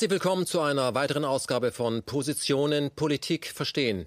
Herzlich 0.00 0.12
willkommen 0.12 0.46
zu 0.46 0.62
einer 0.62 0.94
weiteren 0.94 1.26
Ausgabe 1.26 1.72
von 1.72 2.02
Positionen 2.02 2.90
Politik 2.90 3.48
verstehen. 3.48 4.06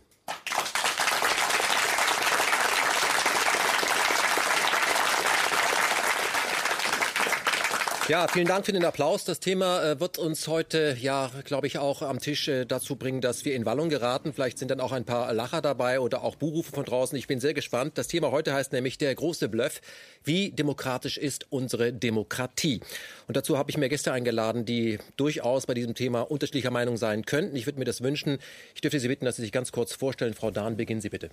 Ja, 8.10 8.28
vielen 8.28 8.48
Dank 8.48 8.66
für 8.66 8.74
den 8.74 8.84
Applaus. 8.84 9.24
Das 9.24 9.40
Thema 9.40 9.82
äh, 9.82 10.00
wird 10.02 10.18
uns 10.18 10.50
heute, 10.50 10.98
ja, 11.00 11.32
glaube 11.46 11.68
ich, 11.68 11.78
auch 11.78 12.02
am 12.02 12.20
Tisch 12.20 12.50
äh, 12.50 12.66
dazu 12.66 12.98
bringen, 12.98 13.22
dass 13.22 13.46
wir 13.46 13.56
in 13.56 13.66
Wallung 13.66 13.88
geraten. 13.88 14.34
Vielleicht 14.34 14.58
sind 14.58 14.70
dann 14.72 14.82
auch 14.82 14.92
ein 14.92 15.06
paar 15.06 15.32
Lacher 15.32 15.62
dabei 15.62 16.02
oder 16.02 16.22
auch 16.22 16.36
Buhrufe 16.36 16.74
von 16.74 16.84
draußen. 16.84 17.18
Ich 17.18 17.28
bin 17.28 17.40
sehr 17.40 17.54
gespannt. 17.54 17.98
Das 17.98 18.10
Thema 18.10 18.32
heute 18.32 18.54
heißt 18.54 18.74
nämlich 18.74 18.98
der 18.98 19.16
große 19.16 19.48
Bluff. 19.48 19.80
Wie 20.22 20.52
demokratisch 20.52 21.18
ist 21.18 21.50
unsere 21.50 21.94
Demokratie? 21.94 22.82
Und 23.30 23.38
dazu 23.38 23.58
habe 23.58 23.72
ich 23.72 23.78
mir 23.78 23.88
Gäste 23.88 24.12
eingeladen, 24.12 24.66
die 24.66 25.00
durchaus 25.16 25.66
bei 25.66 25.74
diesem 25.74 25.96
Thema 25.96 26.30
unterschiedlicher 26.30 26.72
Meinung 26.72 26.98
sein 26.98 27.24
könnten. 27.24 27.56
Ich 27.56 27.68
würde 27.68 27.80
mir 27.80 27.86
das 27.86 28.04
wünschen. 28.04 28.40
Ich 28.76 28.82
dürfte 28.82 29.00
Sie 29.00 29.08
bitten, 29.08 29.24
dass 29.24 29.38
Sie 29.38 29.44
sich 29.44 29.54
ganz 29.54 29.72
kurz 29.72 29.94
vorstellen. 29.94 30.34
Frau 30.34 30.52
Dahn, 30.52 30.76
beginnen 30.76 31.00
Sie 31.00 31.10
bitte. 31.10 31.30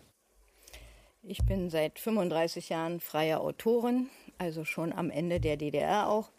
Ich 1.24 1.44
bin 1.44 1.68
seit 1.68 1.98
35 1.98 2.68
Jahren 2.68 3.00
freie 3.00 3.40
Autorin, 3.40 4.08
also 4.38 4.64
schon 4.64 4.92
am 4.92 5.10
Ende 5.10 5.40
der 5.40 5.56
DDR 5.56 6.08
auch 6.08 6.30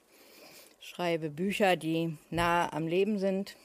schreibe 0.82 1.30
Bücher, 1.30 1.78
die 1.78 2.18
nah 2.32 2.74
am 2.74 2.88
Leben 2.88 3.20
sind. 3.20 3.56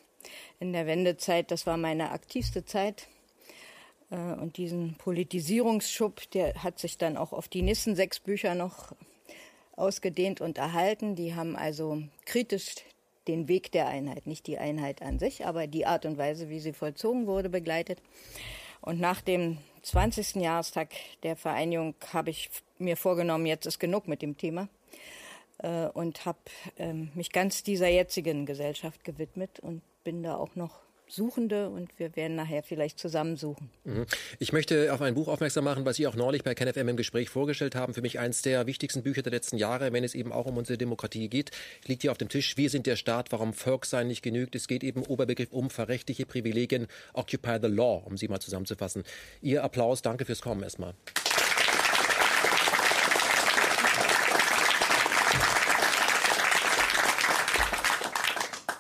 In 0.60 0.72
der 0.72 0.86
Wendezeit, 0.86 1.50
das 1.50 1.66
war 1.66 1.76
meine 1.76 2.10
aktivste 2.10 2.64
Zeit. 2.64 3.08
Äh, 4.10 4.16
und 4.16 4.58
diesen 4.58 4.96
Politisierungsschub, 4.96 6.30
der 6.30 6.62
hat 6.62 6.78
sich 6.78 6.98
dann 6.98 7.16
auch 7.16 7.32
auf 7.32 7.48
die 7.48 7.62
Nissen 7.62 7.96
sechs 7.96 8.20
Bücher 8.20 8.54
noch 8.54 8.92
ausgedehnt 9.76 10.40
und 10.40 10.58
erhalten. 10.58 11.16
Die 11.16 11.34
haben 11.34 11.56
also 11.56 12.02
kritisch 12.26 12.76
den 13.28 13.48
Weg 13.48 13.72
der 13.72 13.88
Einheit, 13.88 14.26
nicht 14.26 14.46
die 14.46 14.58
Einheit 14.58 15.02
an 15.02 15.18
sich, 15.18 15.46
aber 15.46 15.66
die 15.66 15.86
Art 15.86 16.06
und 16.06 16.18
Weise, 16.18 16.48
wie 16.48 16.60
sie 16.60 16.72
vollzogen 16.72 17.26
wurde, 17.26 17.48
begleitet. 17.48 18.00
Und 18.82 19.00
nach 19.00 19.20
dem 19.20 19.58
20. 19.82 20.36
Jahrestag 20.36 20.90
der 21.22 21.34
Vereinigung 21.34 21.94
habe 22.12 22.30
ich 22.30 22.50
mir 22.78 22.96
vorgenommen, 22.96 23.46
jetzt 23.46 23.66
ist 23.66 23.80
genug 23.80 24.06
mit 24.06 24.22
dem 24.22 24.36
Thema 24.36 24.68
äh, 25.58 25.86
und 25.86 26.24
habe 26.24 26.38
ähm, 26.78 27.10
mich 27.14 27.32
ganz 27.32 27.62
dieser 27.62 27.88
jetzigen 27.88 28.46
Gesellschaft 28.46 29.04
gewidmet 29.04 29.60
und 29.60 29.82
bin 30.04 30.22
da 30.22 30.36
auch 30.36 30.54
noch 30.54 30.86
Suchende 31.08 31.68
und 31.68 31.98
wir 32.00 32.16
werden 32.16 32.34
nachher 32.34 32.64
vielleicht 32.64 32.98
zusammen 32.98 33.36
suchen. 33.36 33.70
Mhm. 33.84 34.06
Ich 34.40 34.52
möchte 34.52 34.92
auf 34.92 35.00
ein 35.00 35.14
Buch 35.14 35.28
aufmerksam 35.28 35.62
machen, 35.62 35.84
was 35.84 35.96
Sie 35.96 36.06
auch 36.06 36.16
neulich 36.16 36.42
bei 36.42 36.54
KenFM 36.54 36.88
im 36.88 36.96
Gespräch 36.96 37.30
vorgestellt 37.30 37.76
haben. 37.76 37.94
Für 37.94 38.02
mich 38.02 38.18
eines 38.18 38.42
der 38.42 38.66
wichtigsten 38.66 39.04
Bücher 39.04 39.22
der 39.22 39.30
letzten 39.30 39.56
Jahre, 39.56 39.92
wenn 39.92 40.02
es 40.02 40.16
eben 40.16 40.32
auch 40.32 40.46
um 40.46 40.56
unsere 40.56 40.78
Demokratie 40.78 41.28
geht. 41.28 41.52
Liegt 41.86 42.02
hier 42.02 42.10
auf 42.10 42.18
dem 42.18 42.28
Tisch. 42.28 42.56
Wir 42.56 42.70
sind 42.70 42.86
der 42.86 42.96
Staat, 42.96 43.30
warum 43.30 43.52
Volkssein 43.52 44.08
nicht 44.08 44.22
genügt. 44.22 44.56
Es 44.56 44.66
geht 44.66 44.82
eben 44.82 45.04
Oberbegriff 45.04 45.52
um 45.52 45.70
verrechtliche 45.70 46.26
Privilegien. 46.26 46.88
Occupy 47.12 47.58
the 47.62 47.68
Law, 47.68 48.02
um 48.04 48.16
Sie 48.16 48.26
mal 48.26 48.40
zusammenzufassen. 48.40 49.04
Ihr 49.40 49.62
Applaus, 49.62 50.02
danke 50.02 50.24
fürs 50.24 50.42
Kommen 50.42 50.64
erstmal. 50.64 50.94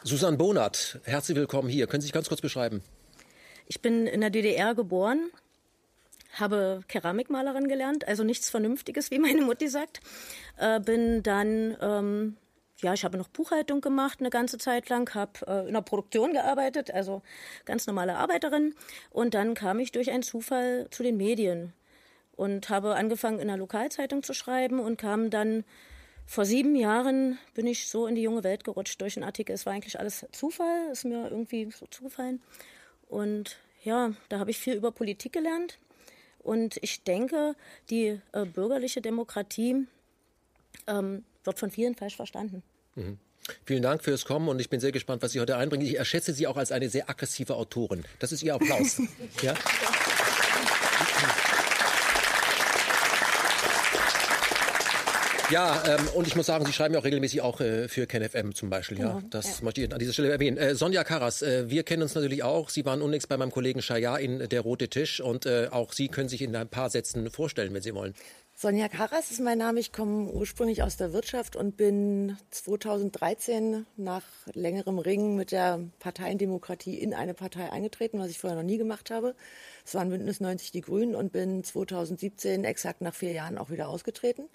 Susanne 0.06 0.36
Bonat, 0.36 1.00
herzlich 1.02 1.36
willkommen 1.36 1.68
hier. 1.68 1.88
Können 1.88 2.00
Sie 2.00 2.06
sich 2.06 2.12
ganz 2.12 2.28
kurz 2.28 2.40
beschreiben? 2.40 2.80
Ich 3.66 3.82
bin 3.82 4.06
in 4.06 4.20
der 4.20 4.30
DDR 4.30 4.76
geboren, 4.76 5.32
habe 6.34 6.82
Keramikmalerin 6.86 7.66
gelernt, 7.66 8.06
also 8.06 8.22
nichts 8.22 8.48
Vernünftiges, 8.48 9.10
wie 9.10 9.18
meine 9.18 9.40
Mutti 9.40 9.66
sagt. 9.66 9.98
Äh, 10.58 10.78
bin 10.78 11.24
dann, 11.24 11.76
ähm, 11.80 12.36
ja, 12.82 12.94
ich 12.94 13.04
habe 13.04 13.18
noch 13.18 13.26
Buchhaltung 13.26 13.80
gemacht 13.80 14.20
eine 14.20 14.30
ganze 14.30 14.58
Zeit 14.58 14.88
lang, 14.88 15.12
habe 15.12 15.44
äh, 15.48 15.66
in 15.66 15.74
der 15.74 15.80
Produktion 15.80 16.34
gearbeitet, 16.34 16.92
also 16.92 17.22
ganz 17.64 17.88
normale 17.88 18.14
Arbeiterin. 18.14 18.76
Und 19.10 19.34
dann 19.34 19.54
kam 19.54 19.80
ich 19.80 19.90
durch 19.90 20.12
einen 20.12 20.22
Zufall 20.22 20.86
zu 20.92 21.02
den 21.02 21.16
Medien 21.16 21.72
und 22.36 22.68
habe 22.68 22.94
angefangen 22.94 23.40
in 23.40 23.48
der 23.48 23.56
Lokalzeitung 23.56 24.22
zu 24.22 24.34
schreiben 24.34 24.78
und 24.78 24.98
kam 24.98 25.30
dann 25.30 25.64
vor 26.26 26.44
sieben 26.44 26.74
Jahren 26.74 27.38
bin 27.54 27.66
ich 27.66 27.88
so 27.88 28.06
in 28.06 28.16
die 28.16 28.22
junge 28.22 28.44
Welt 28.44 28.64
gerutscht 28.64 29.00
durch 29.00 29.16
einen 29.16 29.24
Artikel. 29.24 29.52
Es 29.52 29.64
war 29.64 29.72
eigentlich 29.72 29.98
alles 29.98 30.26
Zufall, 30.32 30.90
ist 30.90 31.04
mir 31.04 31.30
irgendwie 31.30 31.70
so 31.70 31.86
zugefallen. 31.86 32.42
Und 33.08 33.58
ja, 33.84 34.12
da 34.28 34.40
habe 34.40 34.50
ich 34.50 34.58
viel 34.58 34.74
über 34.74 34.90
Politik 34.90 35.32
gelernt. 35.32 35.78
Und 36.40 36.78
ich 36.82 37.02
denke, 37.04 37.54
die 37.90 38.20
äh, 38.32 38.44
bürgerliche 38.44 39.00
Demokratie 39.00 39.86
ähm, 40.86 41.24
wird 41.44 41.58
von 41.58 41.70
vielen 41.70 41.94
falsch 41.94 42.16
verstanden. 42.16 42.62
Mhm. 42.96 43.18
Vielen 43.64 43.82
Dank 43.82 44.02
fürs 44.02 44.24
Kommen 44.24 44.48
und 44.48 44.60
ich 44.60 44.68
bin 44.68 44.80
sehr 44.80 44.90
gespannt, 44.90 45.22
was 45.22 45.32
Sie 45.32 45.40
heute 45.40 45.56
einbringen. 45.56 45.86
Ich 45.86 45.96
erschätze 45.96 46.32
Sie 46.32 46.48
auch 46.48 46.56
als 46.56 46.72
eine 46.72 46.88
sehr 46.88 47.08
aggressive 47.08 47.54
Autorin. 47.54 48.04
Das 48.18 48.32
ist 48.32 48.42
Ihr 48.42 48.54
Applaus. 48.54 49.00
ja? 49.42 49.54
Ja, 55.50 55.80
ähm, 55.86 56.08
und 56.14 56.26
ich 56.26 56.34
muss 56.34 56.46
sagen, 56.46 56.66
Sie 56.66 56.72
schreiben 56.72 56.94
ja 56.94 57.00
auch 57.00 57.04
regelmäßig 57.04 57.40
auch 57.40 57.60
äh, 57.60 57.86
für 57.86 58.06
KenFM 58.06 58.52
zum 58.52 58.68
Beispiel. 58.68 58.98
Ja, 58.98 59.14
genau, 59.14 59.28
das 59.30 59.58
ja. 59.58 59.64
möchte 59.64 59.80
ich 59.80 59.92
an 59.92 59.98
dieser 60.00 60.12
Stelle 60.12 60.30
erwähnen. 60.30 60.56
Äh, 60.56 60.74
Sonja 60.74 61.04
Karas, 61.04 61.40
äh, 61.42 61.70
wir 61.70 61.84
kennen 61.84 62.02
uns 62.02 62.16
natürlich 62.16 62.42
auch. 62.42 62.68
Sie 62.68 62.84
waren 62.84 63.00
unlängst 63.00 63.28
bei 63.28 63.36
meinem 63.36 63.52
Kollegen 63.52 63.80
Shaya 63.80 64.16
in 64.16 64.48
Der 64.48 64.60
Rote 64.62 64.88
Tisch 64.88 65.20
und 65.20 65.46
äh, 65.46 65.68
auch 65.70 65.92
Sie 65.92 66.08
können 66.08 66.28
sich 66.28 66.42
in 66.42 66.56
ein 66.56 66.68
paar 66.68 66.90
Sätzen 66.90 67.30
vorstellen, 67.30 67.72
wenn 67.74 67.82
Sie 67.82 67.94
wollen. 67.94 68.14
Sonja 68.58 68.88
Karas 68.88 69.30
ist 69.30 69.40
mein 69.40 69.58
Name. 69.58 69.78
Ich 69.78 69.92
komme 69.92 70.30
ursprünglich 70.32 70.82
aus 70.82 70.96
der 70.96 71.12
Wirtschaft 71.12 71.54
und 71.54 71.76
bin 71.76 72.36
2013 72.50 73.86
nach 73.96 74.24
längerem 74.52 74.98
Ringen 74.98 75.36
mit 75.36 75.52
der 75.52 75.78
Parteiendemokratie 76.00 76.98
in 76.98 77.14
eine 77.14 77.34
Partei 77.34 77.70
eingetreten, 77.70 78.18
was 78.18 78.30
ich 78.30 78.38
vorher 78.38 78.56
noch 78.56 78.66
nie 78.66 78.78
gemacht 78.78 79.10
habe. 79.10 79.36
Es 79.84 79.94
waren 79.94 80.08
Bündnis 80.08 80.40
90 80.40 80.72
Die 80.72 80.80
Grünen 80.80 81.14
und 81.14 81.30
bin 81.30 81.62
2017 81.62 82.64
exakt 82.64 83.00
nach 83.00 83.14
vier 83.14 83.32
Jahren 83.32 83.58
auch 83.58 83.70
wieder 83.70 83.88
ausgetreten. 83.88 84.48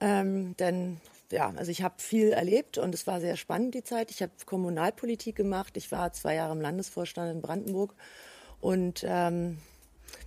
Ähm, 0.00 0.56
denn 0.56 1.00
ja, 1.30 1.52
also 1.56 1.70
ich 1.70 1.82
habe 1.82 1.94
viel 1.98 2.30
erlebt 2.30 2.78
und 2.78 2.94
es 2.94 3.06
war 3.06 3.20
sehr 3.20 3.36
spannend 3.36 3.74
die 3.74 3.82
Zeit. 3.82 4.10
Ich 4.10 4.22
habe 4.22 4.32
Kommunalpolitik 4.44 5.36
gemacht. 5.36 5.76
Ich 5.76 5.90
war 5.92 6.12
zwei 6.12 6.34
Jahre 6.34 6.52
im 6.52 6.60
Landesvorstand 6.60 7.34
in 7.34 7.42
Brandenburg 7.42 7.94
und 8.60 9.04
ähm, 9.06 9.58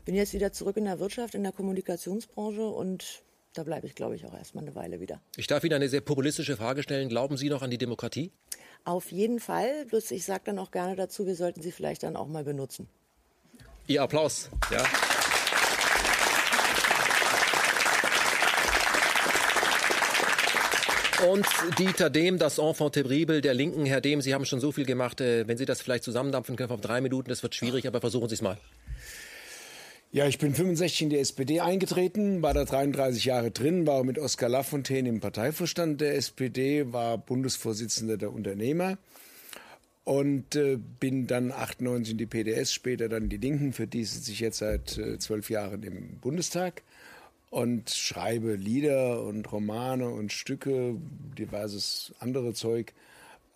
bin 0.06 0.16
jetzt 0.16 0.34
wieder 0.34 0.52
zurück 0.52 0.78
in 0.78 0.86
der 0.86 1.00
Wirtschaft, 1.00 1.36
in 1.36 1.44
der 1.44 1.52
Kommunikationsbranche 1.52 2.68
und 2.68 3.24
da 3.54 3.64
bleibe 3.64 3.88
ich, 3.88 3.96
glaube 3.96 4.16
ich, 4.16 4.26
auch 4.26 4.34
erstmal 4.34 4.64
eine 4.64 4.76
Weile 4.76 5.00
wieder. 5.00 5.20
Ich 5.36 5.48
darf 5.48 5.64
Ihnen 5.64 5.74
eine 5.74 5.90
sehr 5.90 6.02
populistische 6.02 6.58
Frage 6.58 6.84
stellen. 6.84 7.10
Glauben 7.10 7.38
Sie 7.38 7.50
noch 7.50 7.64
an 7.64 7.72
die 7.72 7.80
Demokratie? 7.80 8.32
Auf 8.84 9.12
jeden 9.12 9.40
Fall. 9.40 9.86
Bloß 9.86 10.12
ich 10.12 10.26
sage 10.26 10.44
dann 10.46 10.60
auch 10.60 10.72
gerne 10.72 10.96
dazu, 10.96 11.26
wir 11.26 11.36
sollten 11.36 11.62
sie 11.62 11.72
vielleicht 11.72 12.04
dann 12.04 12.16
auch 12.16 12.28
mal 12.28 12.44
benutzen. 12.44 12.88
Ihr 13.88 14.04
Applaus. 14.04 14.50
Ja. 14.70 14.84
Und 21.26 21.48
Dieter 21.80 22.12
Dehm, 22.12 22.38
das 22.38 22.60
Enfant 22.60 22.94
terrible 22.94 23.42
der 23.42 23.56
Linken. 23.56 23.86
Herr 23.86 24.02
Dehm, 24.02 24.22
Sie 24.22 24.36
haben 24.36 24.46
schon 24.46 24.60
so 24.60 24.72
viel 24.72 24.86
gemacht. 24.86 25.20
Äh, 25.20 25.48
wenn 25.48 25.58
Sie 25.58 25.66
das 25.66 25.82
vielleicht 25.82 26.04
zusammendampfen 26.04 26.56
können 26.56 26.70
auf 26.70 26.82
drei 26.82 27.02
Minuten, 27.02 27.30
das 27.30 27.42
wird 27.42 27.56
schwierig, 27.56 27.88
aber 27.88 28.02
versuchen 28.02 28.30
Sie 28.30 28.36
es 28.36 28.42
mal. 28.42 28.58
Ja, 30.12 30.28
ich 30.28 30.38
bin 30.38 30.54
65 30.54 31.02
in 31.02 31.10
die 31.10 31.18
SPD 31.18 31.60
eingetreten, 31.60 32.42
war 32.42 32.54
da 32.54 32.66
33 32.66 33.26
Jahre 33.26 33.52
drin, 33.52 33.86
war 33.88 34.04
mit 34.04 34.20
Oskar 34.20 34.48
Lafontaine 34.48 35.10
im 35.10 35.20
Parteivorstand 35.20 36.00
der 36.00 36.16
SPD, 36.16 36.94
war 36.94 37.18
Bundesvorsitzender 37.18 38.18
der 38.18 38.32
Unternehmer 38.32 38.98
und 40.06 40.56
äh, 40.56 40.78
bin 40.78 41.28
dann 41.28 41.52
98 41.52 42.12
in 42.12 42.18
die 42.18 42.26
PDS, 42.26 42.72
später 42.72 43.10
dann 43.10 43.28
die 43.28 43.38
Linken, 43.38 43.74
für 43.74 43.88
die 43.88 44.06
sitze 44.06 44.32
ich 44.32 44.40
jetzt 44.40 44.60
seit 44.60 44.98
äh, 44.98 45.20
zwölf 45.20 45.50
Jahren 45.50 45.84
im 45.84 46.20
Bundestag 46.20 46.84
und 47.50 47.90
schreibe 47.90 48.56
Lieder 48.56 49.24
und 49.24 49.52
Romane 49.52 50.10
und 50.10 50.34
Stücke, 50.34 50.96
diverses 51.38 52.14
andere 52.20 52.54
Zeug. 52.54 52.94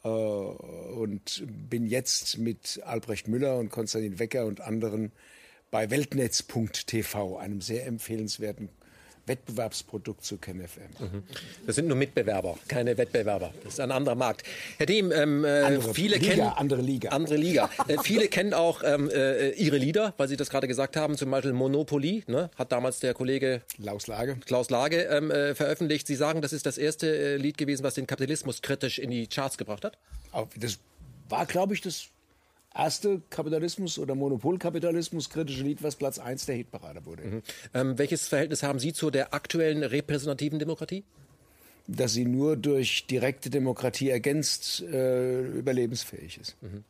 Äh, 0.04 0.08
und 0.08 1.44
bin 1.70 1.86
jetzt 1.86 2.38
mit 2.38 2.82
Albrecht 2.84 3.28
Müller 3.28 3.58
und 3.58 3.70
Konstantin 3.70 4.20
Wecker 4.20 4.46
und 4.46 4.62
anderen 4.62 5.12
bei 5.70 5.90
Weltnetz.tv, 5.90 7.38
einem 7.38 7.62
sehr 7.62 7.86
empfehlenswerten 7.86 8.70
Wettbewerbsprodukt 9.26 10.24
zu 10.24 10.38
KenFM. 10.38 10.82
Mhm. 11.00 11.24
Das 11.66 11.76
sind 11.76 11.88
nur 11.88 11.98
Mitbewerber, 11.98 12.58
keine 12.68 12.98
Wettbewerber. 12.98 13.54
Das 13.64 13.74
ist 13.74 13.80
ein 13.80 13.92
anderer 13.92 14.16
Markt. 14.16 14.44
Herr 14.78 14.86
Dehm, 14.86 15.12
ähm, 15.12 15.46
äh, 15.46 15.80
viele 15.94 16.18
Liga, 16.18 16.34
kennen 16.34 16.48
andere 16.56 16.82
Liga. 16.82 17.10
Andere 17.10 17.38
Liga. 17.38 17.70
äh, 17.88 17.98
viele 18.04 18.28
kennen 18.28 18.54
auch 18.54 18.84
ähm, 18.84 19.10
äh, 19.10 19.52
Ihre 19.52 19.78
Lieder, 19.78 20.14
weil 20.18 20.28
Sie 20.28 20.38
das 20.38 20.50
gerade 20.50 20.68
gesagt 20.68 20.96
haben. 20.96 21.18
Zum 21.18 21.32
Beispiel 21.32 21.54
Monopoly, 21.54 22.24
ne, 22.28 22.50
hat 22.56 22.72
damals 22.72 23.00
der 23.00 23.14
Kollege 23.14 23.62
Klaus 23.82 24.08
Lage, 24.08 24.38
Klaus 24.46 24.70
Lage 24.70 25.04
ähm, 25.04 25.32
äh, 25.32 25.56
veröffentlicht. 25.56 26.08
Sie 26.08 26.16
sagen, 26.16 26.42
das 26.42 26.54
ist 26.54 26.66
das 26.66 26.78
erste 26.78 27.08
äh, 27.08 27.38
Lied 27.38 27.58
gewesen, 27.58 27.84
was 27.84 27.94
den 27.94 28.08
Kapitalismus 28.08 28.62
kritisch 28.62 29.00
in 29.00 29.12
die 29.12 29.28
Charts 29.28 29.58
gebracht 29.58 29.86
hat. 29.86 29.98
Das 30.56 30.80
war, 31.30 31.46
glaube 31.46 31.74
ich, 31.74 31.82
das 31.82 32.08
erste 32.74 33.22
Kapitalismus- 33.30 34.00
oder 34.00 34.16
Monopolkapitalismus 34.16 35.30
kritische 35.30 35.64
Lied, 35.64 35.84
was 35.84 35.96
Platz 35.96 36.20
1 36.20 36.46
der 36.46 36.56
Hitparade 36.56 37.06
wurde. 37.06 37.24
Mhm. 37.24 37.42
Ähm, 37.74 37.98
welches 37.98 38.28
Verhältnis 38.28 38.64
haben 38.64 38.80
Sie 38.80 38.94
zu 38.94 39.12
der 39.12 39.34
aktuellen 39.34 39.84
repräsentativen 39.84 40.60
Demokratie? 40.60 41.04
dass 41.88 42.14
sie 42.14 42.26
nur 42.26 42.58
durch 42.58 43.08
direkte 43.08 43.50
Demokratie 43.50 44.10
ergänzt 44.10 44.82
äh, 44.82 45.42
überlebensfähig 45.42 46.40
ist. 46.40 46.56
Mhm. 46.62 46.84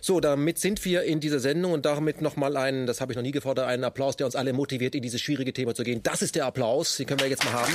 So, 0.00 0.20
damit 0.20 0.58
sind 0.58 0.84
wir 0.84 1.02
in 1.02 1.20
dieser 1.20 1.40
Sendung 1.40 1.72
und 1.72 1.84
damit 1.84 2.22
nochmal 2.22 2.56
einen, 2.56 2.86
das 2.86 3.00
habe 3.00 3.12
ich 3.12 3.16
noch 3.16 3.22
nie 3.22 3.32
gefordert, 3.32 3.66
einen 3.66 3.84
Applaus, 3.84 4.16
der 4.16 4.26
uns 4.26 4.34
alle 4.34 4.52
motiviert, 4.54 4.94
in 4.94 5.02
dieses 5.02 5.20
schwierige 5.20 5.52
Thema 5.52 5.74
zu 5.74 5.82
gehen. 5.82 6.02
Das 6.02 6.22
ist 6.22 6.34
der 6.36 6.46
Applaus, 6.46 6.96
den 6.96 7.06
können 7.06 7.20
wir 7.20 7.28
jetzt 7.28 7.44
mal 7.44 7.52
haben. 7.52 7.72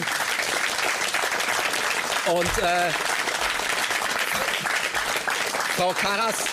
Und 2.36 2.64
äh, 2.64 2.90
Frau 5.76 5.92
Karas, 5.92 6.46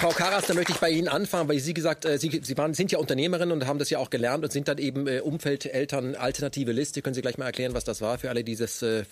Frau 0.00 0.08
Karas, 0.08 0.46
da 0.46 0.54
möchte 0.54 0.72
ich 0.72 0.78
bei 0.78 0.88
Ihnen 0.88 1.08
anfangen, 1.08 1.46
weil 1.50 1.58
Sie 1.58 1.74
gesagt, 1.74 2.06
äh, 2.06 2.16
Sie, 2.16 2.40
Sie 2.42 2.56
waren, 2.56 2.72
sind 2.72 2.90
ja 2.90 2.98
Unternehmerin 2.98 3.52
und 3.52 3.66
haben 3.66 3.78
das 3.78 3.90
ja 3.90 3.98
auch 3.98 4.08
gelernt 4.08 4.42
und 4.42 4.50
sind 4.50 4.66
dann 4.66 4.78
eben 4.78 5.06
äh, 5.06 5.20
Umfeldeltern 5.20 6.14
alternative 6.14 6.72
Liste. 6.72 7.02
Können 7.02 7.12
Sie 7.12 7.20
gleich 7.20 7.36
mal 7.36 7.44
erklären, 7.44 7.74
was 7.74 7.84
das 7.84 8.00
war 8.00 8.16
für 8.16 8.30
alle, 8.30 8.42
die 8.42 8.56
das 8.56 8.80
äh, 8.80 9.04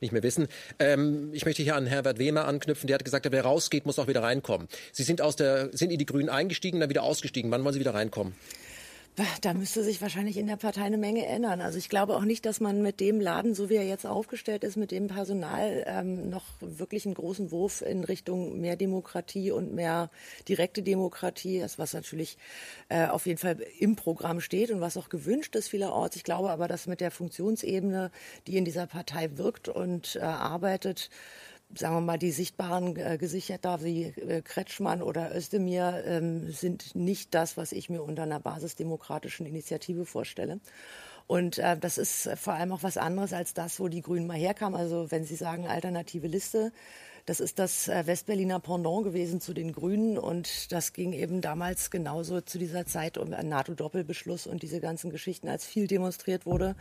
nicht 0.00 0.12
mehr 0.12 0.24
wissen. 0.24 0.48
Ähm, 0.80 1.30
ich 1.32 1.44
möchte 1.44 1.62
hier 1.62 1.76
an 1.76 1.86
Herbert 1.86 2.18
Wehmer 2.18 2.44
anknüpfen. 2.44 2.88
Der 2.88 2.94
hat 2.94 3.04
gesagt, 3.04 3.24
wer 3.30 3.44
rausgeht, 3.44 3.86
muss 3.86 4.00
auch 4.00 4.08
wieder 4.08 4.24
reinkommen. 4.24 4.66
Sie 4.90 5.04
sind 5.04 5.22
aus 5.22 5.36
der, 5.36 5.70
sind 5.72 5.92
in 5.92 5.98
die 6.00 6.06
Grünen 6.06 6.28
eingestiegen, 6.28 6.80
dann 6.80 6.90
wieder 6.90 7.04
ausgestiegen. 7.04 7.52
Wann 7.52 7.62
wollen 7.62 7.74
Sie 7.74 7.80
wieder 7.80 7.94
reinkommen? 7.94 8.34
Da 9.40 9.54
müsste 9.54 9.82
sich 9.82 10.02
wahrscheinlich 10.02 10.36
in 10.36 10.46
der 10.46 10.56
Partei 10.56 10.82
eine 10.82 10.98
Menge 10.98 11.24
ändern. 11.24 11.62
Also 11.62 11.78
ich 11.78 11.88
glaube 11.88 12.16
auch 12.16 12.24
nicht, 12.26 12.44
dass 12.44 12.60
man 12.60 12.82
mit 12.82 13.00
dem 13.00 13.18
Laden, 13.18 13.54
so 13.54 13.70
wie 13.70 13.76
er 13.76 13.86
jetzt 13.86 14.04
aufgestellt 14.04 14.62
ist, 14.62 14.76
mit 14.76 14.90
dem 14.90 15.06
Personal 15.06 15.84
ähm, 15.86 16.28
noch 16.28 16.44
wirklich 16.60 17.06
einen 17.06 17.14
großen 17.14 17.50
Wurf 17.50 17.80
in 17.80 18.04
Richtung 18.04 18.60
mehr 18.60 18.76
Demokratie 18.76 19.52
und 19.52 19.72
mehr 19.72 20.10
direkte 20.48 20.82
Demokratie, 20.82 21.60
das 21.60 21.78
was 21.78 21.94
natürlich 21.94 22.36
äh, 22.90 23.06
auf 23.06 23.24
jeden 23.24 23.38
Fall 23.38 23.56
im 23.78 23.96
Programm 23.96 24.40
steht 24.40 24.70
und 24.70 24.82
was 24.82 24.98
auch 24.98 25.08
gewünscht 25.08 25.56
ist 25.56 25.68
vielerorts. 25.68 26.16
Ich 26.16 26.24
glaube 26.24 26.50
aber, 26.50 26.68
dass 26.68 26.86
mit 26.86 27.00
der 27.00 27.10
Funktionsebene, 27.10 28.10
die 28.46 28.58
in 28.58 28.66
dieser 28.66 28.86
Partei 28.86 29.30
wirkt 29.38 29.70
und 29.70 30.16
äh, 30.16 30.20
arbeitet, 30.20 31.08
sagen 31.78 31.94
wir 31.94 32.00
mal, 32.00 32.18
die 32.18 32.30
sichtbaren 32.30 32.96
äh, 32.96 33.18
Gesichter 33.18 33.82
wie 33.82 34.04
äh, 34.04 34.42
Kretschmann 34.42 35.02
oder 35.02 35.34
Özdemir 35.34 36.02
ähm, 36.06 36.50
sind 36.52 36.94
nicht 36.94 37.34
das, 37.34 37.56
was 37.56 37.72
ich 37.72 37.90
mir 37.90 38.02
unter 38.02 38.24
einer 38.24 38.40
basisdemokratischen 38.40 39.46
Initiative 39.46 40.06
vorstelle. 40.06 40.60
Und 41.26 41.58
äh, 41.58 41.76
das 41.76 41.98
ist 41.98 42.30
vor 42.36 42.54
allem 42.54 42.72
auch 42.72 42.82
was 42.82 42.96
anderes 42.96 43.32
als 43.32 43.54
das, 43.54 43.80
wo 43.80 43.88
die 43.88 44.02
Grünen 44.02 44.26
mal 44.26 44.36
herkamen. 44.36 44.78
Also 44.78 45.10
wenn 45.10 45.24
Sie 45.24 45.36
sagen 45.36 45.66
alternative 45.66 46.28
Liste, 46.28 46.72
das 47.26 47.40
ist 47.40 47.58
das 47.58 47.88
äh, 47.88 48.06
Westberliner 48.06 48.60
Pendant 48.60 49.02
gewesen 49.02 49.40
zu 49.40 49.52
den 49.52 49.72
Grünen 49.72 50.16
und 50.16 50.70
das 50.70 50.92
ging 50.92 51.12
eben 51.12 51.40
damals 51.40 51.90
genauso 51.90 52.40
zu 52.40 52.56
dieser 52.56 52.86
Zeit 52.86 53.18
um 53.18 53.32
einen 53.32 53.48
NATO-Doppelbeschluss 53.48 54.46
und 54.46 54.62
diese 54.62 54.80
ganzen 54.80 55.10
Geschichten, 55.10 55.48
als 55.48 55.66
viel 55.66 55.88
demonstriert 55.88 56.46
wurde. 56.46 56.76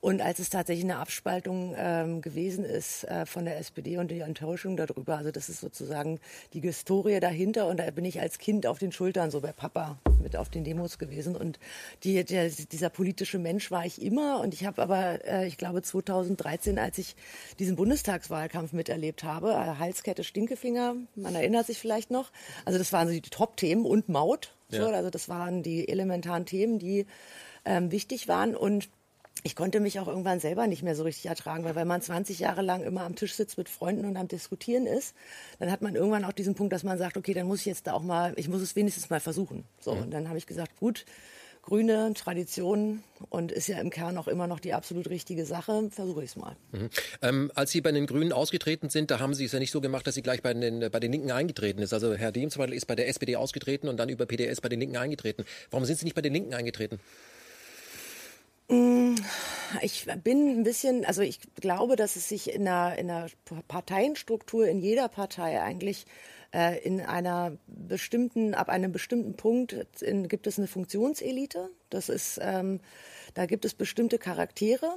Und 0.00 0.20
als 0.20 0.38
es 0.38 0.50
tatsächlich 0.50 0.84
eine 0.84 0.98
Abspaltung 0.98 1.74
ähm, 1.76 2.20
gewesen 2.22 2.64
ist 2.64 3.04
äh, 3.04 3.26
von 3.26 3.44
der 3.44 3.58
SPD 3.58 3.98
und 3.98 4.10
die 4.10 4.20
Enttäuschung 4.20 4.76
darüber, 4.76 5.18
also 5.18 5.30
das 5.30 5.48
ist 5.48 5.60
sozusagen 5.60 6.20
die 6.52 6.60
Historie 6.60 7.20
dahinter. 7.20 7.66
Und 7.66 7.78
da 7.78 7.90
bin 7.90 8.04
ich 8.04 8.20
als 8.20 8.38
Kind 8.38 8.66
auf 8.66 8.78
den 8.78 8.92
Schultern, 8.92 9.30
so 9.30 9.40
bei 9.40 9.52
Papa, 9.52 9.98
mit 10.22 10.36
auf 10.36 10.48
den 10.48 10.64
Demos 10.64 10.98
gewesen. 10.98 11.36
Und 11.36 11.58
die, 12.04 12.24
der, 12.24 12.48
dieser 12.48 12.90
politische 12.90 13.38
Mensch 13.38 13.70
war 13.70 13.84
ich 13.84 14.00
immer. 14.00 14.40
Und 14.40 14.54
ich 14.54 14.64
habe 14.64 14.82
aber, 14.82 15.24
äh, 15.24 15.46
ich 15.46 15.56
glaube, 15.56 15.82
2013, 15.82 16.78
als 16.78 16.98
ich 16.98 17.16
diesen 17.58 17.76
Bundestagswahlkampf 17.76 18.72
miterlebt 18.72 19.24
habe, 19.24 19.50
äh, 19.50 19.78
Halskette, 19.78 20.24
Stinkefinger, 20.24 20.94
man 21.16 21.34
erinnert 21.34 21.66
sich 21.66 21.78
vielleicht 21.78 22.10
noch. 22.10 22.30
Also 22.64 22.78
das 22.78 22.92
waren 22.92 23.08
so 23.08 23.14
die 23.14 23.20
Top-Themen 23.22 23.84
und 23.84 24.08
Maut. 24.08 24.54
Ja. 24.70 24.82
So, 24.82 24.88
also 24.88 25.10
das 25.10 25.28
waren 25.28 25.62
die 25.62 25.88
elementaren 25.88 26.44
Themen, 26.44 26.78
die 26.78 27.06
ähm, 27.64 27.90
wichtig 27.90 28.28
waren. 28.28 28.54
Und 28.54 28.88
ich 29.42 29.54
konnte 29.54 29.80
mich 29.80 30.00
auch 30.00 30.08
irgendwann 30.08 30.40
selber 30.40 30.66
nicht 30.66 30.82
mehr 30.82 30.94
so 30.94 31.04
richtig 31.04 31.26
ertragen, 31.26 31.64
weil 31.64 31.74
wenn 31.74 31.88
man 31.88 32.02
20 32.02 32.38
Jahre 32.38 32.62
lang 32.62 32.82
immer 32.82 33.02
am 33.02 33.14
Tisch 33.14 33.34
sitzt 33.34 33.58
mit 33.58 33.68
Freunden 33.68 34.04
und 34.04 34.16
am 34.16 34.28
Diskutieren 34.28 34.86
ist, 34.86 35.14
dann 35.58 35.70
hat 35.70 35.82
man 35.82 35.94
irgendwann 35.94 36.24
auch 36.24 36.32
diesen 36.32 36.54
Punkt, 36.54 36.72
dass 36.72 36.82
man 36.82 36.98
sagt, 36.98 37.16
okay, 37.16 37.34
dann 37.34 37.46
muss 37.46 37.60
ich 37.60 37.66
jetzt 37.66 37.86
da 37.86 37.92
auch 37.92 38.02
mal, 38.02 38.32
ich 38.36 38.48
muss 38.48 38.60
es 38.60 38.76
wenigstens 38.76 39.10
mal 39.10 39.20
versuchen. 39.20 39.64
So, 39.80 39.94
mhm. 39.94 40.02
und 40.02 40.10
dann 40.10 40.28
habe 40.28 40.38
ich 40.38 40.46
gesagt, 40.46 40.76
gut, 40.78 41.04
grüne 41.62 42.14
Tradition 42.14 43.02
und 43.28 43.52
ist 43.52 43.66
ja 43.68 43.78
im 43.78 43.90
Kern 43.90 44.16
auch 44.16 44.26
immer 44.26 44.46
noch 44.46 44.58
die 44.58 44.72
absolut 44.72 45.10
richtige 45.10 45.44
Sache, 45.44 45.90
versuche 45.90 46.24
ich 46.24 46.30
es 46.30 46.36
mal. 46.36 46.56
Mhm. 46.72 46.90
Ähm, 47.20 47.52
als 47.54 47.70
Sie 47.72 47.82
bei 47.82 47.92
den 47.92 48.06
Grünen 48.06 48.32
ausgetreten 48.32 48.88
sind, 48.88 49.10
da 49.10 49.18
haben 49.18 49.34
Sie 49.34 49.44
es 49.44 49.52
ja 49.52 49.58
nicht 49.58 49.70
so 49.70 49.82
gemacht, 49.82 50.06
dass 50.06 50.14
Sie 50.14 50.22
gleich 50.22 50.42
bei 50.42 50.54
den, 50.54 50.90
bei 50.90 50.98
den 50.98 51.12
Linken 51.12 51.30
eingetreten 51.30 51.82
ist. 51.82 51.92
Also 51.92 52.14
Herr 52.14 52.32
Dehm 52.32 52.50
zum 52.50 52.60
Beispiel 52.60 52.76
ist 52.76 52.86
bei 52.86 52.96
der 52.96 53.08
SPD 53.08 53.36
ausgetreten 53.36 53.88
und 53.88 53.98
dann 53.98 54.08
über 54.08 54.24
PDS 54.24 54.62
bei 54.62 54.70
den 54.70 54.80
Linken 54.80 54.96
eingetreten. 54.96 55.44
Warum 55.70 55.84
sind 55.84 55.98
Sie 55.98 56.06
nicht 56.06 56.14
bei 56.14 56.22
den 56.22 56.32
Linken 56.32 56.54
eingetreten? 56.54 57.00
Mm, 58.70 59.14
ich 59.80 60.06
bin 60.22 60.48
ein 60.48 60.62
bisschen, 60.62 61.04
also 61.04 61.22
ich 61.22 61.40
glaube, 61.54 61.96
dass 61.96 62.16
es 62.16 62.28
sich 62.28 62.52
in 62.52 62.68
einer, 62.68 62.98
in 62.98 63.10
einer 63.10 63.28
Parteienstruktur 63.66 64.66
in 64.66 64.80
jeder 64.80 65.08
Partei 65.08 65.62
eigentlich 65.62 66.06
äh, 66.52 66.78
in 66.82 67.00
einer 67.00 67.56
bestimmten, 67.66 68.54
ab 68.54 68.68
einem 68.68 68.92
bestimmten 68.92 69.36
Punkt 69.36 69.72
in, 70.02 70.28
gibt 70.28 70.46
es 70.46 70.58
eine 70.58 70.68
Funktionselite. 70.68 71.70
Das 71.90 72.08
ist, 72.08 72.38
ähm, 72.42 72.80
da 73.34 73.46
gibt 73.46 73.64
es 73.64 73.74
bestimmte 73.74 74.18
Charaktere, 74.18 74.94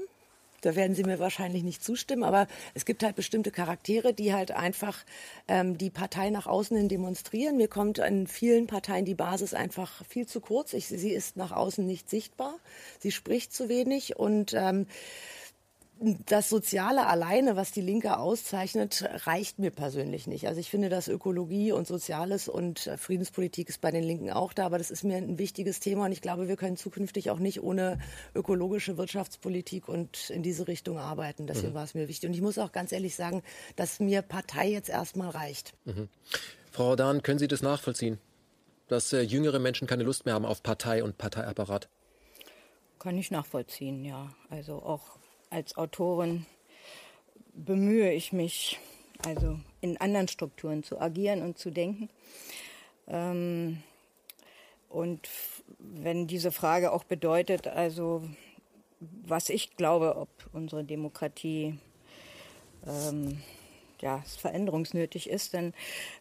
da 0.61 0.75
werden 0.75 0.95
Sie 0.95 1.03
mir 1.03 1.19
wahrscheinlich 1.19 1.63
nicht 1.63 1.83
zustimmen, 1.83 2.23
aber 2.23 2.47
es 2.73 2.85
gibt 2.85 3.03
halt 3.03 3.15
bestimmte 3.15 3.51
Charaktere, 3.51 4.13
die 4.13 4.33
halt 4.33 4.51
einfach 4.51 5.03
ähm, 5.47 5.77
die 5.77 5.89
Partei 5.89 6.29
nach 6.29 6.47
außen 6.47 6.77
hin 6.77 6.87
demonstrieren. 6.87 7.57
Mir 7.57 7.67
kommt 7.67 7.97
in 7.97 8.27
vielen 8.27 8.67
Parteien 8.67 9.05
die 9.05 9.15
Basis 9.15 9.53
einfach 9.53 10.05
viel 10.05 10.27
zu 10.27 10.39
kurz. 10.39 10.73
Ich, 10.73 10.87
sie 10.87 11.11
ist 11.11 11.35
nach 11.35 11.51
außen 11.51 11.85
nicht 11.85 12.09
sichtbar. 12.09 12.55
Sie 12.99 13.11
spricht 13.11 13.53
zu 13.53 13.69
wenig 13.69 14.17
und 14.17 14.53
ähm, 14.53 14.87
das 16.01 16.50
Soziale 16.50 17.06
alleine, 17.06 17.56
was 17.56 17.71
die 17.71 17.81
Linke 17.81 18.18
auszeichnet, 18.18 19.07
reicht 19.25 19.59
mir 19.59 19.69
persönlich 19.69 20.25
nicht. 20.25 20.48
Also 20.48 20.59
ich 20.59 20.69
finde, 20.69 20.89
dass 20.89 21.07
Ökologie 21.07 21.71
und 21.71 21.88
Soziales 21.88 22.48
und 22.50 22.88
äh, 22.88 22.98
Friedenspolitik 22.98 23.69
ist 23.69 23.81
bei 23.81 23.92
den 23.92 24.03
Linken 24.03 24.31
auch 24.31 24.53
da, 24.53 24.65
aber 24.65 24.80
das 24.80 24.89
ist 24.89 25.03
mir 25.03 25.18
ein 25.18 25.38
wichtiges 25.38 25.80
Thema 25.80 26.06
und 26.06 26.12
ich 26.12 26.21
glaube, 26.21 26.48
wir 26.48 26.56
können 26.56 26.75
zukünftig 26.75 27.30
auch 27.30 27.38
nicht 27.38 27.62
ohne 27.62 28.00
ökologische 28.33 28.98
Wirtschaftspolitik 28.98 29.88
und 29.88 30.31
in 30.31 30.42
diese 30.42 30.68
Richtung 30.68 30.98
arbeiten. 30.98 31.45
Deswegen 31.45 31.74
mhm. 31.74 31.75
war 31.75 31.83
es 31.83 31.94
mir 31.94 32.07
wichtig. 32.07 32.27
Und 32.27 32.33
ich 32.33 32.42
muss 32.42 32.57
auch 32.57 32.71
ganz 32.71 32.92
ehrlich 32.92 33.15
sagen, 33.15 33.44
dass 33.75 34.00
mir 34.00 34.23
Partei 34.23 34.69
jetzt 34.69 34.90
erstmal 34.90 35.30
reicht. 35.30 35.73
Mhm. 35.85 36.09
Frau 36.71 36.95
Dahn, 36.95 37.21
können 37.21 37.37
Sie 37.37 37.47
das 37.47 37.61
nachvollziehen, 37.61 38.18
dass 38.87 39.14
äh, 39.14 39.21
jüngere 39.21 39.59
Menschen 39.59 39.87
keine 39.87 40.04
Lust 40.04 40.25
mehr 40.25 40.33
haben 40.33 40.45
auf 40.45 40.64
Partei 40.64 41.04
und 41.04 41.19
Parteiapparat? 41.19 41.90
Kann 42.97 43.18
ich 43.18 43.30
nachvollziehen, 43.30 44.04
ja. 44.04 44.31
Also 44.49 44.75
auch 44.75 45.20
als 45.51 45.77
Autorin 45.77 46.45
bemühe 47.53 48.11
ich 48.11 48.33
mich, 48.33 48.79
also 49.25 49.59
in 49.81 49.97
anderen 49.97 50.27
Strukturen 50.27 50.83
zu 50.83 50.99
agieren 50.99 51.43
und 51.43 51.57
zu 51.57 51.69
denken. 51.69 52.09
Ähm, 53.07 53.83
und 54.89 55.29
wenn 55.79 56.27
diese 56.27 56.51
Frage 56.51 56.91
auch 56.91 57.03
bedeutet, 57.03 57.67
also 57.67 58.23
was 58.99 59.49
ich 59.49 59.75
glaube, 59.77 60.15
ob 60.17 60.29
unsere 60.53 60.83
Demokratie 60.83 61.77
ähm, 62.85 63.41
ja, 64.01 64.23
veränderungsnötig 64.37 65.29
ist, 65.29 65.53
dann 65.53 65.73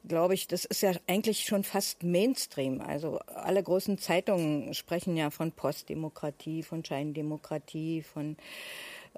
glaube 0.07 0.35
ich, 0.35 0.47
das 0.47 0.65
ist 0.65 0.83
ja 0.83 0.93
eigentlich 1.07 1.45
schon 1.45 1.65
fast 1.65 2.03
Mainstream. 2.03 2.81
Also 2.81 3.19
alle 3.27 3.63
großen 3.63 3.99
Zeitungen 3.99 4.75
sprechen 4.75 5.17
ja 5.17 5.31
von 5.31 5.53
Postdemokratie, 5.53 6.63
von 6.63 6.85
Scheindemokratie, 6.85 8.03
von 8.03 8.37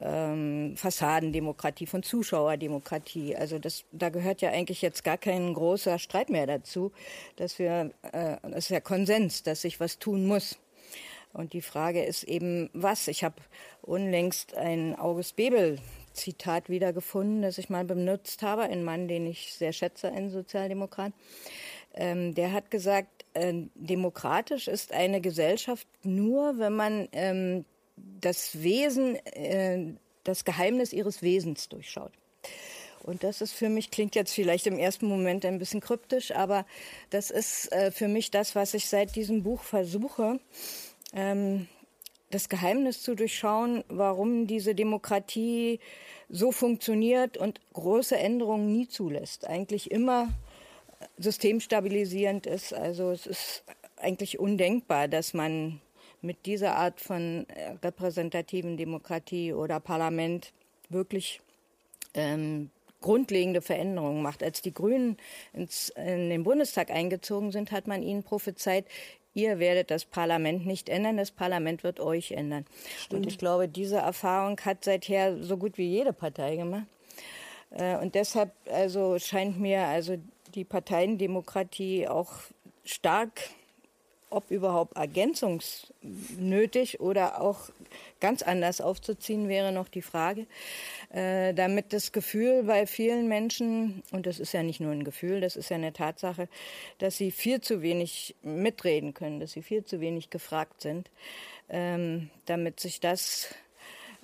ähm, 0.00 0.74
Fassadendemokratie, 0.76 1.86
von 1.86 2.02
Zuschauerdemokratie. 2.02 3.36
Also 3.36 3.58
das, 3.58 3.84
da 3.92 4.08
gehört 4.08 4.40
ja 4.40 4.50
eigentlich 4.50 4.82
jetzt 4.82 5.04
gar 5.04 5.18
kein 5.18 5.54
großer 5.54 5.98
Streit 5.98 6.30
mehr 6.30 6.46
dazu, 6.46 6.92
dass 7.36 7.58
wir, 7.58 7.92
äh, 8.12 8.36
das 8.42 8.64
ist 8.64 8.70
ja 8.70 8.80
Konsens, 8.80 9.42
dass 9.42 9.62
sich 9.62 9.80
was 9.80 9.98
tun 9.98 10.26
muss. 10.26 10.58
Und 11.32 11.54
die 11.54 11.62
Frage 11.62 12.04
ist 12.04 12.24
eben, 12.24 12.68
was? 12.74 13.08
Ich 13.08 13.24
habe 13.24 13.36
unlängst 13.80 14.54
ein 14.54 14.98
August 14.98 15.36
Bebel 15.36 15.78
Zitat 16.12 16.68
wiedergefunden, 16.68 17.40
das 17.40 17.56
ich 17.56 17.70
mal 17.70 17.84
benutzt 17.84 18.42
habe, 18.42 18.62
ein 18.62 18.84
Mann, 18.84 19.08
den 19.08 19.26
ich 19.26 19.54
sehr 19.54 19.72
schätze, 19.72 20.12
ein 20.12 20.30
Sozialdemokrat. 20.30 21.12
Ähm, 21.94 22.34
der 22.34 22.52
hat 22.52 22.70
gesagt, 22.70 23.24
äh, 23.34 23.52
demokratisch 23.74 24.68
ist 24.68 24.92
eine 24.92 25.20
Gesellschaft 25.20 25.86
nur, 26.02 26.58
wenn 26.58 26.74
man 26.74 27.08
ähm, 27.12 27.64
das 28.20 28.62
Wesen, 28.62 29.16
äh, 29.26 29.94
das 30.24 30.44
Geheimnis 30.44 30.92
ihres 30.92 31.22
Wesens 31.22 31.68
durchschaut. 31.68 32.12
Und 33.02 33.24
das 33.24 33.40
ist 33.40 33.52
für 33.52 33.68
mich, 33.68 33.90
klingt 33.90 34.14
jetzt 34.14 34.32
vielleicht 34.32 34.66
im 34.66 34.78
ersten 34.78 35.06
Moment 35.06 35.44
ein 35.44 35.58
bisschen 35.58 35.80
kryptisch, 35.80 36.30
aber 36.30 36.64
das 37.10 37.30
ist 37.30 37.72
äh, 37.72 37.90
für 37.90 38.06
mich 38.06 38.30
das, 38.30 38.54
was 38.54 38.74
ich 38.74 38.86
seit 38.86 39.16
diesem 39.16 39.42
Buch 39.42 39.62
versuche, 39.62 40.38
ähm, 41.12 41.66
das 42.30 42.48
Geheimnis 42.48 43.02
zu 43.02 43.14
durchschauen, 43.14 43.84
warum 43.88 44.46
diese 44.46 44.74
Demokratie 44.74 45.80
so 46.28 46.52
funktioniert 46.52 47.36
und 47.36 47.60
große 47.72 48.16
Änderungen 48.16 48.72
nie 48.72 48.88
zulässt. 48.88 49.46
Eigentlich 49.46 49.90
immer 49.90 50.28
systemstabilisierend 51.18 52.46
ist. 52.46 52.72
Also 52.72 53.10
es 53.10 53.26
ist 53.26 53.64
eigentlich 53.96 54.38
undenkbar, 54.38 55.08
dass 55.08 55.34
man 55.34 55.80
mit 56.22 56.46
dieser 56.46 56.76
Art 56.76 57.00
von 57.00 57.46
äh, 57.48 57.76
repräsentativen 57.82 58.76
Demokratie 58.76 59.52
oder 59.52 59.80
Parlament 59.80 60.52
wirklich 60.88 61.40
ähm, 62.14 62.70
grundlegende 63.00 63.60
Veränderungen 63.60 64.22
macht. 64.22 64.42
Als 64.42 64.62
die 64.62 64.72
Grünen 64.72 65.16
ins, 65.52 65.90
in 65.90 66.30
den 66.30 66.44
Bundestag 66.44 66.90
eingezogen 66.90 67.50
sind, 67.50 67.72
hat 67.72 67.86
man 67.86 68.02
ihnen 68.02 68.22
prophezeit, 68.22 68.86
ihr 69.34 69.58
werdet 69.58 69.90
das 69.90 70.04
Parlament 70.04 70.66
nicht 70.66 70.88
ändern, 70.88 71.16
das 71.16 71.30
Parlament 71.30 71.84
wird 71.84 72.00
euch 72.00 72.32
ändern. 72.32 72.64
Stimmt. 72.96 73.12
Und 73.22 73.28
ich 73.28 73.38
glaube, 73.38 73.68
diese 73.68 73.96
Erfahrung 73.96 74.58
hat 74.64 74.84
seither 74.84 75.42
so 75.42 75.56
gut 75.56 75.76
wie 75.76 75.88
jede 75.88 76.12
Partei 76.12 76.56
gemacht. 76.56 76.86
Äh, 77.70 77.96
und 77.96 78.14
deshalb 78.14 78.52
also 78.70 79.18
scheint 79.18 79.60
mir 79.60 79.86
also 79.86 80.16
die 80.54 80.64
Parteiendemokratie 80.64 82.06
auch 82.08 82.32
stark 82.84 83.32
ob 84.32 84.50
überhaupt 84.50 84.96
ergänzungsnötig 84.96 87.00
oder 87.00 87.40
auch 87.40 87.70
ganz 88.20 88.42
anders 88.42 88.80
aufzuziehen, 88.80 89.48
wäre 89.48 89.72
noch 89.72 89.88
die 89.88 90.02
Frage. 90.02 90.46
Äh, 91.12 91.54
damit 91.54 91.92
das 91.92 92.12
Gefühl 92.12 92.64
bei 92.64 92.86
vielen 92.86 93.28
Menschen, 93.28 94.02
und 94.12 94.26
das 94.26 94.38
ist 94.38 94.52
ja 94.52 94.62
nicht 94.62 94.80
nur 94.80 94.92
ein 94.92 95.04
Gefühl, 95.04 95.40
das 95.40 95.56
ist 95.56 95.68
ja 95.68 95.76
eine 95.76 95.92
Tatsache, 95.92 96.48
dass 96.98 97.16
sie 97.16 97.30
viel 97.30 97.60
zu 97.60 97.82
wenig 97.82 98.34
mitreden 98.42 99.12
können, 99.12 99.40
dass 99.40 99.52
sie 99.52 99.62
viel 99.62 99.84
zu 99.84 100.00
wenig 100.00 100.30
gefragt 100.30 100.80
sind, 100.80 101.10
ähm, 101.68 102.30
damit 102.46 102.80
sich 102.80 103.00
das 103.00 103.54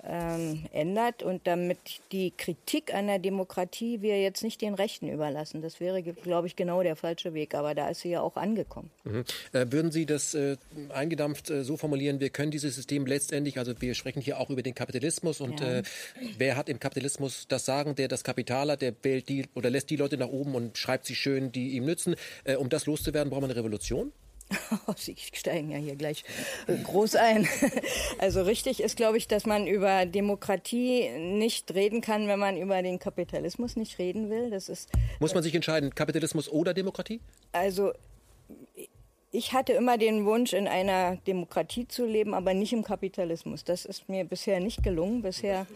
ähm, 0.03 0.65
ändert 0.71 1.23
und 1.23 1.45
damit 1.45 1.77
die 2.11 2.31
Kritik 2.31 2.93
an 2.93 3.07
der 3.07 3.19
Demokratie 3.19 4.01
wir 4.01 4.21
jetzt 4.21 4.43
nicht 4.43 4.61
den 4.61 4.73
Rechten 4.73 5.09
überlassen. 5.09 5.61
Das 5.61 5.79
wäre, 5.79 6.01
glaube 6.01 6.47
ich, 6.47 6.55
genau 6.55 6.81
der 6.83 6.95
falsche 6.95 7.33
Weg. 7.33 7.53
Aber 7.53 7.75
da 7.75 7.89
ist 7.89 8.01
sie 8.01 8.09
ja 8.09 8.21
auch 8.21 8.37
angekommen. 8.37 8.89
Mhm. 9.03 9.25
Äh, 9.51 9.65
würden 9.69 9.91
Sie 9.91 10.05
das 10.05 10.33
äh, 10.33 10.57
eingedampft 10.89 11.49
äh, 11.49 11.63
so 11.63 11.77
formulieren, 11.77 12.19
wir 12.19 12.29
können 12.29 12.51
dieses 12.51 12.75
System 12.75 13.05
letztendlich, 13.05 13.57
also 13.57 13.73
wir 13.81 13.93
sprechen 13.93 14.21
hier 14.21 14.39
auch 14.39 14.49
über 14.49 14.61
den 14.61 14.75
Kapitalismus 14.75 15.41
und 15.41 15.59
ja. 15.59 15.79
Äh, 15.79 15.83
wer 16.37 16.55
hat 16.55 16.69
im 16.69 16.79
Kapitalismus 16.79 17.47
das 17.47 17.65
Sagen, 17.65 17.95
der 17.95 18.07
das 18.07 18.23
Kapital 18.23 18.71
hat, 18.71 18.81
der 18.81 18.93
wählt 19.01 19.29
die 19.29 19.45
oder 19.53 19.69
lässt 19.69 19.89
die 19.89 19.95
Leute 19.97 20.17
nach 20.17 20.29
oben 20.29 20.55
und 20.55 20.77
schreibt 20.77 21.05
sie 21.05 21.15
schön, 21.15 21.51
die 21.51 21.71
ihm 21.71 21.85
nützen. 21.85 22.15
Äh, 22.43 22.55
um 22.55 22.69
das 22.69 22.85
loszuwerden, 22.85 23.29
braucht 23.29 23.41
man 23.41 23.49
eine 23.49 23.59
Revolution? 23.59 24.11
Sie 24.97 25.15
steigen 25.33 25.71
ja 25.71 25.77
hier 25.77 25.95
gleich 25.95 26.23
groß 26.83 27.15
ein. 27.15 27.47
Also 28.19 28.41
richtig 28.41 28.81
ist, 28.81 28.97
glaube 28.97 29.17
ich, 29.17 29.27
dass 29.27 29.45
man 29.45 29.65
über 29.65 30.05
Demokratie 30.05 31.09
nicht 31.17 31.73
reden 31.73 32.01
kann, 32.01 32.27
wenn 32.27 32.39
man 32.39 32.57
über 32.57 32.81
den 32.81 32.99
Kapitalismus 32.99 33.75
nicht 33.75 33.97
reden 33.97 34.29
will. 34.29 34.49
Das 34.49 34.67
ist, 34.67 34.89
Muss 35.19 35.33
man 35.33 35.41
sich 35.41 35.55
entscheiden, 35.55 35.95
Kapitalismus 35.95 36.49
oder 36.49 36.73
Demokratie? 36.73 37.21
Also 37.53 37.93
ich 39.31 39.53
hatte 39.53 39.73
immer 39.73 39.97
den 39.97 40.25
Wunsch, 40.25 40.53
in 40.53 40.67
einer 40.67 41.17
Demokratie 41.17 41.87
zu 41.87 42.05
leben, 42.05 42.33
aber 42.33 42.53
nicht 42.53 42.73
im 42.73 42.83
Kapitalismus. 42.83 43.63
Das 43.63 43.85
ist 43.85 44.09
mir 44.09 44.25
bisher 44.25 44.59
nicht 44.59 44.83
gelungen. 44.83 45.21
Bisher 45.21 45.67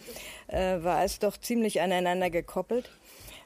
äh, 0.48 0.84
war 0.84 1.04
es 1.04 1.20
doch 1.20 1.38
ziemlich 1.38 1.82
aneinander 1.82 2.30
gekoppelt. 2.30 2.90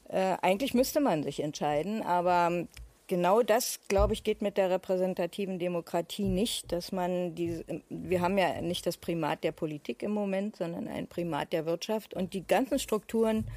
Äh, 0.07 0.37
eigentlich 0.41 0.73
müsste 0.73 1.01
man 1.01 1.23
sich 1.23 1.41
entscheiden, 1.41 2.01
aber 2.01 2.67
genau 3.07 3.41
das, 3.41 3.79
glaube 3.87 4.13
ich, 4.13 4.23
geht 4.23 4.41
mit 4.41 4.57
der 4.57 4.69
repräsentativen 4.69 5.59
Demokratie 5.59 6.25
nicht, 6.25 6.71
dass 6.71 6.91
man 6.91 7.35
die, 7.35 7.63
wir 7.89 8.21
haben 8.21 8.37
ja 8.37 8.61
nicht 8.61 8.85
das 8.85 8.97
Primat 8.97 9.43
der 9.43 9.51
Politik 9.51 10.03
im 10.03 10.11
Moment, 10.11 10.57
sondern 10.57 10.87
ein 10.87 11.07
Primat 11.07 11.53
der 11.53 11.65
Wirtschaft 11.65 12.13
und 12.13 12.33
die 12.33 12.45
ganzen 12.45 12.79
Strukturen 12.79 13.47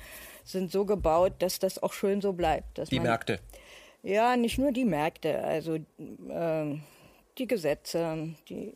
sind 0.44 0.72
so 0.72 0.84
gebaut, 0.84 1.34
dass 1.40 1.58
das 1.58 1.82
auch 1.82 1.92
schön 1.92 2.20
so 2.20 2.32
bleibt. 2.32 2.78
die 2.90 2.96
man, 2.96 3.08
Märkte. 3.08 3.40
Ja, 4.02 4.36
nicht 4.36 4.58
nur 4.58 4.72
die 4.72 4.84
Märkte, 4.84 5.42
also 5.44 5.74
äh, 5.74 6.78
die 7.38 7.46
Gesetze, 7.46 8.34
die 8.48 8.72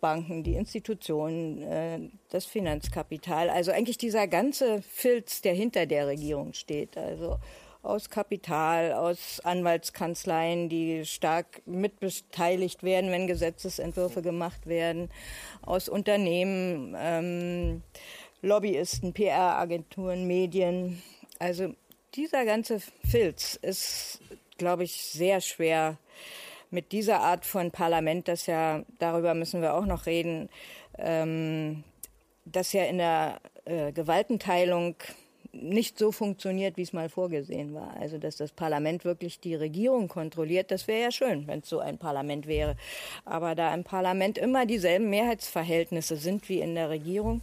Banken, 0.00 0.44
die 0.44 0.54
Institutionen, 0.54 1.62
äh, 1.62 1.98
das 2.30 2.46
Finanzkapital, 2.46 3.50
also 3.50 3.72
eigentlich 3.72 3.98
dieser 3.98 4.28
ganze 4.28 4.82
Filz, 4.82 5.42
der 5.42 5.54
hinter 5.54 5.86
der 5.86 6.06
Regierung 6.06 6.52
steht, 6.52 6.96
also 6.96 7.38
aus 7.82 8.10
Kapital, 8.10 8.92
aus 8.92 9.40
Anwaltskanzleien, 9.40 10.68
die 10.68 11.04
stark 11.04 11.62
mitbeteiligt 11.66 12.82
werden, 12.82 13.10
wenn 13.10 13.26
Gesetzesentwürfe 13.26 14.22
gemacht 14.22 14.66
werden, 14.66 15.10
aus 15.62 15.88
Unternehmen, 15.88 16.94
ähm, 16.98 17.82
Lobbyisten, 18.42 19.12
PR-Agenturen, 19.12 20.26
Medien. 20.26 21.02
Also 21.38 21.74
dieser 22.14 22.44
ganze 22.44 22.80
Filz 23.04 23.54
ist, 23.54 24.20
glaube 24.56 24.84
ich, 24.84 25.02
sehr 25.02 25.40
schwer 25.40 25.98
mit 26.70 26.92
dieser 26.92 27.20
Art 27.20 27.46
von 27.46 27.70
Parlament, 27.70 28.28
das 28.28 28.46
ja, 28.46 28.84
darüber 28.98 29.34
müssen 29.34 29.62
wir 29.62 29.74
auch 29.74 29.86
noch 29.86 30.06
reden, 30.06 30.50
ähm, 30.98 31.84
das 32.44 32.72
ja 32.72 32.84
in 32.84 32.98
der 32.98 33.40
äh, 33.64 33.92
Gewaltenteilung 33.92 34.96
nicht 35.52 35.98
so 35.98 36.12
funktioniert, 36.12 36.76
wie 36.76 36.82
es 36.82 36.92
mal 36.92 37.08
vorgesehen 37.08 37.74
war. 37.74 37.96
Also, 37.98 38.18
dass 38.18 38.36
das 38.36 38.52
Parlament 38.52 39.04
wirklich 39.04 39.40
die 39.40 39.54
Regierung 39.54 40.08
kontrolliert, 40.08 40.70
das 40.70 40.86
wäre 40.86 41.02
ja 41.02 41.10
schön, 41.10 41.46
wenn 41.46 41.60
es 41.60 41.68
so 41.68 41.78
ein 41.80 41.98
Parlament 41.98 42.46
wäre. 42.46 42.76
Aber 43.24 43.54
da 43.54 43.72
im 43.74 43.84
Parlament 43.84 44.38
immer 44.38 44.66
dieselben 44.66 45.10
Mehrheitsverhältnisse 45.10 46.16
sind 46.16 46.48
wie 46.48 46.60
in 46.60 46.74
der 46.74 46.90
Regierung, 46.90 47.42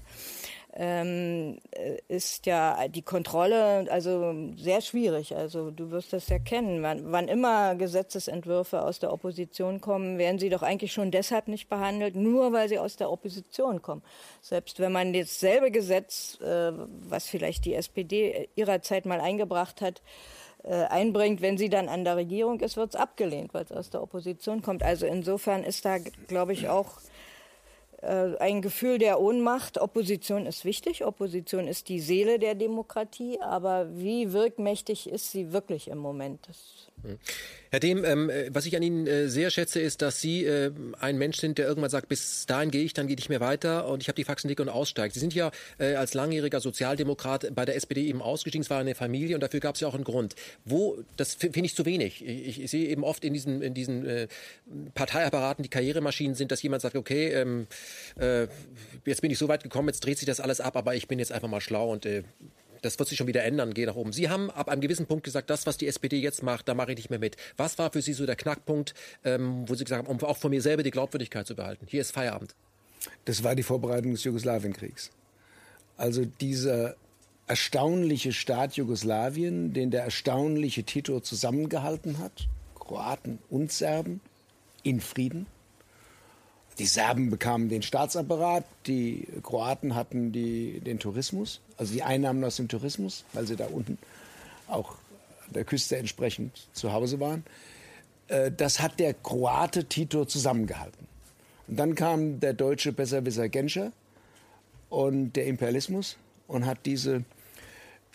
ähm, 0.77 1.58
äh, 1.72 1.98
ist 2.10 2.46
ja 2.46 2.88
die 2.89 3.01
Kontrolle 3.01 3.88
also 3.89 4.36
sehr 4.58 4.82
schwierig. 4.82 5.36
Also 5.36 5.72
du 5.72 5.89
wirst 5.91 6.12
das 6.12 6.27
ja 6.27 6.38
kennen. 6.38 6.84
Wann, 6.84 7.12
wann, 7.12 7.29
immer 7.29 7.75
Gesetzesentwürfe 7.75 8.82
aus 8.82 9.00
der 9.00 9.13
Opposition 9.13 9.79
kommen, 9.79 10.17
werden 10.17 10.38
sie 10.38 10.50
doch 10.50 10.63
eigentlich 10.63 10.91
schon 10.91 11.12
deshalb 11.12 11.48
nicht 11.48 11.70
behandelt, 11.70 12.15
nur 12.15 12.51
weil 12.51 12.67
sie 12.67 12.77
aus 12.77 12.98
der 12.98 13.10
Opposition 13.10 13.82
kommen. 13.82 14.03
Selbst 14.41 14.79
wenn 14.79 14.91
man 14.91 15.13
dasselbe 15.13 15.72
Gesetz, 15.72 16.39
äh, 16.41 16.74
was 17.08 17.27
vielleicht 17.27 17.63
die 17.63 17.74
SPD 17.74 18.50
ihrerzeit 18.55 19.05
mal 19.05 19.22
eingebracht 19.22 19.79
hat, 19.79 20.01
äh, 20.63 20.74
einbringt, 20.86 21.41
wenn 21.41 21.58
sie 21.58 21.70
dann 21.70 21.88
an 21.88 22.03
der 22.03 22.17
Regierung 22.17 22.60
ist, 22.60 22.75
wird 22.75 22.89
es 22.89 23.00
abgelehnt, 23.00 23.53
weil 23.53 23.63
es 23.63 23.72
aus 23.72 23.91
der 23.91 24.01
Opposition 24.01 24.62
kommt. 24.62 24.84
Also 24.84 25.05
insofern 25.05 25.63
ist 25.63 25.86
da, 25.86 26.00
glaube 26.27 26.51
ich, 26.51 26.67
auch 26.67 26.98
ein 28.05 28.62
Gefühl 28.62 28.97
der 28.97 29.19
Ohnmacht. 29.19 29.79
Opposition 29.79 30.45
ist 30.45 30.65
wichtig, 30.65 31.05
Opposition 31.05 31.67
ist 31.67 31.89
die 31.89 32.00
Seele 32.00 32.39
der 32.39 32.55
Demokratie, 32.55 33.39
aber 33.41 33.88
wie 33.97 34.31
wirkmächtig 34.33 35.09
ist 35.09 35.31
sie 35.31 35.51
wirklich 35.51 35.88
im 35.88 35.97
Moment? 35.97 36.47
Das. 36.47 36.89
Herr 37.71 37.79
Dehm, 37.79 38.05
ähm, 38.05 38.29
äh, 38.29 38.49
was 38.53 38.65
ich 38.65 38.75
an 38.75 38.83
Ihnen 38.83 39.05
äh, 39.05 39.27
sehr 39.27 39.49
schätze, 39.49 39.79
ist, 39.79 40.01
dass 40.01 40.21
Sie 40.21 40.45
äh, 40.45 40.71
ein 40.99 41.17
Mensch 41.17 41.37
sind, 41.37 41.57
der 41.57 41.67
irgendwann 41.67 41.89
sagt, 41.89 42.07
bis 42.07 42.45
dahin 42.45 42.71
gehe 42.71 42.83
ich, 42.83 42.93
dann 42.93 43.07
gehe 43.07 43.17
ich 43.17 43.29
mehr 43.29 43.41
weiter 43.41 43.87
und 43.87 44.01
ich 44.01 44.07
habe 44.07 44.15
die 44.15 44.23
Faxen 44.23 44.47
dick 44.47 44.59
und 44.59 44.69
aussteigt. 44.69 45.13
Sie 45.13 45.19
sind 45.19 45.33
ja 45.33 45.51
äh, 45.77 45.95
als 45.95 46.13
langjähriger 46.13 46.61
Sozialdemokrat 46.61 47.53
bei 47.53 47.65
der 47.65 47.75
SPD 47.75 48.05
eben 48.05 48.21
ausgestiegen, 48.21 48.63
es 48.63 48.69
war 48.69 48.79
eine 48.79 48.95
Familie 48.95 49.35
und 49.35 49.41
dafür 49.41 49.59
gab 49.59 49.75
es 49.75 49.81
ja 49.81 49.87
auch 49.87 49.95
einen 49.95 50.03
Grund. 50.03 50.35
Wo, 50.63 50.97
das 51.17 51.35
finde 51.35 51.65
ich 51.65 51.75
zu 51.75 51.85
wenig. 51.85 52.25
Ich, 52.25 52.61
ich, 52.61 52.71
sehe 52.71 52.87
eben 52.87 53.03
oft 53.03 53.23
in 53.25 53.33
diesen, 53.33 53.61
in 53.61 53.73
diesen 53.73 54.05
äh, 54.05 54.27
Parteiapparaten, 54.93 55.63
die 55.63 55.69
Karrieremaschinen 55.69 56.35
sind, 56.35 56.51
dass 56.51 56.61
jemand 56.61 56.81
sagt, 56.81 56.95
okay, 56.95 57.29
ähm, 57.33 57.67
äh, 58.19 58.47
jetzt 59.05 59.21
bin 59.21 59.31
ich 59.31 59.37
so 59.37 59.47
weit 59.47 59.63
gekommen, 59.63 59.89
jetzt 59.89 60.05
dreht 60.05 60.17
sich 60.17 60.25
das 60.25 60.39
alles 60.39 60.61
ab, 60.61 60.75
aber 60.77 60.95
ich 60.95 61.07
bin 61.07 61.19
jetzt 61.19 61.31
einfach 61.31 61.49
mal 61.49 61.61
schlau 61.61 61.91
und 61.91 62.07
das 62.82 63.00
wird 63.00 63.10
sich 63.10 63.17
schon 63.17 63.27
wieder 63.27 63.44
ändern, 63.44 63.74
geh 63.74 63.86
nach 63.86 63.96
oben. 63.96 64.13
Sie 64.13 64.29
haben 64.29 64.50
ab 64.51 64.70
einem 64.70 64.82
gewissen 64.82 65.05
Punkt 65.05 65.24
gesagt, 65.24 65.50
das, 65.50 65.65
was 65.65 65.77
die 65.77 65.88
SPD 65.88 66.20
jetzt 66.20 66.44
macht, 66.44 66.67
da 66.67 66.74
mache 66.74 66.91
ich 66.91 66.98
nicht 66.98 67.10
mehr 67.10 67.20
mit. 67.20 67.38
Was 67.58 67.77
war 67.77 67.91
für 67.91 68.01
Sie 68.01 68.13
so 68.13 68.25
der 68.25 68.36
Knackpunkt, 68.36 68.94
ähm, 69.24 69.67
wo 69.67 69.75
Sie 69.75 69.84
gesagt 69.84 70.08
haben, 70.08 70.15
um 70.15 70.24
auch 70.24 70.38
von 70.38 70.51
mir 70.51 70.62
selber 70.62 70.84
die 70.84 70.91
Glaubwürdigkeit 70.91 71.48
zu 71.48 71.55
behalten? 71.55 71.86
Hier 71.89 72.01
ist 72.01 72.12
Feierabend. 72.12 72.55
Das 73.25 73.44
war 73.44 73.55
die 73.55 73.63
Vorbereitung 73.63 74.12
des 74.12 74.24
Jugoslawienkriegs. 74.24 75.12
Also 75.98 76.25
dieser 76.25 76.96
erstaunliche 77.48 78.34
Staat 78.34 78.75
Jugoslawien, 78.75 79.74
den 79.74 79.91
der 79.91 80.03
erstaunliche 80.03 80.84
Tito 80.84 81.20
zusammengehalten 81.20 82.20
hat, 82.20 82.48
Kroaten 82.74 83.39
und 83.50 83.72
Serben, 83.72 84.22
in 84.84 85.01
Frieden. 85.01 85.48
Die 86.77 86.86
Serben 86.86 87.29
bekamen 87.29 87.70
den 87.70 87.82
Staatsapparat, 87.82 88.65
die 88.86 89.27
Kroaten 89.44 89.96
hatten 89.96 90.34
die, 90.34 90.82
den 90.82 91.00
Tourismus, 91.00 91.62
also 91.77 91.94
die 91.94 92.03
Einnahmen 92.03 92.44
aus 92.44 92.58
dem 92.58 92.67
Tourismus, 92.67 93.24
weil 93.32 93.48
sie 93.48 93.55
da 93.55 93.67
unten 93.67 93.98
auch 94.67 94.91
an 95.48 95.53
der 95.53 95.63
Küste 95.63 95.96
entsprechend 95.96 96.67
zu 96.74 96.91
Hause 96.91 97.20
waren. 97.20 97.46
Äh, 98.27 98.51
das 98.51 98.82
hat 98.82 99.00
der 99.00 99.13
Kroate 99.13 99.86
Tito 99.86 100.25
zusammengehalten. 100.25 101.08
Und 101.67 101.77
dann 101.77 101.96
kam 101.96 102.39
der 102.39 102.53
deutsche 102.53 102.91
Besserwisser 102.91 103.48
Genscher 103.48 103.91
und 104.89 105.34
der 105.34 105.46
Imperialismus 105.46 106.17
und 106.48 106.65
hat 106.65 106.86
diese 106.86 107.24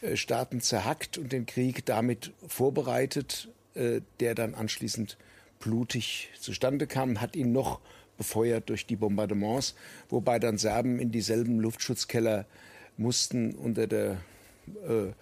äh, 0.02 0.16
Staaten 0.16 0.60
zerhackt 0.60 1.18
und 1.18 1.32
den 1.32 1.46
Krieg 1.46 1.86
damit 1.86 2.32
vorbereitet, 2.46 3.48
äh, 3.74 4.02
der 4.20 4.34
dann 4.34 4.54
anschließend 4.54 5.16
blutig 5.58 6.30
zustande 6.38 6.86
kam, 6.86 7.20
hat 7.20 7.36
ihn 7.36 7.52
noch 7.52 7.80
befeuert 8.20 8.68
durch 8.68 8.84
die 8.84 8.96
Bombardements, 8.96 9.74
wobei 10.10 10.38
dann 10.38 10.58
Serben 10.58 10.98
in 10.98 11.10
dieselben 11.10 11.58
Luftschutzkeller 11.58 12.44
mussten 12.98 13.54
unter 13.54 13.86
der, 13.86 14.18
äh, 14.86 15.12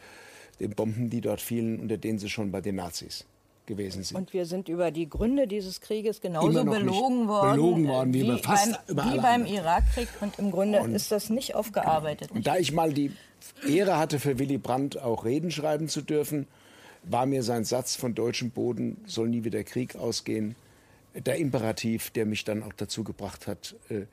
den 0.59 0.71
Bomben, 0.71 1.09
die 1.09 1.21
dort 1.21 1.41
fielen, 1.41 1.79
unter 1.79 1.97
denen 1.97 2.19
sie 2.19 2.29
schon 2.29 2.51
bei 2.51 2.61
den 2.61 2.75
Nazis 2.75 3.25
gewesen 3.67 4.03
sind. 4.03 4.17
Und 4.17 4.33
wir 4.33 4.47
sind 4.47 4.69
über 4.69 4.91
die 4.91 5.09
Gründe 5.09 5.47
dieses 5.47 5.81
Krieges 5.81 6.21
genauso 6.21 6.65
belogen 6.65 7.29
worden, 7.29 7.53
belogen 7.53 7.87
worden 7.87 8.15
wie, 8.15 8.25
wie, 8.25 8.39
fast 8.39 8.85
beim, 8.89 9.13
wie 9.13 9.21
beim 9.21 9.47
Irakkrieg. 9.47 10.09
Und 10.21 10.37
im 10.41 10.51
Grunde 10.51 10.81
und, 10.81 10.93
ist 10.93 11.13
das 11.13 11.31
nicht 11.31 11.55
aufgearbeitet. 11.55 12.33
Und 12.33 12.49
da 12.49 12.57
ich 12.57 12.73
mal 12.73 12.93
die 12.93 13.13
Ehre 13.65 13.97
hatte, 13.97 14.19
für 14.19 14.41
Willy 14.41 14.59
Brandt 14.59 15.01
auch 15.01 15.25
Reden 15.25 15.53
schreiben 15.53 15.87
zu 15.87 16.03
dürfen, 16.03 16.49
war 17.05 17.27
mir 17.27 17.45
sein 17.45 17.63
Satz 17.63 17.95
von 17.95 18.17
deutschem 18.17 18.51
Boden 18.51 18.97
soll 19.07 19.29
nie 19.29 19.45
wieder 19.45 19.63
Krieg 19.63 19.95
ausgehen, 19.95 20.57
der 21.15 21.37
Imperativ, 21.37 22.11
der 22.11 22.27
mich 22.27 22.45
dann 22.45 22.63
auch 22.63 22.73
dazu 22.73 23.05
gebracht 23.05 23.47
hat, 23.47 23.75
äh, 23.89 24.07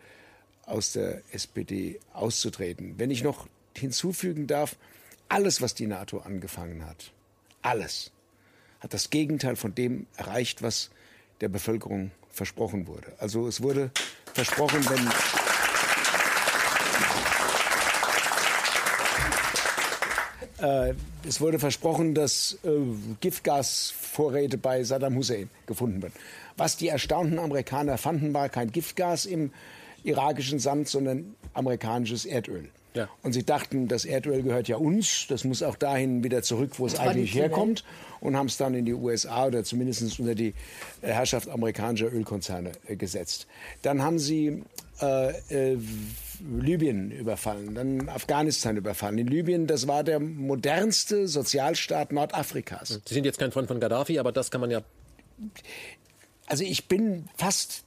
aus 0.65 0.93
der 0.93 1.21
SPD 1.31 1.99
auszutreten. 2.13 2.95
Wenn 2.97 3.11
ich 3.11 3.23
noch 3.23 3.47
hinzufügen 3.75 4.47
darf, 4.47 4.77
alles, 5.29 5.61
was 5.61 5.73
die 5.75 5.87
NATO 5.87 6.19
angefangen 6.19 6.85
hat, 6.85 7.11
alles, 7.61 8.11
hat 8.79 8.93
das 8.93 9.09
Gegenteil 9.09 9.55
von 9.55 9.75
dem 9.75 10.07
erreicht, 10.15 10.61
was 10.61 10.89
der 11.41 11.49
Bevölkerung 11.49 12.11
versprochen 12.29 12.87
wurde. 12.87 13.13
Also 13.19 13.47
es 13.47 13.61
wurde 13.61 13.91
versprochen, 14.33 14.87
wenn 14.89 15.44
es 21.27 21.41
wurde 21.41 21.60
versprochen, 21.60 22.13
dass 22.13 22.57
äh, 22.63 22.69
Giftgasvorräte 23.19 24.57
bei 24.57 24.84
Saddam 24.84 25.15
Hussein 25.15 25.50
gefunden 25.65 26.01
werden. 26.01 26.13
Was 26.57 26.77
die 26.77 26.88
erstaunten 26.88 27.39
Amerikaner 27.39 27.98
fanden, 27.98 28.34
war 28.34 28.50
kein 28.50 28.72
Giftgas 28.72 29.25
im 29.25 29.51
irakischen 30.03 30.60
Sand, 30.60 30.88
sondern 30.88 31.36
amerikanisches 31.53 32.25
Erdöl. 32.25 32.69
Ja. 32.95 33.10
Und 33.24 33.34
sie 33.34 33.43
dachten, 33.43 33.89
das 33.89 34.05
Erdöl 34.05 34.41
gehört 34.41 34.69
ja 34.69 34.77
uns, 34.77 35.25
das 35.27 35.43
muss 35.43 35.62
auch 35.62 35.75
dahin 35.75 36.24
wieder 36.24 36.41
zurück, 36.43 36.72
wo 36.77 36.86
es 36.86 36.98
eigentlich 36.98 37.36
herkommt. 37.36 37.84
Und 38.22 38.38
haben 38.38 38.48
es 38.48 38.57
dann 38.57 38.74
in 38.74 38.86
die 38.86 38.93
USA 38.93 39.48
oder 39.48 39.63
zumindest 39.63 40.19
unter 40.19 40.34
die 40.34 40.53
äh, 41.01 41.12
Herrschaft 41.12 41.50
amerikanischer 41.50 42.12
Ölkonzerne 42.12 42.72
äh, 42.88 42.95
gesetzt. 42.95 43.48
Dann 43.81 44.01
haben 44.01 44.17
sie 44.17 44.63
äh, 45.01 45.74
äh, 45.74 45.77
Libyen 46.42 47.12
überfallen, 47.12 47.75
dann 47.75 48.10
Afghanistan 48.10 48.77
überfallen. 48.77 49.18
In 49.18 49.27
Libyen, 49.27 49.68
das 49.68 49.88
war 49.88 50.04
der 50.04 50.20
modernste 50.20 51.27
Sozialstaat 51.27 52.12
Nordafrikas. 52.12 53.01
Sie 53.06 53.13
sind 53.13 53.25
jetzt 53.25 53.39
kein 53.39 53.51
Freund 53.51 53.68
von 53.68 53.80
Gaddafi, 53.80 54.20
aber 54.20 54.32
das 54.32 54.51
kann 54.51 54.62
man 54.62 54.72
ja. 54.72 54.82
Also 56.48 56.63
ich 56.63 56.88
bin 56.88 57.27
fast 57.36 57.86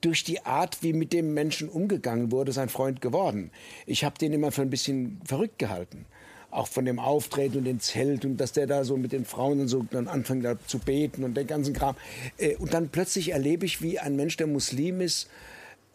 durch 0.00 0.24
die 0.24 0.44
Art, 0.44 0.82
wie 0.82 0.92
mit 0.92 1.12
dem 1.12 1.34
Menschen 1.34 1.68
umgegangen 1.68 2.32
wurde, 2.32 2.52
sein 2.52 2.68
Freund 2.68 3.00
geworden. 3.00 3.50
Ich 3.86 4.04
habe 4.04 4.18
den 4.18 4.32
immer 4.32 4.52
für 4.52 4.62
ein 4.62 4.70
bisschen 4.70 5.20
verrückt 5.24 5.58
gehalten. 5.58 6.06
Auch 6.50 6.66
von 6.66 6.84
dem 6.84 6.98
Auftreten 6.98 7.58
und 7.58 7.64
dem 7.64 7.80
Zelt 7.80 8.24
und 8.24 8.38
dass 8.38 8.52
der 8.52 8.66
da 8.66 8.84
so 8.84 8.96
mit 8.96 9.12
den 9.12 9.24
Frauen 9.24 9.60
und 9.60 9.68
so 9.68 9.86
dann 9.88 10.08
anfängt 10.08 10.44
da 10.44 10.56
zu 10.66 10.78
beten 10.78 11.22
und 11.22 11.36
den 11.36 11.46
ganzen 11.46 11.74
Kram. 11.74 11.96
Äh, 12.38 12.56
und 12.56 12.74
dann 12.74 12.88
plötzlich 12.88 13.30
erlebe 13.30 13.66
ich, 13.66 13.82
wie 13.82 13.98
ein 13.98 14.16
Mensch, 14.16 14.36
der 14.36 14.48
Muslim 14.48 15.00
ist, 15.00 15.28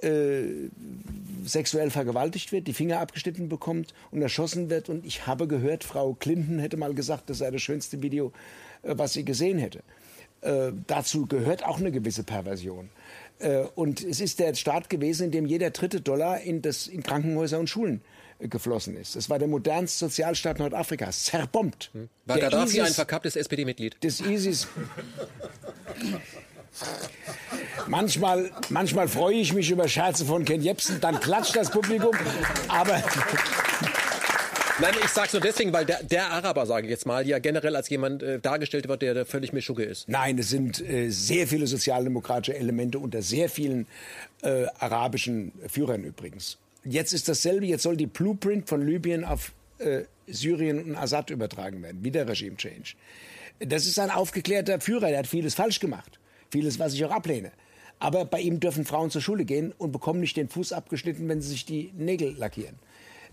äh, 0.05 0.69
sexuell 1.45 1.89
vergewaltigt 1.89 2.51
wird, 2.51 2.67
die 2.67 2.73
Finger 2.73 2.99
abgeschnitten 2.99 3.49
bekommt 3.49 3.93
und 4.11 4.21
erschossen 4.21 4.69
wird. 4.69 4.89
Und 4.89 5.05
ich 5.05 5.27
habe 5.27 5.47
gehört, 5.47 5.83
Frau 5.83 6.13
Clinton 6.13 6.59
hätte 6.59 6.77
mal 6.77 6.93
gesagt, 6.93 7.29
das 7.29 7.39
sei 7.39 7.51
das 7.51 7.61
schönste 7.61 8.01
Video, 8.01 8.31
äh, 8.83 8.95
was 8.97 9.13
sie 9.13 9.25
gesehen 9.25 9.57
hätte. 9.57 9.83
Äh, 10.41 10.71
dazu 10.87 11.25
gehört 11.25 11.65
auch 11.65 11.79
eine 11.79 11.91
gewisse 11.91 12.23
Perversion. 12.23 12.89
Äh, 13.39 13.65
und 13.75 14.03
es 14.03 14.21
ist 14.21 14.39
der 14.39 14.53
Staat 14.53 14.89
gewesen, 14.89 15.25
in 15.25 15.31
dem 15.31 15.45
jeder 15.45 15.71
dritte 15.71 16.01
Dollar 16.01 16.41
in, 16.41 16.61
das, 16.61 16.87
in 16.87 17.03
Krankenhäuser 17.03 17.59
und 17.59 17.69
Schulen 17.69 18.01
äh, 18.39 18.47
geflossen 18.47 18.95
ist. 18.95 19.15
Es 19.15 19.29
war 19.29 19.39
der 19.39 19.47
modernste 19.47 20.05
Sozialstaat 20.05 20.59
Nordafrikas, 20.59 21.25
zerbombt. 21.25 21.89
Hm. 21.93 22.09
War 22.25 22.37
der 22.37 22.49
Gaddafi 22.49 22.77
ISIS, 22.77 22.87
ein 22.87 22.93
verkapptes 22.93 23.35
SPD-Mitglied? 23.35 24.03
Des 24.03 24.21
ISIS. 24.21 24.67
Manchmal, 27.87 28.51
manchmal 28.69 29.07
freue 29.07 29.35
ich 29.35 29.53
mich 29.53 29.69
über 29.69 29.87
Scherze 29.87 30.25
von 30.25 30.45
Ken 30.45 30.61
Jebsen, 30.61 30.99
dann 30.99 31.19
klatscht 31.19 31.55
das 31.55 31.69
Publikum. 31.69 32.15
Aber 32.67 33.03
Nein, 34.77 34.93
ich 35.01 35.09
sag's 35.09 35.31
nur 35.31 35.41
deswegen, 35.41 35.71
weil 35.71 35.85
der, 35.85 36.03
der 36.03 36.31
Araber, 36.31 36.65
sage 36.65 36.87
ich 36.87 36.91
jetzt 36.91 37.05
mal, 37.05 37.25
ja 37.25 37.39
generell 37.39 37.77
als 37.77 37.87
jemand 37.87 38.21
äh, 38.21 38.39
dargestellt 38.39 38.89
wird, 38.89 39.01
der, 39.03 39.13
der 39.13 39.25
völlig 39.25 39.53
Mischugge 39.53 39.83
ist. 39.83 40.09
Nein, 40.09 40.37
es 40.37 40.49
sind 40.49 40.81
äh, 40.81 41.09
sehr 41.09 41.47
viele 41.47 41.65
sozialdemokratische 41.65 42.57
Elemente 42.57 42.99
unter 42.99 43.21
sehr 43.21 43.49
vielen 43.49 43.87
äh, 44.41 44.65
arabischen 44.77 45.53
Führern 45.69 46.03
übrigens. 46.03 46.57
Jetzt 46.83 47.13
ist 47.13 47.29
dasselbe, 47.29 47.65
jetzt 47.65 47.83
soll 47.83 47.95
die 47.95 48.05
Blueprint 48.05 48.67
von 48.67 48.85
Libyen 48.85 49.23
auf 49.23 49.53
äh, 49.77 50.01
Syrien 50.27 50.83
und 50.83 50.95
Assad 50.97 51.29
übertragen 51.29 51.81
werden, 51.81 52.03
wieder 52.03 52.27
Regime 52.27 52.57
Change. 52.57 52.95
Das 53.59 53.85
ist 53.85 53.97
ein 53.97 54.11
aufgeklärter 54.11 54.81
Führer, 54.81 55.07
der 55.07 55.19
hat 55.19 55.27
vieles 55.27 55.55
falsch 55.55 55.79
gemacht. 55.79 56.19
Vieles, 56.55 56.79
was 56.79 56.93
ich 56.93 57.03
auch 57.03 57.11
ablehne. 57.11 57.51
Aber 57.99 58.23
bei 58.23 58.39
ihm 58.39 58.61
dürfen 58.61 58.85
Frauen 58.85 59.11
zur 59.11 59.19
Schule 59.19 59.43
gehen 59.43 59.73
und 59.77 59.91
bekommen 59.91 60.21
nicht 60.21 60.37
den 60.37 60.47
Fuß 60.47 60.71
abgeschnitten, 60.71 61.27
wenn 61.27 61.41
sie 61.41 61.49
sich 61.49 61.65
die 61.65 61.91
Nägel 61.97 62.33
lackieren. 62.37 62.77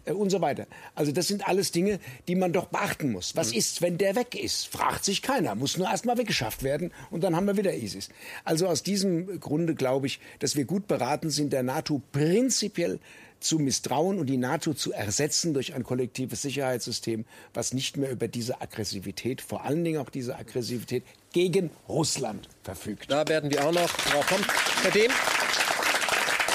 Äh, 0.07 0.13
und 0.13 0.31
so 0.31 0.41
weiter. 0.41 0.67
Also 0.97 1.13
das 1.13 1.29
sind 1.29 1.47
alles 1.47 1.71
Dinge, 1.71 2.01
die 2.27 2.35
man 2.35 2.53
doch 2.53 2.67
beachten 2.67 3.13
muss. 3.13 3.37
Was 3.37 3.53
mhm. 3.53 3.59
ist, 3.59 3.81
wenn 3.81 3.97
der 3.97 4.17
weg 4.17 4.35
ist? 4.35 4.67
Fragt 4.67 5.05
sich 5.05 5.23
keiner. 5.23 5.55
Muss 5.55 5.77
nur 5.77 5.89
erst 5.89 6.05
mal 6.05 6.19
weggeschafft 6.19 6.65
werden 6.65 6.93
und 7.13 7.23
dann 7.23 7.37
haben 7.37 7.47
wir 7.47 7.57
wieder 7.57 7.73
ISIS. 7.73 8.09
Also 8.43 8.67
aus 8.67 8.83
diesem 8.83 9.39
Grunde 9.39 9.77
glaube 9.77 10.09
ich, 10.09 10.19
dass 10.41 10.57
wir 10.57 10.65
gut 10.65 10.89
beraten 10.89 11.31
sind, 11.31 11.53
der 11.53 11.63
NATO 11.63 12.03
prinzipiell 12.11 12.99
zu 13.45 13.59
misstrauen 13.59 14.19
und 14.19 14.27
die 14.27 14.37
NATO 14.37 14.75
zu 14.75 14.93
ersetzen 14.93 15.55
durch 15.55 15.75
ein 15.75 15.85
kollektives 15.85 16.43
Sicherheitssystem, 16.43 17.25
was 17.55 17.73
nicht 17.73 17.97
mehr 17.97 18.11
über 18.11 18.29
diese 18.29 18.61
Aggressivität, 18.61 19.41
vor 19.41 19.65
allen 19.65 19.85
Dingen 19.85 20.01
auch 20.01 20.11
diese 20.11 20.37
Aggressivität 20.37 21.05
gegen 21.33 21.71
Russland 21.89 22.49
verfügt. 22.63 23.11
Da 23.11 23.27
werden 23.29 23.51
wir 23.51 23.67
auch 23.67 23.73
noch 23.73 23.91
drauf 23.91 24.27
kommen. 24.27 24.45
Herr 24.83 24.91
Dehm, 24.91 25.11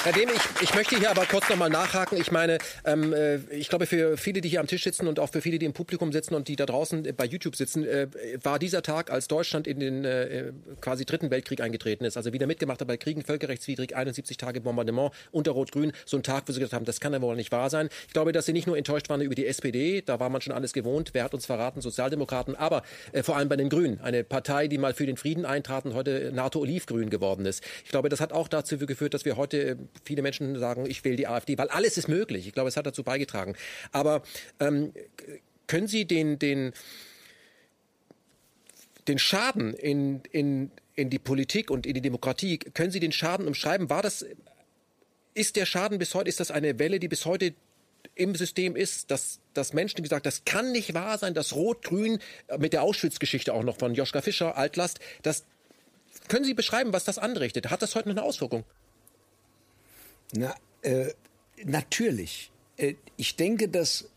Herr 0.04 0.12
Dehm, 0.12 0.28
ich, 0.28 0.62
ich 0.62 0.74
möchte 0.76 0.96
hier 0.96 1.10
aber 1.10 1.26
kurz 1.26 1.48
noch 1.48 1.56
mal 1.56 1.68
nachhaken. 1.68 2.20
Ich 2.20 2.30
meine, 2.30 2.58
ähm, 2.84 3.12
äh, 3.12 3.38
ich 3.50 3.68
glaube, 3.68 3.84
für 3.86 4.16
viele, 4.16 4.40
die 4.40 4.48
hier 4.48 4.60
am 4.60 4.68
Tisch 4.68 4.84
sitzen 4.84 5.08
und 5.08 5.18
auch 5.18 5.28
für 5.28 5.40
viele, 5.40 5.58
die 5.58 5.66
im 5.66 5.72
Publikum 5.72 6.12
sitzen 6.12 6.34
und 6.34 6.46
die 6.46 6.54
da 6.54 6.66
draußen 6.66 7.02
bei 7.16 7.24
YouTube 7.24 7.56
sitzen, 7.56 7.84
äh, 7.84 8.06
war 8.42 8.60
dieser 8.60 8.82
Tag, 8.82 9.10
als 9.10 9.26
Deutschland 9.26 9.66
in 9.66 9.80
den 9.80 10.04
äh, 10.04 10.52
quasi 10.80 11.04
dritten 11.04 11.32
Weltkrieg 11.32 11.60
eingetreten 11.60 12.04
ist, 12.04 12.16
also 12.16 12.32
wieder 12.32 12.46
mitgemacht 12.46 12.80
hat 12.80 12.86
bei 12.86 12.96
Kriegen, 12.96 13.22
völkerrechtswidrig, 13.22 13.96
71 13.96 14.36
Tage 14.36 14.60
Bombardement 14.60 15.10
unter 15.32 15.50
Rot-Grün, 15.50 15.92
so 16.06 16.16
ein 16.16 16.22
Tag, 16.22 16.44
wo 16.46 16.52
sie 16.52 16.60
gesagt 16.60 16.74
haben, 16.74 16.84
das 16.84 17.00
kann 17.00 17.12
ja 17.12 17.20
wohl 17.20 17.34
nicht 17.34 17.50
wahr 17.50 17.68
sein. 17.68 17.88
Ich 18.06 18.12
glaube, 18.12 18.30
dass 18.30 18.46
sie 18.46 18.52
nicht 18.52 18.68
nur 18.68 18.78
enttäuscht 18.78 19.08
waren 19.08 19.20
über 19.20 19.34
die 19.34 19.46
SPD, 19.46 20.00
da 20.02 20.20
war 20.20 20.30
man 20.30 20.40
schon 20.40 20.52
alles 20.52 20.72
gewohnt, 20.72 21.10
wer 21.12 21.24
hat 21.24 21.34
uns 21.34 21.44
verraten, 21.44 21.80
Sozialdemokraten, 21.80 22.54
aber 22.54 22.82
äh, 23.10 23.24
vor 23.24 23.36
allem 23.36 23.48
bei 23.48 23.56
den 23.56 23.68
Grünen, 23.68 24.00
eine 24.00 24.22
Partei, 24.22 24.68
die 24.68 24.78
mal 24.78 24.94
für 24.94 25.06
den 25.06 25.16
Frieden 25.16 25.44
eintrat 25.44 25.86
und 25.86 25.94
heute 25.94 26.30
NATO-Olivgrün 26.32 27.10
geworden 27.10 27.46
ist. 27.46 27.64
Ich 27.84 27.90
glaube, 27.90 28.08
das 28.08 28.20
hat 28.20 28.32
auch 28.32 28.46
dazu 28.46 28.78
geführt, 28.78 29.12
dass 29.12 29.24
wir 29.24 29.36
heute 29.36 29.58
äh, 29.58 29.76
viele 30.04 30.22
Menschen 30.22 30.58
sagen, 30.58 30.86
ich 30.86 31.04
wähle 31.04 31.16
die 31.16 31.26
AfD, 31.26 31.58
weil 31.58 31.68
alles 31.68 31.98
ist 31.98 32.08
möglich. 32.08 32.46
Ich 32.46 32.52
glaube, 32.52 32.68
es 32.68 32.76
hat 32.76 32.86
dazu 32.86 33.02
beigetragen. 33.02 33.54
Aber 33.92 34.22
ähm, 34.60 34.92
können 35.66 35.86
Sie 35.86 36.04
den, 36.04 36.38
den, 36.38 36.72
den 39.06 39.18
Schaden 39.18 39.74
in, 39.74 40.22
in, 40.30 40.70
in 40.94 41.10
die 41.10 41.18
Politik 41.18 41.70
und 41.70 41.86
in 41.86 41.94
die 41.94 42.00
Demokratie, 42.00 42.58
können 42.58 42.90
Sie 42.90 43.00
den 43.00 43.12
Schaden 43.12 43.46
umschreiben? 43.46 43.90
War 43.90 44.02
das, 44.02 44.26
ist 45.34 45.56
der 45.56 45.66
Schaden 45.66 45.98
bis 45.98 46.14
heute, 46.14 46.28
ist 46.28 46.40
das 46.40 46.50
eine 46.50 46.78
Welle, 46.78 46.98
die 47.00 47.08
bis 47.08 47.24
heute 47.24 47.54
im 48.14 48.34
System 48.34 48.74
ist, 48.76 49.10
dass, 49.10 49.40
dass 49.54 49.72
Menschen 49.72 50.02
gesagt, 50.02 50.26
das 50.26 50.44
kann 50.44 50.72
nicht 50.72 50.94
wahr 50.94 51.18
sein, 51.18 51.34
dass 51.34 51.54
Rot-Grün 51.54 52.18
mit 52.58 52.72
der 52.72 52.82
Auschwitz-Geschichte 52.82 53.54
auch 53.54 53.62
noch 53.62 53.78
von 53.78 53.94
Joschka 53.94 54.22
Fischer, 54.22 54.56
Altlast, 54.56 54.98
das 55.22 55.44
können 56.28 56.44
Sie 56.44 56.54
beschreiben, 56.54 56.92
was 56.92 57.04
das 57.04 57.18
anrichtet? 57.18 57.70
Hat 57.70 57.82
das 57.82 57.94
heute 57.94 58.08
noch 58.08 58.16
eine 58.16 58.24
Auswirkung? 58.24 58.64
Na, 60.32 60.54
äh, 60.82 61.12
natürlich. 61.64 62.50
Äh, 62.76 62.94
ich 63.16 63.36
denke, 63.36 63.68
dass 63.68 64.08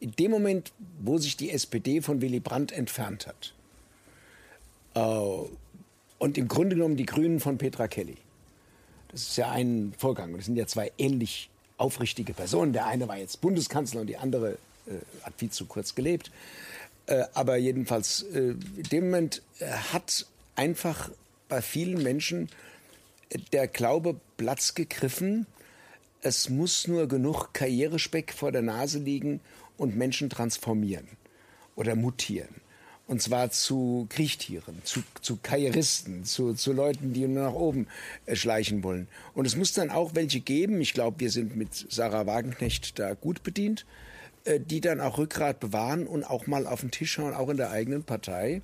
in 0.00 0.12
dem 0.12 0.30
Moment, 0.30 0.72
wo 1.00 1.18
sich 1.18 1.36
die 1.36 1.50
SPD 1.50 2.02
von 2.02 2.20
Willy 2.20 2.40
Brandt 2.40 2.72
entfernt 2.72 3.26
hat 3.26 3.54
äh, 4.94 5.48
und 6.18 6.36
im 6.38 6.48
Grunde 6.48 6.76
genommen 6.76 6.96
die 6.96 7.06
Grünen 7.06 7.40
von 7.40 7.58
Petra 7.58 7.88
Kelly, 7.88 8.16
das 9.08 9.22
ist 9.22 9.36
ja 9.36 9.50
ein 9.50 9.94
Vorgang 9.96 10.36
das 10.36 10.46
sind 10.46 10.56
ja 10.56 10.66
zwei 10.66 10.92
ähnlich 10.98 11.48
aufrichtige 11.76 12.34
Personen. 12.34 12.72
Der 12.72 12.86
eine 12.86 13.08
war 13.08 13.16
jetzt 13.16 13.40
Bundeskanzler 13.40 14.00
und 14.00 14.08
die 14.08 14.16
andere 14.16 14.58
äh, 14.86 14.98
hat 15.22 15.34
viel 15.36 15.50
zu 15.50 15.66
kurz 15.66 15.94
gelebt. 15.94 16.30
Äh, 17.06 17.24
aber 17.34 17.56
jedenfalls, 17.56 18.22
äh, 18.22 18.50
in 18.76 18.82
dem 18.90 19.04
Moment 19.04 19.42
hat 19.92 20.26
einfach 20.56 21.10
bei 21.48 21.62
vielen 21.62 22.02
Menschen 22.02 22.48
der 23.52 23.68
Glaube 23.68 24.20
Platz 24.36 24.74
gegriffen, 24.74 25.46
es 26.22 26.48
muss 26.48 26.88
nur 26.88 27.06
genug 27.06 27.52
Karrierespeck 27.52 28.32
vor 28.32 28.50
der 28.50 28.62
Nase 28.62 28.98
liegen 28.98 29.40
und 29.76 29.96
Menschen 29.96 30.30
transformieren 30.30 31.06
oder 31.76 31.96
mutieren. 31.96 32.62
Und 33.06 33.20
zwar 33.20 33.50
zu 33.50 34.06
Kriechtieren, 34.08 34.80
zu, 34.84 35.02
zu 35.20 35.36
Karrieristen, 35.36 36.24
zu, 36.24 36.54
zu 36.54 36.72
Leuten, 36.72 37.12
die 37.12 37.26
nur 37.26 37.42
nach 37.42 37.52
oben 37.52 37.86
äh, 38.24 38.34
schleichen 38.34 38.82
wollen. 38.82 39.08
Und 39.34 39.46
es 39.46 39.56
muss 39.56 39.74
dann 39.74 39.90
auch 39.90 40.14
welche 40.14 40.40
geben, 40.40 40.80
ich 40.80 40.94
glaube, 40.94 41.20
wir 41.20 41.30
sind 41.30 41.54
mit 41.54 41.74
Sarah 41.90 42.26
Wagenknecht 42.26 42.98
da 42.98 43.12
gut 43.12 43.42
bedient, 43.42 43.84
äh, 44.44 44.58
die 44.58 44.80
dann 44.80 45.02
auch 45.02 45.18
Rückgrat 45.18 45.60
bewahren 45.60 46.06
und 46.06 46.24
auch 46.24 46.46
mal 46.46 46.66
auf 46.66 46.80
den 46.80 46.90
Tisch 46.90 47.12
schauen, 47.12 47.34
auch 47.34 47.50
in 47.50 47.58
der 47.58 47.70
eigenen 47.70 48.04
Partei 48.04 48.62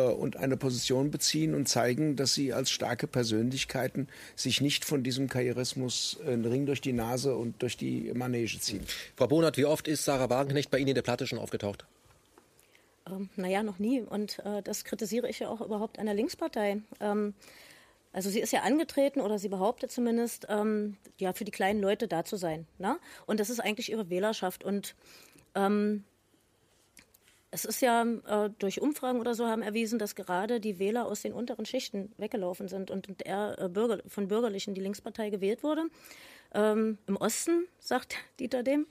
und 0.00 0.36
eine 0.36 0.56
Position 0.56 1.10
beziehen 1.10 1.54
und 1.54 1.68
zeigen, 1.68 2.16
dass 2.16 2.34
sie 2.34 2.52
als 2.52 2.70
starke 2.70 3.06
Persönlichkeiten 3.06 4.08
sich 4.36 4.60
nicht 4.60 4.84
von 4.84 5.02
diesem 5.02 5.28
Karrierismus 5.28 6.18
äh, 6.24 6.32
einen 6.32 6.44
Ring 6.44 6.66
durch 6.66 6.80
die 6.80 6.92
Nase 6.92 7.36
und 7.36 7.62
durch 7.62 7.76
die 7.76 8.12
Manege 8.14 8.58
ziehen. 8.60 8.84
Frau 9.16 9.26
Bonert, 9.26 9.56
wie 9.56 9.64
oft 9.64 9.88
ist 9.88 10.04
Sarah 10.04 10.30
Wagenknecht 10.30 10.70
bei 10.70 10.78
Ihnen 10.78 10.88
in 10.88 10.94
der 10.94 11.02
Platte 11.02 11.26
schon 11.26 11.38
aufgetaucht? 11.38 11.84
Ähm, 13.10 13.28
naja, 13.36 13.62
noch 13.62 13.78
nie. 13.78 14.00
Und 14.00 14.38
äh, 14.40 14.62
das 14.62 14.84
kritisiere 14.84 15.28
ich 15.28 15.40
ja 15.40 15.48
auch 15.48 15.60
überhaupt 15.60 15.98
an 15.98 16.06
der 16.06 16.14
Linkspartei. 16.14 16.78
Ähm, 17.00 17.34
also 18.12 18.30
sie 18.30 18.40
ist 18.40 18.52
ja 18.52 18.62
angetreten 18.62 19.20
oder 19.20 19.38
sie 19.38 19.48
behauptet 19.48 19.90
zumindest, 19.90 20.46
ähm, 20.48 20.96
ja, 21.18 21.32
für 21.32 21.44
die 21.44 21.50
kleinen 21.50 21.80
Leute 21.80 22.06
da 22.06 22.24
zu 22.24 22.36
sein. 22.36 22.66
Ne? 22.78 22.96
Und 23.26 23.40
das 23.40 23.50
ist 23.50 23.60
eigentlich 23.60 23.90
ihre 23.90 24.08
Wählerschaft. 24.08 24.62
Und 24.62 24.94
ähm, 25.54 26.04
es 27.54 27.64
ist 27.64 27.80
ja 27.80 28.02
äh, 28.02 28.50
durch 28.58 28.80
Umfragen 28.80 29.20
oder 29.20 29.34
so 29.34 29.46
haben 29.46 29.62
erwiesen, 29.62 30.00
dass 30.00 30.16
gerade 30.16 30.58
die 30.58 30.80
Wähler 30.80 31.06
aus 31.06 31.22
den 31.22 31.32
unteren 31.32 31.64
Schichten 31.64 32.12
weggelaufen 32.18 32.66
sind 32.66 32.90
und, 32.90 33.06
er 33.24 33.56
äh, 33.58 33.68
Bürger, 33.68 34.00
von 34.08 34.26
Bürgerlichen 34.26 34.74
die 34.74 34.80
Linkspartei 34.80 35.30
gewählt 35.30 35.62
wurde. 35.62 35.84
Ähm, 36.52 36.98
Im 37.06 37.16
Osten, 37.16 37.66
sagt 37.78 38.16
Dieter 38.40 38.64
dem. 38.64 38.86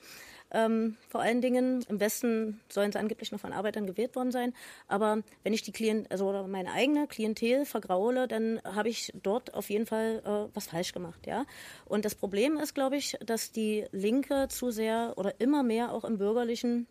Ähm, 0.50 0.96
vor 1.10 1.22
allen 1.22 1.42
Dingen 1.42 1.84
im 1.90 2.00
Westen 2.00 2.62
sollen 2.70 2.92
sie 2.94 3.00
angeblich 3.00 3.32
noch 3.34 3.40
von 3.40 3.52
Arbeitern 3.52 3.86
gewählt 3.86 4.16
worden 4.16 4.32
sein. 4.32 4.54
Aber 4.88 5.24
wenn 5.44 5.52
ich 5.52 5.64
die 5.64 5.72
Klient, 5.74 6.10
also 6.12 6.32
meine 6.48 6.72
eigene 6.72 7.08
Klientel 7.08 7.66
vergraule, 7.66 8.30
dann 8.30 8.62
habe 8.64 8.88
ich 8.88 9.12
dort 9.24 9.54
auf 9.56 9.70
jeden 9.70 9.88
Fall 9.88 10.22
äh, 10.24 10.56
was 10.56 10.68
falsch 10.68 10.94
gemacht. 10.94 11.28
Ja? 11.28 11.46
Und 11.86 12.06
das 12.06 12.16
Problem 12.16 12.58
ist, 12.58 12.76
glaube 12.76 12.96
ich, 12.96 13.18
dass 13.26 13.52
die 13.52 13.86
Linke 13.92 14.48
zu 14.48 14.72
sehr 14.72 15.14
oder 15.18 15.42
immer 15.42 15.64
mehr 15.64 15.92
auch 15.92 16.06
im 16.06 16.18
bürgerlichen 16.18 16.88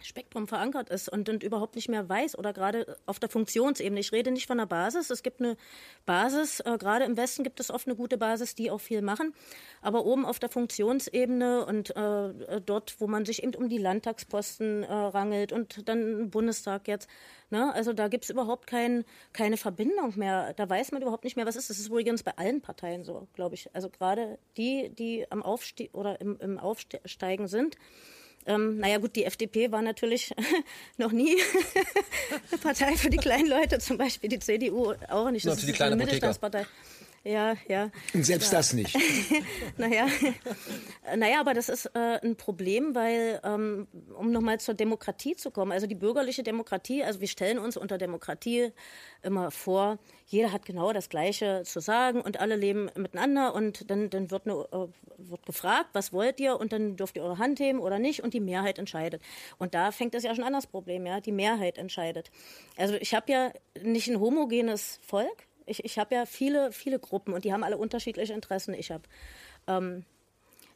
Spektrum 0.00 0.46
verankert 0.46 0.90
ist 0.90 1.08
und, 1.08 1.28
und 1.28 1.42
überhaupt 1.42 1.74
nicht 1.74 1.88
mehr 1.88 2.08
weiß 2.08 2.38
oder 2.38 2.52
gerade 2.52 2.96
auf 3.06 3.18
der 3.18 3.28
Funktionsebene. 3.28 3.98
Ich 3.98 4.12
rede 4.12 4.30
nicht 4.30 4.46
von 4.46 4.58
der 4.58 4.66
Basis. 4.66 5.10
Es 5.10 5.22
gibt 5.22 5.40
eine 5.40 5.56
Basis, 6.06 6.60
äh, 6.60 6.78
gerade 6.78 7.04
im 7.04 7.16
Westen 7.16 7.42
gibt 7.42 7.58
es 7.58 7.70
oft 7.70 7.86
eine 7.86 7.96
gute 7.96 8.16
Basis, 8.16 8.54
die 8.54 8.70
auch 8.70 8.80
viel 8.80 9.02
machen. 9.02 9.34
Aber 9.82 10.04
oben 10.04 10.24
auf 10.24 10.38
der 10.38 10.48
Funktionsebene 10.48 11.66
und 11.66 11.96
äh, 11.96 12.28
äh 12.28 12.60
dort, 12.64 13.00
wo 13.00 13.08
man 13.08 13.24
sich 13.24 13.42
eben 13.42 13.54
um 13.54 13.68
die 13.68 13.78
Landtagsposten 13.78 14.84
äh, 14.84 14.92
rangelt 14.92 15.52
und 15.52 15.88
dann 15.88 16.30
Bundestag 16.30 16.86
jetzt, 16.86 17.08
ne? 17.50 17.72
also 17.74 17.92
da 17.92 18.08
gibt 18.08 18.24
es 18.24 18.30
überhaupt 18.30 18.68
kein, 18.68 19.04
keine 19.32 19.56
Verbindung 19.56 20.16
mehr. 20.16 20.54
Da 20.54 20.68
weiß 20.68 20.92
man 20.92 21.02
überhaupt 21.02 21.24
nicht 21.24 21.36
mehr, 21.36 21.46
was 21.46 21.56
ist. 21.56 21.70
Das 21.70 21.78
ist 21.78 21.88
übrigens 21.88 22.22
bei 22.22 22.36
allen 22.36 22.60
Parteien 22.60 23.04
so, 23.04 23.26
glaube 23.34 23.56
ich. 23.56 23.74
Also 23.74 23.90
gerade 23.90 24.38
die, 24.56 24.90
die 24.90 25.26
am 25.30 25.42
Aufstieg 25.42 25.92
oder 25.94 26.20
im, 26.20 26.38
im 26.38 26.58
Aufsteigen 26.58 27.48
sind, 27.48 27.76
ähm, 28.46 28.78
naja 28.78 28.98
gut, 28.98 29.16
die 29.16 29.24
FDP 29.24 29.70
war 29.72 29.82
natürlich 29.82 30.34
noch 30.96 31.12
nie 31.12 31.36
eine 32.50 32.58
Partei 32.62 32.96
für 32.96 33.10
die 33.10 33.18
kleinen 33.18 33.48
Leute, 33.48 33.78
zum 33.78 33.98
Beispiel 33.98 34.30
die 34.30 34.38
CDU 34.38 34.94
auch 35.08 35.30
nicht. 35.30 35.44
Das 35.46 35.54
Nur 35.54 35.60
für 35.60 35.66
die 35.66 35.72
kleine 35.72 35.94
eine 35.94 36.04
Mittelstandspartei. 36.04 36.66
Ja, 37.24 37.56
ja. 37.66 37.90
Und 38.14 38.24
selbst 38.24 38.52
ja. 38.52 38.58
das 38.58 38.72
nicht. 38.72 38.96
naja. 39.76 40.06
naja, 41.16 41.40
aber 41.40 41.52
das 41.52 41.68
ist 41.68 41.86
äh, 41.94 42.20
ein 42.22 42.36
Problem, 42.36 42.94
weil, 42.94 43.40
ähm, 43.44 43.88
um 44.16 44.30
nochmal 44.30 44.60
zur 44.60 44.74
Demokratie 44.74 45.36
zu 45.36 45.50
kommen, 45.50 45.72
also 45.72 45.86
die 45.86 45.94
bürgerliche 45.94 46.42
Demokratie, 46.42 47.02
also 47.02 47.20
wir 47.20 47.28
stellen 47.28 47.58
uns 47.58 47.76
unter 47.76 47.98
Demokratie 47.98 48.72
immer 49.22 49.50
vor, 49.50 49.98
jeder 50.26 50.52
hat 50.52 50.64
genau 50.64 50.92
das 50.92 51.08
Gleiche 51.08 51.62
zu 51.64 51.80
sagen 51.80 52.20
und 52.20 52.38
alle 52.38 52.54
leben 52.54 52.90
miteinander 52.94 53.54
und 53.54 53.90
dann, 53.90 54.10
dann 54.10 54.30
wird, 54.30 54.46
eine, 54.46 54.66
äh, 54.72 54.88
wird 55.16 55.44
gefragt, 55.44 55.90
was 55.94 56.12
wollt 56.12 56.38
ihr 56.38 56.58
und 56.58 56.72
dann 56.72 56.96
dürft 56.96 57.16
ihr 57.16 57.24
eure 57.24 57.38
Hand 57.38 57.58
heben 57.58 57.80
oder 57.80 57.98
nicht 57.98 58.22
und 58.22 58.32
die 58.32 58.40
Mehrheit 58.40 58.78
entscheidet. 58.78 59.22
Und 59.58 59.74
da 59.74 59.90
fängt 59.90 60.14
es 60.14 60.22
ja 60.22 60.34
schon 60.34 60.44
an 60.44 60.52
das 60.52 60.66
Problem, 60.66 61.04
ja, 61.04 61.20
die 61.20 61.32
Mehrheit 61.32 61.78
entscheidet. 61.78 62.30
Also 62.76 62.94
ich 62.94 63.14
habe 63.14 63.32
ja 63.32 63.52
nicht 63.82 64.08
ein 64.08 64.20
homogenes 64.20 65.00
Volk, 65.02 65.47
ich, 65.68 65.84
ich 65.84 65.98
habe 65.98 66.14
ja 66.14 66.26
viele, 66.26 66.72
viele 66.72 66.98
Gruppen 66.98 67.34
und 67.34 67.44
die 67.44 67.52
haben 67.52 67.64
alle 67.64 67.76
unterschiedliche 67.76 68.32
Interessen. 68.32 68.74
Ich 68.74 68.90
habe 68.90 69.04
ähm, 69.66 70.04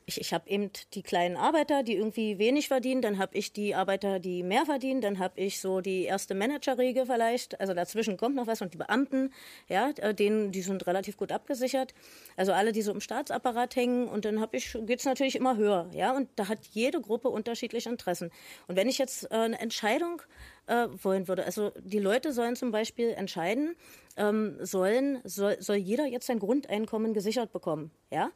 ich, 0.06 0.20
ich 0.20 0.32
habe 0.32 0.48
eben 0.48 0.70
die 0.94 1.02
kleinen 1.02 1.36
Arbeiter, 1.36 1.82
die 1.82 1.96
irgendwie 1.96 2.38
wenig 2.38 2.68
verdienen, 2.68 3.02
dann 3.02 3.18
habe 3.18 3.36
ich 3.36 3.52
die 3.52 3.74
Arbeiter, 3.74 4.18
die 4.18 4.42
mehr 4.42 4.64
verdienen, 4.64 5.00
dann 5.00 5.18
habe 5.18 5.40
ich 5.40 5.60
so 5.60 5.80
die 5.80 6.04
erste 6.04 6.34
Managerriege 6.34 7.06
vielleicht, 7.06 7.60
also 7.60 7.74
dazwischen 7.74 8.16
kommt 8.16 8.34
noch 8.34 8.46
was 8.46 8.62
und 8.62 8.74
die 8.74 8.78
Beamten, 8.78 9.32
ja, 9.68 9.90
äh, 9.98 10.14
denen, 10.14 10.52
die 10.52 10.62
sind 10.62 10.86
relativ 10.86 11.16
gut 11.16 11.32
abgesichert, 11.32 11.94
also 12.36 12.52
alle, 12.52 12.72
die 12.72 12.82
so 12.82 12.92
im 12.92 13.00
Staatsapparat 13.00 13.76
hängen 13.76 14.08
und 14.08 14.24
dann 14.24 14.40
habe 14.40 14.56
ich, 14.56 14.76
geht's 14.86 15.04
natürlich 15.04 15.36
immer 15.36 15.56
höher, 15.56 15.90
ja, 15.94 16.14
und 16.16 16.28
da 16.36 16.48
hat 16.48 16.58
jede 16.72 17.00
Gruppe 17.00 17.28
unterschiedliche 17.28 17.88
Interessen. 17.88 18.30
Und 18.68 18.76
wenn 18.76 18.88
ich 18.88 18.98
jetzt 18.98 19.30
äh, 19.30 19.34
eine 19.34 19.60
Entscheidung 19.60 20.22
äh, 20.66 20.86
wollen 21.02 21.28
würde. 21.28 21.44
Also 21.44 21.72
die 21.82 21.98
Leute 21.98 22.32
sollen 22.32 22.56
zum 22.56 22.70
Beispiel 22.70 23.10
entscheiden, 23.10 23.76
ähm, 24.16 24.56
sollen, 24.60 25.20
soll, 25.24 25.56
soll 25.60 25.76
jeder 25.76 26.06
jetzt 26.06 26.26
sein 26.26 26.38
Grundeinkommen 26.38 27.14
gesichert 27.14 27.52
bekommen. 27.52 27.90
Ja? 28.10 28.30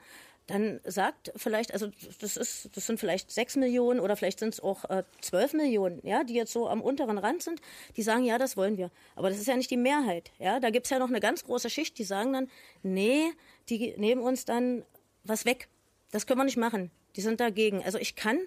Dann 0.47 0.81
sagt 0.85 1.33
vielleicht, 1.35 1.73
also 1.73 1.89
das 2.21 2.37
ist, 2.37 2.71
das 2.77 2.87
sind 2.87 3.01
vielleicht 3.01 3.31
sechs 3.33 3.57
Millionen 3.57 3.99
oder 3.99 4.17
vielleicht 4.17 4.39
sind 4.39 4.55
es 4.55 4.61
auch 4.61 4.85
äh, 4.85 5.03
zwölf 5.21 5.55
äh, 5.55 5.57
Millionen, 5.57 6.01
ja, 6.07 6.23
die 6.23 6.35
jetzt 6.35 6.53
so 6.53 6.69
am 6.69 6.81
unteren 6.81 7.19
Rand 7.19 7.43
sind, 7.43 7.61
die 7.97 8.03
sagen, 8.03 8.25
ja, 8.25 8.39
das 8.39 8.57
wollen 8.57 8.77
wir. 8.77 8.91
Aber 9.17 9.29
das 9.29 9.39
ist 9.39 9.49
ja 9.49 9.57
nicht 9.57 9.71
die 9.71 9.77
Mehrheit. 9.77 10.31
Ja? 10.39 10.61
Da 10.61 10.71
gibt 10.71 10.87
es 10.87 10.91
ja 10.91 10.99
noch 10.99 11.09
eine 11.09 11.21
ganz 11.21 11.45
große 11.45 11.69
Schicht, 11.69 11.99
die 11.99 12.05
sagen 12.05 12.33
dann, 12.33 12.49
nee, 12.83 13.33
die 13.69 13.95
nehmen 13.97 14.23
uns 14.23 14.45
dann 14.45 14.85
was 15.25 15.45
weg. 15.45 15.69
Das 16.13 16.27
können 16.27 16.39
wir 16.39 16.45
nicht 16.45 16.57
machen. 16.57 16.93
Die 17.17 17.21
sind 17.21 17.41
dagegen. 17.41 17.83
Also 17.83 17.99
ich 17.99 18.15
kann 18.15 18.39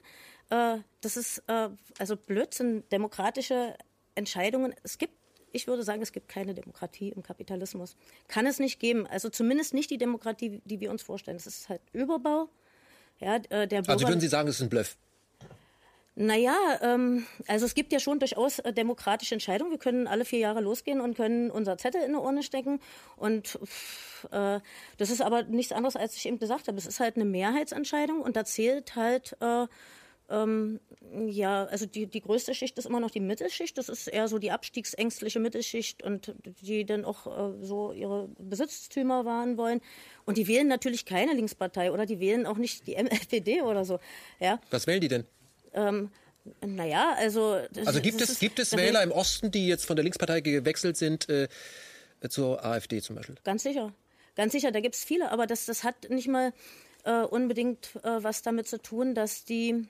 äh, 0.50 0.78
das 1.02 1.18
ist 1.18 1.44
äh, 1.48 1.70
also 1.98 2.16
Blödsinn, 2.16 2.84
demokratische 2.92 3.76
Entscheidungen. 4.16 4.74
Es 4.84 4.98
gibt, 4.98 5.14
ich 5.52 5.68
würde 5.68 5.84
sagen, 5.84 6.02
es 6.02 6.12
gibt 6.12 6.30
keine 6.30 6.54
Demokratie 6.54 7.10
im 7.10 7.24
Kapitalismus. 7.24 7.96
Kann 8.28 8.46
es 8.46 8.60
nicht 8.60 8.80
geben. 8.80 9.08
Also 9.08 9.30
zumindest 9.30 9.74
nicht 9.74 9.90
die 9.90 9.98
Demokratie, 9.98 10.62
die 10.66 10.80
wir 10.80 10.92
uns 10.92 11.04
vorstellen. 11.04 11.38
Es 11.38 11.48
ist 11.48 11.70
halt 11.70 11.82
Überbau. 11.94 12.50
Ja, 13.20 13.36
äh, 13.36 13.68
der 13.68 13.82
Bürger, 13.82 13.90
also 13.92 14.08
würden 14.08 14.22
Sie 14.22 14.28
sagen, 14.28 14.48
es 14.48 14.56
ist 14.56 14.62
ein 14.62 14.70
Bluff? 14.70 14.98
Naja, 16.22 16.56
ähm, 16.82 17.26
also 17.48 17.66
es 17.66 17.76
gibt 17.76 17.94
ja 17.94 18.00
schon 18.00 18.20
durchaus 18.20 18.60
äh, 18.60 18.74
demokratische 18.74 19.36
Entscheidungen. 19.36 19.72
Wir 19.72 19.78
können 19.78 20.06
alle 20.06 20.26
vier 20.26 20.40
Jahre 20.40 20.60
losgehen 20.60 21.00
und 21.00 21.16
können 21.16 21.50
unser 21.50 21.78
Zettel 21.78 22.02
in 22.02 22.12
die 22.12 22.18
Urne 22.18 22.44
stecken. 22.44 22.82
Und 23.16 23.58
äh, 24.32 24.60
das 24.98 25.12
ist 25.12 25.22
aber 25.22 25.44
nichts 25.44 25.72
anderes, 25.72 25.96
als 25.96 26.18
ich 26.18 26.26
eben 26.26 26.38
gesagt 26.38 26.68
habe. 26.68 26.78
Es 26.78 26.86
ist 26.86 27.00
halt 27.00 27.16
eine 27.16 27.24
Mehrheitsentscheidung 27.24 28.22
und 28.22 28.36
da 28.36 28.44
zählt 28.44 28.98
halt 28.98 29.38
äh, 29.40 29.68
ähm, 30.30 30.80
ja, 31.28 31.66
also 31.66 31.86
die, 31.86 32.06
die 32.06 32.22
größte 32.22 32.54
Schicht 32.54 32.78
ist 32.78 32.86
immer 32.86 33.00
noch 33.00 33.10
die 33.10 33.20
Mittelschicht. 33.20 33.78
Das 33.78 33.90
ist 33.90 34.08
eher 34.08 34.28
so 34.28 34.38
die 34.38 34.52
abstiegsängstliche 34.52 35.40
Mittelschicht 35.40 36.04
und 36.04 36.36
die 36.62 36.86
dann 36.86 37.04
auch 37.04 37.26
äh, 37.26 37.66
so 37.66 37.92
ihre 37.94 38.30
Besitztümer 38.38 39.26
wahren 39.26 39.58
wollen. 39.58 39.82
Und 40.26 40.38
die 40.38 40.48
wählen 40.48 40.68
natürlich 40.68 41.06
keine 41.06 41.34
Linkspartei 41.34 41.92
oder 41.92 42.06
die 42.06 42.20
wählen 42.20 42.46
auch 42.46 42.58
nicht 42.58 42.86
die 42.86 42.96
MLPD 43.04 43.62
oder 43.64 43.86
so. 43.86 44.00
Ja. 44.40 44.60
Was 44.70 44.86
wählen 44.86 45.02
die 45.02 45.08
denn? 45.08 45.26
Ähm, 45.74 46.12
naja, 46.66 47.16
also. 47.18 47.60
Also 47.86 48.02
gibt 48.02 48.22
es, 48.22 48.30
ist, 48.30 48.40
gibt 48.40 48.60
es 48.60 48.76
Wähler 48.76 49.04
im 49.04 49.12
Osten, 49.12 49.52
die 49.52 49.68
jetzt 49.68 49.86
von 49.86 49.96
der 49.96 50.04
Linkspartei 50.04 50.42
gewechselt 50.42 50.98
sind 50.98 51.28
äh, 51.30 51.48
zur 52.30 52.64
AfD 52.64 53.02
zum 53.02 53.16
Beispiel? 53.16 53.36
Ganz 53.44 53.64
sicher. 53.64 53.94
Ganz 54.36 54.54
sicher, 54.54 54.72
da 54.72 54.80
gibt 54.80 54.96
es 54.96 55.04
viele, 55.04 55.32
aber 55.32 55.48
das, 55.48 55.66
das 55.66 55.84
hat 55.84 56.10
nicht 56.10 56.28
mal 56.28 56.54
äh, 57.04 57.24
unbedingt 57.24 57.96
äh, 58.04 58.24
was 58.24 58.42
damit 58.42 58.68
zu 58.68 58.82
tun, 58.82 59.16
dass 59.16 59.44
die 59.44 59.88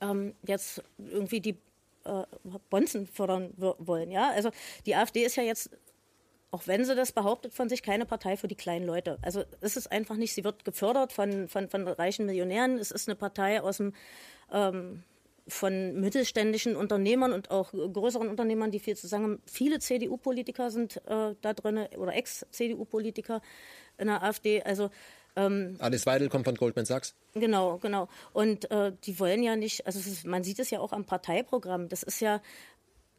ähm, 0.00 0.34
jetzt 0.46 0.82
irgendwie 0.98 1.40
die 1.40 1.56
äh, 2.04 2.24
Bonzen 2.70 3.06
fördern 3.06 3.52
wollen. 3.56 4.10
Ja? 4.10 4.30
Also 4.30 4.50
die 4.86 4.94
AfD 4.94 5.24
ist 5.24 5.36
ja 5.36 5.42
jetzt, 5.42 5.70
auch 6.50 6.66
wenn 6.66 6.84
sie 6.84 6.94
das 6.94 7.12
behauptet 7.12 7.54
von 7.54 7.68
sich, 7.68 7.82
keine 7.82 8.06
Partei 8.06 8.36
für 8.36 8.48
die 8.48 8.54
kleinen 8.54 8.86
Leute. 8.86 9.18
Also 9.22 9.44
es 9.60 9.76
ist 9.76 9.90
einfach 9.90 10.16
nicht, 10.16 10.34
sie 10.34 10.44
wird 10.44 10.64
gefördert 10.64 11.12
von, 11.12 11.48
von, 11.48 11.68
von 11.68 11.86
reichen 11.88 12.26
Millionären. 12.26 12.78
Es 12.78 12.90
ist 12.90 13.08
eine 13.08 13.16
Partei 13.16 13.62
aus 13.62 13.78
dem 13.78 13.94
ähm, 14.52 15.04
von 15.48 16.00
mittelständischen 16.00 16.76
Unternehmern 16.76 17.32
und 17.32 17.50
auch 17.50 17.72
größeren 17.72 18.28
Unternehmern, 18.28 18.70
die 18.70 18.78
viel 18.78 18.96
zu 18.96 19.08
sagen 19.08 19.24
haben. 19.24 19.42
Viele 19.46 19.80
CDU-Politiker 19.80 20.70
sind 20.70 20.98
äh, 21.06 21.34
da 21.40 21.52
drin 21.54 21.86
oder 21.96 22.14
Ex-CDU-Politiker 22.14 23.42
in 23.98 24.06
der 24.06 24.22
AfD. 24.22 24.62
Also 24.62 24.90
ähm, 25.36 25.76
Alice 25.78 26.06
Weidel 26.06 26.28
kommt 26.28 26.44
von 26.44 26.54
Goldman 26.54 26.84
Sachs. 26.84 27.14
Genau, 27.34 27.78
genau. 27.78 28.08
Und 28.32 28.70
äh, 28.70 28.92
die 29.04 29.18
wollen 29.18 29.42
ja 29.42 29.56
nicht, 29.56 29.86
also 29.86 29.98
ist, 29.98 30.26
man 30.26 30.44
sieht 30.44 30.58
es 30.58 30.70
ja 30.70 30.80
auch 30.80 30.92
am 30.92 31.04
Parteiprogramm. 31.04 31.88
Das 31.88 32.02
ist 32.02 32.20
ja 32.20 32.40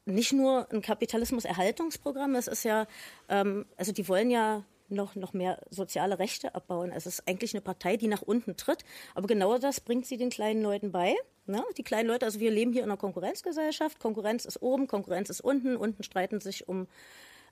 nicht 0.06 0.34
nur 0.34 0.67
ein 0.71 0.82
Kapitalismus-Erhaltungsprogramm, 0.82 2.36
es 2.36 2.47
ist 2.47 2.63
ja, 2.63 2.88
ähm, 3.30 3.65
also 3.78 3.91
die 3.91 4.08
wollen 4.08 4.30
ja 4.30 4.63
noch, 4.89 5.15
noch 5.15 5.34
mehr 5.34 5.60
soziale 5.69 6.19
Rechte 6.19 6.56
abbauen. 6.56 6.91
Also 6.91 7.10
es 7.10 7.19
ist 7.19 7.28
eigentlich 7.28 7.54
eine 7.54 7.62
Partei, 7.62 7.97
die 7.97 8.08
nach 8.08 8.21
unten 8.21 8.58
tritt. 8.58 8.84
Aber 9.15 9.28
genau 9.28 9.58
das 9.58 9.80
bringt 9.80 10.06
sie 10.06 10.17
den 10.17 10.30
kleinen 10.30 10.62
Leuten 10.62 10.91
bei. 10.91 11.15
Ne? 11.45 11.63
Die 11.78 11.84
kleinen 11.84 12.08
Leute, 12.08 12.26
also 12.26 12.39
wir 12.39 12.52
leben 12.52 12.73
hier 12.73 12.84
in 12.84 12.89
einer 12.89 12.97
Konkurrenzgesellschaft. 12.97 13.99
Konkurrenz 13.99 14.45
ist 14.45 14.62
oben, 14.62 14.88
Konkurrenz 14.88 15.30
ist 15.30 15.41
unten. 15.41 15.78
Unten 15.78 16.04
streiten 16.04 16.41
sich 16.41 16.67
um 16.67 16.88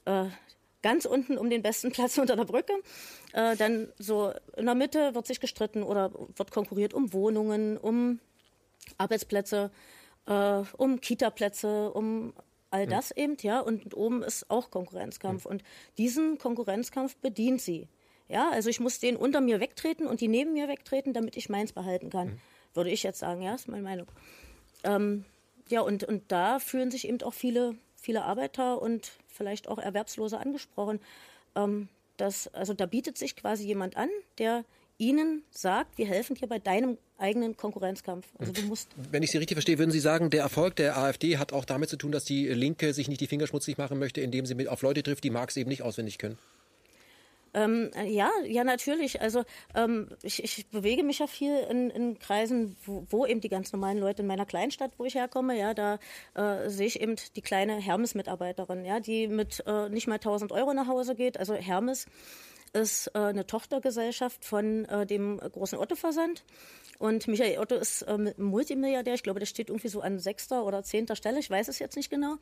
äh, 0.06 0.26
ganz 0.82 1.06
unten 1.06 1.38
um 1.38 1.50
den 1.50 1.62
besten 1.62 1.92
Platz 1.94 2.18
unter 2.18 2.36
der 2.36 2.46
Brücke. 2.46 2.74
Äh, 3.34 3.56
dann 3.56 3.92
so 3.98 4.34
in 4.58 4.66
der 4.66 4.76
Mitte 4.76 5.16
wird 5.16 5.28
sich 5.28 5.40
gestritten 5.40 5.84
oder 5.84 6.12
wird 6.36 6.52
konkurriert 6.52 6.94
um 6.94 7.14
Wohnungen, 7.14 7.78
um 7.78 8.20
Arbeitsplätze, 8.98 9.72
äh, 10.26 10.64
um 10.78 11.02
Kitaplätze, 11.02 11.92
um 11.92 12.34
all 12.72 12.88
das 12.88 13.12
eben, 13.12 13.36
ja, 13.42 13.60
und 13.60 13.96
oben 13.96 14.24
ist 14.24 14.50
auch 14.50 14.72
Konkurrenzkampf. 14.72 15.46
Und 15.46 15.62
diesen 15.98 16.38
Konkurrenzkampf 16.38 17.18
bedient 17.18 17.62
sie. 17.62 17.90
Ja, 18.30 18.50
also 18.50 18.70
ich 18.70 18.80
muss 18.80 19.00
den 19.00 19.18
unter 19.18 19.42
mir 19.42 19.60
wegtreten 19.60 20.08
und 20.08 20.22
die 20.22 20.30
neben 20.30 20.54
mir 20.54 20.70
wegtreten, 20.70 21.14
damit 21.14 21.36
ich 21.36 21.50
meins 21.50 21.74
behalten 21.74 22.10
kann. 22.10 22.28
Mhm. 22.30 22.40
Würde 22.74 22.90
ich 22.90 23.04
jetzt 23.04 23.20
sagen, 23.20 23.42
ja, 23.42 23.54
ist 23.54 23.68
meine 23.68 23.84
Meinung. 23.84 24.08
Ähm, 24.86 25.26
ja, 25.68 25.82
und, 25.82 26.06
und 26.06 26.32
da 26.32 26.60
fühlen 26.60 26.92
sich 26.92 27.08
eben 27.08 27.22
auch 27.24 27.34
viele, 27.34 27.76
viele 27.98 28.24
Arbeiter 28.24 28.82
und 28.82 29.12
vielleicht 29.32 29.68
auch 29.68 29.80
Erwerbslose 29.80 30.40
angesprochen. 30.40 31.00
Ähm, 31.56 31.90
dass, 32.18 32.48
also 32.54 32.74
da 32.74 32.86
bietet 32.86 33.18
sich 33.18 33.36
quasi 33.36 33.66
jemand 33.66 33.98
an, 33.98 34.10
der 34.38 34.64
ihnen 34.98 35.42
sagt, 35.50 35.98
wir 35.98 36.06
helfen 36.06 36.36
dir 36.36 36.48
bei 36.48 36.60
deinem 36.60 36.98
eigenen 37.18 37.58
Konkurrenzkampf. 37.58 38.28
Also 38.38 38.52
du 38.52 38.62
musst 38.64 38.90
Wenn 39.12 39.24
ich 39.24 39.32
Sie 39.32 39.40
richtig 39.40 39.56
verstehe, 39.56 39.80
würden 39.80 39.90
Sie 39.90 40.00
sagen, 40.00 40.30
der 40.30 40.42
Erfolg 40.42 40.76
der 40.76 40.98
AfD 40.98 41.40
hat 41.40 41.54
auch 41.54 41.66
damit 41.66 41.90
zu 41.90 41.98
tun, 41.98 42.12
dass 42.12 42.24
die 42.24 42.48
Linke 42.48 42.94
sich 42.94 43.08
nicht 43.08 43.20
die 43.20 43.28
Finger 43.28 43.48
schmutzig 43.48 43.80
machen 43.80 43.98
möchte, 43.98 44.22
indem 44.22 44.46
sie 44.46 44.54
mit 44.54 44.68
auf 44.68 44.84
Leute 44.84 45.02
trifft, 45.02 45.24
die 45.24 45.32
Marx 45.32 45.58
eben 45.58 45.70
nicht 45.70 45.82
auswendig 45.82 46.20
können? 46.20 46.38
Ähm, 47.54 47.92
ja, 48.06 48.30
ja, 48.46 48.64
natürlich. 48.64 49.22
Also 49.22 49.44
ähm, 49.76 50.10
ich, 50.24 50.44
ich 50.44 50.68
bewege 50.70 51.04
mich 51.04 51.20
ja 51.20 51.28
viel 51.28 51.58
in, 51.70 51.90
in 51.90 52.20
Kreisen, 52.20 52.78
wo, 52.86 53.06
wo, 53.10 53.26
eben 53.26 53.42
die 53.42 53.50
ganz 53.50 53.74
normalen 53.74 53.98
Leute 53.98 54.22
in 54.22 54.28
meiner 54.28 54.46
Kleinstadt, 54.46 54.92
wo 54.98 55.06
ich 55.06 55.16
herkomme, 55.16 55.58
ja, 55.58 55.74
da 55.74 56.00
äh, 56.34 56.70
sehe 56.70 56.88
ich 56.88 57.02
eben 57.02 57.16
die 57.36 57.42
kleine 57.42 57.76
Hermes-Mitarbeiterin, 57.76 58.86
ja, 58.86 59.00
die 59.00 59.28
mit 59.28 59.64
äh, 59.68 59.90
nicht 59.90 60.08
mal 60.08 60.16
1000 60.16 60.52
Euro 60.52 60.74
nach 60.74 60.88
Hause 60.88 61.16
geht. 61.16 61.38
Also 61.38 61.54
Hermes 61.56 62.06
ist 62.74 63.08
äh, 63.08 63.20
eine 63.20 63.46
Tochtergesellschaft 63.46 64.46
von 64.46 64.86
äh, 64.86 65.06
dem 65.06 65.38
großen 65.38 65.78
Otto-Versand. 65.78 66.44
Und 67.00 67.28
Michael 67.28 67.60
Otto 67.60 67.76
ist 67.76 68.04
äh, 68.04 68.34
Multimilliardär. 68.38 69.16
Ich 69.16 69.24
glaube, 69.24 69.40
der 69.40 69.48
steht 69.48 69.70
irgendwie 69.70 69.90
so 69.90 70.02
an 70.02 70.20
sechster 70.20 70.66
oder 70.66 70.84
zehnter 70.84 71.16
Stelle. 71.16 71.40
Ich 71.40 71.50
weiß 71.50 71.68
es 71.68 71.80
jetzt 71.80 71.98
nicht 71.98 72.10
genau. 72.10 72.36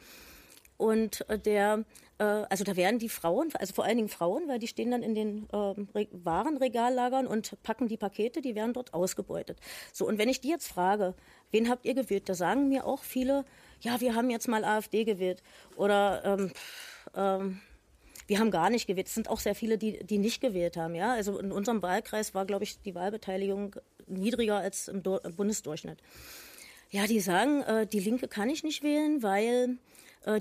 Und 0.79 1.29
äh, 1.29 1.37
der, 1.37 1.83
äh, 2.19 2.23
also 2.23 2.63
da 2.63 2.77
werden 2.77 2.99
die 2.99 3.09
Frauen, 3.09 3.49
also 3.55 3.73
vor 3.73 3.83
allen 3.83 3.97
Dingen 3.97 4.07
Frauen, 4.07 4.47
weil 4.47 4.59
die 4.59 4.67
stehen 4.67 4.91
dann 4.91 5.03
in 5.03 5.13
den 5.13 5.43
äh, 5.51 6.07
Warenregallagern 6.13 7.27
und 7.27 7.61
packen 7.63 7.89
die 7.89 7.97
Pakete, 7.97 8.41
die 8.41 8.55
werden 8.55 8.71
dort 8.71 8.93
ausgebeutet. 8.93 9.59
So, 9.91 10.07
und 10.07 10.17
wenn 10.17 10.29
ich 10.29 10.39
die 10.39 10.47
jetzt 10.47 10.69
frage, 10.69 11.15
wen 11.51 11.69
habt 11.69 11.85
ihr 11.85 11.95
gewählt, 11.95 12.29
da 12.29 12.33
sagen 12.33 12.69
mir 12.69 12.85
auch 12.85 13.03
viele, 13.03 13.43
ja, 13.81 13.99
wir 13.99 14.15
haben 14.15 14.29
jetzt 14.29 14.47
mal 14.47 14.63
AfD 14.63 15.03
gewählt. 15.03 15.43
Oder 15.75 16.23
ähm, 16.23 16.51
ähm, 17.13 17.59
wir 18.27 18.39
haben 18.39 18.51
gar 18.51 18.69
nicht 18.69 18.87
gewählt. 18.87 19.07
Es 19.07 19.15
sind 19.15 19.27
auch 19.27 19.41
sehr 19.41 19.53
viele, 19.53 19.77
die, 19.77 20.05
die 20.05 20.17
nicht 20.17 20.39
gewählt 20.39 20.77
haben. 20.77 20.95
Ja? 20.95 21.11
Also 21.11 21.39
in 21.39 21.51
unserem 21.51 21.81
Wahlkreis 21.81 22.33
war, 22.33 22.45
glaube 22.45 22.63
ich, 22.63 22.81
die 22.83 22.95
Wahlbeteiligung 22.95 23.75
niedriger 24.07 24.59
als 24.59 24.87
im, 24.87 25.03
Do 25.03 25.19
Bundesdurchschnitt. 25.35 25.99
Ja, 26.89 27.05
die 27.05 27.19
sagen, 27.19 27.63
äh, 27.63 27.85
die 27.85 27.99
Linke 27.99 28.29
kann 28.29 28.49
ich 28.49 28.63
nicht 28.63 28.81
wählen, 28.81 29.21
weil 29.21 29.77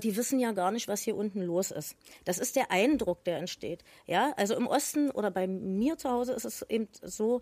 die 0.01 0.15
wissen 0.15 0.39
ja 0.39 0.51
gar 0.51 0.71
nicht, 0.71 0.87
was 0.87 1.01
hier 1.01 1.15
unten 1.15 1.41
los 1.41 1.71
ist. 1.71 1.95
Das 2.25 2.37
ist 2.37 2.55
der 2.55 2.71
Eindruck, 2.71 3.23
der 3.23 3.37
entsteht. 3.37 3.83
Ja, 4.05 4.33
also 4.35 4.55
im 4.55 4.67
Osten 4.67 5.09
oder 5.11 5.31
bei 5.31 5.47
mir 5.47 5.97
zu 5.97 6.09
Hause 6.09 6.33
ist 6.33 6.45
es 6.45 6.61
eben 6.63 6.87
so, 7.01 7.41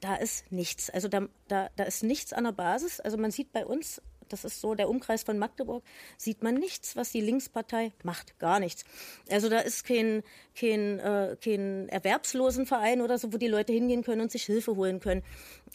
da 0.00 0.16
ist 0.16 0.50
nichts. 0.52 0.90
Also 0.90 1.08
da, 1.08 1.28
da, 1.48 1.70
da 1.76 1.84
ist 1.84 2.02
nichts 2.02 2.32
an 2.32 2.44
der 2.44 2.52
Basis. 2.52 3.00
Also 3.00 3.16
man 3.16 3.30
sieht 3.30 3.52
bei 3.52 3.64
uns 3.66 4.02
das 4.28 4.44
ist 4.44 4.60
so 4.60 4.74
der 4.74 4.88
Umkreis 4.88 5.22
von 5.22 5.38
Magdeburg, 5.38 5.82
sieht 6.16 6.42
man 6.42 6.54
nichts, 6.54 6.96
was 6.96 7.10
die 7.10 7.20
Linkspartei 7.20 7.92
macht. 8.02 8.38
Gar 8.38 8.60
nichts. 8.60 8.84
Also 9.30 9.48
da 9.48 9.60
ist 9.60 9.84
kein, 9.84 10.22
kein, 10.58 10.98
äh, 10.98 11.36
kein 11.42 11.88
Erwerbslosenverein 11.88 13.00
oder 13.00 13.18
so, 13.18 13.32
wo 13.32 13.36
die 13.36 13.48
Leute 13.48 13.72
hingehen 13.72 14.02
können 14.02 14.22
und 14.22 14.30
sich 14.30 14.44
Hilfe 14.44 14.76
holen 14.76 15.00
können. 15.00 15.22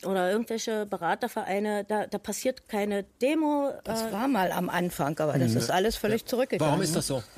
Oder 0.04 0.32
irgendwelche 0.32 0.86
Beratervereine, 0.86 1.84
da, 1.84 2.08
da 2.08 2.18
passiert 2.18 2.68
keine 2.68 3.04
Demo. 3.22 3.72
Das 3.84 4.04
äh, 4.04 4.12
war 4.12 4.28
mal 4.28 4.52
am 4.52 4.70
Anfang, 4.70 5.18
aber 5.20 5.38
das 5.38 5.52
mhm. 5.52 5.58
ist 5.58 5.72
alles 5.72 5.96
völlig 5.96 6.22
ja. 6.22 6.28
zurückgegangen. 6.28 6.72
Warum 6.72 6.82
ist 6.84 6.96
das 6.96 7.08
so? 7.08 7.24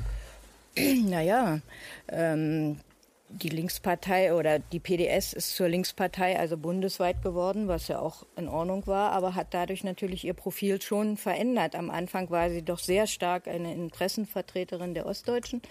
Naja, 0.78 1.62
ähm, 2.10 2.82
die 3.30 3.50
Linkspartei 3.50 4.34
oder 4.34 4.60
die 4.60 4.80
PDS 4.80 5.34
ist 5.34 5.56
zur 5.56 5.68
Linkspartei, 5.68 6.38
also 6.38 6.58
bundesweit 6.58 7.22
geworden, 7.22 7.68
was 7.68 7.88
ja 7.88 8.00
auch 8.00 8.26
in 8.36 8.48
Ordnung 8.48 8.86
war, 8.88 9.12
aber 9.12 9.36
hat 9.36 9.54
dadurch 9.54 9.84
natürlich 9.84 10.26
ihr 10.26 10.34
Profil 10.34 10.82
schon 10.82 11.18
verändert. 11.18 11.76
Am 11.76 11.90
Anfang 11.90 12.30
war 12.30 12.50
sie 12.50 12.62
doch 12.62 12.80
sehr 12.80 13.08
stark 13.08 13.48
eine 13.48 13.74
Interessenvertreterin 13.74 14.94
der 14.94 15.06
Ostdeutschen. 15.06 15.62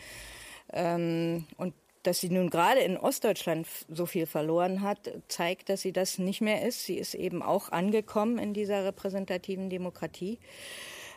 Ähm, 0.72 1.46
und 1.56 1.74
dass 2.02 2.20
sie 2.20 2.28
nun 2.28 2.50
gerade 2.50 2.80
in 2.80 2.98
Ostdeutschland 2.98 3.66
so 3.88 4.04
viel 4.04 4.26
verloren 4.26 4.82
hat, 4.82 5.10
zeigt, 5.28 5.70
dass 5.70 5.80
sie 5.80 5.92
das 5.92 6.18
nicht 6.18 6.42
mehr 6.42 6.66
ist. 6.66 6.84
Sie 6.84 6.98
ist 6.98 7.14
eben 7.14 7.42
auch 7.42 7.72
angekommen 7.72 8.38
in 8.38 8.52
dieser 8.52 8.84
repräsentativen 8.84 9.70
Demokratie. 9.70 10.38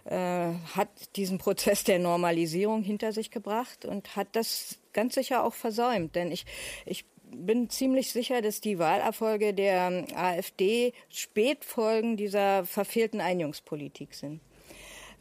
Äh, 0.09 0.53
hat 0.73 0.87
diesen 1.17 1.37
Prozess 1.37 1.83
der 1.83 1.99
Normalisierung 1.99 2.81
hinter 2.81 3.11
sich 3.11 3.29
gebracht 3.29 3.83
und 3.83 4.15
hat 4.15 4.29
das 4.31 4.79
ganz 4.93 5.15
sicher 5.15 5.43
auch 5.43 5.53
versäumt. 5.53 6.15
Denn 6.15 6.31
ich, 6.31 6.45
ich 6.85 7.03
bin 7.23 7.69
ziemlich 7.69 8.13
sicher, 8.13 8.41
dass 8.41 8.61
die 8.61 8.79
Wahlerfolge 8.79 9.53
der 9.53 10.05
AfD 10.15 10.93
Spätfolgen 11.09 12.15
dieser 12.15 12.65
verfehlten 12.65 13.19
Einjungspolitik 13.19 14.13
sind. 14.13 14.39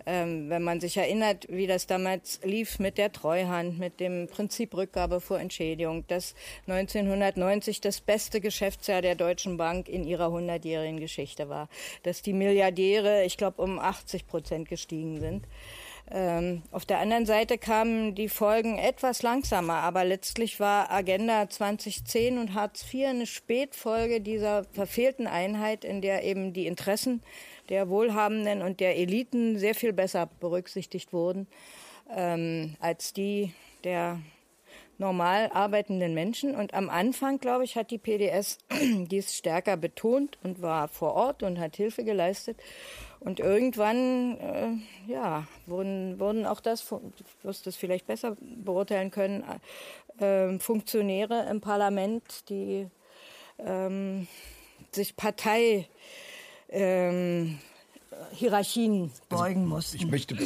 Ähm, 0.08 0.48
wenn 0.48 0.62
man 0.62 0.80
sich 0.80 0.96
erinnert, 0.96 1.46
wie 1.48 1.66
das 1.66 1.88
damals 1.88 2.40
lief 2.44 2.78
mit 2.78 2.96
der 2.96 3.10
Treuhand, 3.10 3.76
mit 3.80 3.98
dem 3.98 4.28
Prinzip 4.28 4.72
Rückgabe 4.76 5.20
vor 5.20 5.40
Entschädigung, 5.40 6.06
dass 6.06 6.36
1990 6.68 7.80
das 7.80 8.00
beste 8.00 8.40
Geschäftsjahr 8.40 9.02
der 9.02 9.16
Deutschen 9.16 9.56
Bank 9.56 9.88
in 9.88 10.04
ihrer 10.04 10.30
hundertjährigen 10.30 11.00
Geschichte 11.00 11.48
war, 11.48 11.68
dass 12.04 12.22
die 12.22 12.32
Milliardäre, 12.32 13.24
ich 13.24 13.36
glaube, 13.36 13.60
um 13.60 13.80
80 13.80 14.28
Prozent 14.28 14.68
gestiegen 14.68 15.18
sind. 15.18 15.44
Ähm, 16.10 16.62
auf 16.70 16.84
der 16.84 16.98
anderen 16.98 17.26
Seite 17.26 17.58
kamen 17.58 18.14
die 18.14 18.28
Folgen 18.28 18.78
etwas 18.78 19.22
langsamer, 19.22 19.74
aber 19.74 20.04
letztlich 20.04 20.60
war 20.60 20.90
Agenda 20.90 21.48
2010 21.48 22.38
und 22.38 22.54
Hartz 22.54 22.84
IV 22.92 23.06
eine 23.06 23.26
Spätfolge 23.26 24.20
dieser 24.20 24.64
verfehlten 24.72 25.26
Einheit, 25.26 25.84
in 25.84 26.02
der 26.02 26.22
eben 26.22 26.52
die 26.52 26.66
Interessen 26.66 27.22
der 27.68 27.88
Wohlhabenden 27.88 28.62
und 28.62 28.78
der 28.78 28.96
Eliten 28.96 29.58
sehr 29.58 29.74
viel 29.74 29.92
besser 29.92 30.28
berücksichtigt 30.40 31.12
wurden 31.12 31.48
ähm, 32.14 32.76
als 32.80 33.12
die 33.12 33.52
der 33.84 34.20
normal 34.98 35.50
arbeitenden 35.52 36.14
Menschen. 36.14 36.54
Und 36.54 36.74
am 36.74 36.88
Anfang, 36.88 37.38
glaube 37.38 37.64
ich, 37.64 37.76
hat 37.76 37.90
die 37.90 37.98
PDS 37.98 38.58
dies 38.70 39.36
stärker 39.36 39.76
betont 39.76 40.38
und 40.42 40.62
war 40.62 40.88
vor 40.88 41.14
Ort 41.14 41.42
und 41.42 41.58
hat 41.58 41.76
Hilfe 41.76 42.04
geleistet. 42.04 42.58
Und 43.26 43.40
irgendwann, 43.40 44.38
äh, 44.38 45.10
ja, 45.10 45.48
wurden, 45.66 46.20
wurden 46.20 46.46
auch 46.46 46.60
das, 46.60 46.86
du 46.88 47.00
wirst 47.42 47.66
das 47.66 47.74
vielleicht 47.74 48.06
besser 48.06 48.36
beurteilen 48.40 49.10
können, 49.10 49.42
äh, 50.20 50.56
Funktionäre 50.60 51.48
im 51.50 51.60
Parlament, 51.60 52.48
die 52.48 52.86
ähm, 53.58 54.28
sich 54.92 55.16
Partei 55.16 55.88
ähm, 56.68 57.58
Hierarchien 58.30 59.10
beugen 59.28 59.62
also, 59.62 59.74
mussten. 59.74 59.96
Ich 59.96 60.06
möchte 60.06 60.36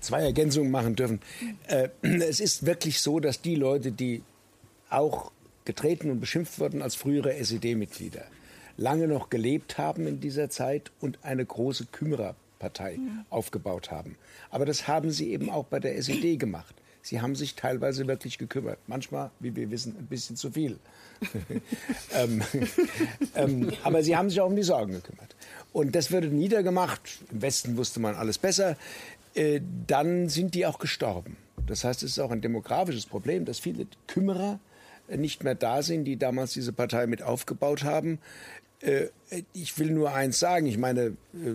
zwei 0.00 0.22
Ergänzungen 0.22 0.70
machen 0.70 0.96
dürfen. 0.96 1.20
Äh, 1.66 1.90
es 2.00 2.40
ist 2.40 2.64
wirklich 2.64 3.02
so, 3.02 3.20
dass 3.20 3.42
die 3.42 3.56
Leute, 3.56 3.92
die 3.92 4.22
auch 4.88 5.30
getreten 5.66 6.10
und 6.10 6.20
beschimpft 6.20 6.58
wurden 6.58 6.80
als 6.80 6.94
frühere 6.94 7.34
SED-Mitglieder, 7.34 8.24
lange 8.80 9.06
noch 9.06 9.28
gelebt 9.28 9.78
haben 9.78 10.06
in 10.06 10.20
dieser 10.20 10.48
Zeit 10.48 10.90
und 11.00 11.18
eine 11.22 11.44
große 11.44 11.86
Kümmererpartei 11.92 12.96
mhm. 12.96 13.24
aufgebaut 13.28 13.90
haben. 13.90 14.16
Aber 14.50 14.64
das 14.64 14.88
haben 14.88 15.10
sie 15.10 15.30
eben 15.30 15.50
auch 15.50 15.66
bei 15.66 15.78
der 15.78 15.96
SED 15.96 16.38
gemacht. 16.38 16.74
Sie 17.02 17.20
haben 17.20 17.34
sich 17.34 17.54
teilweise 17.54 18.06
wirklich 18.06 18.38
gekümmert. 18.38 18.78
Manchmal, 18.86 19.30
wie 19.38 19.54
wir 19.54 19.70
wissen, 19.70 19.96
ein 19.98 20.06
bisschen 20.06 20.36
zu 20.36 20.50
viel. 20.50 20.78
ähm, 22.14 22.42
ähm, 23.34 23.72
aber 23.84 24.02
sie 24.02 24.16
haben 24.16 24.30
sich 24.30 24.40
auch 24.40 24.48
um 24.48 24.56
die 24.56 24.62
Sorgen 24.62 24.92
gekümmert. 24.92 25.34
Und 25.72 25.94
das 25.94 26.10
wurde 26.10 26.28
niedergemacht. 26.28 27.20
Im 27.30 27.42
Westen 27.42 27.76
wusste 27.76 28.00
man 28.00 28.14
alles 28.14 28.38
besser. 28.38 28.76
Äh, 29.34 29.60
dann 29.86 30.28
sind 30.28 30.54
die 30.54 30.66
auch 30.66 30.78
gestorben. 30.78 31.36
Das 31.66 31.84
heißt, 31.84 32.02
es 32.02 32.12
ist 32.12 32.18
auch 32.18 32.30
ein 32.30 32.40
demografisches 32.40 33.06
Problem, 33.06 33.44
dass 33.44 33.58
viele 33.58 33.86
Kümmerer 34.06 34.58
nicht 35.16 35.42
mehr 35.44 35.54
da 35.54 35.82
sind, 35.82 36.04
die 36.04 36.16
damals 36.16 36.52
diese 36.52 36.72
Partei 36.72 37.06
mit 37.06 37.22
aufgebaut 37.22 37.84
haben. 37.84 38.18
Äh, 38.80 39.08
ich 39.52 39.78
will 39.78 39.90
nur 39.90 40.12
eins 40.12 40.38
sagen. 40.38 40.66
Ich 40.66 40.78
meine, 40.78 41.16
äh, 41.34 41.54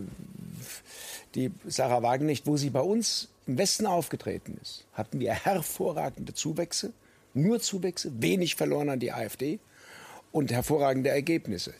die 1.35 1.51
Sarah 1.67 2.01
Wagenknecht, 2.01 2.47
wo 2.47 2.57
sie 2.57 2.69
bei 2.69 2.81
uns 2.81 3.29
im 3.47 3.57
Westen 3.57 3.85
aufgetreten 3.85 4.57
ist, 4.61 4.85
hatten 4.93 5.19
wir 5.19 5.33
hervorragende 5.33 6.33
Zuwächse, 6.33 6.93
nur 7.33 7.59
Zuwächse, 7.59 8.11
wenig 8.19 8.55
verloren 8.55 8.89
an 8.89 8.99
die 8.99 9.11
AfD 9.11 9.59
und 10.31 10.51
hervorragende 10.51 11.09
Ergebnisse. 11.09 11.73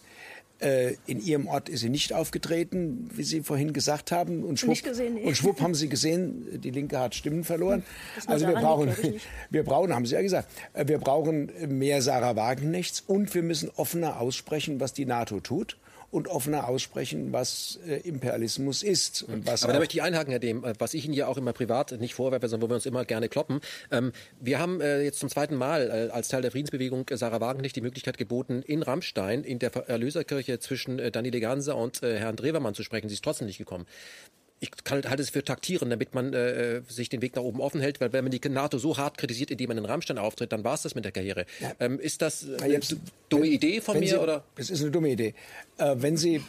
Äh, 0.60 0.96
in 1.06 1.20
ihrem 1.20 1.48
Ort 1.48 1.68
ist 1.68 1.82
sie 1.82 1.90
nicht 1.90 2.14
aufgetreten, 2.14 3.10
wie 3.14 3.24
Sie 3.24 3.42
vorhin 3.42 3.74
gesagt 3.74 4.14
haben. 4.14 4.44
Und 4.44 4.58
schwupp, 4.58 4.84
gesehen, 4.84 5.16
nee. 5.16 5.24
und 5.24 5.36
schwupp 5.36 5.60
haben 5.60 5.76
Sie 5.76 5.90
gesehen, 5.90 6.62
die 6.62 6.72
Linke 6.72 6.98
hat 6.98 7.14
Stimmen 7.14 7.44
verloren. 7.44 7.84
Also 8.26 8.48
wir 8.48 8.56
brauchen, 8.56 8.94
wir 9.50 9.64
brauchen, 9.64 9.94
haben 9.94 10.06
Sie 10.06 10.16
ja 10.16 10.22
gesagt, 10.22 10.48
äh, 10.74 10.88
wir 10.88 11.00
brauchen 11.00 11.52
mehr 11.68 12.02
Sarah 12.02 12.38
Wagenknechts 12.38 13.04
und 13.06 13.36
wir 13.36 13.44
müssen 13.44 13.70
offener 13.76 14.22
aussprechen, 14.22 14.80
was 14.80 14.94
die 14.94 15.06
NATO 15.06 15.42
tut 15.42 15.76
und 16.16 16.30
offener 16.30 16.70
aussprechen, 16.70 17.34
was 17.34 17.78
äh, 17.86 17.98
Imperialismus 17.98 18.84
ist. 18.84 19.24
Und 19.24 19.46
was 19.46 19.64
Aber 19.64 19.74
da 19.74 19.80
möchte 19.80 19.98
ich 19.98 20.02
einhaken, 20.02 20.32
Herr 20.32 20.40
Dehm, 20.40 20.64
äh, 20.64 20.74
was 20.80 20.94
ich 20.94 21.04
Ihnen 21.04 21.14
ja 21.14 21.28
auch 21.28 21.38
immer 21.38 21.52
privat 21.52 21.92
nicht 22.00 22.16
vorwerfe, 22.16 22.48
sondern 22.48 22.70
wo 22.70 22.72
wir 22.72 22.76
uns 22.76 22.86
immer 22.86 23.04
gerne 23.04 23.28
kloppen. 23.28 23.60
Ähm, 23.92 24.14
wir 24.40 24.60
haben 24.60 24.80
äh, 24.80 25.02
jetzt 25.02 25.20
zum 25.20 25.28
zweiten 25.28 25.56
Mal 25.56 26.08
äh, 26.10 26.14
als 26.14 26.30
Teil 26.30 26.42
der 26.42 26.52
Friedensbewegung 26.52 27.06
äh, 27.10 27.18
Sarah 27.18 27.42
Wagenknecht 27.42 27.76
die 27.76 27.82
Möglichkeit 27.82 28.18
geboten, 28.18 28.64
in 28.66 28.82
Rammstein 28.82 29.44
in 29.44 29.60
der 29.60 29.76
Erlöserkirche 29.76 30.60
zwischen 30.60 31.00
äh, 31.00 31.12
Daniele 31.12 31.42
Ganser 31.42 31.76
und 31.76 32.02
Herrn 32.02 32.38
Drewermann 32.38 32.76
zu 32.76 32.84
sprechen. 32.84 33.10
Sie 33.10 33.16
ist 33.16 33.24
trotzdem 33.24 33.48
nicht 33.48 33.58
gekommen 33.58 33.86
ich 34.66 34.92
halte 34.92 35.22
es 35.22 35.30
für 35.30 35.44
taktieren, 35.44 35.90
damit 35.90 36.14
man 36.14 36.34
äh, 36.34 36.82
sich 36.88 37.10
den 37.10 37.22
Weg 37.22 37.36
nach 37.36 37.44
oben 37.44 37.62
offen 37.62 37.82
hält, 37.82 38.02
weil 38.02 38.14
wenn 38.14 38.24
man 38.24 38.32
die 38.32 38.50
NATO 38.50 38.78
so 38.78 38.98
hart 38.98 39.18
kritisiert, 39.18 39.52
indem 39.52 39.70
man 39.70 39.78
in 39.78 39.86
Rammstein 39.86 40.18
auftritt, 40.18 40.52
dann 40.52 40.64
war 40.64 40.74
es 40.74 40.82
das 40.82 40.96
mit 40.96 41.06
der 41.06 41.12
Karriere. 41.12 41.46
Ja. 41.60 41.72
Ähm, 41.80 42.00
ist 42.00 42.22
das 42.22 42.46
eine 42.62 42.74
jetzt, 42.74 42.96
dumme 43.30 43.44
wenn, 43.44 43.52
Idee 43.52 43.82
von 43.82 44.00
mir? 44.00 44.08
Sie, 44.08 44.18
oder? 44.18 44.44
Es 44.56 44.70
ist 44.70 44.82
eine 44.82 44.92
dumme 44.92 45.10
Idee. 45.10 45.34
Äh, 45.78 45.96
wenn 45.98 46.18
Sie, 46.18 46.42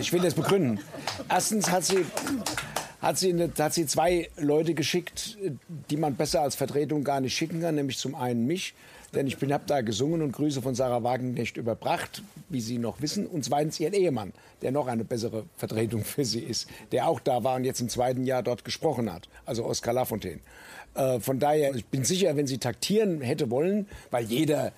ich 0.00 0.12
will 0.12 0.20
das 0.20 0.34
begründen. 0.34 0.80
Erstens 1.28 1.70
hat 1.70 1.84
sie, 1.84 2.04
hat 3.00 3.18
sie, 3.18 3.30
eine, 3.30 3.50
hat 3.58 3.74
sie 3.74 3.86
zwei 3.86 4.28
Leute 4.36 4.74
geschickt, 4.74 5.38
die 5.90 5.96
man 5.96 6.16
besser 6.16 6.42
als 6.42 6.54
Vertretung 6.54 7.04
gar 7.04 7.20
nicht 7.20 7.36
schicken 7.36 7.60
kann, 7.60 7.74
nämlich 7.74 7.98
zum 7.98 8.14
einen 8.14 8.46
mich 8.46 8.74
denn 9.14 9.26
ich 9.26 9.36
habe 9.36 9.64
da 9.66 9.80
gesungen 9.80 10.22
und 10.22 10.32
Grüße 10.32 10.62
von 10.62 10.74
Sarah 10.74 11.02
Wagenknecht 11.02 11.56
überbracht, 11.56 12.22
wie 12.48 12.60
Sie 12.60 12.78
noch 12.78 13.00
wissen. 13.00 13.26
Und 13.26 13.44
zweitens 13.44 13.80
ihren 13.80 13.94
Ehemann, 13.94 14.32
der 14.62 14.72
noch 14.72 14.86
eine 14.86 15.04
bessere 15.04 15.44
Vertretung 15.56 16.04
für 16.04 16.24
sie 16.24 16.40
ist, 16.40 16.68
der 16.92 17.08
auch 17.08 17.20
da 17.20 17.44
war 17.44 17.56
und 17.56 17.64
jetzt 17.64 17.80
im 17.80 17.88
zweiten 17.88 18.24
Jahr 18.24 18.42
dort 18.42 18.64
gesprochen 18.64 19.12
hat, 19.12 19.28
also 19.44 19.64
Oskar 19.64 19.94
Lafontaine. 19.94 20.40
Äh, 20.94 21.20
von 21.20 21.38
daher, 21.38 21.74
ich 21.74 21.86
bin 21.86 22.04
sicher, 22.04 22.36
wenn 22.36 22.46
sie 22.46 22.58
taktieren 22.58 23.20
hätte 23.20 23.50
wollen, 23.50 23.86
weil 24.10 24.24
jeder 24.24 24.72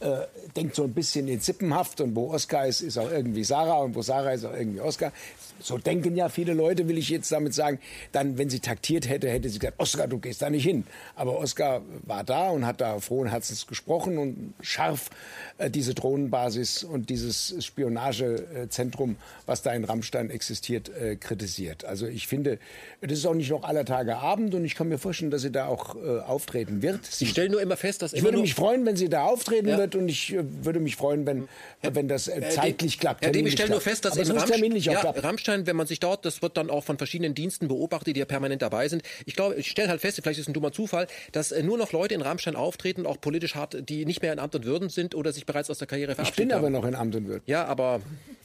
äh, 0.00 0.26
denkt 0.56 0.74
so 0.74 0.84
ein 0.84 0.94
bisschen 0.94 1.28
in 1.28 1.40
Zippenhaft 1.40 2.00
und 2.00 2.16
wo 2.16 2.32
Oskar 2.32 2.66
ist, 2.66 2.80
ist 2.80 2.98
auch 2.98 3.10
irgendwie 3.10 3.44
Sarah 3.44 3.80
und 3.80 3.94
wo 3.94 4.02
Sarah 4.02 4.32
ist 4.32 4.44
auch 4.44 4.54
irgendwie 4.54 4.80
Oskar. 4.80 5.12
So 5.60 5.78
denken 5.78 6.16
ja 6.16 6.28
viele 6.28 6.54
Leute, 6.54 6.88
will 6.88 6.98
ich 6.98 7.08
jetzt 7.08 7.30
damit 7.32 7.54
sagen. 7.54 7.78
Dann, 8.12 8.38
wenn 8.38 8.50
sie 8.50 8.60
taktiert 8.60 9.08
hätte, 9.08 9.28
hätte 9.28 9.48
sie 9.48 9.58
gesagt, 9.58 9.78
Oskar, 9.78 10.08
du 10.08 10.18
gehst 10.18 10.42
da 10.42 10.50
nicht 10.50 10.64
hin. 10.64 10.84
Aber 11.14 11.38
Oskar 11.38 11.82
war 12.02 12.24
da 12.24 12.50
und 12.50 12.66
hat 12.66 12.80
da 12.80 12.98
frohen 13.00 13.28
Herzens 13.28 13.66
gesprochen 13.66 14.18
und 14.18 14.54
scharf 14.60 15.10
äh, 15.58 15.70
diese 15.70 15.94
Drohnenbasis 15.94 16.84
und 16.84 17.10
dieses 17.10 17.54
Spionagezentrum, 17.64 19.16
was 19.46 19.62
da 19.62 19.72
in 19.72 19.84
Rammstein 19.84 20.30
existiert, 20.30 20.88
äh, 20.88 21.16
kritisiert. 21.16 21.84
Also 21.84 22.06
ich 22.06 22.26
finde, 22.26 22.58
das 23.00 23.12
ist 23.12 23.26
auch 23.26 23.34
nicht 23.34 23.50
noch 23.50 23.64
aller 23.64 23.84
Tage 23.84 24.16
Abend 24.16 24.54
und 24.54 24.64
ich 24.64 24.74
kann 24.74 24.88
mir 24.88 24.98
vorstellen, 24.98 25.30
dass 25.30 25.42
sie 25.42 25.52
da 25.52 25.66
auch 25.66 25.96
äh, 25.96 26.20
auftreten 26.20 26.82
wird. 26.82 27.04
Sie 27.06 27.26
stellen 27.26 27.52
nur 27.52 27.60
immer 27.60 27.76
fest, 27.76 28.02
dass 28.02 28.12
ich 28.12 28.22
würde 28.22 28.38
mich 28.38 28.54
freuen, 28.54 28.86
wenn 28.86 28.96
sie 28.96 29.08
da 29.08 29.24
auftreten 29.24 29.68
ja. 29.68 29.78
wird 29.78 29.94
und 29.94 30.08
ich 30.08 30.34
würde 30.62 30.80
mich 30.80 30.96
freuen, 30.96 31.26
wenn, 31.26 31.48
wenn 31.82 32.08
das 32.08 32.30
zeitlich 32.50 32.98
klappt. 32.98 33.24
Dem, 33.24 33.46
ich 33.46 33.54
stelle 33.54 33.70
nur 33.70 33.80
fest, 33.80 34.04
dass 34.04 34.16
in 34.16 34.30
Rammstein, 34.30 34.76
ja, 34.76 35.00
Rammstein, 35.00 35.49
wenn 35.66 35.76
man 35.76 35.86
sich 35.86 36.00
dort, 36.00 36.24
das 36.24 36.42
wird 36.42 36.56
dann 36.56 36.70
auch 36.70 36.84
von 36.84 36.96
verschiedenen 36.96 37.34
Diensten 37.34 37.68
beobachtet, 37.68 38.16
die 38.16 38.20
ja 38.20 38.26
permanent 38.26 38.62
dabei 38.62 38.88
sind. 38.88 39.02
Ich 39.26 39.34
glaube, 39.34 39.56
ich 39.56 39.70
stelle 39.70 39.88
halt 39.88 40.00
fest, 40.00 40.18
vielleicht 40.22 40.38
ist 40.38 40.44
es 40.44 40.48
ein 40.48 40.54
dummer 40.54 40.72
Zufall, 40.72 41.06
dass 41.32 41.52
äh, 41.52 41.62
nur 41.62 41.76
noch 41.76 41.92
Leute 41.92 42.14
in 42.14 42.22
Rammstein 42.22 42.56
auftreten, 42.56 43.06
auch 43.06 43.20
politisch 43.20 43.54
hart, 43.56 43.88
die 43.88 44.06
nicht 44.06 44.22
mehr 44.22 44.32
in 44.32 44.38
Amt 44.38 44.54
und 44.54 44.64
Würden 44.64 44.88
sind 44.88 45.14
oder 45.14 45.32
sich 45.32 45.46
bereits 45.46 45.68
aus 45.70 45.78
der 45.78 45.88
Karriere 45.88 46.14
verabschiedet 46.14 46.52
haben. 46.52 46.64
Ich 46.64 46.66
bin 46.66 46.70
aber 46.70 46.70
noch 46.70 46.88
in 46.88 46.94
Amt 46.94 47.16
und 47.16 47.26
Würden. 47.26 47.42
Ja, 47.46 47.64
aber 47.64 48.00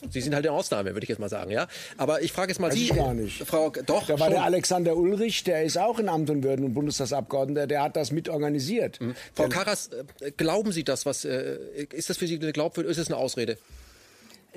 Sie 0.09 0.21
sind 0.21 0.35
halt 0.35 0.45
eine 0.45 0.55
Ausnahme, 0.55 0.93
würde 0.93 1.03
ich 1.03 1.09
jetzt 1.09 1.19
mal 1.19 1.29
sagen, 1.29 1.51
ja. 1.51 1.67
Aber 1.97 2.21
ich 2.21 2.31
frage 2.31 2.51
jetzt 2.51 2.59
mal 2.59 2.67
Weiß 2.67 2.75
Sie, 2.75 2.85
ich 2.85 2.95
gar 2.95 3.13
nicht. 3.13 3.43
Frau, 3.43 3.71
doch. 3.85 4.07
Da 4.07 4.13
war 4.19 4.27
schon. 4.27 4.31
der 4.31 4.43
Alexander 4.43 4.95
Ulrich, 4.95 5.43
der 5.43 5.63
ist 5.63 5.77
auch 5.77 5.99
in 5.99 6.09
Amt 6.09 6.29
und 6.29 6.43
Würden 6.43 6.65
und 6.65 6.73
Bundestagsabgeordneter, 6.73 7.67
der 7.67 7.83
hat 7.83 7.95
das 7.95 8.11
mit 8.11 8.29
organisiert. 8.29 8.99
Mhm. 8.99 9.15
Frau 9.33 9.47
Karas, 9.47 9.89
glauben 10.37 10.71
Sie 10.71 10.83
das, 10.83 11.05
was, 11.05 11.25
äh, 11.25 11.57
ist 11.93 12.09
das 12.09 12.15
das 12.15 12.19
für 12.19 12.27
Sie 12.27 12.39
eine 12.39 12.53
Glaubwürdigkeit? 12.53 12.97
Ist 12.97 12.97
es 12.97 13.07
eine 13.11 13.17
Ausrede? 13.17 13.57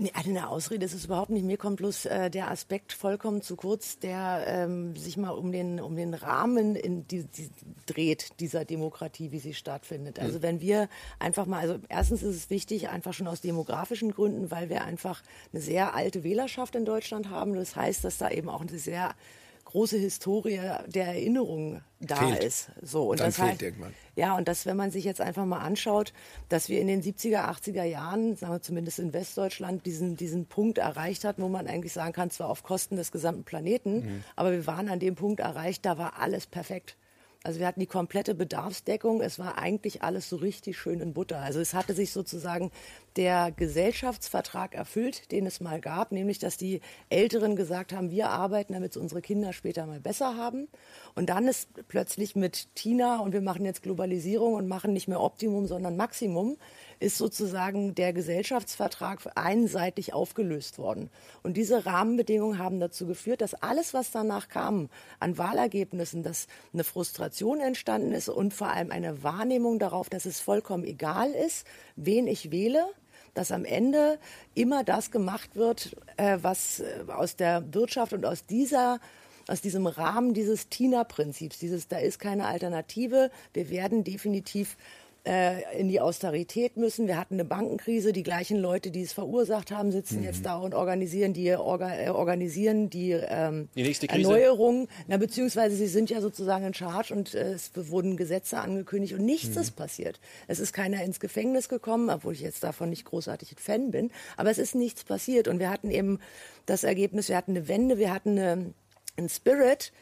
Nee, 0.00 0.12
eine 0.14 0.48
Ausrede 0.48 0.84
ist 0.84 0.94
es 0.94 1.06
überhaupt 1.06 1.30
nicht. 1.30 1.44
Mir 1.44 1.56
kommt 1.56 1.76
bloß 1.76 2.06
äh, 2.06 2.30
der 2.30 2.50
Aspekt 2.50 2.92
vollkommen 2.92 3.42
zu 3.42 3.56
kurz, 3.56 3.98
der 3.98 4.44
ähm, 4.46 4.94
sich 4.94 5.16
mal 5.16 5.30
um 5.30 5.50
den, 5.50 5.80
um 5.80 5.96
den 5.96 6.14
Rahmen 6.14 6.76
in 6.76 7.06
die, 7.08 7.24
die 7.24 7.50
dreht 7.86 8.38
dieser 8.38 8.64
Demokratie, 8.64 9.32
wie 9.32 9.40
sie 9.40 9.54
stattfindet. 9.54 10.20
Also 10.20 10.38
mhm. 10.38 10.42
wenn 10.42 10.60
wir 10.60 10.88
einfach 11.18 11.46
mal, 11.46 11.60
also 11.60 11.78
erstens 11.88 12.22
ist 12.22 12.36
es 12.36 12.50
wichtig, 12.50 12.88
einfach 12.90 13.12
schon 13.12 13.26
aus 13.26 13.40
demografischen 13.40 14.12
Gründen, 14.12 14.50
weil 14.52 14.68
wir 14.68 14.84
einfach 14.84 15.22
eine 15.52 15.60
sehr 15.60 15.94
alte 15.94 16.22
Wählerschaft 16.22 16.76
in 16.76 16.84
Deutschland 16.84 17.28
haben. 17.30 17.54
Das 17.54 17.74
heißt, 17.74 18.04
dass 18.04 18.18
da 18.18 18.30
eben 18.30 18.48
auch 18.48 18.60
eine 18.60 18.78
sehr 18.78 19.14
große 19.68 19.98
Historie 19.98 20.60
der 20.86 21.08
Erinnerung 21.08 21.82
da 22.00 22.16
fehlt. 22.16 22.42
ist. 22.42 22.70
So 22.80 23.10
und 23.10 23.20
Dann 23.20 23.26
das 23.26 23.36
fehlt 23.36 23.48
heißt, 23.50 23.62
irgendwann. 23.62 23.92
ja 24.16 24.34
und 24.34 24.48
das, 24.48 24.64
wenn 24.64 24.78
man 24.78 24.90
sich 24.90 25.04
jetzt 25.04 25.20
einfach 25.20 25.44
mal 25.44 25.58
anschaut, 25.58 26.14
dass 26.48 26.70
wir 26.70 26.80
in 26.80 26.86
den 26.86 27.02
70er, 27.02 27.44
80er 27.50 27.84
Jahren, 27.84 28.34
sagen 28.36 28.54
wir 28.54 28.62
zumindest 28.62 28.98
in 28.98 29.12
Westdeutschland, 29.12 29.84
diesen 29.84 30.16
diesen 30.16 30.46
Punkt 30.46 30.78
erreicht 30.78 31.24
hatten, 31.24 31.42
wo 31.42 31.48
man 31.48 31.66
eigentlich 31.66 31.92
sagen 31.92 32.14
kann, 32.14 32.30
zwar 32.30 32.48
auf 32.48 32.62
Kosten 32.62 32.96
des 32.96 33.12
gesamten 33.12 33.44
Planeten, 33.44 34.00
mhm. 34.00 34.24
aber 34.36 34.52
wir 34.52 34.66
waren 34.66 34.88
an 34.88 35.00
dem 35.00 35.16
Punkt 35.16 35.40
erreicht, 35.40 35.84
da 35.84 35.98
war 35.98 36.18
alles 36.18 36.46
perfekt. 36.46 36.96
Also 37.44 37.60
wir 37.60 37.68
hatten 37.68 37.80
die 37.80 37.86
komplette 37.86 38.34
Bedarfsdeckung. 38.34 39.20
Es 39.20 39.38
war 39.38 39.58
eigentlich 39.58 40.02
alles 40.02 40.28
so 40.28 40.36
richtig 40.36 40.76
schön 40.76 41.00
in 41.00 41.14
Butter. 41.14 41.38
Also 41.38 41.60
es 41.60 41.72
hatte 41.72 41.94
sich 41.94 42.10
sozusagen 42.10 42.72
der 43.16 43.52
Gesellschaftsvertrag 43.52 44.74
erfüllt, 44.74 45.30
den 45.30 45.46
es 45.46 45.60
mal 45.60 45.80
gab, 45.80 46.10
nämlich 46.10 46.40
dass 46.40 46.56
die 46.56 46.80
Älteren 47.10 47.54
gesagt 47.54 47.92
haben, 47.92 48.10
wir 48.10 48.30
arbeiten, 48.30 48.72
damit 48.72 48.90
es 48.90 48.96
unsere 48.96 49.22
Kinder 49.22 49.52
später 49.52 49.86
mal 49.86 50.00
besser 50.00 50.36
haben. 50.36 50.66
Und 51.14 51.28
dann 51.30 51.46
ist 51.46 51.68
plötzlich 51.86 52.34
mit 52.34 52.74
Tina 52.74 53.20
und 53.20 53.32
wir 53.32 53.40
machen 53.40 53.64
jetzt 53.64 53.84
Globalisierung 53.84 54.54
und 54.54 54.66
machen 54.66 54.92
nicht 54.92 55.06
mehr 55.06 55.20
Optimum, 55.20 55.66
sondern 55.66 55.96
Maximum, 55.96 56.56
ist 57.00 57.18
sozusagen 57.18 57.94
der 57.94 58.12
Gesellschaftsvertrag 58.12 59.20
einseitig 59.34 60.12
aufgelöst 60.12 60.78
worden. 60.78 61.10
Und 61.42 61.56
diese 61.56 61.86
Rahmenbedingungen 61.86 62.58
haben 62.58 62.80
dazu 62.80 63.06
geführt, 63.06 63.40
dass 63.40 63.54
alles, 63.54 63.94
was 63.94 64.10
danach 64.10 64.48
kam 64.48 64.88
an 65.20 65.38
Wahlergebnissen, 65.38 66.22
dass 66.22 66.46
eine 66.72 66.84
Frustration 66.84 67.60
entstanden 67.60 68.12
ist 68.12 68.28
und 68.28 68.54
vor 68.54 68.68
allem 68.68 68.90
eine 68.90 69.22
Wahrnehmung 69.22 69.78
darauf, 69.78 70.08
dass 70.08 70.26
es 70.26 70.40
vollkommen 70.40 70.84
egal 70.84 71.30
ist, 71.30 71.66
wen 71.96 72.26
ich 72.26 72.50
wähle, 72.50 72.84
dass 73.34 73.52
am 73.52 73.64
Ende 73.64 74.18
immer 74.54 74.82
das 74.82 75.10
gemacht 75.10 75.54
wird, 75.54 75.96
äh, 76.16 76.38
was 76.42 76.80
äh, 76.80 77.04
aus 77.08 77.36
der 77.36 77.72
Wirtschaft 77.72 78.12
und 78.12 78.26
aus 78.26 78.46
dieser 78.46 78.98
aus 79.48 79.62
diesem 79.62 79.86
Rahmen 79.86 80.34
dieses 80.34 80.68
TINA-Prinzips, 80.68 81.58
dieses, 81.58 81.88
da 81.88 81.98
ist 81.98 82.18
keine 82.18 82.46
Alternative, 82.46 83.30
wir 83.54 83.70
werden 83.70 84.04
definitiv 84.04 84.76
äh, 85.28 85.78
in 85.78 85.88
die 85.88 86.00
Austerität 86.00 86.78
müssen. 86.78 87.06
Wir 87.06 87.18
hatten 87.18 87.34
eine 87.34 87.44
Bankenkrise. 87.44 88.14
Die 88.14 88.22
gleichen 88.22 88.56
Leute, 88.56 88.90
die 88.90 89.02
es 89.02 89.12
verursacht 89.12 89.70
haben, 89.70 89.92
sitzen 89.92 90.20
mhm. 90.20 90.24
jetzt 90.24 90.46
da 90.46 90.56
und 90.56 90.74
organisieren 90.74 91.34
die, 91.34 91.54
orga, 91.54 91.94
äh, 91.94 92.08
organisieren 92.08 92.88
die, 92.88 93.10
ähm, 93.10 93.68
die 93.76 93.82
nächste 93.82 94.06
Krise. 94.06 94.22
Erneuerung. 94.22 94.88
Na, 95.06 95.18
beziehungsweise 95.18 95.76
sie 95.76 95.86
sind 95.86 96.08
ja 96.08 96.22
sozusagen 96.22 96.64
in 96.64 96.72
Charge 96.72 97.12
und 97.12 97.34
äh, 97.34 97.52
es 97.52 97.72
wurden 97.74 98.16
Gesetze 98.16 98.58
angekündigt 98.58 99.12
und 99.12 99.24
nichts 99.24 99.54
mhm. 99.54 99.60
ist 99.60 99.72
passiert. 99.72 100.18
Es 100.46 100.60
ist 100.60 100.72
keiner 100.72 101.04
ins 101.04 101.20
Gefängnis 101.20 101.68
gekommen, 101.68 102.08
obwohl 102.08 102.32
ich 102.32 102.40
jetzt 102.40 102.64
davon 102.64 102.88
nicht 102.88 103.04
großartig 103.04 103.52
ein 103.52 103.58
Fan 103.58 103.90
bin. 103.90 104.10
Aber 104.38 104.50
es 104.50 104.56
ist 104.56 104.74
nichts 104.74 105.04
passiert. 105.04 105.46
Und 105.46 105.58
wir 105.58 105.68
hatten 105.68 105.90
eben 105.90 106.20
das 106.64 106.84
Ergebnis, 106.84 107.28
wir 107.28 107.36
hatten 107.36 107.50
eine 107.50 107.68
Wende, 107.68 107.98
wir 107.98 108.14
hatten 108.14 108.38
eine, 108.38 108.72
einen 109.18 109.28
Spirit, 109.28 109.92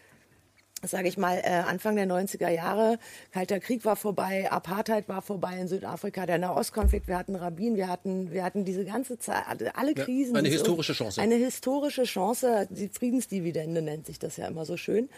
sage 0.91 1.09
ich 1.09 1.19
mal, 1.19 1.39
äh, 1.39 1.63
Anfang 1.67 1.97
der 1.97 2.07
90er 2.07 2.49
Jahre. 2.49 2.99
Kalter 3.33 3.61
Krieg 3.61 3.85
war 3.85 3.97
vorbei, 3.97 4.51
Apartheid 4.51 5.09
war 5.09 5.23
vorbei 5.23 5.59
in 5.61 5.69
Südafrika, 5.69 6.27
der 6.27 6.39
Nahostkonflikt, 6.39 7.09
wir 7.09 7.19
hatten 7.19 7.35
Rabin, 7.37 7.77
wir 7.77 7.89
hatten, 7.89 8.33
wir 8.33 8.45
hatten 8.45 8.65
diese 8.65 8.85
ganze 8.85 9.19
Zeit, 9.19 9.45
alle 9.75 9.95
Krisen. 9.95 10.35
Ja, 10.35 10.41
eine 10.41 10.49
historische 10.49 10.93
Chance. 10.93 11.21
Eine 11.21 11.37
historische 11.37 12.05
Chance, 12.05 12.69
die 12.71 12.89
Friedensdividende 12.89 13.83
nennt 13.83 14.07
sich 14.07 14.19
das 14.19 14.37
ja 14.37 14.47
immer 14.47 14.65
so 14.65 14.77
schön. 14.77 15.09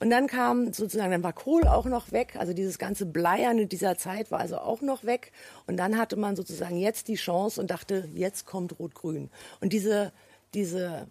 Und 0.00 0.08
dann 0.08 0.28
kam 0.28 0.72
sozusagen, 0.72 1.10
dann 1.10 1.22
war 1.22 1.34
Kohl 1.34 1.66
auch 1.68 1.84
noch 1.84 2.10
weg, 2.10 2.34
also 2.38 2.54
dieses 2.54 2.78
ganze 2.78 3.04
Bleierne 3.04 3.66
dieser 3.66 3.98
Zeit 3.98 4.30
war 4.30 4.40
also 4.40 4.56
auch 4.56 4.80
noch 4.80 5.04
weg. 5.04 5.30
Und 5.66 5.76
dann 5.76 5.98
hatte 5.98 6.16
man 6.16 6.36
sozusagen 6.36 6.78
jetzt 6.78 7.08
die 7.08 7.16
Chance 7.16 7.60
und 7.60 7.70
dachte, 7.70 8.08
jetzt 8.14 8.46
kommt 8.46 8.78
Rot-Grün. 8.78 9.28
Und 9.60 9.74
diese, 9.74 10.12
diese 10.54 11.06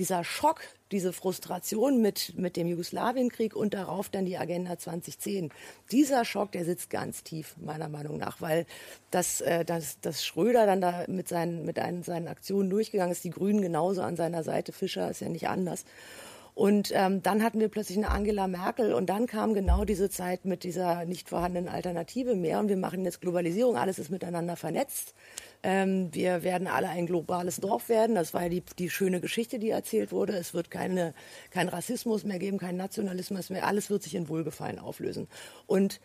dieser 0.00 0.24
Schock, 0.24 0.62
diese 0.92 1.12
Frustration 1.12 2.00
mit, 2.00 2.32
mit 2.38 2.56
dem 2.56 2.66
Jugoslawienkrieg 2.66 3.54
und 3.54 3.74
darauf 3.74 4.08
dann 4.08 4.24
die 4.24 4.38
Agenda 4.38 4.78
2010. 4.78 5.50
Dieser 5.92 6.24
Schock, 6.24 6.52
der 6.52 6.64
sitzt 6.64 6.88
ganz 6.88 7.22
tief, 7.22 7.54
meiner 7.60 7.90
Meinung 7.90 8.16
nach, 8.16 8.40
weil 8.40 8.64
das, 9.10 9.42
äh, 9.42 9.62
das, 9.62 10.00
das 10.00 10.24
Schröder 10.24 10.64
dann 10.64 10.80
da 10.80 11.04
mit 11.06 11.28
seinen, 11.28 11.66
mit 11.66 11.78
einen, 11.78 12.02
seinen 12.02 12.28
Aktionen 12.28 12.70
durchgegangen 12.70 13.12
ist, 13.12 13.24
die 13.24 13.30
Grünen 13.30 13.60
genauso 13.60 14.00
an 14.00 14.16
seiner 14.16 14.42
Seite, 14.42 14.72
Fischer 14.72 15.10
ist 15.10 15.20
ja 15.20 15.28
nicht 15.28 15.48
anders. 15.48 15.84
Und 16.54 16.92
ähm, 16.94 17.22
dann 17.22 17.42
hatten 17.42 17.60
wir 17.60 17.68
plötzlich 17.68 17.98
eine 17.98 18.10
Angela 18.10 18.48
Merkel 18.48 18.94
und 18.94 19.10
dann 19.10 19.26
kam 19.26 19.52
genau 19.52 19.84
diese 19.84 20.08
Zeit 20.08 20.46
mit 20.46 20.64
dieser 20.64 21.04
nicht 21.04 21.28
vorhandenen 21.28 21.68
Alternative 21.68 22.34
mehr 22.34 22.58
und 22.58 22.68
wir 22.68 22.78
machen 22.78 23.04
jetzt 23.04 23.20
Globalisierung, 23.20 23.76
alles 23.76 23.98
ist 23.98 24.10
miteinander 24.10 24.56
vernetzt. 24.56 25.14
Ähm, 25.62 26.08
wir 26.12 26.42
werden 26.42 26.66
alle 26.66 26.88
ein 26.88 27.06
globales 27.06 27.56
Dorf 27.56 27.88
werden. 27.88 28.14
Das 28.14 28.32
war 28.32 28.44
ja 28.44 28.48
die, 28.48 28.62
die 28.78 28.90
schöne 28.90 29.20
Geschichte, 29.20 29.58
die 29.58 29.70
erzählt 29.70 30.12
wurde. 30.12 30.34
Es 30.34 30.54
wird 30.54 30.70
keine, 30.70 31.14
kein 31.50 31.68
Rassismus 31.68 32.24
mehr 32.24 32.38
geben, 32.38 32.58
kein 32.58 32.76
Nationalismus 32.76 33.50
mehr. 33.50 33.66
Alles 33.66 33.90
wird 33.90 34.02
sich 34.02 34.14
in 34.14 34.28
Wohlgefallen 34.28 34.78
auflösen. 34.78 35.28
Und 35.66 36.00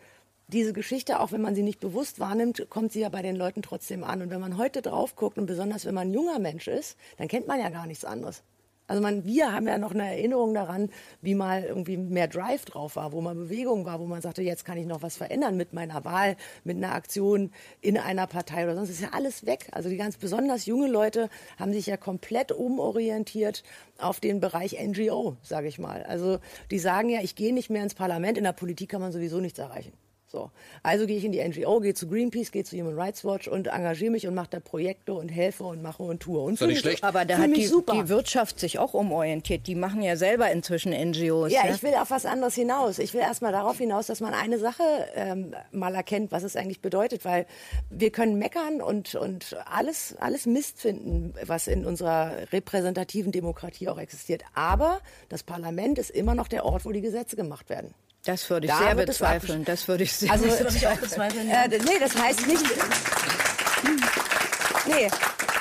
diese 0.48 0.72
Geschichte, 0.72 1.20
auch 1.20 1.32
wenn 1.32 1.40
man 1.40 1.54
sie 1.54 1.62
nicht 1.62 1.80
bewusst 1.80 2.20
wahrnimmt, 2.20 2.66
kommt 2.68 2.92
sie 2.92 3.00
ja 3.00 3.08
bei 3.08 3.22
den 3.22 3.34
Leuten 3.34 3.62
trotzdem 3.62 4.04
an. 4.04 4.22
Und 4.22 4.30
wenn 4.30 4.40
man 4.40 4.58
heute 4.58 4.82
drauf 4.82 5.16
guckt 5.16 5.38
und 5.38 5.46
besonders 5.46 5.84
wenn 5.86 5.94
man 5.94 6.08
ein 6.08 6.14
junger 6.14 6.38
Mensch 6.38 6.68
ist, 6.68 6.96
dann 7.16 7.28
kennt 7.28 7.48
man 7.48 7.58
ja 7.58 7.70
gar 7.70 7.86
nichts 7.86 8.04
anderes. 8.04 8.42
Also 8.86 9.02
man, 9.02 9.24
wir 9.24 9.52
haben 9.52 9.66
ja 9.66 9.78
noch 9.78 9.92
eine 9.92 10.04
Erinnerung 10.04 10.54
daran, 10.54 10.90
wie 11.20 11.34
mal 11.34 11.64
irgendwie 11.64 11.96
mehr 11.96 12.28
Drive 12.28 12.64
drauf 12.64 12.96
war, 12.96 13.12
wo 13.12 13.20
mal 13.20 13.34
Bewegung 13.34 13.84
war, 13.84 13.98
wo 14.00 14.06
man 14.06 14.22
sagte, 14.22 14.42
jetzt 14.42 14.64
kann 14.64 14.78
ich 14.78 14.86
noch 14.86 15.02
was 15.02 15.16
verändern 15.16 15.56
mit 15.56 15.72
meiner 15.72 16.04
Wahl, 16.04 16.36
mit 16.64 16.76
einer 16.76 16.94
Aktion 16.94 17.50
in 17.80 17.98
einer 17.98 18.26
Partei 18.26 18.64
oder 18.64 18.76
sonst 18.76 18.90
ist 18.90 19.00
ja 19.00 19.10
alles 19.12 19.44
weg. 19.44 19.68
Also 19.72 19.88
die 19.88 19.96
ganz 19.96 20.16
besonders 20.16 20.66
junge 20.66 20.88
Leute 20.88 21.28
haben 21.58 21.72
sich 21.72 21.86
ja 21.86 21.96
komplett 21.96 22.52
umorientiert 22.52 23.64
auf 23.98 24.20
den 24.20 24.40
Bereich 24.40 24.76
NGO, 24.80 25.36
sage 25.42 25.66
ich 25.68 25.78
mal. 25.78 26.04
Also 26.04 26.38
die 26.70 26.78
sagen 26.78 27.08
ja, 27.08 27.20
ich 27.22 27.34
gehe 27.34 27.52
nicht 27.52 27.70
mehr 27.70 27.82
ins 27.82 27.94
Parlament, 27.94 28.38
in 28.38 28.44
der 28.44 28.52
Politik 28.52 28.90
kann 28.90 29.00
man 29.00 29.12
sowieso 29.12 29.40
nichts 29.40 29.58
erreichen. 29.58 29.92
So. 30.36 30.50
Also 30.82 31.06
gehe 31.06 31.16
ich 31.16 31.24
in 31.24 31.32
die 31.32 31.42
NGO, 31.42 31.80
gehe 31.80 31.94
zu 31.94 32.08
Greenpeace, 32.08 32.52
gehe 32.52 32.62
zu 32.62 32.76
Human 32.76 32.94
Rights 32.94 33.24
Watch 33.24 33.48
und 33.48 33.68
engagiere 33.68 34.10
mich 34.10 34.26
und 34.26 34.34
mache 34.34 34.50
da 34.50 34.60
Projekte 34.60 35.14
und 35.14 35.30
helfe 35.30 35.64
und 35.64 35.82
mache 35.82 36.02
und 36.02 36.20
tue. 36.20 36.38
Und 36.38 36.60
nicht 36.60 36.80
schlecht. 36.80 37.02
Aber 37.04 37.24
da 37.24 37.38
hat 37.38 37.56
die, 37.56 37.66
die, 37.66 38.08
Wirtschaft 38.10 38.60
sich 38.60 38.78
auch 38.78 38.92
umorientiert. 38.92 39.66
Die 39.66 39.74
machen 39.74 40.02
ja 40.02 40.16
selber 40.16 40.50
inzwischen 40.50 40.92
NGOs. 40.92 41.50
Ja, 41.50 41.64
ja? 41.64 41.74
ich 41.74 41.82
will 41.82 41.94
auf 41.94 42.10
was 42.10 42.26
anderes 42.26 42.54
hinaus. 42.54 42.98
Ich 42.98 43.14
will 43.14 43.22
erstmal 43.22 43.50
darauf 43.50 43.78
hinaus, 43.78 44.08
dass 44.08 44.20
man 44.20 44.34
eine 44.34 44.58
Sache 44.58 44.82
ähm, 45.14 45.54
mal 45.72 45.94
erkennt, 45.94 46.32
was 46.32 46.42
es 46.42 46.54
eigentlich 46.54 46.82
bedeutet. 46.82 47.24
Weil 47.24 47.46
wir 47.88 48.10
können 48.10 48.38
meckern 48.38 48.82
und, 48.82 49.14
und 49.14 49.56
alles, 49.64 50.16
alles 50.20 50.44
Mist 50.44 50.82
finden, 50.82 51.32
was 51.46 51.66
in 51.66 51.86
unserer 51.86 52.32
repräsentativen 52.52 53.32
Demokratie 53.32 53.88
auch 53.88 53.98
existiert. 53.98 54.42
Aber 54.52 55.00
das 55.30 55.42
Parlament 55.42 55.98
ist 55.98 56.10
immer 56.10 56.34
noch 56.34 56.48
der 56.48 56.66
Ort, 56.66 56.84
wo 56.84 56.92
die 56.92 57.00
Gesetze 57.00 57.36
gemacht 57.36 57.70
werden. 57.70 57.94
Das 58.26 58.50
würde 58.50 58.66
ich 58.66 58.72
da 58.72 58.78
sehr 58.78 58.94
bezweifeln. 58.96 59.64
Das 59.64 59.86
würde 59.86 60.02
ich 60.02 60.12
sehr 60.12 60.32
also, 60.32 60.46
das 60.46 60.58
würde 60.58 60.76
ich 60.76 60.86
auch 60.86 60.96
bezweifeln. 60.96 61.48
Ja. 61.48 61.64
Äh, 61.64 61.68
nee, 61.68 61.98
das 62.00 62.20
heißt 62.20 62.46
nicht. 62.48 62.64
nee, 64.86 65.08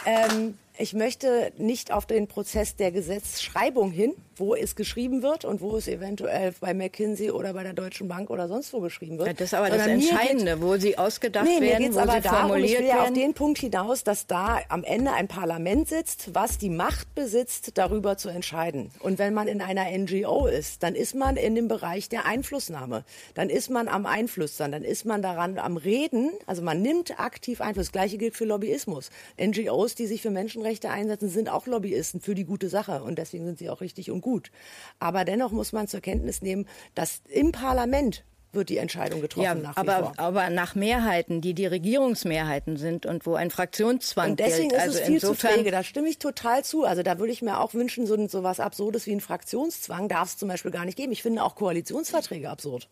ähm, 0.05 0.57
ich 0.77 0.93
möchte 0.93 1.51
nicht 1.57 1.91
auf 1.91 2.05
den 2.05 2.27
Prozess 2.27 2.75
der 2.75 2.91
Gesetzschreibung 2.91 3.91
hin, 3.91 4.13
wo 4.35 4.55
es 4.55 4.75
geschrieben 4.75 5.23
wird 5.23 5.45
und 5.45 5.61
wo 5.61 5.77
es 5.77 5.87
eventuell 5.87 6.53
bei 6.59 6.73
McKinsey 6.73 7.31
oder 7.31 7.53
bei 7.53 7.63
der 7.63 7.73
Deutschen 7.73 8.07
Bank 8.07 8.29
oder 8.29 8.47
sonst 8.47 8.73
wo 8.73 8.81
geschrieben 8.81 9.17
wird. 9.17 9.27
Ja, 9.27 9.33
das 9.33 9.47
ist 9.47 9.53
aber 9.53 9.69
das 9.69 9.87
Entscheidende, 9.87 10.55
geht, 10.55 10.61
wo 10.61 10.77
sie 10.77 10.97
ausgedacht 10.97 11.45
nee, 11.45 11.61
werden, 11.61 11.95
wo 11.95 11.99
aber 11.99 12.13
sie 12.13 12.21
darum, 12.21 12.49
formuliert 12.49 12.71
ich 12.71 12.79
will 12.79 12.87
werden. 12.87 12.99
auf 12.99 13.13
den 13.13 13.33
Punkt 13.33 13.59
hinaus, 13.59 14.03
dass 14.03 14.27
da 14.27 14.59
am 14.69 14.83
Ende 14.83 15.13
ein 15.13 15.27
Parlament 15.27 15.87
sitzt, 15.87 16.33
was 16.33 16.57
die 16.57 16.69
Macht 16.69 17.13
besitzt, 17.15 17.77
darüber 17.77 18.17
zu 18.17 18.29
entscheiden. 18.29 18.91
Und 18.99 19.19
wenn 19.19 19.33
man 19.33 19.47
in 19.47 19.61
einer 19.61 19.85
NGO 19.97 20.47
ist, 20.47 20.83
dann 20.83 20.95
ist 20.95 21.15
man 21.15 21.37
in 21.37 21.55
dem 21.55 21.67
Bereich 21.67 22.09
der 22.09 22.25
Einflussnahme. 22.25 23.05
Dann 23.33 23.49
ist 23.49 23.69
man 23.69 23.87
am 23.87 24.05
Einflussern, 24.05 24.71
dann 24.71 24.83
ist 24.83 25.05
man 25.05 25.21
daran 25.21 25.57
am 25.57 25.77
Reden. 25.77 26.31
Also 26.45 26.61
man 26.61 26.81
nimmt 26.81 27.19
aktiv 27.19 27.61
Einfluss. 27.61 27.85
Das 27.85 27.91
Gleiche 27.91 28.17
gilt 28.17 28.35
für 28.35 28.45
Lobbyismus. 28.45 29.11
NGOs, 29.39 29.95
die 29.95 30.07
sich 30.07 30.21
für 30.21 30.31
Menschenrechte 30.65 30.89
einsetzen, 30.89 31.29
sind 31.29 31.49
auch 31.49 31.67
Lobbyisten 31.67 32.21
für 32.21 32.35
die 32.35 32.43
gute 32.43 32.69
Sache. 32.69 33.03
Und 33.03 33.17
deswegen 33.19 33.45
sind 33.45 33.59
sie 33.59 33.69
auch 33.69 33.81
richtig 33.81 34.11
und 34.11 34.21
gut. 34.21 34.51
Aber 34.99 35.23
dennoch 35.23 35.51
muss 35.51 35.71
man 35.71 35.87
zur 35.87 36.01
Kenntnis 36.01 36.41
nehmen, 36.41 36.67
dass 36.95 37.21
im 37.29 37.51
Parlament 37.51 38.23
wird 38.51 38.69
die 38.69 38.77
Entscheidung 38.77 39.19
getroffen 39.19 39.43
ja, 39.43 39.53
nach 39.53 39.75
aber, 39.75 40.13
aber 40.15 40.49
nach 40.49 40.75
Mehrheiten, 40.75 41.41
die 41.41 41.53
die 41.53 41.65
Regierungsmehrheiten 41.65 42.77
sind 42.77 43.05
und 43.05 43.25
wo 43.25 43.35
ein 43.35 43.51
Fraktionszwang 43.51 44.31
und 44.31 44.39
deswegen 44.39 44.69
gilt. 44.69 44.81
ist 44.81 44.87
es 44.87 44.95
also 44.95 45.05
viel 45.05 45.15
insofern 45.15 45.51
zu 45.51 45.57
träge. 45.57 45.71
Da 45.71 45.83
stimme 45.83 46.07
ich 46.07 46.19
total 46.19 46.63
zu. 46.63 46.85
Also 46.85 47.03
da 47.03 47.19
würde 47.19 47.33
ich 47.33 47.41
mir 47.41 47.59
auch 47.59 47.73
wünschen, 47.73 48.07
so, 48.07 48.27
so 48.27 48.43
was 48.43 48.61
Absurdes 48.61 49.07
wie 49.07 49.11
ein 49.11 49.19
Fraktionszwang 49.19 50.07
darf 50.07 50.29
es 50.29 50.37
zum 50.37 50.47
Beispiel 50.47 50.71
gar 50.71 50.85
nicht 50.85 50.95
geben. 50.95 51.11
Ich 51.11 51.21
finde 51.21 51.43
auch 51.43 51.55
Koalitionsverträge 51.55 52.49
absurd. 52.49 52.87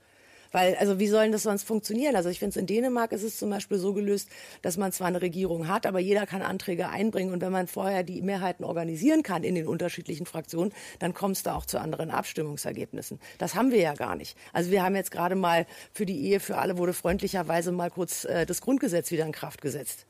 Weil, 0.54 0.76
also 0.76 1.00
wie 1.00 1.08
sollen 1.08 1.32
das 1.32 1.44
sonst 1.44 1.64
funktionieren? 1.64 2.16
Also 2.16 2.30
ich 2.30 2.40
finde 2.40 2.52
es 2.52 2.58
in 2.58 2.68
Dänemark 2.68 3.12
ist 3.12 3.24
es 3.24 3.38
zum 3.38 3.50
Beispiel 3.50 3.80
so 3.80 3.94
gelöst, 3.94 4.30
dass 4.62 4.78
man 4.78 4.92
zwar 4.92 5.08
eine 5.08 5.22
Regierung 5.22 5.68
hat, 5.68 5.86
aber 5.86 6.00
jeder 6.00 6.26
kann 6.26 6.44
Anträge 6.44 6.88
einbringen. 6.88 7.34
Und 7.34 7.42
wenn 7.42 7.52
man 7.52 7.68
vorher 7.68 8.04
die 8.04 8.22
Mehrheiten 8.22 8.64
organisieren 8.64 9.24
kann 9.24 9.44
in 9.44 9.56
den 9.56 9.68
unterschiedlichen 9.68 10.28
Fraktionen, 10.28 10.72
dann 11.00 11.14
kommt 11.14 11.38
es 11.38 11.44
da 11.44 11.56
auch 11.56 11.66
zu 11.66 11.80
anderen 11.80 12.12
Abstimmungsergebnissen. 12.12 13.20
Das 13.40 13.56
haben 13.56 13.72
wir 13.72 13.80
ja 13.80 13.96
gar 13.96 14.16
nicht. 14.16 14.38
Also 14.54 14.70
wir 14.70 14.84
haben 14.84 14.96
jetzt 14.96 15.12
gerade 15.12 15.36
mal 15.36 15.66
für 15.92 16.06
die 16.06 16.22
Ehe 16.28 16.40
für 16.40 16.58
alle 16.58 16.78
wurde 16.78 16.94
freundlicherweise 16.94 17.72
mal 17.72 17.90
kurz 17.90 18.26
äh, 18.26 18.46
das 18.46 18.62
Grundgesetz 18.62 19.10
wieder 19.10 19.26
in 19.26 19.32
Kraft 19.32 19.62
gesetzt. 19.62 20.06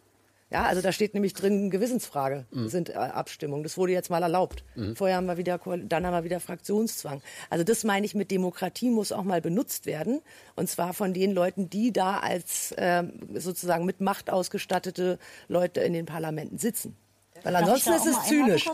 Ja, 0.53 0.65
also 0.65 0.83
da 0.83 0.91
steht 0.91 1.15
nämlich 1.15 1.33
drin 1.33 1.71
Gewissensfrage, 1.71 2.45
mhm. 2.51 2.69
sind 2.69 2.89
äh, 2.89 2.93
Abstimmungen. 2.93 3.63
Das 3.63 3.75
wurde 3.75 3.91
jetzt 3.91 4.11
mal 4.11 4.21
erlaubt. 4.21 4.63
Mhm. 4.75 4.95
Vorher 4.95 5.17
haben 5.17 5.25
wir 5.25 5.37
wieder, 5.37 5.59
dann 5.87 6.05
haben 6.05 6.13
wir 6.13 6.23
wieder 6.23 6.39
Fraktionszwang. 6.39 7.23
Also 7.49 7.63
das 7.63 7.83
meine 7.83 8.05
ich 8.05 8.13
mit 8.13 8.29
Demokratie 8.29 8.91
muss 8.91 9.11
auch 9.11 9.23
mal 9.23 9.41
benutzt 9.41 9.87
werden. 9.87 10.21
Und 10.55 10.69
zwar 10.69 10.93
von 10.93 11.11
den 11.11 11.33
Leuten, 11.33 11.71
die 11.71 11.91
da 11.91 12.19
als 12.19 12.71
äh, 12.73 13.03
sozusagen 13.33 13.85
mit 13.85 13.99
Macht 13.99 14.29
ausgestattete 14.29 15.17
Leute 15.47 15.81
in 15.81 15.93
den 15.93 16.05
Parlamenten 16.05 16.59
sitzen. 16.59 16.95
Weil 17.43 17.55
ansonsten 17.55 17.93
ist 17.93 18.05
es 18.05 18.23
zynisch. 18.23 18.69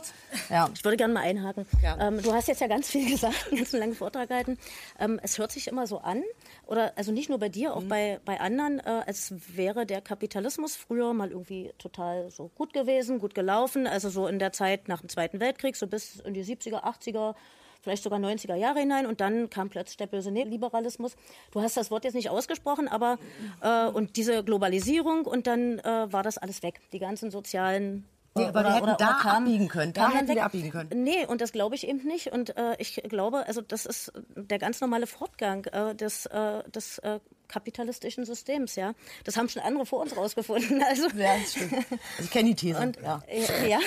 Ja. 0.49 0.69
Ich 0.73 0.83
würde 0.83 0.97
gerne 0.97 1.13
mal 1.13 1.21
einhaken. 1.21 1.65
Ja. 1.81 1.97
Ähm, 1.99 2.21
du 2.21 2.33
hast 2.33 2.47
jetzt 2.47 2.61
ja 2.61 2.67
ganz 2.67 2.89
viel 2.89 3.09
gesagt, 3.11 3.49
ganz 3.49 3.73
einen 3.73 3.81
langen 3.81 3.95
Vortrag 3.95 4.29
gehalten. 4.29 4.57
Ähm, 4.99 5.19
es 5.23 5.37
hört 5.37 5.51
sich 5.51 5.67
immer 5.67 5.87
so 5.87 5.99
an, 5.99 6.23
oder 6.67 6.93
also 6.95 7.11
nicht 7.11 7.29
nur 7.29 7.39
bei 7.39 7.49
dir, 7.49 7.75
auch 7.75 7.81
mhm. 7.81 7.89
bei, 7.89 8.19
bei 8.25 8.39
anderen, 8.39 8.79
äh, 8.79 9.03
als 9.05 9.33
wäre 9.55 9.85
der 9.85 10.01
Kapitalismus 10.01 10.75
früher 10.75 11.13
mal 11.13 11.31
irgendwie 11.31 11.73
total 11.77 12.29
so 12.29 12.49
gut 12.55 12.73
gewesen, 12.73 13.19
gut 13.19 13.33
gelaufen. 13.33 13.87
Also 13.87 14.09
so 14.09 14.27
in 14.27 14.39
der 14.39 14.51
Zeit 14.51 14.87
nach 14.87 15.01
dem 15.01 15.09
Zweiten 15.09 15.39
Weltkrieg, 15.39 15.75
so 15.75 15.87
bis 15.87 16.19
in 16.19 16.33
die 16.33 16.43
70er, 16.43 16.83
80er, 16.83 17.35
vielleicht 17.81 18.03
sogar 18.03 18.19
90er 18.19 18.55
Jahre 18.55 18.79
hinein 18.79 19.05
und 19.05 19.21
dann 19.21 19.49
kam 19.49 19.69
plötzlich 19.69 19.97
der 19.97 20.07
böse 20.07 20.31
Neoliberalismus. 20.31 21.15
Du 21.51 21.61
hast 21.61 21.77
das 21.77 21.91
Wort 21.91 22.03
jetzt 22.03 22.13
nicht 22.13 22.29
ausgesprochen, 22.29 22.87
aber 22.87 23.17
äh, 23.61 23.87
und 23.87 24.17
diese 24.17 24.43
Globalisierung 24.43 25.25
und 25.25 25.47
dann 25.47 25.79
äh, 25.79 26.11
war 26.11 26.23
das 26.23 26.37
alles 26.37 26.61
weg. 26.61 26.81
Die 26.91 26.99
ganzen 26.99 27.31
sozialen 27.31 28.05
Nee, 28.35 28.45
aber 28.45 28.59
oder, 28.59 28.69
wir 28.69 28.75
hätten 28.75 28.83
oder, 28.83 28.95
da 28.95 29.19
oder 29.21 29.33
abbiegen 29.37 29.67
können. 29.67 29.93
Da 29.93 30.11
hätten 30.11 30.27
wir 30.35 30.43
abbiegen 30.43 30.71
können. 30.71 31.03
Nee, 31.03 31.25
und 31.25 31.41
das 31.41 31.51
glaube 31.51 31.75
ich 31.75 31.87
eben 31.87 32.05
nicht. 32.05 32.31
Und 32.31 32.55
äh, 32.57 32.75
ich 32.77 32.95
glaube, 33.07 33.45
also 33.47 33.61
das 33.61 33.85
ist 33.85 34.11
der 34.35 34.59
ganz 34.59 34.81
normale 34.81 35.07
Fortgang 35.07 35.65
äh, 35.65 35.95
des, 35.95 36.25
äh, 36.27 36.63
des 36.69 36.99
äh, 36.99 37.19
kapitalistischen 37.49 38.25
Systems, 38.25 38.75
ja. 38.75 38.93
Das 39.25 39.35
haben 39.35 39.49
schon 39.49 39.63
andere 39.63 39.85
vor 39.85 39.99
uns 40.01 40.15
rausgefunden. 40.15 40.83
Also, 40.89 41.07
ja, 41.17 41.37
das 41.37 41.51
stimmt. 41.51 41.73
Also 41.73 41.95
ich 42.19 42.31
kenne 42.31 42.49
die 42.49 42.55
These. 42.55 42.79
Und, 42.79 42.97
ja. 43.01 43.21
ja, 43.67 43.79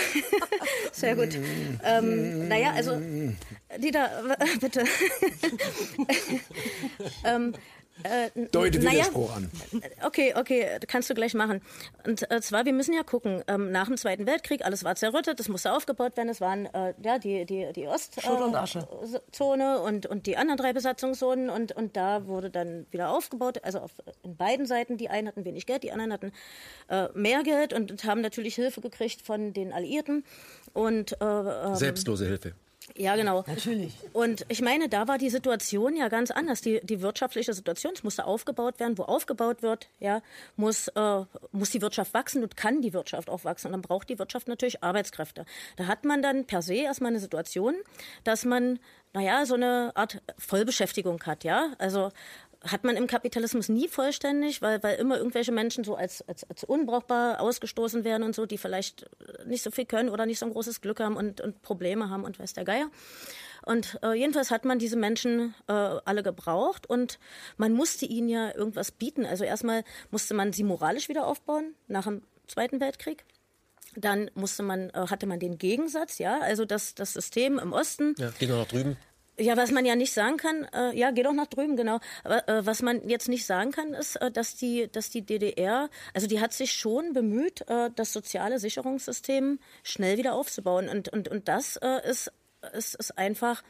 sehr 0.92 1.16
gut. 1.16 1.36
ähm, 1.82 2.48
naja, 2.48 2.72
also, 2.72 3.00
Dieter, 3.78 4.10
bitte. 4.60 4.84
ähm, 7.24 7.54
äh, 8.04 8.46
Deute 8.50 8.80
Widerspruch 8.80 9.34
naja, 9.34 9.48
an. 9.72 9.82
Okay, 10.04 10.34
okay, 10.36 10.66
kannst 10.86 11.10
du 11.10 11.14
gleich 11.14 11.34
machen. 11.34 11.60
Und 12.06 12.30
äh, 12.30 12.40
zwar, 12.40 12.64
wir 12.64 12.72
müssen 12.72 12.94
ja 12.94 13.02
gucken, 13.02 13.42
ähm, 13.46 13.70
nach 13.70 13.86
dem 13.86 13.96
Zweiten 13.96 14.26
Weltkrieg, 14.26 14.64
alles 14.64 14.84
war 14.84 14.96
zerrüttet, 14.96 15.38
das 15.38 15.48
musste 15.48 15.72
aufgebaut 15.72 16.16
werden, 16.16 16.28
es 16.28 16.40
waren 16.40 16.66
äh, 16.66 16.94
ja, 17.02 17.18
die, 17.18 17.44
die, 17.46 17.72
die 17.74 17.86
Ostzone 17.86 19.80
und, 19.80 20.06
und, 20.06 20.06
und 20.06 20.26
die 20.26 20.36
anderen 20.36 20.58
drei 20.58 20.72
Besatzungszonen 20.72 21.50
und, 21.50 21.72
und 21.72 21.96
da 21.96 22.26
wurde 22.26 22.50
dann 22.50 22.86
wieder 22.90 23.10
aufgebaut, 23.10 23.58
also 23.62 23.80
auf 23.80 23.92
in 24.22 24.36
beiden 24.36 24.66
Seiten, 24.66 24.96
die 24.96 25.08
einen 25.08 25.28
hatten 25.28 25.44
wenig 25.44 25.66
Geld, 25.66 25.82
die 25.82 25.92
anderen 25.92 26.12
hatten 26.12 26.32
äh, 26.88 27.08
mehr 27.14 27.42
Geld 27.42 27.72
und, 27.72 27.90
und 27.90 28.04
haben 28.04 28.20
natürlich 28.20 28.54
Hilfe 28.54 28.80
gekriegt 28.80 29.22
von 29.22 29.52
den 29.52 29.72
Alliierten. 29.72 30.24
Und, 30.72 31.12
äh, 31.20 31.24
ähm, 31.24 31.74
Selbstlose 31.74 32.26
Hilfe. 32.26 32.54
Ja, 32.96 33.16
genau. 33.16 33.44
Natürlich. 33.46 33.94
Und 34.12 34.44
ich 34.48 34.60
meine, 34.60 34.88
da 34.88 35.08
war 35.08 35.18
die 35.18 35.30
Situation 35.30 35.96
ja 35.96 36.08
ganz 36.08 36.30
anders. 36.30 36.60
Die, 36.60 36.80
die 36.82 37.00
wirtschaftliche 37.00 37.52
Situation, 37.54 37.92
es 37.94 38.02
musste 38.02 38.24
aufgebaut 38.24 38.80
werden. 38.80 38.98
Wo 38.98 39.04
aufgebaut 39.04 39.62
wird, 39.62 39.88
ja, 40.00 40.22
muss, 40.56 40.88
äh, 40.88 41.24
muss 41.52 41.70
die 41.70 41.80
Wirtschaft 41.80 42.14
wachsen 42.14 42.42
und 42.42 42.56
kann 42.56 42.82
die 42.82 42.92
Wirtschaft 42.92 43.30
auch 43.30 43.44
wachsen. 43.44 43.68
Und 43.68 43.72
dann 43.72 43.82
braucht 43.82 44.08
die 44.08 44.18
Wirtschaft 44.18 44.48
natürlich 44.48 44.82
Arbeitskräfte. 44.82 45.46
Da 45.76 45.86
hat 45.86 46.04
man 46.04 46.22
dann 46.22 46.44
per 46.46 46.62
se 46.62 46.74
erstmal 46.74 47.10
eine 47.10 47.20
Situation, 47.20 47.74
dass 48.24 48.44
man, 48.44 48.78
naja, 49.12 49.46
so 49.46 49.54
eine 49.54 49.92
Art 49.94 50.20
Vollbeschäftigung 50.38 51.22
hat, 51.24 51.44
ja. 51.44 51.72
Also 51.78 52.10
hat 52.64 52.84
man 52.84 52.96
im 52.96 53.06
Kapitalismus 53.06 53.68
nie 53.68 53.88
vollständig, 53.88 54.62
weil, 54.62 54.82
weil 54.82 54.96
immer 54.96 55.18
irgendwelche 55.18 55.52
Menschen 55.52 55.84
so 55.84 55.94
als, 55.94 56.26
als, 56.28 56.44
als 56.48 56.64
unbrauchbar 56.64 57.40
ausgestoßen 57.40 58.04
werden 58.04 58.22
und 58.22 58.34
so, 58.34 58.46
die 58.46 58.58
vielleicht 58.58 59.08
nicht 59.46 59.62
so 59.62 59.70
viel 59.70 59.84
können 59.84 60.08
oder 60.08 60.26
nicht 60.26 60.38
so 60.38 60.46
ein 60.46 60.52
großes 60.52 60.80
Glück 60.80 61.00
haben 61.00 61.16
und, 61.16 61.40
und 61.40 61.62
Probleme 61.62 62.08
haben 62.08 62.24
und 62.24 62.38
weiß 62.38 62.52
der 62.52 62.64
Geier. 62.64 62.90
Und 63.64 63.98
äh, 64.02 64.14
jedenfalls 64.14 64.50
hat 64.50 64.64
man 64.64 64.78
diese 64.78 64.96
Menschen 64.96 65.54
äh, 65.68 65.72
alle 65.72 66.22
gebraucht 66.22 66.88
und 66.88 67.18
man 67.56 67.72
musste 67.72 68.06
ihnen 68.06 68.28
ja 68.28 68.54
irgendwas 68.54 68.90
bieten. 68.90 69.24
Also 69.24 69.44
erstmal 69.44 69.84
musste 70.10 70.34
man 70.34 70.52
sie 70.52 70.64
moralisch 70.64 71.08
wieder 71.08 71.26
aufbauen 71.26 71.74
nach 71.86 72.04
dem 72.04 72.22
Zweiten 72.48 72.80
Weltkrieg. 72.80 73.24
Dann 73.94 74.30
musste 74.34 74.62
man, 74.62 74.90
äh, 74.90 75.06
hatte 75.08 75.26
man 75.26 75.38
den 75.38 75.58
Gegensatz, 75.58 76.18
ja, 76.18 76.40
also 76.40 76.64
das, 76.64 76.94
das 76.94 77.12
System 77.12 77.58
im 77.58 77.72
Osten. 77.72 78.14
Ja, 78.18 78.30
geht 78.30 78.48
noch 78.48 78.58
nach 78.58 78.66
drüben. 78.66 78.96
Ja, 79.42 79.56
was 79.56 79.72
man 79.72 79.84
ja 79.84 79.96
nicht 79.96 80.12
sagen 80.12 80.36
kann, 80.36 80.68
äh, 80.72 80.96
ja, 80.96 81.10
geh 81.10 81.24
doch 81.24 81.32
nach 81.32 81.48
drüben, 81.48 81.76
genau. 81.76 81.98
Aber, 82.22 82.48
äh, 82.48 82.64
was 82.64 82.80
man 82.80 83.08
jetzt 83.08 83.28
nicht 83.28 83.44
sagen 83.44 83.72
kann, 83.72 83.92
ist, 83.92 84.14
äh, 84.16 84.30
dass 84.30 84.54
die, 84.54 84.88
dass 84.92 85.10
die 85.10 85.22
DDR, 85.22 85.90
also 86.14 86.28
die 86.28 86.40
hat 86.40 86.52
sich 86.52 86.72
schon 86.72 87.12
bemüht, 87.12 87.68
äh, 87.68 87.90
das 87.96 88.12
soziale 88.12 88.60
Sicherungssystem 88.60 89.58
schnell 89.82 90.16
wieder 90.16 90.34
aufzubauen. 90.34 90.88
Und, 90.88 91.08
und, 91.08 91.26
und 91.26 91.48
das 91.48 91.76
äh, 91.78 92.08
ist, 92.08 92.30
ist, 92.72 92.94
ist 92.94 93.18
einfach 93.18 93.64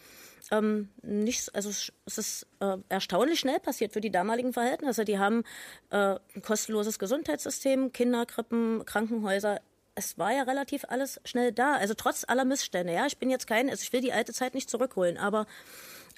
ähm, 0.50 0.90
nicht, 1.02 1.54
also 1.54 1.70
es 1.70 2.18
ist 2.18 2.46
äh, 2.60 2.76
erstaunlich 2.90 3.40
schnell 3.40 3.58
passiert 3.58 3.94
für 3.94 4.02
die 4.02 4.10
damaligen 4.10 4.52
Verhältnisse. 4.52 5.06
Die 5.06 5.18
haben 5.18 5.42
äh, 5.88 6.16
ein 6.34 6.42
kostenloses 6.42 6.98
Gesundheitssystem, 6.98 7.92
Kinderkrippen, 7.92 8.84
Krankenhäuser. 8.84 9.60
Es 9.94 10.16
war 10.16 10.32
ja 10.32 10.42
relativ 10.42 10.84
alles 10.88 11.20
schnell 11.24 11.52
da. 11.52 11.74
Also 11.74 11.94
trotz 11.94 12.24
aller 12.26 12.44
Missstände. 12.44 12.92
Ja, 12.92 13.06
ich 13.06 13.18
bin 13.18 13.30
jetzt 13.30 13.46
kein, 13.46 13.68
also 13.68 13.82
ich 13.82 13.92
will 13.92 14.00
die 14.00 14.12
alte 14.12 14.32
Zeit 14.32 14.54
nicht 14.54 14.70
zurückholen, 14.70 15.18
aber 15.18 15.46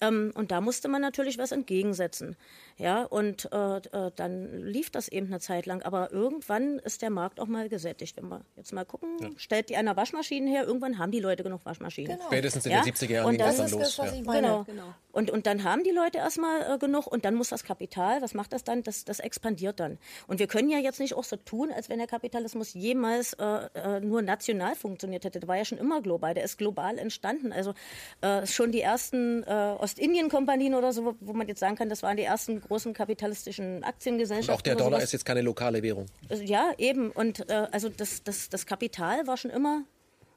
ähm, 0.08 0.32
und 0.34 0.50
da 0.50 0.60
musste 0.60 0.88
man 0.88 1.00
natürlich 1.00 1.38
was 1.38 1.52
entgegensetzen. 1.52 2.36
Ja, 2.76 3.04
und 3.04 3.48
äh, 3.52 3.76
äh, 3.76 4.10
dann 4.16 4.58
lief 4.64 4.90
das 4.90 5.06
eben 5.08 5.28
eine 5.28 5.38
Zeit 5.38 5.66
lang. 5.66 5.82
Aber 5.82 6.10
irgendwann 6.12 6.80
ist 6.80 7.02
der 7.02 7.10
Markt 7.10 7.38
auch 7.38 7.46
mal 7.46 7.68
gesättigt. 7.68 8.16
Wenn 8.16 8.28
wir 8.28 8.40
jetzt 8.56 8.72
mal 8.72 8.84
gucken, 8.84 9.16
ja. 9.20 9.28
stellt 9.36 9.68
die 9.68 9.76
einer 9.76 9.96
Waschmaschinen 9.96 10.48
her, 10.48 10.64
irgendwann 10.64 10.98
haben 10.98 11.12
die 11.12 11.20
Leute 11.20 11.44
genug 11.44 11.64
Waschmaschinen. 11.64 12.16
Genau. 12.16 12.26
Spätestens 12.26 12.66
in 12.66 12.72
ja? 12.72 12.82
den 12.82 12.92
70er 12.92 13.12
Jahren 13.12 13.30
ging 13.30 13.38
das 13.38 13.56
dann 13.58 13.70
los. 13.70 13.96
Das, 13.96 13.96
ja. 13.96 14.20
genau. 14.20 14.64
genau. 14.64 14.94
Und, 15.12 15.30
und 15.30 15.46
dann 15.46 15.62
haben 15.62 15.84
die 15.84 15.92
Leute 15.92 16.18
erstmal 16.18 16.74
äh, 16.74 16.78
genug 16.78 17.06
und 17.06 17.24
dann 17.24 17.36
muss 17.36 17.50
das 17.50 17.62
Kapital, 17.62 18.20
was 18.20 18.34
macht 18.34 18.52
das 18.52 18.64
dann? 18.64 18.82
Das, 18.82 19.04
das 19.04 19.20
expandiert 19.20 19.78
dann. 19.78 19.98
Und 20.26 20.40
wir 20.40 20.48
können 20.48 20.68
ja 20.68 20.78
jetzt 20.78 20.98
nicht 20.98 21.14
auch 21.14 21.22
so 21.22 21.36
tun, 21.36 21.70
als 21.70 21.88
wenn 21.88 21.98
der 21.98 22.08
Kapitalismus 22.08 22.74
jemals 22.74 23.34
äh, 23.34 23.68
äh 23.74 24.00
nur 24.00 24.22
national 24.22 24.74
funktioniert 24.74 25.24
hätte. 25.24 25.38
Der 25.38 25.48
war 25.48 25.56
ja 25.56 25.64
schon 25.64 25.78
immer 25.78 26.02
global, 26.02 26.34
der 26.34 26.42
ist 26.42 26.58
global 26.58 26.98
entstanden. 26.98 27.52
Also 27.52 27.74
äh, 28.20 28.44
schon 28.46 28.72
die 28.72 28.80
ersten 28.80 29.44
äh, 29.44 29.76
Ostindien-Kompanien 29.94 30.74
oder 30.74 30.92
so, 30.92 31.14
wo 31.20 31.32
man 31.32 31.46
jetzt 31.46 31.60
sagen 31.60 31.76
kann, 31.76 31.88
das 31.88 32.02
waren 32.02 32.16
die 32.16 32.24
ersten 32.24 32.60
großen 32.60 32.92
kapitalistischen 32.92 33.84
Aktiengesellschaften. 33.84 34.52
Und 34.52 34.58
auch 34.58 34.62
der 34.62 34.76
Dollar 34.76 35.02
ist 35.02 35.12
jetzt 35.12 35.24
keine 35.24 35.42
lokale 35.42 35.82
Währung. 35.82 36.06
Ja, 36.44 36.72
eben. 36.78 37.10
Und 37.10 37.48
äh, 37.48 37.68
also 37.70 37.88
das, 37.88 38.22
das, 38.24 38.48
das 38.48 38.66
Kapital 38.66 39.26
war 39.26 39.36
schon 39.36 39.50
immer 39.52 39.84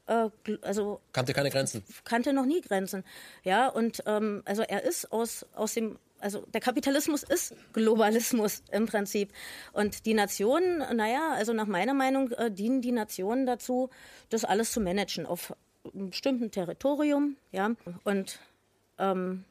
äh, 0.06 0.28
also 0.62 1.00
kannte 1.12 1.32
keine 1.32 1.50
Grenzen. 1.50 1.82
Kannte 2.04 2.32
noch 2.32 2.46
nie 2.46 2.60
Grenzen. 2.60 3.04
Ja, 3.42 3.68
und 3.68 4.02
ähm, 4.06 4.42
also 4.44 4.62
er 4.62 4.84
ist 4.84 5.12
aus, 5.12 5.44
aus 5.54 5.74
dem 5.74 5.98
also 6.20 6.44
der 6.52 6.60
Kapitalismus 6.60 7.22
ist 7.22 7.54
Globalismus 7.72 8.62
im 8.72 8.86
Prinzip. 8.86 9.32
Und 9.72 10.06
die 10.06 10.14
Nationen, 10.14 10.78
naja, 10.96 11.32
also 11.34 11.52
nach 11.52 11.66
meiner 11.66 11.94
Meinung 11.94 12.32
äh, 12.32 12.50
dienen 12.50 12.80
die 12.80 12.92
Nationen 12.92 13.46
dazu, 13.46 13.90
das 14.28 14.44
alles 14.44 14.72
zu 14.72 14.80
managen 14.80 15.26
auf 15.26 15.54
einem 15.94 16.10
bestimmten 16.10 16.50
Territorium, 16.50 17.36
ja. 17.52 17.70
Und 18.04 18.40
ähm, 18.98 19.44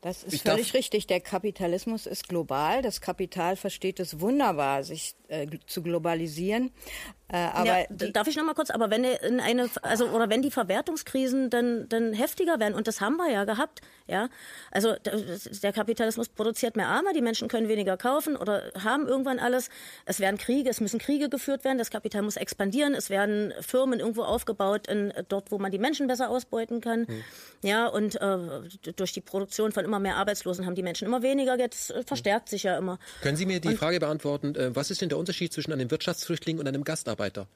das 0.00 0.22
ist 0.22 0.34
ich 0.34 0.42
völlig 0.42 0.74
richtig. 0.74 1.06
Der 1.06 1.20
Kapitalismus 1.20 2.06
ist 2.06 2.28
global. 2.28 2.82
Das 2.82 3.00
Kapital 3.00 3.56
versteht 3.56 3.98
es 3.98 4.20
wunderbar, 4.20 4.84
sich 4.84 5.14
äh, 5.28 5.46
zu 5.66 5.82
globalisieren. 5.82 6.70
Äh, 7.30 7.36
aber 7.36 7.80
ja, 7.80 8.10
darf 8.12 8.26
ich 8.26 8.36
noch 8.36 8.44
mal 8.44 8.54
kurz? 8.54 8.70
Aber 8.70 8.90
wenn 8.90 9.04
in 9.04 9.38
eine, 9.40 9.68
also 9.82 10.08
oder 10.08 10.30
wenn 10.30 10.40
die 10.40 10.50
Verwertungskrisen 10.50 11.50
dann 11.50 11.86
dann 11.88 12.14
heftiger 12.14 12.58
werden 12.58 12.74
und 12.74 12.86
das 12.86 13.02
haben 13.02 13.16
wir 13.16 13.30
ja 13.30 13.44
gehabt, 13.44 13.82
ja, 14.06 14.30
also 14.70 14.94
der 15.04 15.72
Kapitalismus 15.74 16.30
produziert 16.30 16.74
mehr 16.74 16.86
Arme, 16.86 17.12
die 17.12 17.20
Menschen 17.20 17.48
können 17.48 17.68
weniger 17.68 17.98
kaufen 17.98 18.34
oder 18.34 18.70
haben 18.82 19.06
irgendwann 19.06 19.38
alles. 19.38 19.68
Es 20.06 20.20
werden 20.20 20.38
Kriege, 20.38 20.70
es 20.70 20.80
müssen 20.80 20.98
Kriege 20.98 21.28
geführt 21.28 21.64
werden, 21.64 21.76
das 21.76 21.90
Kapital 21.90 22.22
muss 22.22 22.36
expandieren, 22.36 22.94
es 22.94 23.10
werden 23.10 23.52
Firmen 23.60 24.00
irgendwo 24.00 24.22
aufgebaut, 24.22 24.86
in, 24.86 25.12
dort, 25.28 25.50
wo 25.50 25.58
man 25.58 25.70
die 25.70 25.78
Menschen 25.78 26.06
besser 26.06 26.30
ausbeuten 26.30 26.80
kann, 26.80 27.06
hm. 27.06 27.22
ja, 27.62 27.88
und 27.88 28.18
äh, 28.22 28.38
durch 28.96 29.12
die 29.12 29.20
Produktion 29.20 29.72
von 29.72 29.84
immer 29.88 29.98
mehr 29.98 30.16
Arbeitslosen 30.16 30.66
haben 30.66 30.74
die 30.74 30.82
Menschen 30.82 31.06
immer 31.06 31.22
weniger 31.22 31.56
Geld, 31.56 31.74
das 31.74 31.92
verstärkt 32.06 32.48
sich 32.48 32.62
ja 32.62 32.78
immer. 32.78 32.98
Können 33.22 33.36
Sie 33.36 33.46
mir 33.46 33.60
die 33.60 33.68
und, 33.68 33.78
Frage 33.78 33.98
beantworten? 33.98 34.54
Äh, 34.54 34.76
was 34.76 34.90
ist 34.90 35.00
denn 35.00 35.08
der 35.08 35.18
Unterschied 35.18 35.52
zwischen 35.52 35.72
einem 35.72 35.90
Wirtschaftsflüchtling 35.90 36.58
und 36.58 36.68
einem 36.68 36.84
Gastarbeiter? 36.84 37.48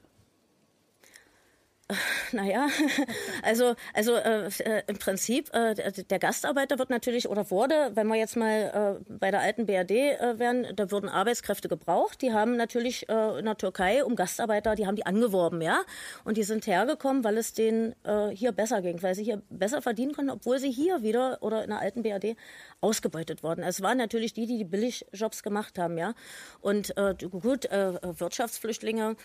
Naja, 2.31 2.67
also, 3.43 3.75
also 3.93 4.15
äh, 4.15 4.47
äh, 4.47 4.83
im 4.87 4.97
Prinzip, 4.97 5.53
äh, 5.53 5.75
der 5.75 6.19
Gastarbeiter 6.19 6.79
wird 6.79 6.89
natürlich 6.89 7.27
oder 7.27 7.51
wurde, 7.51 7.91
wenn 7.93 8.07
wir 8.07 8.15
jetzt 8.15 8.37
mal 8.37 8.99
äh, 9.07 9.13
bei 9.13 9.31
der 9.31 9.41
alten 9.41 9.65
BRD 9.65 9.91
äh, 9.91 10.39
wären, 10.39 10.65
da 10.75 10.89
wurden 10.91 11.09
Arbeitskräfte 11.09 11.67
gebraucht. 11.67 12.21
Die 12.21 12.31
haben 12.31 12.55
natürlich 12.55 13.09
äh, 13.09 13.39
in 13.39 13.45
der 13.45 13.57
Türkei 13.57 14.03
um 14.03 14.15
Gastarbeiter, 14.15 14.75
die 14.75 14.87
haben 14.87 14.95
die 14.95 15.05
angeworben, 15.05 15.61
ja. 15.61 15.81
Und 16.23 16.37
die 16.37 16.43
sind 16.43 16.65
hergekommen, 16.67 17.23
weil 17.25 17.37
es 17.37 17.53
denen 17.53 17.93
äh, 18.03 18.29
hier 18.29 18.53
besser 18.53 18.81
ging, 18.81 19.01
weil 19.03 19.13
sie 19.13 19.25
hier 19.25 19.41
besser 19.49 19.81
verdienen 19.81 20.13
konnten, 20.13 20.31
obwohl 20.31 20.59
sie 20.59 20.71
hier 20.71 21.03
wieder 21.03 21.39
oder 21.41 21.63
in 21.63 21.69
der 21.69 21.79
alten 21.79 22.01
BRD 22.01 22.37
ausgebeutet 22.79 23.43
wurden. 23.43 23.61
Es 23.61 23.81
waren 23.81 23.97
natürlich 23.97 24.33
die, 24.33 24.45
die 24.45 24.57
die 24.57 24.63
Billigjobs 24.63 25.43
gemacht 25.43 25.77
haben, 25.77 25.97
ja. 25.97 26.13
Und 26.61 26.95
äh, 26.97 27.13
gut, 27.29 27.65
äh, 27.65 27.99
Wirtschaftsflüchtlinge, 28.01 29.17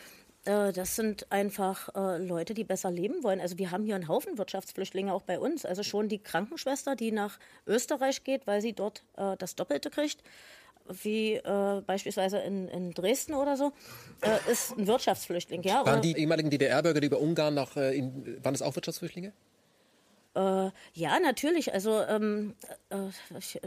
äh, 0.49 0.73
das 0.73 0.97
sind 0.97 1.31
einfach 1.31 1.95
äh, 1.95 2.17
Leute, 2.19 2.55
die 2.55 2.65
besser 2.65 2.91
leben 2.91 3.23
wollen. 3.23 3.41
Also 3.41 3.59
wir 3.59 3.71
haben 3.71 3.85
hier 3.85 3.95
einen 3.95 4.09
Haufen 4.09 4.39
Wirtschaftsflüchtlinge 4.39 5.13
auch 5.13 5.23
bei 5.23 5.39
uns. 5.39 5.67
Also 5.67 5.83
schon 5.83 6.09
die 6.09 6.19
Krankenschwester, 6.19 6.97
die 6.97 7.13
nach 7.13 7.39
Österreich 7.67 8.25
geht, 8.25 8.47
weil 8.47 8.63
sie 8.63 8.73
dort 8.73 9.03
äh, 9.17 9.37
das 9.37 9.55
Doppelte 9.55 9.91
kriegt 9.91 10.23
wie 11.03 11.35
äh, 11.35 11.83
beispielsweise 11.87 12.39
in, 12.39 12.67
in 12.69 12.93
Dresden 12.93 13.35
oder 13.35 13.59
so, 13.59 13.73
äh, 14.23 14.51
ist 14.51 14.73
ein 14.79 14.87
Wirtschaftsflüchtling. 14.87 15.63
Ja, 15.63 15.85
waren 15.85 16.01
die 16.01 16.17
ehemaligen 16.17 16.49
DDR-Bürger, 16.49 17.01
die 17.01 17.09
über 17.09 17.21
Ungarn 17.21 17.53
nach, 17.53 17.77
äh, 17.77 17.95
in, 17.95 18.43
waren 18.43 18.55
das 18.55 18.63
auch 18.63 18.75
Wirtschaftsflüchtlinge? 18.75 19.33
Ja, 20.35 21.19
natürlich. 21.21 21.75
Also, 21.75 22.01
ähm, 22.05 22.55
äh, 22.91 22.97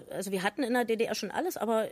also 0.09 0.31
wir 0.31 0.41
hatten 0.41 0.63
in 0.63 0.73
der 0.73 0.85
DDR 0.85 1.13
schon 1.15 1.29
alles, 1.29 1.57
aber 1.57 1.89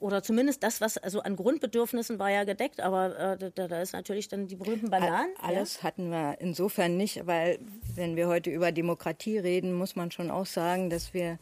oder 0.00 0.22
zumindest 0.22 0.62
das, 0.62 0.80
was 0.80 0.98
also 0.98 1.20
an 1.20 1.36
Grundbedürfnissen 1.36 2.18
war 2.18 2.30
ja 2.30 2.44
gedeckt, 2.44 2.80
aber 2.80 3.36
äh, 3.40 3.50
da, 3.54 3.68
da, 3.68 3.80
ist 3.80 3.92
natürlich 3.92 4.28
dann 4.28 4.46
die 4.46 4.56
berühmten 4.56 4.90
Bananen. 4.90 5.34
Alles 5.40 5.78
ja? 5.78 5.82
hatten 5.84 6.10
wir 6.10 6.36
insofern 6.40 6.96
nicht, 6.96 7.26
weil 7.26 7.58
wenn 7.94 8.16
wir 8.16 8.28
heute 8.28 8.50
über 8.50 8.72
Demokratie 8.72 9.38
reden, 9.38 9.72
muss 9.72 9.96
man 9.96 10.10
schon 10.10 10.30
auch 10.30 10.46
sagen, 10.46 10.90
dass 10.90 11.14
wir 11.14 11.38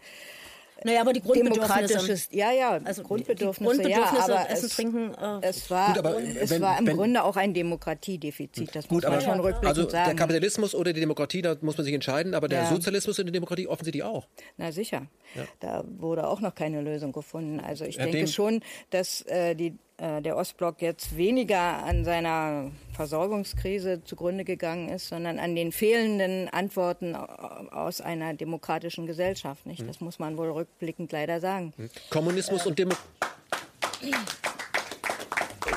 naja, 0.84 1.00
aber 1.00 1.12
die 1.12 1.22
Grundbedürfnisse. 1.22 2.28
Ja, 2.30 2.52
ja, 2.52 2.80
also 2.84 3.02
Grundbedürfnisse, 3.02 3.64
Grundbedürfnisse 3.64 4.30
ja, 4.30 4.36
aber 4.36 4.50
Essen, 4.50 4.66
es, 4.66 4.76
Trinken. 4.76 5.14
Äh, 5.14 5.46
es 5.48 5.70
war, 5.70 5.88
gut, 5.88 5.98
aber 5.98 6.22
es 6.22 6.50
wenn, 6.50 6.62
war 6.62 6.78
im 6.78 6.86
wenn, 6.86 6.96
Grunde 6.96 7.24
auch 7.24 7.36
ein 7.36 7.54
Demokratiedefizit. 7.54 8.74
Das 8.74 8.88
gut, 8.88 9.02
muss 9.02 9.02
man 9.04 9.12
aber, 9.14 9.22
schon 9.22 9.40
rückblickend 9.40 9.66
also 9.66 9.88
sagen. 9.88 10.10
der 10.10 10.16
Kapitalismus 10.16 10.74
oder 10.74 10.92
die 10.92 11.00
Demokratie, 11.00 11.42
da 11.42 11.56
muss 11.60 11.76
man 11.78 11.84
sich 11.84 11.94
entscheiden, 11.94 12.34
aber 12.34 12.48
der 12.48 12.64
ja. 12.64 12.68
Sozialismus 12.68 13.18
und 13.18 13.26
die 13.26 13.32
Demokratie 13.32 13.66
offensichtlich 13.66 14.04
auch. 14.04 14.26
Na 14.58 14.70
sicher. 14.70 15.06
Ja. 15.34 15.44
Da 15.60 15.84
wurde 15.98 16.26
auch 16.26 16.40
noch 16.40 16.54
keine 16.54 16.82
Lösung 16.82 17.12
gefunden. 17.12 17.60
Also 17.60 17.84
ich 17.84 17.96
ja, 17.96 18.06
denke 18.06 18.28
schon, 18.28 18.60
dass 18.90 19.22
äh, 19.22 19.54
die 19.54 19.78
der 19.98 20.36
Ostblock 20.36 20.82
jetzt 20.82 21.16
weniger 21.16 21.82
an 21.84 22.04
seiner 22.04 22.70
Versorgungskrise 22.92 24.04
zugrunde 24.04 24.44
gegangen 24.44 24.90
ist, 24.90 25.08
sondern 25.08 25.38
an 25.38 25.54
den 25.54 25.72
fehlenden 25.72 26.48
Antworten 26.50 27.14
aus 27.14 28.02
einer 28.02 28.34
demokratischen 28.34 29.06
Gesellschaft. 29.06 29.64
Nicht? 29.64 29.80
Hm. 29.80 29.86
Das 29.86 30.00
muss 30.00 30.18
man 30.18 30.36
wohl 30.36 30.50
rückblickend 30.50 31.12
leider 31.12 31.40
sagen. 31.40 31.72
Hm. 31.76 31.90
Kommunismus 32.10 32.66
äh, 32.66 32.68
und 32.68 32.78
Demokratie. 32.78 33.06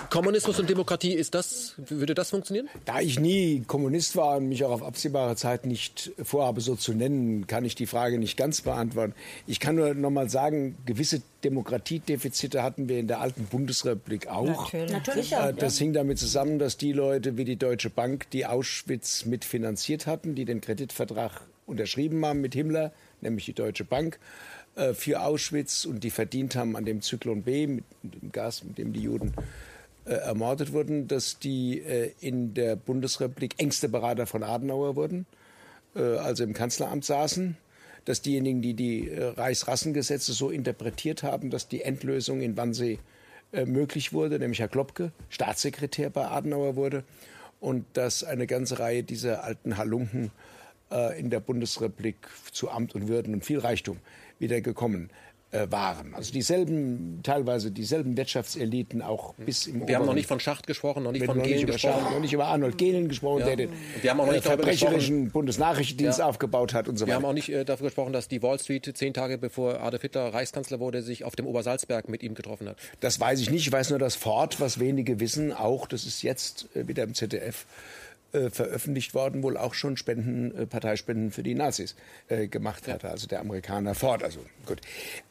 Kommunismus 0.10 0.60
und 0.60 0.70
Demokratie, 0.70 1.14
ist 1.14 1.36
das, 1.36 1.76
würde 1.78 2.16
das 2.16 2.32
funktionieren? 2.32 2.68
Da 2.86 3.00
ich 3.00 3.20
nie 3.20 3.64
Kommunist 3.68 4.16
war 4.16 4.38
und 4.38 4.50
mich 4.50 4.64
auch 4.64 4.72
auf 4.72 4.84
absehbare 4.84 5.36
Zeit 5.36 5.66
nicht 5.66 6.12
vorhabe, 6.22 6.62
so 6.62 6.76
zu 6.76 6.94
nennen, 6.94 7.46
kann 7.48 7.64
ich 7.66 7.76
die 7.76 7.86
Frage 7.86 8.18
nicht 8.18 8.36
ganz 8.36 8.62
beantworten. 8.62 9.14
Ich 9.46 9.60
kann 9.60 9.76
nur 9.76 9.94
noch 9.94 10.10
mal 10.10 10.30
sagen, 10.30 10.78
gewisse 10.86 11.22
Demokratiedefizite 11.44 12.64
hatten 12.64 12.90
wir 12.90 13.00
in 13.00 13.08
der 13.08 13.22
alten 13.22 13.46
Bundesrepublik 13.46 14.28
auch. 14.28 14.74
Natürlich. 14.74 14.92
Natürlich 14.92 15.30
ja. 15.32 15.52
Das 15.52 15.78
hing 15.78 15.94
damit 15.94 16.18
zusammen, 16.18 16.60
dass 16.60 16.78
die 16.78 16.92
Leute 16.92 17.38
wie 17.38 17.46
die 17.46 17.58
Deutsche 17.58 17.90
Bank, 17.90 18.30
die 18.32 18.46
Auschwitz 18.46 19.26
mitfinanziert 19.26 20.08
hatten, 20.08 20.36
die 20.36 20.46
den 20.46 20.62
Kreditvertrag 20.62 21.42
unterschrieben 21.68 22.26
haben 22.26 22.42
mit 22.42 22.56
Himmler, 22.56 22.92
nämlich 23.22 23.46
die 23.46 23.54
Deutsche 23.54 23.84
Bank, 23.84 24.20
äh, 24.76 24.94
für 24.94 25.22
Auschwitz 25.22 25.86
und 25.86 26.04
die 26.04 26.10
verdient 26.10 26.56
haben 26.56 26.76
an 26.76 26.86
dem 26.86 27.02
Zyklon 27.02 27.44
B, 27.44 27.68
mit 27.68 27.84
dem 28.02 28.32
Gas, 28.32 28.64
mit 28.64 28.78
dem 28.78 28.92
die 28.94 29.02
Juden 29.02 29.34
äh, 30.10 30.14
ermordet 30.14 30.74
wurden, 30.74 31.08
dass 31.08 31.38
die 31.38 31.80
äh, 31.80 32.12
in 32.20 32.56
der 32.56 32.76
Bundesrepublik 32.76 33.54
engste 33.58 33.90
Berater 33.90 34.26
von 34.26 34.42
Adenauer 34.42 34.96
wurden, 34.96 35.28
äh, 35.96 36.02
also 36.02 36.44
im 36.44 36.54
Kanzleramt 36.54 37.06
saßen, 37.06 37.58
dass 38.06 38.24
diejenigen, 38.24 38.64
die 38.64 38.74
die 38.74 39.10
äh, 39.10 39.24
Reichsrassengesetze 39.24 40.34
so 40.34 40.50
interpretiert 40.50 41.22
haben, 41.22 41.52
dass 41.52 41.68
die 41.68 41.84
Endlösung 41.84 42.42
in 42.42 42.58
Wannsee 42.58 42.98
äh, 43.52 43.66
möglich 43.66 44.12
wurde, 44.12 44.40
nämlich 44.40 44.60
Herr 44.60 44.68
Klopke 44.68 45.12
Staatssekretär 45.30 46.10
bei 46.10 46.28
Adenauer 46.28 46.76
wurde 46.76 47.04
und 47.60 47.86
dass 47.94 48.24
eine 48.24 48.48
ganze 48.48 48.80
Reihe 48.80 49.04
dieser 49.04 49.44
alten 49.44 49.78
Halunken 49.78 50.32
äh, 50.92 51.20
in 51.20 51.30
der 51.30 51.40
Bundesrepublik 51.40 52.16
zu 52.52 52.72
Amt 52.72 52.96
und 52.96 53.08
Würden 53.08 53.36
und 53.36 53.46
viel 53.46 53.60
Reichtum 53.60 53.98
wieder 54.40 54.62
gekommen. 54.62 55.12
äh, 55.12 55.29
waren. 55.52 56.14
Also 56.14 56.32
dieselben, 56.32 57.22
teilweise 57.24 57.72
dieselben 57.72 58.16
Wirtschaftseliten 58.16 59.02
auch 59.02 59.34
bis 59.34 59.66
im 59.66 59.88
Wir 59.88 59.98
haben 59.98 60.06
noch 60.06 60.14
nicht 60.14 60.28
von 60.28 60.40
Schacht 60.40 60.68
gesprochen, 60.68 61.04
noch 61.04 61.12
nicht 61.12 61.26
von 61.26 61.42
Gehlen 61.42 61.66
gesprochen. 61.66 62.02
Schacht, 62.02 62.12
noch 62.12 62.20
nicht 62.20 62.34
über 62.34 62.46
Arnold 62.46 62.78
Gehlen 62.78 63.10
gesprochen, 63.10 63.40
ja. 63.40 63.46
der 63.48 63.56
den 63.56 63.70
wir 64.02 64.12
haben 64.12 64.20
auch 64.20 64.28
noch 64.28 64.34
nicht 64.34 64.46
äh, 64.46 64.50
verbrecherischen 64.50 65.32
Bundesnachrichtendienst 65.32 66.20
ja. 66.20 66.26
aufgebaut 66.26 66.74
hat 66.74 66.88
und 66.88 66.98
so 66.98 67.06
weiter. 67.06 67.12
Wir 67.12 67.16
haben 67.16 67.26
auch 67.26 67.34
nicht 67.34 67.50
äh, 67.50 67.66
dafür 67.66 67.88
gesprochen, 67.88 68.14
dass 68.14 68.28
die 68.28 68.44
Wall 68.44 68.60
Street 68.60 68.92
zehn 68.96 69.14
Tage 69.14 69.40
bevor 69.40 69.82
Adolf 69.82 70.04
Hitler 70.04 70.34
Reichskanzler 70.34 70.80
wurde, 70.80 71.02
sich 71.02 71.24
auf 71.24 71.36
dem 71.36 71.48
Obersalzberg 71.48 72.10
mit 72.10 72.22
ihm 72.22 72.36
getroffen 72.36 72.70
hat. 72.70 72.78
Das 73.00 73.20
weiß 73.20 73.40
ich 73.40 73.50
nicht. 73.50 73.66
Ich 73.66 73.72
weiß 73.72 73.90
nur, 73.90 74.00
dass 74.00 74.16
Ford, 74.16 74.62
was 74.62 74.80
wenige 74.80 75.20
wissen, 75.20 75.52
auch, 75.52 75.88
das 75.88 76.06
ist 76.06 76.22
jetzt 76.22 76.68
äh, 76.76 76.88
wieder 76.88 77.04
im 77.04 77.16
ZDF, 77.16 77.66
äh, 78.32 78.50
veröffentlicht 78.50 79.14
worden, 79.14 79.44
wohl 79.44 79.58
auch 79.58 79.74
schon 79.74 79.98
Spenden, 79.98 80.56
äh, 80.56 80.66
Parteispenden 80.66 81.32
für 81.32 81.44
die 81.44 81.56
Nazis 81.56 81.96
äh, 82.28 82.48
gemacht 82.48 82.88
hatte. 82.88 83.10
Also 83.10 83.28
der 83.28 83.40
Amerikaner 83.40 83.96
Ford. 83.96 84.24
Also 84.24 84.40
gut. 84.66 84.82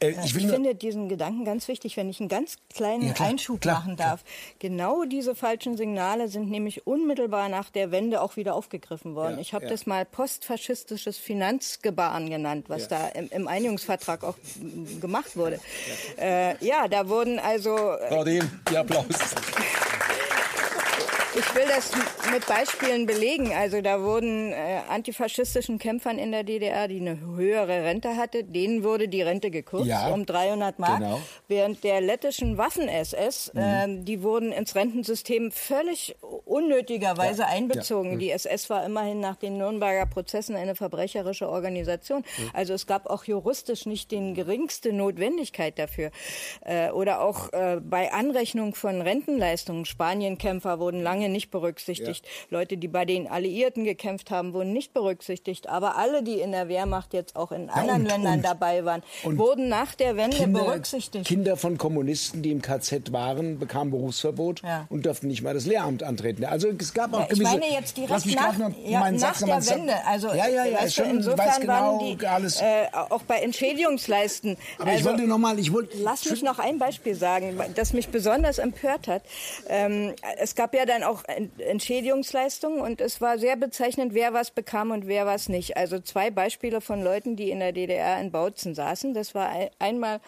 Äh, 0.01 0.11
ich, 0.11 0.37
ich 0.37 0.47
finde 0.47 0.75
diesen 0.75 1.09
Gedanken 1.09 1.45
ganz 1.45 1.69
wichtig, 1.69 1.97
wenn 1.97 2.09
ich 2.09 2.21
einen 2.21 2.29
ganz 2.29 2.57
kleinen 2.75 3.07
ja, 3.07 3.13
klar, 3.13 3.29
Einschub 3.29 3.61
klar, 3.61 3.81
machen 3.81 3.97
darf. 3.97 4.25
Klar. 4.25 4.35
Genau 4.59 5.05
diese 5.05 5.35
falschen 5.35 5.77
Signale 5.77 6.29
sind 6.29 6.51
nämlich 6.51 6.87
unmittelbar 6.87 7.49
nach 7.49 7.71
der 7.71 7.91
Wende 7.91 8.21
auch 8.21 8.37
wieder 8.37 8.55
aufgegriffen 8.55 9.15
worden. 9.15 9.35
Ja, 9.35 9.41
ich 9.41 9.55
habe 9.55 9.67
das 9.67 9.87
mal 9.87 10.05
postfaschistisches 10.05 11.19
Finanzgebaren 11.19 12.29
genannt, 12.31 12.67
was 12.69 12.89
da 12.89 13.09
im, 13.09 13.29
im, 13.31 13.49
Einigungsvertrag 13.49 14.25
auch 14.25 14.37
gemacht 15.01 15.37
wurde. 15.37 15.61
Ja, 16.61 16.89
da 16.89 17.09
wurden 17.09 17.39
also. 17.39 17.97
Dehn, 18.25 18.51
die 18.71 18.77
Applaus. 18.77 19.07
Ich 21.35 21.55
will 21.55 21.65
das 21.69 21.93
mit 22.33 22.47
Beispielen 22.47 23.05
belegen. 23.05 23.53
Also 23.53 23.83
da 23.83 24.03
wurden 24.03 24.53
äh, 24.53 24.81
antifaschistischen 24.89 25.79
Kämpfern 25.79 26.19
in 26.19 26.33
der 26.33 26.43
DDR, 26.43 26.89
die 26.89 27.01
eine 27.01 27.21
höhere 27.21 27.85
Rente 27.85 28.17
hatte, 28.17 28.45
denen 28.45 28.83
wurde 28.83 29.09
die 29.09 29.21
Rente 29.21 29.51
gekürzt 29.51 29.87
ja, 29.87 30.09
um 30.09 30.25
300 30.25 30.79
Mark. 30.79 30.99
Genau. 30.99 31.21
Während 31.47 31.85
der 31.85 32.01
lettischen 32.01 32.57
Waffen-SS, 32.57 33.53
mhm. 33.53 33.61
äh, 33.61 34.05
die 34.05 34.23
wurden 34.23 34.53
ins 34.53 34.75
Rentensystem 34.75 35.51
völlig 35.53 36.17
unnötigerweise 36.47 37.43
ja, 37.43 37.49
einbezogen. 37.49 38.11
Ja, 38.11 38.15
mhm. 38.15 38.21
die 38.21 38.31
SS 38.31 38.71
war 38.71 38.85
immerhin 38.85 39.21
nach 39.21 39.37
den 39.37 39.59
Nürnberger 39.59 40.07
Prozessen 40.07 40.57
eine 40.57 40.77
verbrecherische 40.77 41.49
Organisation. 41.49 42.25
Mhm. 42.39 42.51
Also 42.55 42.73
es 42.73 42.87
gab 42.87 43.09
auch 43.09 43.25
juristisch 43.25 43.85
nicht 43.85 44.11
den 44.13 44.35
geringste 44.35 44.95
Notwendigkeit 44.95 45.79
dafür. 45.79 46.11
Äh, 46.65 46.91
oder 46.91 47.21
auch 47.21 47.53
äh, 47.53 47.81
bei 47.83 48.13
Anrechnung 48.13 48.75
von 48.75 49.03
Rentenleistungen. 49.03 49.85
Spanienkämpfer 49.85 50.81
wurden 50.81 51.03
lange 51.19 51.29
nicht 51.29 51.51
berücksichtigt. 51.51 52.25
Ja. 52.25 52.59
Leute, 52.59 52.77
die 52.77 52.89
bei 52.89 53.05
den 53.05 53.27
Alliierten 53.27 53.85
gekämpft 53.85 54.31
haben, 54.31 54.53
wurden 54.53 54.73
nicht 54.73 54.93
berücksichtigt. 54.95 55.69
Aber 55.69 55.97
alle, 55.97 56.23
die 56.23 56.41
in 56.41 56.53
der 56.53 56.69
Wehrmacht 56.69 57.13
jetzt 57.13 57.37
auch 57.37 57.53
in 57.53 57.71
anderen 57.71 58.03
und, 58.03 58.07
Ländern 58.09 58.35
und, 58.35 58.45
dabei 58.45 58.85
waren, 58.85 59.03
wurden 59.25 59.69
nach 59.69 59.95
der 59.95 60.17
Wende 60.17 60.37
Kinder, 60.37 60.65
berücksichtigt. 60.65 61.27
Kinder 61.27 61.57
von 61.57 61.77
Kommunisten, 61.77 62.43
die 62.43 62.53
im 62.53 62.63
KZ 62.63 63.13
waren, 63.13 63.59
bekamen 63.59 63.91
Berufsverbot 63.91 64.63
ja. 64.63 64.87
und 64.89 65.07
durften 65.07 65.27
nicht 65.27 65.43
mal 65.43 65.55
das 65.55 65.67
Lehramt 65.67 66.03
antreten. 66.03 66.45
Also 66.45 66.69
es 66.69 66.95
gab 66.95 67.13
auch 67.15 67.21
ja, 67.21 67.27
Ich 67.31 67.43
meine 67.43 67.71
jetzt 67.71 67.97
direkt 67.97 68.27
nach, 68.35 68.59
noch, 68.59 68.71
ja, 68.85 69.11
nach 69.11 69.39
der 69.41 69.67
Wende. 69.67 69.95
Also 70.07 70.29
ja, 70.29 70.49
ja, 70.49 70.65
ja, 70.67 70.89
schon, 70.89 71.11
insofern 71.11 71.61
genau 71.61 71.99
waren 71.99 72.19
die 72.19 72.27
alles. 72.27 72.61
Äh, 72.61 72.87
auch 72.93 73.23
bei 73.23 73.41
Entschädigungsleisten. 73.41 74.57
Aber 74.79 74.91
also, 74.91 74.99
ich 74.99 75.05
wollte 75.05 75.27
noch 75.27 75.39
mal, 75.39 75.59
ich 75.59 75.73
wollte. 75.73 75.97
Lass 75.99 76.29
mich 76.31 76.43
noch 76.43 76.59
ein 76.59 76.79
Beispiel 76.79 77.15
sagen, 77.15 77.59
das 77.75 77.93
mich 77.93 78.09
besonders 78.09 78.59
empört 78.59 79.09
hat. 79.09 79.23
Ähm, 79.69 80.15
es 80.39 80.55
gab 80.55 80.75
ja 80.75 80.87
dann 80.87 81.03
auch 81.03 81.08
auch 81.09 81.25
Entschädigungsleistungen 81.59 82.81
und 82.81 83.01
es 83.01 83.21
war 83.21 83.39
sehr 83.39 83.57
bezeichnend, 83.57 84.15
wer 84.15 84.33
was 84.33 84.51
bekam 84.51 84.91
und 84.91 85.07
wer 85.07 85.27
was 85.27 85.49
nicht. 85.49 85.77
Also 85.77 85.99
zwei 86.01 86.31
Beispiele 86.31 86.81
von 86.81 87.03
Leuten, 87.03 87.37
die 87.37 87.51
in 87.51 87.61
der 87.61 87.73
DDR 87.73 88.21
in 88.21 88.31
Bautzen 88.31 88.75
saßen. 88.75 89.15
Das 89.15 89.35
war 89.35 89.51
einmal 89.79 90.21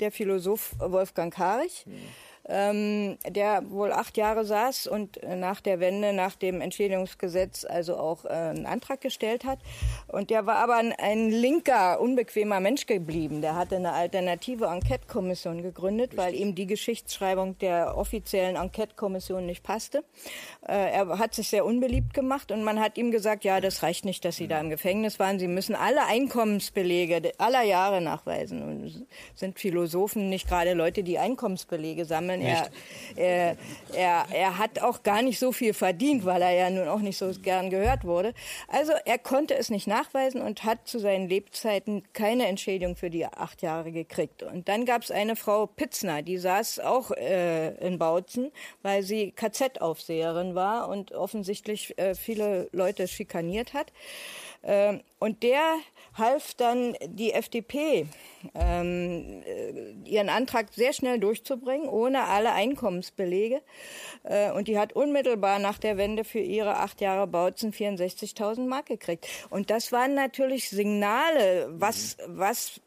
der 0.00 0.12
Philosoph 0.12 0.74
Wolfgang 0.78 1.32
Karich. 1.32 1.84
Mhm 1.86 2.29
ähm, 2.50 3.16
der 3.26 3.62
wohl 3.70 3.92
acht 3.92 4.16
Jahre 4.16 4.44
saß 4.44 4.88
und 4.88 5.20
nach 5.36 5.60
der 5.60 5.80
Wende, 5.80 6.12
nach 6.12 6.34
dem 6.34 6.60
Entschädigungsgesetz 6.60 7.64
also 7.64 7.96
auch 7.96 8.24
äh, 8.24 8.28
einen 8.28 8.66
Antrag 8.66 9.00
gestellt 9.00 9.44
hat. 9.44 9.60
Und 10.08 10.30
der 10.30 10.46
war 10.46 10.56
aber 10.56 10.76
ein, 10.76 10.92
ein, 10.92 11.30
linker, 11.30 12.00
unbequemer 12.00 12.60
Mensch 12.60 12.86
geblieben. 12.86 13.40
Der 13.40 13.54
hatte 13.54 13.76
eine 13.76 13.92
alternative 13.92 14.66
Enquete-Kommission 14.66 15.62
gegründet, 15.62 16.16
weil 16.16 16.34
ihm 16.34 16.54
die 16.54 16.66
Geschichtsschreibung 16.66 17.56
der 17.58 17.96
offiziellen 17.96 18.56
Enquete-Kommission 18.56 19.46
nicht 19.46 19.62
passte. 19.62 20.04
Äh, 20.66 20.90
er 20.90 21.18
hat 21.18 21.34
sich 21.34 21.48
sehr 21.48 21.64
unbeliebt 21.64 22.14
gemacht 22.14 22.50
und 22.50 22.64
man 22.64 22.80
hat 22.80 22.98
ihm 22.98 23.12
gesagt, 23.12 23.44
ja, 23.44 23.60
das 23.60 23.82
reicht 23.82 24.04
nicht, 24.04 24.24
dass 24.24 24.36
Sie 24.36 24.48
da 24.48 24.60
im 24.60 24.70
Gefängnis 24.70 25.18
waren. 25.18 25.38
Sie 25.38 25.48
müssen 25.48 25.76
alle 25.76 26.04
Einkommensbelege 26.06 27.32
aller 27.38 27.62
Jahre 27.62 28.00
nachweisen. 28.00 28.62
Und 28.62 29.06
sind 29.34 29.58
Philosophen 29.58 30.28
nicht 30.28 30.48
gerade 30.48 30.74
Leute, 30.74 31.02
die 31.02 31.18
Einkommensbelege 31.18 32.04
sammeln? 32.04 32.39
Er, 32.40 32.70
er, 33.16 33.56
er, 33.92 34.26
er 34.32 34.58
hat 34.58 34.80
auch 34.80 35.02
gar 35.02 35.22
nicht 35.22 35.38
so 35.38 35.52
viel 35.52 35.74
verdient, 35.74 36.24
weil 36.24 36.42
er 36.42 36.52
ja 36.52 36.70
nun 36.70 36.88
auch 36.88 37.00
nicht 37.00 37.18
so 37.18 37.30
gern 37.42 37.70
gehört 37.70 38.04
wurde. 38.04 38.34
Also 38.68 38.92
er 39.04 39.18
konnte 39.18 39.56
es 39.56 39.70
nicht 39.70 39.86
nachweisen 39.86 40.40
und 40.40 40.64
hat 40.64 40.86
zu 40.86 40.98
seinen 40.98 41.28
Lebzeiten 41.28 42.02
keine 42.12 42.46
Entschädigung 42.46 42.96
für 42.96 43.10
die 43.10 43.26
acht 43.26 43.62
Jahre 43.62 43.92
gekriegt. 43.92 44.42
Und 44.42 44.68
dann 44.68 44.84
gab 44.84 45.02
es 45.02 45.10
eine 45.10 45.36
Frau 45.36 45.66
Pitzner, 45.66 46.22
die 46.22 46.38
saß 46.38 46.80
auch 46.80 47.10
äh, 47.10 47.74
in 47.86 47.98
Bautzen, 47.98 48.50
weil 48.82 49.02
sie 49.02 49.32
KZ-Aufseherin 49.32 50.54
war 50.54 50.88
und 50.88 51.12
offensichtlich 51.12 51.98
äh, 51.98 52.14
viele 52.14 52.68
Leute 52.72 53.08
schikaniert 53.08 53.74
hat. 53.74 53.92
Ähm, 54.62 55.00
und 55.18 55.42
der 55.42 55.60
half 56.14 56.54
dann 56.54 56.94
die 57.06 57.32
FDP, 57.32 58.06
ähm, 58.54 59.42
äh, 59.46 59.92
ihren 60.08 60.28
Antrag 60.28 60.72
sehr 60.72 60.92
schnell 60.92 61.18
durchzubringen, 61.18 61.88
ohne 61.88 62.24
alle 62.24 62.52
Einkommensbelege. 62.52 63.62
Äh, 64.24 64.50
und 64.52 64.68
die 64.68 64.78
hat 64.78 64.92
unmittelbar 64.92 65.58
nach 65.58 65.78
der 65.78 65.96
Wende 65.96 66.24
für 66.24 66.40
ihre 66.40 66.76
acht 66.76 67.00
Jahre 67.00 67.26
Bautzen 67.26 67.72
64.000 67.72 68.66
Mark 68.66 68.86
gekriegt. 68.86 69.26
Und 69.50 69.70
das 69.70 69.92
waren 69.92 70.14
natürlich 70.14 70.68
Signale, 70.68 71.68
was, 71.70 72.16
was 72.26 72.80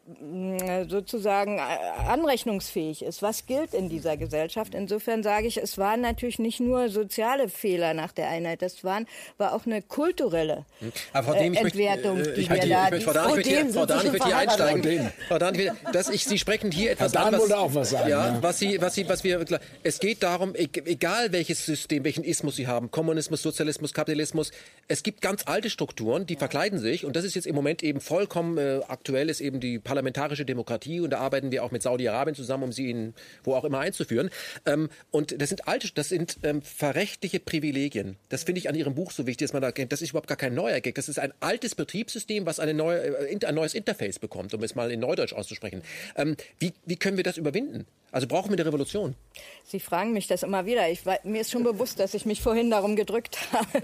sozusagen 0.89 1.60
äh, 1.60 1.62
anrechnungsfähig 2.10 3.04
ist, 3.04 3.22
was 3.22 3.45
gilt 3.45 3.74
in 3.74 3.88
dieser 3.88 4.18
Gesellschaft. 4.18 4.76
Insofern 4.76 5.24
sage 5.24 5.47
ich, 5.47 5.58
es 5.58 5.78
waren 5.78 6.01
natürlich 6.01 6.39
nicht 6.39 6.60
nur 6.60 6.89
soziale 6.89 7.47
Fehler 7.47 7.93
nach 7.93 8.12
der 8.12 8.28
Einheit, 8.28 8.62
das 8.62 8.84
waren, 8.84 9.08
war 9.38 9.54
auch 9.54 9.66
eine 9.66 9.82
kulturelle 9.82 10.66
Aber 11.14 11.38
äh, 11.38 11.45
Entwertung, 11.45 12.18
möchte, 12.18 12.34
äh, 12.34 12.36
die 12.36 12.49
wir 12.49 12.68
da... 12.68 12.91
Ich 12.93 13.04
Frau 13.06 13.14
Dahn, 13.14 13.39
ich 13.39 13.45
möchte, 13.45 13.74
Frau 13.74 13.86
Dahn, 13.86 14.06
ich 14.06 14.12
möchte 14.12 14.28
hier 14.28 14.38
einsteigen. 14.38 15.12
Frau 15.30 15.39
Dahn, 15.39 15.56
dass 15.93 16.10
ich, 16.10 16.26
Sie 16.26 16.38
sprechen 16.38 16.70
hier 16.72 16.91
etwas 16.91 17.14
Herr 17.14 17.28
an, 17.28 17.34
was, 17.34 17.51
auch 17.51 17.74
was 17.74 17.91
sagen. 17.91 18.10
Ja, 18.10 18.28
ja, 18.28 18.43
was 18.43 18.60
Sie, 18.60 18.82
was 18.82 18.95
Sie, 18.95 19.08
was 19.08 19.24
wir, 19.24 19.45
es 19.84 19.99
geht 19.99 20.22
darum, 20.22 20.54
egal 20.56 20.84
egal 21.14 21.32
welches 21.32 21.66
System, 21.66 22.04
welchen 22.04 22.24
Ismus 22.24 22.56
Sie 22.56 22.68
haben, 22.68 22.91
Kommunismus, 22.91 23.41
Sozialismus, 23.41 23.93
Kapitalismus, 23.93 24.51
es 24.88 25.04
gibt 25.04 25.22
ganz 25.22 25.43
alte 25.45 25.70
Strukturen, 25.70 26.26
die 26.26 26.36
verkleiden 26.36 26.80
sich 26.80 27.06
und 27.06 27.16
das 27.16 27.24
ist 27.24 27.36
jetzt 27.36 27.47
im 27.47 27.56
Moment 27.56 27.84
eben 27.84 28.01
vollkommen 28.01 28.58
äh, 28.58 28.82
aktuell, 28.88 29.30
ist 29.30 29.41
eben 29.41 29.60
die 29.60 29.80
parlamentarische 29.94 30.44
Demokratie 30.44 31.02
und 31.02 31.12
da 31.12 31.20
arbeiten 31.20 31.52
wir 31.52 31.64
auch 31.64 31.70
mit 31.70 31.84
Saudi-Arabien 31.84 32.34
zusammen, 32.34 32.64
um 32.64 32.72
sie 32.72 32.89
in 32.89 33.14
wo 33.44 33.54
auch 33.54 33.64
immer 33.64 33.78
einzuführen. 33.78 34.32
Ähm, 34.66 34.89
und 35.12 35.39
das 35.39 35.50
sind 35.50 35.68
alte, 35.68 35.91
das 35.94 36.10
sind 36.10 36.39
ähm, 36.41 36.64
verrechtliche 36.64 37.39
Privilegien. 37.39 38.16
Das 38.30 38.44
finde 38.44 38.58
ich 38.58 38.70
an 38.70 38.76
Ihrem 38.76 38.96
Buch 38.96 39.12
so 39.12 39.28
wichtig, 39.28 39.46
dass 39.46 39.54
man 39.54 39.62
da 39.62 39.72
kennt. 39.72 39.91
Das 39.91 40.02
ist 40.02 40.10
überhaupt 40.10 40.28
gar 40.28 40.38
kein 40.38 40.56
neuer 40.56 40.82
Gag. 40.82 40.96
Das 40.96 41.10
ist 41.10 41.20
ein 41.20 41.32
altes 41.41 41.76
Betriebssystem, 41.76 42.48
was 42.48 42.60
eine 42.60 42.74
neue, 42.74 43.02
äh, 43.02 43.46
ein 43.46 43.54
neues 43.54 43.76
Interface 43.76 44.18
bekommt, 44.18 44.56
um 44.56 44.64
es 44.64 44.74
mal 44.74 44.89
in 44.89 45.00
Neudeutsch 45.00 45.34
auszusprechen. 45.34 45.84
Ähm, 46.16 46.38
wie, 46.58 46.74
wie 46.86 46.96
können 46.96 47.18
wir 47.18 47.24
das 47.24 47.38
überwinden? 47.38 47.86
Also 48.12 48.26
brauchen 48.26 48.50
wir 48.50 48.58
eine 48.58 48.66
Revolution? 48.66 49.16
Sie 49.64 49.80
fragen 49.80 50.14
mich 50.14 50.26
das 50.26 50.41
immer 50.41 50.66
wieder. 50.66 50.89
Ich, 50.89 51.02
mir 51.24 51.41
ist 51.41 51.52
schon 51.52 51.64
bewusst, 51.64 52.00
dass 52.00 52.16
ich 52.16 52.26
mich 52.26 52.41
vorhin 52.41 52.72
darum 52.72 52.96
gedrückt 52.96 53.38
habe. 53.52 53.84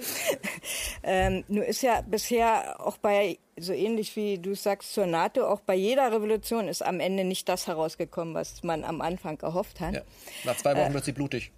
ähm, 1.04 1.44
nur 1.48 1.66
ist 1.66 1.84
ja 1.84 2.02
bisher 2.02 2.84
auch 2.84 2.98
bei, 2.98 3.38
so 3.60 3.74
ähnlich 3.74 4.16
wie 4.16 4.38
du 4.38 4.56
sagst 4.56 4.94
zur 4.94 5.06
NATO, 5.06 5.46
auch 5.46 5.60
bei 5.62 5.76
jeder 5.76 6.12
Revolution 6.12 6.68
ist 6.68 6.82
am 6.82 7.00
Ende 7.00 7.24
nicht 7.24 7.48
das 7.50 7.68
herausgekommen, 7.68 8.34
was 8.34 8.64
man 8.64 8.84
am 8.84 9.02
Anfang 9.02 9.40
erhofft 9.42 9.80
hat. 9.80 9.96
Ja. 9.96 10.02
Nach 10.44 10.58
zwei 10.58 10.76
Wochen 10.76 10.92
äh, 10.92 10.94
wird 10.94 11.06
sie 11.06 11.12
blutig. 11.12 11.52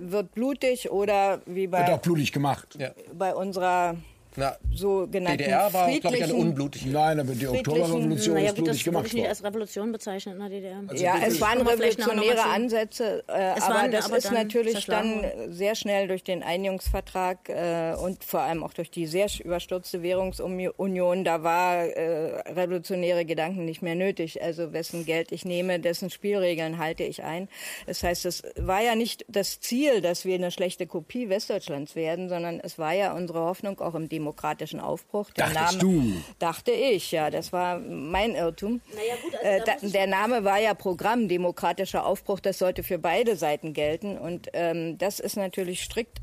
Wird 0.00 0.32
blutig 0.34 0.90
oder 0.90 1.40
wie 1.46 1.66
bei. 1.66 1.86
Wird 1.86 1.90
auch 1.90 2.02
blutig 2.02 2.32
gemacht. 2.32 2.76
Ja. 2.78 2.90
Bei 3.12 3.34
unserer 3.34 3.96
na, 4.38 4.56
so 4.72 5.04
DDR 5.06 5.72
war, 5.72 5.90
glaube 5.90 6.16
ich, 6.16 6.22
eine 6.22 6.34
unblutige. 6.34 6.90
Nein, 6.90 7.18
aber 7.18 7.32
die 7.32 7.48
Oktoberrevolution 7.48 8.34
naja, 8.36 8.50
ist 8.50 8.54
blutig 8.54 8.84
gemacht 8.84 8.94
worden. 8.94 8.94
Das 8.94 8.94
würde 8.94 9.06
ich 9.08 9.14
nicht 9.14 9.28
als 9.28 9.44
Revolution 9.44 9.90
bezeichnen 9.90 10.34
in 10.34 10.40
der 10.40 10.48
DDR. 10.48 10.82
Also 10.86 11.04
ja, 11.04 11.16
es 11.26 11.40
waren 11.40 11.66
revolutionäre 11.66 12.44
Ansätze, 12.44 13.24
äh, 13.26 13.32
aber 13.32 13.74
waren, 13.74 13.90
das 13.90 14.06
aber 14.06 14.18
ist 14.18 14.30
natürlich 14.30 14.86
dann 14.86 15.24
sehr 15.48 15.74
schnell 15.74 16.06
durch 16.06 16.22
den 16.22 16.44
Einigungsvertrag 16.44 17.48
äh, 17.48 17.94
und 18.00 18.22
vor 18.22 18.42
allem 18.42 18.62
auch 18.62 18.72
durch 18.72 18.92
die 18.92 19.06
sehr 19.08 19.26
überstürzte 19.42 20.02
Währungsunion, 20.02 21.24
da 21.24 21.42
war 21.42 21.84
äh, 21.84 22.40
revolutionäre 22.52 23.24
Gedanken 23.24 23.64
nicht 23.64 23.82
mehr 23.82 23.96
nötig. 23.96 24.40
Also 24.40 24.72
wessen 24.72 25.04
Geld 25.04 25.32
ich 25.32 25.44
nehme, 25.44 25.80
dessen 25.80 26.10
Spielregeln 26.10 26.78
halte 26.78 27.02
ich 27.02 27.24
ein. 27.24 27.48
Das 27.88 28.04
heißt, 28.04 28.24
es 28.24 28.44
war 28.56 28.82
ja 28.82 28.94
nicht 28.94 29.24
das 29.26 29.58
Ziel, 29.58 30.00
dass 30.00 30.24
wir 30.24 30.36
eine 30.36 30.52
schlechte 30.52 30.86
Kopie 30.86 31.28
Westdeutschlands 31.28 31.96
werden, 31.96 32.28
sondern 32.28 32.60
es 32.60 32.78
war 32.78 32.92
ja 32.92 33.14
unsere 33.14 33.40
Hoffnung 33.40 33.80
auch 33.80 33.96
im 33.96 34.08
Demokratischen 34.08 34.27
demokratischen 34.28 34.80
Aufbruch. 34.80 35.30
Der 35.30 35.50
Dachtest 35.50 35.82
Name, 35.82 36.00
du? 36.00 36.22
Dachte 36.38 36.70
ich, 36.70 37.10
ja. 37.12 37.30
Das 37.30 37.52
war 37.52 37.78
mein 37.78 38.34
Irrtum. 38.34 38.80
Naja, 38.94 39.14
gut, 39.22 39.34
also 39.42 39.86
äh, 39.86 39.90
der 39.90 40.06
Name 40.06 40.44
war 40.44 40.58
ja 40.58 40.74
Programm, 40.74 41.28
demokratischer 41.28 42.04
Aufbruch. 42.04 42.40
Das 42.40 42.58
sollte 42.58 42.82
für 42.82 42.98
beide 42.98 43.36
Seiten 43.36 43.72
gelten. 43.72 44.18
Und 44.18 44.48
ähm, 44.52 44.98
das 44.98 45.20
ist 45.20 45.36
natürlich 45.36 45.82
strikt 45.82 46.20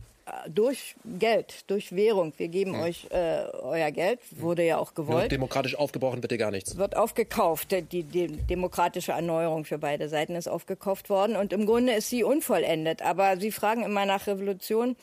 durch 0.50 0.96
Geld, 1.20 1.70
durch 1.70 1.96
Währung. 1.96 2.34
Wir 2.38 2.48
geben 2.48 2.72
mhm. 2.72 2.82
euch 2.82 3.08
äh, 3.12 3.46
euer 3.62 3.92
Geld, 3.92 4.20
wurde 4.32 4.64
ja 4.66 4.78
auch 4.78 4.96
gewollt. 4.96 5.24
Ja, 5.24 5.28
demokratisch 5.28 5.76
aufgebrochen 5.76 6.24
wird 6.24 6.32
ja 6.32 6.38
gar 6.38 6.52
nichts. 6.52 6.78
Wird 6.78 6.98
aufgekauft. 6.98 7.72
Die, 7.92 8.04
die 8.04 8.28
demokratische 8.28 9.12
Erneuerung 9.12 9.66
für 9.66 9.78
beide 9.78 10.10
Seiten 10.10 10.36
ist 10.36 10.48
aufgekauft 10.48 11.10
worden 11.10 11.36
und 11.36 11.54
im 11.54 11.66
Grunde 11.66 11.94
ist 11.94 12.10
sie 12.10 12.24
unvollendet. 12.24 13.04
Aber 13.04 13.38
Sie 13.38 13.52
fragen 13.52 13.84
immer 13.84 14.06
nach 14.06 14.26
Revolution. 14.26 14.96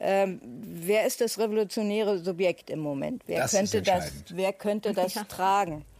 Ähm, 0.00 0.40
wer 0.42 1.06
ist 1.06 1.20
das 1.22 1.38
revolutionäre 1.38 2.18
Subjekt 2.18 2.68
im 2.68 2.80
Moment? 2.80 3.22
Wer 3.26 3.42
das 3.42 3.52
könnte 3.52 3.82
das? 3.82 4.12
Wer 4.28 4.52
könnte 4.52 4.92
das 4.92 5.14
ja. 5.14 5.24
tragen? 5.24 5.84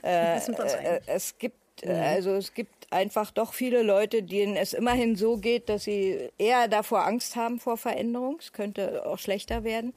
Äh, 0.00 0.36
äh, 0.36 1.00
es 1.06 1.36
gibt 1.38 1.84
mhm. 1.84 1.90
also 1.90 2.36
es 2.36 2.54
gibt 2.54 2.77
einfach 2.90 3.30
doch 3.30 3.52
viele 3.52 3.82
Leute, 3.82 4.22
denen 4.22 4.56
es 4.56 4.72
immerhin 4.72 5.16
so 5.16 5.36
geht, 5.36 5.68
dass 5.68 5.84
sie 5.84 6.30
eher 6.38 6.68
davor 6.68 7.06
Angst 7.06 7.36
haben 7.36 7.60
vor 7.60 7.76
Veränderung. 7.76 8.38
Es 8.40 8.52
könnte 8.52 9.04
auch 9.06 9.18
schlechter 9.18 9.64
werden. 9.64 9.92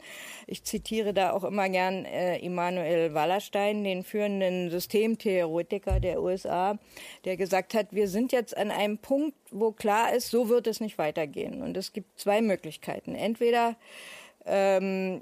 Ich 0.48 0.64
zitiere 0.64 1.14
da 1.14 1.32
auch 1.32 1.44
immer 1.44 1.70
gern 1.70 2.06
äh, 2.06 2.38
Immanuel 2.40 3.14
Wallerstein, 3.14 3.84
den 3.84 4.04
führenden 4.04 4.70
Systemtheoretiker 4.70 6.00
der 6.00 6.22
USA, 6.22 6.78
der 7.26 7.38
gesagt 7.38 7.74
hat, 7.74 7.88
wir 7.92 8.08
sind 8.08 8.32
jetzt 8.32 8.56
an 8.58 8.72
einem 8.72 8.98
Punkt, 8.98 9.38
wo 9.52 9.72
klar 9.72 10.14
ist, 10.14 10.30
so 10.30 10.50
wird 10.50 10.68
es 10.68 10.80
nicht 10.80 10.98
weitergehen. 10.98 11.62
Und 11.62 11.78
es 11.78 11.94
gibt 11.94 12.20
zwei 12.20 12.42
Möglichkeiten. 12.42 13.16
Entweder 13.16 13.76
ähm, 14.46 15.22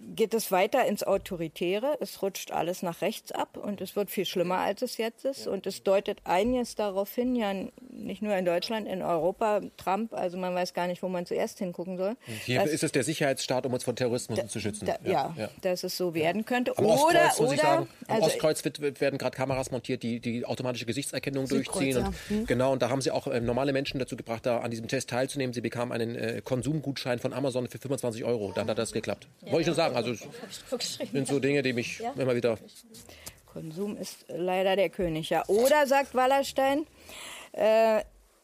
geht 0.00 0.34
es 0.34 0.50
weiter 0.50 0.86
ins 0.86 1.04
Autoritäre. 1.04 1.98
Es 2.00 2.22
rutscht 2.22 2.50
alles 2.50 2.82
nach 2.82 3.02
rechts 3.02 3.32
ab 3.32 3.56
und 3.56 3.80
es 3.80 3.96
wird 3.96 4.10
viel 4.10 4.24
schlimmer, 4.24 4.58
als 4.58 4.82
es 4.82 4.96
jetzt 4.96 5.24
ist. 5.24 5.46
Und 5.46 5.66
es 5.66 5.82
deutet 5.82 6.18
einiges 6.24 6.74
darauf 6.74 7.14
hin, 7.14 7.36
ja 7.36 7.52
nicht 7.90 8.22
nur 8.22 8.34
in 8.34 8.44
Deutschland, 8.44 8.88
in 8.88 9.02
Europa, 9.02 9.60
Trump, 9.76 10.14
also 10.14 10.38
man 10.38 10.54
weiß 10.54 10.74
gar 10.74 10.86
nicht, 10.86 11.02
wo 11.02 11.08
man 11.08 11.26
zuerst 11.26 11.58
hingucken 11.58 11.96
soll. 11.96 12.16
Hier 12.44 12.62
ist 12.62 12.82
es 12.82 12.92
der 12.92 13.04
Sicherheitsstaat, 13.04 13.66
um 13.66 13.74
uns 13.74 13.84
von 13.84 13.94
Terrorismus 13.96 14.38
da, 14.38 14.46
zu 14.46 14.60
schützen. 14.60 14.86
Da, 14.86 14.96
ja, 15.04 15.34
ja, 15.36 15.50
dass 15.60 15.84
es 15.84 15.96
so 15.96 16.14
werden 16.14 16.44
könnte. 16.44 16.76
Am 16.76 16.86
oder, 16.86 16.94
Ostkreuz, 16.94 17.40
muss 17.40 17.52
ich 17.52 17.60
sagen, 17.60 17.88
am 18.08 18.14
also, 18.16 18.26
Ostkreuz 18.26 18.64
wird, 18.64 19.00
werden 19.00 19.18
gerade 19.18 19.36
Kameras 19.36 19.70
montiert, 19.70 20.02
die 20.02 20.20
die 20.20 20.44
automatische 20.44 20.86
Gesichtserkennung 20.86 21.46
durchziehen. 21.46 21.98
Und, 21.98 22.14
hm. 22.28 22.46
Genau, 22.46 22.72
und 22.72 22.82
da 22.82 22.88
haben 22.88 23.00
sie 23.00 23.10
auch 23.10 23.26
äh, 23.26 23.40
normale 23.40 23.72
Menschen 23.72 23.98
dazu 23.98 24.16
gebracht, 24.16 24.46
da 24.46 24.58
an 24.58 24.70
diesem 24.70 24.88
Test 24.88 25.10
teilzunehmen. 25.10 25.52
Sie 25.52 25.60
bekamen 25.60 25.92
einen 25.92 26.16
äh, 26.16 26.40
Konsumgutschein 26.42 27.18
von 27.18 27.32
Amazon 27.32 27.68
für 27.68 27.78
25 27.78 28.24
Euro. 28.24 28.52
Dann 28.54 28.68
hat 28.68 28.78
das 28.78 28.92
geklappt. 28.92 29.28
Ja. 29.42 29.52
Wollte 29.52 29.60
ich 29.62 29.66
nur 29.66 29.76
sagen. 29.76 29.96
Also 30.06 30.26
sind 31.12 31.28
so 31.28 31.38
Dinge, 31.40 31.62
die 31.62 31.72
mich 31.72 31.98
ja? 31.98 32.12
immer 32.16 32.34
wieder. 32.34 32.58
Konsum 33.46 33.96
ist 33.96 34.24
leider 34.28 34.76
der 34.76 34.90
König, 34.90 35.30
ja. 35.30 35.44
Oder 35.48 35.86
sagt 35.86 36.14
Wallerstein, 36.14 36.86
äh, 37.52 38.02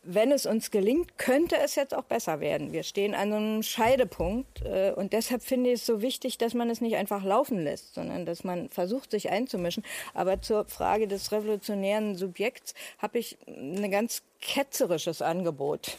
wenn 0.08 0.30
es 0.30 0.46
uns 0.46 0.70
gelingt, 0.70 1.18
könnte 1.18 1.56
es 1.56 1.74
jetzt 1.74 1.94
auch 1.94 2.04
besser 2.04 2.40
werden. 2.40 2.72
Wir 2.72 2.84
stehen 2.84 3.14
an 3.14 3.32
einem 3.32 3.62
Scheidepunkt 3.62 4.62
äh, 4.62 4.92
und 4.94 5.12
deshalb 5.12 5.42
finde 5.42 5.70
ich 5.70 5.80
es 5.80 5.86
so 5.86 6.00
wichtig, 6.00 6.38
dass 6.38 6.54
man 6.54 6.70
es 6.70 6.80
nicht 6.80 6.96
einfach 6.96 7.24
laufen 7.24 7.58
lässt, 7.58 7.94
sondern 7.94 8.24
dass 8.24 8.44
man 8.44 8.70
versucht, 8.70 9.10
sich 9.10 9.30
einzumischen. 9.30 9.84
Aber 10.14 10.40
zur 10.40 10.66
Frage 10.66 11.08
des 11.08 11.32
revolutionären 11.32 12.14
Subjekts 12.14 12.74
habe 12.98 13.18
ich 13.18 13.36
ein 13.48 13.90
ganz 13.90 14.22
ketzerisches 14.40 15.22
Angebot. 15.22 15.98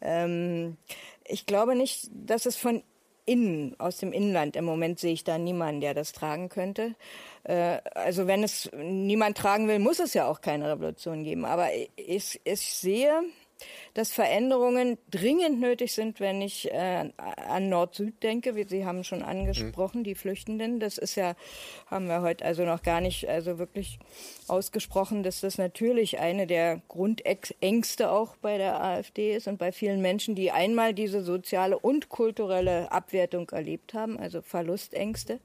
Ähm, 0.00 0.78
ich 1.26 1.44
glaube 1.44 1.74
nicht, 1.76 2.08
dass 2.12 2.46
es 2.46 2.56
von 2.56 2.82
innen, 3.28 3.78
aus 3.78 3.98
dem 3.98 4.12
Inland. 4.12 4.56
Im 4.56 4.64
Moment 4.64 4.98
sehe 4.98 5.12
ich 5.12 5.22
da 5.22 5.38
niemanden, 5.38 5.80
der 5.80 5.94
das 5.94 6.12
tragen 6.12 6.48
könnte. 6.48 6.94
Äh, 7.44 7.78
also 7.94 8.26
wenn 8.26 8.42
es 8.42 8.70
niemand 8.76 9.36
tragen 9.36 9.68
will, 9.68 9.78
muss 9.78 10.00
es 10.00 10.14
ja 10.14 10.26
auch 10.26 10.40
keine 10.40 10.70
Revolution 10.70 11.22
geben. 11.22 11.44
Aber 11.44 11.68
ich, 11.96 12.40
ich 12.42 12.60
sehe 12.60 13.22
dass 13.94 14.12
Veränderungen 14.12 14.98
dringend 15.10 15.60
nötig 15.60 15.92
sind, 15.92 16.20
wenn 16.20 16.40
ich 16.40 16.70
äh, 16.70 17.10
an 17.16 17.68
Nord-Süd 17.68 18.22
denke, 18.22 18.54
wie 18.56 18.64
Sie 18.64 18.84
haben 18.84 19.04
schon 19.04 19.22
angesprochen, 19.22 20.00
mhm. 20.00 20.04
die 20.04 20.14
Flüchtenden. 20.14 20.80
Das 20.80 20.98
ist 20.98 21.16
ja, 21.16 21.34
haben 21.86 22.06
wir 22.06 22.22
heute 22.22 22.44
also 22.44 22.64
noch 22.64 22.82
gar 22.82 23.00
nicht 23.00 23.28
also 23.28 23.58
wirklich 23.58 23.98
ausgesprochen, 24.46 25.22
dass 25.22 25.40
das 25.40 25.58
natürlich 25.58 26.18
eine 26.18 26.46
der 26.46 26.80
Grundängste 26.88 28.10
auch 28.10 28.36
bei 28.36 28.58
der 28.58 28.82
AfD 28.82 29.34
ist 29.34 29.48
und 29.48 29.58
bei 29.58 29.72
vielen 29.72 30.00
Menschen, 30.00 30.34
die 30.34 30.50
einmal 30.50 30.94
diese 30.94 31.22
soziale 31.22 31.78
und 31.78 32.08
kulturelle 32.08 32.90
Abwertung 32.92 33.48
erlebt 33.50 33.94
haben, 33.94 34.18
also 34.18 34.42
Verlustängste. 34.42 35.40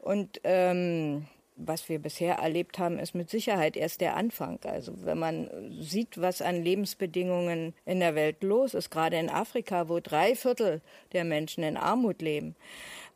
Und 0.00 0.40
ähm, 0.44 1.26
was 1.56 1.88
wir 1.88 1.98
bisher 2.00 2.36
erlebt 2.36 2.78
haben, 2.78 2.98
ist 2.98 3.14
mit 3.14 3.30
Sicherheit 3.30 3.76
erst 3.76 4.00
der 4.00 4.16
Anfang. 4.16 4.58
Also 4.64 4.92
wenn 5.04 5.18
man 5.18 5.48
sieht, 5.80 6.20
was 6.20 6.42
an 6.42 6.62
Lebensbedingungen 6.62 7.74
in 7.84 8.00
der 8.00 8.14
Welt 8.14 8.42
los 8.42 8.74
ist, 8.74 8.90
gerade 8.90 9.18
in 9.18 9.30
Afrika, 9.30 9.88
wo 9.88 10.00
drei 10.00 10.34
Viertel 10.34 10.80
der 11.12 11.24
Menschen 11.24 11.62
in 11.62 11.76
Armut 11.76 12.22
leben, 12.22 12.56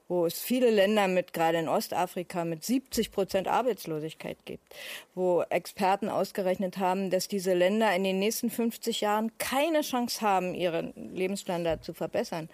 wo 0.08 0.26
es 0.26 0.40
viele 0.40 0.70
Länder 0.70 1.06
mit, 1.06 1.32
gerade 1.32 1.58
in 1.58 1.68
Ostafrika, 1.68 2.44
mit 2.44 2.64
70 2.64 3.12
Prozent 3.12 3.46
Arbeitslosigkeit 3.46 4.38
gibt, 4.46 4.74
wo 5.14 5.42
Experten 5.50 6.08
ausgerechnet 6.08 6.78
haben, 6.78 7.10
dass 7.10 7.28
diese 7.28 7.54
Länder 7.54 7.94
in 7.94 8.04
den 8.04 8.18
nächsten 8.18 8.50
50 8.50 9.02
Jahren 9.02 9.30
keine 9.38 9.82
Chance 9.82 10.22
haben, 10.22 10.54
ihren 10.54 10.92
Lebensstandard 11.14 11.84
zu 11.84 11.92
verbessern, 11.92 12.48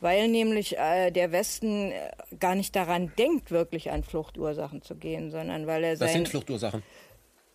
weil 0.00 0.28
nämlich 0.28 0.78
äh, 0.78 1.10
der 1.10 1.32
Westen 1.32 1.90
äh, 1.90 2.10
gar 2.38 2.54
nicht 2.54 2.76
daran 2.76 3.12
denkt, 3.18 3.50
wirklich 3.50 3.90
an 3.90 4.04
Fluchtursachen 4.04 4.82
zu 4.82 4.94
gehen, 4.94 5.30
sondern 5.30 5.66
weil 5.66 5.84
er 5.84 6.00
Was 6.00 6.12
sind 6.12 6.28
Fluchtursachen? 6.28 6.82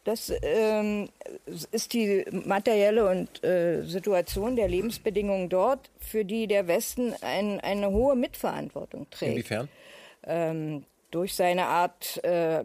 Das 0.05 0.31
ähm, 0.43 1.09
ist 1.71 1.93
die 1.93 2.23
materielle 2.31 3.09
und 3.09 3.43
äh, 3.43 3.81
Situation 3.83 4.55
der 4.55 4.67
Lebensbedingungen 4.67 5.49
dort, 5.49 5.89
für 5.99 6.23
die 6.23 6.45
der 6.45 6.67
Westen 6.67 7.15
ein, 7.21 7.59
eine 7.59 7.89
hohe 7.89 8.15
Mitverantwortung 8.15 9.09
trägt. 9.09 9.31
Inwiefern? 9.31 9.67
Ähm, 10.23 10.85
durch 11.09 11.33
seine 11.33 11.65
Art, 11.65 12.23
äh, 12.23 12.63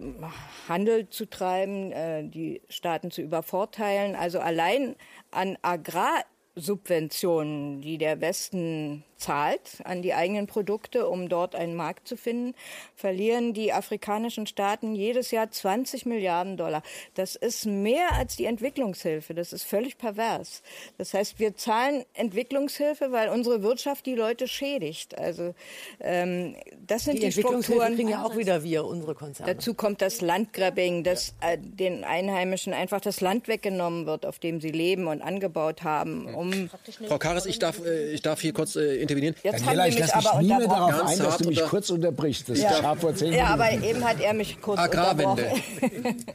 Handel 0.69 1.09
zu 1.09 1.31
treiben, 1.31 1.93
äh, 1.93 2.25
die 2.25 2.61
Staaten 2.69 3.11
zu 3.11 3.23
übervorteilen. 3.23 4.17
Also 4.17 4.41
allein 4.41 4.95
an 5.31 5.57
Agrarsubventionen, 5.63 7.81
die 7.81 7.97
der 7.97 8.21
Westen 8.21 9.03
zahlt 9.21 9.79
an 9.85 10.03
die 10.03 10.15
eigenen 10.15 10.47
Produkte, 10.47 11.09
um 11.09 11.29
dort 11.29 11.55
einen 11.55 11.77
Markt 11.77 12.09
zu 12.09 12.17
finden, 12.17 12.55
verlieren 12.97 13.55
die 13.55 13.73
afrikanischen 13.73 14.47
Staaten 14.47 14.95
jedes 14.95 15.31
Jahr 15.31 15.51
20 15.51 16.07
Milliarden 16.07 16.57
Dollar. 16.57 16.83
Das 17.15 17.37
ist 17.37 17.67
mehr 17.67 18.13
als 18.13 18.37
die 18.37 18.47
Entwicklungshilfe. 18.47 19.35
Das 19.35 19.53
ist 19.53 19.65
völlig 19.65 19.99
pervers. 19.99 20.63
Das 20.99 21.15
heißt, 21.15 21.39
wir 21.39 21.57
zahlen 21.57 22.05
Entwicklungshilfe, 22.15 23.13
weil 23.13 23.29
unsere 23.29 23.63
Wirtschaft 23.63 24.07
die 24.07 24.15
Leute 24.15 24.49
schädigt. 24.49 25.19
Also 25.19 25.55
ähm, 26.01 26.57
das 26.87 27.05
sind 27.05 27.17
die, 27.17 27.27
die 27.27 27.33
Strukturen. 27.33 27.95
kriegen 27.95 28.09
ja 28.09 28.25
auch 28.25 28.37
wieder 28.37 28.63
wir 28.63 28.85
unsere 28.85 29.15
Konzerne. 29.15 29.55
Dazu 29.55 29.75
kommt 29.75 30.03
das 30.03 30.21
Landgrabbing, 30.21 31.05
dass 31.05 31.35
äh, 31.41 31.59
den 31.59 32.05
Einheimischen 32.05 32.73
einfach 32.73 33.01
das 33.01 33.21
Land 33.21 33.49
weggenommen 33.49 34.07
wird, 34.07 34.27
auf 34.27 34.39
dem 34.39 34.61
sie 34.61 34.71
leben 34.71 35.07
und 35.07 35.23
angebaut 35.23 35.83
haben. 35.83 36.35
Um 36.35 36.71
Frau 37.07 37.19
Karas, 37.19 37.47
ich 37.47 37.59
darf, 37.59 37.85
äh, 37.85 38.13
ich 38.13 38.23
darf 38.23 38.41
hier 38.41 38.53
kurz 38.53 38.77
äh, 38.77 38.97
intervenieren. 39.11 39.35
Jetzt 39.43 39.67
Daniela, 39.67 39.89
ich 39.89 39.99
lasse 39.99 40.17
mich 40.17 40.49
nie 40.49 40.57
mehr 40.57 40.69
darauf 40.69 41.07
ein, 41.07 41.19
dass 41.19 41.39
du 41.39 41.49
mich 41.49 41.63
kurz 41.63 41.91
unterbrichst. 41.91 42.49
Das 42.49 42.61
ja. 42.61 42.73
scharf 42.75 43.01
vor 43.01 43.15
zehn 43.15 43.33
Ja, 43.33 43.47
aber 43.47 43.71
eben 43.73 44.05
hat 44.05 44.21
er 44.21 44.35
mich 44.35 44.61
kurz 44.61 44.79
Agrarwende. 44.79 45.51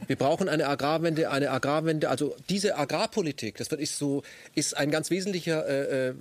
Wir 0.06 0.16
brauchen 0.16 0.48
eine 0.48 0.66
Agrarwende, 0.66 1.30
eine 1.30 1.50
Agrarwende. 1.50 2.08
Also 2.08 2.36
diese 2.48 2.76
Agrarpolitik, 2.76 3.56
das 3.56 3.68
ist 3.68 3.98
so, 3.98 4.22
ist 4.54 4.76
ein 4.76 4.90
ganz 4.90 5.10
wesentlicher 5.10 5.66
äh, 5.66 6.08
äh, 6.08 6.14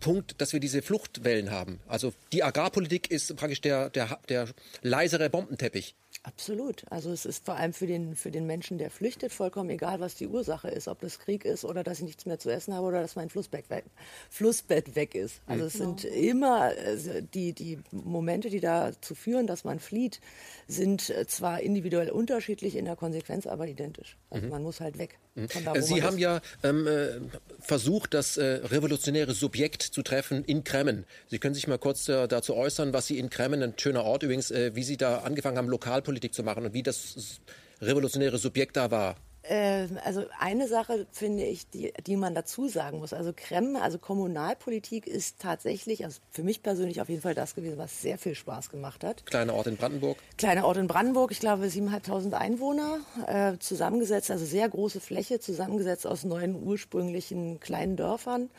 Punkt, 0.00 0.40
dass 0.40 0.52
wir 0.52 0.60
diese 0.60 0.82
Fluchtwellen 0.82 1.50
haben. 1.50 1.80
Also 1.86 2.12
die 2.32 2.42
Agrarpolitik 2.42 3.10
ist 3.10 3.34
praktisch 3.36 3.60
der, 3.60 3.90
der, 3.90 4.18
der 4.28 4.48
leisere 4.82 5.30
Bombenteppich. 5.30 5.94
Absolut. 6.22 6.84
Also 6.90 7.10
es 7.10 7.24
ist 7.24 7.44
vor 7.44 7.54
allem 7.56 7.72
für 7.72 7.86
den, 7.86 8.16
für 8.16 8.30
den 8.30 8.46
Menschen, 8.46 8.78
der 8.78 8.90
flüchtet, 8.90 9.32
vollkommen 9.32 9.70
egal, 9.70 10.00
was 10.00 10.14
die 10.14 10.26
Ursache 10.26 10.68
ist. 10.68 10.88
Ob 10.88 11.00
das 11.00 11.18
Krieg 11.18 11.44
ist 11.44 11.64
oder 11.64 11.84
dass 11.84 11.98
ich 11.98 12.04
nichts 12.04 12.26
mehr 12.26 12.38
zu 12.38 12.50
essen 12.50 12.74
habe 12.74 12.86
oder 12.86 13.00
dass 13.00 13.16
mein 13.16 13.30
Flussbett 13.30 13.70
weg, 13.70 13.84
Flussbett 14.28 14.96
weg 14.96 15.14
ist. 15.14 15.40
Also 15.46 15.66
es 15.66 15.74
sind 15.74 16.02
genau. 16.02 16.14
immer 16.14 16.60
also 16.60 17.20
die, 17.20 17.52
die 17.52 17.78
Momente, 17.92 18.50
die 18.50 18.60
dazu 18.60 19.14
führen, 19.14 19.46
dass 19.46 19.64
man 19.64 19.78
flieht, 19.78 20.20
sind 20.66 21.10
äh, 21.10 21.26
zwar 21.26 21.60
individuell 21.60 22.10
unterschiedlich, 22.10 22.76
in 22.76 22.84
der 22.84 22.96
Konsequenz 22.96 23.46
aber 23.46 23.66
identisch. 23.66 24.16
Also 24.30 24.46
mhm. 24.46 24.50
man 24.50 24.62
muss 24.62 24.80
halt 24.80 24.98
weg. 24.98 25.18
Mhm. 25.34 25.48
Da, 25.64 25.80
Sie 25.80 26.02
haben 26.02 26.16
ist. 26.16 26.20
ja 26.20 26.40
ähm, 26.64 26.86
äh, 26.86 27.20
versucht, 27.60 28.12
das 28.12 28.36
äh, 28.36 28.44
revolutionäre 28.44 29.32
Subjekt 29.32 29.82
zu 29.82 30.02
treffen 30.02 30.44
in 30.44 30.64
Kremmen. 30.64 31.04
Sie 31.28 31.38
können 31.38 31.54
sich 31.54 31.68
mal 31.68 31.78
kurz 31.78 32.08
äh, 32.08 32.26
dazu 32.26 32.54
äußern, 32.56 32.92
was 32.92 33.06
Sie 33.06 33.18
in 33.18 33.30
Kremmen, 33.30 33.62
ein 33.62 33.74
schöner 33.76 34.04
Ort 34.04 34.24
übrigens, 34.24 34.50
äh, 34.50 34.74
wie 34.74 34.82
Sie 34.82 34.96
da 34.96 35.18
angefangen 35.18 35.56
haben, 35.56 35.68
Lokalpolitik 36.08 36.34
zu 36.34 36.42
machen 36.42 36.64
und 36.64 36.74
wie 36.74 36.82
das 36.82 37.40
revolutionäre 37.80 38.38
Subjekt 38.38 38.76
da 38.76 38.90
war. 38.90 39.16
Äh, 39.42 39.86
also 40.04 40.24
eine 40.40 40.66
Sache 40.66 41.06
finde 41.12 41.44
ich, 41.44 41.70
die, 41.70 41.92
die 42.06 42.16
man 42.16 42.34
dazu 42.34 42.68
sagen 42.68 42.98
muss. 42.98 43.12
Also 43.12 43.32
Kremme, 43.34 43.80
also 43.80 43.98
Kommunalpolitik 43.98 45.06
ist 45.06 45.38
tatsächlich, 45.38 46.04
also 46.04 46.20
für 46.30 46.42
mich 46.42 46.62
persönlich 46.62 47.00
auf 47.00 47.08
jeden 47.08 47.22
Fall 47.22 47.34
das 47.34 47.54
gewesen, 47.54 47.78
was 47.78 48.02
sehr 48.02 48.18
viel 48.18 48.34
Spaß 48.34 48.70
gemacht 48.70 49.04
hat. 49.04 49.24
Kleiner 49.26 49.54
Ort 49.54 49.68
in 49.68 49.76
Brandenburg. 49.76 50.18
Kleiner 50.36 50.66
Ort 50.66 50.76
in 50.78 50.88
Brandenburg, 50.88 51.30
ich 51.30 51.40
glaube 51.40 51.66
7.500 51.66 52.32
Einwohner, 52.32 52.98
äh, 53.26 53.58
zusammengesetzt, 53.58 54.30
also 54.30 54.44
sehr 54.44 54.68
große 54.68 55.00
Fläche, 55.00 55.38
zusammengesetzt 55.38 56.06
aus 56.06 56.24
neun 56.24 56.60
ursprünglichen 56.60 57.60
kleinen 57.60 57.96
Dörfern 57.96 58.50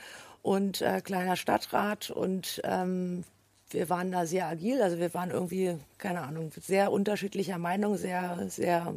und 0.41 0.81
äh, 0.81 1.01
kleiner 1.01 1.35
Stadtrat 1.35 2.09
und 2.09 2.61
ähm, 2.63 3.25
wir 3.71 3.89
waren 3.89 4.11
da 4.11 4.25
sehr 4.25 4.47
agil, 4.47 4.81
also 4.81 4.99
wir 4.99 5.13
waren 5.13 5.31
irgendwie, 5.31 5.77
keine 5.97 6.21
Ahnung, 6.21 6.51
sehr 6.59 6.91
unterschiedlicher 6.91 7.57
Meinung, 7.57 7.97
sehr, 7.97 8.37
sehr 8.49 8.93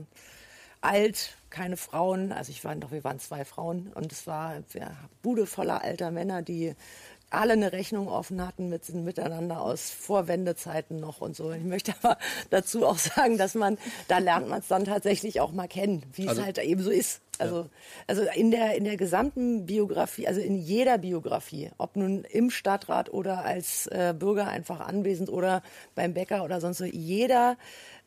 alt, 0.80 1.36
keine 1.50 1.76
Frauen. 1.76 2.32
Also 2.32 2.50
ich 2.50 2.64
war 2.64 2.74
doch, 2.76 2.90
wir 2.90 3.04
waren 3.04 3.18
zwei 3.18 3.44
Frauen 3.44 3.92
und 3.94 4.12
es 4.12 4.26
war 4.26 4.62
ja, 4.74 4.90
Bude 5.22 5.46
voller 5.46 5.82
alter 5.82 6.10
Männer, 6.10 6.42
die 6.42 6.74
alle 7.32 7.54
eine 7.54 7.72
Rechnung 7.72 8.08
offen 8.08 8.46
hatten 8.46 8.68
mit, 8.68 8.88
miteinander 8.94 9.60
aus 9.60 9.90
Vorwendezeiten 9.90 10.98
noch 10.98 11.20
und 11.20 11.34
so. 11.36 11.52
Ich 11.52 11.64
möchte 11.64 11.94
aber 12.02 12.18
dazu 12.50 12.86
auch 12.86 12.98
sagen, 12.98 13.38
dass 13.38 13.54
man, 13.54 13.78
da 14.08 14.18
lernt 14.18 14.48
man 14.48 14.60
es 14.60 14.68
dann 14.68 14.84
tatsächlich 14.84 15.40
auch 15.40 15.52
mal 15.52 15.68
kennen, 15.68 16.02
wie 16.12 16.28
also, 16.28 16.40
es 16.40 16.46
halt 16.46 16.58
eben 16.58 16.82
so 16.82 16.90
ist. 16.90 17.20
Also, 17.38 17.60
ja. 17.60 17.68
also 18.06 18.22
in 18.34 18.50
der, 18.50 18.76
in 18.76 18.84
der 18.84 18.96
gesamten 18.96 19.66
Biografie, 19.66 20.28
also 20.28 20.40
in 20.40 20.56
jeder 20.56 20.98
Biografie, 20.98 21.70
ob 21.78 21.96
nun 21.96 22.24
im 22.24 22.50
Stadtrat 22.50 23.12
oder 23.12 23.44
als 23.44 23.86
äh, 23.86 24.14
Bürger 24.16 24.48
einfach 24.48 24.80
anwesend 24.80 25.30
oder 25.30 25.62
beim 25.94 26.14
Bäcker 26.14 26.44
oder 26.44 26.60
sonst 26.60 26.78
so, 26.78 26.84
jeder 26.84 27.56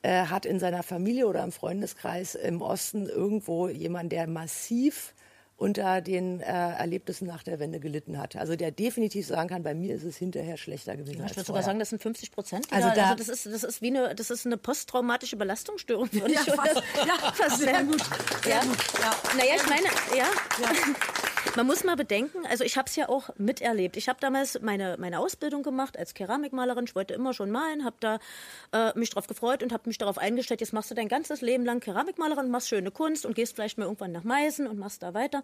äh, 0.04 0.26
hat 0.26 0.46
in 0.46 0.60
seiner 0.60 0.84
Familie 0.84 1.26
oder 1.26 1.44
im 1.44 1.52
Freundeskreis 1.52 2.36
im 2.36 2.62
Osten 2.62 3.08
irgendwo 3.08 3.68
jemanden, 3.68 4.10
der 4.10 4.28
massiv 4.28 5.15
unter 5.58 6.02
den 6.02 6.42
äh, 6.42 6.46
Erlebnissen 6.46 7.28
nach 7.28 7.44
der 7.44 7.60
Wende 7.60 7.80
gelitten 7.80 8.18
hat. 8.18 8.36
Also 8.36 8.56
der 8.56 8.72
definitiv 8.72 9.26
sagen 9.26 9.48
kann, 9.48 9.64
bei 9.64 9.74
mir 9.74 9.96
ist 9.96 10.04
es 10.04 10.18
hinterher 10.18 10.58
schlechter 10.58 10.98
gewesen. 10.98 11.24
ich 11.26 11.36
würde 11.36 11.48
sogar 11.48 11.64
sagen, 11.64 11.80
das 11.80 11.90
sind 11.90 12.02
50 12.02 12.32
Prozent. 12.32 12.68
Also, 12.72 12.90
da, 12.94 13.12
also 13.12 13.16
das, 13.16 13.30
ist, 13.30 13.46
das, 13.46 13.64
ist 13.64 13.82
wie 13.82 13.88
eine, 13.88 14.16
das 14.16 14.30
ist 14.30 14.46
eine 14.46 14.58
posttraumatische 14.58 15.38
Belastungsstörung. 15.38 16.10
Ja, 16.12 16.40
fast, 16.40 16.84
ja, 17.08 17.32
fast 17.34 17.60
sehr 17.60 17.84
gut. 17.84 18.02
Sehr 18.44 18.56
ja. 18.56 18.62
gut. 18.62 18.78
Ja. 19.00 19.16
Naja, 19.38 19.56
ich 19.56 19.70
meine, 19.70 19.88
ja. 20.18 20.26
ja. 20.62 21.25
Man 21.56 21.68
muss 21.68 21.86
mal 21.86 21.96
bedenken, 21.96 22.46
also 22.48 22.66
ich 22.66 22.78
habe 22.78 22.90
es 22.90 22.98
ja 22.98 23.08
auch 23.08 23.30
miterlebt. 23.38 23.96
Ich 23.96 24.10
habe 24.10 24.20
damals 24.20 24.60
meine, 24.62 24.98
meine 25.00 25.20
Ausbildung 25.20 25.64
gemacht 25.64 25.98
als 25.98 26.14
Keramikmalerin. 26.14 26.84
Ich 26.84 26.96
wollte 26.96 27.14
immer 27.14 27.34
schon 27.34 27.50
malen, 27.50 27.86
habe 27.86 27.96
da 28.02 28.20
äh, 28.74 28.98
mich 28.98 29.12
drauf 29.12 29.28
gefreut 29.28 29.64
und 29.64 29.72
habe 29.72 29.84
mich 29.88 29.98
darauf 29.98 30.18
eingestellt, 30.18 30.60
jetzt 30.60 30.74
machst 30.74 30.92
du 30.92 30.96
dein 30.96 31.08
ganzes 31.08 31.40
Leben 31.40 31.64
lang 31.64 31.80
Keramikmalerin, 31.80 32.50
machst 32.50 32.68
schöne 32.68 32.92
Kunst 32.92 33.26
und 33.26 33.36
gehst 33.36 33.56
vielleicht 33.56 33.78
mal 33.78 33.86
irgendwann 33.86 34.12
nach 34.12 34.26
Meißen 34.26 34.68
und 34.68 34.78
machst 34.78 35.02
da 35.02 35.14
weiter. 35.14 35.44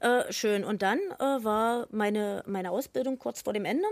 Äh, 0.00 0.32
schön. 0.32 0.64
Und 0.64 0.82
dann 0.82 0.98
äh, 1.20 1.44
war 1.44 1.86
meine, 1.92 2.42
meine 2.46 2.72
Ausbildung 2.72 3.18
kurz 3.20 3.42
vor 3.42 3.52
dem 3.52 3.64
Ende 3.64 3.86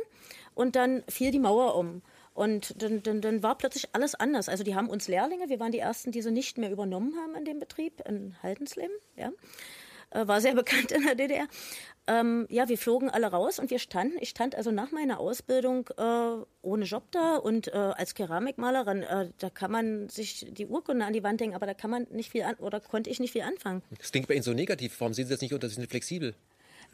und 0.54 0.74
dann 0.74 1.04
fiel 1.08 1.30
die 1.30 1.38
Mauer 1.38 1.76
um. 1.76 2.02
Und 2.34 2.82
dann, 2.82 3.02
dann, 3.02 3.20
dann 3.20 3.42
war 3.42 3.56
plötzlich 3.56 3.90
alles 3.92 4.14
anders. 4.14 4.48
Also 4.48 4.64
die 4.64 4.74
haben 4.74 4.88
uns 4.88 5.06
Lehrlinge, 5.06 5.48
wir 5.48 5.60
waren 5.60 5.70
die 5.70 5.78
Ersten, 5.78 6.12
die 6.12 6.22
sie 6.22 6.32
nicht 6.32 6.56
mehr 6.56 6.72
übernommen 6.72 7.14
haben 7.16 7.36
in 7.36 7.44
dem 7.44 7.60
Betrieb 7.60 8.02
in 8.08 8.34
Haldensleben. 8.42 8.96
Ja 9.16 9.30
äh, 10.12 10.26
war 10.26 10.40
sehr 10.40 10.54
bekannt 10.62 10.92
in 10.92 11.02
der 11.02 11.14
DDR. 11.14 11.46
Ähm, 12.08 12.46
ja, 12.50 12.68
wir 12.68 12.78
flogen 12.78 13.10
alle 13.10 13.28
raus 13.28 13.60
und 13.60 13.70
wir 13.70 13.78
standen, 13.78 14.16
ich 14.20 14.30
stand 14.30 14.56
also 14.56 14.72
nach 14.72 14.90
meiner 14.90 15.20
Ausbildung 15.20 15.88
äh, 15.96 16.44
ohne 16.62 16.84
Job 16.84 17.04
da 17.12 17.36
und 17.36 17.68
äh, 17.68 17.76
als 17.76 18.14
Keramikmalerin, 18.14 19.04
äh, 19.04 19.30
da 19.38 19.50
kann 19.50 19.70
man 19.70 20.08
sich 20.08 20.46
die 20.50 20.66
Urkunde 20.66 21.06
an 21.06 21.12
die 21.12 21.22
Wand 21.22 21.40
hängen, 21.40 21.54
aber 21.54 21.66
da 21.66 21.74
kann 21.74 21.90
man 21.90 22.08
nicht 22.10 22.32
viel 22.32 22.42
an, 22.42 22.56
oder 22.56 22.80
konnte 22.80 23.08
ich 23.08 23.20
nicht 23.20 23.32
viel 23.32 23.42
anfangen. 23.42 23.82
Das 23.98 24.10
klingt 24.10 24.26
bei 24.26 24.34
Ihnen 24.34 24.42
so 24.42 24.52
negativ. 24.52 24.96
Warum 24.98 25.14
sehen 25.14 25.26
Sie 25.26 25.34
das 25.34 25.42
nicht 25.42 25.54
unter, 25.54 25.68
Sie 25.68 25.76
sind 25.76 25.88
flexibel? 25.88 26.34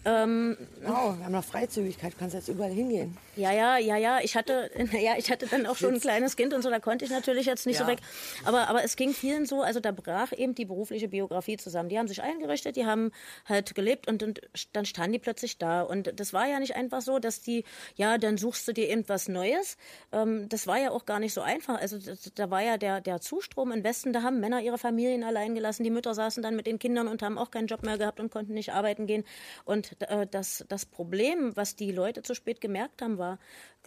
Ähm, 0.05 0.57
oh, 0.85 1.17
wir 1.17 1.25
haben 1.25 1.33
noch 1.33 1.45
Freizügigkeit, 1.45 2.13
du 2.13 2.19
kannst 2.19 2.35
jetzt 2.35 2.49
überall 2.49 2.71
hingehen. 2.71 3.17
Ja, 3.35 3.53
ja, 3.53 3.79
ja, 3.79 3.97
ja. 3.97 4.21
Ich 4.23 4.37
hatte, 4.37 4.71
ja, 4.93 5.17
ich 5.19 5.31
hatte 5.31 5.47
dann 5.47 5.67
auch 5.67 5.77
schon 5.77 5.95
ein 5.95 6.01
kleines 6.01 6.37
Kind 6.37 6.55
und 6.55 6.63
so, 6.63 6.71
da 6.71 6.79
konnte 6.79 7.05
ich 7.05 7.11
natürlich 7.11 7.47
jetzt 7.47 7.67
nicht 7.67 7.81
ja. 7.81 7.85
so 7.85 7.91
weg. 7.91 7.99
Aber, 8.45 8.69
aber 8.69 8.85
es 8.85 8.95
ging 8.95 9.13
vielen 9.13 9.45
so, 9.45 9.63
also 9.63 9.81
da 9.81 9.91
brach 9.91 10.33
eben 10.33 10.55
die 10.55 10.65
berufliche 10.65 11.09
Biografie 11.09 11.57
zusammen. 11.57 11.89
Die 11.89 11.99
haben 11.99 12.07
sich 12.07 12.23
eingerichtet, 12.23 12.77
die 12.77 12.87
haben 12.87 13.11
halt 13.45 13.75
gelebt 13.75 14.07
und, 14.07 14.23
und 14.23 14.41
dann 14.73 14.85
standen 14.85 15.15
die 15.15 15.19
plötzlich 15.19 15.59
da. 15.59 15.83
Und 15.83 16.19
das 16.19 16.33
war 16.33 16.47
ja 16.47 16.61
nicht 16.61 16.77
einfach 16.77 17.03
so, 17.03 17.19
dass 17.19 17.43
die, 17.43 17.65
ja, 17.97 18.19
dann 18.19 18.39
suchst 18.39 18.69
du 18.69 18.73
dir 18.73 18.89
irgendwas 18.89 19.27
Neues. 19.27 19.77
Ähm, 20.13 20.49
das 20.49 20.69
war 20.69 20.79
ja 20.79 20.93
auch 20.93 21.07
gar 21.07 21.19
nicht 21.19 21.35
so 21.35 21.41
einfach. 21.41 21.81
Also 21.81 21.99
das, 21.99 22.31
da 22.37 22.51
war 22.51 22.63
ja 22.63 22.79
der, 22.79 23.01
der 23.01 23.21
Zustrom 23.21 23.73
im 23.73 23.83
Westen, 23.83 24.13
da 24.13 24.23
haben 24.23 24.39
Männer 24.39 24.63
ihre 24.63 24.79
Familien 24.79 25.25
allein 25.25 25.57
gelassen. 25.57 25.83
Die 25.83 25.91
Mütter 25.91 26.15
saßen 26.15 26.41
dann 26.43 26.55
mit 26.55 26.69
den 26.69 26.79
Kindern 26.79 27.09
und 27.09 27.23
haben 27.23 27.37
auch 27.37 27.51
keinen 27.51 27.67
Job 27.67 27.83
mehr 27.83 27.99
gehabt 27.99 28.21
und 28.21 28.31
konnten 28.31 28.55
nicht 28.55 28.73
arbeiten 28.73 29.07
gehen. 29.07 29.25
Und 29.65 29.88
äh, 30.01 30.27
das, 30.27 30.65
das 30.69 30.87
Problem, 30.87 31.57
was 31.57 31.77
die 31.77 31.93
Leute 31.93 32.23
zu 32.23 32.35
spät 32.35 32.61
gemerkt 32.61 33.03
haben, 33.03 33.19
war, 33.19 33.39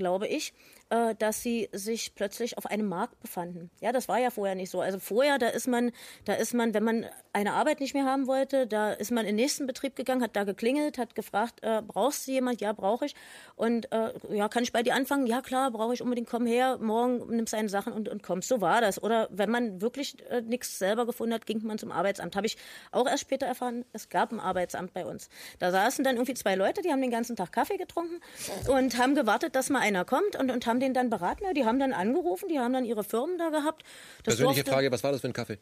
glaube 0.01 0.27
ich, 0.27 0.53
äh, 0.89 1.13
dass 1.15 1.43
sie 1.43 1.69
sich 1.71 2.15
plötzlich 2.15 2.57
auf 2.57 2.65
einem 2.65 2.87
Markt 2.87 3.19
befanden. 3.19 3.69
Ja, 3.81 3.91
das 3.91 4.07
war 4.07 4.17
ja 4.17 4.31
vorher 4.31 4.55
nicht 4.55 4.71
so. 4.71 4.81
Also 4.81 4.97
vorher, 4.97 5.37
da 5.37 5.47
ist 5.47 5.67
man, 5.67 5.91
da 6.25 6.33
ist 6.33 6.55
man, 6.55 6.73
wenn 6.73 6.83
man 6.83 7.05
eine 7.33 7.53
Arbeit 7.53 7.79
nicht 7.79 7.93
mehr 7.93 8.05
haben 8.05 8.25
wollte, 8.25 8.65
da 8.65 8.91
ist 8.91 9.11
man 9.11 9.25
in 9.25 9.27
den 9.27 9.35
nächsten 9.35 9.67
Betrieb 9.67 9.95
gegangen, 9.95 10.23
hat 10.23 10.35
da 10.35 10.43
geklingelt, 10.43 10.97
hat 10.97 11.13
gefragt, 11.13 11.59
äh, 11.61 11.83
brauchst 11.85 12.27
du 12.27 12.31
jemand? 12.31 12.61
Ja, 12.61 12.73
brauche 12.73 13.05
ich. 13.05 13.15
Und 13.55 13.91
äh, 13.91 14.11
ja, 14.31 14.49
kann 14.49 14.63
ich 14.63 14.73
bei 14.73 14.81
dir 14.81 14.95
anfangen? 14.95 15.27
Ja, 15.27 15.41
klar, 15.41 15.69
brauche 15.69 15.93
ich 15.93 16.01
unbedingt. 16.01 16.27
Komm 16.27 16.47
her, 16.47 16.79
morgen 16.81 17.35
nimmst 17.35 17.53
deine 17.53 17.69
Sachen 17.69 17.93
und, 17.93 18.09
und 18.09 18.23
kommst. 18.23 18.49
So 18.49 18.59
war 18.59 18.81
das. 18.81 19.01
Oder 19.01 19.29
wenn 19.31 19.51
man 19.51 19.81
wirklich 19.81 20.15
äh, 20.29 20.41
nichts 20.41 20.79
selber 20.79 21.05
gefunden 21.05 21.35
hat, 21.35 21.45
ging 21.45 21.63
man 21.63 21.77
zum 21.77 21.91
Arbeitsamt. 21.91 22.35
Habe 22.35 22.47
ich 22.47 22.57
auch 22.91 23.07
erst 23.07 23.21
später 23.21 23.45
erfahren, 23.45 23.85
es 23.93 24.09
gab 24.09 24.31
ein 24.31 24.39
Arbeitsamt 24.39 24.93
bei 24.93 25.05
uns. 25.05 25.29
Da 25.59 25.71
saßen 25.71 26.03
dann 26.03 26.15
irgendwie 26.15 26.33
zwei 26.33 26.55
Leute, 26.55 26.81
die 26.81 26.91
haben 26.91 27.01
den 27.01 27.11
ganzen 27.11 27.35
Tag 27.35 27.51
Kaffee 27.51 27.77
getrunken 27.77 28.19
und 28.67 28.97
haben 28.97 29.15
gewartet, 29.15 29.55
dass 29.55 29.69
mal 29.69 29.81
einer 29.95 30.05
kommt 30.05 30.35
und, 30.35 30.51
und 30.51 30.65
haben 30.65 30.79
den 30.79 30.93
dann 30.93 31.09
beraten. 31.09 31.43
Ja, 31.43 31.53
die 31.53 31.65
haben 31.65 31.79
dann 31.79 31.93
angerufen, 31.93 32.49
die 32.49 32.59
haben 32.59 32.73
dann 32.73 32.85
ihre 32.85 33.03
Firmen 33.03 33.37
da 33.37 33.49
gehabt. 33.49 33.83
Das 34.23 34.35
Persönliche 34.35 34.63
durfte, 34.63 34.71
Frage, 34.71 34.91
was 34.91 35.03
war 35.03 35.11
das 35.11 35.21
für 35.21 35.27
ein 35.27 35.33
Kaffee? 35.33 35.59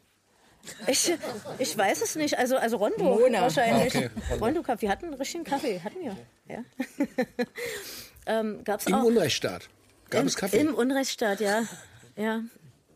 Ich, 0.86 1.12
ich 1.58 1.76
weiß 1.76 2.02
es 2.02 2.16
nicht. 2.16 2.38
Also, 2.38 2.56
also 2.56 2.76
Rondo 2.76 3.04
Mona. 3.04 3.40
wahrscheinlich. 3.42 3.94
Ah, 3.94 3.98
okay. 3.98 4.10
Rondo 4.40 4.62
Kaffee. 4.62 4.82
Wir 4.82 4.90
hatten 4.90 5.06
einen 5.06 5.14
richtigen 5.14 5.44
Kaffee. 5.44 5.80
Hatten 5.80 6.00
wir. 6.00 6.16
Ja. 6.48 6.64
ähm, 8.40 8.62
gab's 8.64 8.86
Im 8.86 8.94
auch, 8.94 9.04
Unrechtsstaat. 9.04 9.68
Gab 10.10 10.22
im, 10.22 10.26
es 10.26 10.36
Kaffee? 10.36 10.58
Im 10.58 10.74
Unrechtsstaat, 10.74 11.40
ja. 11.40 11.62
ja. 12.16 12.42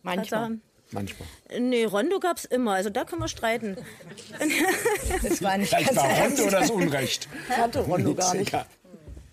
Manchmal. 0.02 0.42
Also, 0.42 0.56
Manchmal. 0.90 1.28
Nee, 1.58 1.84
Rondo 1.84 2.20
gab 2.20 2.36
es 2.36 2.44
immer. 2.44 2.74
Also 2.74 2.90
da 2.90 3.04
können 3.04 3.20
wir 3.20 3.28
streiten. 3.28 3.76
das 5.22 5.42
war 5.42 5.58
nicht 5.58 5.74
Vielleicht 5.74 5.96
war 5.96 6.18
Rondo 6.18 6.50
das 6.50 6.70
Unrecht. 6.70 7.28
Hatte 7.48 7.80
Rondo 7.80 8.14
gar 8.14 8.34
nicht. 8.34 8.54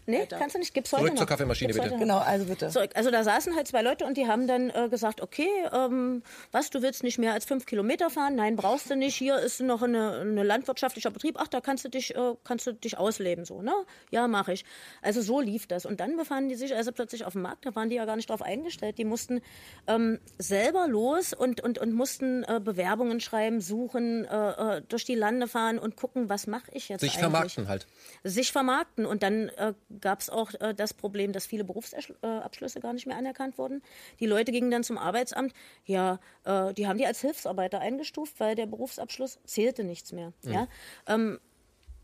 Nee, 0.05 0.25
kannst 0.27 0.55
du 0.55 0.59
nicht. 0.59 0.73
Gibt's 0.73 0.91
heute 0.91 1.01
Zurück 1.01 1.13
noch. 1.13 1.19
zur 1.19 1.27
Kaffeemaschine, 1.27 1.73
bitte. 1.73 1.95
Genau, 1.97 2.17
also 2.17 2.45
bitte. 2.45 2.69
Zurück. 2.69 2.91
Also 2.95 3.11
da 3.11 3.23
saßen 3.23 3.55
halt 3.55 3.67
zwei 3.67 3.81
Leute 3.81 4.05
und 4.05 4.17
die 4.17 4.27
haben 4.27 4.47
dann 4.47 4.69
äh, 4.69 4.89
gesagt, 4.89 5.21
okay, 5.21 5.49
ähm, 5.71 6.23
was, 6.51 6.69
du 6.69 6.81
willst 6.81 7.03
nicht 7.03 7.17
mehr 7.17 7.33
als 7.33 7.45
fünf 7.45 7.65
Kilometer 7.65 8.09
fahren? 8.09 8.35
Nein, 8.35 8.55
brauchst 8.55 8.89
du 8.89 8.95
nicht. 8.95 9.15
Hier 9.15 9.37
ist 9.39 9.61
noch 9.61 9.81
eine, 9.81 10.19
eine 10.21 10.43
landwirtschaftlicher 10.43 11.11
Betrieb. 11.11 11.37
Ach, 11.39 11.47
da 11.47 11.61
kannst 11.61 11.85
du 11.85 11.89
dich, 11.89 12.15
äh, 12.15 12.35
kannst 12.43 12.67
du 12.67 12.73
dich 12.73 12.97
ausleben, 12.97 13.45
so, 13.45 13.61
ne? 13.61 13.73
Ja, 14.09 14.27
mache 14.27 14.53
ich. 14.53 14.65
Also 15.01 15.21
so 15.21 15.39
lief 15.39 15.67
das. 15.67 15.85
Und 15.85 15.99
dann 15.99 16.17
befanden 16.17 16.49
die 16.49 16.55
sich 16.55 16.75
also 16.75 16.91
plötzlich 16.91 17.25
auf 17.25 17.33
dem 17.33 17.43
Markt. 17.43 17.65
Da 17.65 17.75
waren 17.75 17.89
die 17.89 17.95
ja 17.95 18.05
gar 18.05 18.15
nicht 18.15 18.29
drauf 18.29 18.41
eingestellt. 18.41 18.97
Die 18.97 19.05
mussten 19.05 19.41
ähm, 19.87 20.19
selber 20.37 20.87
los 20.87 21.33
und, 21.33 21.61
und, 21.61 21.77
und 21.77 21.93
mussten 21.93 22.43
äh, 22.43 22.59
Bewerbungen 22.59 23.19
schreiben, 23.19 23.61
suchen, 23.61 24.25
äh, 24.25 24.77
äh 24.77 24.81
durch 24.87 25.05
die 25.05 25.15
Lande 25.15 25.47
fahren 25.47 25.77
und 25.79 25.95
gucken, 25.95 26.29
was 26.29 26.47
mache 26.47 26.71
ich 26.71 26.89
jetzt 26.89 27.01
Sich 27.01 27.11
eigentlich? 27.11 27.21
vermarkten 27.21 27.67
halt. 27.67 27.87
Sich 28.23 28.51
vermarkten. 28.51 29.05
Und 29.05 29.23
dann 29.23 29.49
äh, 29.49 29.73
gab 29.99 30.19
es 30.21 30.29
auch 30.29 30.53
äh, 30.59 30.73
das 30.73 30.93
Problem, 30.93 31.33
dass 31.33 31.45
viele 31.45 31.63
Berufsabschlüsse 31.63 32.79
gar 32.79 32.93
nicht 32.93 33.07
mehr 33.07 33.17
anerkannt 33.17 33.57
wurden. 33.57 33.81
Die 34.19 34.25
Leute 34.25 34.51
gingen 34.51 34.71
dann 34.71 34.83
zum 34.83 34.97
Arbeitsamt, 34.97 35.53
ja, 35.85 36.19
äh, 36.45 36.73
die 36.73 36.87
haben 36.87 36.97
die 36.97 37.05
als 37.05 37.21
Hilfsarbeiter 37.21 37.79
eingestuft, 37.79 38.39
weil 38.39 38.55
der 38.55 38.65
Berufsabschluss 38.65 39.39
zählte 39.45 39.83
nichts 39.83 40.11
mehr. 40.11 40.33
Mhm. 40.43 40.51
Ja? 40.51 40.67
Ähm, 41.07 41.39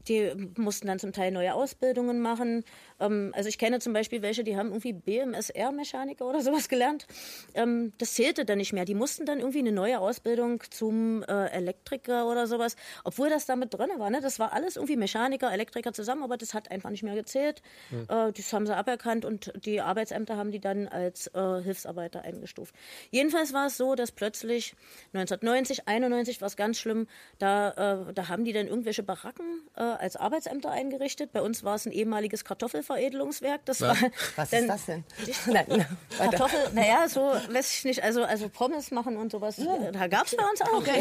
die 0.08 0.32
mussten 0.58 0.88
dann 0.88 0.99
zum 0.99 1.14
Teil 1.14 1.32
neue 1.32 1.53
Ausbildungen 1.53 2.20
machen. 2.20 2.64
Ähm, 2.99 3.32
also 3.36 3.49
ich 3.49 3.58
kenne 3.58 3.80
zum 3.80 3.93
Beispiel 3.93 4.22
welche, 4.22 4.43
die 4.43 4.58
haben 4.58 4.70
irgendwie 4.70 4.93
BMSR-Mechaniker 4.93 6.26
oder 6.26 6.41
sowas 6.41 6.70
gelernt. 6.70 7.08
Ähm, 7.53 7.93
das 7.97 8.14
zählte 8.14 8.45
dann 8.45 8.58
nicht 8.58 8.74
mehr. 8.74 8.86
Die 8.86 8.93
mussten 8.95 9.26
dann 9.26 9.39
irgendwie 9.39 9.60
eine 9.60 9.72
neue 9.72 9.99
Ausbildung 9.99 10.64
zum 10.70 11.24
äh, 11.24 11.47
Elektriker 11.47 12.30
oder 12.30 12.47
sowas, 12.47 12.76
obwohl 13.03 13.30
das 13.30 13.45
damit 13.45 13.74
drin 13.74 13.89
war. 13.97 14.10
Ne? 14.10 14.22
Das 14.22 14.39
war 14.39 14.53
alles 14.53 14.76
irgendwie 14.76 14.95
Mechaniker, 14.95 15.51
Elektriker 15.51 15.93
zusammen, 15.93 16.24
aber 16.24 16.38
das 16.38 16.53
hat 16.53 16.72
einfach 16.72 16.89
nicht 16.89 17.03
mehr 17.03 17.16
gezählt. 17.16 17.62
Mhm. 17.91 18.08
Äh, 18.10 18.32
das 18.32 18.53
haben 18.53 18.66
sie 18.66 18.76
aberkannt 18.76 19.26
und 19.26 19.51
die 19.66 19.82
Arbeitsämter 19.82 20.38
haben 20.38 20.51
die 20.51 20.60
dann 20.60 20.88
als 20.88 21.28
äh, 21.28 21.62
Hilfsarbeiter 21.62 22.24
eingestuft. 22.24 22.74
Jedenfalls 23.12 23.53
war 23.53 23.68
es 23.68 23.78
so, 23.78 23.95
dass 23.95 24.12
plötzlich 24.12 24.76
1990, 25.14 25.88
91 25.88 26.41
war 26.41 26.47
es 26.47 26.55
ganz 26.55 26.80
schlimm, 26.80 27.08
da, 27.39 28.08
äh, 28.08 28.14
da 28.14 28.28
haben 28.28 28.45
die 28.45 28.53
dann 28.53 28.68
irgendwelche 28.68 29.03
Baracken 29.03 29.62
äh, 29.76 29.82
als 30.00 30.16
Arbeitsämter 30.16 30.72
eingerichtet. 30.72 31.32
Bei 31.32 31.41
uns 31.41 31.64
war 31.64 31.76
es 31.76 31.86
ein 31.86 31.91
ehemaliges 31.91 32.45
Kartoffelveredelungswerk. 32.45 33.62
Das 33.66 33.82
war 33.82 33.95
Was 34.36 34.50
dann, 34.50 34.62
ist 34.62 34.68
das 34.68 34.86
denn? 34.86 35.04
Nein, 35.48 35.86
Kartoffel, 36.18 36.60
naja, 36.74 37.08
so 37.08 37.22
weiß 37.22 37.74
ich 37.74 37.86
nicht, 37.86 38.04
also, 38.04 38.24
also 38.24 38.50
Pommes 38.50 38.91
machen 38.91 39.18
und 39.18 39.32
sowas, 39.32 39.56
da 39.58 40.08
gab 40.08 40.28
es 40.28 40.36
bei 40.36 40.43
uns 40.43 40.62
auch. 40.62 40.86
Ja, 40.86 40.93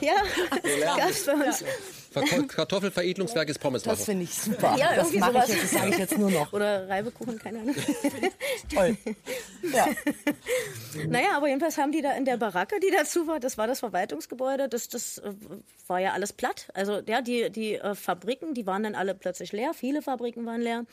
ja, 0.00 0.14
ja, 0.80 0.96
gab 0.96 1.10
es 1.10 1.26
bei 1.26 1.32
uns. 1.34 1.64
Ver- 2.24 2.42
Kartoffelveredelungswerk 2.46 3.48
ist 3.48 3.58
Pommes 3.58 3.82
Das 3.82 4.04
finde 4.04 4.24
ich 4.24 4.34
super. 4.34 4.76
Ja, 4.78 4.94
das 4.94 5.12
mache 5.12 5.42
ich 5.44 5.48
jetzt, 5.48 5.62
das 5.64 5.70
sage 5.72 5.90
ich 5.90 5.98
jetzt 5.98 6.16
nur 6.18 6.30
noch. 6.30 6.52
Oder 6.52 6.88
Reibekuchen, 6.88 7.38
keine 7.38 7.60
Ahnung. 7.60 7.74
Toll. 8.74 8.96
Ja. 9.72 9.86
Naja, 11.08 11.28
aber 11.36 11.48
jedenfalls 11.48 11.76
haben 11.78 11.92
die 11.92 12.02
da 12.02 12.12
in 12.12 12.24
der 12.24 12.36
Baracke, 12.36 12.80
die 12.80 12.90
dazu 12.90 13.26
war, 13.26 13.40
das 13.40 13.58
war 13.58 13.66
das 13.66 13.80
Verwaltungsgebäude, 13.80 14.68
das, 14.68 14.88
das 14.88 15.18
äh, 15.18 15.32
war 15.86 16.00
ja 16.00 16.12
alles 16.12 16.32
platt. 16.32 16.68
Also 16.74 17.00
ja, 17.06 17.20
die, 17.20 17.50
die 17.50 17.74
äh, 17.74 17.94
Fabriken, 17.94 18.54
die 18.54 18.66
waren 18.66 18.82
dann 18.82 18.94
alle 18.94 19.14
plötzlich 19.14 19.52
leer, 19.52 19.72
viele 19.74 20.02
Fabriken 20.02 20.46
waren 20.46 20.60
leer. 20.60 20.84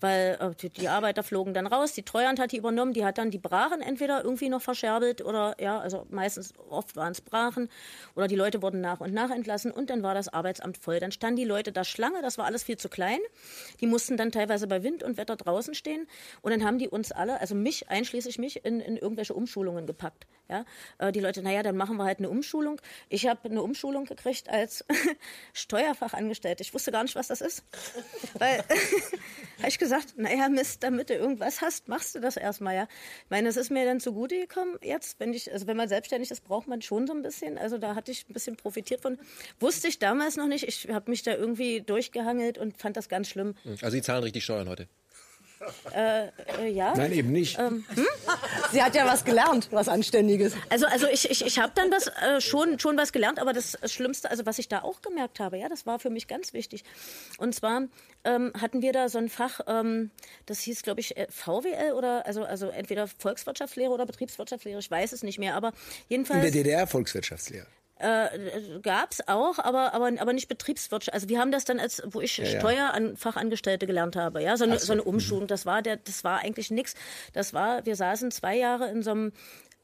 Weil 0.00 0.38
äh, 0.40 0.68
die, 0.68 0.88
Arbeiter 0.88 1.22
flogen 1.22 1.54
dann 1.54 1.66
raus, 1.66 1.92
die 1.92 2.02
Treuhand 2.02 2.38
hat 2.40 2.52
die 2.52 2.56
übernommen, 2.56 2.92
die 2.92 3.04
hat 3.04 3.18
dann 3.18 3.30
die 3.30 3.38
Brachen 3.38 3.80
entweder 3.80 4.22
irgendwie 4.22 4.48
noch 4.48 4.62
verscherbelt 4.62 5.22
oder 5.22 5.56
ja, 5.60 5.78
also 5.78 6.06
meistens, 6.10 6.52
oft 6.68 6.96
waren 6.96 7.12
es 7.12 7.20
Brachen 7.20 7.68
oder 8.14 8.26
die 8.26 8.36
Leute 8.36 8.62
wurden 8.62 8.80
nach 8.80 9.00
und 9.00 9.12
nach 9.12 9.30
entlassen 9.30 9.70
und 9.70 9.90
dann 9.90 10.02
war 10.02 10.14
das 10.14 10.28
Arbeitsamt 10.28 10.78
voll. 10.78 11.00
Dann 11.00 11.12
standen 11.12 11.36
die 11.36 11.44
Leute 11.44 11.72
da 11.72 11.84
Schlange, 11.84 12.22
das 12.22 12.38
war 12.38 12.44
alles 12.44 12.62
viel 12.62 12.76
zu 12.76 12.88
klein. 12.88 13.18
Die 13.80 13.86
mussten 13.86 14.16
dann 14.16 14.32
teilweise 14.32 14.66
bei 14.66 14.82
Wind 14.82 15.02
und 15.02 15.16
Wetter 15.16 15.36
draußen 15.36 15.74
stehen 15.74 16.06
und 16.42 16.50
dann 16.50 16.64
haben 16.64 16.78
die 16.78 16.88
uns 16.88 17.12
alle, 17.12 17.40
also 17.40 17.54
mich, 17.54 17.88
einschließlich 17.88 18.38
mich, 18.38 18.64
in, 18.64 18.80
in 18.80 18.96
irgendwelche 18.96 19.34
Umschulungen 19.34 19.86
gepackt. 19.86 20.26
Ja? 20.48 20.64
Äh, 20.98 21.12
die 21.12 21.20
Leute, 21.20 21.42
naja, 21.42 21.62
dann 21.62 21.76
machen 21.76 21.96
wir 21.96 22.04
halt 22.04 22.18
eine 22.18 22.28
Umschulung. 22.28 22.80
Ich 23.08 23.26
habe 23.26 23.48
eine 23.48 23.62
Umschulung 23.62 24.04
gekriegt 24.04 24.48
als 24.48 24.84
Steuerfachangestellte. 25.52 26.62
Ich 26.62 26.74
wusste 26.74 26.92
gar 26.92 27.02
nicht, 27.02 27.16
was 27.16 27.28
das 27.28 27.40
ist. 27.40 27.64
Weil, 28.38 28.62
ich 29.66 29.78
gesagt, 29.84 30.14
naja, 30.16 30.48
Mist, 30.48 30.82
damit 30.82 31.10
du 31.10 31.14
irgendwas 31.14 31.60
hast, 31.60 31.88
machst 31.88 32.14
du 32.14 32.20
das 32.20 32.36
erstmal, 32.36 32.74
ja. 32.74 32.88
Ich 33.24 33.30
meine, 33.30 33.48
das 33.48 33.56
ist 33.56 33.70
mir 33.70 33.84
dann 33.84 34.00
zugute 34.00 34.38
gekommen 34.40 34.78
jetzt, 34.82 35.20
wenn 35.20 35.32
ich, 35.32 35.52
also 35.52 35.66
wenn 35.66 35.76
man 35.76 35.88
selbstständig 35.88 36.30
ist, 36.30 36.42
braucht 36.42 36.66
man 36.66 36.82
schon 36.82 37.06
so 37.06 37.12
ein 37.12 37.22
bisschen. 37.22 37.58
Also 37.58 37.78
da 37.78 37.94
hatte 37.94 38.10
ich 38.10 38.28
ein 38.28 38.32
bisschen 38.32 38.56
profitiert 38.56 39.00
von. 39.00 39.18
Wusste 39.60 39.88
ich 39.88 39.98
damals 39.98 40.36
noch 40.36 40.48
nicht. 40.48 40.66
Ich 40.66 40.88
habe 40.88 41.10
mich 41.10 41.22
da 41.22 41.34
irgendwie 41.34 41.82
durchgehangelt 41.82 42.58
und 42.58 42.78
fand 42.78 42.96
das 42.96 43.08
ganz 43.08 43.28
schlimm. 43.28 43.54
Also 43.66 43.90
Sie 43.90 44.02
zahlen 44.02 44.22
richtig 44.24 44.44
Steuern 44.44 44.68
heute. 44.68 44.88
Äh, 45.94 46.68
ja. 46.68 46.94
Nein, 46.96 47.12
eben 47.12 47.32
nicht. 47.32 47.58
Sie 48.72 48.82
hat 48.82 48.94
ja 48.94 49.06
was 49.06 49.24
gelernt, 49.24 49.68
was 49.70 49.88
Anständiges. 49.88 50.54
Also, 50.68 50.86
also 50.86 51.06
ich, 51.06 51.30
ich, 51.30 51.44
ich 51.44 51.58
habe 51.58 51.72
dann 51.74 51.90
was, 51.90 52.06
äh, 52.06 52.40
schon, 52.40 52.78
schon 52.78 52.96
was 52.96 53.12
gelernt, 53.12 53.38
aber 53.38 53.52
das 53.52 53.78
Schlimmste, 53.86 54.30
also 54.30 54.46
was 54.46 54.58
ich 54.58 54.68
da 54.68 54.82
auch 54.82 55.02
gemerkt 55.02 55.40
habe, 55.40 55.58
ja, 55.58 55.68
das 55.68 55.86
war 55.86 55.98
für 55.98 56.10
mich 56.10 56.28
ganz 56.28 56.52
wichtig. 56.52 56.84
Und 57.38 57.54
zwar 57.54 57.82
ähm, 58.24 58.52
hatten 58.60 58.82
wir 58.82 58.92
da 58.92 59.08
so 59.08 59.18
ein 59.18 59.28
Fach, 59.28 59.60
ähm, 59.66 60.10
das 60.46 60.60
hieß, 60.60 60.82
glaube 60.82 61.00
ich, 61.00 61.16
äh, 61.16 61.26
VWL 61.30 61.92
oder 61.92 62.26
also, 62.26 62.44
also 62.44 62.68
entweder 62.68 63.06
Volkswirtschaftslehre 63.06 63.90
oder 63.90 64.06
Betriebswirtschaftslehre, 64.06 64.78
ich 64.78 64.90
weiß 64.90 65.12
es 65.12 65.22
nicht 65.22 65.38
mehr, 65.38 65.54
aber 65.54 65.68
In 65.68 65.74
jedenfalls 66.08 66.42
der 66.42 66.50
DDR 66.50 66.86
Volkswirtschaftslehre. 66.86 67.66
Äh, 67.98 68.80
gab's 68.82 69.20
auch, 69.28 69.58
aber, 69.58 69.94
aber, 69.94 70.10
aber 70.18 70.32
nicht 70.32 70.48
Betriebswirtschaft. 70.48 71.14
Also 71.14 71.28
wir 71.28 71.38
haben 71.38 71.52
das 71.52 71.64
dann 71.64 71.78
als, 71.78 72.02
wo 72.06 72.20
ich 72.20 72.36
ja. 72.36 72.44
Steuerfachangestellte 72.46 73.86
gelernt 73.86 74.16
habe, 74.16 74.42
ja, 74.42 74.56
so 74.56 74.64
eine, 74.64 74.78
so, 74.78 74.92
eine 74.92 75.04
Umschulung. 75.04 75.46
Das 75.46 75.64
war 75.64 75.80
der, 75.80 75.96
das 75.96 76.24
war 76.24 76.40
eigentlich 76.40 76.70
nix. 76.70 76.94
Das 77.32 77.54
war, 77.54 77.86
wir 77.86 77.96
saßen 77.96 78.30
zwei 78.30 78.56
Jahre 78.56 78.88
in 78.90 79.02
so 79.02 79.12
einem 79.12 79.32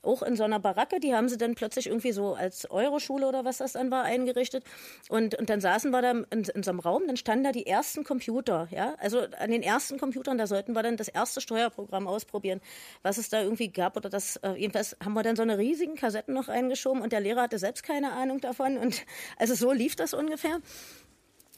auch 0.03 0.22
in 0.22 0.36
so 0.36 0.44
einer 0.44 0.59
Baracke, 0.59 1.01
die 1.01 1.14
haben 1.14 1.28
sie 1.28 1.36
dann 1.36 1.55
plötzlich 1.55 1.86
irgendwie 1.86 2.12
so 2.12 2.34
als 2.34 2.70
Euroschule 2.70 3.26
oder 3.26 3.44
was 3.44 3.59
das 3.59 3.72
dann 3.72 3.90
war 3.90 4.05
eingerichtet. 4.05 4.64
Und, 5.09 5.34
und 5.34 5.51
dann 5.51 5.61
saßen 5.61 5.90
wir 5.90 6.03
da 6.03 6.11
in, 6.11 6.44
in 6.44 6.62
so 6.62 6.70
einem 6.70 6.80
Raum, 6.80 7.03
dann 7.07 7.16
standen 7.16 7.44
da 7.44 7.53
die 7.53 7.66
ersten 7.66 8.05
Computer, 8.05 8.68
ja. 8.70 8.94
Also 8.98 9.20
an 9.38 9.51
den 9.51 9.62
ersten 9.62 9.98
Computern, 9.98 10.38
da 10.38 10.46
sollten 10.46 10.72
wir 10.72 10.82
dann 10.82 10.96
das 10.96 11.09
erste 11.09 11.40
Steuerprogramm 11.40 12.07
ausprobieren, 12.07 12.61
was 13.03 13.18
es 13.18 13.28
da 13.28 13.42
irgendwie 13.42 13.68
gab. 13.68 13.96
Oder 13.96 14.09
das, 14.09 14.36
äh, 14.36 14.53
jedenfalls 14.53 14.96
haben 15.03 15.12
wir 15.14 15.22
dann 15.22 15.36
so 15.36 15.42
eine 15.42 15.59
riesigen 15.59 15.96
Kassetten 15.96 16.34
noch 16.34 16.48
reingeschoben 16.48 17.03
und 17.03 17.12
der 17.12 17.20
Lehrer 17.20 17.42
hatte 17.42 17.59
selbst 17.59 17.82
keine 17.82 18.12
Ahnung 18.12 18.40
davon. 18.40 18.78
Und 18.78 19.05
also 19.36 19.55
so 19.55 19.72
lief 19.72 19.96
das 19.96 20.14
ungefähr. 20.14 20.61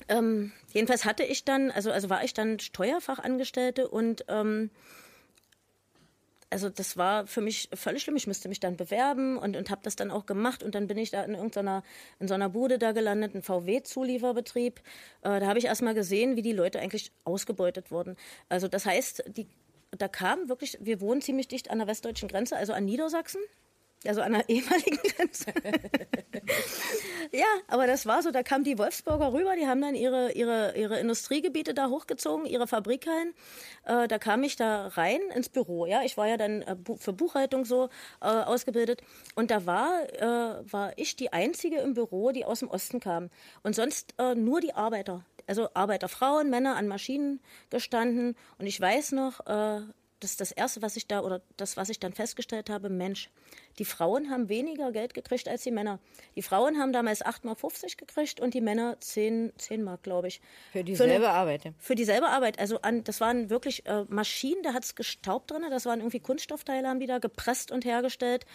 Ähm, 0.09 0.53
jedenfalls 0.73 1.05
hatte 1.05 1.23
ich 1.23 1.45
dann, 1.45 1.71
also, 1.71 1.93
also 1.93 2.11
war 2.11 2.25
ich 2.25 2.35
dann 2.35 2.59
Steuerfachangestellte 2.59 3.89
und 3.89 4.25
ähm, 4.29 4.71
also 6.53 6.69
das 6.69 6.99
war 6.99 7.27
für 7.27 7.41
mich 7.41 7.71
völlig 7.73 8.03
schlimm. 8.03 8.17
Ich 8.17 8.27
musste 8.27 8.49
mich 8.49 8.61
dann 8.61 8.77
bewerben 8.77 9.39
und, 9.39 9.57
und 9.57 9.71
habe 9.71 9.81
das 9.83 9.97
dann 9.97 10.11
auch 10.11 10.27
gemacht. 10.27 10.63
Und 10.63 10.75
dann 10.75 10.87
bin 10.87 10.99
ich 10.99 11.11
da 11.11 11.23
in 11.25 11.35
irgendeiner 11.35 11.83
in 12.21 12.29
so 12.29 12.35
einer 12.35 12.51
Bude 12.51 12.79
da 12.79 12.93
gelandet, 12.93 13.35
ein 13.35 13.43
VW-Zulieferbetrieb. 13.43 14.81
Äh, 15.23 15.41
da 15.41 15.47
habe 15.47 15.59
ich 15.59 15.65
erst 15.65 15.81
mal 15.81 15.95
gesehen, 15.95 16.37
wie 16.37 16.43
die 16.43 16.53
Leute 16.53 16.79
eigentlich 16.79 17.11
ausgebeutet 17.25 17.91
wurden. 17.91 18.17
Also 18.51 18.69
das 18.69 18.85
heißt, 18.85 19.25
die, 19.35 19.47
da 19.93 20.09
kam 20.09 20.51
wirklich, 20.51 20.77
wir 20.81 21.01
wohnen 21.01 21.23
ziemlich 21.23 21.49
dicht 21.49 21.71
an 21.71 21.79
der 21.79 21.87
westdeutschen 21.87 22.29
Grenze, 22.29 22.57
also 22.57 22.75
an 22.75 22.85
Niedersachsen. 22.85 23.41
Also 24.07 24.21
an 24.21 24.33
der 24.33 24.49
ehemaligen 24.49 24.97
Grenze. 24.97 25.53
ja, 27.33 27.47
aber 27.69 27.87
das 27.87 28.07
war 28.07 28.23
so, 28.23 28.31
da 28.31 28.43
kamen 28.43 28.65
die 28.65 28.79
Wolfsburger 28.79 29.33
rüber, 29.33 29.55
die 29.57 29.67
haben 29.67 29.81
dann 29.81 29.95
ihre, 29.95 30.33
ihre, 30.33 30.77
ihre 30.77 30.99
Industriegebiete 30.99 31.75
da 31.75 31.89
hochgezogen, 31.89 32.47
ihre 32.47 32.67
Fabrikhallen. 32.67 33.35
Äh, 33.85 34.09
da 34.09 34.19
kam 34.19 34.43
ich 34.43 34.57
da 34.57 34.89
rein 34.89 35.21
ins 35.35 35.49
Büro, 35.49 35.87
ja. 35.87 36.03
Ich 36.03 36.17
war 36.17 36.27
ja 36.27 36.37
dann 36.37 36.63
äh, 36.63 36.77
für 36.97 37.13
Buchhaltung 37.13 37.65
so 37.65 37.89
äh, 38.21 38.27
ausgebildet. 38.27 39.03
Und 39.35 39.51
da 39.51 39.67
war, 39.67 40.03
äh, 40.15 40.73
war 40.73 40.93
ich 40.97 41.17
die 41.17 41.33
Einzige 41.33 41.79
im 41.79 41.95
Büro, 41.95 42.33
die 42.33 42.45
aus 42.45 42.61
dem 42.61 42.69
Osten 42.69 43.01
kam. 43.01 43.31
Und 43.63 43.75
sonst 43.75 44.15
äh, 44.19 44.35
nur 44.35 44.61
die 44.61 44.75
Arbeiter. 44.75 45.25
Also 45.47 45.69
Arbeiter, 45.75 46.09
Frauen, 46.09 46.51
Männer 46.51 46.77
an 46.77 46.89
Maschinen 46.89 47.41
gestanden. 47.71 48.37
Und 48.59 48.67
ich 48.67 48.81
weiß 48.81 49.13
noch, 49.13 49.47
äh, 49.47 49.81
das 50.23 50.33
ist 50.33 50.41
das 50.41 50.53
Erste, 50.53 50.83
was 50.83 50.97
ich 50.97 51.07
da, 51.07 51.21
oder 51.21 51.43
das, 51.57 51.77
was 51.77 51.89
ich 51.89 51.99
dann 51.99 52.13
festgestellt 52.13 52.71
habe, 52.71 52.89
Mensch, 52.89 53.31
die 53.79 53.85
Frauen 53.85 54.31
haben 54.31 54.49
weniger 54.49 54.93
Geld 54.93 55.15
gekriegt 55.15 55.49
als 55.49 55.63
die 55.63 55.71
Männer. 55.71 55.99
Die 56.37 56.43
Frauen 56.43 56.79
haben 56.79 56.93
damals 56.93 57.25
8,50 57.25 57.45
Mark 57.45 57.99
gekriegt 57.99 58.41
und 58.41 58.55
die 58.55 58.61
Männer 58.61 58.97
10, 59.01 59.53
10 59.59 59.83
Mark, 59.83 60.03
glaube 60.03 60.29
ich. 60.29 60.41
Für 60.73 60.85
dieselbe 60.85 61.15
eine- 61.15 61.29
Arbeit. 61.31 61.65
ja. 61.65 61.73
Für 61.79 61.95
dieselbe 61.95 62.29
Arbeit. 62.29 62.59
Also 62.59 62.81
an, 62.83 63.03
das 63.05 63.21
waren 63.21 63.51
wirklich 63.51 63.85
äh, 63.87 64.05
Maschinen, 64.09 64.63
da 64.63 64.73
hat 64.75 64.85
es 64.85 64.95
gestaubt 64.95 65.51
drin, 65.51 65.63
das 65.71 65.87
waren 65.87 66.01
irgendwie 66.01 66.21
Kunststoffteile, 66.21 66.87
haben 66.89 67.01
die 67.01 67.07
da 67.07 67.19
gepresst 67.19 67.71
und 67.73 67.85
hergestellt. 67.85 68.47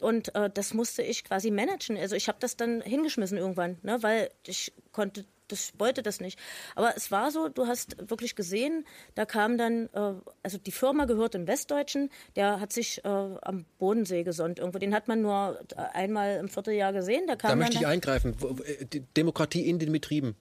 Und 0.00 0.34
äh, 0.34 0.48
das 0.48 0.72
musste 0.72 1.02
ich 1.02 1.24
quasi 1.24 1.50
managen. 1.50 1.96
Also 1.98 2.16
ich 2.16 2.28
habe 2.28 2.38
das 2.40 2.56
dann 2.56 2.80
hingeschmissen 2.80 3.36
irgendwann, 3.36 3.78
ne, 3.82 4.02
weil 4.02 4.30
ich 4.46 4.72
konnte 4.92 5.24
das 5.52 5.72
wollte 5.78 6.02
das 6.02 6.20
nicht. 6.20 6.38
Aber 6.74 6.96
es 6.96 7.10
war 7.10 7.30
so, 7.30 7.48
du 7.48 7.66
hast 7.66 7.96
wirklich 8.10 8.36
gesehen, 8.36 8.86
da 9.14 9.24
kam 9.24 9.58
dann, 9.58 9.88
äh, 9.92 10.14
also 10.42 10.58
die 10.58 10.72
Firma 10.72 11.04
gehört 11.04 11.34
im 11.34 11.46
Westdeutschen, 11.46 12.10
der 12.36 12.60
hat 12.60 12.72
sich 12.72 13.04
äh, 13.04 13.08
am 13.08 13.64
Bodensee 13.78 14.22
gesonnt 14.22 14.58
irgendwo. 14.58 14.78
Den 14.78 14.94
hat 14.94 15.08
man 15.08 15.22
nur 15.22 15.60
einmal 15.92 16.36
im 16.36 16.48
Vierteljahr 16.48 16.92
gesehen. 16.92 17.26
Da 17.26 17.36
kam 17.36 17.48
Da 17.48 17.48
dann 17.50 17.58
möchte 17.58 17.78
ich 17.78 17.86
eingreifen. 17.86 18.36
Äh, 18.64 18.84
die 18.86 19.00
Demokratie 19.00 19.68
in 19.68 19.78
den 19.78 19.92
Betrieben. 19.92 20.36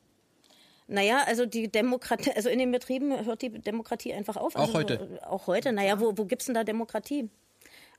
Naja, 0.87 1.23
also 1.27 1.45
die 1.45 1.71
Demokratie, 1.71 2.31
also 2.35 2.49
in 2.49 2.59
den 2.59 2.71
Betrieben 2.71 3.25
hört 3.25 3.41
die 3.41 3.49
Demokratie 3.49 4.13
einfach 4.13 4.37
auf. 4.37 4.55
Auch 4.55 4.61
also, 4.61 4.73
heute? 4.73 5.19
Auch 5.23 5.47
heute. 5.47 5.71
Naja, 5.71 5.99
wo, 5.99 6.17
wo 6.17 6.25
gibt's 6.25 6.45
denn 6.45 6.55
da 6.55 6.63
Demokratie? 6.63 7.29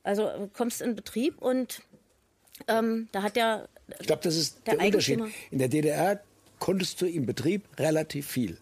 Also 0.02 0.28
äh, 0.28 0.48
kommst 0.52 0.82
in 0.82 0.94
Betrieb 0.94 1.40
und 1.40 1.82
ähm, 2.68 3.08
da 3.12 3.22
hat 3.22 3.36
der, 3.36 3.68
Ich 4.00 4.06
glaube, 4.06 4.22
das 4.22 4.36
ist 4.36 4.66
Der 4.66 4.76
der, 4.76 4.86
Unterschied. 4.86 5.20
In 5.50 5.58
der 5.58 5.68
DDR 5.68 6.20
konntest 6.60 7.00
du 7.00 7.06
im 7.06 7.26
Betrieb 7.26 7.64
relativ 7.78 8.26
viel. 8.28 8.56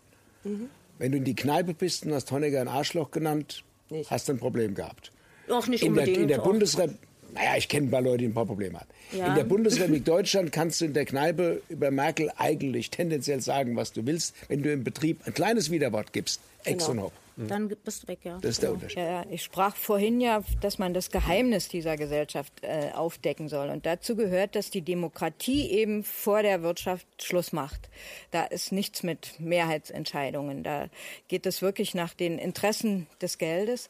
Mhm. 0.44 0.70
Wenn 0.98 1.12
du 1.12 1.18
in 1.18 1.24
die 1.24 1.36
Kneipe 1.36 1.74
bist 1.74 2.06
und 2.06 2.14
hast 2.14 2.30
Honecker 2.32 2.60
ein 2.60 2.68
Arschloch 2.68 3.10
genannt, 3.10 3.62
Nicht. 3.90 4.10
hast 4.10 4.28
du 4.28 4.32
ein 4.32 4.38
Problem 4.38 4.74
gehabt. 4.74 5.12
auch 5.50 5.66
nicht 5.66 5.82
In 5.84 5.94
der, 5.94 6.02
unbedingt. 6.04 6.22
in 6.22 6.28
der 6.28 6.38
Bundesrepublik, 6.38 6.98
naja, 7.34 7.56
ich 7.58 7.68
kenne 7.68 7.88
ein 7.88 7.90
paar 7.90 8.00
Leute, 8.00 8.18
die 8.18 8.24
ein 8.26 8.34
paar 8.34 8.46
Probleme 8.46 8.80
haben. 8.80 8.88
Ja. 9.12 9.26
In 9.28 9.34
der 9.34 9.44
Bundesrepublik 9.44 10.04
Deutschland 10.04 10.50
kannst 10.50 10.80
du 10.80 10.86
in 10.86 10.94
der 10.94 11.04
Kneipe 11.04 11.60
über 11.68 11.90
Merkel 11.90 12.30
eigentlich 12.36 12.90
tendenziell 12.90 13.40
sagen, 13.42 13.76
was 13.76 13.92
du 13.92 14.06
willst, 14.06 14.34
wenn 14.48 14.62
du 14.62 14.72
im 14.72 14.82
Betrieb 14.82 15.20
ein 15.26 15.34
kleines 15.34 15.70
Widerwort 15.70 16.12
gibst. 16.14 16.40
Ex 16.64 16.86
Genau. 16.86 16.90
und 16.92 17.02
Hop. 17.06 17.12
Dann 17.46 17.68
bist 17.68 18.02
du 18.02 18.08
weg, 18.08 18.20
ja. 18.24 18.38
Das 18.40 18.52
ist 18.52 18.62
der 18.62 18.72
Unterschied. 18.72 18.98
Ja, 18.98 19.24
ich 19.30 19.42
sprach 19.44 19.76
vorhin 19.76 20.20
ja, 20.20 20.42
dass 20.60 20.78
man 20.78 20.92
das 20.92 21.10
Geheimnis 21.10 21.68
dieser 21.68 21.96
Gesellschaft 21.96 22.52
äh, 22.62 22.90
aufdecken 22.92 23.48
soll. 23.48 23.70
Und 23.70 23.86
dazu 23.86 24.16
gehört, 24.16 24.56
dass 24.56 24.70
die 24.70 24.82
Demokratie 24.82 25.70
eben 25.70 26.02
vor 26.02 26.42
der 26.42 26.62
Wirtschaft 26.62 27.06
Schluss 27.22 27.52
macht. 27.52 27.88
Da 28.32 28.44
ist 28.44 28.72
nichts 28.72 29.02
mit 29.02 29.38
Mehrheitsentscheidungen. 29.38 30.64
Da 30.64 30.88
geht 31.28 31.46
es 31.46 31.62
wirklich 31.62 31.94
nach 31.94 32.12
den 32.12 32.38
Interessen 32.38 33.06
des 33.22 33.38
Geldes. 33.38 33.88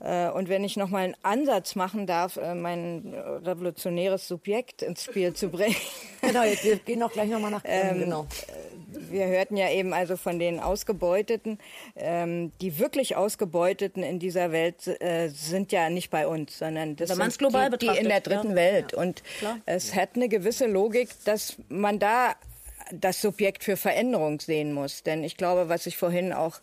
Äh, 0.00 0.30
und 0.30 0.48
wenn 0.48 0.64
ich 0.64 0.76
noch 0.76 0.88
mal 0.88 1.04
einen 1.04 1.16
Ansatz 1.22 1.74
machen 1.74 2.06
darf, 2.06 2.36
äh, 2.36 2.54
mein 2.54 3.12
revolutionäres 3.14 4.26
Subjekt 4.26 4.82
ins 4.82 5.04
Spiel 5.04 5.34
zu 5.34 5.50
bringen. 5.50 5.76
Genau, 6.22 6.42
jetzt, 6.42 6.64
wir 6.64 6.76
gehen 6.76 7.00
auch 7.04 7.12
gleich 7.12 7.30
nochmal 7.30 7.52
nach 7.52 7.62
ähm, 7.64 8.00
genau. 8.00 8.26
Wir 9.10 9.26
hörten 9.26 9.56
ja 9.56 9.70
eben 9.70 9.92
also 9.92 10.16
von 10.16 10.38
den 10.38 10.60
Ausgebeuteten. 10.60 11.58
Ähm, 11.96 12.52
die 12.60 12.78
wirklich 12.78 13.16
Ausgebeuteten 13.16 14.02
in 14.02 14.18
dieser 14.18 14.52
Welt 14.52 14.86
äh, 15.00 15.28
sind 15.28 15.72
ja 15.72 15.90
nicht 15.90 16.10
bei 16.10 16.26
uns, 16.26 16.58
sondern 16.58 16.96
das 16.96 17.10
sind 17.10 17.38
global 17.38 17.70
die, 17.70 17.88
die 17.88 17.98
in 17.98 18.08
der 18.08 18.20
dritten 18.20 18.50
ja. 18.50 18.56
Welt. 18.56 18.94
Und 18.94 19.22
klar. 19.38 19.58
es 19.66 19.94
hat 19.94 20.10
eine 20.14 20.28
gewisse 20.28 20.66
Logik, 20.66 21.10
dass 21.24 21.56
man 21.68 21.98
da 21.98 22.34
das 22.92 23.20
Subjekt 23.20 23.64
für 23.64 23.76
Veränderung 23.76 24.40
sehen 24.40 24.72
muss. 24.72 25.02
Denn 25.02 25.24
ich 25.24 25.36
glaube, 25.36 25.68
was 25.68 25.86
ich 25.86 25.96
vorhin 25.96 26.32
auch 26.32 26.60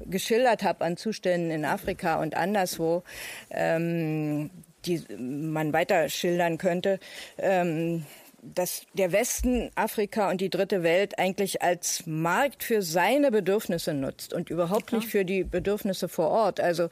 geschildert 0.00 0.62
habe 0.62 0.84
an 0.84 0.96
Zuständen 0.96 1.50
in 1.50 1.64
Afrika 1.64 2.20
und 2.20 2.34
anderswo, 2.34 3.02
ähm, 3.50 4.50
die 4.86 5.02
man 5.18 5.72
weiter 5.72 6.08
schildern 6.08 6.58
könnte, 6.58 6.98
ähm, 7.38 8.06
dass 8.42 8.82
der 8.94 9.12
Westen 9.12 9.70
Afrika 9.74 10.30
und 10.30 10.40
die 10.40 10.50
dritte 10.50 10.82
Welt 10.82 11.18
eigentlich 11.18 11.62
als 11.62 12.06
Markt 12.06 12.62
für 12.62 12.82
seine 12.82 13.30
Bedürfnisse 13.30 13.94
nutzt 13.94 14.32
und 14.32 14.50
überhaupt 14.50 14.92
nicht 14.92 15.08
für 15.08 15.24
die 15.24 15.44
Bedürfnisse 15.44 16.08
vor 16.08 16.28
Ort. 16.30 16.60
Also 16.60 16.88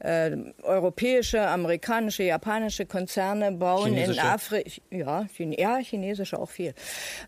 äh, 0.00 0.36
europäische, 0.62 1.46
amerikanische, 1.46 2.24
japanische 2.24 2.86
Konzerne 2.86 3.52
bauen 3.52 3.96
in 3.96 4.18
Afrika, 4.18 4.70
ja, 4.90 5.26
ja, 5.36 5.78
chinesische 5.78 6.38
auch 6.38 6.50
viel, 6.50 6.74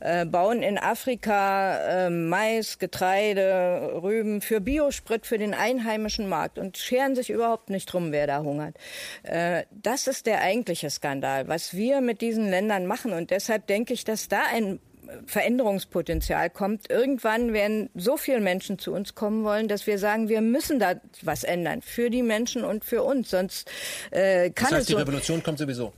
äh, 0.01 0.27
bauen 0.27 0.63
in 0.63 0.79
Afrika 0.79 2.07
äh, 2.07 2.11
Mais, 2.11 2.79
Getreide, 2.79 4.01
Rüben 4.03 4.41
für 4.41 4.61
Biosprit 4.61 5.27
für 5.27 5.39
den 5.39 5.55
einheimischen 5.55 6.29
Markt 6.29 6.59
und 6.59 6.77
scheren 6.77 7.15
sich 7.15 7.31
überhaupt 7.31 7.71
nicht 7.71 7.87
drum, 7.87 8.13
wer 8.13 8.27
da 8.27 8.43
hungert. 8.43 8.77
Äh, 9.23 9.65
das 9.71 10.07
ist 10.07 10.27
der 10.27 10.43
eigentliche 10.43 10.91
Skandal, 10.91 11.49
was 11.49 11.75
wir 11.75 12.01
mit 12.01 12.21
diesen 12.21 12.51
Ländern 12.51 12.87
machen 12.87 13.13
und 13.13 13.31
deshalb 13.31 13.70
denke 13.71 13.95
ich, 13.95 14.05
dass 14.05 14.29
da 14.29 14.43
ein 14.53 14.81
Veränderungspotenzial 15.27 16.51
kommt. 16.51 16.91
Irgendwann 16.91 17.53
werden 17.53 17.91
so 17.95 18.17
viele 18.17 18.41
Menschen 18.41 18.79
zu 18.79 18.93
uns 18.93 19.15
kommen 19.15 19.45
wollen, 19.45 19.69
dass 19.69 19.87
wir 19.87 19.99
sagen, 19.99 20.29
wir 20.29 20.41
müssen 20.41 20.79
da 20.79 20.95
was 21.23 21.45
ändern 21.45 21.83
für 21.83 22.11
die 22.11 22.23
Menschen 22.23 22.65
und 22.65 22.85
für 22.85 23.03
uns. 23.03 23.31
Sonst 23.31 23.71
äh, 24.11 24.51
kann 24.51 24.71
das 24.71 24.73
heißt, 24.73 24.81
es 24.81 24.87
die 24.87 24.93
so 24.93 24.99
Revolution 24.99 25.43
kommt 25.43 25.59
sowieso. 25.59 25.93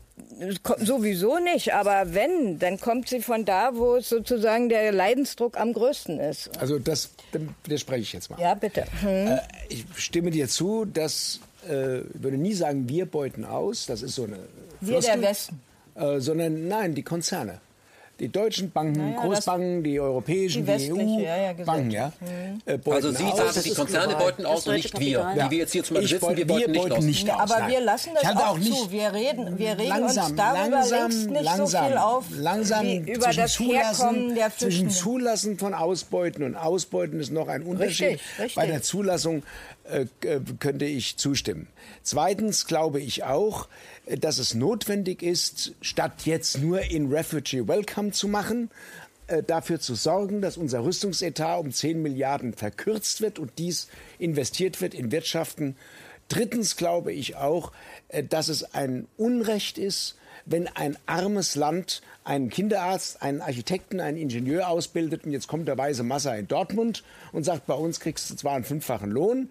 Sowieso 0.78 1.38
nicht, 1.38 1.74
aber 1.74 2.14
wenn, 2.14 2.58
dann 2.58 2.78
kommt 2.78 3.08
sie 3.08 3.20
von 3.20 3.44
da, 3.44 3.74
wo 3.74 4.00
sozusagen 4.00 4.68
der 4.68 4.92
Leidensdruck 4.92 5.58
am 5.58 5.72
größten 5.72 6.20
ist. 6.20 6.50
Also 6.58 6.78
das 6.78 7.10
widerspreche 7.64 8.02
ich 8.02 8.12
jetzt 8.12 8.30
mal. 8.30 8.40
Ja, 8.40 8.54
bitte. 8.54 8.84
Hm. 9.00 9.08
Äh, 9.08 9.38
ich 9.68 9.84
stimme 9.96 10.30
dir 10.30 10.48
zu, 10.48 10.84
dass 10.84 11.40
äh, 11.68 12.00
ich 12.00 12.22
würde 12.22 12.36
nie 12.36 12.54
sagen, 12.54 12.88
wir 12.88 13.06
beuten 13.06 13.44
aus. 13.44 13.86
Das 13.86 14.02
ist 14.02 14.14
so 14.14 14.24
eine 14.24 14.38
Wir 14.80 15.00
der 15.00 15.20
Westen 15.22 15.60
äh, 15.94 16.20
sondern 16.20 16.68
nein, 16.68 16.94
die 16.94 17.02
Konzerne. 17.02 17.60
Die 18.20 18.28
deutschen 18.28 18.70
Banken, 18.70 19.14
naja, 19.14 19.20
Großbanken, 19.20 19.82
die 19.82 19.98
europäischen, 19.98 20.64
die, 20.64 20.76
die 20.76 20.92
EU-Banken, 20.92 21.90
ja, 21.90 22.12
mhm. 22.20 22.60
äh, 22.66 22.78
also 22.88 23.10
Sie 23.10 23.24
aus. 23.24 23.36
sagen, 23.36 23.64
die 23.64 23.74
Konzerne 23.74 24.14
beuten 24.14 24.46
aus 24.46 24.64
und 24.66 24.74
nicht 24.74 25.00
wir. 25.00 25.10
Ja. 25.10 25.32
Die 25.32 25.50
wir 25.50 25.58
jetzt 25.58 25.72
hier 25.72 25.82
zum 25.82 25.96
Beispiel 25.96 26.20
sitzen, 26.20 26.36
wir 26.36 26.46
beuten, 26.46 26.72
wir 26.72 26.82
beuten 26.82 27.06
nicht, 27.06 27.28
aus. 27.28 27.40
aus. 27.40 27.50
Aber 27.50 27.68
wir 27.68 27.80
lassen 27.80 28.10
das 28.14 28.36
auch, 28.36 28.48
auch 28.50 28.58
nicht, 28.58 28.72
zu. 28.72 28.92
Wir 28.92 29.12
reden, 29.12 29.58
wir 29.58 29.70
reden 29.70 29.88
langsam, 29.88 30.26
uns 30.26 30.36
darüber 30.36 30.68
langsam, 30.68 31.00
längst 31.00 31.30
nicht 31.30 31.42
langsam, 31.42 31.66
so 31.66 31.88
viel 31.88 31.98
auf, 31.98 32.24
langsam 32.30 32.86
über 32.86 33.32
das 33.32 33.58
Herkommen 33.58 34.34
der 34.36 34.56
Zwischen 34.56 34.90
Zulassen 34.90 35.58
von 35.58 35.74
Ausbeuten 35.74 36.44
und 36.44 36.54
Ausbeuten 36.54 37.18
ist 37.18 37.32
noch 37.32 37.48
ein 37.48 37.62
Unterschied. 37.62 38.06
Richtig, 38.06 38.38
richtig. 38.38 38.54
Bei 38.54 38.66
der 38.66 38.82
Zulassung 38.82 39.42
könnte 40.58 40.84
ich 40.84 41.16
zustimmen. 41.16 41.66
Zweitens 42.02 42.66
glaube 42.66 43.00
ich 43.00 43.24
auch, 43.24 43.68
äh, 44.06 44.16
dass 44.16 44.38
es 44.38 44.54
notwendig 44.54 45.22
ist, 45.22 45.74
statt 45.80 46.24
jetzt 46.24 46.60
nur 46.60 46.82
in 46.82 47.12
Refugee 47.12 47.66
Welcome 47.66 48.12
zu 48.12 48.28
machen, 48.28 48.70
dafür 49.46 49.80
zu 49.80 49.94
sorgen, 49.94 50.42
dass 50.42 50.58
unser 50.58 50.84
Rüstungsetat 50.84 51.58
um 51.58 51.72
10 51.72 52.02
Milliarden 52.02 52.52
verkürzt 52.52 53.22
wird 53.22 53.38
und 53.38 53.52
dies 53.56 53.88
investiert 54.18 54.82
wird 54.82 54.92
in 54.92 55.10
Wirtschaften. 55.10 55.76
Drittens 56.28 56.76
glaube 56.76 57.14
ich 57.14 57.36
auch, 57.36 57.72
dass 58.28 58.48
es 58.48 58.74
ein 58.74 59.06
Unrecht 59.16 59.78
ist, 59.78 60.16
wenn 60.44 60.66
ein 60.68 60.96
armes 61.06 61.54
Land 61.54 62.02
einen 62.24 62.50
Kinderarzt, 62.50 63.22
einen 63.22 63.40
Architekten, 63.40 64.00
einen 64.00 64.16
Ingenieur 64.16 64.68
ausbildet 64.68 65.24
und 65.24 65.32
jetzt 65.32 65.48
kommt 65.48 65.68
der 65.68 65.78
weiße 65.78 66.02
Massa 66.02 66.34
in 66.34 66.48
Dortmund 66.48 67.02
und 67.32 67.44
sagt, 67.44 67.66
bei 67.66 67.74
uns 67.74 68.00
kriegst 68.00 68.30
du 68.30 68.34
zwar 68.34 68.54
einen 68.54 68.64
fünffachen 68.64 69.10
Lohn, 69.10 69.50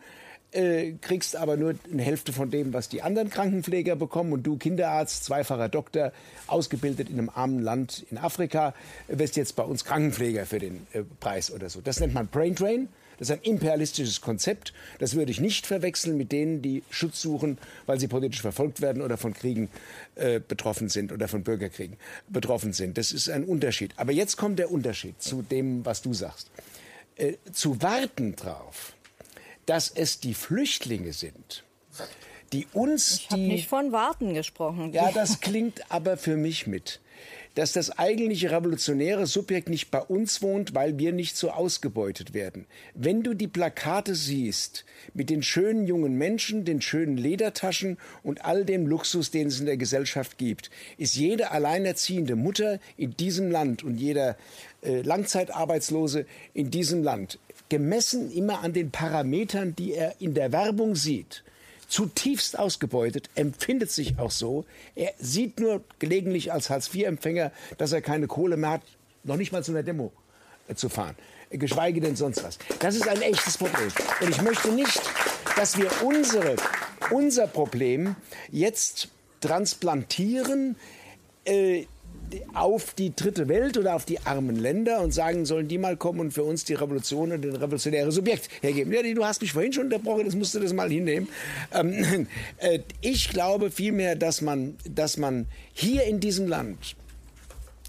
äh, 0.51 0.93
kriegst 1.01 1.35
aber 1.35 1.57
nur 1.57 1.75
eine 1.91 2.01
Hälfte 2.01 2.33
von 2.33 2.49
dem, 2.49 2.73
was 2.73 2.89
die 2.89 3.01
anderen 3.01 3.29
Krankenpfleger 3.29 3.95
bekommen 3.95 4.33
und 4.33 4.43
du 4.43 4.57
Kinderarzt, 4.57 5.23
zweifacher 5.23 5.69
Doktor, 5.69 6.11
ausgebildet 6.47 7.09
in 7.09 7.17
einem 7.19 7.29
armen 7.29 7.59
Land 7.59 8.05
in 8.11 8.17
Afrika, 8.17 8.73
wirst 9.07 9.35
jetzt 9.37 9.55
bei 9.55 9.63
uns 9.63 9.85
Krankenpfleger 9.85 10.45
für 10.45 10.59
den 10.59 10.87
äh, 10.93 11.03
Preis 11.19 11.51
oder 11.51 11.69
so. 11.69 11.81
Das 11.81 11.99
nennt 11.99 12.13
man 12.13 12.27
Brain 12.27 12.55
Drain. 12.55 12.89
Das 13.17 13.29
ist 13.29 13.35
ein 13.35 13.43
imperialistisches 13.43 14.21
Konzept. 14.21 14.73
Das 14.97 15.13
würde 15.13 15.31
ich 15.31 15.39
nicht 15.39 15.67
verwechseln 15.67 16.17
mit 16.17 16.31
denen, 16.31 16.63
die 16.63 16.81
Schutz 16.89 17.21
suchen, 17.21 17.59
weil 17.85 17.99
sie 17.99 18.07
politisch 18.07 18.41
verfolgt 18.41 18.81
werden 18.81 19.03
oder 19.03 19.15
von 19.15 19.35
Kriegen 19.35 19.69
äh, 20.15 20.39
betroffen 20.39 20.89
sind 20.89 21.11
oder 21.11 21.27
von 21.27 21.43
Bürgerkriegen 21.43 21.97
betroffen 22.29 22.73
sind. 22.73 22.97
Das 22.97 23.11
ist 23.11 23.29
ein 23.29 23.43
Unterschied. 23.43 23.93
Aber 23.97 24.11
jetzt 24.11 24.37
kommt 24.37 24.57
der 24.57 24.71
Unterschied 24.71 25.21
zu 25.21 25.43
dem, 25.43 25.85
was 25.85 26.01
du 26.01 26.15
sagst. 26.15 26.49
Äh, 27.15 27.33
zu 27.51 27.79
warten 27.83 28.35
drauf, 28.35 28.93
dass 29.71 29.89
es 29.89 30.19
die 30.19 30.33
Flüchtlinge 30.33 31.13
sind, 31.13 31.63
die 32.51 32.67
uns. 32.73 33.21
Ich 33.21 33.29
habe 33.29 33.41
nicht 33.41 33.69
von 33.69 33.93
Warten 33.93 34.33
gesprochen. 34.33 34.91
Ja, 34.91 35.13
das 35.13 35.39
klingt 35.39 35.89
aber 35.89 36.17
für 36.17 36.35
mich 36.35 36.67
mit 36.67 36.99
dass 37.55 37.73
das 37.73 37.97
eigentliche 37.97 38.51
revolutionäre 38.51 39.25
Subjekt 39.27 39.69
nicht 39.69 39.91
bei 39.91 39.99
uns 39.99 40.41
wohnt, 40.41 40.73
weil 40.73 40.97
wir 40.97 41.11
nicht 41.11 41.35
so 41.35 41.51
ausgebeutet 41.51 42.33
werden. 42.33 42.65
Wenn 42.93 43.23
du 43.23 43.33
die 43.33 43.47
Plakate 43.47 44.15
siehst 44.15 44.85
mit 45.13 45.29
den 45.29 45.43
schönen 45.43 45.85
jungen 45.85 46.17
Menschen, 46.17 46.63
den 46.63 46.81
schönen 46.81 47.17
Ledertaschen 47.17 47.97
und 48.23 48.45
all 48.45 48.63
dem 48.63 48.87
Luxus, 48.87 49.31
den 49.31 49.47
es 49.47 49.59
in 49.59 49.65
der 49.65 49.77
Gesellschaft 49.77 50.37
gibt, 50.37 50.69
ist 50.97 51.15
jede 51.15 51.51
alleinerziehende 51.51 52.35
Mutter 52.35 52.79
in 52.95 53.17
diesem 53.17 53.51
Land 53.51 53.83
und 53.83 53.97
jeder 53.97 54.37
äh, 54.81 55.01
Langzeitarbeitslose 55.01 56.25
in 56.53 56.71
diesem 56.71 57.03
Land 57.03 57.37
gemessen 57.71 58.29
immer 58.33 58.59
an 58.63 58.73
den 58.73 58.91
Parametern, 58.91 59.73
die 59.77 59.93
er 59.93 60.19
in 60.19 60.33
der 60.33 60.51
Werbung 60.51 60.93
sieht, 60.93 61.41
zutiefst 61.87 62.59
ausgebeutet, 62.59 63.29
empfindet 63.35 63.89
sich 63.91 64.19
auch 64.19 64.29
so. 64.29 64.65
Er 64.93 65.13
sieht 65.17 65.61
nur 65.61 65.81
gelegentlich 65.97 66.51
als 66.51 66.69
Hartz-IV-Empfänger, 66.69 67.53
dass 67.77 67.93
er 67.93 68.01
keine 68.01 68.27
Kohle 68.27 68.57
mehr 68.57 68.71
hat, 68.71 68.81
noch 69.23 69.37
nicht 69.37 69.53
mal 69.53 69.63
zu 69.63 69.71
einer 69.71 69.83
Demo 69.83 70.11
äh, 70.67 70.75
zu 70.75 70.89
fahren, 70.89 71.15
geschweige 71.49 72.01
denn 72.01 72.17
sonst 72.17 72.43
was. 72.43 72.59
Das 72.79 72.93
ist 72.93 73.07
ein 73.07 73.21
echtes 73.21 73.57
Problem. 73.57 73.87
Und 74.19 74.29
ich 74.29 74.41
möchte 74.41 74.73
nicht, 74.73 75.01
dass 75.55 75.77
wir 75.77 75.89
unsere, 76.03 76.57
unser 77.09 77.47
Problem 77.47 78.17
jetzt 78.51 79.07
transplantieren 79.39 80.75
äh, 81.45 81.85
auf 82.53 82.93
die 82.93 83.15
dritte 83.15 83.47
Welt 83.47 83.77
oder 83.77 83.95
auf 83.95 84.05
die 84.05 84.19
armen 84.19 84.55
Länder 84.55 85.01
und 85.01 85.13
sagen, 85.13 85.45
sollen 85.45 85.67
die 85.67 85.77
mal 85.77 85.97
kommen 85.97 86.19
und 86.19 86.31
für 86.31 86.43
uns 86.43 86.65
die 86.65 86.73
Revolution 86.73 87.31
und 87.31 87.41
den 87.41 87.55
revolutionäre 87.55 88.11
Subjekt 88.11 88.49
hergeben. 88.61 88.93
Ja, 88.93 89.01
du 89.01 89.25
hast 89.25 89.41
mich 89.41 89.53
vorhin 89.53 89.73
schon 89.73 89.85
unterbrochen, 89.85 90.25
das 90.25 90.35
musst 90.35 90.55
du 90.55 90.59
das 90.59 90.73
mal 90.73 90.89
hinnehmen. 90.89 91.27
Ähm, 91.73 92.27
äh, 92.57 92.79
ich 93.01 93.29
glaube 93.29 93.71
vielmehr, 93.71 94.15
dass 94.15 94.41
man, 94.41 94.77
dass 94.89 95.17
man 95.17 95.47
hier 95.73 96.03
in 96.03 96.19
diesem 96.19 96.47
Land 96.47 96.95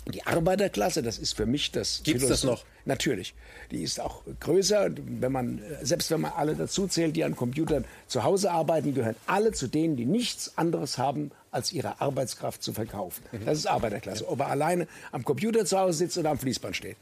die 0.06 0.26
Arbeiterklasse, 0.26 1.02
das 1.02 1.18
ist 1.18 1.36
für 1.36 1.46
mich 1.46 1.70
das. 1.70 2.02
Gibt 2.02 2.22
es 2.22 2.28
das 2.28 2.44
noch? 2.44 2.64
Natürlich. 2.84 3.34
Die 3.70 3.82
ist 3.82 4.00
auch 4.00 4.22
größer. 4.40 4.90
Wenn 4.96 5.30
man, 5.32 5.62
selbst 5.82 6.10
wenn 6.10 6.22
man 6.22 6.32
alle 6.32 6.56
dazu 6.56 6.88
zählt, 6.88 7.14
die 7.14 7.22
an 7.22 7.36
Computern 7.36 7.84
zu 8.08 8.24
Hause 8.24 8.50
arbeiten, 8.50 8.94
gehören 8.94 9.14
alle 9.26 9.52
zu 9.52 9.68
denen, 9.68 9.96
die 9.96 10.04
nichts 10.04 10.58
anderes 10.58 10.98
haben 10.98 11.30
als 11.52 11.72
ihre 11.72 12.00
Arbeitskraft 12.00 12.62
zu 12.62 12.72
verkaufen. 12.72 13.22
Mhm. 13.30 13.44
Das 13.44 13.58
ist 13.58 13.66
Arbeiterklasse. 13.66 14.28
Ob 14.28 14.40
er 14.40 14.48
alleine 14.48 14.88
am 15.12 15.24
Computer 15.24 15.64
zu 15.64 15.78
Hause 15.78 15.98
sitzt 15.98 16.18
oder 16.18 16.30
am 16.30 16.38
Fließband 16.38 16.74
steht. 16.74 16.96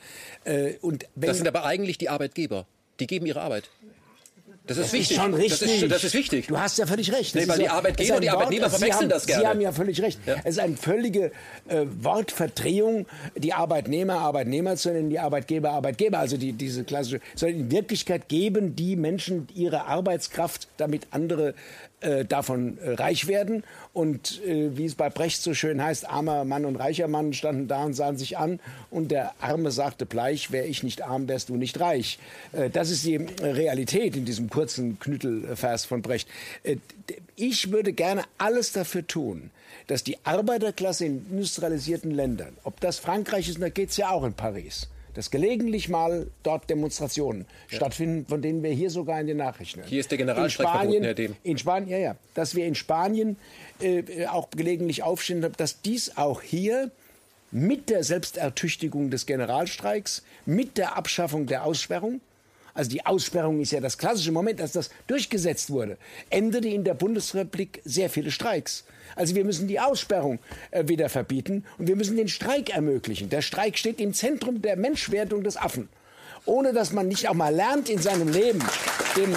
Äh, 0.45 0.75
und 0.83 1.07
das 1.15 1.39
sind 1.39 1.49
aber 1.49 1.65
eigentlich 1.65 1.97
die 1.97 2.11
Arbeitgeber. 2.11 2.67
Die 2.99 3.07
geben 3.07 3.25
ihre 3.25 3.41
Arbeit. 3.41 3.71
Das 4.67 4.77
ist 4.77 4.85
das 4.85 4.93
wichtig. 4.93 5.17
Ist 5.17 5.23
schon 5.23 5.35
richtig. 5.35 5.59
Das 5.59 5.83
ist, 5.83 5.91
das 5.91 6.05
ist, 6.05 6.15
wichtig. 6.15 6.47
Du 6.47 6.59
hast 6.59 6.79
ja 6.79 6.87
völlig 6.87 7.13
recht. 7.13 7.35
Nee, 7.35 7.49
weil 7.49 7.59
die 7.59 7.69
Arbeitgeber 7.69 8.17
und 8.17 8.23
die 8.23 8.31
Arbeitnehmer 8.31 8.71
verwechseln 8.71 9.09
das 9.09 9.27
gerne. 9.27 9.43
Sie 9.43 9.49
haben 9.49 9.61
ja 9.61 9.73
völlig 9.73 10.01
recht. 10.01 10.21
Ja. 10.27 10.37
Es 10.45 10.57
ist 10.57 10.59
eine 10.61 10.77
völlige 10.77 11.33
äh, 11.69 11.87
Wortverdrehung, 12.01 13.07
die 13.37 13.53
Arbeitnehmer 13.53 14.21
Arbeitnehmer 14.21 14.77
zu 14.77 14.93
nennen, 14.93 15.11
die 15.11 15.19
Arbeitgeber 15.19 15.71
Arbeitgeber. 15.71 16.19
Also 16.19 16.37
die, 16.37 16.53
diese 16.53 16.85
klassische. 16.85 17.21
Sondern 17.35 17.59
in 17.59 17.71
Wirklichkeit 17.73 18.29
geben 18.29 18.77
die 18.77 18.97
Menschen 18.97 19.49
ihre 19.55 19.87
Arbeitskraft, 19.87 20.69
damit 20.77 21.09
andere 21.11 21.55
äh, 22.01 22.25
davon 22.25 22.79
äh, 22.79 22.95
reich 22.95 23.27
werden. 23.27 23.65
Und 23.93 24.43
äh, 24.45 24.77
wie 24.77 24.87
es 24.87 24.95
bei 24.95 25.11
Brecht 25.11 25.43
so 25.43 25.55
schön 25.55 25.83
heißt, 25.83 26.09
armer 26.09 26.45
Mann 26.45 26.65
und 26.65 26.77
reicher 26.77 27.09
Mann 27.09 27.33
standen 27.33 27.69
da 27.69 27.85
und 27.85 27.95
sahen 27.95 28.17
sich 28.17 28.39
an. 28.39 28.61
Und 28.91 29.11
der 29.11 29.35
Arme 29.41 29.71
sagte 29.71 30.07
bleich, 30.07 30.51
wäre 30.51 30.67
ich 30.67 30.83
nicht 30.83 31.03
arm, 31.03 31.29
wärst 31.29 31.49
du 31.49 31.57
nicht 31.57 31.81
reich. 31.81 32.19
Äh, 32.53 32.71
das 32.71 32.91
ist 32.91 33.05
die 33.05 33.17
Realität 33.17 34.17
in 34.17 34.25
diesem 34.25 34.51
kurzen 34.51 34.99
Knüttelvers 34.99 35.85
von 35.85 36.03
Brecht. 36.03 36.29
Äh, 36.63 36.77
ich 37.37 37.71
würde 37.71 37.93
gerne 37.93 38.25
alles 38.39 38.73
dafür 38.73 39.07
tun, 39.07 39.51
dass 39.87 40.05
die 40.05 40.19
Arbeiterklasse 40.25 41.07
in 41.07 41.27
industrialisierten 41.31 42.11
Ländern, 42.11 42.57
ob 42.65 42.81
das 42.81 42.99
Frankreich 42.99 43.49
ist, 43.49 43.61
da 43.61 43.69
geht 43.69 43.91
es 43.91 43.97
ja 43.97 44.11
auch 44.11 44.25
in 44.25 44.35
Paris, 44.35 44.89
dass 45.15 45.31
gelegentlich 45.31 45.89
mal 45.89 46.27
dort 46.43 46.69
Demonstrationen 46.71 47.47
ja. 47.71 47.77
stattfinden, 47.77 48.27
von 48.27 48.43
denen 48.43 48.63
wir 48.63 48.71
hier 48.71 48.91
sogar 48.91 49.21
in 49.21 49.27
den 49.27 49.37
Nachrichten. 49.37 49.83
Hier 49.85 50.01
ist 50.01 50.11
der 50.11 50.19
Generalstreik 50.19 50.69
verboten, 50.69 51.05
Herr 51.05 51.15
Dem. 51.15 51.37
In 51.43 51.59
Spanien, 51.59 51.89
ja, 51.91 51.99
ja. 51.99 52.17
Dass 52.35 52.55
wir 52.55 52.67
in 52.67 52.75
Spanien 52.75 53.37
äh, 53.81 54.27
auch 54.27 54.51
gelegentlich 54.51 55.03
aufstehen, 55.03 55.47
dass 55.57 55.83
dies 55.83 56.17
auch 56.17 56.43
hier 56.43 56.91
mit 57.51 57.91
der 57.91 58.05
Selbstertüchtigung 58.05 59.11
des 59.11 59.27
Generalstreiks, 59.27 60.23
mit 60.47 60.79
der 60.79 60.97
Abschaffung 60.97 61.47
der 61.47 61.65
Aussperrung. 61.65 62.21
Also 62.75 62.91
die 62.91 63.05
Aussperrung 63.05 63.61
ist 63.61 63.73
ja 63.73 63.81
das 63.81 63.99
klassische 63.99 64.33
Moment, 64.33 64.61
als 64.61 64.73
das 64.73 64.91
durchgesetzt 65.09 65.71
wurde, 65.71 65.99
endete 66.31 66.69
in 66.69 66.85
der 66.85 66.95
Bundesrepublik 66.95 67.83
sehr 67.85 68.09
viele 68.09 68.31
Streiks. 68.31 68.85
Also 69.17 69.35
wir 69.35 69.45
müssen 69.45 69.69
die 69.69 69.81
Aussperrung 69.81 70.39
äh, 70.71 70.89
wieder 70.89 71.09
verbieten 71.09 71.65
und 71.79 71.89
wir 71.89 71.97
müssen 71.97 72.17
den 72.17 72.29
Streik 72.29 72.71
ermöglichen. 72.71 73.31
Der 73.31 73.43
Streik 73.43 73.79
steht 73.79 74.01
im 74.01 74.15
Zentrum 74.15 74.63
der 74.63 74.77
Menschwerdung 74.77 75.43
des 75.43 75.57
Affen. 75.57 75.89
Ohne 76.47 76.73
dass 76.73 76.93
man 76.93 77.09
nicht 77.09 77.29
auch 77.29 77.35
mal 77.35 77.55
lernt 77.55 77.89
in 77.89 78.01
seinem 78.01 78.29
Leben, 78.29 78.63
den 79.17 79.37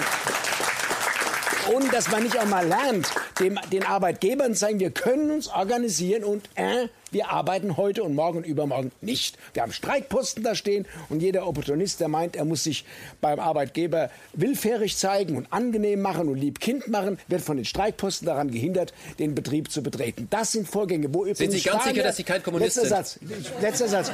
ohne 1.74 1.88
dass 1.90 2.12
man 2.12 2.24
nicht 2.24 2.38
auch 2.38 2.46
mal 2.46 2.68
lernt, 2.68 3.10
dem, 3.40 3.60
den 3.72 3.84
Arbeitgebern 3.84 4.54
zu 4.54 4.60
sagen, 4.60 4.80
wir 4.80 4.92
können 4.92 5.32
uns 5.32 5.48
organisieren 5.48 6.24
und 6.24 6.50
äh, 6.56 6.88
wir 7.14 7.30
arbeiten 7.30 7.78
heute 7.78 8.04
und 8.04 8.16
morgen 8.16 8.40
und 8.40 8.46
übermorgen 8.46 8.92
nicht. 9.02 9.38
Wir 9.54 9.64
haben 9.64 9.72
Streikposten 9.72 10.44
da 10.44 10.56
stehen 10.56 10.86
und 11.10 11.22
jeder 11.22 11.48
Opportunist, 11.48 12.00
der 12.00 12.08
meint, 12.08 12.36
er 12.36 12.46
muss 12.46 12.64
sich 12.64 12.86
beim 13.22 13.40
Arbeitgeber 13.40 14.10
willfährig 14.34 14.98
zeigen 14.98 15.38
und 15.38 15.52
angenehm 15.52 16.02
machen 16.02 16.28
und 16.28 16.38
lieb 16.38 16.60
Kind 16.60 16.88
machen, 16.88 17.18
wird 17.28 17.42
von 17.42 17.58
den 17.58 17.66
Streikposten 17.66 18.26
daran 18.26 18.52
gehindert, 18.52 18.94
den 19.20 19.36
Betrieb 19.36 19.72
zu 19.72 19.84
betreten. 19.84 20.28
Das 20.30 20.52
sind 20.52 20.68
Vorgänge, 20.68 21.14
wo 21.14 21.26
übrigens 21.26 21.40
Sind 21.40 21.52
Sie 21.52 21.62
ganz 21.62 21.84
sicher, 21.86 22.04
dass 22.04 22.18
Sie 22.18 22.24
kein 22.24 22.44
Kommunist 22.44 22.78
letzter 22.78 23.04
sind? 23.04 23.22
Satz, 23.22 23.62
letzter 23.62 23.88
Satz. 23.88 24.12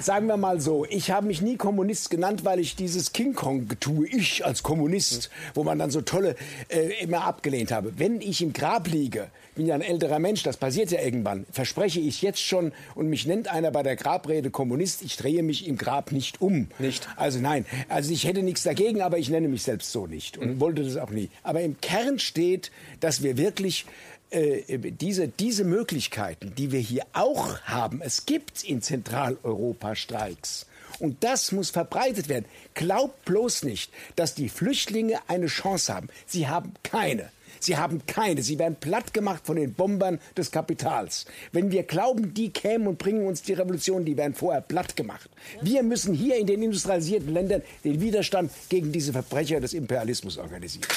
Sagen 0.00 0.26
wir 0.26 0.36
mal 0.36 0.60
so, 0.60 0.84
ich 0.88 1.10
habe 1.10 1.26
mich 1.26 1.42
nie 1.42 1.56
Kommunist 1.56 2.10
genannt, 2.10 2.44
weil 2.44 2.58
ich 2.58 2.76
dieses 2.76 3.12
King 3.12 3.34
Kong-Getue, 3.34 4.06
ich 4.06 4.44
als 4.44 4.62
Kommunist, 4.62 5.30
wo 5.54 5.64
man 5.64 5.78
dann 5.78 5.90
so 5.90 6.00
tolle, 6.00 6.36
äh, 6.68 7.02
immer 7.02 7.24
abgelehnt 7.24 7.70
habe. 7.72 7.92
Wenn 7.98 8.20
ich 8.20 8.42
im 8.42 8.52
Grab 8.52 8.88
liege, 8.88 9.30
bin 9.54 9.66
ja 9.66 9.74
ein 9.74 9.82
älterer 9.82 10.18
Mensch, 10.18 10.42
das 10.42 10.56
passiert 10.56 10.90
ja 10.90 11.00
irgendwann, 11.00 11.46
verspreche 11.50 12.00
ich 12.00 12.22
jetzt 12.22 12.42
schon 12.42 12.72
und 12.94 13.08
mich 13.08 13.26
nennt 13.26 13.48
einer 13.48 13.70
bei 13.70 13.82
der 13.82 13.96
Grabrede 13.96 14.50
Kommunist, 14.50 15.02
ich 15.02 15.16
drehe 15.16 15.42
mich 15.42 15.66
im 15.66 15.76
Grab 15.76 16.12
nicht 16.12 16.40
um. 16.40 16.68
Nicht? 16.78 17.08
Also 17.16 17.38
nein, 17.38 17.66
also 17.88 18.12
ich 18.12 18.24
hätte 18.24 18.42
nichts 18.42 18.62
dagegen, 18.62 19.02
aber 19.02 19.18
ich 19.18 19.28
nenne 19.28 19.48
mich 19.48 19.62
selbst 19.62 19.92
so 19.92 20.06
nicht 20.06 20.38
und 20.38 20.60
wollte 20.60 20.82
das 20.82 20.96
auch 20.96 21.10
nie. 21.10 21.28
Aber 21.42 21.60
im 21.60 21.80
Kern 21.80 22.18
steht, 22.18 22.70
dass 23.00 23.22
wir 23.22 23.36
wirklich 23.36 23.86
äh, 24.30 24.78
diese, 24.78 25.28
diese 25.28 25.64
Möglichkeiten, 25.64 26.54
die 26.56 26.72
wir 26.72 26.80
hier 26.80 27.04
auch 27.12 27.60
haben, 27.60 28.00
es 28.02 28.24
gibt 28.24 28.64
in 28.64 28.80
Zentraleuropa 28.80 29.94
Streiks. 29.94 30.66
Und 30.98 31.24
das 31.24 31.52
muss 31.52 31.70
verbreitet 31.70 32.28
werden. 32.28 32.46
Glaubt 32.74 33.24
bloß 33.24 33.64
nicht, 33.64 33.92
dass 34.16 34.34
die 34.34 34.48
Flüchtlinge 34.48 35.18
eine 35.28 35.46
Chance 35.46 35.92
haben. 35.92 36.08
Sie 36.26 36.48
haben 36.48 36.74
keine. 36.82 37.30
Sie 37.60 37.76
haben 37.76 38.06
keine. 38.06 38.42
Sie 38.42 38.58
werden 38.58 38.76
platt 38.78 39.14
gemacht 39.14 39.42
von 39.46 39.56
den 39.56 39.74
Bombern 39.74 40.20
des 40.36 40.50
Kapitals. 40.50 41.26
Wenn 41.52 41.70
wir 41.70 41.82
glauben, 41.84 42.34
die 42.34 42.50
kämen 42.50 42.86
und 42.86 42.98
bringen 42.98 43.26
uns 43.26 43.42
die 43.42 43.52
Revolution, 43.52 44.04
die 44.04 44.16
werden 44.16 44.34
vorher 44.34 44.60
platt 44.60 44.96
gemacht. 44.96 45.30
Wir 45.60 45.82
müssen 45.82 46.14
hier 46.14 46.36
in 46.36 46.46
den 46.46 46.62
industrialisierten 46.62 47.32
Ländern 47.32 47.62
den 47.84 48.00
Widerstand 48.00 48.50
gegen 48.68 48.92
diese 48.92 49.12
Verbrecher 49.12 49.60
des 49.60 49.74
Imperialismus 49.74 50.38
organisieren. 50.38 50.88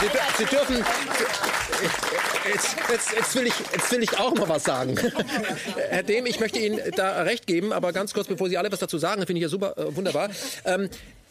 Sie, 0.00 0.08
Sie 0.38 0.44
dürfen. 0.44 0.84
Jetzt, 2.52 2.76
jetzt, 2.90 3.12
jetzt, 3.12 3.34
will 3.34 3.46
ich, 3.46 3.54
jetzt 3.72 3.92
will 3.92 4.02
ich 4.02 4.18
auch 4.18 4.34
mal 4.34 4.48
was 4.48 4.64
sagen. 4.64 4.96
Herr 5.90 6.02
Dehm, 6.02 6.26
ich 6.26 6.40
möchte 6.40 6.58
Ihnen 6.58 6.80
da 6.96 7.22
recht 7.22 7.46
geben, 7.46 7.72
aber 7.72 7.92
ganz 7.92 8.14
kurz, 8.14 8.28
bevor 8.28 8.48
Sie 8.48 8.58
alle 8.58 8.72
was 8.72 8.78
dazu 8.78 8.98
sagen, 8.98 9.26
finde 9.26 9.38
ich 9.38 9.42
ja 9.42 9.48
super, 9.48 9.76
äh, 9.76 9.94
wunderbar. 9.94 10.30
Ähm, 10.64 10.88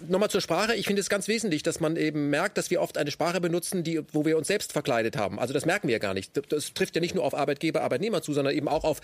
Nochmal 0.08 0.30
zur 0.30 0.40
Sprache. 0.40 0.76
Ich 0.76 0.88
finde 0.88 1.02
es 1.02 1.10
ganz 1.10 1.28
wesentlich, 1.28 1.62
dass 1.62 1.82
man 1.82 1.98
eben 1.98 2.30
merkt, 2.30 2.58
dass 2.58 2.70
wir 2.70 2.82
oft 2.82 2.98
eine 2.98 3.12
Sprache 3.12 3.42
benutzen, 3.42 3.84
die, 3.84 4.00
wo 4.14 4.24
wir 4.24 4.38
uns 4.38 4.48
selbst 4.48 4.72
verkleidet 4.72 5.18
haben. 5.18 5.40
Also 5.40 5.54
das 5.54 5.66
merken 5.66 5.90
wir 5.90 5.94
ja 5.94 6.00
gar 6.00 6.14
nicht. 6.14 6.40
Das 6.54 6.74
trifft 6.74 6.96
ja 6.96 7.02
nicht 7.02 7.16
nur 7.16 7.26
auf 7.26 7.34
Arbeitgeber, 7.34 7.82
Arbeitnehmer 7.82 8.22
zu, 8.22 8.34
sondern 8.34 8.56
eben 8.56 8.70
auch 8.70 8.86
auf 8.86 9.02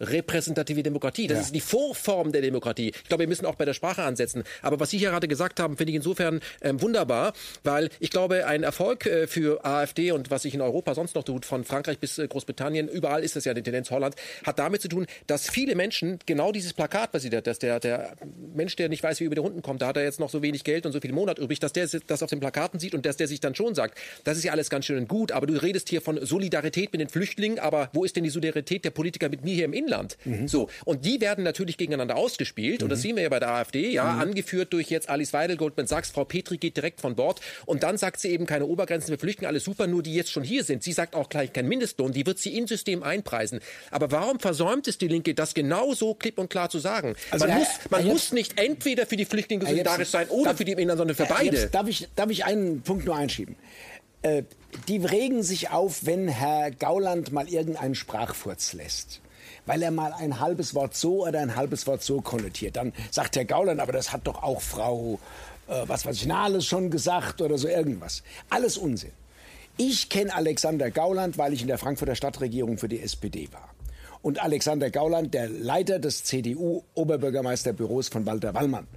repräsentative 0.00 0.82
Demokratie. 0.82 1.26
Das 1.26 1.36
Ja. 1.36 1.42
ist 1.44 1.54
die 1.54 1.60
Vorform 1.60 2.32
der 2.32 2.42
Demokratie. 2.42 2.88
Ich 2.88 3.04
glaube, 3.04 3.22
wir 3.22 3.28
müssen 3.28 3.46
auch 3.46 3.54
bei 3.56 3.64
der 3.64 3.74
Sprache 3.74 4.02
ansetzen. 4.02 4.44
Aber 4.62 4.80
was 4.80 4.90
Sie 4.90 4.98
hier 4.98 5.10
gerade 5.10 5.28
gesagt 5.28 5.60
haben, 5.60 5.76
finde 5.76 5.90
ich 5.92 5.96
insofern 5.96 6.40
ähm, 6.62 6.80
wunderbar, 6.82 7.32
weil 7.64 7.88
ich 8.00 8.10
glaube, 8.10 8.46
ein 8.46 8.62
Erfolg 8.62 9.06
äh, 9.06 9.26
für 9.26 9.64
AfD 9.64 10.12
und 10.12 10.30
was 10.30 10.42
sich 10.42 10.54
in 10.54 10.60
Europa 10.60 10.94
sonst 10.94 11.14
noch 11.14 11.24
tut, 11.24 11.44
von 11.46 11.64
Frankreich 11.64 11.98
bis 11.98 12.18
äh, 12.18 12.26
Großbritannien, 12.28 12.88
überall 12.88 13.22
ist 13.22 13.36
das 13.36 13.44
ja 13.44 13.54
die 13.54 13.62
Tendenz 13.62 13.90
Holland, 13.90 14.14
hat 14.44 14.58
damit 14.58 14.82
zu 14.82 14.88
tun, 14.88 15.06
dass 15.26 15.48
viele 15.48 15.74
Menschen 15.74 16.18
genau 16.26 16.52
dieses 16.52 16.72
Plakat, 16.72 17.10
was 17.12 17.22
Sie 17.22 17.30
da, 17.30 17.40
dass 17.40 17.58
der, 17.58 17.80
der 17.80 18.14
Mensch, 18.54 18.76
der 18.76 18.88
nicht 18.88 19.02
weiß, 19.02 19.20
wie 19.20 19.24
er 19.24 19.26
über 19.26 19.34
die 19.36 19.40
Runden 19.40 19.62
kommt, 19.62 19.82
da 19.82 19.88
hat 19.88 19.96
er 19.96 20.04
jetzt 20.04 20.20
noch 20.20 20.30
so 20.30 20.42
wenig 20.42 20.64
Geld 20.64 20.86
und 20.86 20.92
so 20.92 21.00
viel 21.00 21.12
Monat 21.12 21.38
übrig, 21.38 21.58
dass 21.60 21.72
der 21.72 21.88
das 22.06 22.22
auf 22.22 22.30
den 22.30 22.40
Plakaten 22.40 22.78
sieht 22.80 22.94
und 22.94 23.04
dass 23.06 23.16
der 23.16 23.28
sich 23.28 23.40
dann 23.40 23.54
schon 23.54 23.74
sagt, 23.74 23.98
das 24.24 24.38
ist 24.38 24.44
ja 24.44 24.52
alles 24.52 24.70
ganz 24.70 24.86
schön 24.86 24.98
und 24.98 25.08
gut, 25.08 25.32
aber 25.32 25.46
du 25.46 25.54
redest 25.60 25.88
hier 25.88 26.00
von 26.00 26.24
Solidarität 26.24 26.92
mit 26.92 27.00
den 27.00 27.08
Flüchtlingen, 27.08 27.58
aber 27.58 27.90
wo 27.92 28.04
ist 28.04 28.16
denn 28.16 28.24
die 28.24 28.30
Solidarität 28.30 28.84
der 28.84 28.90
Politiker 28.90 29.28
mit 29.28 29.44
mir 29.44 29.54
hier 29.54 29.64
im 29.64 29.72
Inland? 29.88 30.18
So, 30.46 30.68
und 30.84 31.04
die 31.04 31.20
werden 31.20 31.44
natürlich 31.44 31.76
gegeneinander 31.76 32.16
ausgespielt 32.16 32.82
und 32.82 32.90
das 32.90 33.02
sehen 33.02 33.16
wir 33.16 33.22
ja 33.22 33.28
bei 33.28 33.40
der 33.40 33.50
AfD, 33.50 33.90
ja, 33.90 34.04
angeführt 34.18 34.72
durch 34.72 34.90
jetzt 34.90 35.08
Alice 35.08 35.32
Weidel, 35.32 35.56
Goldman 35.56 35.86
Sachs, 35.86 36.10
Frau 36.10 36.24
Petri 36.24 36.58
geht 36.58 36.76
direkt 36.76 37.00
von 37.00 37.14
Bord 37.16 37.40
und 37.66 37.82
dann 37.82 37.96
sagt 37.96 38.20
sie 38.20 38.28
eben 38.28 38.46
keine 38.46 38.66
Obergrenzen 38.66 39.12
für 39.14 39.18
Flüchtlinge, 39.18 39.48
alles 39.48 39.64
super, 39.64 39.86
nur 39.86 40.02
die 40.02 40.14
jetzt 40.14 40.30
schon 40.30 40.42
hier 40.44 40.62
sind. 40.64 40.82
Sie 40.82 40.92
sagt 40.92 41.14
auch 41.14 41.28
gleich 41.28 41.52
kein 41.52 41.66
Mindestlohn, 41.66 42.12
die 42.12 42.26
wird 42.26 42.38
sie 42.38 42.56
ins 42.56 42.68
System 42.68 43.02
einpreisen. 43.02 43.60
Aber 43.90 44.10
warum 44.10 44.38
versäumt 44.40 44.86
es 44.88 44.98
die 44.98 45.08
Linke, 45.08 45.34
das 45.34 45.54
genau 45.54 45.94
so 45.94 46.14
klipp 46.14 46.38
und 46.38 46.50
klar 46.50 46.68
zu 46.70 46.78
sagen? 46.78 47.14
Also, 47.30 47.46
man 47.46 47.52
Herr- 47.52 47.58
muss, 47.60 47.68
man 47.90 48.02
Herr 48.02 48.12
muss 48.12 48.32
nicht 48.32 48.60
entweder 48.60 49.06
für 49.06 49.16
die 49.16 49.24
Flüchtlinge 49.24 49.66
solidarisch 49.66 50.08
sein 50.08 50.28
oder 50.28 50.50
darf- 50.50 50.58
für 50.58 50.64
die 50.64 50.72
Inland, 50.72 50.98
sondern 50.98 51.16
für 51.16 51.24
Herr 51.26 51.34
beide. 51.36 51.56
Jepsen, 51.56 51.70
darf, 51.72 51.88
ich, 51.88 52.08
darf 52.14 52.30
ich 52.30 52.44
einen 52.44 52.82
Punkt 52.82 53.04
nur 53.06 53.16
einschieben? 53.16 53.56
Äh, 54.22 54.42
die 54.88 54.98
regen 54.98 55.42
sich 55.42 55.70
auf, 55.70 56.04
wenn 56.06 56.28
Herr 56.28 56.70
Gauland 56.72 57.32
mal 57.32 57.48
irgendeinen 57.48 57.94
Sprachfurz 57.94 58.72
lässt. 58.72 59.20
Weil 59.68 59.82
er 59.82 59.90
mal 59.90 60.12
ein 60.14 60.40
halbes 60.40 60.74
Wort 60.74 60.94
so 60.94 61.26
oder 61.26 61.40
ein 61.40 61.54
halbes 61.54 61.86
Wort 61.86 62.02
so 62.02 62.20
konnotiert. 62.22 62.76
Dann 62.76 62.94
sagt 63.10 63.36
Herr 63.36 63.44
Gauland, 63.44 63.80
aber 63.80 63.92
das 63.92 64.12
hat 64.12 64.26
doch 64.26 64.42
auch 64.42 64.62
Frau, 64.62 65.20
äh, 65.68 65.82
was 65.86 66.06
weiß 66.06 66.16
ich, 66.16 66.26
Nahles 66.26 66.64
schon 66.64 66.90
gesagt 66.90 67.42
oder 67.42 67.58
so 67.58 67.68
irgendwas. 67.68 68.22
Alles 68.48 68.78
Unsinn. 68.78 69.12
Ich 69.76 70.08
kenne 70.08 70.34
Alexander 70.34 70.90
Gauland, 70.90 71.36
weil 71.36 71.52
ich 71.52 71.60
in 71.60 71.68
der 71.68 71.78
Frankfurter 71.78 72.14
Stadtregierung 72.16 72.78
für 72.78 72.88
die 72.88 73.00
SPD 73.00 73.48
war. 73.52 73.68
Und 74.22 74.42
Alexander 74.42 74.90
Gauland, 74.90 75.34
der 75.34 75.48
Leiter 75.48 75.98
des 75.98 76.24
CDU-Oberbürgermeisterbüros 76.24 78.08
von 78.08 78.26
Walter 78.26 78.54
Wallmann. 78.54 78.88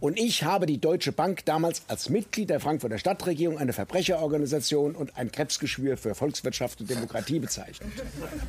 Und 0.00 0.18
ich 0.18 0.44
habe 0.44 0.66
die 0.66 0.80
Deutsche 0.80 1.12
Bank 1.12 1.44
damals 1.44 1.82
als 1.88 2.08
Mitglied 2.08 2.50
der 2.50 2.60
Frankfurter 2.60 2.98
Stadtregierung, 2.98 3.58
eine 3.58 3.72
Verbrecherorganisation 3.72 4.94
und 4.94 5.16
ein 5.16 5.32
Krebsgeschwür 5.32 5.96
für 5.96 6.14
Volkswirtschaft 6.14 6.80
und 6.80 6.88
Demokratie 6.90 7.40
bezeichnet. 7.40 7.88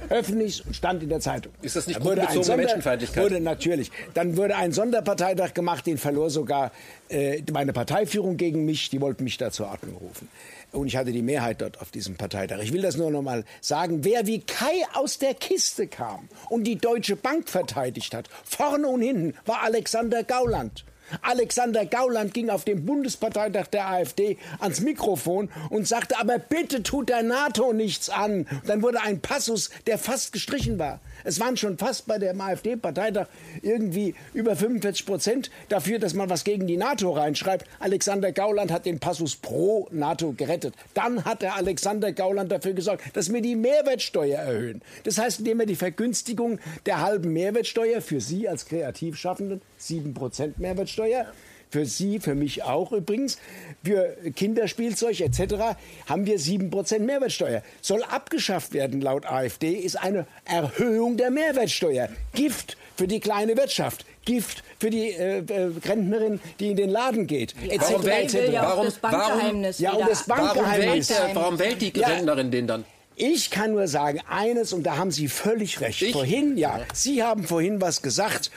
Öffentlich 0.09 0.65
und 0.65 0.75
stand 0.75 1.01
in 1.03 1.09
der 1.09 1.19
Zeitung. 1.19 1.51
Ist 1.61 1.75
das 1.75 1.87
nicht 1.87 1.99
gruppenbezogene 1.99 2.43
Sonder- 2.43 2.57
Menschenfeindlichkeit? 2.57 3.23
Wurde 3.23 3.39
natürlich. 3.41 3.91
Dann 4.13 4.37
wurde 4.37 4.55
ein 4.57 4.71
Sonderparteitag 4.71 5.53
gemacht, 5.53 5.87
den 5.87 5.97
verlor 5.97 6.29
sogar 6.29 6.71
äh, 7.09 7.41
meine 7.51 7.73
Parteiführung 7.73 8.37
gegen 8.37 8.65
mich. 8.65 8.89
Die 8.89 9.01
wollten 9.01 9.23
mich 9.23 9.37
da 9.37 9.51
zur 9.51 9.67
Ordnung 9.67 9.95
rufen. 9.95 10.27
Und 10.71 10.85
ich 10.85 10.95
hatte 10.97 11.11
die 11.11 11.23
Mehrheit 11.23 11.61
dort 11.61 11.81
auf 11.81 11.89
diesem 11.89 12.15
Parteitag. 12.15 12.59
Ich 12.61 12.71
will 12.73 12.83
das 12.83 12.95
nur 12.95 13.09
noch 13.09 13.23
mal 13.23 13.43
sagen. 13.59 14.03
Wer 14.03 14.27
wie 14.27 14.41
Kai 14.41 14.83
aus 14.93 15.17
der 15.17 15.33
Kiste 15.33 15.87
kam 15.87 16.29
und 16.49 16.65
die 16.65 16.75
Deutsche 16.75 17.15
Bank 17.15 17.49
verteidigt 17.49 18.13
hat, 18.13 18.29
vorne 18.43 18.87
und 18.87 19.01
hinten, 19.01 19.33
war 19.47 19.63
Alexander 19.63 20.23
Gauland. 20.23 20.85
Alexander 21.21 21.85
Gauland 21.85 22.33
ging 22.33 22.49
auf 22.49 22.65
dem 22.65 22.85
Bundesparteitag 22.85 23.67
der 23.67 23.87
AfD 23.87 24.37
ans 24.59 24.81
Mikrofon 24.81 25.49
und 25.69 25.87
sagte, 25.87 26.19
aber 26.19 26.39
bitte 26.39 26.83
tut 26.83 27.09
der 27.09 27.23
NATO 27.23 27.73
nichts 27.73 28.09
an. 28.09 28.47
Dann 28.65 28.81
wurde 28.81 29.01
ein 29.01 29.21
Passus, 29.21 29.69
der 29.87 29.97
fast 29.97 30.31
gestrichen 30.31 30.79
war. 30.79 30.99
Es 31.23 31.39
waren 31.39 31.57
schon 31.57 31.77
fast 31.77 32.07
bei 32.07 32.17
dem 32.17 32.39
AfD-Parteitag 32.39 33.27
irgendwie 33.61 34.15
über 34.33 34.55
45 34.55 35.05
Prozent 35.05 35.51
dafür, 35.69 35.99
dass 35.99 36.13
man 36.13 36.29
was 36.29 36.43
gegen 36.43 36.67
die 36.67 36.77
NATO 36.77 37.11
reinschreibt. 37.11 37.65
Alexander 37.79 38.31
Gauland 38.31 38.71
hat 38.71 38.85
den 38.85 38.99
Passus 38.99 39.35
pro 39.35 39.87
NATO 39.91 40.33
gerettet. 40.33 40.75
Dann 40.93 41.25
hat 41.25 41.41
der 41.41 41.55
Alexander 41.55 42.11
Gauland 42.11 42.51
dafür 42.51 42.73
gesorgt, 42.73 43.03
dass 43.13 43.31
wir 43.33 43.41
die 43.41 43.55
Mehrwertsteuer 43.55 44.39
erhöhen. 44.39 44.81
Das 45.03 45.17
heißt, 45.17 45.39
indem 45.39 45.59
wir 45.59 45.65
die 45.65 45.75
Vergünstigung 45.75 46.59
der 46.85 47.01
halben 47.01 47.33
Mehrwertsteuer 47.33 48.01
für 48.01 48.21
Sie 48.21 48.47
als 48.47 48.65
Kreativschaffenden, 48.65 49.61
7 49.77 50.13
Prozent 50.13 50.59
Mehrwertsteuer, 50.59 51.25
für 51.69 51.85
Sie, 51.85 52.19
für 52.19 52.35
mich 52.35 52.63
auch 52.63 52.91
übrigens, 52.91 53.37
für 53.83 54.15
Kinderspielzeug 54.35 55.19
etc. 55.21 55.77
haben 56.07 56.25
wir 56.25 56.39
7% 56.39 56.99
Mehrwertsteuer. 56.99 57.61
Soll 57.81 58.03
abgeschafft 58.03 58.73
werden 58.73 59.01
laut 59.01 59.25
AfD, 59.25 59.73
ist 59.73 59.95
eine 59.95 60.25
Erhöhung 60.45 61.17
der 61.17 61.29
Mehrwertsteuer. 61.31 62.09
Gift 62.33 62.77
für 62.97 63.07
die 63.07 63.19
kleine 63.19 63.55
Wirtschaft. 63.55 64.05
Gift 64.25 64.63
für 64.79 64.89
die 64.89 65.09
äh, 65.11 65.39
äh, 65.39 65.71
Rentnerin, 65.87 66.39
die 66.59 66.71
in 66.71 66.77
den 66.77 66.89
Laden 66.89 67.25
geht. 67.27 67.55
etc. 67.67 67.81
Warum 67.89 68.03
will 68.03 68.51
ja 68.53 68.61
Warum- 68.63 68.85
das 68.85 68.95
Bankgeheimnis 68.99 69.79
Ja, 69.79 69.91
und 69.91 69.97
wieder 69.99 70.09
das 70.09 70.23
Bank- 70.25 70.41
Warum 70.41 70.55
Bankgeheimnis. 70.63 71.09
wählt, 71.09 71.19
der, 71.29 71.35
warum 71.35 71.59
wählt 71.59 71.81
die 71.81 71.93
Ja. 71.99 72.07
Rentnerin 72.09 72.51
den 72.51 72.67
dann? 72.67 72.85
Ich 73.15 73.49
kann 73.51 73.71
nur 73.71 73.87
sagen, 73.87 74.21
eines, 74.29 74.71
und 74.71 74.83
da 74.83 74.97
haben 74.97 75.11
Sie 75.11 75.27
völlig 75.27 75.81
recht. 75.81 76.01
Ich? 76.01 76.13
Vorhin, 76.13 76.57
ja, 76.57 76.79
Sie 76.93 77.21
haben 77.23 77.43
vorhin 77.43 77.81
was 77.81 78.01
gesagt, 78.01 78.49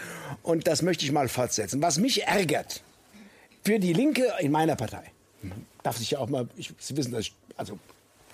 und 0.43 0.67
das 0.69 0.83
möchte 0.83 1.05
ich 1.05 1.11
mal 1.13 1.29
fortsetzen. 1.29 1.83
Was 1.83 1.99
mich 1.99 2.25
ärgert, 2.25 2.83
für 3.63 3.79
die 3.79 3.93
Linke 3.93 4.27
in 4.41 4.53
meiner 4.53 4.77
Partei, 4.77 5.05
darf 5.83 5.97
sich 5.97 6.13
ja 6.13 6.19
auch 6.19 6.29
mal, 6.29 6.49
ich, 6.57 6.73
Sie 6.79 6.97
wissen, 6.97 7.13
dass 7.13 7.23
ich, 7.23 7.35
also 7.57 7.79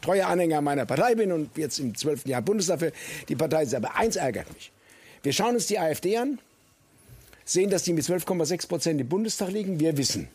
treuer 0.01 0.27
Anhänger 0.29 0.61
meiner 0.61 0.87
Partei 0.87 1.15
bin 1.15 1.33
und 1.33 1.57
jetzt 1.57 1.79
im 1.79 1.95
zwölften 1.95 2.31
Jahr 2.31 2.43
Bundestag 2.43 2.79
für 2.79 2.93
die 3.29 3.37
Partei 3.37 3.65
ist. 3.65 3.75
Aber 3.75 3.97
eins 3.97 4.17
ärgert 4.17 4.53
mich. 4.55 4.71
Wir 5.23 5.33
schauen 5.33 5.55
uns 5.55 5.67
die 5.67 5.79
AfD 5.79 6.17
an, 6.17 6.39
sehen, 7.45 7.71
dass 7.71 7.83
die 7.83 7.93
mit 7.93 8.05
12,6 8.05 8.69
Prozent 8.69 9.01
im 9.01 9.09
Bundestag 9.09 9.51
liegen. 9.51 9.81
Wir 9.81 9.97
wissen, 9.97 10.29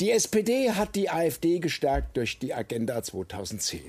die 0.00 0.10
SPD 0.10 0.72
hat 0.72 0.94
die 0.94 1.08
AfD 1.08 1.58
gestärkt 1.58 2.16
durch 2.18 2.38
die 2.38 2.52
Agenda 2.52 3.02
2010. 3.02 3.80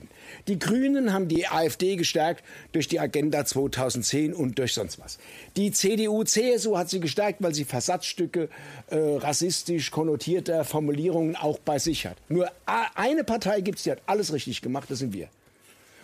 Die 0.48 0.58
Grünen 0.58 1.12
haben 1.12 1.28
die 1.28 1.48
AfD 1.48 1.98
gestärkt 1.98 2.46
durch 2.72 2.88
die 2.88 3.00
Agenda 3.00 3.44
2010 3.44 4.34
und 4.34 4.58
durch 4.58 4.74
sonst 4.74 5.00
was. 5.00 5.20
Die 5.58 5.72
CDU, 5.72 6.24
CSU 6.24 6.78
hat 6.78 6.90
sie 6.90 7.02
gestärkt, 7.02 7.42
weil 7.44 7.54
sie 7.54 7.66
Versatzstücke 7.66 8.48
äh, 8.88 8.96
rassistisch 8.98 9.92
konnotierter 9.92 10.64
Formulierungen 10.64 11.36
auch 11.36 11.60
bei 11.60 11.78
sich 11.78 12.06
hat. 12.06 12.18
Nur 12.30 12.50
eine 12.96 13.26
Partei 13.26 13.60
gibt 13.60 13.80
es, 13.80 13.84
die 13.84 13.92
hat 13.92 14.02
alles 14.06 14.32
richtig 14.32 14.62
gemacht, 14.62 14.90
das 14.90 15.00
sind 15.00 15.14
wir. 15.14 15.28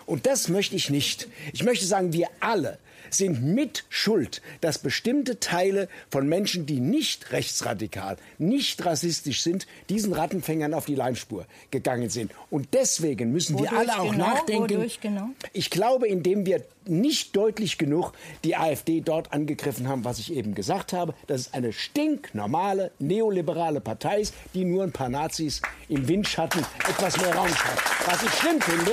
Und 0.06 0.26
das 0.26 0.50
möchte 0.50 0.76
ich 0.76 0.90
nicht. 0.90 1.30
Ich 1.54 1.64
möchte 1.64 1.86
sagen, 1.86 2.12
wir 2.12 2.28
alle 2.42 2.78
sind 3.14 3.44
mit 3.44 3.86
Schuld, 3.90 4.42
dass 4.62 4.80
bestimmte 4.80 5.40
Teile 5.40 5.88
von 6.10 6.28
Menschen, 6.28 6.66
die 6.66 6.80
nicht 6.80 7.32
rechtsradikal, 7.32 8.18
nicht 8.38 8.86
rassistisch 8.86 9.42
sind, 9.42 9.68
diesen 9.90 10.14
Rattenfängern 10.14 10.74
auf 10.74 10.86
die 10.86 10.96
Leimspur 10.96 11.46
gegangen 11.72 12.10
sind. 12.10 12.32
Und 12.50 12.70
deswegen 12.74 13.32
müssen 13.32 13.56
Wodurch 13.56 13.72
wir 13.72 13.78
alle 13.78 14.00
auch 14.00 14.12
genau? 14.12 14.28
nachdenken. 14.28 14.92
Genau? 15.02 15.30
Ich 15.54 15.70
glaube, 15.70 16.08
indem 16.08 16.46
wir 16.46 16.64
nicht 16.86 17.36
deutlich 17.36 17.78
genug 17.78 18.14
die 18.44 18.56
AfD 18.56 19.02
dort 19.02 19.32
angegriffen 19.34 19.88
haben, 19.88 20.04
was 20.04 20.20
ich 20.20 20.34
eben 20.34 20.54
gesagt 20.56 20.94
habe, 20.94 21.14
dass 21.28 21.42
es 21.42 21.54
eine 21.54 21.72
stinknormale 21.72 22.92
neoliberale 23.00 23.82
Partei 23.82 24.22
ist, 24.22 24.34
die 24.54 24.66
nur 24.66 24.84
ein 24.84 24.92
paar 24.92 25.10
Nazis 25.10 25.62
im 25.90 26.08
Windschatten 26.08 26.66
etwas 26.90 27.20
mehr 27.22 27.36
Raum 27.36 27.50
schafft. 27.50 28.08
Was 28.08 28.24
ich 28.24 28.32
schlimm 28.32 28.62
finde, 28.62 28.92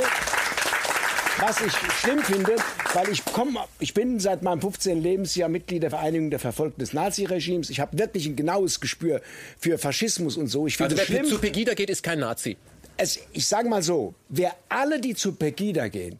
was 1.41 1.61
ich 1.63 1.73
schlimm 1.73 2.23
finde, 2.23 2.57
weil 2.93 3.09
ich 3.09 3.25
komme, 3.25 3.61
ich 3.79 3.95
bin 3.95 4.21
seit 4.21 4.43
meinem 4.43 4.61
15. 4.61 5.01
Lebensjahr 5.01 5.49
Mitglied 5.49 5.83
der 5.83 5.91
Vereinigung 5.91 6.31
der 6.31 6.39
Verfolgten 6.39 6.81
des 6.81 6.93
Naziregimes. 6.93 7.71
Ich 7.71 7.81
habe 7.81 7.99
wirklich 7.99 8.27
ein 8.27 8.37
genaues 8.37 8.81
Gespür 8.81 9.21
für 9.59 9.79
Faschismus 9.79 10.37
und 10.37 10.49
so. 10.49 10.65
Also 10.65 10.79
wer 10.79 11.05
schlimm. 11.05 11.25
zu 11.25 11.39
Pegida 11.39 11.75
geht, 11.75 11.91
ist 11.91 12.03
kein 12.03 12.19
Nazi. 12.19 12.57
Es, 12.97 13.19
ich 13.33 13.47
sage 13.47 13.69
mal 13.69 13.83
so, 13.83 14.15
wer 14.29 14.55
alle, 14.69 15.01
die 15.01 15.15
zu 15.15 15.33
Pegida 15.33 15.89
gehen, 15.89 16.19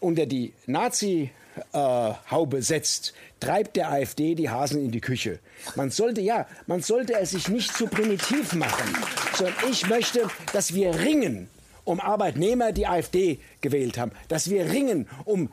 unter 0.00 0.26
die 0.26 0.54
Nazi 0.66 1.30
äh, 1.72 1.78
Haube 2.30 2.62
setzt, 2.62 3.12
treibt 3.40 3.76
der 3.76 3.90
AfD 3.90 4.34
die 4.34 4.48
Hasen 4.48 4.82
in 4.82 4.90
die 4.90 5.00
Küche. 5.00 5.40
Man 5.76 5.90
sollte, 5.90 6.20
ja, 6.20 6.46
man 6.66 6.80
sollte 6.80 7.14
es 7.14 7.32
sich 7.32 7.48
nicht 7.48 7.76
zu 7.76 7.86
primitiv 7.86 8.54
machen, 8.54 8.96
sondern 9.36 9.54
ich 9.70 9.86
möchte, 9.88 10.28
dass 10.52 10.74
wir 10.74 10.98
ringen 10.98 11.48
um 11.84 12.00
Arbeitnehmer, 12.00 12.72
die 12.72 12.86
AfD 12.86 13.38
gewählt 13.60 13.98
haben, 13.98 14.12
dass 14.28 14.50
wir 14.50 14.70
ringen 14.70 15.08
um 15.24 15.50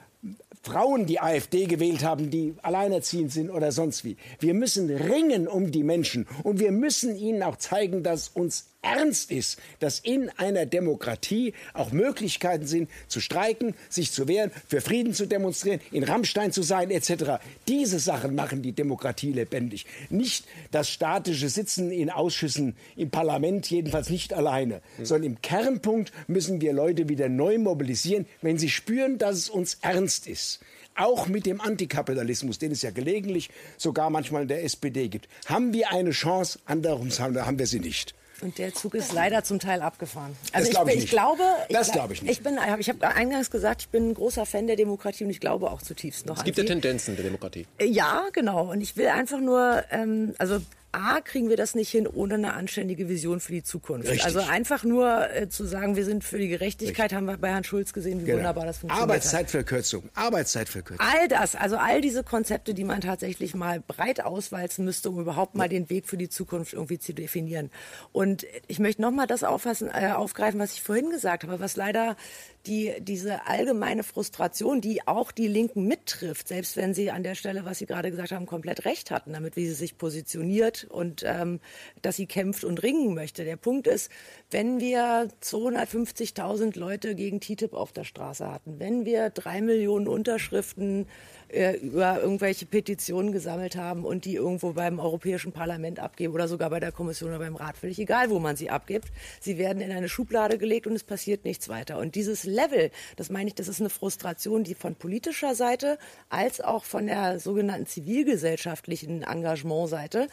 Frauen, 0.62 1.06
die 1.06 1.22
AfD 1.22 1.66
gewählt 1.66 2.04
haben, 2.04 2.30
die 2.30 2.54
alleinerziehend 2.62 3.32
sind 3.32 3.50
oder 3.50 3.72
sonst 3.72 4.04
wie. 4.04 4.18
Wir 4.40 4.54
müssen 4.54 4.90
ringen 4.90 5.48
um 5.48 5.72
die 5.72 5.84
Menschen 5.84 6.28
und 6.44 6.60
wir 6.60 6.72
müssen 6.72 7.16
ihnen 7.16 7.44
auch 7.44 7.56
zeigen, 7.56 8.04
dass 8.04 8.28
uns 8.28 8.69
ernst 8.82 9.32
ist, 9.32 9.60
dass 9.80 10.00
in 10.00 10.30
einer 10.38 10.66
Demokratie 10.66 11.54
auch 11.74 11.92
Möglichkeiten 11.92 12.66
sind, 12.66 12.90
zu 13.08 13.20
streiken, 13.20 13.76
sich 13.90 14.12
zu 14.12 14.28
wehren, 14.28 14.52
für 14.68 14.82
Frieden 14.82 15.14
zu 15.14 15.26
demonstrieren, 15.26 15.82
in 15.92 16.04
Rammstein 16.04 16.52
zu 16.52 16.62
sein, 16.62 16.92
etc. 16.92 17.42
Diese 17.68 18.00
Sachen 18.00 18.36
machen 18.36 18.62
die 18.62 18.72
Demokratie 18.72 19.34
lebendig. 19.34 19.86
Nicht 20.10 20.46
das 20.72 20.90
statische 20.90 21.50
Sitzen 21.50 21.92
in 21.92 22.10
Ausschüssen 22.10 22.76
im 22.96 23.10
Parlament, 23.10 23.70
jedenfalls 23.70 24.10
nicht 24.10 24.34
alleine, 24.34 24.82
mhm. 24.98 25.06
sondern 25.06 25.32
im 25.32 25.42
Kernpunkt 25.42 26.12
müssen 26.28 26.62
wir 26.62 26.74
Leute 26.74 27.10
wieder 27.10 27.30
neu 27.30 27.58
mobilisieren, 27.58 28.26
wenn 28.42 28.58
sie 28.58 28.70
spüren, 28.70 29.18
dass 29.18 29.36
es 29.36 29.50
uns 29.50 29.78
ernst 29.82 30.28
ist 30.28 30.60
auch 30.96 31.28
mit 31.28 31.46
dem 31.46 31.62
Antikapitalismus, 31.62 32.60
den 32.60 32.74
es 32.74 32.82
ja 32.82 32.92
gelegentlich 32.92 33.50
sogar 33.78 34.10
manchmal 34.10 34.42
in 34.42 34.48
der 34.50 34.66
SPD 34.66 35.08
gibt, 35.08 35.30
haben 35.46 35.72
wir 35.72 35.92
eine 35.92 36.12
Chance, 36.12 36.60
andererseits 36.66 37.20
haben 37.22 37.58
wir 37.58 37.68
sie 37.68 37.80
nicht. 37.80 38.14
Und 38.42 38.58
der 38.58 38.74
Zug 38.74 38.96
ist 38.96 39.14
leider 39.14 39.44
zum 39.44 39.60
Teil 39.60 39.82
abgefahren. 39.82 40.36
Also 40.54 40.72
das 40.72 40.88
ich, 40.88 40.96
ich, 40.96 41.04
ich 41.06 41.10
glaube, 41.10 41.44
das 41.70 41.92
glaube 41.92 42.14
ich 42.14 42.22
nicht. 42.22 42.32
Ich 42.32 42.44
bin, 42.44 42.58
ich 42.80 42.90
habe 42.90 43.08
eingangs 43.08 43.52
gesagt, 43.52 43.82
ich 43.82 43.90
bin 43.90 44.10
ein 44.10 44.14
großer 44.14 44.46
Fan 44.46 44.68
der 44.68 44.76
Demokratie 44.76 45.26
und 45.26 45.30
ich 45.30 45.40
glaube 45.40 45.72
auch 45.72 45.82
zutiefst 45.82 46.26
noch. 46.26 46.38
Es 46.38 46.44
gibt 46.44 46.58
ja 46.58 46.64
Tendenzen 46.64 47.16
der 47.16 47.26
Demokratie. 47.26 47.66
Ja, 47.82 48.24
genau. 48.32 48.72
Und 48.72 48.82
ich 48.82 48.96
will 48.98 49.08
einfach 49.08 49.40
nur, 49.40 49.84
ähm, 49.92 50.34
also 50.38 50.60
A, 50.92 51.22
kriegen 51.22 51.50
wir 51.50 51.58
das 51.58 51.76
nicht 51.76 51.90
hin 51.90 52.08
ohne 52.08 52.36
eine 52.36 52.54
anständige 52.54 53.10
Vision 53.10 53.40
für 53.40 53.52
die 53.52 53.64
Zukunft. 53.64 54.10
Richtig. 54.10 54.26
Also 54.26 54.40
einfach 54.40 54.84
nur 54.84 55.30
äh, 55.30 55.48
zu 55.48 55.66
sagen, 55.66 55.96
wir 55.96 56.04
sind 56.04 56.24
für 56.24 56.40
die 56.40 56.48
Gerechtigkeit, 56.48 57.06
Richtig. 57.06 57.16
haben 57.16 57.26
wir 57.26 57.38
bei 57.38 57.50
Herrn 57.50 57.64
Schulz 57.64 57.94
gesehen, 57.94 58.22
wie 58.22 58.26
genau. 58.26 58.40
wunderbar 58.40 58.66
das 58.66 58.80
funktioniert 58.80 59.10
Arbeitszeitverkürzung, 59.10 60.10
Arbeitszeitverkürzung. 60.16 61.06
All 61.06 61.28
das, 61.28 61.56
also 61.56 61.78
all 61.78 62.02
diese 62.02 62.24
Konzepte, 62.24 62.74
die 62.74 62.84
man 62.84 63.02
tatsächlich 63.02 63.54
mal 63.54 63.82
breit 63.82 64.26
auswalzen 64.26 64.84
müsste, 64.84 65.10
um 65.10 65.20
überhaupt 65.20 65.56
mal 65.56 65.70
den 65.70 65.90
Weg 65.90 66.08
für 66.08 66.18
die 66.18 66.30
Zukunft 66.30 66.74
irgendwie 66.74 66.98
zu 66.98 67.14
definieren. 67.14 67.70
Und 68.12 68.46
ich 68.68 68.80
möchte 68.80 69.02
nochmal 69.02 69.28
das 69.28 69.44
auffassen, 69.44 69.90
äh, 69.94 70.12
aufgreifen, 70.12 70.60
was 70.60 70.74
ich 70.74 70.82
vorhin 70.82 71.12
gesagt 71.12 71.44
habe, 71.44 71.60
was 71.60 71.76
leider 71.76 72.16
die, 72.66 72.94
diese 73.00 73.48
allgemeine 73.48 74.04
Frustration, 74.04 74.82
die 74.82 75.08
auch 75.08 75.32
die 75.32 75.48
Linken 75.48 75.88
mittrifft, 75.88 76.48
selbst 76.48 76.76
wenn 76.78 76.94
sie 76.94 77.12
an 77.12 77.24
der 77.24 77.36
Stelle, 77.36 77.66
was 77.66 77.80
Sie 77.80 77.86
gerade 77.86 78.12
gesagt 78.12 78.32
haben, 78.32 78.46
komplett 78.46 78.86
recht 78.86 79.12
hatten, 79.12 79.34
damit 79.34 79.56
wie 79.56 79.66
sie 79.66 79.74
sich 79.74 79.98
positioniert 79.98 80.86
und 80.90 81.24
ähm, 81.26 81.60
dass 82.02 82.18
sie 82.18 82.26
kämpft 82.26 82.64
und 82.64 82.84
ringen 82.84 83.14
möchte. 83.14 83.46
Der 83.46 83.56
Punkt 83.56 83.88
ist, 83.88 84.12
wenn 84.52 84.80
wir 84.80 85.30
250.000 85.44 86.78
Leute 86.78 87.14
gegen 87.14 87.40
TTIP 87.40 87.74
auf 87.74 87.92
der 87.92 88.04
Straße 88.04 88.52
hatten, 88.52 88.80
wenn 88.80 89.06
wir 89.06 89.30
drei 89.30 89.62
Millionen 89.62 90.08
Unterschriften 90.08 91.06
äh, 91.50 91.78
über 91.78 92.20
irgendwelche 92.22 92.66
Petitionen 92.66 93.32
gesammelt 93.32 93.76
haben 93.76 94.06
und 94.06 94.26
die 94.26 94.36
irgendwo 94.36 94.74
beim 94.74 95.00
Europäischen 95.00 95.52
Parlament 95.52 96.00
abgeben 96.00 96.34
oder 96.34 96.48
sogar 96.48 96.70
bei 96.72 96.80
der 96.80 96.92
Kommission 96.92 97.30
oder 97.30 97.40
beim 97.40 97.56
Rat, 97.56 97.78
völlig 97.78 98.00
egal, 98.00 98.30
wo 98.30 98.40
man 98.40 98.56
sie 98.56 98.70
abgibt. 98.70 99.10
Sie 99.40 99.58
werden 99.58 99.82
in 99.82 99.92
eine 99.92 100.10
Schublade 100.10 100.58
gelegt 100.58 100.88
und 100.88 100.94
es 100.94 101.04
passiert 101.04 101.46
nichts 101.46 101.70
weiter. 101.70 102.00
Und 102.00 102.16
dieses 102.16 102.44
Level, 102.44 102.90
das 103.18 103.30
meine 103.30 103.50
ich, 103.50 103.56
das 103.56 103.68
ist 103.68 103.80
eine 103.80 103.90
Frustration, 103.90 104.64
die 104.64 104.76
von 104.76 104.96
politischer 104.96 105.54
Seite 105.54 106.00
als 106.30 106.60
auch 106.60 106.84
von 106.84 107.06
der 107.06 107.40
sogenannten 107.40 107.86
zivilgesellschaftlichen 107.86 109.24
Engagementseite 109.24 110.28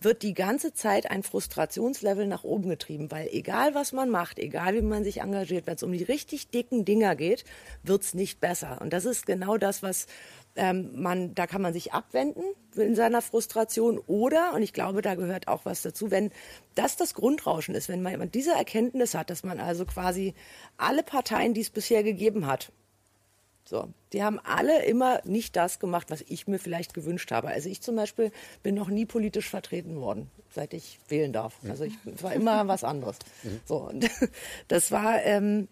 wird 0.00 0.22
die 0.22 0.34
ganze 0.34 0.72
Zeit 0.72 1.10
ein 1.10 1.22
Frustrationslevel 1.22 2.26
nach 2.26 2.44
oben 2.44 2.70
getrieben, 2.70 3.10
weil 3.10 3.28
egal 3.32 3.74
was 3.74 3.92
man 3.92 4.10
macht, 4.10 4.38
egal 4.38 4.74
wie 4.74 4.82
man 4.82 5.04
sich 5.04 5.20
engagiert, 5.20 5.66
wenn 5.66 5.76
es 5.76 5.82
um 5.82 5.92
die 5.92 6.02
richtig 6.02 6.50
dicken 6.50 6.84
Dinger 6.84 7.16
geht, 7.16 7.44
wird 7.82 8.02
es 8.02 8.14
nicht 8.14 8.40
besser. 8.40 8.80
Und 8.80 8.92
das 8.92 9.04
ist 9.04 9.26
genau 9.26 9.58
das, 9.58 9.82
was 9.82 10.06
ähm, 10.56 10.90
man, 10.94 11.34
da 11.34 11.46
kann 11.46 11.62
man 11.62 11.72
sich 11.72 11.92
abwenden 11.92 12.42
in 12.74 12.94
seiner 12.94 13.22
Frustration 13.22 13.98
oder, 13.98 14.54
und 14.54 14.62
ich 14.62 14.72
glaube, 14.72 15.02
da 15.02 15.14
gehört 15.14 15.48
auch 15.48 15.64
was 15.64 15.82
dazu, 15.82 16.10
wenn 16.10 16.30
das 16.74 16.96
das 16.96 17.14
Grundrauschen 17.14 17.74
ist, 17.74 17.88
wenn 17.88 18.02
man 18.02 18.30
diese 18.30 18.52
Erkenntnis 18.52 19.14
hat, 19.14 19.30
dass 19.30 19.44
man 19.44 19.60
also 19.60 19.84
quasi 19.84 20.34
alle 20.76 21.02
Parteien, 21.02 21.54
die 21.54 21.60
es 21.60 21.70
bisher 21.70 22.02
gegeben 22.02 22.46
hat, 22.46 22.72
so, 23.70 23.88
die 24.12 24.24
haben 24.24 24.40
alle 24.40 24.84
immer 24.84 25.20
nicht 25.24 25.54
das 25.54 25.78
gemacht, 25.78 26.10
was 26.10 26.24
ich 26.26 26.48
mir 26.48 26.58
vielleicht 26.58 26.92
gewünscht 26.92 27.30
habe. 27.30 27.46
Also 27.46 27.68
ich 27.68 27.80
zum 27.80 27.94
Beispiel 27.94 28.32
bin 28.64 28.74
noch 28.74 28.88
nie 28.88 29.06
politisch 29.06 29.48
vertreten 29.48 30.00
worden, 30.00 30.28
seit 30.52 30.74
ich 30.74 30.98
wählen 31.06 31.32
darf. 31.32 31.54
Also 31.68 31.84
ich 31.84 31.94
war 32.20 32.32
immer 32.32 32.66
was 32.66 32.82
anderes. 32.82 33.18
Mhm. 33.44 33.60
So, 33.64 33.76
und 33.76 34.10
das 34.68 34.90
war, 34.90 35.22
ähm, 35.22 35.68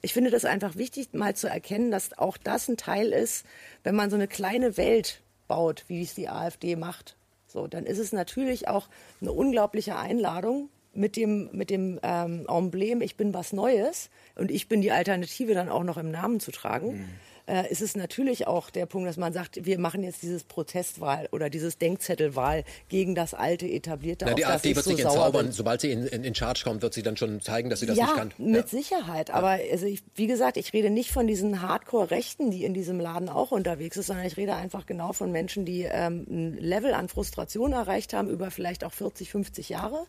ich 0.00 0.14
finde 0.14 0.30
das 0.30 0.46
einfach 0.46 0.76
wichtig, 0.76 1.12
mal 1.12 1.36
zu 1.36 1.46
erkennen, 1.46 1.90
dass 1.90 2.16
auch 2.16 2.38
das 2.38 2.66
ein 2.68 2.78
Teil 2.78 3.12
ist, 3.12 3.44
wenn 3.82 3.94
man 3.94 4.08
so 4.08 4.16
eine 4.16 4.26
kleine 4.26 4.78
Welt 4.78 5.20
baut, 5.46 5.84
wie 5.86 6.00
es 6.00 6.14
die 6.14 6.30
AfD 6.30 6.76
macht. 6.76 7.14
So, 7.46 7.66
dann 7.66 7.84
ist 7.84 7.98
es 7.98 8.12
natürlich 8.12 8.68
auch 8.68 8.88
eine 9.20 9.32
unglaubliche 9.32 9.96
Einladung 9.98 10.70
mit 10.94 11.14
dem, 11.16 11.50
mit 11.52 11.68
dem 11.68 12.00
ähm, 12.02 12.46
Emblem, 12.48 13.02
ich 13.02 13.18
bin 13.18 13.34
was 13.34 13.52
Neues 13.52 14.08
und 14.34 14.50
ich 14.50 14.66
bin 14.66 14.80
die 14.80 14.92
Alternative 14.92 15.52
dann 15.52 15.68
auch 15.68 15.82
noch 15.84 15.98
im 15.98 16.10
Namen 16.10 16.40
zu 16.40 16.50
tragen. 16.50 17.00
Mhm 17.00 17.33
äh, 17.46 17.70
ist 17.70 17.82
es 17.82 17.96
natürlich 17.96 18.46
auch 18.46 18.70
der 18.70 18.86
Punkt, 18.86 19.08
dass 19.08 19.16
man 19.16 19.32
sagt, 19.32 19.64
wir 19.64 19.78
machen 19.78 20.02
jetzt 20.02 20.22
dieses 20.22 20.44
Protestwahl 20.44 21.28
oder 21.32 21.50
dieses 21.50 21.78
Denkzettelwahl 21.78 22.64
gegen 22.88 23.14
das 23.14 23.34
alte 23.34 23.66
etablierte. 23.66 24.24
Na, 24.26 24.34
die 24.34 24.46
AfD 24.46 24.74
wird 24.74 24.84
so 24.84 24.90
sich 24.90 25.00
entzaubern. 25.00 25.52
Sobald 25.52 25.80
sie 25.80 25.92
in, 25.92 26.06
in, 26.06 26.24
in, 26.24 26.34
Charge 26.34 26.62
kommt, 26.64 26.82
wird 26.82 26.94
sie 26.94 27.02
dann 27.02 27.16
schon 27.16 27.40
zeigen, 27.40 27.70
dass 27.70 27.80
sie 27.80 27.86
das 27.86 27.98
ja, 27.98 28.06
nicht 28.06 28.16
kann. 28.16 28.32
Mit 28.38 28.54
ja. 28.56 28.66
Sicherheit. 28.66 29.30
Aber 29.30 29.58
also 29.70 29.86
ich, 29.86 30.02
wie 30.14 30.26
gesagt, 30.26 30.56
ich 30.56 30.72
rede 30.72 30.90
nicht 30.90 31.10
von 31.10 31.26
diesen 31.26 31.60
Hardcore-Rechten, 31.60 32.50
die 32.50 32.64
in 32.64 32.74
diesem 32.74 32.98
Laden 32.98 33.28
auch 33.28 33.50
unterwegs 33.50 33.94
sind, 33.94 34.04
sondern 34.04 34.26
ich 34.26 34.36
rede 34.36 34.54
einfach 34.54 34.86
genau 34.86 35.12
von 35.12 35.30
Menschen, 35.30 35.64
die 35.64 35.82
ähm, 35.82 36.26
ein 36.28 36.58
Level 36.58 36.94
an 36.94 37.08
Frustration 37.08 37.72
erreicht 37.72 38.14
haben 38.14 38.28
über 38.28 38.50
vielleicht 38.50 38.84
auch 38.84 38.92
40, 38.92 39.30
50 39.30 39.68
Jahre 39.68 40.06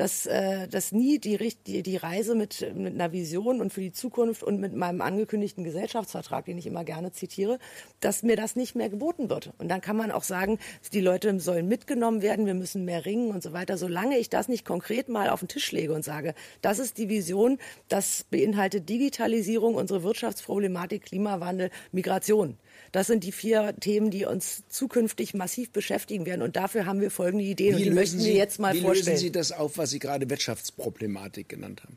dass, 0.00 0.24
äh, 0.24 0.66
dass 0.66 0.92
nie 0.92 1.18
die, 1.18 1.36
die, 1.66 1.82
die 1.82 1.96
Reise 1.96 2.34
mit, 2.34 2.74
mit 2.74 2.94
einer 2.94 3.12
Vision 3.12 3.60
und 3.60 3.70
für 3.72 3.82
die 3.82 3.92
Zukunft 3.92 4.42
und 4.42 4.58
mit 4.58 4.74
meinem 4.74 5.02
angekündigten 5.02 5.62
Gesellschaftsvertrag, 5.62 6.46
den 6.46 6.56
ich 6.56 6.66
immer 6.70 6.84
gerne 6.84 7.12
zitiere, 7.12 7.58
dass 8.00 8.22
mir 8.22 8.36
das 8.36 8.56
nicht 8.56 8.74
mehr 8.74 8.88
geboten 8.88 9.28
wird. 9.28 9.52
Und 9.58 9.68
dann 9.68 9.80
kann 9.80 9.96
man 9.96 10.10
auch 10.10 10.22
sagen, 10.22 10.58
die 10.92 11.00
Leute 11.00 11.38
sollen 11.40 11.68
mitgenommen 11.68 12.22
werden, 12.22 12.46
wir 12.46 12.54
müssen 12.54 12.84
mehr 12.84 13.04
ringen 13.04 13.30
und 13.30 13.42
so 13.42 13.52
weiter. 13.52 13.76
Solange 13.76 14.18
ich 14.18 14.30
das 14.30 14.48
nicht 14.48 14.64
konkret 14.64 15.08
mal 15.08 15.28
auf 15.28 15.40
den 15.40 15.48
Tisch 15.48 15.70
lege 15.72 15.92
und 15.92 16.04
sage, 16.04 16.34
das 16.62 16.78
ist 16.78 16.98
die 16.98 17.08
Vision, 17.08 17.58
das 17.88 18.24
beinhaltet 18.30 18.88
Digitalisierung, 18.88 19.74
unsere 19.74 20.02
Wirtschaftsproblematik, 20.02 21.04
Klimawandel, 21.04 21.70
Migration. 21.92 22.56
Das 22.92 23.06
sind 23.06 23.24
die 23.24 23.32
vier 23.32 23.74
Themen, 23.78 24.10
die 24.10 24.24
uns 24.24 24.64
zukünftig 24.68 25.34
massiv 25.34 25.70
beschäftigen 25.70 26.26
werden. 26.26 26.42
Und 26.42 26.56
dafür 26.56 26.86
haben 26.86 27.00
wir 27.00 27.10
folgende 27.10 27.44
Ideen. 27.44 27.76
Wie 27.76 27.82
und 27.82 27.84
die 27.84 27.90
möchten 27.90 28.18
Sie, 28.18 28.30
wir 28.30 28.36
jetzt 28.36 28.58
mal 28.58 28.74
wie 28.74 28.80
vorstellen. 28.80 29.16
lösen 29.16 29.26
Sie 29.26 29.32
das 29.32 29.52
auf, 29.52 29.78
was 29.78 29.90
Sie 29.90 29.98
gerade 29.98 30.28
Wirtschaftsproblematik 30.28 31.48
genannt 31.48 31.82
haben? 31.84 31.96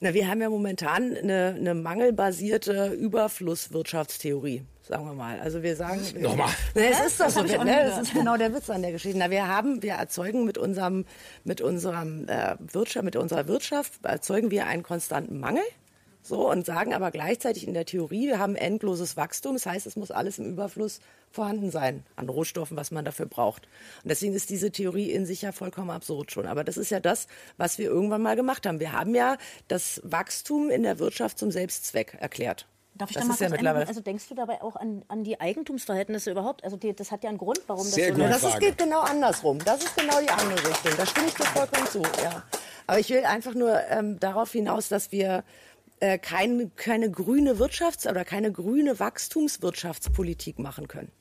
Na, 0.00 0.14
wir 0.14 0.28
haben 0.28 0.40
ja 0.40 0.48
momentan 0.48 1.16
eine, 1.16 1.56
eine 1.58 1.74
mangelbasierte 1.74 2.92
Überflusswirtschaftstheorie, 2.92 4.62
sagen 4.80 5.04
wir 5.06 5.14
mal. 5.14 5.40
Also 5.40 5.64
wir 5.64 5.74
sagen 5.74 6.00
Nochmal. 6.20 6.50
Na, 6.76 6.82
es 6.82 7.00
ist 7.00 7.18
das, 7.18 7.34
Das 7.34 7.36
hab 7.36 7.48
so, 7.48 7.64
ne? 7.64 7.84
das 7.84 8.02
ist 8.02 8.14
genau 8.14 8.36
der 8.36 8.54
Witz 8.54 8.70
an 8.70 8.82
der 8.82 8.92
Geschichte. 8.92 9.18
Na, 9.18 9.28
wir 9.30 9.48
haben, 9.48 9.82
wir 9.82 9.94
erzeugen 9.94 10.44
mit 10.44 10.56
unserem, 10.56 11.04
mit 11.42 11.60
unserem 11.60 12.28
äh, 12.28 12.54
Wirtschaft, 12.60 13.04
mit 13.04 13.16
unserer 13.16 13.48
Wirtschaft 13.48 14.04
erzeugen 14.04 14.52
wir 14.52 14.66
einen 14.66 14.84
konstanten 14.84 15.40
Mangel. 15.40 15.64
So, 16.28 16.50
und 16.50 16.66
sagen 16.66 16.92
aber 16.92 17.10
gleichzeitig 17.10 17.66
in 17.66 17.72
der 17.72 17.86
Theorie, 17.86 18.26
wir 18.26 18.38
haben 18.38 18.54
endloses 18.54 19.16
Wachstum. 19.16 19.54
Das 19.54 19.64
heißt, 19.64 19.86
es 19.86 19.96
muss 19.96 20.10
alles 20.10 20.38
im 20.38 20.44
Überfluss 20.44 21.00
vorhanden 21.30 21.70
sein 21.70 22.04
an 22.16 22.28
Rohstoffen, 22.28 22.76
was 22.76 22.90
man 22.90 23.06
dafür 23.06 23.24
braucht. 23.24 23.66
Und 24.02 24.10
deswegen 24.10 24.34
ist 24.34 24.50
diese 24.50 24.70
Theorie 24.70 25.10
in 25.10 25.24
sich 25.24 25.40
ja 25.40 25.52
vollkommen 25.52 25.88
absurd 25.88 26.30
schon. 26.30 26.46
Aber 26.46 26.64
das 26.64 26.76
ist 26.76 26.90
ja 26.90 27.00
das, 27.00 27.28
was 27.56 27.78
wir 27.78 27.86
irgendwann 27.86 28.20
mal 28.20 28.36
gemacht 28.36 28.66
haben. 28.66 28.78
Wir 28.78 28.92
haben 28.92 29.14
ja 29.14 29.38
das 29.68 30.02
Wachstum 30.04 30.68
in 30.68 30.82
der 30.82 30.98
Wirtschaft 30.98 31.38
zum 31.38 31.50
Selbstzweck 31.50 32.18
erklärt. 32.20 32.66
Darf 32.94 33.10
ich 33.10 33.14
das 33.14 33.22
da 33.22 33.28
mal 33.28 33.34
ist 33.34 33.40
ja 33.40 33.48
mittlerweile. 33.48 33.88
Also 33.88 34.00
denkst 34.00 34.28
du 34.28 34.34
dabei 34.34 34.60
auch 34.60 34.76
an, 34.76 35.04
an 35.08 35.24
die 35.24 35.40
Eigentumsverhältnisse 35.40 36.32
überhaupt? 36.32 36.64
Also 36.64 36.76
die, 36.76 36.94
das 36.94 37.10
hat 37.10 37.22
ja 37.22 37.30
einen 37.30 37.38
Grund, 37.38 37.60
warum 37.68 37.86
Sehr 37.86 38.10
das 38.10 38.18
so 38.18 38.22
das 38.22 38.42
ist, 38.42 38.50
Frage. 38.50 38.66
geht 38.66 38.78
genau 38.78 39.00
andersrum. 39.00 39.60
Das 39.64 39.82
ist 39.82 39.96
genau 39.96 40.20
die 40.20 40.28
andere 40.28 40.68
Richtung. 40.68 40.92
Da 40.96 41.06
stimme 41.06 41.28
ich 41.28 41.34
dir 41.34 41.44
vollkommen 41.44 41.86
zu. 41.86 42.02
Ja. 42.22 42.42
Aber 42.88 42.98
ich 42.98 43.08
will 43.10 43.24
einfach 43.24 43.54
nur 43.54 43.80
ähm, 43.90 44.18
darauf 44.18 44.50
hinaus, 44.50 44.88
dass 44.88 45.12
wir 45.12 45.44
äh, 46.00 46.18
kein, 46.18 46.74
keine 46.76 47.10
grüne 47.10 47.54
Wirtschafts- 47.54 48.08
oder 48.08 48.24
keine 48.24 48.52
grüne 48.52 48.98
Wachstumswirtschaftspolitik 48.98 50.58
machen 50.58 50.88
können. 50.88 51.12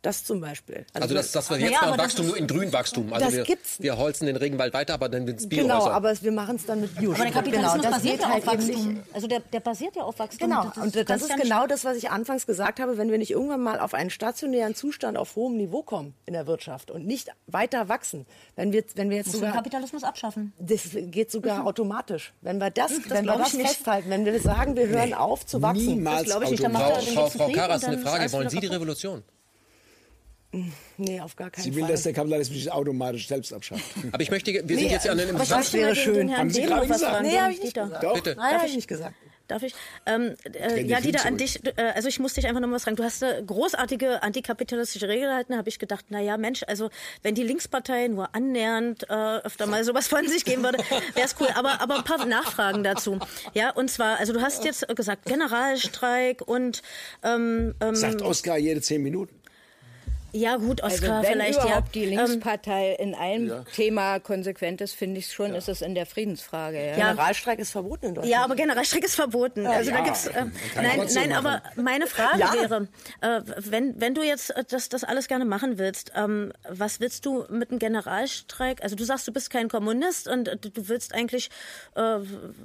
Das 0.00 0.22
zum 0.22 0.40
Beispiel. 0.40 0.86
Also 0.92 1.12
das, 1.12 1.32
das 1.32 1.50
wir 1.50 1.58
jetzt 1.58 1.72
ja, 1.72 1.88
das 1.90 1.98
Wachstum 1.98 2.26
ist- 2.26 2.30
nur 2.30 2.38
in 2.38 2.46
Grünwachstum. 2.46 3.12
Also 3.12 3.26
Das 3.26 3.34
wir, 3.34 3.42
gibt's. 3.42 3.80
wir 3.80 3.98
holzen 3.98 4.26
den 4.26 4.36
Regenwald 4.36 4.72
weiter, 4.72 4.94
aber 4.94 5.08
dann 5.08 5.26
ins 5.26 5.48
Bio. 5.48 5.62
Genau, 5.62 5.74
also. 5.78 5.90
aber 5.90 6.12
es- 6.12 6.22
wir 6.22 6.30
machen 6.30 6.54
es 6.54 6.66
dann 6.66 6.80
mit 6.82 6.94
Bio. 6.96 7.12
Aber 7.14 7.24
der 7.24 7.32
Kapitalismus 7.32 7.72
genau, 7.74 7.90
das 7.90 7.96
basiert 8.02 8.20
ja 8.20 8.28
halt 8.28 8.46
auf 8.46 8.54
Wachstum. 8.54 9.02
Also 9.12 9.26
der, 9.26 9.40
der 9.40 9.58
basiert 9.60 9.96
ja 9.96 10.02
auf 10.04 10.18
Wachstum. 10.20 10.48
Genau, 10.48 10.64
Das 10.72 10.76
und 10.84 11.10
das 11.10 11.22
ist 11.22 11.36
genau 11.36 11.66
das, 11.66 11.84
was 11.84 11.96
ich 11.96 12.10
anfangs 12.10 12.46
gesagt 12.46 12.78
habe. 12.78 12.96
Wenn 12.96 13.10
wir 13.10 13.18
nicht 13.18 13.32
irgendwann 13.32 13.60
mal 13.60 13.80
auf 13.80 13.92
einen 13.92 14.10
stationären 14.10 14.76
Zustand 14.76 15.18
auf 15.18 15.34
hohem 15.34 15.56
Niveau 15.56 15.82
kommen 15.82 16.14
in 16.26 16.32
der 16.34 16.46
Wirtschaft 16.46 16.92
und 16.92 17.04
nicht 17.04 17.30
weiter 17.48 17.88
wachsen, 17.88 18.24
wenn 18.54 18.70
wir, 18.72 18.84
wenn 18.94 19.10
wir 19.10 19.16
jetzt 19.16 19.26
Musst 19.26 19.34
du 19.34 19.40
den 19.40 19.46
sogar 19.48 19.56
Kapitalismus 19.62 20.04
abschaffen. 20.04 20.52
Das 20.60 20.82
geht 20.92 21.32
sogar 21.32 21.66
automatisch. 21.66 22.32
Wenn 22.40 22.58
wir 22.58 22.70
das, 22.70 22.92
wenn 23.08 23.26
wir 23.26 23.36
das 23.36 23.50
festhalten, 23.50 24.10
wenn 24.10 24.24
wir 24.24 24.38
sagen, 24.40 24.76
wir 24.76 24.86
hören 24.86 25.12
auf 25.12 25.44
zu 25.44 25.60
wachsen. 25.60 25.86
Niemals 25.86 26.18
Das 26.18 26.26
glaube 26.38 26.44
ich 26.44 26.50
nicht. 26.60 26.70
Frau, 27.36 27.48
Karas, 27.50 27.82
und 27.82 27.88
eine 27.90 27.98
Frage. 27.98 28.32
Wollen 28.32 28.48
Sie 28.48 28.60
die. 28.60 28.68
Revolution? 28.68 29.24
Nee, 30.96 31.20
auf 31.20 31.36
gar 31.36 31.50
keinen 31.50 31.64
Sie 31.64 31.74
will, 31.74 31.82
Fall. 31.82 31.92
dass 31.92 32.04
der 32.04 32.14
Kapitalismus 32.14 32.58
sich 32.58 32.72
automatisch 32.72 33.28
selbst 33.28 33.52
abschafft. 33.52 33.84
Aber 34.12 34.22
ich 34.22 34.30
möchte, 34.30 34.52
wir 34.52 34.78
sind 34.78 34.90
jetzt 34.90 35.04
ja 35.04 35.12
an 35.12 35.20
einem 35.20 35.40
ich 35.40 35.48
Das 35.48 35.72
wäre 35.74 35.94
schön. 35.94 36.34
Haben 36.36 36.50
Sie 36.50 36.62
gerade 36.62 36.82
noch 36.82 36.88
was 36.88 36.98
gesagt? 36.98 37.12
fragen. 37.16 37.28
Nee, 37.28 37.38
habe 37.38 37.52
ich 37.52 37.62
nicht 37.62 37.74
gesagt. 37.74 38.02
Doch. 38.02 38.14
Bitte. 38.14 38.34
Nein, 38.36 38.54
habe 38.54 38.66
ich 38.66 38.74
nicht 38.74 38.88
gesagt. 38.88 39.14
Darf 39.48 39.62
ich? 39.62 39.74
Ähm, 40.04 40.34
äh, 40.44 40.82
ja, 40.82 40.98
die 41.00 41.10
Dieter, 41.10 41.24
an 41.24 41.38
dich, 41.38 41.64
äh, 41.64 41.82
also 41.94 42.06
ich 42.06 42.18
muss 42.18 42.34
dich 42.34 42.46
einfach 42.46 42.60
noch 42.60 42.68
mal 42.68 42.74
was 42.74 42.84
fragen. 42.84 42.96
Du 42.96 43.02
hast 43.02 43.22
eine 43.22 43.42
großartige 43.44 44.22
antikapitalistische 44.22 45.08
Regel 45.08 45.28
gehalten, 45.28 45.52
da 45.52 45.58
habe 45.58 45.70
ich 45.70 45.78
gedacht, 45.78 46.04
na 46.10 46.20
ja, 46.20 46.36
Mensch, 46.36 46.64
also 46.66 46.90
wenn 47.22 47.34
die 47.34 47.44
Linkspartei 47.44 48.08
nur 48.08 48.34
annähernd 48.34 49.08
äh, 49.08 49.38
öfter 49.38 49.66
mal 49.66 49.82
sowas 49.84 50.06
von 50.06 50.28
sich 50.28 50.44
geben 50.44 50.62
würde, 50.64 50.78
wäre 51.14 51.24
es 51.26 51.34
cool. 51.40 51.48
Aber, 51.54 51.80
aber 51.80 51.96
ein 51.96 52.04
paar 52.04 52.26
Nachfragen 52.26 52.84
dazu. 52.84 53.18
Ja, 53.54 53.70
und 53.70 53.90
zwar, 53.90 54.18
also 54.18 54.34
du 54.34 54.42
hast 54.42 54.66
jetzt 54.66 54.86
gesagt, 54.94 55.24
Generalstreik 55.24 56.42
und 56.46 56.82
ähm, 57.22 57.74
ähm, 57.80 57.94
Sagt 57.94 58.20
Oskar 58.20 58.58
jede 58.58 58.82
zehn 58.82 59.02
Minuten. 59.02 59.34
Ja 60.32 60.56
gut, 60.56 60.82
Also 60.82 60.96
Oskar 60.96 61.22
wenn 61.22 61.32
vielleicht 61.32 61.58
ja. 61.58 61.64
überhaupt 61.64 61.94
die 61.94 62.04
Ähm, 62.04 62.10
Linkspartei 62.26 62.94
in 62.98 63.14
einem 63.14 63.64
Thema 63.74 64.18
konsequent 64.20 64.80
ist, 64.80 64.94
finde 64.94 65.18
ich 65.20 65.32
schon, 65.32 65.54
ist 65.54 65.68
es 65.68 65.82
in 65.82 65.94
der 65.94 66.06
Friedensfrage. 66.06 66.78
Ja. 66.78 66.84
Ja. 66.86 66.94
Generalstreik 67.10 67.58
ist 67.58 67.70
verboten 67.70 68.06
in 68.06 68.14
Deutschland. 68.14 68.32
Ja, 68.32 68.44
aber 68.44 68.56
Generalstreik 68.56 69.04
ist 69.04 69.14
verboten. 69.14 69.66
also 69.66 69.90
da 69.90 69.98
ja, 69.98 70.04
gibt's. 70.04 70.26
Äh, 70.26 70.44
nein, 70.76 71.00
nein, 71.14 71.32
aber 71.32 71.62
meine 71.76 72.06
Frage 72.06 72.40
Ja. 72.40 72.52
wäre, 72.52 72.88
äh, 73.20 73.40
wenn 73.70 74.00
wenn 74.00 74.14
du 74.14 74.22
jetzt 74.22 74.50
äh, 74.50 74.64
das 74.68 74.88
das 74.88 75.04
alles 75.04 75.28
gerne 75.28 75.44
machen 75.44 75.78
willst, 75.78 76.12
ähm, 76.14 76.52
was 76.68 77.00
willst 77.00 77.24
du 77.26 77.44
mit 77.50 77.70
einem 77.70 77.78
Generalstreik? 77.78 78.82
Also 78.82 78.96
du 78.96 79.04
sagst, 79.04 79.26
du 79.28 79.32
bist 79.32 79.50
kein 79.50 79.68
Kommunist 79.68 80.28
und 80.28 80.48
äh, 80.48 80.56
du 80.56 80.88
willst 80.88 81.14
eigentlich 81.14 81.50
äh, 81.94 82.18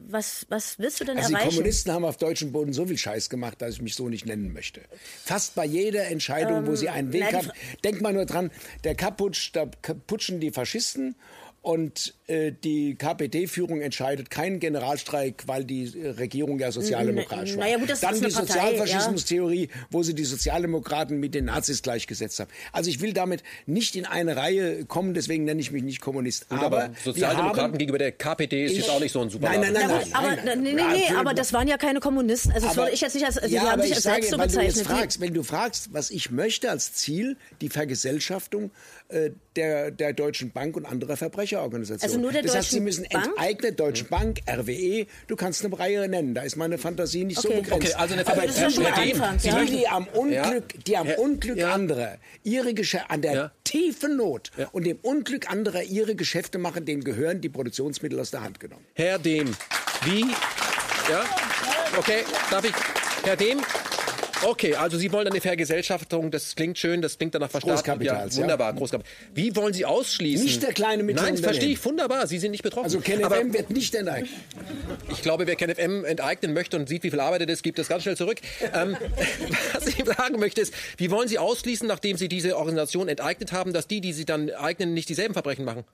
was 0.07 0.45
was 0.49 0.79
willst 0.79 0.99
du 0.99 1.05
denn 1.05 1.17
Also 1.17 1.29
die 1.29 1.33
erreichen? 1.35 1.49
Kommunisten 1.49 1.91
haben 1.93 2.05
auf 2.05 2.17
deutschem 2.17 2.51
Boden 2.51 2.73
so 2.73 2.85
viel 2.85 2.97
Scheiß 2.97 3.29
gemacht, 3.29 3.61
dass 3.61 3.75
ich 3.75 3.81
mich 3.81 3.95
so 3.95 4.09
nicht 4.09 4.25
nennen 4.25 4.53
möchte. 4.53 4.81
Fast 5.23 5.55
bei 5.55 5.65
jeder 5.65 6.07
Entscheidung, 6.07 6.67
wo 6.67 6.75
sie 6.75 6.89
einen 6.89 7.13
Weg 7.13 7.29
die 7.29 7.35
haben. 7.35 7.51
Denk 7.83 8.01
mal 8.01 8.13
nur 8.13 8.25
dran, 8.25 8.51
der 8.83 8.95
Kaputsch, 8.95 9.51
da 9.53 9.65
putschen 9.65 10.39
die 10.39 10.51
Faschisten 10.51 11.15
und 11.61 12.15
die 12.27 12.95
KPD-Führung 12.95 13.81
entscheidet 13.81 14.29
keinen 14.29 14.59
Generalstreik, 14.59 15.43
weil 15.47 15.65
die 15.65 15.91
äh, 15.99 16.09
Regierung 16.11 16.57
ja 16.59 16.71
sozialdemokratisch 16.71 17.51
Na- 17.55 17.57
war. 17.59 17.65
na 17.65 17.71
ja, 17.71 17.77
gut, 17.77 17.89
das 17.89 17.99
Dann 17.99 18.15
ist 18.15 18.21
eine 18.21 18.29
die 18.29 18.35
Partei, 18.35 18.77
Sozialfaschismus-Theorie, 18.77 19.69
wo 19.91 20.03
sie 20.03 20.13
die 20.15 20.23
Sozialdemokraten 20.23 21.19
mit 21.19 21.35
den 21.35 21.45
Nazis 21.45 21.81
gleichgesetzt 21.81 22.39
haben. 22.39 22.49
Also 22.71 22.89
ich 22.89 23.01
will 23.01 23.11
damit 23.13 23.43
nicht 23.65 23.95
in 23.97 24.05
eine 24.05 24.37
Reihe 24.37 24.85
kommen, 24.85 25.13
deswegen 25.13 25.43
nenne 25.43 25.59
ich 25.59 25.71
mich 25.71 25.83
nicht 25.83 25.99
Kommunist. 25.99 26.47
Gut, 26.49 26.59
aber 26.59 26.83
aber 26.85 26.93
Sozialdemokraten 27.03 27.61
haben- 27.73 27.77
gegenüber 27.77 27.97
der 27.99 28.13
KPD 28.13 28.65
ist 28.65 28.77
jetzt 28.77 28.89
auch 28.89 28.99
nicht 29.01 29.11
so 29.11 29.21
ein 29.21 29.29
super 29.29 29.49
Nein, 29.49 29.59
nein, 29.61 29.73
nein, 29.73 29.81
Ja, 29.81 29.87
nein, 29.89 30.13
aber 30.13 30.27
nein, 30.27 30.39
nein. 30.45 30.61
nee, 30.63 30.73
nee, 30.73 30.79
Ja, 30.79 30.87
nee, 30.87 30.93
Entschuldigung. 30.93 31.17
aber 31.17 31.33
das 31.33 31.51
waren 31.53 31.67
ja 31.67 31.77
keine 31.77 31.99
Kommunisten. 31.99 32.51
Also 32.53 32.67
das 32.67 32.77
Aber- 32.77 32.85
würde 32.85 32.95
ich 32.95 33.01
jetzt 33.01 33.15
nicht 33.15 33.25
als 33.25 33.37
also 33.37 33.53
ja, 33.53 33.61
haben 33.63 33.67
aber 33.69 33.81
sich 33.83 33.91
ich 33.91 33.95
als 33.97 34.03
selbst 34.03 34.29
so 34.31 34.37
weil 34.37 34.47
du 34.47 34.53
jetzt 34.61 34.73
bezeichnet. 34.77 34.97
Fragst, 34.97 35.19
wenn 35.21 35.33
du 35.33 35.43
fragst, 35.43 35.93
was 35.93 36.09
ich 36.09 36.31
möchte 36.31 36.69
als 36.71 36.93
Ziel, 36.93 37.35
die 37.61 37.69
Vergesellschaftung 37.69 38.71
äh, 39.09 39.31
der, 39.55 39.91
der 39.91 40.13
Deutschen 40.13 40.51
Bank 40.51 40.75
und 40.77 40.85
anderer 40.85 41.17
Verbrecherorganisationen. 41.17 42.12
Also 42.13 42.21
nur 42.21 42.31
der 42.31 42.41
das 42.43 42.55
heißt, 42.55 42.71
sie 42.71 42.79
müssen 42.79 43.05
enteignet, 43.05 43.79
Deutsche 43.79 44.05
Bank, 44.05 44.39
RWE, 44.49 45.07
du 45.27 45.35
kannst 45.35 45.65
eine 45.65 45.77
Reihe 45.77 46.07
nennen, 46.07 46.33
da 46.33 46.41
ist 46.43 46.55
meine 46.55 46.77
Fantasie 46.77 47.23
nicht 47.25 47.41
so 47.41 47.49
Okay. 47.49 47.61
begrenzt. 47.61 47.87
Okay, 47.87 47.93
also 47.95 48.13
eine 48.13 48.27
aber 48.27 48.41
Das 48.43 48.51
ist 48.55 48.61
ja 48.61 48.69
schon 48.69 48.83
mal 48.83 48.93
Anfang, 48.93 49.39
Sie 49.39 49.47
ja. 49.49 49.59
die, 49.63 49.71
die 49.77 49.87
am 49.87 50.07
Unglück, 50.07 50.85
die 50.85 50.97
am 50.97 51.07
Ja. 51.07 51.17
Unglück 51.17 51.57
Ja. 51.57 51.71
anderer 51.73 52.17
ihre 52.43 52.73
Geschäfte 52.73 53.09
an 53.09 53.21
der 53.21 53.33
Ja. 53.33 53.51
tiefen 53.63 54.17
Not 54.17 54.51
Ja. 54.57 54.67
und 54.71 54.85
dem 54.85 54.97
Unglück 55.01 55.49
anderer 55.51 55.83
ihre 55.83 56.15
Geschäfte 56.15 56.57
machen, 56.57 56.85
denen 56.85 57.03
gehören 57.03 57.41
die 57.41 57.49
Produktionsmittel 57.49 58.19
aus 58.19 58.31
der 58.31 58.41
Hand 58.43 58.59
genommen. 58.59 58.85
Herr 58.93 59.19
Dehm, 59.19 59.51
wie? 60.03 60.21
Ja? 61.09 61.25
Okay, 61.97 62.23
darf 62.49 62.63
ich? 62.65 62.73
Herr 63.23 63.35
Dehm? 63.35 63.59
Okay, 64.45 64.75
also 64.75 64.97
Sie 64.97 65.11
wollen 65.11 65.27
eine 65.27 65.41
Vergesellschaftung, 65.41 66.31
das 66.31 66.55
klingt 66.55 66.77
schön, 66.77 67.01
das 67.01 67.17
klingt 67.17 67.35
danach 67.35 67.49
verstanden. 67.49 67.75
Großkapitals, 67.75 68.35
ja, 68.35 68.39
ja. 68.39 68.43
wunderbar, 68.43 68.73
Großkapital. 68.73 69.11
Wie 69.33 69.55
wollen 69.55 69.73
Sie 69.73 69.85
ausschließen? 69.85 70.45
Nicht 70.45 70.63
der 70.63 70.73
kleine 70.73 71.03
mittlere 71.03 71.25
Nein, 71.25 71.37
verstehe 71.37 71.69
ich, 71.69 71.83
wunderbar, 71.85 72.27
Sie 72.27 72.39
sind 72.39 72.51
nicht 72.51 72.63
betroffen. 72.63 72.85
Also 72.85 72.99
KenFM 72.99 73.53
wird 73.53 73.69
nicht 73.69 73.95
enteignet. 73.95 74.31
ich 75.11 75.21
glaube, 75.21 75.47
wer 75.47 75.55
KenFM 75.55 76.05
enteignen 76.05 76.53
möchte 76.53 76.77
und 76.77 76.89
sieht, 76.89 77.03
wie 77.03 77.11
viel 77.11 77.19
Arbeit 77.19 77.41
es 77.43 77.53
ist, 77.53 77.63
gibt 77.63 77.79
es 77.79 77.87
ganz 77.87 78.03
schnell 78.03 78.17
zurück. 78.17 78.39
Ähm, 78.73 78.97
was 79.73 79.87
ich 79.87 80.03
sagen 80.03 80.39
möchte 80.39 80.61
ist, 80.61 80.73
wie 80.97 81.11
wollen 81.11 81.27
Sie 81.27 81.39
ausschließen, 81.39 81.87
nachdem 81.87 82.17
Sie 82.17 82.27
diese 82.27 82.57
Organisation 82.57 83.07
enteignet 83.07 83.51
haben, 83.51 83.73
dass 83.73 83.87
die, 83.87 84.01
die 84.01 84.13
Sie 84.13 84.25
dann 84.25 84.49
eignen, 84.51 84.93
nicht 84.93 85.09
dieselben 85.09 85.33
Verbrechen 85.33 85.65
machen? 85.65 85.85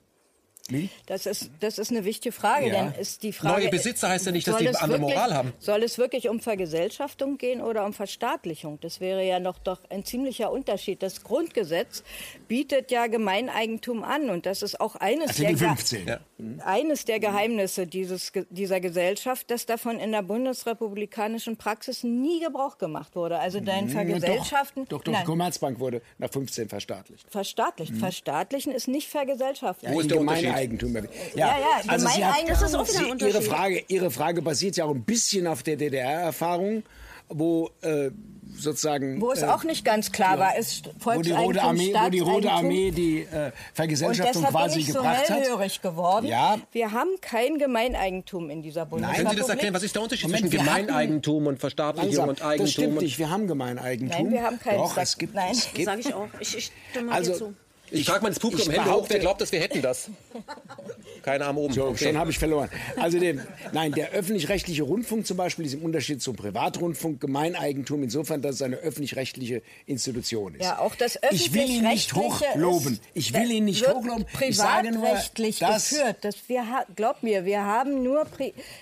Das 1.05 1.25
ist, 1.25 1.49
das 1.59 1.77
ist 1.79 1.91
eine 1.91 2.05
wichtige 2.05 2.31
Frage, 2.31 2.67
Ja. 2.67 2.85
denn 2.89 2.99
ist 2.99 3.23
die 3.23 3.33
Frage. 3.33 3.61
Neue 3.61 3.69
Besitzer 3.69 4.09
heißt 4.09 4.25
ja 4.25 4.31
nicht, 4.31 4.47
dass 4.47 4.55
soll 4.55 4.63
die 4.63 4.67
es 4.69 4.75
andere 4.77 4.99
wirklich, 5.01 5.15
Moral 5.15 5.33
haben. 5.33 5.53
Soll 5.59 5.83
es 5.83 5.97
wirklich 5.97 6.29
um 6.29 6.39
Vergesellschaftung 6.39 7.37
gehen 7.37 7.61
oder 7.61 7.85
um 7.85 7.93
Verstaatlichung? 7.93 8.79
Das 8.81 8.99
wäre 8.99 9.23
ja 9.25 9.39
noch 9.39 9.59
doch 9.59 9.79
ein 9.89 10.05
ziemlicher 10.05 10.51
Unterschied. 10.51 11.01
Das 11.03 11.23
Grundgesetz 11.23 12.03
bietet 12.49 12.91
ja 12.91 13.07
Gemeineigentum 13.07 14.03
an 14.03 14.29
und 14.29 14.45
das 14.45 14.61
ist 14.61 14.81
auch 14.81 14.95
eines 14.97 15.37
der 15.37 15.53
Ge- 15.53 15.57
15. 15.69 16.05
Ja. 16.07 16.19
eines 16.65 17.05
der 17.05 17.21
Geheimnisse 17.21 17.87
dieses, 17.87 18.33
Ge- 18.33 18.45
dieser 18.49 18.81
Gesellschaft, 18.81 19.49
dass 19.49 19.65
davon 19.65 19.99
in 19.99 20.11
der 20.11 20.23
bundesrepublikanischen 20.23 21.55
Praxis 21.55 22.03
nie 22.03 22.41
Gebrauch 22.41 22.77
gemacht 22.77 23.15
wurde. 23.15 23.39
Also 23.39 23.61
dein 23.61 23.87
Vergesellschaften. 23.87 24.85
Doch, 24.89 25.01
doch, 25.03 25.13
Nein, 25.13 25.21
die 25.21 25.25
Commerzbank 25.27 25.79
wurde 25.79 26.01
nach 26.17 26.29
15 26.31 26.67
verstaatlicht. 26.67 27.25
verstaatlicht. 27.31 27.95
Verstaatlichen 27.95 28.73
ist 28.73 28.87
nicht 28.89 29.07
Vergesellschaften. 29.09 29.93
Wo 29.93 30.01
ist 30.01 30.09
der? 30.11 30.17
Gemeineigentum. 30.17 30.93
Ja, 30.95 31.01
ja, 31.35 31.55
also 31.87 32.07
Sie 32.07 32.13
Gemeineigentum 32.19 32.65
ist 32.65 32.75
auch 32.75 32.87
wieder 32.89 32.97
ein 32.99 33.03
Ihre, 33.05 33.11
Unterschied. 33.11 33.43
Frage, 33.43 33.83
Ihre 33.87 34.11
Frage 34.11 34.41
basiert 34.41 34.75
ja 34.75 34.85
auch 34.85 34.93
ein 34.95 35.03
bisschen 35.03 35.47
auf 35.47 35.63
der 35.63 35.75
DDR-Erfahrung. 35.77 36.83
Wo 37.29 37.69
äh, 37.81 38.11
sozusagen. 38.57 39.21
Wo 39.21 39.31
es 39.31 39.41
äh, 39.43 39.45
auch 39.45 39.63
nicht 39.63 39.85
ganz 39.85 40.11
klar 40.11 40.33
ja, 40.33 40.39
war, 40.39 40.57
ist 40.57 40.89
wo 40.99 41.21
die 41.21 41.31
Rote 41.31 41.61
Armee, 41.61 41.93
wo 41.93 42.09
die 42.09 42.19
Rote. 42.19 42.51
Armee 42.51 42.91
die 42.91 43.21
äh, 43.21 43.51
Vergesellschaftung 43.73 44.43
Und 44.43 44.47
deshalb 44.51 44.51
quasi 44.53 44.79
bin 44.79 44.81
ich 44.87 44.93
so 44.93 44.99
gebracht 44.99 45.29
hat. 45.29 45.39
hellhörig 45.39 45.81
geworden. 45.81 46.25
Ja. 46.25 46.57
Wir 46.71 46.91
haben 46.91 47.09
kein 47.21 47.57
Gemeineigentum 47.57 48.49
in 48.49 48.61
dieser 48.61 48.85
Können 48.85 49.01
Sie 49.01 49.05
das 49.07 49.15
Bundesrepublik. 49.17 49.49
erklären? 49.49 49.73
Was 49.75 49.83
ist 49.83 49.95
der 49.95 50.01
Unterschied 50.01 50.25
Moment, 50.29 50.49
zwischen 50.49 50.65
Gemeineigentum 50.65 51.47
und 51.47 51.59
Verstaatlichung 51.59 52.09
Langsam. 52.15 52.29
und 52.29 52.41
Eigentum? 52.41 52.65
Das 52.65 52.71
stimmt 52.73 52.97
und- 52.97 53.03
nicht. 53.03 53.19
Wir 53.19 53.29
haben 53.29 53.47
Gemeineigentum. 53.47 54.23
Nein, 54.23 54.31
wir 54.31 54.43
haben 54.43 54.59
keins. 54.59 54.77
Doch, 54.77 54.95
Sag- 54.95 55.03
es 55.03 55.17
gibt. 55.17 55.35
Nein. 55.35 55.51
Es 55.51 55.71
gibt 55.73 55.99
ich 55.99 56.13
auch. 56.13 56.27
Ich, 56.39 56.57
ich 56.57 56.71
stimme 56.91 57.11
Also, 57.11 57.31
dir 57.31 57.37
zu. 57.37 57.53
Ich 57.91 58.05
frage 58.05 58.21
mal 58.21 58.29
ins 58.29 58.39
Publikum, 58.39 58.71
Hände 58.71 58.91
hoch, 58.93 59.05
wer 59.09 59.19
glaubt, 59.19 59.41
dass 59.41 59.51
wir 59.51 59.59
hätten 59.59 59.81
das? 59.81 60.09
Kein 61.23 61.41
Arm 61.41 61.57
oben. 61.57 61.73
So, 61.73 61.83
Okay. 61.85 62.05
schon 62.05 62.17
habe 62.17 62.31
ich 62.31 62.39
verloren. 62.39 62.69
Also 62.97 63.19
den, 63.19 63.41
nein, 63.73 63.91
der 63.91 64.11
öffentlich-rechtliche 64.11 64.83
Rundfunk 64.83 65.25
zum 65.27 65.37
Beispiel 65.37 65.65
ist 65.65 65.73
im 65.73 65.81
Unterschied 65.83 66.21
zum 66.21 66.35
Privatrundfunk 66.35 67.19
Gemeineigentum 67.19 68.03
insofern, 68.03 68.41
dass 68.41 68.55
es 68.55 68.61
eine 68.61 68.77
öffentlich-rechtliche 68.77 69.61
Institution 69.85 70.55
ist. 70.55 70.63
Ja, 70.63 70.79
auch 70.79 70.95
das 70.95 71.17
Ich 71.31 71.53
will 71.53 71.69
ihn 71.69 71.83
nicht 71.83 72.13
hochloben. 72.13 72.99
Ich 73.13 73.33
will 73.33 73.51
ihn 73.51 73.65
nicht 73.65 73.87
hochloben. 73.87 74.25
Ich 74.39 74.55
sage 74.57 74.91
nur, 74.91 75.01
privatrechtlich 75.03 75.59
dass 75.59 75.89
geführt. 75.89 76.17
Das 76.21 76.35
wir, 76.47 76.63
glaub 76.95 77.23
mir, 77.23 77.45
wir 77.45 77.63
haben 77.65 78.03
nur 78.03 78.25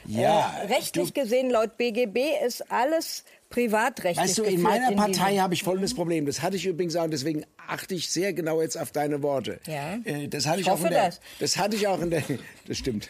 Ja, 0.05 0.55
äh, 0.63 0.65
rechtlich 0.73 1.13
du- 1.13 1.21
gesehen 1.21 1.49
laut 1.49 1.77
BGB 1.77 2.19
ist 2.45 2.71
alles 2.71 3.23
privatrechtlich 3.49 4.23
Weißt 4.29 4.37
du, 4.37 4.43
in 4.43 4.61
meiner 4.61 4.89
in 4.91 4.95
Partei 4.97 5.37
habe 5.37 5.53
ich 5.53 5.63
folgendes 5.63 5.93
Problem. 5.93 6.25
Das 6.25 6.41
hatte 6.41 6.55
ich 6.57 6.65
übrigens 6.65 6.95
auch, 6.95 7.03
und 7.05 7.11
deswegen 7.11 7.45
achte 7.67 7.95
ich 7.95 8.09
sehr 8.09 8.33
genau 8.33 8.61
jetzt 8.61 8.77
auf 8.77 8.91
deine 8.91 9.21
Worte. 9.23 9.59
Ja. 9.67 9.99
Äh, 10.03 10.27
Das 10.27 10.45
hatte 10.45 10.59
ich, 10.59 10.67
Ich 10.67 10.71
auch 10.71 10.83
in 10.83 10.89
der, 10.89 11.05
das. 11.05 11.19
das 11.39 11.57
hatte 11.57 11.75
ich 11.75 11.87
auch 11.87 12.01
in 12.01 12.09
der, 12.09 12.23
das 12.67 12.77
stimmt. 12.77 13.09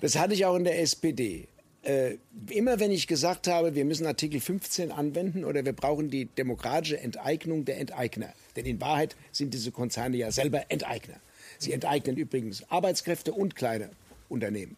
Das 0.00 0.16
hatte 0.18 0.34
ich 0.34 0.44
auch 0.44 0.56
in 0.56 0.64
der 0.64 0.80
SPD. 0.80 1.48
Äh, 1.82 2.16
immer 2.50 2.80
wenn 2.80 2.90
ich 2.90 3.06
gesagt 3.06 3.46
habe, 3.46 3.74
wir 3.74 3.84
müssen 3.84 4.06
Artikel 4.06 4.40
15 4.40 4.90
anwenden 4.92 5.44
oder 5.44 5.64
wir 5.64 5.72
brauchen 5.72 6.10
die 6.10 6.26
demokratische 6.26 6.98
Enteignung 7.00 7.64
der 7.64 7.78
Enteigner. 7.78 8.32
Denn 8.56 8.66
in 8.66 8.80
Wahrheit 8.80 9.16
sind 9.32 9.54
diese 9.54 9.70
Konzerne 9.70 10.16
ja 10.16 10.30
selber 10.32 10.64
Enteigner. 10.70 11.16
Sie 11.58 11.72
enteignen 11.72 12.16
übrigens 12.16 12.62
Arbeitskräfte 12.70 13.32
und 13.32 13.56
kleine 13.56 13.90
Unternehmen. 14.28 14.76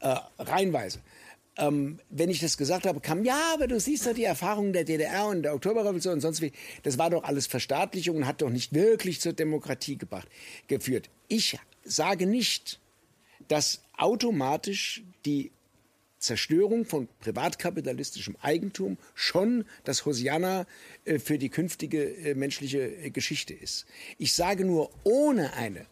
Äh, 0.00 0.14
reihenweise. 0.38 1.00
Ähm, 1.58 1.98
wenn 2.10 2.28
ich 2.28 2.40
das 2.40 2.58
gesagt 2.58 2.86
habe, 2.86 3.00
kam, 3.00 3.24
ja, 3.24 3.52
aber 3.54 3.66
du 3.66 3.80
siehst 3.80 4.06
doch 4.06 4.12
die 4.12 4.24
Erfahrungen 4.24 4.72
der 4.72 4.84
DDR 4.84 5.26
und 5.26 5.42
der 5.42 5.54
Oktoberrevolution 5.54 6.14
und 6.14 6.20
sonst 6.20 6.42
wie. 6.42 6.52
Das 6.82 6.98
war 6.98 7.10
doch 7.10 7.24
alles 7.24 7.46
Verstaatlichung 7.46 8.16
und 8.16 8.26
hat 8.26 8.42
doch 8.42 8.50
nicht 8.50 8.74
wirklich 8.74 9.20
zur 9.20 9.32
Demokratie 9.32 9.96
gebracht, 9.96 10.28
geführt. 10.68 11.08
Ich 11.28 11.58
sage 11.84 12.26
nicht, 12.26 12.80
dass 13.48 13.80
automatisch 13.96 15.02
die 15.24 15.50
Zerstörung 16.18 16.84
von 16.84 17.08
privatkapitalistischem 17.20 18.36
Eigentum 18.40 18.98
schon 19.14 19.64
das 19.84 20.06
Hosianna 20.06 20.66
äh, 21.04 21.18
für 21.18 21.38
die 21.38 21.50
künftige 21.50 22.04
äh, 22.04 22.34
menschliche 22.34 22.80
äh, 22.80 23.10
Geschichte 23.10 23.54
ist. 23.54 23.86
Ich 24.18 24.34
sage 24.34 24.64
nur, 24.64 24.90
ohne 25.04 25.52
eine 25.52 25.86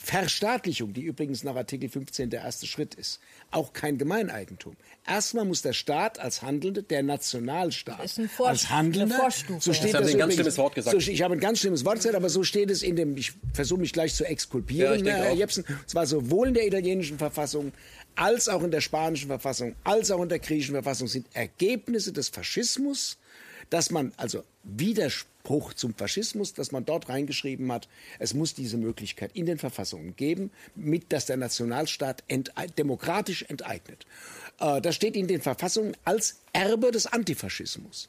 Verstaatlichung, 0.00 0.92
die 0.94 1.02
übrigens 1.02 1.42
nach 1.42 1.56
Artikel 1.56 1.88
15 1.88 2.30
der 2.30 2.42
erste 2.42 2.66
Schritt 2.66 2.94
ist, 2.94 3.18
auch 3.50 3.72
kein 3.72 3.98
Gemeineigentum. 3.98 4.76
Erstmal 5.06 5.44
muss 5.44 5.60
der 5.60 5.72
Staat 5.72 6.18
als 6.20 6.40
Handelnde, 6.40 6.82
der 6.84 7.02
Nationalstaat 7.02 8.04
Ist 8.04 8.18
ein 8.18 8.28
Vor- 8.28 8.48
als 8.48 8.70
Handelnder, 8.70 9.16
eine 9.16 9.22
Vorstufe. 9.24 9.60
so 9.60 9.72
steht 9.72 9.94
das 9.94 10.06
Sie 10.06 10.12
ein 10.14 10.18
ganz 10.18 10.34
schlimmes 10.34 10.56
Wort 10.56 10.76
gesagt. 10.76 11.00
So, 11.02 11.10
ich 11.10 11.22
habe 11.22 11.34
ein 11.34 11.40
ganz 11.40 11.58
schlimmes 11.58 11.84
Wort 11.84 11.96
gesagt, 11.96 12.14
aber 12.14 12.28
so 12.30 12.44
steht 12.44 12.70
es 12.70 12.82
in 12.82 12.94
dem, 12.96 13.16
ich 13.16 13.32
versuche 13.52 13.80
mich 13.80 13.92
gleich 13.92 14.14
zu 14.14 14.22
Ja, 14.22 14.30
exkulpieren, 14.30 14.94
ich 14.98 15.02
denke 15.02 15.20
Herr. 15.20 15.34
Jepsen, 15.34 15.64
und 15.68 15.88
zwar 15.90 16.06
sowohl 16.06 16.48
in 16.48 16.54
der 16.54 16.66
italienischen 16.66 17.18
Verfassung 17.18 17.72
als 18.14 18.48
auch 18.48 18.62
in 18.62 18.70
der 18.70 18.80
spanischen 18.80 19.26
Verfassung, 19.26 19.74
als 19.84 20.10
auch 20.12 20.22
in 20.22 20.28
der 20.28 20.38
griechischen 20.38 20.74
Verfassung 20.74 21.08
sind 21.08 21.26
Ergebnisse 21.34 22.12
des 22.12 22.28
Faschismus, 22.28 23.18
dass 23.70 23.90
man, 23.90 24.12
also 24.16 24.44
Widerspruch 24.64 25.74
zum 25.74 25.94
Faschismus, 25.94 26.54
dass 26.54 26.72
man 26.72 26.84
dort 26.84 27.08
reingeschrieben 27.08 27.70
hat, 27.72 27.88
es 28.18 28.34
muss 28.34 28.54
diese 28.54 28.76
Möglichkeit 28.76 29.30
in 29.34 29.46
den 29.46 29.58
Verfassungen 29.58 30.16
geben, 30.16 30.50
mit 30.74 31.12
dass 31.12 31.26
der 31.26 31.36
Nationalstaat 31.36 32.24
entei 32.28 32.66
demokratisch 32.66 33.42
enteignet. 33.44 34.06
Äh, 34.60 34.80
das 34.80 34.94
steht 34.94 35.16
in 35.16 35.26
den 35.26 35.40
Verfassungen 35.40 35.96
als 36.04 36.40
Erbe 36.52 36.90
des 36.90 37.06
Antifaschismus. 37.06 38.08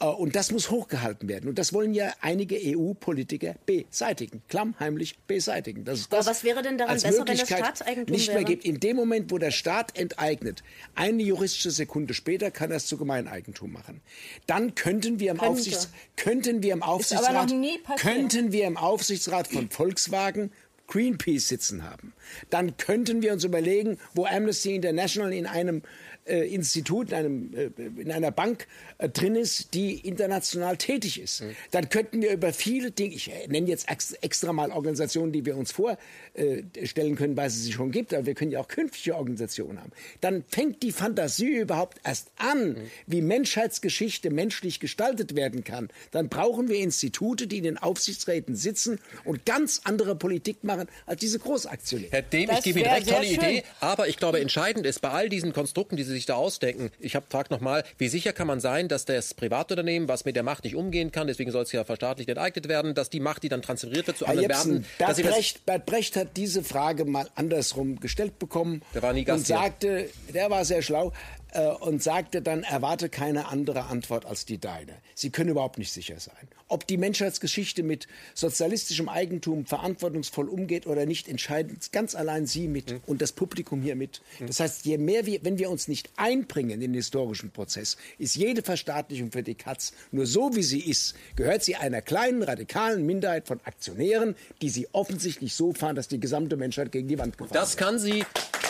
Äh, 0.00 0.06
und 0.06 0.34
das 0.36 0.50
muss 0.50 0.70
hochgehalten 0.70 1.28
werden. 1.28 1.48
Und 1.48 1.58
das 1.58 1.72
wollen 1.72 1.94
ja 1.94 2.12
einige 2.20 2.56
EU-Politiker 2.56 3.54
beseitigen, 3.66 4.42
klammheimlich 4.48 5.18
beseitigen. 5.26 5.84
Das 5.84 6.00
ist 6.00 6.06
Aber 6.06 6.18
das 6.18 6.26
was 6.26 6.44
wäre 6.44 6.62
denn 6.62 6.78
daran 6.78 6.94
besser, 6.94 7.08
wenn 7.08 7.26
das 7.26 7.28
Möglichkeit 7.28 7.58
Staatseigentum 7.58 8.14
nicht 8.16 8.28
mehr 8.28 8.36
wäre? 8.36 8.44
gibt? 8.46 8.64
In 8.64 8.80
dem 8.80 8.96
Moment, 8.96 9.30
wo 9.30 9.38
der 9.38 9.50
Staat 9.50 9.98
enteignet, 9.98 10.62
eine 10.94 11.22
juristische 11.22 11.70
Sekunde 11.70 12.14
später 12.14 12.50
kann 12.50 12.70
er 12.70 12.78
es 12.78 12.86
zu 12.86 12.96
Gemeineigentum 12.96 13.72
machen. 13.72 14.00
Dann 14.46 14.74
könnten 14.74 15.20
wir 15.20 15.30
im, 15.30 15.38
Könnte. 15.38 15.52
Aufsichts, 15.52 15.90
könnten 16.16 16.62
wir 16.62 16.72
im 16.72 16.82
aber 16.82 16.92
Aufsichtsrat, 16.92 17.52
könnten 17.98 18.52
wir 18.52 18.66
im 18.66 18.76
Aufsichtsrat 18.76 19.48
von 19.48 19.70
Volkswagen 19.70 20.52
Greenpeace 20.92 21.48
sitzen 21.48 21.84
haben. 21.84 22.12
Dann 22.50 22.76
könnten 22.76 23.22
wir 23.22 23.32
uns 23.32 23.44
überlegen, 23.44 23.98
wo 24.14 24.26
Amnesty 24.26 24.74
International 24.74 25.32
in 25.32 25.46
einem 25.46 25.82
äh, 26.26 26.46
Institut, 26.54 27.10
in, 27.10 27.14
einem, 27.14 27.54
äh, 27.54 28.00
in 28.00 28.12
einer 28.12 28.30
Bank 28.30 28.66
äh, 28.98 29.08
drin 29.08 29.34
ist, 29.36 29.74
die 29.74 29.96
international 30.06 30.76
tätig 30.76 31.20
ist. 31.20 31.42
Dann 31.70 31.88
könnten 31.88 32.22
wir 32.22 32.32
über 32.32 32.52
viele 32.52 32.90
Dinge, 32.90 33.14
ich 33.14 33.30
äh, 33.30 33.46
nenne 33.48 33.68
jetzt 33.68 33.88
ex 33.90 34.12
extra 34.12 34.52
mal 34.52 34.70
Organisationen, 34.70 35.32
die 35.32 35.44
wir 35.44 35.56
uns 35.56 35.72
vorstellen 35.72 37.16
können, 37.16 37.36
weil 37.36 37.48
es 37.48 37.62
sie 37.62 37.72
schon 37.72 37.90
gibt, 37.90 38.14
aber 38.14 38.26
wir 38.26 38.34
können 38.34 38.50
ja 38.50 38.60
auch 38.60 38.68
künftige 38.68 39.16
Organisationen 39.16 39.80
haben. 39.80 39.92
Dann 40.20 40.44
fängt 40.48 40.82
die 40.82 40.92
Fantasie 40.92 41.56
überhaupt 41.56 41.98
erst 42.04 42.28
an, 42.36 42.76
wie 43.06 43.20
Menschheitsgeschichte 43.22 44.30
menschlich 44.30 44.80
gestaltet 44.80 45.34
werden 45.36 45.64
kann. 45.64 45.88
Dann 46.10 46.28
brauchen 46.28 46.68
wir 46.68 46.76
Institute, 46.78 47.46
die 47.46 47.58
in 47.58 47.64
den 47.64 47.78
Aufsichtsräten 47.78 48.54
sitzen 48.56 48.98
und 49.24 49.44
ganz 49.44 49.80
andere 49.84 50.16
Politik 50.16 50.64
machen 50.64 50.88
als 51.06 51.20
diese 51.20 51.38
Großaktionäre. 51.38 52.10
Herr 52.10 52.22
Dehm, 52.22 52.48
Das 52.48 52.58
ich 52.58 52.64
gebe 52.64 52.80
Ihnen 52.80 52.88
recht, 52.90 53.08
tolle 53.08 53.26
schön. 53.26 53.34
Idee. 53.34 53.62
Aber 53.80 54.08
ich 54.08 54.16
glaube, 54.16 54.40
entscheidend 54.40 54.86
ist 54.86 55.00
bei 55.00 55.10
all 55.10 55.28
diesen 55.28 55.52
Konstrukten, 55.52 55.96
die 55.96 56.04
Sie 56.04 56.11
sich 56.12 56.26
da 56.26 56.34
ausdenken, 56.34 56.90
ich 56.98 57.16
habe 57.16 57.26
fragt 57.28 57.50
nochmal, 57.50 57.84
wie 57.98 58.08
sicher 58.08 58.32
kann 58.32 58.46
man 58.46 58.60
sein, 58.60 58.88
dass 58.88 59.04
das 59.04 59.34
Privatunternehmen, 59.34 60.08
was 60.08 60.24
mit 60.24 60.36
der 60.36 60.42
Macht 60.42 60.64
nicht 60.64 60.76
umgehen 60.76 61.12
kann, 61.12 61.26
deswegen 61.26 61.50
soll 61.50 61.62
es 61.62 61.72
ja 61.72 61.84
verstaatlicht 61.84 62.28
enteignet 62.28 62.68
werden, 62.68 62.94
dass 62.94 63.10
die 63.10 63.20
Macht, 63.20 63.42
die 63.42 63.48
dann 63.48 63.62
transferiert 63.62 64.06
wird 64.06 64.18
zu 64.18 64.26
Herr 64.26 64.32
anderen 64.32 64.50
Jepsen, 64.50 64.86
Bert 64.98 65.16
sie 65.16 65.22
Brecht, 65.22 65.66
Bert 65.66 65.86
Brecht 65.86 66.16
hat 66.16 66.36
diese 66.36 66.62
Frage 66.62 67.04
mal 67.04 67.28
andersrum 67.34 68.00
gestellt 68.00 68.38
bekommen 68.38 68.82
Der 68.94 69.02
war 69.02 69.12
nie 69.12 69.28
und 69.30 69.46
sagte, 69.46 70.08
der 70.32 70.50
war 70.50 70.64
sehr 70.64 70.82
schlau 70.82 71.12
äh, 71.52 71.66
und 71.68 72.02
sagte 72.02 72.42
dann, 72.42 72.62
erwarte 72.62 73.08
keine 73.08 73.48
andere 73.48 73.84
Antwort 73.84 74.26
als 74.26 74.44
die 74.44 74.58
deine. 74.58 74.94
Sie 75.14 75.30
können 75.30 75.50
überhaupt 75.50 75.78
nicht 75.78 75.92
sicher 75.92 76.18
sein. 76.18 76.48
Ob 76.68 76.86
die 76.86 76.96
Menschheitsgeschichte 76.96 77.82
mit 77.82 78.06
sozialistischem 78.34 79.08
Eigentum 79.08 79.66
verantwortungsvoll 79.66 80.48
umgeht 80.48 80.86
oder 80.86 81.06
nicht, 81.06 81.28
entscheiden 81.28 81.78
ganz 81.92 82.14
allein 82.14 82.46
Sie 82.46 82.68
mit 82.68 82.90
Hm. 82.90 83.00
und 83.06 83.20
das 83.22 83.32
Publikum 83.32 83.82
hier 83.82 83.94
mit. 83.96 84.22
Das 84.40 84.60
heißt, 84.60 84.84
je 84.86 84.98
mehr 84.98 85.26
wir, 85.26 85.44
wenn 85.44 85.58
wir 85.58 85.70
uns 85.70 85.88
nicht 85.88 86.10
einbringen 86.16 86.70
in 86.70 86.80
den 86.80 86.94
historischen 86.94 87.50
Prozess, 87.50 87.96
ist 88.18 88.34
jede 88.34 88.62
Verstaatlichung 88.62 89.30
für 89.32 89.42
die 89.42 89.54
Katz. 89.54 89.92
Nur 90.10 90.26
so 90.26 90.54
wie 90.56 90.62
sie 90.62 90.80
ist, 90.80 91.14
gehört 91.36 91.62
sie 91.62 91.76
einer 91.76 92.00
kleinen 92.02 92.42
radikalen 92.42 93.04
Minderheit 93.04 93.46
von 93.46 93.60
Aktionären, 93.64 94.34
die 94.62 94.70
sie 94.70 94.88
offensichtlich 94.92 95.54
so 95.54 95.72
fahren, 95.72 95.96
dass 95.96 96.08
die 96.08 96.20
gesamte 96.20 96.56
Menschheit 96.56 96.90
gegen 96.92 97.08
die 97.08 97.18
Wand 97.18 97.36
gefahren 97.38 97.54
Das 97.54 97.76
kann 97.76 97.98
sie, 97.98 98.24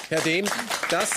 Herr 0.09 0.21
Dehm, 0.21 0.47
das, 0.91 1.11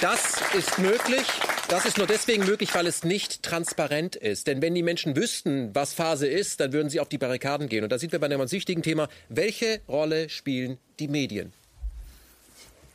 das 0.00 0.42
ist 0.54 0.78
möglich. 0.78 1.26
Das 1.68 1.86
ist 1.86 1.98
nur 1.98 2.06
deswegen 2.06 2.44
möglich, 2.44 2.74
weil 2.74 2.86
es 2.86 3.04
nicht 3.04 3.42
transparent 3.42 4.16
ist. 4.16 4.46
Denn 4.46 4.60
wenn 4.60 4.74
die 4.74 4.82
Menschen 4.82 5.16
wüssten, 5.16 5.74
was 5.74 5.94
Phase 5.94 6.26
ist, 6.26 6.60
dann 6.60 6.72
würden 6.72 6.90
sie 6.90 7.00
auf 7.00 7.08
die 7.08 7.18
Barrikaden 7.18 7.68
gehen. 7.68 7.84
Und 7.84 7.90
da 7.90 7.98
sind 7.98 8.12
wir 8.12 8.18
bei 8.18 8.26
einem 8.26 8.38
ganz 8.38 8.52
wichtigen 8.52 8.82
Thema. 8.82 9.08
Welche 9.28 9.80
Rolle 9.88 10.28
spielen 10.28 10.78
die 10.98 11.08
Medien? 11.08 11.52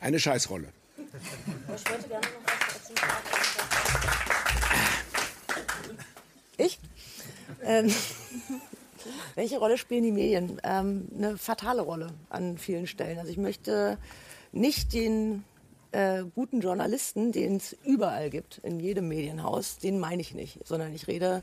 Eine 0.00 0.18
Scheißrolle. 0.18 0.68
Ich 0.96 1.90
wollte 1.90 2.08
gerne 2.08 2.26
noch 2.26 2.32
was 2.44 2.58
dazu 2.74 2.94
sagen. 2.94 3.40
Ich? 6.56 6.78
Ähm, 7.64 7.92
welche 9.34 9.58
Rolle 9.58 9.78
spielen 9.78 10.04
die 10.04 10.12
Medien? 10.12 10.60
Ähm, 10.62 11.08
eine 11.16 11.38
fatale 11.38 11.82
Rolle 11.82 12.12
an 12.28 12.56
vielen 12.58 12.86
Stellen. 12.86 13.18
Also 13.18 13.30
ich 13.30 13.38
möchte 13.38 13.98
nicht 14.52 14.92
den 14.92 15.44
äh, 15.92 16.24
guten 16.34 16.60
Journalisten, 16.60 17.32
den 17.32 17.56
es 17.56 17.76
überall 17.84 18.30
gibt, 18.30 18.58
in 18.58 18.80
jedem 18.80 19.08
Medienhaus, 19.08 19.78
den 19.78 19.98
meine 19.98 20.22
ich 20.22 20.34
nicht, 20.34 20.66
sondern 20.66 20.92
ich 20.94 21.08
rede, 21.08 21.42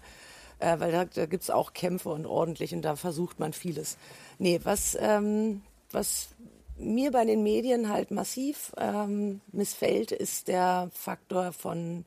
äh, 0.60 0.80
weil 0.80 0.92
da, 0.92 1.06
da 1.06 1.26
gibt 1.26 1.44
es 1.44 1.50
auch 1.50 1.74
Kämpfe 1.74 2.10
und 2.10 2.26
ordentlich 2.26 2.74
und 2.74 2.82
da 2.82 2.96
versucht 2.96 3.40
man 3.40 3.54
vieles. 3.54 3.98
Nee, 4.40 4.60
was, 4.64 4.98
ähm, 5.00 5.62
was 5.92 6.30
mir 6.78 7.12
bei 7.12 7.26
den 7.26 7.44
Medien 7.44 7.90
halt 7.90 8.12
massiv 8.12 8.72
ähm, 8.78 9.42
missfällt, 9.52 10.12
ist 10.12 10.48
der 10.48 10.90
Faktor 10.94 11.52
von 11.52 12.06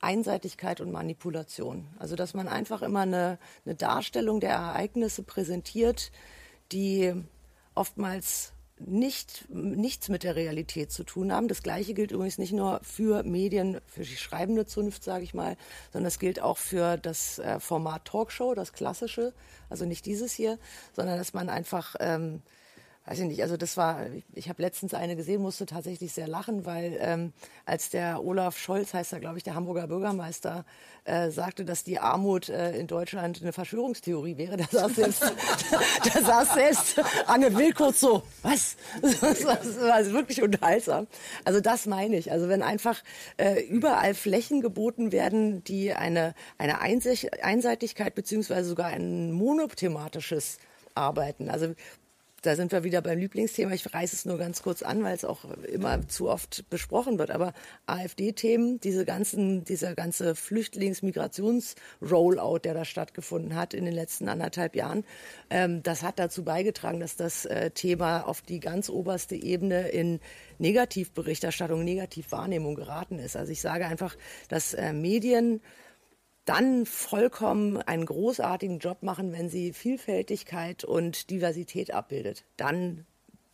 Einseitigkeit 0.00 0.80
und 0.80 0.92
Manipulation. 0.92 1.86
Also 1.98 2.14
dass 2.14 2.34
man 2.34 2.48
einfach 2.48 2.82
immer 2.82 3.00
eine, 3.00 3.38
eine 3.64 3.74
Darstellung 3.74 4.40
der 4.40 4.50
Ereignisse 4.50 5.22
präsentiert, 5.22 6.12
die 6.72 7.12
oftmals 7.74 8.53
nicht, 8.86 9.46
nichts 9.48 10.08
mit 10.08 10.22
der 10.22 10.36
Realität 10.36 10.92
zu 10.92 11.04
tun 11.04 11.32
haben. 11.32 11.48
Das 11.48 11.62
Gleiche 11.62 11.94
gilt 11.94 12.12
übrigens 12.12 12.38
nicht 12.38 12.52
nur 12.52 12.80
für 12.82 13.22
Medien, 13.22 13.80
für 13.86 14.02
die 14.02 14.16
schreibende 14.16 14.66
Zunft, 14.66 15.04
sage 15.04 15.24
ich 15.24 15.34
mal, 15.34 15.56
sondern 15.92 16.08
es 16.08 16.18
gilt 16.18 16.40
auch 16.40 16.58
für 16.58 16.96
das 16.96 17.38
äh, 17.38 17.60
Format 17.60 18.04
Talkshow, 18.04 18.54
das 18.54 18.72
klassische, 18.72 19.32
also 19.68 19.84
nicht 19.84 20.06
dieses 20.06 20.32
hier, 20.32 20.58
sondern 20.92 21.18
dass 21.18 21.34
man 21.34 21.48
einfach 21.48 21.96
ähm, 22.00 22.42
weiß 23.06 23.18
ich 23.18 23.26
nicht, 23.26 23.42
also 23.42 23.56
das 23.56 23.76
war, 23.76 24.06
ich, 24.12 24.24
ich 24.32 24.48
habe 24.48 24.62
letztens 24.62 24.94
eine 24.94 25.14
gesehen, 25.14 25.42
musste 25.42 25.66
tatsächlich 25.66 26.12
sehr 26.12 26.26
lachen, 26.26 26.64
weil 26.64 26.96
ähm, 27.00 27.32
als 27.66 27.90
der 27.90 28.24
Olaf 28.24 28.56
Scholz, 28.56 28.94
heißt 28.94 29.12
er, 29.12 29.20
glaube 29.20 29.36
ich, 29.36 29.44
der 29.44 29.54
Hamburger 29.54 29.86
Bürgermeister, 29.86 30.64
äh, 31.04 31.30
sagte, 31.30 31.66
dass 31.66 31.84
die 31.84 31.98
Armut 31.98 32.48
äh, 32.48 32.72
in 32.78 32.86
Deutschland 32.86 33.42
eine 33.42 33.52
Verschwörungstheorie 33.52 34.38
wäre, 34.38 34.56
da 34.56 34.64
saß 34.70 34.94
selbst, 34.94 35.22
da 36.14 36.20
saß 36.20 36.54
selbst 36.54 37.00
Anne 37.26 37.54
Will 37.54 37.74
so, 37.92 38.22
was? 38.42 38.76
Das 39.02 39.22
war, 39.44 39.56
das 39.56 39.80
war 39.80 40.12
wirklich 40.12 40.42
unterhaltsam. 40.42 41.06
Also 41.44 41.60
das 41.60 41.84
meine 41.84 42.16
ich. 42.16 42.32
Also 42.32 42.48
wenn 42.48 42.62
einfach 42.62 43.02
äh, 43.36 43.60
überall 43.64 44.14
Flächen 44.14 44.62
geboten 44.62 45.12
werden, 45.12 45.62
die 45.64 45.92
eine, 45.92 46.34
eine 46.56 46.80
Einseitigkeit 46.80 48.14
beziehungsweise 48.14 48.68
sogar 48.68 48.86
ein 48.86 49.32
monothematisches 49.32 50.58
Arbeiten. 50.94 51.50
Also 51.50 51.74
da 52.44 52.54
sind 52.56 52.72
wir 52.72 52.82
wieder 52.84 53.00
beim 53.00 53.18
Lieblingsthema. 53.18 53.72
Ich 53.72 53.90
reiße 53.92 54.14
es 54.14 54.26
nur 54.26 54.38
ganz 54.38 54.62
kurz 54.62 54.82
an, 54.82 55.02
weil 55.02 55.14
es 55.14 55.24
auch 55.24 55.44
immer 55.66 56.06
zu 56.08 56.28
oft 56.28 56.68
besprochen 56.68 57.18
wird. 57.18 57.30
Aber 57.30 57.54
AfD-Themen, 57.86 58.80
diese 58.80 59.04
ganzen, 59.04 59.64
dieser 59.64 59.94
ganze 59.94 60.34
Flüchtlings-Migrations-Rollout, 60.34 62.58
der 62.64 62.74
da 62.74 62.84
stattgefunden 62.84 63.54
hat 63.54 63.72
in 63.72 63.84
den 63.86 63.94
letzten 63.94 64.28
anderthalb 64.28 64.76
Jahren, 64.76 65.04
ähm, 65.50 65.82
das 65.82 66.02
hat 66.02 66.18
dazu 66.18 66.44
beigetragen, 66.44 67.00
dass 67.00 67.16
das 67.16 67.46
äh, 67.46 67.70
Thema 67.70 68.28
auf 68.28 68.42
die 68.42 68.60
ganz 68.60 68.90
oberste 68.90 69.36
Ebene 69.36 69.88
in 69.88 70.20
Negativberichterstattung, 70.58 71.82
Negativwahrnehmung 71.82 72.74
geraten 72.74 73.18
ist. 73.18 73.36
Also 73.36 73.52
ich 73.52 73.60
sage 73.60 73.86
einfach, 73.86 74.16
dass 74.48 74.74
äh, 74.74 74.92
Medien 74.92 75.60
dann 76.44 76.86
vollkommen 76.86 77.78
einen 77.78 78.06
großartigen 78.06 78.78
Job 78.78 79.02
machen, 79.02 79.32
wenn 79.32 79.48
sie 79.48 79.72
Vielfältigkeit 79.72 80.84
und 80.84 81.30
Diversität 81.30 81.92
abbildet. 81.92 82.44
Dann 82.56 83.06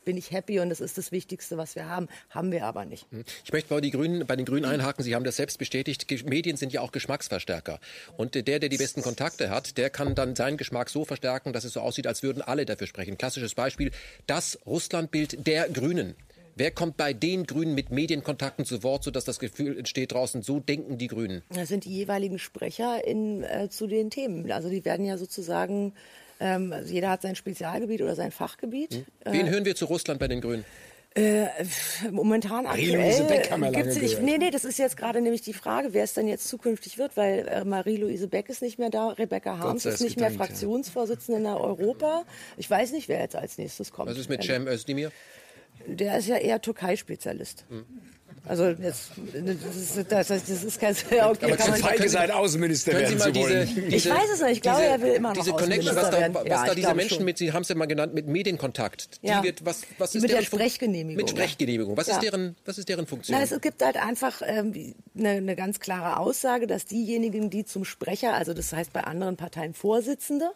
bin 0.04 0.16
ich 0.16 0.30
happy 0.32 0.60
und 0.60 0.70
das 0.70 0.80
ist 0.80 0.98
das 0.98 1.12
Wichtigste, 1.12 1.56
was 1.56 1.76
wir 1.76 1.88
haben. 1.88 2.08
Haben 2.30 2.52
wir 2.52 2.64
aber 2.64 2.84
nicht. 2.84 3.06
Hm. 3.10 3.24
Ich 3.44 3.52
möchte 3.52 3.68
bei, 3.68 3.80
Grünen, 3.80 4.26
bei 4.26 4.36
den 4.36 4.46
Grünen 4.46 4.64
einhaken. 4.64 5.04
Sie 5.04 5.14
haben 5.14 5.24
das 5.24 5.36
selbst 5.36 5.58
bestätigt. 5.58 6.10
Medien 6.26 6.56
sind 6.56 6.72
ja 6.72 6.80
auch 6.80 6.92
Geschmacksverstärker. 6.92 7.80
Und 8.16 8.34
der, 8.34 8.42
der 8.42 8.68
die 8.68 8.76
besten 8.76 9.02
Kontakte 9.02 9.50
hat, 9.50 9.78
der 9.78 9.90
kann 9.90 10.14
dann 10.14 10.34
seinen 10.36 10.56
Geschmack 10.56 10.90
so 10.90 11.04
verstärken, 11.04 11.52
dass 11.52 11.64
es 11.64 11.74
so 11.74 11.80
aussieht, 11.80 12.06
als 12.06 12.22
würden 12.22 12.42
alle 12.42 12.66
dafür 12.66 12.86
sprechen. 12.86 13.18
Klassisches 13.18 13.54
Beispiel, 13.54 13.92
das 14.26 14.58
Russlandbild 14.66 15.46
der 15.46 15.68
Grünen. 15.68 16.16
Wer 16.56 16.70
kommt 16.70 16.96
bei 16.96 17.12
den 17.12 17.46
Grünen 17.46 17.74
mit 17.74 17.90
Medienkontakten 17.90 18.64
zu 18.64 18.82
Wort, 18.82 19.04
sodass 19.04 19.24
das 19.24 19.38
Gefühl 19.38 19.78
entsteht 19.78 20.12
draußen, 20.12 20.42
so 20.42 20.60
denken 20.60 20.98
die 20.98 21.06
Grünen? 21.06 21.42
Das 21.50 21.68
sind 21.68 21.84
die 21.84 21.90
jeweiligen 21.90 22.38
Sprecher 22.38 23.04
in, 23.04 23.42
äh, 23.42 23.68
zu 23.68 23.86
den 23.86 24.10
Themen. 24.10 24.50
Also 24.52 24.68
die 24.68 24.84
werden 24.84 25.06
ja 25.06 25.16
sozusagen, 25.16 25.94
ähm, 26.38 26.72
also 26.72 26.92
jeder 26.92 27.10
hat 27.10 27.22
sein 27.22 27.36
Spezialgebiet 27.36 28.02
oder 28.02 28.14
sein 28.14 28.30
Fachgebiet. 28.30 28.94
Hm. 28.94 29.04
Wen 29.32 29.46
äh, 29.46 29.50
hören 29.50 29.64
wir 29.64 29.74
zu 29.74 29.86
Russland 29.86 30.20
bei 30.20 30.28
den 30.28 30.40
Grünen? 30.40 30.64
Äh, 31.16 31.48
momentan 32.12 32.66
aktuell 32.66 33.72
gibt's 33.72 34.00
nicht, 34.00 34.22
nee, 34.22 34.38
nee, 34.38 34.50
das 34.52 34.64
ist 34.64 34.78
jetzt 34.78 34.96
gerade 34.96 35.20
nämlich 35.20 35.42
die 35.42 35.54
Frage, 35.54 35.92
wer 35.92 36.04
es 36.04 36.14
denn 36.14 36.28
jetzt 36.28 36.46
zukünftig 36.46 36.98
wird, 36.98 37.16
weil 37.16 37.48
äh, 37.48 37.64
Marie-Louise 37.64 38.28
Beck 38.28 38.48
ist 38.48 38.62
nicht 38.62 38.78
mehr 38.78 38.90
da, 38.90 39.08
Rebecca 39.08 39.58
Harms 39.58 39.86
ist 39.86 40.00
nicht 40.00 40.14
gedankt, 40.14 40.38
mehr 40.38 40.46
Fraktionsvorsitzende 40.46 41.42
ja. 41.42 41.56
in 41.56 41.60
Europa. 41.60 42.24
Ich 42.58 42.70
weiß 42.70 42.92
nicht, 42.92 43.08
wer 43.08 43.18
jetzt 43.18 43.34
als 43.34 43.58
nächstes 43.58 43.90
kommt. 43.90 44.08
Was 44.08 44.18
ist 44.18 44.28
mit 44.28 44.44
Cem 44.44 44.68
Özdemir? 44.68 45.10
Der 45.86 46.18
ist 46.18 46.28
ja 46.28 46.36
eher 46.36 46.60
Türkei-Spezialist. 46.60 47.64
Mhm. 47.68 47.84
Also 48.46 48.68
jetzt, 48.68 49.10
das, 50.08 50.28
das, 50.28 50.44
das 50.44 50.64
ist 50.64 50.80
kein 50.80 50.96
ja, 51.10 51.28
okay, 51.30 51.44
Aber 51.46 51.56
kann 51.56 51.74
feige 51.74 52.08
sein, 52.08 52.30
Außenminister 52.30 52.92
werden 52.92 53.18
zu 53.18 53.34
wollen. 53.34 53.68
Diese, 53.74 53.96
ich 53.96 54.10
weiß 54.10 54.30
es 54.32 54.40
nicht. 54.40 54.52
Ich 54.52 54.62
glaube, 54.62 54.80
diese, 54.80 54.90
er 54.90 55.02
will 55.02 55.12
immer 55.12 55.34
noch 55.34 55.44
Diese 55.44 55.54
Connection, 55.54 55.94
was 55.94 56.10
da, 56.10 56.34
was 56.34 56.46
ja, 56.46 56.64
da 56.64 56.74
diese 56.74 56.94
Menschen 56.94 57.16
schon. 57.16 57.24
mit, 57.26 57.38
Sie 57.38 57.52
haben 57.52 57.62
es 57.62 57.68
ja 57.68 57.74
mal 57.74 57.86
genannt, 57.86 58.14
mit 58.14 58.26
Medienkontakt, 58.28 59.22
die 59.22 59.28
ja. 59.28 59.42
wird, 59.42 59.64
was, 59.64 59.82
was 59.98 60.14
ist 60.14 60.22
mit 60.22 60.30
deren 60.30 60.40
der 60.40 60.46
Sprechgenehmigung. 60.46 61.22
Mit 61.22 61.30
Sprechgenehmigung. 61.30 61.96
Was, 61.96 62.08
ist 62.08 62.22
deren, 62.22 62.56
was 62.64 62.78
ist 62.78 62.88
deren 62.88 63.06
Funktion? 63.06 63.36
Na, 63.38 63.44
es 63.44 63.60
gibt 63.60 63.82
halt 63.84 63.96
einfach 63.96 64.40
ähm, 64.44 64.94
eine, 65.16 65.28
eine 65.28 65.54
ganz 65.54 65.78
klare 65.78 66.18
Aussage, 66.18 66.66
dass 66.66 66.86
diejenigen, 66.86 67.50
die 67.50 67.64
zum 67.66 67.84
Sprecher, 67.84 68.34
also 68.34 68.54
das 68.54 68.72
heißt 68.72 68.92
bei 68.92 69.04
anderen 69.04 69.36
Parteien 69.36 69.74
Vorsitzende, 69.74 70.50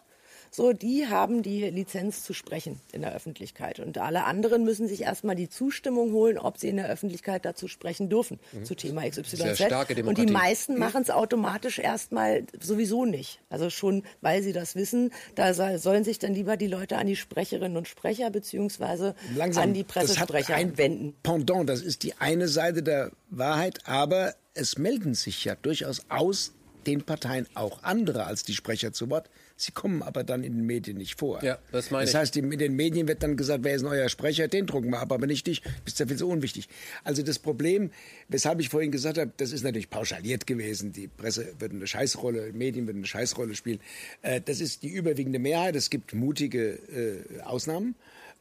so, 0.55 0.73
die 0.73 1.07
haben 1.07 1.43
die 1.43 1.69
Lizenz 1.69 2.23
zu 2.23 2.33
sprechen 2.33 2.79
in 2.91 3.01
der 3.01 3.13
Öffentlichkeit. 3.13 3.79
Und 3.79 3.97
alle 3.97 4.23
anderen 4.23 4.63
müssen 4.63 4.87
sich 4.87 5.01
erstmal 5.01 5.35
die 5.35 5.49
Zustimmung 5.49 6.11
holen, 6.11 6.37
ob 6.37 6.57
sie 6.57 6.69
in 6.69 6.77
der 6.77 6.89
Öffentlichkeit 6.89 7.45
dazu 7.45 7.67
sprechen 7.67 8.09
dürfen 8.09 8.39
mhm. 8.51 8.65
zu 8.65 8.75
Thema 8.75 9.07
XYZ. 9.09 9.29
Sehr 9.29 9.55
starke 9.55 9.95
Demokratie. 9.95 10.21
Und 10.21 10.29
die 10.29 10.33
meisten 10.33 10.73
mhm. 10.73 10.79
machen 10.79 11.01
es 11.01 11.09
automatisch 11.09 11.79
erstmal 11.79 12.43
sowieso 12.59 13.05
nicht. 13.05 13.39
Also 13.49 13.69
schon, 13.69 14.03
weil 14.21 14.43
sie 14.43 14.53
das 14.53 14.75
wissen, 14.75 15.11
da 15.35 15.53
sollen 15.77 16.03
sich 16.03 16.19
dann 16.19 16.33
lieber 16.33 16.57
die 16.57 16.67
Leute 16.67 16.97
an 16.97 17.07
die 17.07 17.15
Sprecherinnen 17.15 17.77
und 17.77 17.87
Sprecher 17.87 18.29
beziehungsweise 18.29 19.15
Langsam, 19.35 19.63
an 19.63 19.73
die 19.73 19.83
Pressesprecher 19.83 20.55
wenden. 20.77 21.15
Pendant, 21.23 21.69
das 21.69 21.81
ist 21.81 22.03
die 22.03 22.13
eine 22.19 22.47
Seite 22.47 22.81
der 22.81 23.11
Wahrheit, 23.29 23.79
aber 23.85 24.35
es 24.53 24.77
melden 24.77 25.13
sich 25.13 25.43
ja 25.43 25.55
durchaus 25.55 26.05
aus 26.09 26.53
den 26.85 27.03
Parteien 27.03 27.47
auch 27.55 27.83
andere 27.83 28.25
als 28.25 28.43
die 28.43 28.53
Sprecher 28.53 28.93
zu 28.93 29.09
Wort. 29.09 29.29
Sie 29.57 29.71
kommen 29.71 30.03
aber 30.03 30.25
dann 30.25 30.43
in 30.43 30.57
den 30.57 30.65
Medien 30.65 30.97
nicht 30.97 31.17
vor. 31.17 31.41
Ja, 31.41 31.57
das 31.71 31.89
meine 31.89 32.03
das 32.03 32.11
ich. 32.11 32.15
heißt, 32.17 32.37
in 32.37 32.49
den 32.51 32.75
Medien 32.75 33.07
wird 33.07 33.23
dann 33.23 33.37
gesagt, 33.37 33.63
wer 33.63 33.75
ist 33.75 33.83
ein 33.83 33.87
euer 33.87 34.09
Sprecher? 34.09 34.49
Den 34.49 34.65
drucken 34.65 34.89
wir 34.89 34.99
ab, 34.99 35.13
aber 35.13 35.27
nicht 35.27 35.47
dich. 35.47 35.61
Bist 35.85 35.97
ja 35.99 36.07
viel 36.07 36.17
so 36.17 36.27
unwichtig. 36.27 36.67
Also 37.05 37.23
das 37.23 37.39
Problem, 37.39 37.91
weshalb 38.27 38.59
ich 38.59 38.67
vorhin 38.67 38.91
gesagt 38.91 39.17
habe, 39.17 39.31
das 39.37 39.53
ist 39.53 39.63
natürlich 39.63 39.89
pauschaliert 39.89 40.45
gewesen. 40.45 40.91
Die 40.91 41.07
Presse 41.07 41.53
wird 41.59 41.71
eine 41.71 41.87
Scheißrolle, 41.87 42.51
Medien 42.51 42.85
würden 42.85 42.97
eine 42.97 43.07
Scheißrolle 43.07 43.55
spielen. 43.55 43.79
Äh, 44.23 44.41
das 44.43 44.59
ist 44.59 44.83
die 44.83 44.89
überwiegende 44.89 45.39
Mehrheit. 45.39 45.75
Es 45.77 45.89
gibt 45.89 46.13
mutige 46.13 46.71
äh, 46.73 47.41
Ausnahmen 47.43 47.95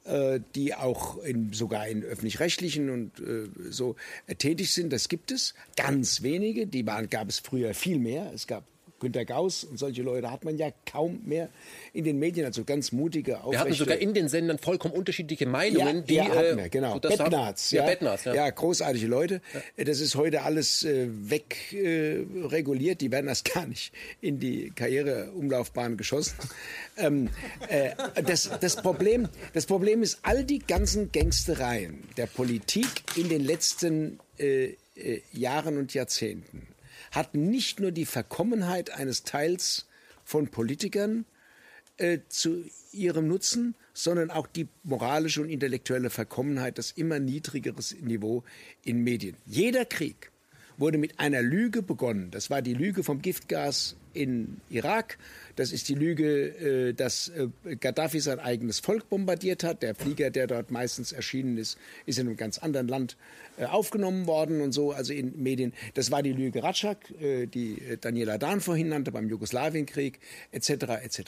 äh, 0.05 0.41
die 0.55 0.74
auch 0.74 1.23
in, 1.23 1.53
sogar 1.53 1.86
in 1.86 2.03
öffentlich-rechtlichen 2.03 2.91
und 2.91 3.20
äh, 3.20 3.49
so 3.70 3.97
tätig 4.39 4.73
sind. 4.73 4.93
Das 4.93 5.09
gibt 5.09 5.31
es. 5.31 5.55
Ganz 5.77 6.23
wenige. 6.23 6.66
Die 6.66 6.86
waren, 6.86 7.09
gab 7.09 7.28
es 7.28 7.39
früher 7.39 7.73
viel 7.73 7.99
mehr. 7.99 8.31
Es 8.35 8.47
gab 8.47 8.65
Günter 9.01 9.25
Gauss 9.25 9.65
und 9.65 9.79
solche 9.79 10.03
Leute 10.03 10.31
hat 10.31 10.45
man 10.45 10.57
ja 10.57 10.71
kaum 10.91 11.21
mehr 11.25 11.49
in 11.93 12.05
den 12.05 12.19
Medien, 12.19 12.47
also 12.47 12.65
ganz 12.65 12.93
mutige, 12.93 13.39
aufrechte... 13.39 13.53
Wir 13.53 13.61
hatten 13.61 13.75
sogar 13.75 13.97
in 13.99 14.15
den 14.15 14.29
Sendern 14.29 14.59
vollkommen 14.59 14.95
unterschiedliche 14.95 15.47
Meinungen. 15.47 15.97
Ja, 15.97 16.03
die, 16.03 16.21
hatten 16.23 16.57
wir, 16.57 16.69
genau. 16.69 16.95
So 16.95 17.01
Bettnarz, 17.01 17.71
ja, 17.71 17.83
ja, 17.83 17.91
Bettnarz, 17.91 18.25
ja. 18.25 18.35
ja, 18.35 18.51
großartige 18.51 19.07
Leute. 19.07 19.41
Ja. 19.77 19.85
Das 19.85 20.01
ist 20.01 20.15
heute 20.15 20.43
alles 20.43 20.85
äh, 20.85 21.09
wegreguliert. 21.09 22.97
Äh, 22.97 23.05
die 23.05 23.12
werden 23.12 23.27
das 23.27 23.45
gar 23.55 23.66
nicht 23.66 23.93
in 24.21 24.39
die 24.39 24.73
Karriereumlaufbahn 24.75 25.97
geschossen. 25.97 26.35
ähm, 26.97 27.29
äh, 27.69 27.91
das, 28.25 28.51
das, 28.61 28.77
Problem, 28.77 29.29
das 29.53 29.66
Problem 29.66 30.03
ist, 30.03 30.19
all 30.23 30.45
die 30.45 30.61
ganzen 30.61 31.12
Gangstereien 31.12 32.05
der 32.16 32.27
Politik 32.27 32.87
in 33.16 33.29
den 33.29 33.45
letzten 33.45 34.19
äh, 34.39 34.77
äh 34.97 35.23
Jahren 35.33 35.79
und 35.79 35.93
Jahrzehnten 35.95 36.74
hat 37.15 37.35
nicht 37.35 37.81
nur 37.81 37.93
die 37.93 38.07
Verkommenheit 38.07 38.91
eines 38.91 39.23
Teils 39.23 39.86
von 40.24 40.49
Politikern 40.49 41.24
äh, 41.97 42.19
zu 42.28 42.65
ihrem 42.93 43.28
Nutzen, 43.28 43.74
sondern 43.93 44.31
auch 44.31 44.47
die 44.47 44.69
moralische 44.82 45.43
und 45.43 45.49
intellektuelle 45.49 46.11
Verkommenheit, 46.11 46.78
das 46.78 46.91
immer 46.91 47.19
niedrigeres 47.20 47.95
Niveau 48.01 48.43
in 48.82 49.05
Medien. 49.05 49.36
Jeder 49.47 49.85
Krieg 49.85 50.32
wurde 50.77 50.99
mit 50.99 51.20
einer 51.20 51.43
Lüge 51.43 51.82
begonnen. 51.82 52.31
Das 52.31 52.51
war 52.51 52.62
die 52.62 52.74
Lüge 52.74 53.05
vom 53.05 53.23
Giftgas 53.23 53.97
in 54.15 54.61
Irak. 54.70 55.19
Das 55.57 55.73
ist 55.73 55.89
die 55.89 55.95
Lüge, 55.95 56.89
äh, 56.89 56.93
dass 56.95 57.28
äh, 57.28 57.77
Gaddafi 57.77 58.20
sein 58.20 58.41
eigenes 58.41 58.81
Volk 58.81 59.09
bombardiert 59.09 59.62
hat. 59.62 59.82
Der 59.82 59.95
Flieger, 59.95 60.31
der 60.31 60.47
dort 60.47 60.70
meistens 60.70 61.12
erschienen 61.12 61.59
ist, 61.59 61.78
ist 62.07 62.19
in 62.19 62.27
einem 62.27 62.36
ganz 62.36 62.59
anderen 62.59 62.89
Land 62.89 63.16
äh, 63.57 63.66
aufgenommen 63.66 64.27
worden 64.27 64.61
und 64.61 64.73
so, 64.73 64.93
also 64.93 65.12
in 65.12 65.43
Medien. 65.43 65.73
Das 65.95 66.11
war 66.11 66.23
die 66.23 66.32
Lüge 66.32 66.62
Ratschak, 66.62 67.12
die 67.20 67.99
Daniela 68.01 68.39
Dahn 68.39 68.61
vorhin 68.61 68.89
nannte 68.89 69.12
beim 69.12 69.28
Jugoslawienkrieg, 69.28 70.19
etc., 70.53 70.70
etc. 71.03 71.20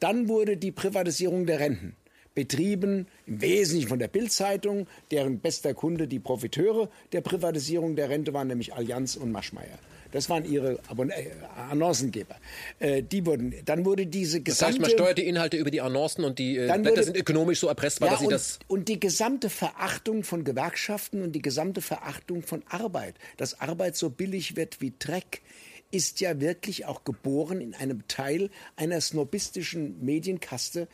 Dann 0.00 0.28
wurde 0.28 0.56
die 0.56 0.72
Privatisierung 0.72 1.46
der 1.46 1.60
Renten 1.60 1.94
betrieben, 2.38 3.08
im 3.26 3.40
Wesentlichen 3.40 3.88
von 3.88 3.98
der 3.98 4.06
Bildzeitung, 4.06 4.86
deren 5.10 5.40
bester 5.40 5.74
Kunde 5.74 6.06
die 6.06 6.20
Profiteure 6.20 6.88
der 7.12 7.20
Privatisierung 7.20 7.96
der 7.96 8.10
Rente 8.10 8.32
waren, 8.32 8.46
nämlich 8.46 8.74
Allianz 8.74 9.16
und 9.16 9.32
Maschmeyer. 9.32 9.78
Das 10.12 10.30
waren 10.30 10.44
ihre 10.44 10.78
Abon 10.88 11.10
äh, 11.10 11.30
Annoncengeber. 11.70 12.36
Äh, 12.78 13.02
die 13.02 13.26
wurden, 13.26 13.54
dann 13.64 13.84
wurde 13.84 14.06
diese 14.06 14.40
gesamte... 14.40 14.60
Das 14.60 14.68
heißt, 14.68 14.80
man 14.80 14.90
steuert 14.90 15.18
die 15.18 15.26
Inhalte 15.26 15.56
über 15.56 15.70
die 15.70 15.80
Annoncen 15.80 16.24
und 16.24 16.38
die 16.38 16.56
äh, 16.56 16.78
Blätter 16.80 17.02
sind 17.02 17.16
ökonomisch 17.16 17.60
so 17.60 17.68
erpressbar, 17.68 18.08
ja, 18.08 18.12
dass 18.12 18.20
sie 18.20 18.26
und, 18.26 18.32
das... 18.32 18.58
Und 18.68 18.88
die 18.88 19.00
gesamte 19.00 19.50
Verachtung 19.50 20.24
von 20.24 20.44
Gewerkschaften 20.44 21.22
und 21.22 21.32
die 21.32 21.42
gesamte 21.42 21.80
Verachtung 21.80 22.42
von 22.42 22.62
Arbeit, 22.68 23.16
dass 23.36 23.60
Arbeit 23.60 23.96
so 23.96 24.10
billig 24.10 24.56
wird 24.56 24.80
wie 24.80 24.92
Dreck, 24.98 25.42
ist 25.90 26.20
ja 26.20 26.40
wirklich 26.40 26.86
auch 26.86 27.04
geboren 27.04 27.60
in 27.60 27.74
einem 27.74 28.06
Teil 28.08 28.50
einer 28.76 29.00
snobistischen 29.00 30.04
Medienkaste, 30.04 30.88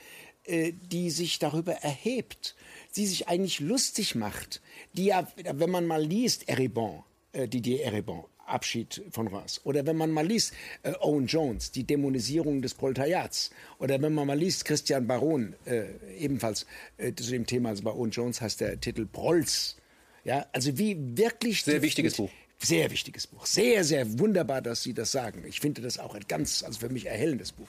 äh, 0.44 0.72
die 0.72 1.10
sich 1.10 1.38
darüber 1.38 1.72
erhebt, 1.72 2.54
die 2.96 3.06
sich 3.06 3.28
eigentlich 3.28 3.60
lustig 3.60 4.14
macht, 4.14 4.60
die 4.92 5.06
ja, 5.06 5.26
wenn 5.36 5.70
man 5.70 5.86
mal 5.86 6.02
liest, 6.02 6.48
Eribon, 6.48 7.02
äh, 7.32 7.48
Didier 7.48 7.82
Eribon, 7.82 8.24
Abschied 8.46 9.02
von 9.10 9.28
Reims. 9.28 9.60
Oder 9.64 9.86
wenn 9.86 9.96
man 9.96 10.10
mal 10.10 10.26
liest 10.26 10.54
äh, 10.82 10.92
Owen 11.00 11.26
Jones, 11.26 11.70
die 11.70 11.84
Dämonisierung 11.84 12.62
des 12.62 12.74
Proletariats. 12.74 13.50
Oder 13.78 14.00
wenn 14.00 14.14
man 14.14 14.26
mal 14.26 14.38
liest 14.38 14.64
Christian 14.64 15.06
Baron, 15.06 15.54
äh, 15.64 15.84
ebenfalls 16.18 16.66
äh, 16.98 17.12
zu 17.14 17.30
dem 17.30 17.46
Thema, 17.46 17.70
also 17.70 17.82
bei 17.82 17.92
Owen 17.92 18.10
Jones 18.10 18.40
heißt 18.40 18.60
der 18.60 18.80
Titel 18.80 19.06
Prolls. 19.06 19.76
Ja, 20.24 20.46
also 20.52 20.76
wie 20.78 20.96
wirklich... 21.16 21.62
Sehr 21.62 21.82
wichtiges 21.82 22.16
Buch. 22.16 22.30
Sehr 22.58 22.90
wichtiges 22.90 23.26
Buch. 23.26 23.44
Sehr, 23.44 23.84
sehr 23.84 24.18
wunderbar, 24.18 24.62
dass 24.62 24.82
Sie 24.82 24.94
das 24.94 25.12
sagen. 25.12 25.44
Ich 25.46 25.60
finde 25.60 25.82
das 25.82 25.98
auch 25.98 26.14
ein 26.14 26.24
ganz, 26.26 26.62
also 26.62 26.80
für 26.80 26.88
mich 26.88 27.06
erhellendes 27.06 27.52
Buch. 27.52 27.68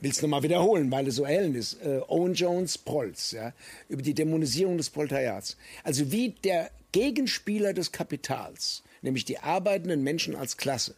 Will 0.00 0.10
es 0.10 0.22
nochmal 0.22 0.44
wiederholen, 0.44 0.90
weil 0.92 1.08
es 1.08 1.16
so 1.16 1.24
erhellend 1.24 1.56
ist. 1.56 1.82
Äh, 1.82 2.00
Owen 2.06 2.34
Jones, 2.34 2.78
Prolls, 2.78 3.32
ja, 3.32 3.52
über 3.88 4.02
die 4.02 4.14
Dämonisierung 4.14 4.76
des 4.76 4.90
Proletariats. 4.90 5.56
Also 5.82 6.12
wie 6.12 6.30
der 6.44 6.70
Gegenspieler 6.92 7.72
des 7.72 7.90
Kapitals 7.90 8.82
nämlich 9.06 9.24
die 9.24 9.38
arbeitenden 9.38 10.02
Menschen 10.02 10.36
als 10.36 10.56
Klasse, 10.56 10.94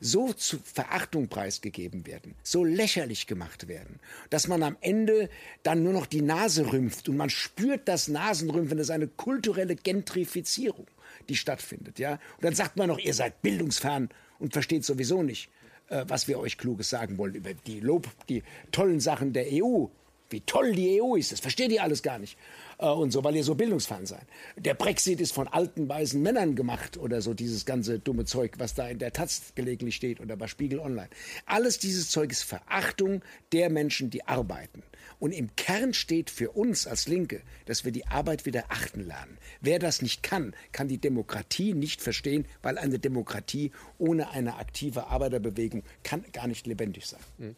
so 0.00 0.32
zu 0.32 0.58
Verachtung 0.64 1.28
preisgegeben 1.28 2.06
werden, 2.06 2.34
so 2.42 2.64
lächerlich 2.64 3.26
gemacht 3.26 3.68
werden, 3.68 4.00
dass 4.30 4.48
man 4.48 4.62
am 4.62 4.76
Ende 4.80 5.28
dann 5.62 5.82
nur 5.82 5.92
noch 5.92 6.06
die 6.06 6.22
Nase 6.22 6.72
rümpft 6.72 7.08
und 7.08 7.18
man 7.18 7.28
spürt 7.28 7.86
das 7.86 8.08
Nasenrümpfen, 8.08 8.78
das 8.78 8.86
ist 8.86 8.92
eine 8.92 9.08
kulturelle 9.08 9.76
Gentrifizierung, 9.76 10.86
die 11.28 11.36
stattfindet, 11.36 11.98
ja. 11.98 12.12
Und 12.12 12.44
dann 12.44 12.54
sagt 12.54 12.76
man 12.76 12.88
noch, 12.88 12.98
ihr 12.98 13.14
seid 13.14 13.42
bildungsfern 13.42 14.08
und 14.38 14.54
versteht 14.54 14.84
sowieso 14.84 15.22
nicht, 15.22 15.50
äh, 15.88 16.04
was 16.08 16.28
wir 16.28 16.38
euch 16.38 16.56
Kluges 16.56 16.88
sagen 16.88 17.18
wollen 17.18 17.34
über 17.34 17.52
die 17.52 17.80
Lob, 17.80 18.08
die 18.28 18.42
tollen 18.72 19.00
Sachen 19.00 19.34
der 19.34 19.46
EU, 19.52 19.86
wie 20.30 20.40
toll 20.40 20.72
die 20.72 21.02
EU 21.02 21.16
ist, 21.16 21.32
das 21.32 21.40
versteht 21.40 21.70
ihr 21.72 21.82
alles 21.82 22.02
gar 22.02 22.18
nicht 22.18 22.38
äh, 22.78 22.86
und 22.86 23.10
so, 23.10 23.22
weil 23.24 23.36
ihr 23.36 23.44
so 23.44 23.54
bildungsfern 23.54 24.06
seid. 24.06 24.26
Der 24.56 24.74
Brexit 24.74 25.20
ist 25.20 25.32
von 25.32 25.48
alten 25.48 25.88
weißen 25.88 26.20
Männern 26.20 26.54
gemacht 26.54 26.96
oder 26.96 27.20
so 27.20 27.34
dieses 27.34 27.66
ganze 27.66 27.98
dumme 27.98 28.24
Zeug, 28.24 28.54
was 28.58 28.74
da 28.74 28.88
in 28.88 28.98
der 28.98 29.12
Taz 29.12 29.52
gelegentlich 29.54 29.96
steht 29.96 30.20
oder 30.20 30.36
bei 30.36 30.46
Spiegel 30.46 30.80
Online. 30.80 31.10
Alles 31.46 31.78
dieses 31.78 32.10
Zeug 32.10 32.30
ist 32.30 32.42
Verachtung 32.42 33.22
der 33.52 33.70
Menschen, 33.70 34.10
die 34.10 34.26
arbeiten. 34.26 34.82
Und 35.18 35.32
im 35.32 35.54
Kern 35.56 35.92
steht 35.92 36.30
für 36.30 36.50
uns 36.50 36.86
als 36.86 37.06
Linke, 37.06 37.42
dass 37.66 37.84
wir 37.84 37.92
die 37.92 38.06
Arbeit 38.06 38.46
wieder 38.46 38.64
achten 38.68 39.06
lernen. 39.06 39.36
Wer 39.60 39.78
das 39.78 40.00
nicht 40.02 40.22
kann, 40.22 40.54
kann 40.72 40.88
die 40.88 40.98
Demokratie 40.98 41.74
nicht 41.74 42.00
verstehen, 42.00 42.46
weil 42.62 42.78
eine 42.78 42.98
Demokratie 42.98 43.72
ohne 43.98 44.30
eine 44.30 44.56
aktive 44.56 45.08
Arbeiterbewegung 45.08 45.82
kann 46.02 46.24
gar 46.32 46.46
nicht 46.46 46.66
lebendig 46.66 47.06
sein. 47.06 47.20
Mhm. 47.38 47.56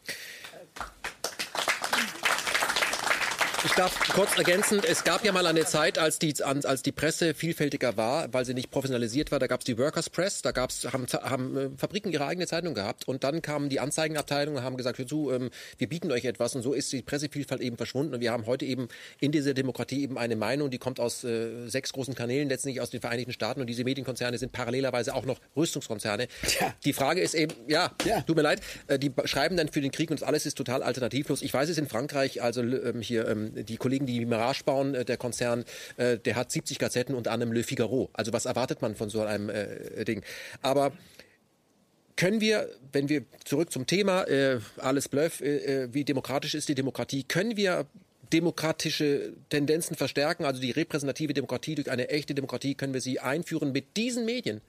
Ich 3.65 3.73
darf 3.75 3.97
kurz 4.13 4.37
ergänzen, 4.37 4.81
es 4.85 5.05
gab 5.05 5.25
ja 5.25 5.31
mal 5.31 5.47
eine 5.47 5.65
Zeit, 5.65 5.97
als 5.97 6.19
die, 6.19 6.35
als 6.43 6.83
die 6.83 6.91
Presse 6.91 7.33
vielfältiger 7.33 7.97
war, 7.97 8.33
weil 8.35 8.45
sie 8.45 8.55
nicht 8.55 8.73
professionalisiert 8.73 9.31
war, 9.31 9.39
da 9.39 9.47
gab 9.47 9.61
es 9.61 9.65
die 9.65 9.79
Workers 9.79 10.11
Press, 10.11 10.43
da 10.43 10.51
gab's, 10.51 10.85
haben, 10.93 11.07
haben 11.13 11.57
äh, 11.57 11.71
Fabriken 11.77 12.11
ihre 12.11 12.27
eigene 12.27 12.49
Zeitung 12.49 12.75
gehabt 12.75 13.07
und 13.07 13.23
dann 13.23 13.41
kamen 13.41 13.69
die 13.69 13.79
Anzeigenabteilungen 13.79 14.59
und 14.59 14.65
haben 14.65 14.77
gesagt, 14.77 15.01
zu, 15.09 15.31
ähm, 15.31 15.51
wir 15.79 15.89
bieten 15.89 16.11
euch 16.11 16.25
etwas 16.25 16.57
und 16.57 16.63
so 16.63 16.73
ist 16.73 16.93
die 16.93 17.03
Pressevielfalt 17.03 17.61
eben 17.61 17.77
verschwunden 17.77 18.15
und 18.15 18.21
wir 18.21 18.33
haben 18.33 18.47
heute 18.47 18.65
eben 18.65 18.89
in 19.21 19.31
dieser 19.31 19.55
Demokratie 19.55 20.03
eben 20.03 20.19
eine 20.19 20.35
Meinung, 20.35 20.69
die 20.69 20.79
kommt 20.79 20.99
aus 20.99 21.23
äh, 21.23 21.69
sechs 21.69 21.93
großen 21.93 22.17
Kanälen, 22.17 22.49
letztendlich 22.49 22.81
aus 22.81 22.91
den 22.91 23.01
Vereinigten 23.01 23.33
Staaten 23.33 23.61
und 23.61 23.69
diese 23.69 23.85
Medienkonzerne 23.85 24.39
sind 24.39 24.51
parallelerweise 24.51 25.15
auch 25.15 25.25
noch 25.25 25.39
Rüstungskonzerne. 25.57 26.27
Ja. 26.61 26.75
Die 26.85 26.93
Frage 26.93 27.21
ist 27.21 27.35
eben, 27.35 27.55
ja, 27.69 27.93
ja, 28.05 28.23
tut 28.23 28.35
mir 28.35 28.43
leid, 28.43 28.61
äh, 28.89 28.99
die 28.99 29.13
schreiben 29.25 29.57
dann 29.57 29.69
für 29.69 29.81
den 29.81 29.93
Krieg 29.93 30.11
und 30.11 30.21
alles 30.25 30.47
ist 30.47 30.57
total 30.57 30.83
alternativlos. 30.83 31.43
Ich 31.43 31.55
weiß 31.55 31.69
es 31.69 31.79
in 31.79 31.87
Frankreich, 31.87 32.43
also 32.43 32.63
ähm, 32.63 33.01
hier 33.01 33.29
ähm, 33.29 33.52
die 33.55 33.77
Kollegen, 33.77 34.07
die 34.07 34.25
Mirage 34.25 34.65
bauen, 34.65 34.95
äh, 34.95 35.05
der 35.05 35.17
Konzern, 35.17 35.65
äh, 35.97 36.19
der 36.19 36.37
hat 36.37 36.51
70 36.51 36.79
Gazetten 36.79 37.15
und 37.15 37.29
anderem 37.29 37.53
Le 37.53 37.63
Figaro. 37.63 38.11
Also 38.13 38.33
was 38.33 38.45
erwartet 38.45 38.83
man 38.83 38.95
von 38.95 39.11
so 39.11 39.23
einem 39.23 39.51
äh, 39.51 40.05
Ding? 40.05 40.23
Aber 40.63 40.93
können 42.17 42.41
wir, 42.41 42.69
wenn 42.93 43.09
wir 43.09 43.25
zurück 43.45 43.73
zum 43.73 43.87
Thema, 43.87 44.25
äh, 44.25 44.61
alles 44.77 45.09
Bluff, 45.09 45.41
äh, 45.41 45.93
wie 45.93 46.05
demokratisch 46.05 46.55
ist 46.55 46.69
die 46.69 46.75
Demokratie, 46.75 47.25
können 47.25 47.57
wir 47.57 47.87
demokratische 48.33 49.35
Tendenzen 49.51 49.97
verstärken, 49.97 50.45
also 50.45 50.61
die 50.61 50.71
repräsentative 50.71 51.35
Demokratie 51.35 51.75
durch 51.75 51.91
eine 51.91 52.09
echte 52.09 52.35
Demokratie, 52.35 52.75
können 52.75 52.95
wir 52.95 53.01
sie 53.01 53.21
einführen 53.21 53.73
mit 53.73 53.97
diesen 53.97 54.25
Medien? 54.25 54.61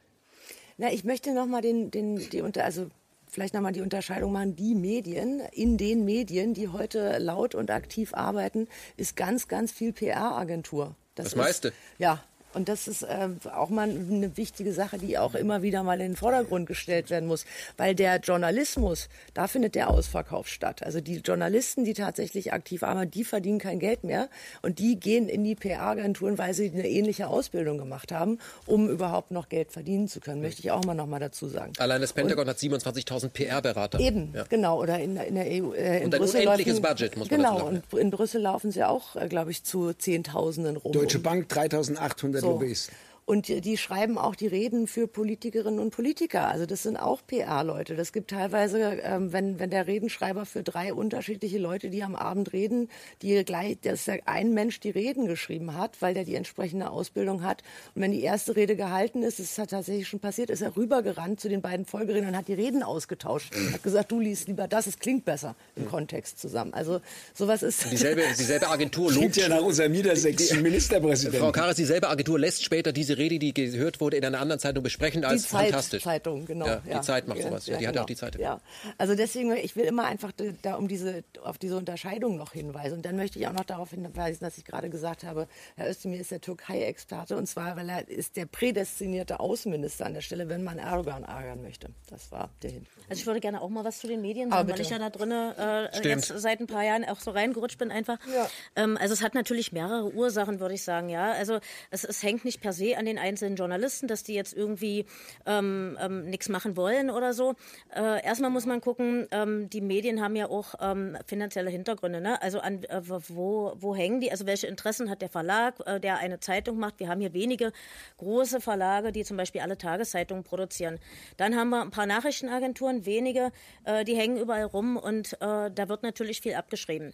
Na, 0.77 0.91
ich 0.91 1.03
möchte 1.03 1.33
noch 1.33 1.45
mal 1.45 1.61
den, 1.61 1.91
den, 1.91 2.29
die 2.29 2.41
unter, 2.41 2.65
also 2.65 2.89
vielleicht 3.33 3.55
nochmal 3.55 3.71
die 3.71 3.81
Unterscheidung 3.81 4.31
machen, 4.31 4.55
die 4.55 4.75
Medien, 4.75 5.41
in 5.51 5.77
den 5.77 6.05
Medien, 6.05 6.53
die 6.53 6.67
heute 6.67 7.17
laut 7.17 7.55
und 7.55 7.71
aktiv 7.71 8.13
arbeiten, 8.13 8.67
ist 8.95 9.15
ganz, 9.15 9.47
ganz 9.47 9.71
viel 9.71 9.91
PR-Agentur. 9.91 10.95
Das, 11.15 11.25
das 11.25 11.35
meiste? 11.35 11.67
Ist, 11.69 11.75
ja, 11.97 12.23
und 12.53 12.69
das 12.69 12.87
ist 12.87 13.03
äh, 13.03 13.29
auch 13.53 13.69
mal 13.69 13.89
eine 13.89 14.37
wichtige 14.37 14.73
Sache, 14.73 14.97
die 14.97 15.17
auch 15.17 15.35
immer 15.35 15.61
wieder 15.61 15.83
mal 15.83 15.99
in 16.01 16.11
den 16.11 16.15
Vordergrund 16.15 16.67
gestellt 16.67 17.09
werden 17.09 17.27
muss. 17.27 17.45
Weil 17.77 17.95
der 17.95 18.17
Journalismus, 18.17 19.09
da 19.33 19.47
findet 19.47 19.75
der 19.75 19.89
Ausverkauf 19.89 20.47
statt. 20.47 20.83
Also 20.83 21.01
die 21.01 21.17
Journalisten, 21.17 21.83
die 21.83 21.93
tatsächlich 21.93 22.53
aktiv 22.53 22.83
arbeiten, 22.83 23.11
die 23.11 23.23
verdienen 23.23 23.59
kein 23.59 23.79
Geld 23.79 24.03
mehr. 24.03 24.29
Und 24.61 24.79
die 24.79 24.99
gehen 24.99 25.27
in 25.29 25.43
die 25.43 25.55
PR-Agenturen, 25.55 26.37
weil 26.37 26.53
sie 26.53 26.71
eine 26.71 26.87
ähnliche 26.87 27.27
Ausbildung 27.27 27.77
gemacht 27.77 28.11
haben, 28.11 28.39
um 28.65 28.89
überhaupt 28.89 29.31
noch 29.31 29.49
Geld 29.49 29.71
verdienen 29.71 30.07
zu 30.07 30.19
können. 30.19 30.41
Möchte 30.41 30.61
ich 30.61 30.71
auch 30.71 30.83
mal 30.83 30.93
noch 30.93 31.07
mal 31.07 31.19
dazu 31.19 31.47
sagen. 31.47 31.73
Allein 31.77 32.01
das 32.01 32.13
Pentagon 32.13 32.43
und, 32.43 32.49
hat 32.49 32.57
27.000 32.57 33.29
PR-Berater. 33.29 33.99
Eben, 33.99 34.31
ja. 34.33 34.43
genau. 34.49 34.81
Oder 34.81 34.99
in, 34.99 35.17
in 35.17 35.35
der 35.35 35.45
EU. 35.45 35.73
Äh, 35.73 35.99
in 35.99 36.05
und 36.05 36.15
ein 36.15 36.19
Brüssel 36.19 36.41
unendliches 36.41 36.79
laufen, 36.79 36.95
Budget, 36.95 37.17
muss 37.17 37.31
man 37.31 37.39
Genau, 37.39 37.57
sagen. 37.57 37.83
und 37.91 37.99
in 37.99 38.11
Brüssel 38.11 38.41
laufen 38.41 38.71
sie 38.71 38.83
auch, 38.83 39.15
äh, 39.15 39.27
glaube 39.27 39.51
ich, 39.51 39.63
zu 39.63 39.93
Zehntausenden 39.93 40.77
rum. 40.77 40.91
Deutsche 40.91 41.19
Bank 41.19 41.51
3.800 41.51 42.42
so. 42.43 42.49
Lobbyisten. 42.49 42.95
Und 43.25 43.47
die 43.47 43.77
schreiben 43.77 44.17
auch 44.17 44.35
die 44.35 44.47
Reden 44.47 44.85
für 44.85 45.07
Politikerinnen 45.07 45.79
und 45.79 45.91
Politiker. 45.91 46.49
Also 46.49 46.65
das 46.65 46.83
sind 46.83 46.97
auch 46.97 47.21
PR-Leute. 47.25 47.95
Das 47.95 48.11
gibt 48.11 48.31
teilweise, 48.31 48.99
ähm, 49.01 49.31
wenn, 49.31 49.59
wenn 49.59 49.69
der 49.69 49.87
Redenschreiber 49.87 50.45
für 50.45 50.61
drei 50.61 50.93
unterschiedliche 50.93 51.57
Leute, 51.57 51.89
die 51.89 52.03
am 52.03 52.15
Abend 52.15 52.51
reden, 52.51 52.89
die 53.21 53.43
gleich, 53.45 53.77
dass 53.81 54.09
ein 54.25 54.53
Mensch 54.53 54.81
die 54.81 54.89
Reden 54.89 55.27
geschrieben 55.27 55.75
hat, 55.75 56.01
weil 56.01 56.13
der 56.13 56.25
die 56.25 56.35
entsprechende 56.35 56.89
Ausbildung 56.89 57.43
hat. 57.43 57.63
Und 57.95 58.01
wenn 58.01 58.11
die 58.11 58.21
erste 58.21 58.55
Rede 58.57 58.75
gehalten 58.75 59.23
ist, 59.23 59.39
das 59.39 59.57
hat 59.57 59.69
tatsächlich 59.69 60.07
schon 60.07 60.19
passiert, 60.19 60.49
ist 60.49 60.61
er 60.61 60.75
rübergerannt 60.75 61.39
zu 61.39 61.47
den 61.47 61.61
beiden 61.61 61.85
Folgerednern 61.85 62.31
und 62.31 62.37
hat 62.37 62.49
die 62.49 62.53
Reden 62.53 62.83
ausgetauscht. 62.83 63.53
Hat 63.71 63.83
gesagt, 63.83 64.11
du 64.11 64.19
liest 64.19 64.47
lieber 64.47 64.67
das, 64.67 64.87
es 64.87 64.99
klingt 64.99 65.23
besser 65.23 65.55
im 65.75 65.87
Kontext 65.87 66.39
zusammen. 66.39 66.73
Also 66.73 66.99
sowas 67.33 67.63
ist... 67.63 67.89
Dieselbe, 67.89 68.23
dieselbe 68.37 68.69
Agentur 68.69 69.05
lobt... 69.05 69.17
Klingt 69.17 69.35
ja 69.37 69.47
nach 69.47 69.61
unserem 69.61 69.93
niedersächsischen 69.93 70.61
Ministerpräsidenten. 70.61 71.39
Frau 71.39 71.51
Karas, 71.51 71.77
dieselbe 71.77 72.09
Agentur 72.09 72.37
lässt 72.37 72.63
später 72.63 72.91
diese 72.91 73.12
diese 73.13 73.17
Rede, 73.23 73.39
die 73.39 73.53
gehört 73.53 74.01
wurde, 74.01 74.17
in 74.17 74.25
einer 74.25 74.39
anderen 74.39 74.59
Zeitung 74.59 74.83
besprechen 74.83 75.23
als 75.25 75.43
die 75.43 75.49
Zeit, 75.49 75.65
fantastisch. 75.65 76.03
Zeitung, 76.03 76.45
genau. 76.45 76.65
Ja, 76.65 76.81
die 76.85 77.01
Zeit 77.01 77.27
macht 77.27 77.41
sowas. 77.41 77.67
Ja, 77.67 77.77
die 77.77 77.87
hat 77.87 77.93
genau. 77.93 78.03
auch 78.03 78.07
die 78.07 78.15
Zeit. 78.15 78.39
Ja. 78.39 78.59
Also 78.97 79.15
deswegen, 79.15 79.55
ich 79.55 79.75
will 79.75 79.85
immer 79.85 80.05
einfach 80.05 80.31
da 80.61 80.75
um 80.75 80.87
diese, 80.87 81.23
auf 81.43 81.57
diese 81.57 81.77
Unterscheidung 81.77 82.37
noch 82.37 82.53
hinweisen. 82.53 82.95
Und 82.95 83.05
dann 83.05 83.15
möchte 83.15 83.39
ich 83.39 83.47
auch 83.47 83.53
noch 83.53 83.65
darauf 83.65 83.91
hinweisen, 83.91 84.43
dass 84.43 84.57
ich 84.57 84.65
gerade 84.65 84.89
gesagt 84.89 85.23
habe, 85.23 85.47
Herr 85.75 85.89
Özdemir 85.89 86.19
ist 86.19 86.31
der 86.31 86.41
Türkei-Experte 86.41 87.37
und 87.37 87.47
zwar, 87.47 87.75
weil 87.75 87.89
er 87.89 88.07
ist 88.07 88.35
der 88.35 88.45
prädestinierte 88.45 89.39
Außenminister 89.39 90.05
an 90.05 90.13
der 90.13 90.21
Stelle, 90.21 90.49
wenn 90.49 90.63
man 90.63 90.79
Erdogan 90.79 91.23
ärgern 91.23 91.61
möchte. 91.61 91.89
Das 92.09 92.31
war 92.31 92.49
der 92.61 92.71
Hin. 92.71 92.85
Also 93.09 93.19
ich 93.19 93.27
würde 93.27 93.39
gerne 93.39 93.61
auch 93.61 93.69
mal 93.69 93.83
was 93.83 93.99
zu 93.99 94.07
den 94.07 94.21
Medien 94.21 94.49
sagen, 94.49 94.69
weil 94.69 94.79
ich 94.79 94.89
ja 94.89 94.99
da 94.99 95.09
drinnen 95.09 95.55
äh, 95.57 96.07
jetzt 96.07 96.27
seit 96.35 96.59
ein 96.59 96.67
paar 96.67 96.83
Jahren 96.83 97.05
auch 97.05 97.19
so 97.19 97.31
reingerutscht 97.31 97.77
bin 97.77 97.91
einfach. 97.91 98.17
Ja. 98.33 98.49
Ähm, 98.75 98.97
also 98.99 99.13
es 99.13 99.21
hat 99.21 99.35
natürlich 99.35 99.71
mehrere 99.71 100.13
Ursachen, 100.13 100.59
würde 100.59 100.75
ich 100.75 100.83
sagen. 100.83 101.09
Ja, 101.09 101.31
also 101.31 101.59
es, 101.91 102.03
es 102.03 102.23
hängt 102.23 102.45
nicht 102.45 102.61
per 102.61 102.73
se 102.73 102.97
an 102.97 103.02
den 103.05 103.17
einzelnen 103.17 103.55
Journalisten, 103.55 104.07
dass 104.07 104.23
die 104.23 104.33
jetzt 104.33 104.53
irgendwie 104.53 105.05
ähm, 105.45 105.97
ähm, 106.01 106.25
nichts 106.25 106.49
machen 106.49 106.77
wollen 106.77 107.09
oder 107.09 107.33
so. 107.33 107.55
Äh, 107.95 108.23
erstmal 108.23 108.49
muss 108.49 108.65
man 108.65 108.81
gucken, 108.81 109.27
ähm, 109.31 109.69
die 109.69 109.81
Medien 109.81 110.21
haben 110.21 110.35
ja 110.35 110.49
auch 110.49 110.75
ähm, 110.81 111.17
finanzielle 111.25 111.69
Hintergründe. 111.69 112.21
Ne? 112.21 112.41
Also 112.41 112.59
an 112.59 112.83
äh, 112.85 113.01
wo, 113.03 113.73
wo 113.75 113.95
hängen 113.95 114.19
die? 114.21 114.31
Also 114.31 114.45
welche 114.45 114.67
Interessen 114.67 115.09
hat 115.09 115.21
der 115.21 115.29
Verlag, 115.29 115.75
äh, 115.85 115.99
der 115.99 116.17
eine 116.17 116.39
Zeitung 116.39 116.77
macht? 116.77 116.99
Wir 116.99 117.09
haben 117.09 117.21
hier 117.21 117.33
wenige 117.33 117.71
große 118.17 118.61
Verlage, 118.61 119.11
die 119.11 119.23
zum 119.23 119.37
Beispiel 119.37 119.61
alle 119.61 119.77
Tageszeitungen 119.77 120.43
produzieren. 120.43 120.99
Dann 121.37 121.55
haben 121.55 121.69
wir 121.69 121.81
ein 121.81 121.91
paar 121.91 122.05
Nachrichtenagenturen, 122.05 123.05
wenige, 123.05 123.51
äh, 123.85 124.03
die 124.03 124.15
hängen 124.15 124.37
überall 124.37 124.65
rum 124.65 124.97
und 124.97 125.33
äh, 125.33 125.71
da 125.71 125.89
wird 125.89 126.03
natürlich 126.03 126.41
viel 126.41 126.55
abgeschrieben 126.55 127.13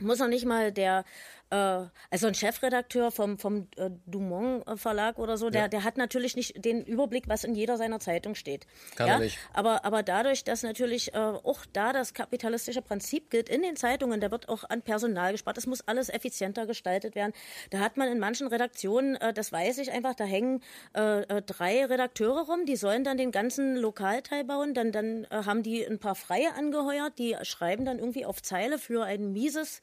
muss 0.00 0.18
noch 0.18 0.28
nicht 0.28 0.44
mal 0.44 0.72
der 0.72 1.04
also 1.50 2.26
ein 2.26 2.34
Chefredakteur 2.34 3.10
vom, 3.10 3.38
vom 3.38 3.68
äh, 3.76 3.90
Dumont 4.06 4.64
Verlag 4.78 5.18
oder 5.18 5.36
so, 5.36 5.50
der, 5.50 5.62
ja. 5.62 5.68
der 5.68 5.84
hat 5.84 5.96
natürlich 5.96 6.36
nicht 6.36 6.64
den 6.64 6.84
Überblick, 6.84 7.28
was 7.28 7.44
in 7.44 7.54
jeder 7.54 7.76
seiner 7.76 8.00
Zeitung 8.00 8.34
steht. 8.34 8.66
Kann 8.96 9.06
ja? 9.06 9.14
er 9.14 9.18
nicht. 9.20 9.38
Aber, 9.52 9.84
aber 9.84 10.02
dadurch, 10.02 10.44
dass 10.44 10.62
natürlich 10.62 11.14
äh, 11.14 11.18
auch 11.18 11.64
da 11.72 11.92
das 11.92 12.14
kapitalistische 12.14 12.82
Prinzip 12.82 13.30
gilt 13.30 13.48
in 13.48 13.62
den 13.62 13.76
Zeitungen, 13.76 14.20
da 14.20 14.30
wird 14.30 14.48
auch 14.48 14.64
an 14.68 14.82
Personal 14.82 15.32
gespart, 15.32 15.58
es 15.58 15.66
muss 15.66 15.86
alles 15.86 16.08
effizienter 16.08 16.66
gestaltet 16.66 17.14
werden. 17.14 17.32
Da 17.70 17.78
hat 17.78 17.96
man 17.96 18.08
in 18.08 18.18
manchen 18.18 18.46
Redaktionen, 18.48 19.16
äh, 19.16 19.32
das 19.32 19.52
weiß 19.52 19.78
ich 19.78 19.92
einfach, 19.92 20.14
da 20.14 20.24
hängen 20.24 20.60
äh, 20.96 21.20
äh 21.22 21.42
drei 21.42 21.84
Redakteure 21.84 22.46
rum, 22.46 22.66
die 22.66 22.76
sollen 22.76 23.04
dann 23.04 23.16
den 23.16 23.30
ganzen 23.30 23.76
Lokalteil 23.76 24.44
bauen, 24.44 24.74
dann, 24.74 24.92
dann 24.92 25.24
äh, 25.24 25.44
haben 25.44 25.62
die 25.62 25.84
ein 25.84 25.98
paar 25.98 26.14
Freie 26.14 26.54
angeheuert, 26.54 27.18
die 27.18 27.36
schreiben 27.42 27.84
dann 27.84 27.98
irgendwie 27.98 28.26
auf 28.26 28.42
Zeile 28.42 28.78
für 28.78 29.04
ein 29.04 29.32
mieses 29.32 29.80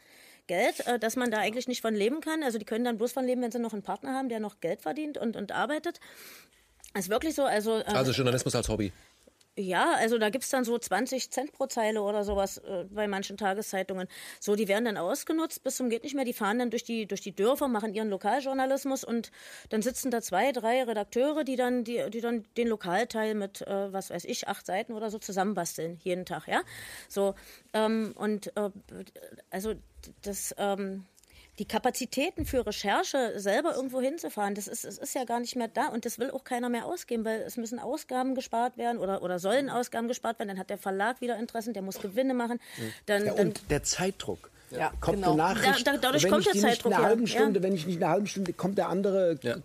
Geld, 0.48 0.86
äh, 0.88 1.00
dass 1.00 1.16
man 1.16 1.32
da 1.32 1.38
eigentlich 1.38 1.68
nicht 1.68 1.82
von 1.82 1.94
leben 1.94 2.22
kann. 2.22 2.44
Also 2.44 2.58
die 2.58 2.66
können 2.66 2.86
dann 2.86 2.98
bloß 2.98 3.12
von 3.12 3.26
leben, 3.26 3.42
wenn 3.42 3.52
sie 3.52 3.60
noch 3.60 3.74
einen 3.74 3.84
Partner 3.84 4.14
haben, 4.14 4.30
der 4.30 4.40
noch 4.40 4.60
Geld 4.60 4.82
verdient 4.82 5.18
und, 5.18 5.36
und 5.36 5.52
arbeitet. 5.52 6.00
Ist 6.98 7.10
wirklich 7.10 7.36
so. 7.36 7.44
Also, 7.44 7.80
äh, 7.80 7.84
Also 7.86 8.12
Journalismus 8.12 8.56
als 8.56 8.68
Hobby. 8.70 8.92
Ja, 9.62 9.94
also 9.94 10.18
da 10.18 10.30
gibt's 10.30 10.50
dann 10.50 10.64
so 10.64 10.78
20 10.78 11.32
Cent 11.32 11.52
pro 11.52 11.68
Zeile 11.68 12.02
oder 12.02 12.24
sowas 12.24 12.58
äh, 12.60 12.86
bei 12.90 13.08
manchen 13.08 13.38
Tageszeitungen. 13.38 14.08
So, 14.40 14.56
die 14.56 14.68
werden 14.68 14.86
dann 14.86 14.98
ausgenutzt 14.98 15.64
bis 15.64 15.78
zum 15.78 15.90
geht 15.90 16.04
nicht 16.04 16.16
mehr. 16.16 16.26
Die 16.26 16.34
fahren 16.34 16.60
dann 16.60 16.70
durch 16.70 16.84
die, 16.84 17.06
durch 17.06 17.22
die 17.22 17.36
Dörfer, 17.36 17.68
machen 17.68 17.94
ihren 17.94 18.10
Lokaljournalismus 18.10 19.04
und 19.04 19.32
dann 19.70 19.82
sitzen 19.82 20.12
da 20.12 20.22
zwei, 20.22 20.52
drei 20.52 20.84
Redakteure, 20.84 21.44
die 21.44 21.56
dann, 21.56 21.84
die, 21.84 22.10
die 22.10 22.22
dann 22.22 22.46
den 22.58 22.68
Lokalteil 22.68 23.36
mit, 23.36 23.62
äh, 23.62 23.94
was 23.94 24.10
weiß 24.10 24.26
ich, 24.26 24.48
acht 24.48 24.66
Seiten 24.66 24.94
oder 24.94 25.10
so 25.10 25.20
zusammenbasteln, 25.20 26.00
jeden 26.04 26.26
Tag, 26.26 26.48
ja. 26.48 26.62
So, 27.08 27.36
ähm, 27.74 28.14
und 28.16 28.56
äh, 28.58 28.70
also 29.50 29.74
das, 30.22 30.56
ähm, 30.58 31.06
die 31.60 31.66
Kapazitäten 31.66 32.46
für 32.46 32.66
Recherche 32.66 33.34
selber 33.40 33.76
irgendwo 33.76 34.02
hinzufahren, 34.02 34.56
das 34.56 34.68
ist, 34.68 34.86
es 34.86 34.98
ist 34.98 35.16
ja 35.16 35.26
gar 35.26 35.40
nicht 35.40 35.56
mehr 35.56 35.68
da 35.68 35.88
und 35.88 36.06
das 36.06 36.18
will 36.18 36.32
auch 36.32 36.44
keiner 36.44 36.70
mehr 36.70 36.86
ausgeben, 36.86 37.26
weil 37.26 37.42
es 37.42 37.58
müssen 37.58 37.80
Ausgaben 37.80 38.36
gespart 38.36 38.78
werden 38.78 38.98
oder, 38.98 39.22
oder 39.22 39.38
sollen 39.40 39.70
Ausgaben 39.70 40.08
gespart 40.08 40.40
werden, 40.40 40.50
dann 40.50 40.60
hat 40.60 40.70
der 40.70 40.78
Verlag 40.78 41.22
wieder 41.22 41.38
Interessen, 41.38 41.74
der 41.74 41.82
muss 41.84 42.00
Gewinne 42.00 42.34
machen. 42.34 42.60
Dann, 43.06 43.26
Ja, 43.26 43.34
dann, 43.34 43.48
und 43.48 43.70
der 43.70 43.84
Zeitdruck. 43.84 44.50
Ja, 44.72 44.92
kommt 45.00 45.18
genau. 45.18 45.30
eine 45.34 45.38
Nachricht. 45.38 45.86
Da- 45.88 45.92
da- 45.94 45.98
dadurch 45.98 46.24
wenn 46.24 46.32
kommt 46.32 46.46
ich 46.46 46.52
der 46.54 46.62
Zeitdruck, 46.62 46.86
Nicht 46.92 46.96
eine 46.98 47.04
ja. 47.04 47.10
halben 47.10 47.28
Stunde, 47.28 47.60
Ja. 47.60 47.64
Wenn 47.64 47.74
ich 47.76 47.86
nicht 47.88 48.02
eine 48.02 48.12
halbe 48.12 48.28
Stunde, 48.28 48.54
kommt 48.54 48.78
der 48.78 48.90
andere 48.90 49.38
Ja. 49.42 49.56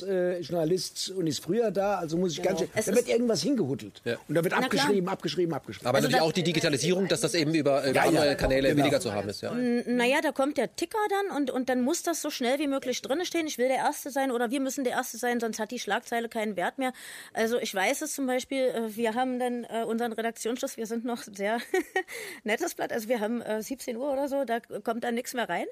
Konkurrenzjournalist 0.00 1.10
und 1.10 1.26
ist 1.26 1.42
früher 1.44 1.70
da, 1.70 1.96
also 1.98 2.16
muss 2.16 2.32
ich 2.32 2.42
ganz 2.42 2.60
schön, 2.60 2.68
Es 2.74 2.86
da 2.86 2.94
wird 2.94 3.08
irgendwas 3.08 3.42
hingehuddelt. 3.42 4.00
Ja. 4.04 4.16
Und 4.28 4.34
da 4.34 4.42
wird 4.44 4.54
Na 4.56 4.64
abgeschrieben, 4.64 5.02
klar. 5.02 5.12
abgeschrieben, 5.12 5.54
abgeschrieben. 5.54 5.86
Aber 5.86 5.96
Also 5.98 6.08
natürlich 6.08 6.22
auch 6.28 6.32
die 6.32 6.42
Digitalisierung, 6.42 7.08
dass 7.08 7.20
das 7.20 7.34
eben 7.34 7.54
über, 7.54 7.82
über 7.84 7.88
Ja, 7.94 8.02
ja, 8.04 8.08
andere 8.20 8.36
Kanäle 8.36 8.68
genau. 8.68 8.82
weniger 8.82 9.00
zu 9.00 9.12
haben 9.12 9.28
ist. 9.28 9.40
Ja. 9.42 9.52
naja, 9.54 10.18
da 10.22 10.32
kommt 10.32 10.56
der 10.58 10.74
Ticker 10.76 10.98
dann 11.28 11.36
und, 11.36 11.50
und 11.50 11.68
dann 11.68 11.82
muss 11.82 12.02
das 12.02 12.22
so 12.22 12.30
schnell 12.30 12.58
wie 12.58 12.66
möglich 12.68 13.02
drinne 13.02 13.24
stehen. 13.26 13.46
Ich 13.46 13.58
will 13.58 13.68
der 13.68 13.78
Erste 13.78 14.10
sein 14.10 14.30
oder 14.30 14.50
wir 14.50 14.60
müssen 14.60 14.84
der 14.84 14.94
Erste 14.94 15.18
sein, 15.18 15.40
sonst 15.40 15.58
hat 15.58 15.70
die 15.70 15.78
Schlagzeile 15.78 16.28
keinen 16.28 16.56
Wert 16.56 16.78
mehr. 16.78 16.92
Also 17.32 17.58
ich 17.58 17.74
weiß 17.74 18.02
es 18.02 18.14
zum 18.14 18.26
Beispiel, 18.26 18.62
äh, 18.68 18.96
wir 18.96 19.14
haben 19.14 19.38
dann 19.38 19.64
äh, 19.64 19.84
unseren 19.84 20.12
Redaktionsschluss, 20.12 20.76
wir 20.76 20.86
sind 20.86 21.04
noch 21.04 21.22
sehr 21.22 21.58
nettes 22.44 22.74
Blatt, 22.74 22.92
also 22.92 23.08
wir 23.08 23.20
haben 23.20 23.40
äh, 23.42 23.62
17 23.62 23.96
Uhr 23.96 24.12
oder 24.12 24.28
so, 24.28 24.29
da 24.46 24.60
kommt 24.60 25.04
dann 25.04 25.14
nichts 25.14 25.34
mehr 25.34 25.48
rein. 25.48 25.66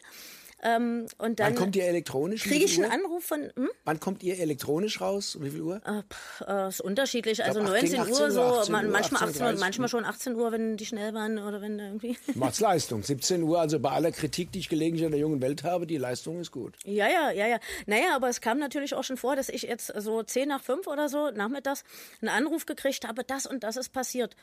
Ähm, 0.60 1.06
und 1.18 1.38
dann 1.38 1.50
Wann 1.50 1.54
kommt 1.54 1.76
ihr 1.76 1.84
elektronisch? 1.84 2.44
Um 2.44 2.50
kriege 2.50 2.64
ich 2.64 2.82
einen? 2.82 2.90
Anruf 2.90 3.24
von, 3.24 3.42
hm? 3.54 3.68
Wann 3.84 4.00
kommt 4.00 4.24
ihr 4.24 4.40
elektronisch 4.40 5.00
raus? 5.00 5.36
Um 5.36 5.44
wie 5.44 5.50
viel 5.50 5.60
Uhr? 5.62 5.76
Äh, 5.84 6.02
pff, 6.12 6.40
äh, 6.48 6.68
ist 6.68 6.80
unterschiedlich, 6.80 7.44
also 7.44 7.60
glaub, 7.60 7.74
18, 7.76 7.92
19 7.92 8.00
Uhr, 8.00 8.18
18 8.18 8.30
so, 8.32 8.40
Uhr, 8.40 8.58
18 8.62 8.72
man- 8.72 8.86
Uhr, 8.86 8.90
manchmal 8.90 9.22
18 9.22 9.42
Uhr, 9.42 9.48
18:30. 9.50 9.60
manchmal 9.60 9.88
schon 9.88 10.04
18 10.04 10.34
Uhr, 10.34 10.50
wenn 10.50 10.76
die 10.76 10.84
schnell 10.86 11.14
waren 11.14 11.38
oder 11.38 11.60
wenn 11.62 11.78
irgendwie. 11.78 12.18
Macht's 12.34 12.58
Leistung. 12.58 13.04
17 13.04 13.44
Uhr, 13.44 13.60
also 13.60 13.78
bei 13.78 13.90
aller 13.90 14.10
Kritik, 14.10 14.50
die 14.50 14.58
ich 14.58 14.68
gelegentlich 14.68 15.04
an 15.06 15.12
der 15.12 15.20
jungen 15.20 15.40
Welt 15.40 15.62
habe, 15.62 15.86
die 15.86 15.96
Leistung 15.96 16.40
ist 16.40 16.50
gut. 16.50 16.74
Ja, 16.84 17.06
ja, 17.08 17.30
ja, 17.30 17.46
ja. 17.46 17.60
Naja, 17.86 18.16
aber 18.16 18.28
es 18.28 18.40
kam 18.40 18.58
natürlich 18.58 18.94
auch 18.94 19.04
schon 19.04 19.16
vor, 19.16 19.36
dass 19.36 19.48
ich 19.50 19.62
jetzt 19.62 19.92
so 19.96 20.24
10 20.24 20.48
nach 20.48 20.64
5 20.64 20.88
oder 20.88 21.08
so 21.08 21.30
nachmittags 21.30 21.84
einen 22.20 22.30
Anruf 22.30 22.66
gekriegt 22.66 23.06
habe, 23.06 23.22
das 23.22 23.46
und 23.46 23.62
das 23.62 23.76
ist 23.76 23.90
passiert. 23.90 24.34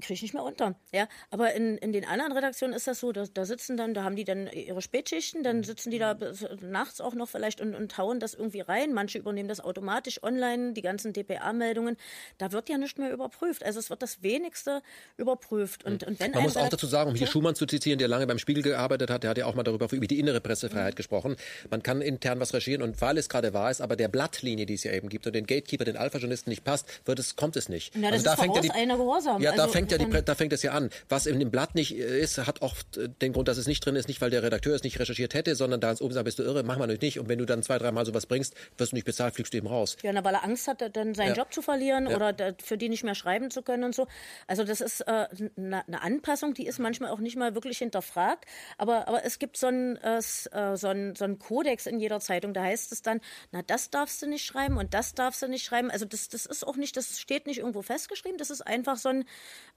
Kriege 0.00 0.14
ich 0.14 0.22
nicht 0.22 0.34
mehr 0.34 0.42
unter. 0.42 0.74
Ja, 0.92 1.06
aber 1.30 1.54
in, 1.54 1.78
in 1.78 1.92
den 1.92 2.04
anderen 2.04 2.32
Redaktionen 2.32 2.74
ist 2.74 2.88
das 2.88 2.98
so, 2.98 3.12
da, 3.12 3.24
da 3.32 3.44
sitzen 3.44 3.76
dann, 3.76 3.94
da 3.94 4.02
haben 4.02 4.16
die 4.16 4.24
dann 4.24 4.48
ihre 4.48 4.82
Spätschichten, 4.82 5.44
dann 5.44 5.62
sitzen 5.62 5.92
die 5.92 6.00
da 6.00 6.14
bis 6.14 6.44
nachts 6.60 7.00
auch 7.00 7.14
noch 7.14 7.28
vielleicht 7.28 7.60
und, 7.60 7.76
und 7.76 7.96
hauen 7.96 8.18
das 8.18 8.34
irgendwie 8.34 8.60
rein. 8.60 8.92
Manche 8.92 9.18
übernehmen 9.18 9.48
das 9.48 9.60
automatisch 9.60 10.20
online, 10.22 10.72
die 10.72 10.82
ganzen 10.82 11.12
DPA-Meldungen. 11.12 11.96
Da 12.38 12.50
wird 12.50 12.68
ja 12.68 12.76
nicht 12.76 12.98
mehr 12.98 13.12
überprüft. 13.12 13.64
Also 13.64 13.78
es 13.78 13.88
wird 13.88 14.02
das 14.02 14.22
wenigste 14.22 14.82
überprüft. 15.16 15.84
Und, 15.84 16.02
und 16.02 16.18
wenn 16.18 16.32
Man 16.32 16.42
muss 16.42 16.56
auch 16.56 16.68
dazu 16.68 16.86
sagen, 16.86 17.10
um 17.10 17.16
hier 17.16 17.28
Schumann 17.28 17.54
zu 17.54 17.66
zitieren, 17.66 18.00
der 18.00 18.08
lange 18.08 18.26
beim 18.26 18.38
Spiegel 18.38 18.64
gearbeitet 18.64 19.10
hat, 19.10 19.22
der 19.22 19.30
hat 19.30 19.38
ja 19.38 19.46
auch 19.46 19.54
mal 19.54 19.62
darüber 19.62 19.86
über 19.92 20.06
die 20.08 20.18
innere 20.18 20.40
Pressefreiheit 20.40 20.96
gesprochen. 20.96 21.36
Man 21.70 21.84
kann 21.84 22.02
intern 22.02 22.40
was 22.40 22.52
regieren 22.52 22.82
und 22.82 23.00
weil 23.00 23.16
es 23.16 23.28
gerade 23.28 23.54
wahr 23.54 23.70
ist, 23.70 23.80
aber 23.80 23.94
der 23.94 24.08
Blattlinie, 24.08 24.66
die 24.66 24.74
es 24.74 24.82
ja 24.82 24.92
eben 24.92 25.08
gibt 25.08 25.26
und 25.28 25.34
den 25.34 25.46
Gatekeeper, 25.46 25.84
den 25.84 25.96
Alpha-Journalisten 25.96 26.50
nicht 26.50 26.64
passt, 26.64 26.86
wird 27.04 27.20
es, 27.20 27.36
kommt 27.36 27.56
es 27.56 27.68
nicht. 27.68 27.92
Na, 27.94 28.10
das 28.10 28.26
also 28.26 28.42
ist 28.42 28.48
vorauseilender 28.48 28.96
Gehorsam. 28.96 29.40
Ja, 29.40 29.52
da 29.52 29.62
Also 29.62 29.72
fängt 29.72 29.83
ja 29.92 29.98
die, 29.98 30.10
da 30.24 30.34
fängt 30.34 30.52
es 30.52 30.62
ja 30.62 30.72
an. 30.72 30.90
Was 31.08 31.26
in 31.26 31.38
dem 31.40 31.50
Blatt 31.50 31.74
nicht 31.74 31.96
äh, 31.96 32.20
ist, 32.20 32.38
hat 32.38 32.62
oft 32.62 32.96
äh, 32.96 33.08
den 33.08 33.32
Grund, 33.32 33.48
dass 33.48 33.56
es 33.58 33.66
nicht 33.66 33.84
drin 33.84 33.96
ist, 33.96 34.08
nicht 34.08 34.20
weil 34.20 34.30
der 34.30 34.42
Redakteur 34.42 34.74
es 34.74 34.82
nicht 34.82 34.98
recherchiert 34.98 35.34
hätte, 35.34 35.54
sondern 35.54 35.80
da 35.80 35.90
ins 35.90 36.00
oben 36.00 36.12
sagt, 36.14 36.24
bist 36.24 36.38
du 36.38 36.42
irre, 36.42 36.62
mach 36.62 36.78
mal 36.78 36.86
nicht. 36.86 37.18
Und 37.18 37.28
wenn 37.28 37.38
du 37.38 37.46
dann 37.46 37.62
zwei, 37.62 37.78
dreimal 37.78 38.04
sowas 38.06 38.26
bringst, 38.26 38.54
wirst 38.78 38.92
du 38.92 38.96
nicht 38.96 39.04
bezahlt, 39.04 39.34
fliegst 39.34 39.52
du 39.52 39.58
eben 39.58 39.66
raus. 39.66 39.96
Ja, 40.02 40.12
na, 40.12 40.22
weil 40.24 40.34
er 40.34 40.44
Angst 40.44 40.68
hat, 40.68 40.82
dann 40.96 41.14
seinen 41.14 41.28
Ja. 41.28 41.34
Job 41.34 41.52
zu 41.52 41.62
verlieren 41.62 42.08
Ja. 42.08 42.16
oder 42.16 42.32
da, 42.32 42.52
für 42.62 42.76
die 42.78 42.88
nicht 42.88 43.04
mehr 43.04 43.14
schreiben 43.14 43.50
zu 43.50 43.62
können 43.62 43.84
und 43.84 43.94
so. 43.94 44.06
Also 44.46 44.64
das 44.64 44.80
ist 44.80 45.00
äh, 45.02 45.26
eine 45.56 45.86
eine 45.86 46.02
Anpassung, 46.02 46.54
die 46.54 46.66
ist 46.66 46.78
manchmal 46.78 47.10
auch 47.10 47.18
nicht 47.20 47.36
mal 47.36 47.54
wirklich 47.54 47.78
hinterfragt. 47.78 48.44
Aber, 48.78 49.08
aber 49.08 49.24
es 49.24 49.38
gibt 49.38 49.56
so 49.56 49.66
einen 49.68 49.96
äh, 49.96 50.18
äh, 50.18 50.76
so 50.76 50.88
einen- 50.88 51.14
so 51.16 51.24
einen 51.24 51.38
Kodex 51.38 51.86
in 51.86 52.00
jeder 52.00 52.20
Zeitung. 52.20 52.54
Da 52.54 52.62
heißt 52.62 52.92
es 52.92 53.02
dann, 53.02 53.20
na 53.52 53.62
das 53.62 53.90
darfst 53.90 54.22
du 54.22 54.26
nicht 54.26 54.44
schreiben 54.44 54.76
und 54.78 54.94
das 54.94 55.14
darfst 55.14 55.42
du 55.42 55.48
nicht 55.48 55.64
schreiben. 55.64 55.90
Also 55.90 56.04
das, 56.04 56.28
das 56.28 56.46
ist 56.46 56.66
auch 56.66 56.76
nicht, 56.76 56.96
das 56.96 57.18
steht 57.20 57.46
nicht 57.46 57.58
irgendwo 57.58 57.82
festgeschrieben. 57.82 58.38
Das 58.38 58.50
ist 58.50 58.62
einfach 58.66 58.96
so 58.96 59.08
ein 59.10 59.24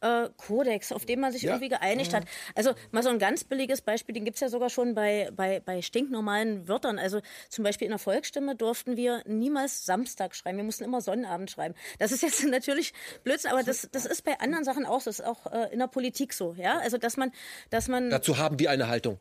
äh, 0.02 0.30
Kodex, 0.38 0.92
auf 0.92 1.06
den 1.06 1.20
man 1.20 1.32
sich 1.32 1.44
Ja. 1.44 1.52
irgendwie 1.52 1.70
geeinigt 1.70 2.14
hat. 2.14 2.24
Also 2.56 2.74
mal 2.92 3.04
so 3.04 3.10
ein 3.10 3.20
ganz 3.20 3.44
billiges 3.44 3.82
Beispiel, 3.82 4.14
den 4.14 4.26
gibt's 4.26 4.40
ja 4.42 4.50
sogar 4.50 4.70
schon 4.70 4.94
bei, 4.96 5.30
bei, 5.36 5.60
bei 5.60 5.82
stinknormalen 5.82 6.68
Wörtern. 6.68 7.00
Also 7.00 7.22
zum 7.50 7.64
Beispiel 7.64 7.86
in 7.86 7.92
der 7.92 8.00
Volksstimme 8.00 8.56
durften 8.56 8.96
wir 8.98 9.24
niemals 9.26 9.86
Samstag 9.86 10.36
schreiben. 10.36 10.58
Wir 10.58 10.64
mussten 10.66 10.84
immer 10.84 11.02
Sonnabend 11.02 11.50
schreiben. 11.52 11.74
Das 12.00 12.12
ist 12.12 12.22
jetzt 12.24 12.44
natürlich 12.48 12.94
Blödsinn, 13.24 13.52
aber 13.52 13.64
das, 13.64 13.88
das 13.92 14.06
ist 14.06 14.24
bei 14.24 14.40
anderen 14.40 14.64
Sachen 14.64 14.86
auch 14.86 15.02
so. 15.02 15.10
Das 15.10 15.20
ist 15.20 15.26
auch 15.26 15.46
äh, 15.52 15.72
in 15.74 15.80
der 15.80 15.88
Politik 15.88 16.34
so. 16.34 16.54
Ja, 16.58 16.78
also 16.80 16.98
dass 16.98 17.18
man, 17.18 17.32
dass 17.70 17.88
man 17.88 18.10
Dazu 18.10 18.38
haben 18.38 18.60
wir 18.60 18.70
eine 18.72 18.88
Haltung. 18.88 19.20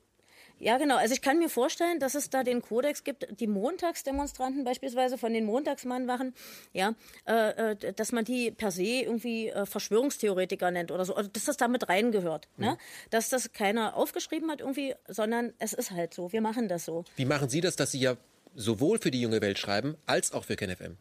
Ja, 0.59 0.78
genau. 0.78 0.97
Also 0.97 1.15
ich 1.15 1.23
kann 1.23 1.39
mir 1.39 1.49
vorstellen, 1.49 2.01
dass 2.01 2.15
es 2.15 2.31
da 2.31 2.43
den 2.43 2.62
Kodex 2.62 3.05
gibt, 3.05 3.27
die 3.41 3.47
Montagsdemonstranten 3.47 4.65
beispielsweise 4.65 5.19
von 5.19 5.33
den 5.33 5.45
Montagsmannwachen, 5.45 6.35
ja, 6.73 6.95
äh, 7.27 7.73
äh, 7.73 7.93
dass 7.93 8.12
man 8.12 8.24
die 8.24 8.51
per 8.51 8.70
se 8.70 8.83
irgendwie 8.83 9.49
äh, 9.49 9.66
Verschwörungstheoretiker 9.66 10.70
nennt 10.70 10.91
oder 10.91 11.05
so, 11.05 11.15
also 11.15 11.28
dass 11.28 11.45
das 11.45 11.57
damit 11.57 11.89
reingehört, 11.89 12.49
ne? 12.57 12.78
Dass 13.11 13.28
das 13.28 13.53
keiner 13.53 13.97
aufgeschrieben 13.97 14.51
hat 14.51 14.61
irgendwie, 14.61 14.95
sondern 15.09 15.53
es 15.59 15.73
ist 15.73 15.91
halt 15.91 16.15
so. 16.15 16.33
Wir 16.33 16.41
machen 16.41 16.69
das 16.69 16.85
so. 16.85 17.05
Wie 17.16 17.24
machen 17.24 17.49
Sie 17.49 17.61
das, 17.61 17.77
dass 17.77 17.93
Sie 17.93 18.01
ja 18.01 18.16
sowohl 18.55 18.99
für 18.99 19.11
die 19.11 19.20
junge 19.20 19.41
Welt 19.41 19.59
schreiben, 19.59 19.97
als 20.07 20.33
auch 20.33 20.45
für 20.45 20.57
KenFM? 20.57 20.97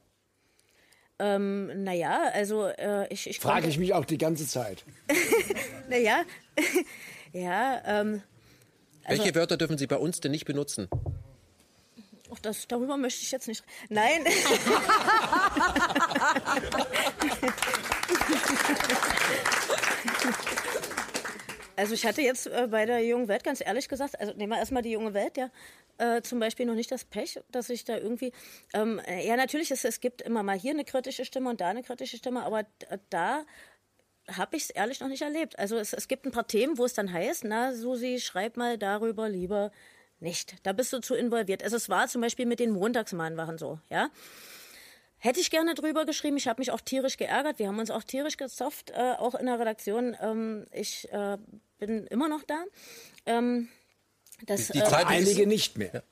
Ähm, 1.18 1.84
naja, 1.84 2.24
also 2.34 2.66
äh, 2.66 3.08
ich, 3.12 3.30
ich 3.30 3.40
Frage 3.40 3.68
ich 3.68 3.78
mich 3.78 3.94
auch 3.94 4.06
die 4.06 4.18
ganze 4.18 4.48
Zeit. 4.48 4.84
Naja, 5.88 6.24
ja, 7.32 7.80
ähm, 7.86 8.24
Welche 9.08 9.36
Wörter 9.36 9.58
dürfen 9.58 9.78
Sie 9.78 9.88
bei 9.88 9.98
uns 9.98 10.20
denn 10.20 10.32
nicht 10.32 10.46
benutzen? 10.46 10.88
Ach, 12.34 12.40
das, 12.40 12.68
darüber 12.68 12.98
möchte 12.98 13.22
ich 13.24 13.32
jetzt 13.32 13.48
nicht. 13.48 13.64
Nein. 13.90 14.26
Also 21.78 21.94
ich 21.94 22.06
hatte 22.06 22.22
jetzt 22.22 22.48
äh, 22.48 22.68
bei 22.70 22.86
der 22.86 23.00
jungen 23.06 23.28
Welt 23.28 23.44
ganz 23.44 23.62
ehrlich 23.62 23.90
gesagt, 23.90 24.18
also 24.20 24.32
nehmen 24.34 24.52
wir 24.54 24.60
erstmal 24.60 24.82
die 24.82 24.92
junge 24.92 25.14
Welt, 25.14 25.36
ja, 25.36 25.50
äh, 25.98 26.22
zum 26.22 26.40
Beispiel 26.40 26.66
noch 26.66 26.74
nicht 26.76 26.90
das 26.90 27.04
Pech, 27.04 27.42
dass 27.52 27.70
ich 27.70 27.84
da 27.84 27.98
irgendwie, 27.98 28.32
ähm, 28.74 29.00
äh, 29.06 29.28
ja 29.28 29.36
natürlich, 29.36 29.72
es, 29.72 29.84
es 29.84 30.00
gibt 30.00 30.22
immer 30.22 30.42
mal 30.42 30.58
hier 30.58 30.72
eine 30.72 30.86
kritische 30.86 31.26
Stimme 31.26 31.50
und 31.50 31.60
da 31.60 31.68
eine 31.68 31.84
kritische 31.84 32.16
Stimme, 32.16 32.44
aber 32.44 32.64
d- 32.64 32.70
da 33.10 33.44
habe 34.32 34.56
ich 34.58 34.64
es 34.64 34.70
ehrlich 34.72 35.00
noch 35.00 35.08
nicht 35.08 35.22
erlebt. 35.22 35.58
Also 35.60 35.78
es, 35.78 35.94
es 35.94 36.08
gibt 36.08 36.26
ein 36.26 36.32
paar 36.32 36.48
Themen, 36.48 36.78
wo 36.78 36.86
es 36.86 36.94
dann 36.94 37.12
heißt, 37.12 37.44
na 37.44 37.74
Susi, 37.74 38.20
schreib 38.20 38.58
mal 38.58 38.78
darüber 38.78 39.30
lieber 39.30 39.72
nicht. 40.20 40.56
Da 40.64 40.74
bist 40.74 40.92
du 40.94 41.00
zu 41.00 41.14
involviert. 41.16 41.64
Also 41.64 41.76
es 41.76 41.90
war 41.90 42.08
zum 42.08 42.22
Beispiel 42.22 42.46
mit 42.46 42.60
den 42.60 42.72
Montagsmahnwachen 42.72 43.58
so, 43.58 43.80
ja. 43.90 44.10
Hätte 45.18 45.40
ich 45.40 45.50
gerne 45.50 45.74
drüber 45.74 46.06
geschrieben. 46.06 46.38
Ich 46.38 46.48
habe 46.48 46.62
mich 46.62 46.72
auch 46.72 46.82
tierisch 46.82 47.18
geärgert. 47.18 47.58
Wir 47.58 47.68
haben 47.68 47.80
uns 47.80 47.90
auch 47.90 48.04
tierisch 48.04 48.38
gezofft, 48.38 48.92
äh, 48.92 49.14
auch 49.18 49.34
in 49.34 49.46
der 49.48 49.60
Redaktion. 49.60 50.16
Ähm, 50.22 50.66
ich 50.72 51.12
äh, 51.12 51.38
bin 51.80 52.06
immer 52.08 52.28
noch 52.28 52.44
da. 52.44 52.64
Ähm, 53.26 53.70
das, 54.46 54.68
Die 54.68 54.80
äh, 54.80 54.84
Zeitung 54.84 55.16
ist- 55.16 55.28
Einige 55.30 55.48
nicht 55.48 55.78
mehr. 55.78 56.04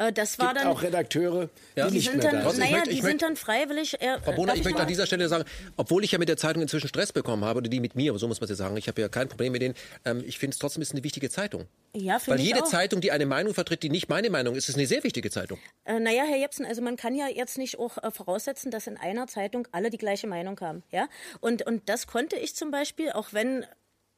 Äh, 0.00 0.12
das 0.12 0.38
war 0.38 0.48
Gibt 0.54 0.60
dann. 0.64 0.66
auch 0.72 0.82
Redakteure, 0.82 1.48
die 1.76 1.78
Ja. 1.80 1.86
die 1.88 1.94
nicht 1.94 2.10
sind 2.10 2.22
mehr 2.22 2.32
dann, 2.32 2.42
da 2.44 2.52
naja, 2.52 2.76
möchte- 2.78 2.90
die 2.94 3.00
sind 3.00 3.22
dann 3.22 3.36
freiwillig. 3.36 4.00
Äh, 4.02 4.18
Frau 4.24 4.32
Bohner, 4.32 4.54
ich 4.56 4.64
möchte 4.64 4.80
an 4.80 4.88
dieser 4.88 5.06
Stelle 5.06 5.28
sagen, 5.28 5.44
obwohl 5.76 6.02
ich 6.04 6.12
ja 6.12 6.18
mit 6.18 6.28
der 6.28 6.36
Zeitung 6.36 6.62
inzwischen 6.62 6.88
Stress 6.88 7.12
bekommen 7.12 7.44
habe, 7.44 7.58
oder 7.58 7.68
die 7.68 7.78
mit 7.80 7.94
mir, 7.94 8.16
so 8.18 8.26
muss 8.26 8.40
man 8.40 8.44
es 8.44 8.50
ja 8.50 8.56
sagen, 8.56 8.76
ich 8.76 8.88
habe 8.88 9.00
ja 9.00 9.08
kein 9.08 9.28
Problem 9.28 9.52
mit 9.52 9.62
denen, 9.62 9.74
ähm, 10.04 10.24
ich 10.26 10.38
finde 10.38 10.54
es 10.54 10.58
trotzdem 10.58 10.82
ist 10.82 10.92
eine 10.92 11.04
wichtige 11.04 11.30
Zeitung. 11.30 11.66
Ja, 11.94 12.18
finde 12.18 12.38
Weil 12.38 12.40
ich 12.40 12.46
jede 12.52 12.62
auch. 12.64 12.68
Zeitung, 12.68 13.00
die 13.00 13.12
eine 13.12 13.26
Meinung 13.26 13.54
vertritt, 13.54 13.82
die 13.82 13.90
nicht 13.90 14.08
meine 14.08 14.30
Meinung 14.30 14.54
ist, 14.54 14.68
ist 14.68 14.76
eine 14.76 14.86
sehr 14.86 15.04
wichtige 15.04 15.30
Zeitung. 15.30 15.58
Äh, 15.84 16.00
naja, 16.00 16.24
Herr 16.26 16.38
Jepsen, 16.38 16.64
also 16.64 16.82
man 16.82 16.96
kann 16.96 17.14
ja 17.14 17.26
jetzt 17.28 17.58
nicht 17.58 17.78
auch 17.78 17.98
äh, 18.02 18.10
voraussetzen, 18.10 18.70
dass 18.70 18.86
in 18.86 18.96
einer 18.96 19.26
Zeitung 19.26 19.68
alle 19.72 19.90
die 19.90 19.98
gleiche 19.98 20.26
Meinung 20.26 20.58
haben. 20.60 20.82
Ja? 20.90 21.08
Und, 21.40 21.66
und 21.66 21.88
das 21.88 22.06
konnte 22.06 22.36
ich 22.36 22.54
zum 22.56 22.70
Beispiel, 22.70 23.10
auch 23.10 23.32
wenn 23.32 23.66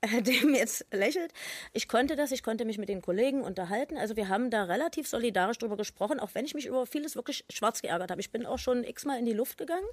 dem 0.20 0.54
jetzt 0.54 0.86
lächelt, 0.92 1.32
ich 1.72 1.88
konnte 1.88 2.16
das, 2.16 2.32
ich 2.32 2.42
konnte 2.42 2.64
mich 2.64 2.78
mit 2.78 2.88
den 2.88 3.02
Kollegen 3.02 3.42
unterhalten. 3.42 3.96
Also 3.96 4.16
wir 4.16 4.28
haben 4.28 4.50
da 4.50 4.64
relativ 4.64 5.08
solidarisch 5.08 5.58
drüber 5.58 5.76
gesprochen, 5.76 6.18
auch 6.18 6.30
wenn 6.34 6.44
ich 6.44 6.54
mich 6.54 6.66
über 6.66 6.86
vieles 6.86 7.16
wirklich 7.16 7.44
schwarz 7.50 7.82
geärgert 7.82 8.10
habe. 8.10 8.20
Ich 8.20 8.30
bin 8.30 8.46
auch 8.46 8.58
schon 8.58 8.84
x-mal 8.84 9.18
in 9.18 9.26
die 9.26 9.32
Luft 9.32 9.58
gegangen. 9.58 9.86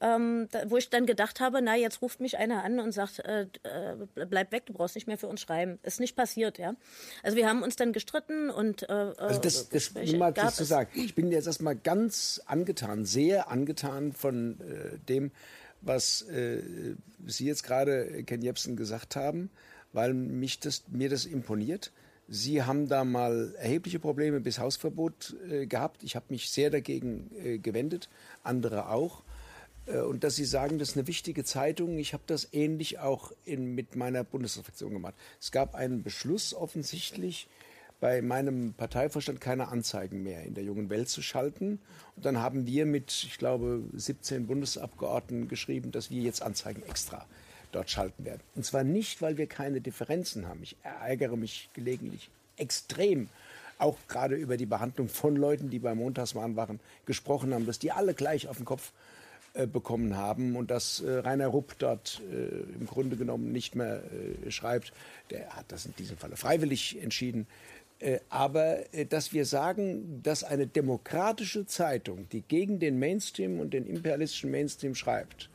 ähm, 0.00 0.48
da, 0.50 0.70
wo 0.70 0.76
ich 0.76 0.90
dann 0.90 1.06
gedacht 1.06 1.40
habe, 1.40 1.62
na, 1.62 1.74
jetzt 1.74 2.02
ruft 2.02 2.20
mich 2.20 2.36
einer 2.36 2.62
an 2.64 2.80
und 2.80 2.92
sagt, 2.92 3.20
äh, 3.20 3.46
äh, 3.62 4.26
bleib 4.26 4.52
weg, 4.52 4.66
du 4.66 4.74
brauchst 4.74 4.94
nicht 4.94 5.06
mehr 5.06 5.16
für 5.16 5.26
uns 5.26 5.40
schreiben. 5.40 5.78
Ist 5.82 6.00
nicht 6.00 6.16
passiert, 6.16 6.58
ja. 6.58 6.74
Also 7.22 7.36
wir 7.36 7.48
haben 7.48 7.62
uns 7.62 7.76
dann 7.76 7.92
gestritten 7.92 8.50
und 8.50 8.88
äh, 8.88 8.92
also 8.92 9.40
das, 9.40 9.68
das 9.70 9.94
nur 9.94 10.16
mal 10.18 10.32
das 10.32 10.56
zu 10.56 10.64
sagen. 10.64 10.90
Ich 10.94 11.14
bin 11.14 11.32
jetzt 11.32 11.46
erstmal 11.46 11.76
ganz 11.76 12.42
angetan, 12.46 13.04
sehr 13.06 13.50
angetan 13.50 14.12
von 14.12 14.60
äh, 14.60 14.98
dem, 14.98 15.30
was 15.86 16.22
äh, 16.22 16.62
Sie 17.26 17.46
jetzt 17.46 17.62
gerade, 17.62 18.22
Ken 18.24 18.42
Jebsen, 18.42 18.76
gesagt 18.76 19.16
haben, 19.16 19.50
weil 19.92 20.14
mich 20.14 20.60
das, 20.60 20.84
mir 20.88 21.08
das 21.08 21.24
imponiert. 21.24 21.92
Sie 22.28 22.62
haben 22.62 22.88
da 22.88 23.04
mal 23.04 23.54
erhebliche 23.58 24.00
Probleme 24.00 24.40
bis 24.40 24.58
Hausverbot 24.58 25.36
äh, 25.48 25.66
gehabt. 25.66 26.02
Ich 26.02 26.16
habe 26.16 26.26
mich 26.30 26.50
sehr 26.50 26.70
dagegen 26.70 27.30
äh, 27.36 27.58
gewendet, 27.58 28.08
andere 28.42 28.88
auch. 28.88 29.22
Äh, 29.86 30.00
und 30.00 30.24
dass 30.24 30.36
Sie 30.36 30.44
sagen, 30.44 30.78
das 30.78 30.90
ist 30.90 30.96
eine 30.96 31.06
wichtige 31.06 31.44
Zeitung. 31.44 31.98
Ich 31.98 32.12
habe 32.12 32.24
das 32.26 32.48
ähnlich 32.52 32.98
auch 32.98 33.32
in, 33.44 33.74
mit 33.74 33.94
meiner 33.96 34.24
Bundesfraktion 34.24 34.92
gemacht. 34.92 35.14
Es 35.40 35.52
gab 35.52 35.74
einen 35.74 36.02
Beschluss 36.02 36.52
offensichtlich, 36.52 37.48
bei 38.00 38.20
meinem 38.22 38.74
Parteivorstand 38.74 39.40
keine 39.40 39.68
Anzeigen 39.68 40.22
mehr 40.22 40.44
in 40.44 40.54
der 40.54 40.64
jungen 40.64 40.90
Welt 40.90 41.08
zu 41.08 41.22
schalten. 41.22 41.80
Und 42.14 42.24
dann 42.24 42.38
haben 42.38 42.66
wir 42.66 42.86
mit, 42.86 43.24
ich 43.26 43.38
glaube, 43.38 43.82
17 43.94 44.46
Bundesabgeordneten 44.46 45.48
geschrieben, 45.48 45.92
dass 45.92 46.10
wir 46.10 46.20
jetzt 46.20 46.42
Anzeigen 46.42 46.82
extra 46.82 47.26
dort 47.72 47.90
schalten 47.90 48.24
werden. 48.24 48.40
Und 48.54 48.64
zwar 48.64 48.84
nicht, 48.84 49.22
weil 49.22 49.38
wir 49.38 49.46
keine 49.46 49.80
Differenzen 49.80 50.46
haben. 50.46 50.62
Ich 50.62 50.76
ärgere 50.82 51.36
mich 51.36 51.70
gelegentlich 51.72 52.30
extrem, 52.56 53.28
auch 53.78 53.96
gerade 54.08 54.36
über 54.36 54.56
die 54.56 54.66
Behandlung 54.66 55.08
von 55.08 55.36
Leuten, 55.36 55.70
die 55.70 55.78
beim 55.78 55.98
Montagsmahn 55.98 56.56
waren, 56.56 56.80
gesprochen 57.04 57.52
haben, 57.52 57.66
dass 57.66 57.78
die 57.78 57.92
alle 57.92 58.14
gleich 58.14 58.48
auf 58.48 58.56
den 58.56 58.64
Kopf 58.64 58.92
äh, 59.56 59.66
bekommen 59.66 60.16
haben 60.16 60.56
und 60.56 60.70
dass 60.70 61.00
äh, 61.00 61.18
Rainer 61.18 61.48
Rupp 61.48 61.76
dort 61.78 62.22
äh, 62.30 62.78
im 62.78 62.86
Grunde 62.86 63.16
genommen 63.16 63.52
nicht 63.52 63.74
mehr 63.74 64.02
äh, 64.46 64.50
schreibt. 64.50 64.92
Der 65.30 65.50
hat 65.56 65.66
das 65.68 65.86
in 65.86 65.94
diesem 65.96 66.16
Falle 66.16 66.36
freiwillig 66.36 67.02
entschieden. 67.02 67.46
Äh, 67.98 68.20
aber 68.28 68.92
äh, 68.94 69.06
dass 69.06 69.32
wir 69.32 69.46
sagen, 69.46 70.22
dass 70.22 70.44
eine 70.44 70.66
demokratische 70.66 71.66
Zeitung, 71.66 72.28
die 72.30 72.42
gegen 72.42 72.78
den 72.78 72.98
Mainstream 72.98 73.60
und 73.60 73.72
den 73.72 73.86
imperialistischen 73.86 74.50
Mainstream 74.50 74.94
schreibt, 74.94 75.50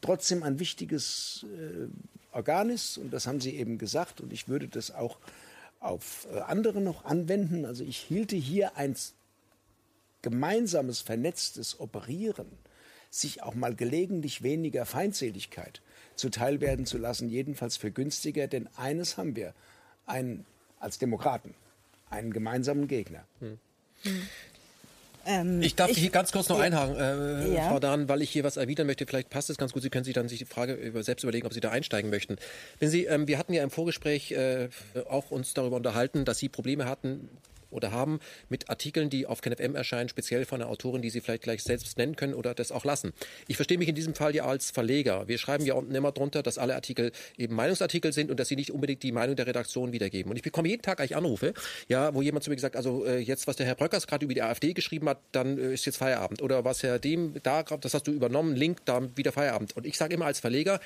trotzdem 0.00 0.42
ein 0.42 0.58
wichtiges 0.58 1.44
Organ 2.32 2.70
ist, 2.70 2.96
und 2.96 3.12
das 3.12 3.26
haben 3.26 3.42
Sie 3.42 3.56
eben 3.56 3.76
gesagt, 3.76 4.22
und 4.22 4.32
ich 4.32 4.48
würde 4.48 4.68
das 4.68 4.90
auch 4.90 5.18
auf 5.80 6.26
andere 6.46 6.80
noch 6.80 7.04
anwenden. 7.04 7.66
Also 7.66 7.84
ich 7.84 7.98
hielte 7.98 8.36
hier 8.36 8.78
ein 8.78 8.96
gemeinsames, 10.22 11.02
vernetztes 11.02 11.78
Operieren, 11.78 12.46
sich 13.10 13.42
auch 13.42 13.54
mal 13.54 13.74
gelegentlich 13.74 14.42
weniger 14.42 14.86
Feindseligkeit 14.86 15.82
zuteil 16.14 16.62
werden 16.62 16.86
zu 16.86 16.96
lassen, 16.96 17.28
jedenfalls 17.28 17.76
für 17.76 17.90
günstiger. 17.90 18.46
Denn 18.46 18.66
eines 18.76 19.18
haben 19.18 19.36
wir, 19.36 19.54
einen, 20.06 20.46
als 20.80 20.98
Demokraten, 20.98 21.54
einen 22.10 22.32
gemeinsamen 22.32 22.88
Gegner. 22.88 23.24
Hm. 23.40 23.58
Ähm, 25.26 25.60
ich 25.60 25.74
darf 25.74 25.90
ich, 25.90 25.98
hier 25.98 26.10
ganz 26.10 26.32
kurz 26.32 26.48
noch 26.48 26.58
einhaken, 26.58 26.96
äh, 26.96 27.54
ja. 27.54 27.68
Frau 27.68 27.78
Dahn, 27.80 28.08
weil 28.08 28.22
ich 28.22 28.30
hier 28.30 28.44
was 28.44 28.56
erwidern 28.56 28.86
möchte. 28.86 29.04
Vielleicht 29.06 29.28
passt 29.28 29.50
es 29.50 29.58
ganz 29.58 29.72
gut. 29.72 29.82
Sie 29.82 29.90
können 29.90 30.04
sich 30.04 30.14
dann 30.14 30.28
sich 30.28 30.38
die 30.38 30.46
Frage 30.46 30.72
über, 30.72 31.02
selbst 31.02 31.22
überlegen, 31.22 31.46
ob 31.46 31.52
Sie 31.52 31.60
da 31.60 31.70
einsteigen 31.70 32.10
möchten. 32.10 32.36
Wenn 32.78 32.88
Sie, 32.88 33.04
ähm, 33.04 33.28
wir 33.28 33.36
hatten 33.36 33.52
ja 33.52 33.62
im 33.62 33.70
Vorgespräch 33.70 34.32
äh, 34.32 34.68
auch 35.08 35.30
uns 35.30 35.52
darüber 35.52 35.76
unterhalten, 35.76 36.24
dass 36.24 36.38
Sie 36.38 36.48
Probleme 36.48 36.86
hatten, 36.86 37.28
oder 37.70 37.92
haben 37.92 38.20
mit 38.48 38.70
Artikeln, 38.70 39.10
die 39.10 39.26
auf 39.26 39.40
KenFM 39.40 39.74
erscheinen, 39.74 40.08
speziell 40.08 40.44
von 40.44 40.60
einer 40.60 40.70
Autorin, 40.70 41.02
die 41.02 41.10
Sie 41.10 41.20
vielleicht 41.20 41.42
gleich 41.42 41.62
selbst 41.62 41.98
nennen 41.98 42.16
können 42.16 42.34
oder 42.34 42.54
das 42.54 42.72
auch 42.72 42.84
lassen. 42.84 43.12
Ich 43.46 43.56
verstehe 43.56 43.78
mich 43.78 43.88
in 43.88 43.94
diesem 43.94 44.14
Fall 44.14 44.34
ja 44.34 44.44
als 44.44 44.70
Verleger. 44.70 45.28
Wir 45.28 45.38
schreiben 45.38 45.64
ja 45.64 45.74
unten 45.74 45.94
immer 45.94 46.12
drunter, 46.12 46.42
dass 46.42 46.58
alle 46.58 46.74
Artikel 46.74 47.12
eben 47.36 47.54
Meinungsartikel 47.54 48.12
sind 48.12 48.30
und 48.30 48.38
dass 48.40 48.48
sie 48.48 48.56
nicht 48.56 48.70
unbedingt 48.70 49.02
die 49.02 49.12
Meinung 49.12 49.36
der 49.36 49.46
Redaktion 49.46 49.92
wiedergeben. 49.92 50.30
Und 50.30 50.36
ich 50.36 50.42
bekomme 50.42 50.68
jeden 50.68 50.82
Tag 50.82 51.00
eigentlich 51.00 51.16
Anrufe, 51.16 51.54
ja, 51.88 52.14
wo 52.14 52.22
jemand 52.22 52.44
zu 52.44 52.50
mir 52.50 52.56
gesagt, 52.56 52.76
also 52.76 53.04
äh, 53.04 53.18
jetzt, 53.18 53.46
was 53.46 53.56
der 53.56 53.66
Herr 53.66 53.74
Bröckers 53.74 54.06
gerade 54.06 54.24
über 54.24 54.34
die 54.34 54.42
AfD 54.42 54.72
geschrieben 54.72 55.08
hat, 55.08 55.18
dann 55.32 55.58
äh, 55.58 55.74
ist 55.74 55.86
jetzt 55.86 55.98
Feierabend. 55.98 56.42
Oder 56.42 56.64
was 56.64 56.82
Herr 56.82 56.98
Dem 56.98 57.34
da, 57.42 57.62
das 57.62 57.94
hast 57.94 58.06
du 58.06 58.12
übernommen, 58.12 58.56
Link, 58.56 58.84
da 58.84 59.02
wieder 59.16 59.32
Feierabend. 59.32 59.76
Und 59.76 59.86
ich 59.86 59.96
sage 59.96 60.14
immer 60.14 60.26
als 60.26 60.40
Verleger, 60.40 60.80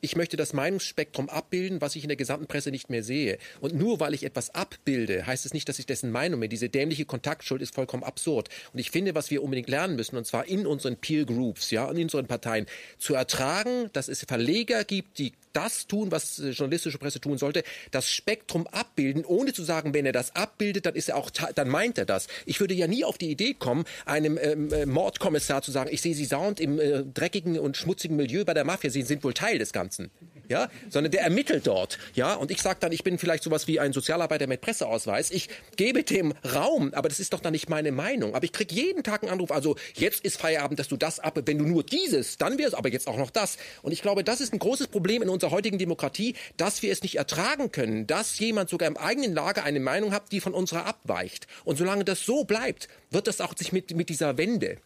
ich 0.00 0.16
möchte 0.16 0.36
das 0.36 0.52
Meinungsspektrum 0.52 1.28
abbilden, 1.28 1.80
was 1.80 1.96
ich 1.96 2.02
in 2.04 2.08
der 2.08 2.16
gesamten 2.16 2.46
Presse 2.46 2.70
nicht 2.70 2.90
mehr 2.90 3.02
sehe. 3.02 3.38
Und 3.60 3.74
nur 3.74 4.00
weil 4.00 4.14
ich 4.14 4.24
etwas 4.24 4.54
abbilde, 4.54 5.26
heißt 5.26 5.46
es 5.46 5.54
nicht, 5.54 5.68
dass 5.68 5.78
ich 5.78 5.86
dessen 5.86 6.10
Meinung 6.10 6.40
bin. 6.40 6.50
Diese 6.50 6.68
dämliche 6.68 7.04
Kontaktschuld 7.04 7.62
ist 7.62 7.74
vollkommen 7.74 8.04
absurd. 8.04 8.48
Und 8.72 8.78
ich 8.78 8.90
finde, 8.90 9.14
was 9.14 9.30
wir 9.30 9.42
unbedingt 9.42 9.68
lernen 9.68 9.96
müssen, 9.96 10.16
und 10.16 10.26
zwar 10.26 10.46
in 10.46 10.66
unseren 10.66 10.96
Peer 10.96 11.24
Groups, 11.24 11.70
ja, 11.70 11.90
in 11.90 12.02
unseren 12.02 12.26
Parteien, 12.26 12.66
zu 12.98 13.14
ertragen, 13.14 13.90
dass 13.92 14.08
es 14.08 14.24
Verleger 14.24 14.84
gibt, 14.84 15.18
die 15.18 15.32
das 15.56 15.86
tun, 15.86 16.10
was 16.10 16.38
äh, 16.38 16.50
journalistische 16.50 16.98
Presse 16.98 17.20
tun 17.20 17.38
sollte, 17.38 17.62
das 17.90 18.10
Spektrum 18.10 18.66
abbilden, 18.66 19.24
ohne 19.24 19.52
zu 19.52 19.64
sagen, 19.64 19.94
wenn 19.94 20.06
er 20.06 20.12
das 20.12 20.34
abbildet, 20.36 20.86
dann 20.86 20.94
ist 20.94 21.08
er 21.08 21.16
auch, 21.16 21.30
dann 21.30 21.68
meint 21.68 21.98
er 21.98 22.04
das. 22.04 22.28
Ich 22.44 22.60
würde 22.60 22.74
ja 22.74 22.86
nie 22.86 23.04
auf 23.04 23.18
die 23.18 23.30
Idee 23.30 23.54
kommen, 23.54 23.84
einem 24.04 24.38
ähm, 24.40 24.72
äh, 24.72 24.86
Mordkommissar 24.86 25.62
zu 25.62 25.70
sagen, 25.70 25.90
ich 25.92 26.02
sehe 26.02 26.14
Sie 26.14 26.24
sauend 26.24 26.60
im 26.60 26.78
äh, 26.78 27.02
dreckigen 27.02 27.58
und 27.58 27.76
schmutzigen 27.76 28.16
Milieu 28.16 28.44
bei 28.44 28.54
der 28.54 28.64
Mafia, 28.64 28.90
Sie 28.90 29.02
sind 29.02 29.24
wohl 29.24 29.34
Teil 29.34 29.58
des 29.58 29.72
Ganzen 29.72 30.10
ja, 30.48 30.68
sondern 30.88 31.12
der 31.12 31.22
ermittelt 31.22 31.66
dort, 31.66 31.98
ja, 32.14 32.34
und 32.34 32.50
ich 32.50 32.62
sage 32.62 32.78
dann, 32.80 32.92
ich 32.92 33.04
bin 33.04 33.18
vielleicht 33.18 33.42
sowas 33.42 33.66
wie 33.66 33.80
ein 33.80 33.92
Sozialarbeiter 33.92 34.46
mit 34.46 34.60
Presseausweis, 34.60 35.30
ich 35.30 35.48
gebe 35.76 36.02
dem 36.02 36.32
Raum, 36.54 36.92
aber 36.94 37.08
das 37.08 37.20
ist 37.20 37.32
doch 37.32 37.40
dann 37.40 37.52
nicht 37.52 37.68
meine 37.68 37.92
Meinung, 37.92 38.34
aber 38.34 38.44
ich 38.44 38.52
kriege 38.52 38.74
jeden 38.74 39.02
Tag 39.02 39.22
einen 39.22 39.32
Anruf, 39.32 39.50
also 39.50 39.76
jetzt 39.94 40.24
ist 40.24 40.38
Feierabend, 40.38 40.78
dass 40.78 40.88
du 40.88 40.96
das 40.96 41.20
ab, 41.20 41.40
wenn 41.44 41.58
du 41.58 41.64
nur 41.64 41.82
dieses, 41.82 42.38
dann 42.38 42.58
wär's 42.58 42.74
aber 42.74 42.90
jetzt 42.90 43.08
auch 43.08 43.16
noch 43.16 43.30
das. 43.30 43.56
Und 43.82 43.92
ich 43.92 44.02
glaube, 44.02 44.24
das 44.24 44.40
ist 44.40 44.52
ein 44.52 44.58
großes 44.58 44.88
Problem 44.88 45.22
in 45.22 45.28
unserer 45.28 45.50
heutigen 45.50 45.78
Demokratie, 45.78 46.34
dass 46.56 46.82
wir 46.82 46.92
es 46.92 47.02
nicht 47.02 47.16
ertragen 47.16 47.72
können, 47.72 48.06
dass 48.06 48.38
jemand 48.38 48.70
sogar 48.70 48.88
im 48.88 48.96
eigenen 48.96 49.34
Lager 49.34 49.64
eine 49.64 49.80
Meinung 49.80 50.12
hat, 50.12 50.32
die 50.32 50.40
von 50.40 50.54
unserer 50.54 50.86
abweicht. 50.86 51.46
Und 51.64 51.76
solange 51.76 52.04
das 52.04 52.24
so 52.24 52.44
bleibt, 52.44 52.88
wird 53.10 53.26
das 53.26 53.40
auch 53.40 53.56
sich 53.56 53.72
mit, 53.72 53.94
mit 53.96 54.08
dieser 54.08 54.38
Wende 54.38 54.78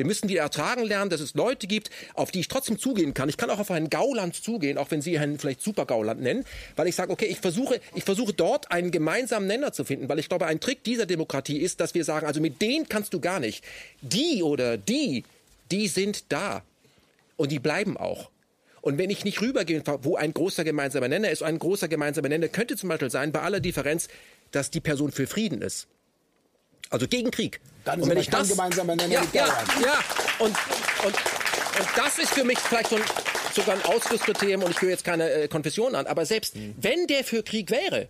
wir 0.00 0.06
müssen 0.06 0.30
wieder 0.30 0.40
ertragen 0.40 0.82
lernen, 0.82 1.10
dass 1.10 1.20
es 1.20 1.34
Leute 1.34 1.66
gibt, 1.66 1.90
auf 2.14 2.30
die 2.30 2.40
ich 2.40 2.48
trotzdem 2.48 2.78
zugehen 2.78 3.12
kann. 3.12 3.28
Ich 3.28 3.36
kann 3.36 3.50
auch 3.50 3.58
auf 3.58 3.70
einen 3.70 3.90
Gauland 3.90 4.34
zugehen, 4.34 4.78
auch 4.78 4.90
wenn 4.90 5.02
Sie 5.02 5.18
einen 5.18 5.38
vielleicht 5.38 5.60
Super-Gauland 5.60 6.22
nennen, 6.22 6.46
weil 6.74 6.88
ich 6.88 6.94
sage, 6.94 7.12
okay, 7.12 7.26
ich 7.26 7.38
versuche, 7.38 7.82
ich 7.94 8.04
versuche 8.04 8.32
dort 8.32 8.72
einen 8.72 8.92
gemeinsamen 8.92 9.46
Nenner 9.46 9.74
zu 9.74 9.84
finden, 9.84 10.08
weil 10.08 10.18
ich 10.18 10.30
glaube, 10.30 10.46
ein 10.46 10.58
Trick 10.58 10.84
dieser 10.84 11.04
Demokratie 11.04 11.58
ist, 11.58 11.80
dass 11.80 11.92
wir 11.92 12.06
sagen, 12.06 12.26
also 12.26 12.40
mit 12.40 12.62
denen 12.62 12.88
kannst 12.88 13.12
du 13.12 13.20
gar 13.20 13.40
nicht. 13.40 13.62
Die 14.00 14.42
oder 14.42 14.78
die, 14.78 15.24
die 15.70 15.86
sind 15.86 16.32
da. 16.32 16.62
Und 17.36 17.52
die 17.52 17.58
bleiben 17.58 17.98
auch. 17.98 18.30
Und 18.80 18.96
wenn 18.96 19.10
ich 19.10 19.26
nicht 19.26 19.42
rübergehe, 19.42 19.82
wo 20.00 20.16
ein 20.16 20.32
großer 20.32 20.64
gemeinsamer 20.64 21.08
Nenner 21.08 21.28
ist, 21.28 21.42
ein 21.42 21.58
großer 21.58 21.88
gemeinsamer 21.88 22.30
Nenner 22.30 22.48
könnte 22.48 22.74
zum 22.76 22.88
Beispiel 22.88 23.10
sein, 23.10 23.32
bei 23.32 23.42
aller 23.42 23.60
Differenz, 23.60 24.08
dass 24.50 24.70
die 24.70 24.80
Person 24.80 25.12
für 25.12 25.26
Frieden 25.26 25.60
ist. 25.60 25.88
Also 26.90 27.06
gegen 27.06 27.30
Krieg. 27.30 27.60
Dann 27.84 28.02
und 28.02 28.10
wenn 28.10 28.18
ich 28.18 28.28
das 28.28 28.48
gemeinsam 28.48 28.88
ja, 28.88 29.22
ja, 29.32 29.46
ja, 29.46 29.46
und, 30.38 30.56
und, 31.04 31.06
und 31.06 31.88
das 31.96 32.18
ist 32.18 32.30
für 32.30 32.44
mich 32.44 32.58
vielleicht 32.58 32.90
so 32.90 32.96
ein, 32.96 33.02
sogar 33.54 33.76
ein 33.76 33.82
Ausschlusskriterium 33.84 34.62
und 34.64 34.72
ich 34.72 34.82
höre 34.82 34.90
jetzt 34.90 35.04
keine 35.04 35.30
äh, 35.30 35.48
Konfession 35.48 35.94
an, 35.94 36.06
aber 36.06 36.26
selbst 36.26 36.56
mhm. 36.56 36.74
wenn 36.78 37.06
der 37.06 37.24
für 37.24 37.42
Krieg 37.42 37.70
wäre, 37.70 38.08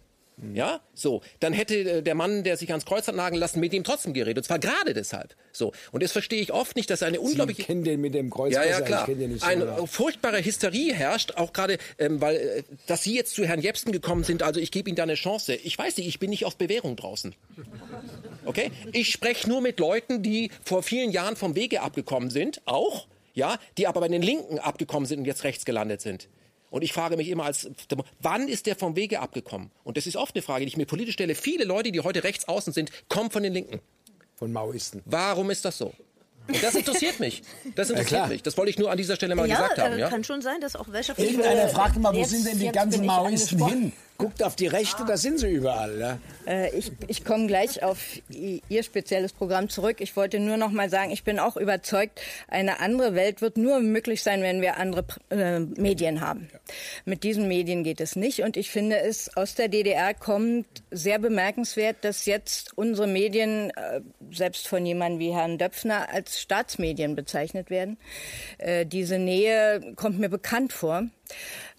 ja, 0.55 0.81
so, 0.95 1.23
dann 1.41 1.53
hätte 1.53 1.77
äh, 1.77 2.03
der 2.03 2.15
Mann, 2.15 2.45
der 2.45 2.57
sich 2.57 2.71
ans 2.71 2.87
Kreuz 2.87 3.07
hat 3.09 3.15
nageln 3.15 3.39
lassen, 3.39 3.61
mit 3.61 3.73
ihm 3.73 3.85
trotzdem 3.85 4.15
geredet. 4.15 4.39
Und 4.39 4.45
zwar 4.45 4.59
gerade 4.59 4.95
deshalb. 4.95 5.35
So. 5.53 5.73
Und 5.93 6.03
das 6.03 6.13
verstehe 6.13 6.41
ich 6.41 6.53
oft 6.53 6.77
nicht, 6.77 6.89
dass 6.91 7.03
eine 7.03 7.21
unglaubliche. 7.21 7.63
Ich 7.63 7.67
kenne 7.67 7.83
den 7.83 8.01
mit 8.01 8.15
dem 8.15 8.31
Kreuz. 8.31 8.55
Ja, 8.55 8.65
ja, 8.65 8.81
klar. 8.81 9.07
So, 9.07 9.47
eine 9.47 9.65
oder? 9.65 9.87
furchtbare 9.87 10.43
Hysterie 10.45 10.95
herrscht, 10.95 11.33
auch 11.37 11.53
gerade, 11.53 11.79
ähm, 11.99 12.21
weil, 12.21 12.37
äh, 12.37 12.63
dass 12.87 13.03
Sie 13.03 13.15
jetzt 13.15 13.35
zu 13.35 13.45
Herrn 13.45 13.61
Jepsen 13.61 13.93
gekommen 13.93 14.25
sind, 14.25 14.43
also 14.43 14.61
ich 14.61 14.71
gebe 14.71 14.89
Ihnen 14.89 14.97
da 14.97 15.03
eine 15.03 15.15
Chance. 15.15 15.55
Ich 15.55 15.77
weiß 15.77 15.97
nicht, 15.99 16.09
ich 16.09 16.19
bin 16.19 16.31
nicht 16.31 16.45
auf 16.45 16.57
Bewährung 16.57 16.97
draußen. 16.97 17.35
Okay? 18.45 18.71
Ich 18.93 19.11
spreche 19.11 19.49
nur 19.49 19.61
mit 19.61 19.79
Leuten, 19.79 20.23
die 20.23 20.51
vor 20.65 20.83
vielen 20.83 21.11
Jahren 21.11 21.37
vom 21.37 21.55
Wege 21.55 21.83
abgekommen 21.83 22.31
sind, 22.31 22.63
auch, 22.65 23.07
ja, 23.35 23.59
die 23.79 23.87
aber 23.87 24.01
bei 24.01 24.09
den 24.09 24.23
Linken 24.23 24.59
abgekommen 24.59 25.07
sind 25.07 25.21
und 25.21 25.25
jetzt 25.27 25.45
rechts 25.45 25.65
gelandet 25.65 26.01
sind. 26.01 26.29
Und 26.71 26.83
ich 26.83 26.93
frage 26.93 27.17
mich 27.17 27.29
immer 27.29 27.45
als, 27.45 27.69
wann 28.21 28.49
ist 28.49 28.67
der 28.67 28.77
vom 28.77 28.97
Wege 28.97 29.21
abgekommen? 29.21 29.71
Und 29.83 29.97
das 29.97 30.07
ist 30.07 30.17
oft 30.17 30.35
eine 30.35 30.43
Frage, 30.43 30.65
die 30.65 30.69
ich 30.69 30.77
mir 30.77 30.87
politisch 30.87 31.15
stelle. 31.15 31.35
Viele 31.35 31.65
Leute, 31.65 31.91
die 31.91 32.01
heute 32.01 32.23
rechts 32.23 32.47
außen 32.49 32.73
sind, 32.73 32.91
kommen 33.09 33.31
von 33.31 33.43
den 33.43 33.53
Linken. 33.53 33.81
Von 34.37 34.53
Maoisten. 34.53 35.03
Warum 35.05 35.51
ist 35.51 35.65
das 35.65 35.79
so? 35.79 35.93
Und 36.49 36.63
das 36.63 36.75
interessiert 36.75 37.21
mich. 37.21 37.43
Das 37.75 37.91
interessiert 37.91 38.23
ja, 38.23 38.27
mich. 38.27 38.43
Das 38.43 38.57
wollte 38.57 38.71
ich 38.71 38.79
nur 38.79 38.91
an 38.91 38.97
dieser 38.97 39.17
Stelle 39.17 39.35
mal 39.35 39.49
ja, 39.49 39.57
gesagt 39.57 39.79
haben. 39.79 39.95
Äh, 39.95 40.01
ja, 40.01 40.09
kann 40.09 40.25
schon 40.25 40.43
sein, 40.43 40.61
dass 40.61 40.77
auch 40.77 40.87
welche 40.91 41.13
Irgendeiner 41.13 41.69
fragt 41.69 41.97
mal, 41.99 42.15
wo 42.15 42.25
sind 42.25 42.47
denn 42.47 42.59
die 42.59 42.71
ganzen 42.73 43.05
Maoisten 43.05 43.67
hin? 43.67 43.93
Guckt 44.21 44.43
auf 44.43 44.57
die 44.57 44.67
Rechte, 44.67 45.05
da 45.07 45.17
sind 45.17 45.39
sie 45.39 45.49
überall. 45.49 45.99
Ja? 45.99 46.19
Äh, 46.47 46.77
ich 46.77 46.93
ich 47.09 47.25
komme 47.25 47.47
gleich 47.47 47.83
auf 47.83 47.99
Ihr 48.29 48.83
spezielles 48.83 49.33
Programm 49.33 49.69
zurück. 49.69 49.97
Ich 50.01 50.17
wollte 50.17 50.39
nur 50.39 50.57
noch 50.57 50.71
mal 50.71 50.91
sagen, 50.91 51.11
ich 51.11 51.25
bin 51.25 51.39
auch 51.39 51.57
überzeugt, 51.57 52.21
eine 52.49 52.81
andere 52.81 53.15
Welt 53.15 53.43
wird 53.43 53.57
nur 53.57 53.81
möglich 53.81 54.23
sein, 54.23 54.43
wenn 54.43 54.61
wir 54.61 54.77
andere 54.77 55.05
äh, 55.31 55.61
Medien 55.61 56.21
haben. 56.21 56.49
Ja. 56.53 56.59
Mit 57.05 57.25
diesen 57.25 57.49
Medien 57.49 57.83
geht 57.85 58.01
es 58.01 58.17
nicht. 58.17 58.43
Und 58.43 58.57
ich 58.57 58.71
finde 58.71 59.01
es 59.01 59.37
aus 59.37 59.55
der 59.55 59.69
DDR 59.69 60.15
kommt 60.15 60.67
sehr 60.91 61.19
bemerkenswert, 61.19 61.97
dass 62.03 62.27
jetzt 62.27 62.77
unsere 62.77 63.07
Medien, 63.07 63.71
äh, 63.71 64.01
selbst 64.33 64.69
von 64.69 64.85
jemandem 64.85 65.21
wie 65.21 65.33
Herrn 65.33 65.59
Döpfner, 65.59 66.09
als 66.13 66.41
Staatsmedien 66.41 67.17
bezeichnet 67.17 67.71
werden. 67.71 67.99
Äh, 68.59 68.87
diese 68.87 69.19
Nähe 69.19 69.95
kommt 69.97 70.19
mir 70.19 70.29
bekannt 70.29 70.73
vor. 70.73 71.09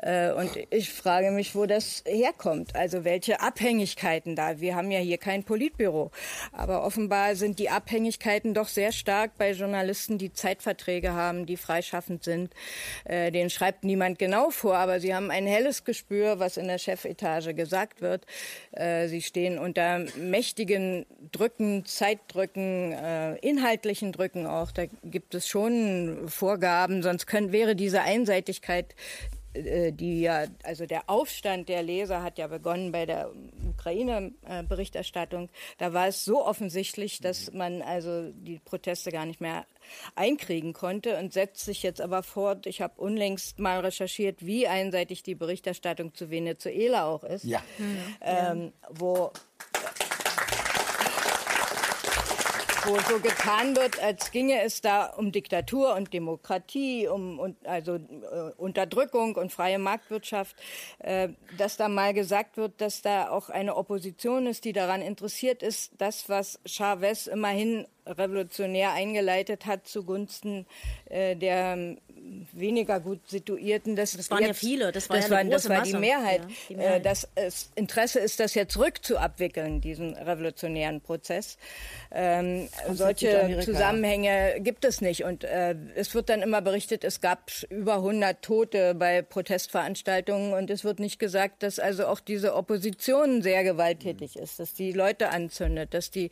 Äh, 0.01 0.31
und 0.31 0.51
ich 0.69 0.91
frage 0.91 1.31
mich, 1.31 1.55
wo 1.55 1.65
das 1.65 2.03
herkommt. 2.05 2.75
Also 2.75 3.03
welche 3.03 3.39
Abhängigkeiten 3.39 4.35
da. 4.35 4.59
Wir 4.59 4.75
haben 4.75 4.91
ja 4.91 4.99
hier 4.99 5.17
kein 5.17 5.43
Politbüro. 5.43 6.11
Aber 6.51 6.83
offenbar 6.83 7.35
sind 7.35 7.59
die 7.59 7.69
Abhängigkeiten 7.69 8.53
doch 8.53 8.67
sehr 8.67 8.91
stark 8.91 9.37
bei 9.37 9.51
Journalisten, 9.51 10.17
die 10.17 10.33
Zeitverträge 10.33 11.13
haben, 11.13 11.45
die 11.45 11.57
freischaffend 11.57 12.23
sind. 12.23 12.53
Äh, 13.05 13.31
den 13.31 13.49
schreibt 13.49 13.83
niemand 13.83 14.19
genau 14.19 14.49
vor, 14.49 14.75
aber 14.75 14.99
sie 14.99 15.13
haben 15.13 15.31
ein 15.31 15.45
helles 15.45 15.83
Gespür, 15.83 16.39
was 16.39 16.57
in 16.57 16.67
der 16.67 16.77
Chefetage 16.77 17.53
gesagt 17.53 18.01
wird. 18.01 18.25
Äh, 18.71 19.07
sie 19.07 19.21
stehen 19.21 19.59
unter 19.59 20.05
mächtigen 20.17 21.05
Drücken, 21.31 21.85
Zeitdrücken, 21.85 22.93
inhaltlichen 23.41 24.11
Drücken 24.11 24.45
auch. 24.45 24.71
Da 24.71 24.85
gibt 25.03 25.35
es 25.35 25.47
schon 25.47 26.27
Vorgaben, 26.27 27.03
sonst 27.03 27.25
können, 27.25 27.51
wäre 27.51 27.75
diese 27.75 28.01
Einseitigkeit 28.01 28.95
die 29.53 30.21
ja, 30.21 30.45
also 30.63 30.85
der 30.85 31.09
Aufstand 31.09 31.67
der 31.69 31.83
Leser 31.83 32.23
hat 32.23 32.37
ja 32.37 32.47
begonnen 32.47 32.91
bei 32.91 33.05
der 33.05 33.31
Ukraine-Berichterstattung. 33.69 35.49
Da 35.77 35.93
war 35.93 36.07
es 36.07 36.23
so 36.23 36.45
offensichtlich, 36.45 37.19
dass 37.19 37.51
man 37.51 37.81
also 37.81 38.31
die 38.31 38.59
Proteste 38.59 39.11
gar 39.11 39.25
nicht 39.25 39.41
mehr 39.41 39.65
einkriegen 40.15 40.73
konnte 40.73 41.17
und 41.17 41.33
setzt 41.33 41.65
sich 41.65 41.83
jetzt 41.83 42.01
aber 42.01 42.23
fort. 42.23 42.65
Ich 42.65 42.81
habe 42.81 42.99
unlängst 43.01 43.59
mal 43.59 43.79
recherchiert, 43.79 44.45
wie 44.45 44.67
einseitig 44.67 45.23
die 45.23 45.35
Berichterstattung 45.35 46.13
zu 46.13 46.29
Venezuela 46.29 47.05
auch 47.07 47.23
ist, 47.23 47.43
ja. 47.43 47.61
Ähm, 48.21 48.71
wo 48.89 49.31
wo 52.85 52.97
so 53.09 53.19
getan 53.19 53.75
wird, 53.75 54.01
als 54.01 54.31
ginge 54.31 54.61
es 54.61 54.81
da 54.81 55.05
um 55.05 55.31
Diktatur 55.31 55.95
und 55.95 56.13
Demokratie, 56.13 57.07
um 57.07 57.39
und, 57.39 57.55
also 57.67 57.95
äh, 57.95 57.99
Unterdrückung 58.57 59.35
und 59.35 59.51
freie 59.51 59.77
Marktwirtschaft, 59.77 60.55
äh, 60.99 61.29
dass 61.57 61.77
da 61.77 61.89
mal 61.89 62.13
gesagt 62.13 62.57
wird, 62.57 62.81
dass 62.81 63.01
da 63.01 63.29
auch 63.29 63.49
eine 63.49 63.75
Opposition 63.75 64.47
ist, 64.47 64.65
die 64.65 64.73
daran 64.73 65.01
interessiert 65.01 65.61
ist, 65.63 65.91
das, 65.97 66.27
was 66.29 66.59
Chavez 66.65 67.27
immerhin 67.27 67.85
revolutionär 68.05 68.93
eingeleitet 68.93 69.65
hat 69.65 69.87
zugunsten 69.87 70.65
äh, 71.05 71.35
der 71.35 71.97
weniger 72.53 72.99
gut 72.99 73.27
situierten. 73.27 73.95
Das, 73.95 74.11
das 74.15 74.29
waren 74.29 74.41
jetzt, 74.41 74.47
ja 74.47 74.53
viele, 74.53 74.91
das 74.91 75.09
war, 75.09 75.17
das 75.17 75.29
ja 75.29 75.35
war, 75.35 75.43
das 75.43 75.69
war 75.69 75.81
die 75.81 75.93
Mehrheit. 75.93 76.41
Ja, 76.41 76.47
die 76.69 76.75
Mehrheit. 76.75 76.99
Äh, 76.99 77.01
das 77.01 77.27
es 77.35 77.71
Interesse 77.75 78.19
ist, 78.19 78.39
das 78.39 78.53
jetzt 78.53 78.77
rückzuabwickeln, 78.77 79.81
diesen 79.81 80.15
revolutionären 80.15 81.01
Prozess. 81.01 81.57
Ähm, 82.11 82.69
solche 82.91 83.59
Zusammenhänge 83.63 84.59
gibt 84.59 84.85
es 84.85 85.01
nicht. 85.01 85.23
Und 85.23 85.43
äh, 85.43 85.75
es 85.95 86.13
wird 86.13 86.29
dann 86.29 86.41
immer 86.41 86.61
berichtet, 86.61 87.03
es 87.03 87.21
gab 87.21 87.51
über 87.69 87.95
100 87.95 88.41
Tote 88.41 88.95
bei 88.95 89.21
Protestveranstaltungen. 89.21 90.53
Und 90.53 90.69
es 90.69 90.83
wird 90.83 90.99
nicht 90.99 91.19
gesagt, 91.19 91.63
dass 91.63 91.79
also 91.79 92.07
auch 92.07 92.19
diese 92.19 92.55
Opposition 92.55 93.41
sehr 93.41 93.63
gewalttätig 93.63 94.37
ist, 94.37 94.59
dass 94.59 94.73
die 94.73 94.91
Leute 94.91 95.29
anzündet, 95.29 95.93
dass 95.93 96.11
die 96.11 96.31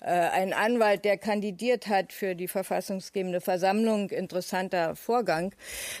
äh, 0.00 0.10
ein 0.10 0.52
Anwalt, 0.52 1.04
der 1.06 1.18
kandidiert 1.18 1.86
hat 1.86 2.12
für 2.12 2.34
die 2.34 2.48
verfassungsgebende 2.48 3.40
Versammlung, 3.40 4.10
interessanter 4.10 4.96
Vorgang, 4.96 5.54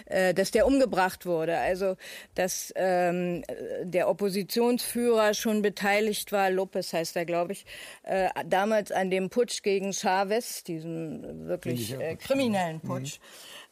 äh, 0.06 0.34
dass 0.34 0.50
der 0.50 0.66
umgebracht 0.66 1.26
wurde. 1.26 1.58
Also 1.58 1.94
dass 2.34 2.72
ähm, 2.74 3.44
der 3.84 4.08
Oppositionsführer 4.08 5.32
schon 5.34 5.62
beteiligt 5.62 6.32
war, 6.32 6.50
Lopez 6.50 6.92
heißt 6.92 7.14
er, 7.14 7.24
glaube 7.24 7.52
ich, 7.52 7.66
äh, 8.02 8.28
damals 8.46 8.90
an 8.90 9.08
dem 9.12 9.30
Putsch 9.30 9.62
gegen 9.62 9.92
Chavez, 9.92 10.64
diesem 10.64 11.46
wirklich 11.46 11.94
äh, 11.94 12.16
kriminellen 12.16 12.80
mhm. 12.82 12.88
Putsch. 12.88 13.20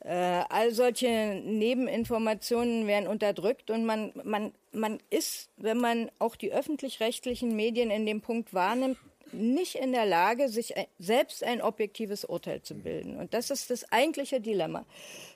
Mhm. 0.05 0.11
Äh, 0.11 0.45
all 0.51 0.71
solche 0.71 1.43
Nebeninformationen 1.45 2.87
werden 2.87 3.09
unterdrückt 3.09 3.73
und 3.73 3.87
man, 3.87 4.13
man, 4.23 4.53
man 4.71 5.01
ist, 5.11 5.51
wenn 5.57 5.79
man 5.79 6.13
auch 6.21 6.37
die 6.37 6.53
öffentlich-rechtlichen 6.53 7.57
Medien 7.57 7.91
in 7.91 8.07
dem 8.07 8.21
Punkt 8.21 8.55
wahrnimmt, 8.55 8.99
nicht 9.35 9.75
in 9.77 9.93
der 9.93 10.07
Lage, 10.07 10.49
sich 10.49 10.75
selbst 10.99 11.45
ein 11.45 11.61
objektives 11.61 12.25
Urteil 12.25 12.63
zu 12.63 12.75
bilden. 12.75 13.17
Und 13.17 13.35
das 13.35 13.51
ist 13.51 13.71
das 13.71 13.91
eigentliche 13.93 14.41
Dilemma. 14.41 14.85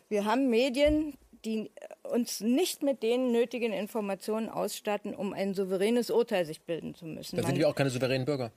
Wir 0.08 0.24
haben 0.24 0.48
Medien, 0.48 1.16
die 1.44 1.70
uns 2.02 2.40
nicht 2.40 2.82
mit 2.82 3.02
den 3.02 3.32
nötigen 3.32 3.72
Informationen 3.72 4.48
ausstatten, 4.48 5.14
um 5.14 5.32
ein 5.32 5.54
souveränes 5.54 6.10
Urteil 6.10 6.44
sich 6.44 6.62
bilden 6.62 6.94
zu 6.94 7.06
müssen. 7.06 7.36
Da 7.36 7.46
sind 7.46 7.58
wir 7.58 7.68
auch 7.68 7.74
keine 7.74 7.90
souveränen 7.90 8.24
Bürger 8.24 8.50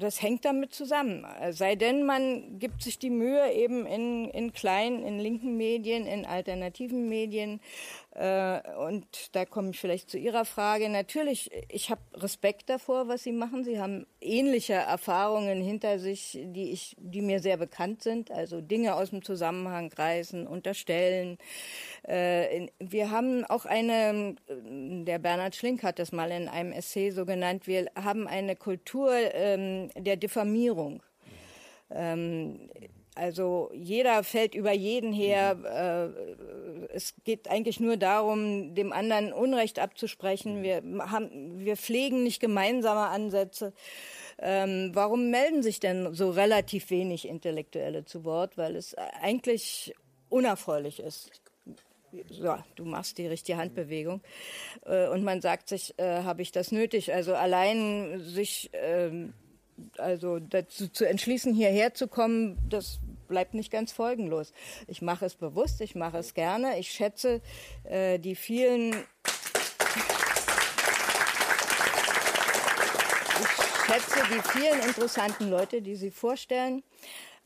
das 0.00 0.22
hängt 0.22 0.44
damit 0.44 0.72
zusammen. 0.72 1.26
Sei 1.50 1.76
denn, 1.76 2.04
man 2.04 2.58
gibt 2.58 2.82
sich 2.82 2.98
die 2.98 3.10
Mühe, 3.10 3.52
eben 3.52 3.86
in, 3.86 4.30
in 4.30 4.52
kleinen, 4.52 5.04
in 5.04 5.18
linken 5.18 5.56
Medien, 5.56 6.06
in 6.06 6.24
alternativen 6.24 7.08
Medien. 7.08 7.60
Äh, 8.12 8.60
und 8.74 9.06
da 9.36 9.44
komme 9.44 9.70
ich 9.70 9.78
vielleicht 9.78 10.10
zu 10.10 10.18
Ihrer 10.18 10.44
Frage. 10.44 10.88
Natürlich, 10.88 11.50
ich 11.68 11.90
habe 11.90 12.00
Respekt 12.14 12.68
davor, 12.68 13.06
was 13.06 13.22
Sie 13.22 13.32
machen. 13.32 13.62
Sie 13.62 13.80
haben 13.80 14.06
ähnliche 14.20 14.72
Erfahrungen 14.72 15.62
hinter 15.62 16.00
sich, 16.00 16.38
die, 16.42 16.72
ich, 16.72 16.96
die 16.98 17.22
mir 17.22 17.40
sehr 17.40 17.56
bekannt 17.56 18.02
sind. 18.02 18.30
Also 18.32 18.60
Dinge 18.60 18.94
aus 18.96 19.10
dem 19.10 19.22
Zusammenhang 19.22 19.92
reißen, 19.92 20.46
unterstellen. 20.46 21.38
Äh, 22.02 22.68
wir 22.80 23.12
haben 23.12 23.44
auch 23.44 23.64
eine, 23.64 24.34
der 24.48 25.18
Bernhard 25.20 25.54
Schlink 25.54 25.84
hat 25.84 26.00
das 26.00 26.10
mal 26.10 26.32
in 26.32 26.48
einem 26.48 26.72
Essay 26.72 27.10
so 27.10 27.24
genannt, 27.24 27.66
wir 27.66 27.86
haben 27.94 28.26
eine 28.26 28.56
Kultur 28.56 29.12
ähm, 29.12 29.90
der 29.96 30.16
Diffamierung. 30.16 31.02
Ähm, 31.90 32.70
also 33.14 33.70
jeder 33.74 34.22
fällt 34.22 34.54
über 34.54 34.72
jeden 34.72 35.12
her. 35.12 35.56
Äh, 35.64 36.92
es 36.92 37.14
geht 37.24 37.48
eigentlich 37.48 37.80
nur 37.80 37.96
darum, 37.96 38.74
dem 38.74 38.92
anderen 38.92 39.32
Unrecht 39.32 39.78
abzusprechen. 39.78 40.62
Wir, 40.62 40.82
haben, 41.10 41.58
wir 41.58 41.76
pflegen 41.76 42.22
nicht 42.22 42.40
gemeinsame 42.40 43.08
Ansätze. 43.08 43.72
Ähm, 44.38 44.90
warum 44.94 45.30
melden 45.30 45.62
sich 45.62 45.80
denn 45.80 46.14
so 46.14 46.30
relativ 46.30 46.90
wenig 46.90 47.28
Intellektuelle 47.28 48.04
zu 48.04 48.24
Wort? 48.24 48.56
Weil 48.56 48.76
es 48.76 48.94
eigentlich 48.94 49.94
unerfreulich 50.28 51.00
ist 51.00 51.30
ja, 52.28 52.64
du 52.74 52.84
machst 52.84 53.18
die 53.18 53.26
richtige 53.26 53.58
Handbewegung. 53.58 54.20
Äh, 54.84 55.08
und 55.08 55.22
man 55.22 55.40
sagt 55.40 55.68
sich, 55.68 55.98
äh, 55.98 56.22
habe 56.22 56.42
ich 56.42 56.52
das 56.52 56.72
nötig? 56.72 57.12
Also 57.12 57.34
allein 57.34 58.20
sich 58.20 58.70
ähm, 58.72 59.34
also 59.98 60.38
dazu 60.38 60.88
zu 60.88 61.06
entschließen, 61.06 61.54
hierher 61.54 61.94
zu 61.94 62.08
kommen, 62.08 62.58
das 62.68 63.00
bleibt 63.28 63.54
nicht 63.54 63.70
ganz 63.70 63.92
folgenlos. 63.92 64.52
Ich 64.86 65.02
mache 65.02 65.24
es 65.24 65.34
bewusst, 65.34 65.80
ich 65.80 65.94
mache 65.94 66.18
es 66.18 66.34
gerne. 66.34 66.78
Ich 66.78 66.90
schätze 66.90 67.40
äh, 67.84 68.18
die 68.18 68.34
vielen 68.34 68.94
ich 73.40 73.86
schätze 73.86 74.20
die 74.28 74.58
vielen 74.58 74.80
interessanten 74.80 75.48
Leute, 75.48 75.82
die 75.82 75.96
Sie 75.96 76.10
vorstellen. 76.10 76.82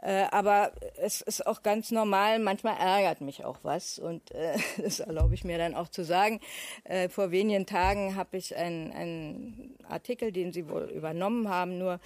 Äh, 0.05 0.27
aber 0.31 0.73
es 0.99 1.23
ist 1.23 1.47
auch 1.47 1.63
ganz 1.63 1.91
normal, 1.91 2.39
manchmal 2.39 2.77
ärgert 2.77 3.23
mich 3.23 3.43
auch 3.43 3.57
was 3.63 3.99
und 3.99 4.31
äh, 4.33 4.55
das 4.83 5.01
erlaube 5.01 5.35
ich 5.35 5.45
mir 5.45 5.57
dann 5.57 5.75
auch 5.75 5.89
zu 5.89 6.05
sagen. 6.05 6.41
Äh, 6.85 7.09
vor 7.09 7.31
wenigen 7.31 7.65
Tagen 7.65 8.15
habe 8.15 8.37
ich 8.37 8.55
einen, 8.55 9.75
Artikel, 9.89 10.33
den 10.33 10.53
Sie 10.53 10.69
wohl 10.69 10.85
übernommen 10.85 11.49
haben, 11.49 11.79
nur 11.79 12.01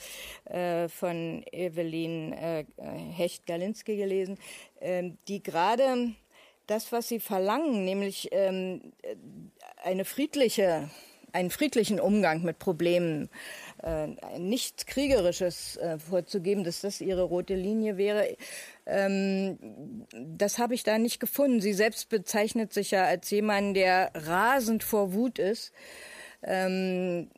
äh, 0.45 0.89
von 0.89 1.45
Evelyn 1.51 2.33
äh, 2.33 2.65
Hecht-Galinski 2.77 3.97
gelesen, 3.97 4.39
äh, 4.81 5.11
die 5.27 5.43
gerade 5.43 6.13
das, 6.67 6.93
was 6.93 7.09
sie 7.09 7.19
verlangen, 7.19 7.85
nämlich 7.85 8.29
ähm, 8.31 8.93
eine 9.83 10.05
friedliche, 10.05 10.91
einen 11.33 11.51
friedlichen 11.51 11.99
Umgang 11.99 12.43
mit 12.43 12.59
Problemen 12.59 13.29
äh, 13.83 14.39
nichts 14.39 14.87
Kriegerisches 14.87 15.77
äh, 15.77 15.99
vorzugeben, 15.99 16.65
dass 16.65 16.81
das 16.81 17.01
ihre 17.01 17.23
rote 17.23 17.55
Linie 17.55 17.97
wäre. 17.97 18.37
Ähm, 18.87 19.59
das 20.13 20.59
habe 20.59 20.75
ich 20.75 20.83
da 20.83 20.99
nicht 20.99 21.21
gefunden. 21.21 21.61
Sie 21.61 21.73
selbst 21.73 22.09
bezeichnet 22.09 22.73
sich 22.73 22.91
ja 22.91 23.05
als 23.05 23.31
jemand, 23.31 23.77
der 23.77 24.11
rasend 24.15 24.83
vor 24.83 25.13
Wut 25.13 25.39
ist. 25.39 25.73
Ähm, 26.43 27.29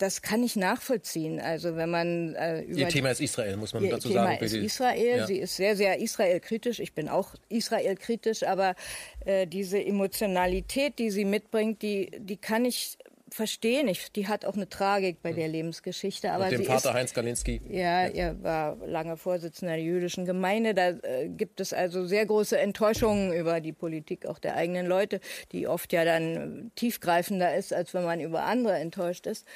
das 0.00 0.22
kann 0.22 0.42
ich 0.42 0.56
nachvollziehen. 0.56 1.40
Also 1.40 1.76
wenn 1.76 1.90
man 1.90 2.34
äh, 2.34 2.62
über 2.62 2.80
ihr 2.80 2.88
Thema 2.88 3.10
ist 3.10 3.20
Israel, 3.20 3.56
muss 3.56 3.74
man 3.74 3.88
dazu 3.88 4.08
Thema 4.08 4.24
sagen. 4.24 4.38
Thema 4.38 4.46
ist 4.46 4.54
Israel. 4.54 5.18
Ja. 5.18 5.26
Sie 5.26 5.38
ist 5.38 5.56
sehr, 5.56 5.76
sehr 5.76 5.98
Israel-kritisch. 5.98 6.80
Ich 6.80 6.94
bin 6.94 7.08
auch 7.08 7.34
Israel-kritisch, 7.48 8.42
aber 8.44 8.74
äh, 9.26 9.46
diese 9.46 9.82
Emotionalität, 9.82 10.98
die 10.98 11.10
sie 11.10 11.26
mitbringt, 11.26 11.82
die, 11.82 12.10
die 12.18 12.38
kann 12.38 12.64
ich 12.64 12.96
verstehen. 13.30 13.88
Ich, 13.88 14.12
die 14.12 14.28
hat 14.28 14.44
auch 14.44 14.54
eine 14.54 14.68
Tragik 14.68 15.22
bei 15.22 15.32
der 15.32 15.48
Lebensgeschichte. 15.48 16.32
Aber 16.32 16.44
Und 16.44 16.52
dem 16.52 16.60
sie 16.60 16.66
Vater 16.66 16.90
ist, 16.90 16.94
Heinz 16.94 17.14
Galinski. 17.14 17.60
Ja, 17.68 18.06
er 18.06 18.42
war 18.42 18.76
lange 18.86 19.16
Vorsitzender 19.16 19.74
der 19.74 19.84
jüdischen 19.84 20.24
Gemeinde. 20.24 20.74
Da 20.74 20.90
äh, 20.90 21.28
gibt 21.28 21.60
es 21.60 21.72
also 21.72 22.06
sehr 22.06 22.26
große 22.26 22.58
Enttäuschungen 22.58 23.32
über 23.32 23.60
die 23.60 23.72
Politik 23.72 24.26
auch 24.26 24.38
der 24.38 24.56
eigenen 24.56 24.86
Leute, 24.86 25.20
die 25.52 25.66
oft 25.66 25.92
ja 25.92 26.04
dann 26.04 26.72
tiefgreifender 26.74 27.54
ist, 27.54 27.72
als 27.72 27.94
wenn 27.94 28.04
man 28.04 28.20
über 28.20 28.44
andere 28.44 28.74
enttäuscht 28.74 29.26
ist. 29.26 29.46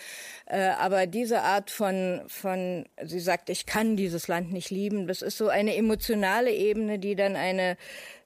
Äh, 0.46 0.58
aber 0.58 1.06
diese 1.06 1.42
Art 1.42 1.70
von, 1.70 2.22
von, 2.26 2.86
sie 3.02 3.20
sagt, 3.20 3.50
ich 3.50 3.66
kann 3.66 3.96
dieses 3.96 4.28
Land 4.28 4.52
nicht 4.52 4.70
lieben, 4.70 5.06
das 5.06 5.22
ist 5.22 5.38
so 5.38 5.48
eine 5.48 5.76
emotionale 5.76 6.52
Ebene, 6.52 6.98
die 6.98 7.14
dann 7.14 7.36
eine 7.36 7.76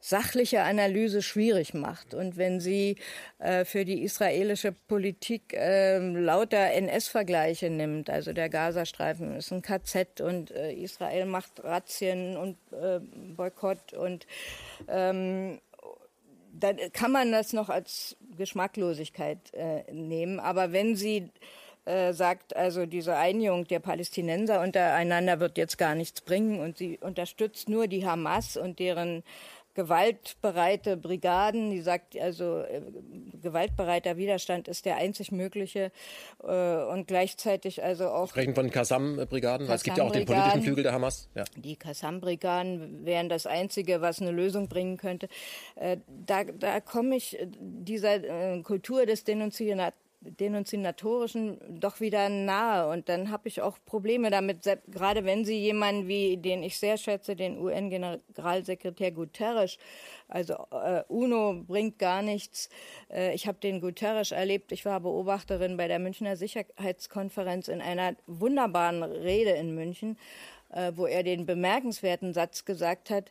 sachliche 0.01 0.63
Analyse 0.63 1.23
schwierig 1.23 1.75
macht. 1.75 2.15
Und 2.15 2.37
wenn 2.37 2.61
sie 2.61 2.97
äh, 3.39 3.65
für 3.65 3.85
die 3.85 4.03
israelische 4.03 4.73
Politik 4.73 5.53
äh, 5.55 5.99
lauter 5.99 6.73
NS-Vergleiche 6.73 7.71
nimmt, 7.71 8.11
also 8.11 8.33
der 8.33 8.49
Gazastreifen 8.49 9.37
ist 9.37 9.53
ein 9.53 9.63
KZ 9.63 10.21
und 10.21 10.51
äh, 10.51 10.73
Israel 10.73 11.27
macht 11.27 11.65
Razzien 11.65 12.37
und 12.37 12.57
äh, 12.73 13.01
Boykott 13.37 13.93
und 13.93 14.27
ähm, 14.89 15.61
dann 16.53 16.77
kann 16.93 17.13
man 17.13 17.31
das 17.31 17.53
noch 17.53 17.69
als 17.69 18.17
Geschmacklosigkeit 18.37 19.39
äh, 19.53 19.93
nehmen. 19.93 20.41
Aber 20.41 20.73
wenn 20.73 20.97
sie 20.97 21.31
äh, 21.89 22.13
sagt, 22.13 22.55
also 22.55 22.85
diese 22.85 23.17
Einigung 23.17 23.67
der 23.67 23.79
Palästinenser 23.79 24.61
untereinander 24.61 25.41
wird 25.41 25.57
jetzt 25.57 25.79
gar 25.79 25.95
nichts 25.95 26.21
bringen 26.21 26.61
und 26.61 26.77
sie 26.77 26.99
unterstützt 26.99 27.69
nur 27.69 27.87
die 27.87 28.07
Hamas 28.07 28.57
und 28.57 28.79
deren 28.79 29.23
gewaltbereite 29.79 30.97
Brigaden. 30.97 31.71
Die 31.71 31.83
sagt 31.83 32.19
also, 32.19 32.63
äh, 32.63 32.83
gewaltbereiter 33.41 34.17
Widerstand 34.17 34.67
ist 34.67 34.87
der 34.87 34.97
einzig 34.97 35.31
mögliche 35.31 35.93
äh, 36.43 36.83
und 36.83 37.07
gleichzeitig 37.07 37.85
also 37.85 38.09
auch. 38.09 38.31
Sprechen 38.31 38.57
von 38.57 38.73
Kassam-Brigaden, 38.73 39.69
weil 39.69 39.77
es 39.77 39.85
gibt 39.85 39.97
ja 39.97 40.03
auch 40.03 40.11
den 40.11 40.25
politischen 40.25 40.63
Flügel 40.63 40.83
der 40.83 40.95
Hamas. 40.95 41.29
Ja. 41.37 41.45
Die 41.55 41.77
Kassam-Brigaden 41.77 43.07
wären 43.07 43.29
das 43.29 43.47
Einzige, 43.47 44.01
was 44.01 44.21
eine 44.21 44.33
Lösung 44.33 44.69
bringen 44.69 44.97
könnte. 44.97 45.29
Äh, 45.77 45.99
da, 46.27 46.43
da 46.43 46.81
komme 46.81 47.15
ich 47.15 47.39
dieser 47.61 48.63
Kultur 48.63 49.07
des 49.07 49.23
Denunzianats 50.21 50.97
denunziatorischen 51.01 51.81
doch 51.81 52.01
wieder 52.01 52.29
nahe. 52.29 52.89
Und 52.91 53.09
dann 53.09 53.31
habe 53.31 53.47
ich 53.47 53.61
auch 53.61 53.79
Probleme 53.85 54.31
damit, 54.31 54.69
gerade 54.89 55.25
wenn 55.25 55.45
Sie 55.45 55.57
jemanden 55.59 56.09
wie, 56.09 56.37
den 56.37 56.63
ich 56.65 56.79
sehr 56.79 56.97
schätze, 56.97 57.37
den 57.37 57.59
UN-Generalsekretär 57.59 59.13
Guterres, 59.13 59.79
also 60.27 60.55
äh, 60.73 61.05
UNO 61.09 61.63
bringt 61.67 61.99
gar 62.01 62.23
nichts. 62.23 62.69
Äh, 63.11 63.33
ich 63.35 63.47
habe 63.47 63.59
den 63.59 63.81
Guterres 63.81 64.33
erlebt, 64.33 64.73
ich 64.73 64.85
war 64.85 64.99
Beobachterin 65.01 65.77
bei 65.77 65.87
der 65.87 66.01
Münchner 66.01 66.37
Sicherheitskonferenz 66.37 67.69
in 67.69 67.81
einer 67.81 68.17
wunderbaren 68.27 69.05
Rede 69.05 69.51
in 69.51 69.75
München, 69.75 70.19
äh, 70.71 70.93
wo 70.97 71.07
er 71.07 71.23
den 71.23 71.47
bemerkenswerten 71.47 72.35
Satz 72.35 72.65
gesagt 72.65 73.11
hat, 73.11 73.31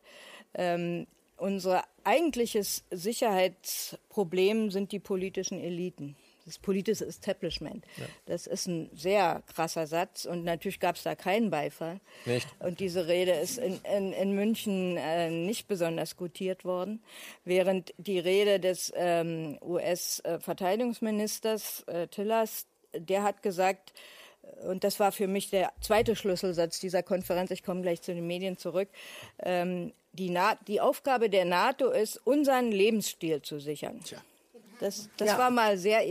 ähm, 0.54 1.06
unser 1.36 1.84
eigentliches 2.06 2.86
Sicherheitsproblem 2.92 4.72
sind 4.72 4.94
die 4.94 5.00
politischen 5.00 5.60
Eliten 5.60 6.16
das 6.48 6.58
politische 6.58 7.06
Establishment. 7.06 7.86
Ja. 7.98 8.06
Das 8.26 8.48
ist 8.48 8.66
ein 8.68 8.90
sehr 8.94 9.44
krasser 9.54 9.86
Satz 9.86 10.26
und 10.26 10.44
natürlich 10.46 10.80
gab 10.80 10.96
es 10.96 11.04
da 11.04 11.14
keinen 11.14 11.52
Beifall. 11.52 12.00
Nicht. 12.26 12.48
Und 12.60 12.80
diese 12.80 13.08
Rede 13.08 13.34
ist 13.34 13.58
in, 13.58 13.82
in, 13.84 14.14
in 14.14 14.32
München 14.34 14.96
äh, 14.98 15.30
nicht 15.30 15.68
besonders 15.68 16.16
gutiert 16.16 16.64
worden, 16.66 17.04
während 17.44 17.94
die 17.98 18.20
Rede 18.20 18.62
des 18.62 18.94
ähm, 18.96 19.58
US-Verteidigungsministers 19.62 21.84
äh, 21.88 22.08
Tillers, 22.08 22.68
der 22.94 23.24
hat 23.24 23.44
gesagt, 23.44 23.92
und 24.64 24.86
das 24.86 25.02
war 25.02 25.12
für 25.12 25.28
mich 25.28 25.50
der 25.50 25.74
zweite 25.82 26.16
Schlüsselsatz 26.16 26.80
dieser 26.80 27.04
Konferenz, 27.04 27.52
ich 27.52 27.64
komme 27.64 27.82
gleich 27.82 28.02
zu 28.02 28.14
den 28.14 28.26
Medien 28.26 28.56
zurück, 28.58 28.88
ähm, 29.40 29.92
die, 30.14 30.30
Na 30.30 30.56
die 30.68 30.80
Aufgabe 30.80 31.30
der 31.30 31.44
NATO 31.44 31.90
ist, 31.90 32.26
unseren 32.26 32.72
Lebensstil 32.72 33.42
zu 33.42 33.60
sichern. 33.60 34.00
Tja. 34.04 34.20
Das, 34.80 35.10
das 35.18 35.30
ja. 35.30 35.38
war 35.38 35.50
mal 35.50 35.78
sehr, 35.78 36.02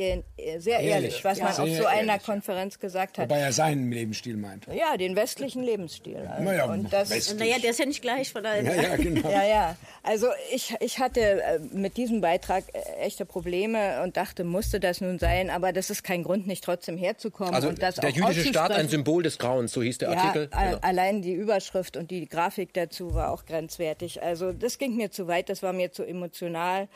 sehr 0.58 0.80
ehrlich, 0.80 1.24
was 1.24 1.38
ja. 1.38 1.44
man 1.44 1.52
auf 1.52 1.68
so 1.68 1.86
einer 1.86 2.12
ehrlich. 2.12 2.26
Konferenz 2.26 2.78
gesagt 2.78 3.18
hat. 3.18 3.28
Wobei 3.28 3.40
er 3.40 3.52
seinen 3.52 3.92
Lebensstil 3.92 4.36
meint. 4.36 4.66
Ja, 4.66 4.96
den 4.96 5.14
westlichen 5.14 5.62
Lebensstil. 5.62 6.16
Also. 6.16 6.42
Naja, 6.42 6.64
und 6.66 6.92
das, 6.92 7.34
naja, 7.34 7.58
der 7.58 7.70
ist 7.70 7.78
ja 7.78 7.86
nicht 7.86 8.02
gleich 8.02 8.32
von 8.32 8.42
daher. 8.42 8.62
Ja, 8.62 8.82
ja, 8.82 8.96
genau. 8.96 9.30
ja, 9.30 9.44
ja. 9.44 9.76
Also 10.02 10.28
ich, 10.52 10.74
ich 10.80 10.98
hatte 10.98 11.20
äh, 11.20 11.58
mit 11.72 11.96
diesem 11.96 12.20
Beitrag 12.20 12.64
äh, 12.72 12.78
echte 13.00 13.24
Probleme 13.24 14.02
und 14.02 14.16
dachte, 14.16 14.44
musste 14.44 14.80
das 14.80 15.00
nun 15.00 15.18
sein, 15.18 15.50
aber 15.50 15.72
das 15.72 15.90
ist 15.90 16.02
kein 16.02 16.22
Grund, 16.22 16.46
nicht 16.46 16.64
trotzdem 16.64 16.96
herzukommen. 16.96 17.54
Also 17.54 17.68
und 17.68 17.82
das 17.82 17.96
der 17.96 18.10
jüdische 18.10 18.48
Staat 18.48 18.72
ein 18.72 18.88
Symbol 18.88 19.22
des 19.22 19.38
Grauens, 19.38 19.72
so 19.72 19.82
hieß 19.82 19.98
der 19.98 20.10
ja, 20.10 20.18
Artikel. 20.18 20.48
Genau. 20.48 20.78
Allein 20.80 21.22
die 21.22 21.34
Überschrift 21.34 21.96
und 21.96 22.10
die 22.10 22.28
Grafik 22.28 22.72
dazu 22.74 23.14
war 23.14 23.30
auch 23.30 23.44
grenzwertig. 23.44 24.22
Also 24.22 24.52
das 24.52 24.78
ging 24.78 24.96
mir 24.96 25.10
zu 25.10 25.28
weit, 25.28 25.48
das 25.48 25.62
war 25.62 25.72
mir 25.72 25.92
zu 25.92 26.04
emotional. 26.04 26.88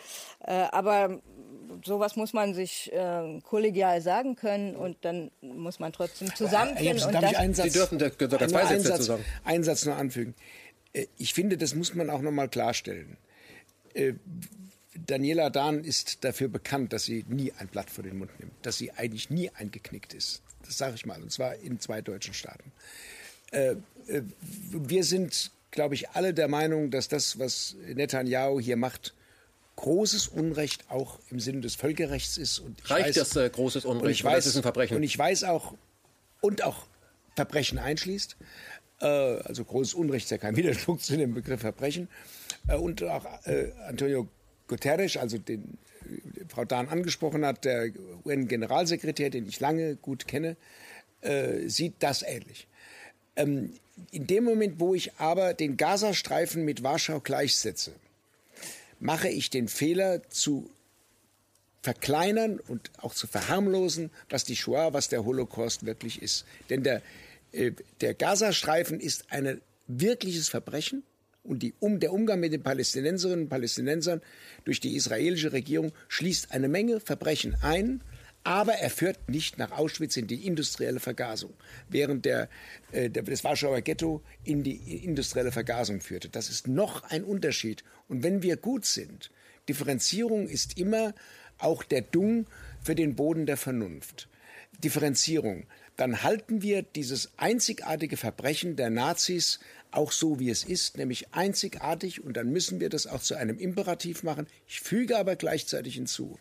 Äh, 0.46 0.52
aber 0.52 1.20
sowas 1.84 2.16
muss 2.16 2.32
man 2.32 2.54
sich 2.54 2.92
äh, 2.92 3.40
kollegial 3.42 4.00
sagen 4.00 4.36
können 4.36 4.76
und 4.76 4.96
dann 5.02 5.30
muss 5.40 5.78
man 5.78 5.92
trotzdem 5.92 6.34
zusammenfinden. 6.34 6.98
Ja, 6.98 7.20
darf 7.20 7.30
ich 7.32 7.38
einen 7.38 7.54
Satz, 7.54 7.72
Sie 7.72 7.78
dürfen 7.78 7.98
sogar 7.98 8.48
zwei 8.48 8.66
Sätze 8.66 8.88
dazu 8.88 9.02
sagen. 9.02 9.24
Einen 9.44 9.64
Satz 9.64 9.84
nur 9.84 9.96
anfügen. 9.96 10.34
Äh, 10.92 11.06
ich 11.18 11.34
finde, 11.34 11.56
das 11.56 11.74
muss 11.74 11.94
man 11.94 12.10
auch 12.10 12.20
noch 12.20 12.32
mal 12.32 12.48
klarstellen. 12.48 13.16
Äh, 13.94 14.14
Daniela 15.06 15.50
Dahn 15.50 15.84
ist 15.84 16.24
dafür 16.24 16.48
bekannt, 16.48 16.92
dass 16.92 17.04
sie 17.04 17.24
nie 17.28 17.52
ein 17.58 17.68
Blatt 17.68 17.90
vor 17.90 18.04
den 18.04 18.18
Mund 18.18 18.30
nimmt, 18.38 18.52
dass 18.62 18.76
sie 18.76 18.92
eigentlich 18.92 19.30
nie 19.30 19.50
eingeknickt 19.50 20.14
ist. 20.14 20.42
Das 20.64 20.78
sage 20.78 20.94
ich 20.96 21.06
mal, 21.06 21.22
und 21.22 21.32
zwar 21.32 21.56
in 21.56 21.80
zwei 21.80 22.02
deutschen 22.02 22.34
Staaten. 22.34 22.72
Äh, 23.50 23.76
wir 24.72 25.04
sind, 25.04 25.52
glaube 25.70 25.94
ich, 25.94 26.10
alle 26.10 26.34
der 26.34 26.48
Meinung, 26.48 26.90
dass 26.90 27.08
das, 27.08 27.38
was 27.38 27.76
Netanyahu 27.86 28.60
hier 28.60 28.76
macht, 28.76 29.14
großes 29.80 30.28
Unrecht 30.28 30.84
auch 30.90 31.18
im 31.30 31.40
Sinne 31.40 31.62
des 31.62 31.74
Völkerrechts 31.74 32.36
ist. 32.36 32.58
Und 32.58 32.78
Reicht 32.90 33.08
weiß, 33.08 33.14
das 33.14 33.36
äh, 33.36 33.48
großes 33.48 33.86
Unrecht? 33.86 34.20
ich 34.20 34.24
weiß, 34.24 34.44
das 34.44 34.46
ist 34.46 34.56
ein 34.56 34.62
Verbrechen. 34.62 34.96
Und 34.96 35.02
ich 35.02 35.18
weiß 35.18 35.44
auch, 35.44 35.74
und 36.42 36.62
auch 36.62 36.86
Verbrechen 37.34 37.78
einschließt, 37.78 38.36
äh, 39.00 39.06
also 39.06 39.64
großes 39.64 39.94
Unrecht 39.94 40.26
ist 40.26 40.30
ja 40.30 40.38
kein 40.38 40.56
Widerspruch 40.60 40.98
zu 40.98 41.16
dem 41.16 41.32
Begriff 41.32 41.60
Verbrechen, 41.60 42.08
äh, 42.68 42.76
und 42.76 43.02
auch 43.02 43.24
äh, 43.46 43.72
Antonio 43.88 44.28
Guterres, 44.68 45.16
also 45.16 45.38
den 45.38 45.78
äh, 46.02 46.44
Frau 46.48 46.66
Dahn 46.66 46.88
angesprochen 46.88 47.46
hat, 47.46 47.64
der 47.64 47.90
UN-Generalsekretär, 48.26 49.30
den 49.30 49.48
ich 49.48 49.60
lange 49.60 49.96
gut 49.96 50.28
kenne, 50.28 50.56
äh, 51.22 51.68
sieht 51.68 51.94
das 52.00 52.22
ähnlich. 52.22 52.68
Ähm, 53.36 53.72
in 54.10 54.26
dem 54.26 54.44
Moment, 54.44 54.78
wo 54.78 54.94
ich 54.94 55.14
aber 55.16 55.54
den 55.54 55.78
Gazastreifen 55.78 56.66
mit 56.66 56.82
Warschau 56.82 57.20
gleichsetze, 57.20 57.92
mache 59.00 59.28
ich 59.28 59.50
den 59.50 59.68
Fehler 59.68 60.28
zu 60.28 60.70
verkleinern 61.82 62.60
und 62.60 62.90
auch 62.98 63.14
zu 63.14 63.26
verharmlosen, 63.26 64.10
was 64.28 64.44
die 64.44 64.56
Shoah, 64.56 64.92
was 64.92 65.08
der 65.08 65.24
Holocaust 65.24 65.86
wirklich 65.86 66.22
ist. 66.22 66.44
Denn 66.68 66.82
der, 66.82 67.02
äh, 67.52 67.72
der 68.00 68.14
Gazastreifen 68.14 69.00
ist 69.00 69.24
ein 69.30 69.60
wirkliches 69.86 70.48
Verbrechen 70.48 71.02
und 71.42 71.62
die, 71.62 71.74
um, 71.80 71.98
der 71.98 72.12
Umgang 72.12 72.38
mit 72.38 72.52
den 72.52 72.62
Palästinenserinnen 72.62 73.44
und 73.44 73.48
Palästinensern 73.48 74.20
durch 74.64 74.80
die 74.80 74.94
israelische 74.94 75.52
Regierung 75.52 75.92
schließt 76.08 76.52
eine 76.52 76.68
Menge 76.68 77.00
Verbrechen 77.00 77.56
ein, 77.62 78.02
aber 78.44 78.74
er 78.74 78.90
führt 78.90 79.28
nicht 79.28 79.58
nach 79.58 79.72
Auschwitz 79.72 80.16
in 80.16 80.26
die 80.26 80.46
industrielle 80.46 81.00
Vergasung, 81.00 81.52
während 81.88 82.24
der, 82.24 82.48
äh, 82.92 83.10
das 83.10 83.44
Warschauer 83.44 83.80
Ghetto 83.82 84.22
in 84.44 84.62
die 84.62 85.04
industrielle 85.04 85.52
Vergasung 85.52 86.00
führte. 86.00 86.28
Das 86.28 86.48
ist 86.48 86.66
noch 86.66 87.04
ein 87.04 87.24
Unterschied. 87.24 87.84
Und 88.08 88.22
wenn 88.22 88.42
wir 88.42 88.56
gut 88.56 88.86
sind, 88.86 89.30
Differenzierung 89.68 90.48
ist 90.48 90.78
immer 90.78 91.14
auch 91.58 91.84
der 91.84 92.02
Dung 92.02 92.46
für 92.82 92.94
den 92.94 93.14
Boden 93.14 93.46
der 93.46 93.56
Vernunft. 93.56 94.28
Differenzierung. 94.82 95.66
Dann 95.96 96.22
halten 96.22 96.62
wir 96.62 96.82
dieses 96.82 97.30
einzigartige 97.36 98.16
Verbrechen 98.16 98.76
der 98.76 98.88
Nazis 98.88 99.60
auch 99.90 100.12
so, 100.12 100.38
wie 100.38 100.48
es 100.48 100.64
ist, 100.64 100.96
nämlich 100.96 101.34
einzigartig, 101.34 102.24
und 102.24 102.36
dann 102.36 102.50
müssen 102.50 102.80
wir 102.80 102.88
das 102.88 103.06
auch 103.06 103.20
zu 103.20 103.34
einem 103.34 103.58
Imperativ 103.58 104.22
machen. 104.22 104.46
Ich 104.66 104.80
füge 104.80 105.18
aber 105.18 105.36
gleichzeitig 105.36 105.94
hinzu, 105.94 106.38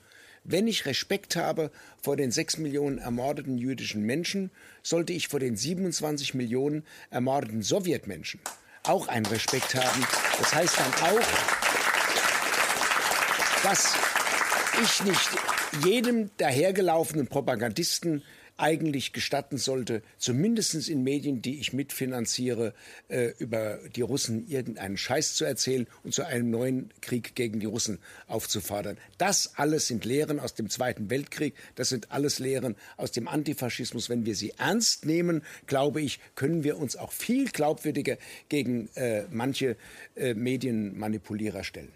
wenn 0.51 0.67
ich 0.67 0.85
Respekt 0.85 1.35
habe 1.35 1.71
vor 2.01 2.15
den 2.15 2.31
sechs 2.31 2.57
Millionen 2.57 2.97
ermordeten 2.97 3.57
jüdischen 3.57 4.03
Menschen, 4.03 4.49
sollte 4.81 5.13
ich 5.13 5.27
vor 5.27 5.39
den 5.39 5.55
27 5.55 6.33
Millionen 6.33 6.83
ermordeten 7.11 7.61
Sowjetmenschen 7.61 8.39
auch 8.83 9.07
einen 9.07 9.25
Respekt 9.27 9.75
haben. 9.75 10.07
Das 10.39 10.55
heißt 10.55 10.79
dann 10.79 10.93
auch, 11.11 11.21
dass 13.63 13.95
ich 14.81 15.03
nicht 15.03 15.29
jedem 15.85 16.31
dahergelaufenen 16.37 17.27
Propagandisten 17.27 18.23
eigentlich 18.59 19.13
gestatten 19.13 19.57
sollte, 19.57 20.03
zumindest 20.17 20.89
in 20.89 21.03
Medien, 21.03 21.41
die 21.41 21.59
ich 21.59 21.73
mitfinanziere, 21.73 22.73
äh, 23.07 23.31
über 23.39 23.79
die 23.95 24.01
Russen 24.01 24.47
irgendeinen 24.47 24.97
Scheiß 24.97 25.35
zu 25.35 25.45
erzählen 25.45 25.87
und 26.03 26.13
zu 26.13 26.25
einem 26.25 26.49
neuen 26.51 26.89
Krieg 27.01 27.35
gegen 27.35 27.59
die 27.59 27.65
Russen 27.65 27.99
aufzufordern. 28.27 28.97
Das 29.17 29.53
alles 29.55 29.87
sind 29.87 30.05
Lehren 30.05 30.39
aus 30.39 30.53
dem 30.53 30.69
Zweiten 30.69 31.09
Weltkrieg, 31.09 31.55
das 31.75 31.89
sind 31.89 32.11
alles 32.11 32.39
Lehren 32.39 32.75
aus 32.97 33.11
dem 33.11 33.27
Antifaschismus. 33.27 34.09
Wenn 34.09 34.25
wir 34.25 34.35
sie 34.35 34.53
ernst 34.57 35.05
nehmen, 35.05 35.41
glaube 35.65 36.01
ich, 36.01 36.19
können 36.35 36.63
wir 36.63 36.77
uns 36.77 36.95
auch 36.95 37.11
viel 37.11 37.49
glaubwürdiger 37.49 38.17
gegen 38.49 38.89
äh, 38.95 39.23
manche 39.31 39.77
äh, 40.15 40.33
Medienmanipulierer 40.33 41.63
stellen. 41.63 41.91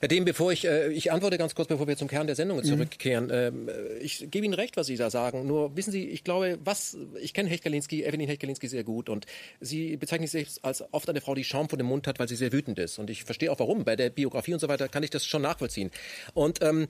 Herr 0.00 0.08
Dehm, 0.08 0.24
bevor 0.24 0.52
ich, 0.52 0.64
äh, 0.64 0.92
ich 0.92 1.10
antworte 1.12 1.38
ganz 1.38 1.54
kurz, 1.54 1.68
bevor 1.68 1.88
wir 1.88 1.96
zum 1.96 2.08
Kern 2.08 2.26
der 2.26 2.36
Sendung 2.36 2.58
mhm. 2.58 2.64
zurückkehren. 2.64 3.26
Mhm. 3.26 3.68
Ähm, 3.68 3.70
ich 4.00 4.30
gebe 4.30 4.44
Ihnen 4.44 4.54
recht, 4.54 4.76
was 4.76 4.86
Sie 4.86 4.96
da 4.96 5.10
sagen. 5.10 5.46
Nur 5.46 5.76
wissen 5.76 5.90
Sie, 5.90 6.08
ich 6.08 6.24
glaube, 6.24 6.58
was, 6.64 6.96
ich 7.20 7.34
kenne 7.34 7.48
Hecht-Kalinski, 7.48 8.04
Evelyn 8.04 8.28
Hecht-Kalinski 8.28 8.68
sehr 8.68 8.84
gut 8.84 9.08
und 9.08 9.26
sie 9.60 9.96
bezeichnet 9.96 10.30
sich 10.30 10.42
selbst 10.42 10.64
als 10.64 10.84
oft 10.92 11.08
eine 11.08 11.20
Frau, 11.20 11.34
die 11.34 11.44
Schaum 11.44 11.68
vor 11.68 11.78
dem 11.78 11.86
Mund 11.86 12.06
hat, 12.06 12.18
weil 12.18 12.28
sie 12.28 12.36
sehr 12.36 12.52
wütend 12.52 12.78
ist. 12.78 12.98
Und 12.98 13.10
ich 13.10 13.24
verstehe 13.24 13.50
auch 13.50 13.58
warum. 13.58 13.84
Bei 13.84 13.96
der 13.96 14.10
Biografie 14.10 14.54
und 14.54 14.60
so 14.60 14.68
weiter 14.68 14.88
kann 14.88 15.02
ich 15.02 15.10
das 15.10 15.26
schon 15.26 15.42
nachvollziehen. 15.42 15.90
Und 16.34 16.62
ähm, 16.62 16.88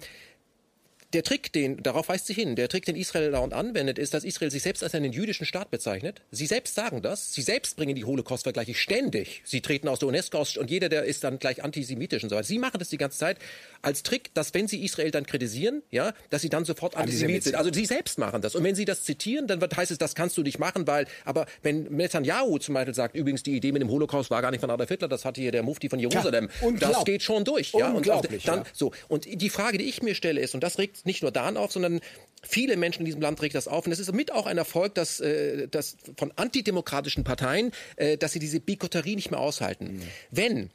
der 1.15 1.23
Trick, 1.23 1.53
den, 1.55 1.83
darauf 1.83 2.09
weist 2.11 2.27
sie 2.27 2.35
hin, 2.35 2.55
der 2.55 2.69
Trick, 2.69 2.85
den 2.85 2.95
Israel 2.95 3.31
dauernd 3.31 3.55
anwendet, 3.55 3.99
ist, 3.99 4.13
dass 4.13 4.25
Israel 4.25 4.51
sich 4.51 4.63
selbst 4.63 4.83
als 4.83 4.95
einen 4.95 5.13
jüdischen 5.13 5.47
Staat 5.47 5.71
bezeichnet. 5.71 6.21
Sie 6.31 6.45
selbst 6.45 6.75
sagen 6.75 7.01
das. 7.01 7.33
Sie 7.33 7.41
selbst 7.41 7.77
bringen 7.77 7.95
die 7.95 8.05
Holocaust-Vergleiche 8.05 8.75
ständig. 8.75 9.41
Sie 9.45 9.63
treten 9.63 9.89
aus 9.89 10.01
der 10.01 10.09
UNESCO 10.09 10.39
aus 10.39 10.57
und 10.59 10.71
jeder, 10.71 10.91
der 10.91 11.05
ist 11.05 11.25
dann 11.25 11.39
gleich 11.39 11.65
antisemitisch 11.65 12.23
und 12.23 12.29
so 12.29 12.37
weiter. 12.37 12.47
Sie 12.47 12.59
machen 12.59 12.79
das 12.79 12.91
die 12.91 12.99
ganze 12.99 13.19
Zeit 13.19 13.39
als 13.81 14.03
Trick, 14.03 14.35
dass 14.35 14.53
wenn 14.53 14.69
sie 14.69 14.85
Israel 14.85 15.11
dann 15.11 15.25
kritisieren, 15.25 15.83
ja, 15.91 16.13
dass 16.29 16.43
sie 16.43 16.51
dann 16.51 16.67
sofort 16.67 16.95
antisemit 16.95 17.45
sind. 17.45 17.55
Also 17.55 17.73
sie 17.73 17.87
selbst 17.87 18.19
machen 18.19 18.43
das. 18.43 18.55
Und 18.55 18.65
wenn 18.65 18.75
sie 18.75 18.85
das 18.85 19.05
zitieren, 19.05 19.47
dann 19.47 19.63
wird, 19.63 19.77
heißt 19.77 19.91
es, 19.91 19.97
das 19.97 20.15
kannst 20.15 20.37
du 20.37 20.43
nicht 20.43 20.59
machen, 20.59 20.87
weil, 20.87 21.07
aber 21.25 21.47
wenn 21.63 21.85
Netanyahu 21.85 22.59
zum 22.59 22.75
Beispiel 22.75 22.95
sagt, 22.95 23.15
übrigens, 23.15 23.43
die 23.43 23.57
Idee 23.57 23.73
mit 23.73 23.81
dem 23.81 23.91
Holocaust 23.91 24.31
war 24.31 24.43
gar 24.43 24.51
nicht 24.51 24.61
von 24.61 24.71
Adolf 24.71 24.91
Hitler, 24.91 25.09
das 25.09 25.25
hatte 25.25 25.41
hier 25.41 25.53
der 25.53 25.63
Mufti 25.63 25.89
von 25.89 25.99
Jerusalem. 25.99 26.51
Ja, 26.61 26.71
das 26.79 27.05
geht 27.05 27.23
schon 27.23 27.45
durch. 27.45 27.73
Ja, 27.73 27.93
und 27.93 28.07
dann, 28.07 28.23
ja. 28.41 28.65
so. 28.75 28.93
Und 29.09 29.27
die 29.27 29.51
Frage, 29.51 29.79
die 29.79 29.85
ich 29.85 30.03
mir 30.03 30.15
stelle, 30.15 30.41
ist, 30.41 30.55
und 30.55 30.63
das 30.63 30.79
regt 30.79 30.98
nicht 31.07 31.23
nur 31.23 31.31
daran 31.31 31.57
auf, 31.57 31.73
sondern 31.73 32.01
viele 32.43 32.77
Menschen 32.77 33.01
in 33.01 33.07
diesem 33.07 33.21
Land 33.21 33.43
regt 33.43 33.55
das 33.55 33.69
auf. 33.69 33.87
Und 33.87 33.93
es 33.93 33.99
ist 33.99 34.13
mit 34.13 34.33
auch 34.33 34.47
ein 34.47 34.59
Erfolg, 34.59 34.95
dass, 34.95 35.21
äh, 35.21 35.69
dass 35.69 35.97
von 36.17 36.33
antidemokratischen 36.37 37.25
Parteien, 37.25 37.73
äh, 37.97 38.17
dass 38.17 38.33
sie 38.33 38.39
diese 38.39 38.61
Bigotterie 38.61 39.17
nicht 39.17 39.31
mehr 39.31 39.41
aushalten. 39.41 39.99
Mhm. 39.99 40.03
Wenn 40.31 40.71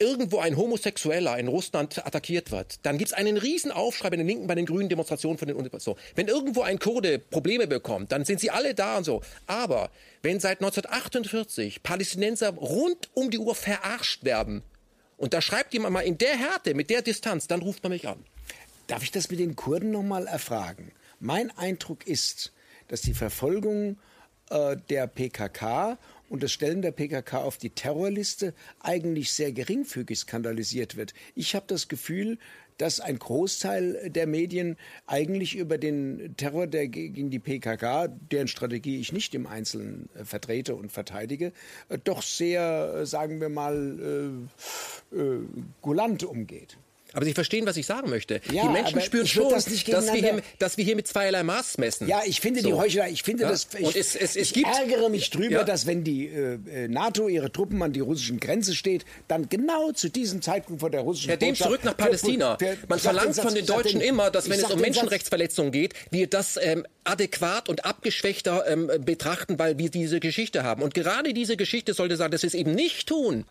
irgendwo 0.00 0.38
ein 0.38 0.56
Homosexueller 0.56 1.38
in 1.38 1.46
Russland 1.46 2.04
attackiert 2.04 2.50
wird, 2.50 2.78
dann 2.84 2.96
gibt 2.96 3.10
es 3.10 3.12
einen 3.12 3.36
riesen 3.36 3.70
Aufschrei 3.70 4.08
bei 4.08 4.16
den 4.16 4.26
Linken, 4.26 4.46
bei 4.46 4.54
den 4.54 4.64
grünen 4.64 4.88
Demonstrationen 4.88 5.38
von 5.38 5.46
den 5.46 5.70
so. 5.78 5.96
Wenn 6.14 6.26
irgendwo 6.26 6.62
ein 6.62 6.78
Kurde 6.78 7.18
Probleme 7.18 7.66
bekommt, 7.66 8.10
dann 8.10 8.24
sind 8.24 8.40
sie 8.40 8.50
alle 8.50 8.74
da 8.74 8.96
und 8.96 9.04
so. 9.04 9.20
Aber 9.46 9.90
wenn 10.22 10.40
seit 10.40 10.60
1948 10.60 11.82
Palästinenser 11.82 12.54
rund 12.54 13.10
um 13.12 13.30
die 13.30 13.38
Uhr 13.38 13.54
verarscht 13.54 14.24
werden, 14.24 14.62
und 15.18 15.34
da 15.34 15.42
schreibt 15.42 15.74
jemand 15.74 15.92
mal 15.92 16.00
in 16.00 16.16
der 16.16 16.34
Härte, 16.34 16.72
mit 16.72 16.88
der 16.88 17.02
Distanz, 17.02 17.46
dann 17.46 17.60
ruft 17.60 17.82
man 17.82 17.92
mich 17.92 18.08
an. 18.08 18.24
Darf 18.90 19.04
ich 19.04 19.12
das 19.12 19.30
mit 19.30 19.38
den 19.38 19.54
Kurden 19.54 19.92
noch 19.92 20.02
mal 20.02 20.26
erfragen? 20.26 20.90
Mein 21.20 21.56
Eindruck 21.56 22.08
ist, 22.08 22.52
dass 22.88 23.02
die 23.02 23.14
Verfolgung 23.14 23.98
äh, 24.50 24.76
der 24.88 25.06
PKK 25.06 25.96
und 26.28 26.42
das 26.42 26.50
Stellen 26.50 26.82
der 26.82 26.90
PKK 26.90 27.38
auf 27.38 27.56
die 27.56 27.70
Terrorliste 27.70 28.52
eigentlich 28.80 29.30
sehr 29.30 29.52
geringfügig 29.52 30.18
skandalisiert 30.18 30.96
wird. 30.96 31.14
Ich 31.36 31.54
habe 31.54 31.66
das 31.68 31.86
Gefühl, 31.86 32.36
dass 32.78 32.98
ein 32.98 33.20
Großteil 33.20 34.10
der 34.10 34.26
Medien 34.26 34.76
eigentlich 35.06 35.54
über 35.54 35.78
den 35.78 36.34
Terror 36.36 36.66
der, 36.66 36.88
gegen 36.88 37.30
die 37.30 37.38
PKK, 37.38 38.08
deren 38.08 38.48
Strategie 38.48 38.98
ich 38.98 39.12
nicht 39.12 39.36
im 39.36 39.46
Einzelnen 39.46 40.08
äh, 40.16 40.24
vertrete 40.24 40.74
und 40.74 40.90
verteidige, 40.90 41.52
äh, 41.90 41.98
doch 42.02 42.22
sehr, 42.22 43.02
äh, 43.02 43.06
sagen 43.06 43.40
wir 43.40 43.50
mal, 43.50 44.48
äh, 45.12 45.16
äh, 45.16 45.42
gulant 45.80 46.24
umgeht. 46.24 46.76
Aber 47.12 47.24
Sie 47.24 47.34
verstehen, 47.34 47.66
was 47.66 47.76
ich 47.76 47.86
sagen 47.86 48.10
möchte. 48.10 48.40
Ja, 48.52 48.62
die 48.62 48.68
Menschen 48.68 49.00
spüren 49.00 49.26
schon, 49.26 49.50
das 49.50 49.64
dass, 49.64 50.12
wir 50.12 50.20
hier, 50.20 50.42
dass 50.58 50.76
wir 50.76 50.84
hier 50.84 50.96
mit 50.96 51.08
zweierlei 51.08 51.42
Maß 51.42 51.78
messen. 51.78 52.08
Ja, 52.08 52.22
ich 52.24 52.40
finde 52.40 52.60
so. 52.60 52.68
die 52.68 52.74
Heuchelei, 52.74 53.10
ich 53.10 53.22
finde 53.22 53.44
ja? 53.44 53.50
das, 53.50 53.68
ich, 53.78 53.96
es, 53.96 54.14
es, 54.14 54.36
es 54.36 54.36
ich 54.36 54.54
gibt, 54.54 54.68
ärgere 54.68 55.08
mich 55.08 55.30
drüber, 55.30 55.50
ja. 55.50 55.64
dass 55.64 55.86
wenn 55.86 56.04
die 56.04 56.26
äh, 56.26 56.88
NATO 56.88 57.28
ihre 57.28 57.50
Truppen 57.50 57.82
an 57.82 57.92
die 57.92 58.00
russischen 58.00 58.38
Grenze 58.38 58.74
steht, 58.74 59.04
dann 59.28 59.48
genau 59.48 59.92
zu 59.92 60.08
diesem 60.08 60.42
Zeitpunkt 60.42 60.80
vor 60.80 60.90
der 60.90 61.00
russischen 61.00 61.30
Herr 61.30 61.36
Dem 61.36 61.54
zurück 61.54 61.84
nach 61.84 61.96
Palästina. 61.96 62.56
Der, 62.56 62.76
der, 62.76 62.86
Man 62.88 62.98
verlangt 62.98 63.36
von 63.36 63.54
den 63.54 63.66
Deutschen 63.66 64.00
den, 64.00 64.08
immer, 64.08 64.30
dass 64.30 64.48
wenn 64.48 64.60
es 64.60 64.70
um 64.70 64.80
Menschenrechtsverletzungen 64.80 65.72
geht, 65.72 65.94
wir 66.10 66.26
das 66.26 66.58
ähm, 66.60 66.86
adäquat 67.04 67.68
und 67.68 67.84
abgeschwächter 67.84 68.64
ähm, 68.68 68.90
betrachten, 69.04 69.58
weil 69.58 69.78
wir 69.78 69.90
diese 69.90 70.20
Geschichte 70.20 70.62
haben. 70.62 70.82
Und 70.82 70.94
gerade 70.94 71.32
diese 71.34 71.56
Geschichte 71.56 71.94
sollte 71.94 72.16
sagen, 72.16 72.30
dass 72.32 72.42
wir 72.42 72.48
es 72.48 72.54
eben 72.54 72.74
nicht 72.74 73.08
tun. 73.08 73.44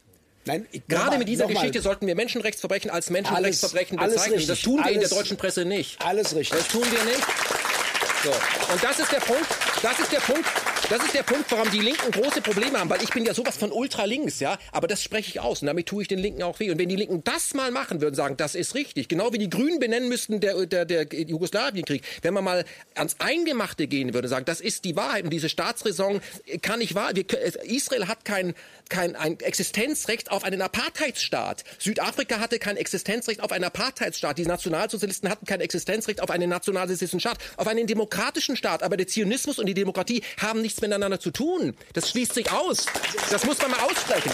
Nein, 0.49 0.67
Gerade 0.88 1.17
mit 1.17 1.27
dieser 1.27 1.47
Geschichte 1.47 1.81
sollten 1.81 2.07
wir 2.07 2.15
Menschenrechtsverbrechen 2.15 2.89
als 2.91 3.09
Menschenrechtsverbrechen 3.09 3.99
alles, 3.99 4.15
bezeichnen. 4.15 4.35
Alles 4.35 4.47
das 4.47 4.61
tun 4.61 4.77
wir 4.77 4.85
alles, 4.85 4.95
in 4.95 4.99
der 5.01 5.09
deutschen 5.09 5.38
Presse 5.38 5.65
nicht. 5.65 6.01
Alles 6.03 6.35
richtig. 6.35 6.57
Das 6.57 6.67
tun 6.67 6.84
wir 6.84 7.03
nicht. 7.05 7.23
So. 8.23 8.31
Und 8.73 8.84
das 8.84 8.99
ist 8.99 9.11
der 9.11 9.19
Punkt, 9.19 9.47
das 9.81 9.99
ist 9.99 10.11
der 10.11 10.19
Punkt, 10.19 10.43
das 10.90 11.03
ist 11.03 11.14
der 11.14 11.24
Punkt, 11.24 11.52
warum 11.52 11.70
die 11.70 11.80
Linken 11.80 12.11
große 12.11 12.41
Probleme 12.41 12.80
haben, 12.80 12.90
weil 12.90 13.03
ich 13.03 13.11
bin 13.11 13.24
ja 13.24 13.34
sowas 13.36 13.57
von 13.57 13.72
ultralinks, 13.72 14.40
ja, 14.40 14.57
aber 14.72 14.88
das 14.88 15.03
spreche 15.03 15.30
ich 15.30 15.40
aus 15.40 15.61
und 15.61 15.68
damit 15.68 15.86
tue 15.86 16.02
ich 16.02 16.07
den 16.07 16.18
Linken 16.18 16.41
auch 16.41 16.60
weh. 16.60 16.72
Und 16.72 16.80
wenn 16.80 16.90
die 16.90 16.95
Linken 16.95 17.24
das 17.24 17.53
mal 17.53 17.70
machen 17.70 18.02
würden, 18.02 18.16
sagen, 18.16 18.38
das 18.38 18.56
ist 18.56 18.74
richtig, 18.74 19.07
genau 19.07 19.32
wie 19.32 19.38
die 19.38 19.49
Grünen 19.49 19.80
benennen 19.80 20.10
müssten 20.10 20.40
der, 20.40 20.66
der, 20.66 20.86
der 20.86 21.06
Jugoslawienkrieg, 21.11 22.03
wenn 22.24 22.34
man 22.34 22.44
mal 22.44 22.66
ans 22.95 23.18
Eingemachte 23.20 23.86
gehen 23.86 24.16
würde, 24.16 24.28
sagen, 24.28 24.45
das 24.45 24.61
ist 24.61 24.84
die 24.84 24.95
Wahrheit 24.95 25.26
und 25.26 25.30
diese 25.30 25.48
Staatsräson 25.48 26.22
kann 26.64 26.80
nicht 26.80 26.95
wahr, 26.95 27.11
wir, 27.14 27.26
Israel 27.66 28.07
hat 28.07 28.26
kein, 28.26 28.56
kein 28.90 29.16
ein 29.16 29.40
Existenzrecht 29.40 30.32
auf 30.32 30.44
einen 30.44 30.61
Apartheidsstaat. 30.61 31.66
Südafrika 31.78 32.40
hatte 32.40 32.57
kein 32.57 32.78
Existenzrecht 32.78 33.41
auf 33.41 33.52
einen 33.52 33.66
Apartheidsstaat. 33.66 34.40
Die 34.40 34.45
Nationalsozialisten 34.45 35.30
hatten 35.30 35.45
kein 35.45 35.61
Existenzrecht 35.61 36.22
auf 36.22 36.32
einen 36.32 36.49
nationalsozialistischen 36.49 37.20
Staat, 37.20 37.38
auf 37.57 37.68
einen 37.68 37.86
demokratischen 37.86 38.56
Staat. 38.56 38.82
Aber 38.82 38.98
der 38.98 39.07
Zionismus 39.07 39.60
und 39.60 39.68
die 39.68 39.76
Demokratie 39.76 40.24
haben 40.41 40.61
nichts 40.61 40.78
miteinander 40.81 41.19
zu 41.19 41.31
tun. 41.31 41.76
Das 41.93 42.10
schließt 42.10 42.34
sich 42.34 42.51
aus. 42.51 42.85
Das 43.30 43.45
muss 43.45 43.61
man 43.61 43.72
mal 43.72 43.80
aussprechen. 43.81 44.31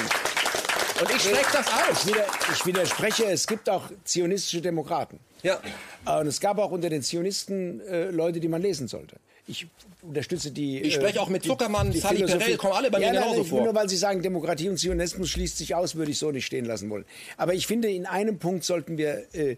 Und 0.99 1.09
ich 1.11 1.21
spreche 1.23 1.51
das 1.51 1.67
aus. 1.67 2.07
Ich, 2.53 2.65
widerspreche, 2.65 3.25
es 3.25 3.47
gibt 3.47 3.69
auch 3.69 3.89
zionistische 4.05 4.61
Demokraten. 4.61 5.19
Ja. 5.43 5.59
Und 6.05 6.27
es 6.27 6.39
gab 6.39 6.57
auch 6.57 6.71
unter 6.71 6.89
den 6.89 7.01
Zionisten 7.01 7.81
äh, 7.81 8.09
Leute, 8.11 8.39
die 8.39 8.47
man 8.47 8.61
lesen 8.61 8.87
sollte. 8.87 9.17
Ich 9.47 9.67
unterstütze 10.01 10.51
die. 10.51 10.81
Ich 10.81 10.95
spreche 10.95 11.21
auch 11.21 11.29
mit 11.29 11.43
Zuckermann, 11.43 11.87
die, 11.87 11.93
die 11.93 11.99
Sali 11.99 12.23
Perel, 12.23 12.57
kommen 12.57 12.73
alle 12.73 12.89
bei 12.89 12.99
ja, 12.99 13.11
mir 13.11 13.19
genauso 13.19 13.41
nein, 13.41 13.45
vor. 13.45 13.63
Nur 13.63 13.75
weil 13.75 13.89
Sie 13.89 13.97
sagen, 13.97 14.21
Demokratie 14.21 14.69
und 14.69 14.77
Zionismus 14.77 15.29
schließt 15.29 15.57
sich 15.57 15.75
aus, 15.75 15.95
würde 15.95 16.11
ich 16.11 16.17
so 16.17 16.31
nicht 16.31 16.45
stehen 16.45 16.65
lassen 16.65 16.89
wollen. 16.89 17.05
Aber 17.37 17.53
ich 17.53 17.67
finde, 17.67 17.91
in 17.91 18.05
einem 18.05 18.39
Punkt 18.39 18.63
sollten 18.63 18.97
wir 18.97 19.27
äh, 19.33 19.57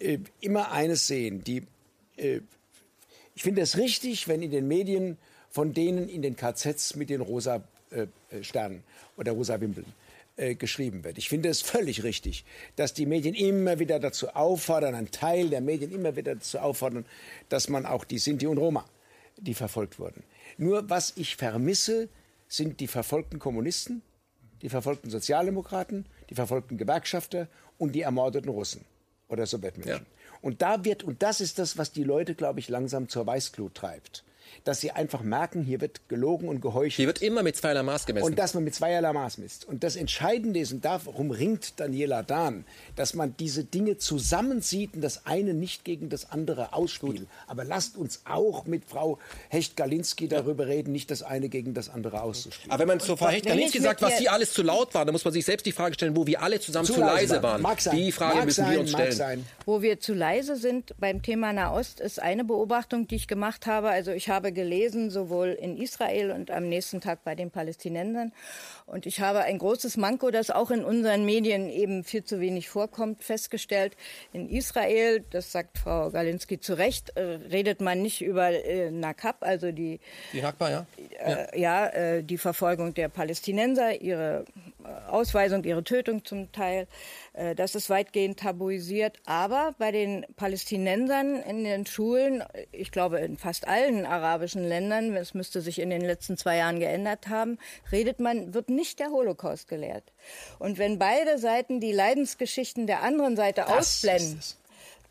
äh, 0.00 0.18
immer 0.40 0.72
eines 0.72 1.06
sehen. 1.06 1.44
Die, 1.44 1.62
äh, 2.16 2.40
ich 3.34 3.42
finde 3.42 3.60
es 3.60 3.76
richtig, 3.76 4.26
wenn 4.26 4.42
in 4.42 4.50
den 4.50 4.66
Medien 4.66 5.16
von 5.50 5.74
denen 5.74 6.08
in 6.08 6.22
den 6.22 6.36
KZs 6.36 6.96
mit 6.96 7.10
den 7.10 7.20
rosa 7.20 7.62
äh, 7.90 8.06
äh, 8.30 8.42
Sternen 8.42 8.84
oder 9.16 9.32
rosa 9.32 9.60
Wimpeln 9.60 9.86
äh, 10.36 10.54
geschrieben 10.54 11.02
wird. 11.02 11.18
Ich 11.18 11.28
finde 11.28 11.48
es 11.48 11.60
völlig 11.60 12.04
richtig, 12.04 12.44
dass 12.76 12.94
die 12.94 13.04
Medien 13.04 13.34
immer 13.34 13.80
wieder 13.80 13.98
dazu 13.98 14.28
auffordern, 14.28 14.94
ein 14.94 15.10
Teil 15.10 15.50
der 15.50 15.60
Medien 15.60 15.92
immer 15.92 16.14
wieder 16.14 16.36
dazu 16.36 16.60
auffordern, 16.60 17.04
dass 17.48 17.68
man 17.68 17.84
auch 17.84 18.04
die 18.04 18.18
Sinti 18.18 18.46
und 18.46 18.58
Roma, 18.58 18.84
die 19.36 19.54
verfolgt 19.54 19.98
wurden. 19.98 20.22
Nur 20.56 20.88
was 20.88 21.14
ich 21.16 21.36
vermisse, 21.36 22.08
sind 22.46 22.80
die 22.80 22.86
verfolgten 22.86 23.38
Kommunisten, 23.38 24.02
die 24.62 24.68
verfolgten 24.68 25.10
Sozialdemokraten, 25.10 26.06
die 26.28 26.34
verfolgten 26.34 26.78
Gewerkschafter 26.78 27.48
und 27.76 27.92
die 27.92 28.02
ermordeten 28.02 28.50
Russen 28.50 28.84
oder 29.28 29.46
Sowjetmenschen. 29.46 30.04
Ja. 30.04 30.38
Und 30.42 30.62
da 30.62 30.84
wird, 30.84 31.02
und 31.02 31.22
das 31.22 31.40
ist 31.40 31.58
das, 31.58 31.76
was 31.76 31.92
die 31.92 32.04
Leute, 32.04 32.34
glaube 32.34 32.60
ich, 32.60 32.68
langsam 32.68 33.08
zur 33.08 33.26
Weißglut 33.26 33.74
treibt 33.74 34.24
dass 34.64 34.80
sie 34.80 34.90
einfach 34.90 35.22
merken, 35.22 35.62
hier 35.62 35.80
wird 35.80 36.08
gelogen 36.08 36.48
und 36.48 36.60
geheuchelt. 36.60 36.94
Hier 36.94 37.06
wird 37.06 37.22
immer 37.22 37.42
mit 37.42 37.56
zweierlei 37.56 37.82
Maß 37.82 38.06
gemessen. 38.06 38.26
Und 38.26 38.38
dass 38.38 38.54
man 38.54 38.64
mit 38.64 38.74
zweierlei 38.74 39.12
Maß 39.12 39.38
misst. 39.38 39.66
Und 39.66 39.84
das 39.84 39.96
Entscheidende 39.96 40.60
ist, 40.60 40.72
und 40.72 40.84
darum 40.84 41.30
ringt 41.30 41.78
Daniela 41.80 42.22
Dahn, 42.22 42.64
dass 42.96 43.14
man 43.14 43.34
diese 43.38 43.64
Dinge 43.64 43.98
zusammensieht 43.98 44.94
und 44.94 45.00
das 45.00 45.26
eine 45.26 45.54
nicht 45.54 45.84
gegen 45.84 46.08
das 46.08 46.30
andere 46.30 46.72
ausspielt. 46.72 47.26
Aber 47.46 47.64
lasst 47.64 47.96
uns 47.96 48.22
auch 48.24 48.66
mit 48.66 48.84
Frau 48.84 49.18
Hecht-Galinski 49.48 50.28
darüber 50.28 50.66
reden, 50.66 50.92
nicht 50.92 51.10
das 51.10 51.22
eine 51.22 51.48
gegen 51.48 51.74
das 51.74 51.88
andere 51.88 52.22
auszuspielen. 52.22 52.70
Aber 52.70 52.80
wenn 52.80 52.88
man 52.88 53.00
zu 53.00 53.16
Frau 53.16 53.28
Hecht-Galinski 53.28 53.80
sagt, 53.80 54.02
was 54.02 54.18
sie 54.18 54.28
alles 54.28 54.52
zu 54.52 54.62
laut 54.62 54.94
war, 54.94 55.04
dann 55.04 55.12
muss 55.12 55.24
man 55.24 55.32
sich 55.32 55.44
selbst 55.44 55.66
die 55.66 55.72
Frage 55.72 55.94
stellen, 55.94 56.16
wo 56.16 56.26
wir 56.26 56.42
alle 56.42 56.60
zusammen 56.60 56.86
zu, 56.86 56.94
zu 56.94 57.00
leise 57.00 57.42
waren. 57.42 57.62
Mag 57.62 57.80
sein. 57.80 57.96
Die 57.96 58.12
Frage 58.12 58.36
mag 58.36 58.44
müssen 58.46 58.64
sein, 58.64 58.72
wir 58.72 58.80
uns 58.80 58.90
stellen. 58.90 59.12
Sein. 59.12 59.46
Wo 59.66 59.82
wir 59.82 60.00
zu 60.00 60.14
leise 60.14 60.56
sind 60.56 60.94
beim 60.98 61.22
Thema 61.22 61.52
Nahost, 61.52 62.00
ist 62.00 62.20
eine 62.20 62.44
Beobachtung, 62.44 63.06
die 63.06 63.16
ich 63.16 63.28
gemacht 63.28 63.66
habe. 63.66 63.90
Also 63.90 64.12
ich 64.12 64.28
habe 64.28 64.39
habe 64.40 64.52
gelesen, 64.52 65.10
sowohl 65.10 65.48
in 65.48 65.76
Israel 65.76 66.30
und 66.30 66.50
am 66.50 66.66
nächsten 66.66 67.02
Tag 67.02 67.24
bei 67.24 67.34
den 67.34 67.50
Palästinensern. 67.50 68.32
Und 68.86 69.04
ich 69.04 69.20
habe 69.20 69.40
ein 69.40 69.58
großes 69.58 69.98
Manko, 69.98 70.30
das 70.30 70.50
auch 70.50 70.70
in 70.70 70.82
unseren 70.82 71.26
Medien 71.26 71.68
eben 71.68 72.04
viel 72.04 72.24
zu 72.24 72.40
wenig 72.40 72.70
vorkommt, 72.70 73.22
festgestellt. 73.22 73.96
In 74.32 74.48
Israel, 74.48 75.22
das 75.30 75.52
sagt 75.52 75.76
Frau 75.76 76.10
Galinski 76.10 76.58
zu 76.58 76.72
Recht, 76.72 77.10
äh, 77.16 77.20
redet 77.52 77.82
man 77.82 78.00
nicht 78.00 78.22
über 78.22 78.48
äh, 78.48 78.90
Nakab, 78.90 79.36
also 79.40 79.72
die, 79.72 80.00
die 80.32 80.40
Nakba, 80.40 80.70
ja, 80.70 80.86
äh, 81.18 81.60
ja 81.60 81.86
äh, 81.88 82.24
die 82.24 82.38
Verfolgung 82.38 82.94
der 82.94 83.10
Palästinenser, 83.10 84.00
ihre 84.00 84.46
äh, 84.82 85.10
Ausweisung, 85.10 85.62
ihre 85.64 85.84
Tötung 85.84 86.24
zum 86.24 86.50
Teil. 86.50 86.86
Äh, 87.40 87.54
das 87.54 87.74
ist 87.74 87.88
weitgehend 87.90 88.38
tabuisiert. 88.38 89.18
Aber 89.24 89.74
bei 89.78 89.90
den 89.90 90.26
Palästinensern 90.36 91.36
in 91.36 91.64
den 91.64 91.86
Schulen, 91.86 92.44
ich 92.70 92.92
glaube 92.92 93.20
in 93.20 93.36
fast 93.36 93.66
allen 93.66 94.04
arabischen 94.06 94.64
Ländern, 94.64 95.16
es 95.16 95.34
müsste 95.34 95.60
sich 95.60 95.78
in 95.78 95.90
den 95.90 96.02
letzten 96.02 96.36
zwei 96.36 96.58
Jahren 96.58 96.78
geändert 96.78 97.28
haben, 97.28 97.58
redet 97.90 98.20
man, 98.20 98.54
wird 98.54 98.68
nicht 98.68 98.98
der 99.00 99.10
Holocaust 99.10 99.68
gelehrt. 99.68 100.12
Und 100.58 100.78
wenn 100.78 100.98
beide 100.98 101.38
Seiten 101.38 101.80
die 101.80 101.92
Leidensgeschichten 101.92 102.86
der 102.86 103.02
anderen 103.02 103.36
Seite 103.36 103.62
das 103.66 104.04
ausblenden, 104.04 104.40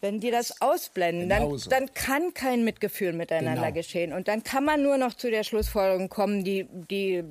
wenn 0.01 0.19
die 0.19 0.31
das 0.31 0.61
ausblenden, 0.61 1.29
dann, 1.29 1.59
dann 1.69 1.93
kann 1.93 2.33
kein 2.33 2.63
Mitgefühl 2.63 3.13
miteinander 3.13 3.63
genau. 3.63 3.73
geschehen. 3.73 4.13
Und 4.13 4.27
dann 4.27 4.43
kann 4.43 4.63
man 4.63 4.81
nur 4.81 4.97
noch 4.97 5.13
zu 5.13 5.29
der 5.29 5.43
Schlussfolgerung 5.43 6.09
kommen, 6.09 6.43
die, 6.43 6.67
die 6.89 7.23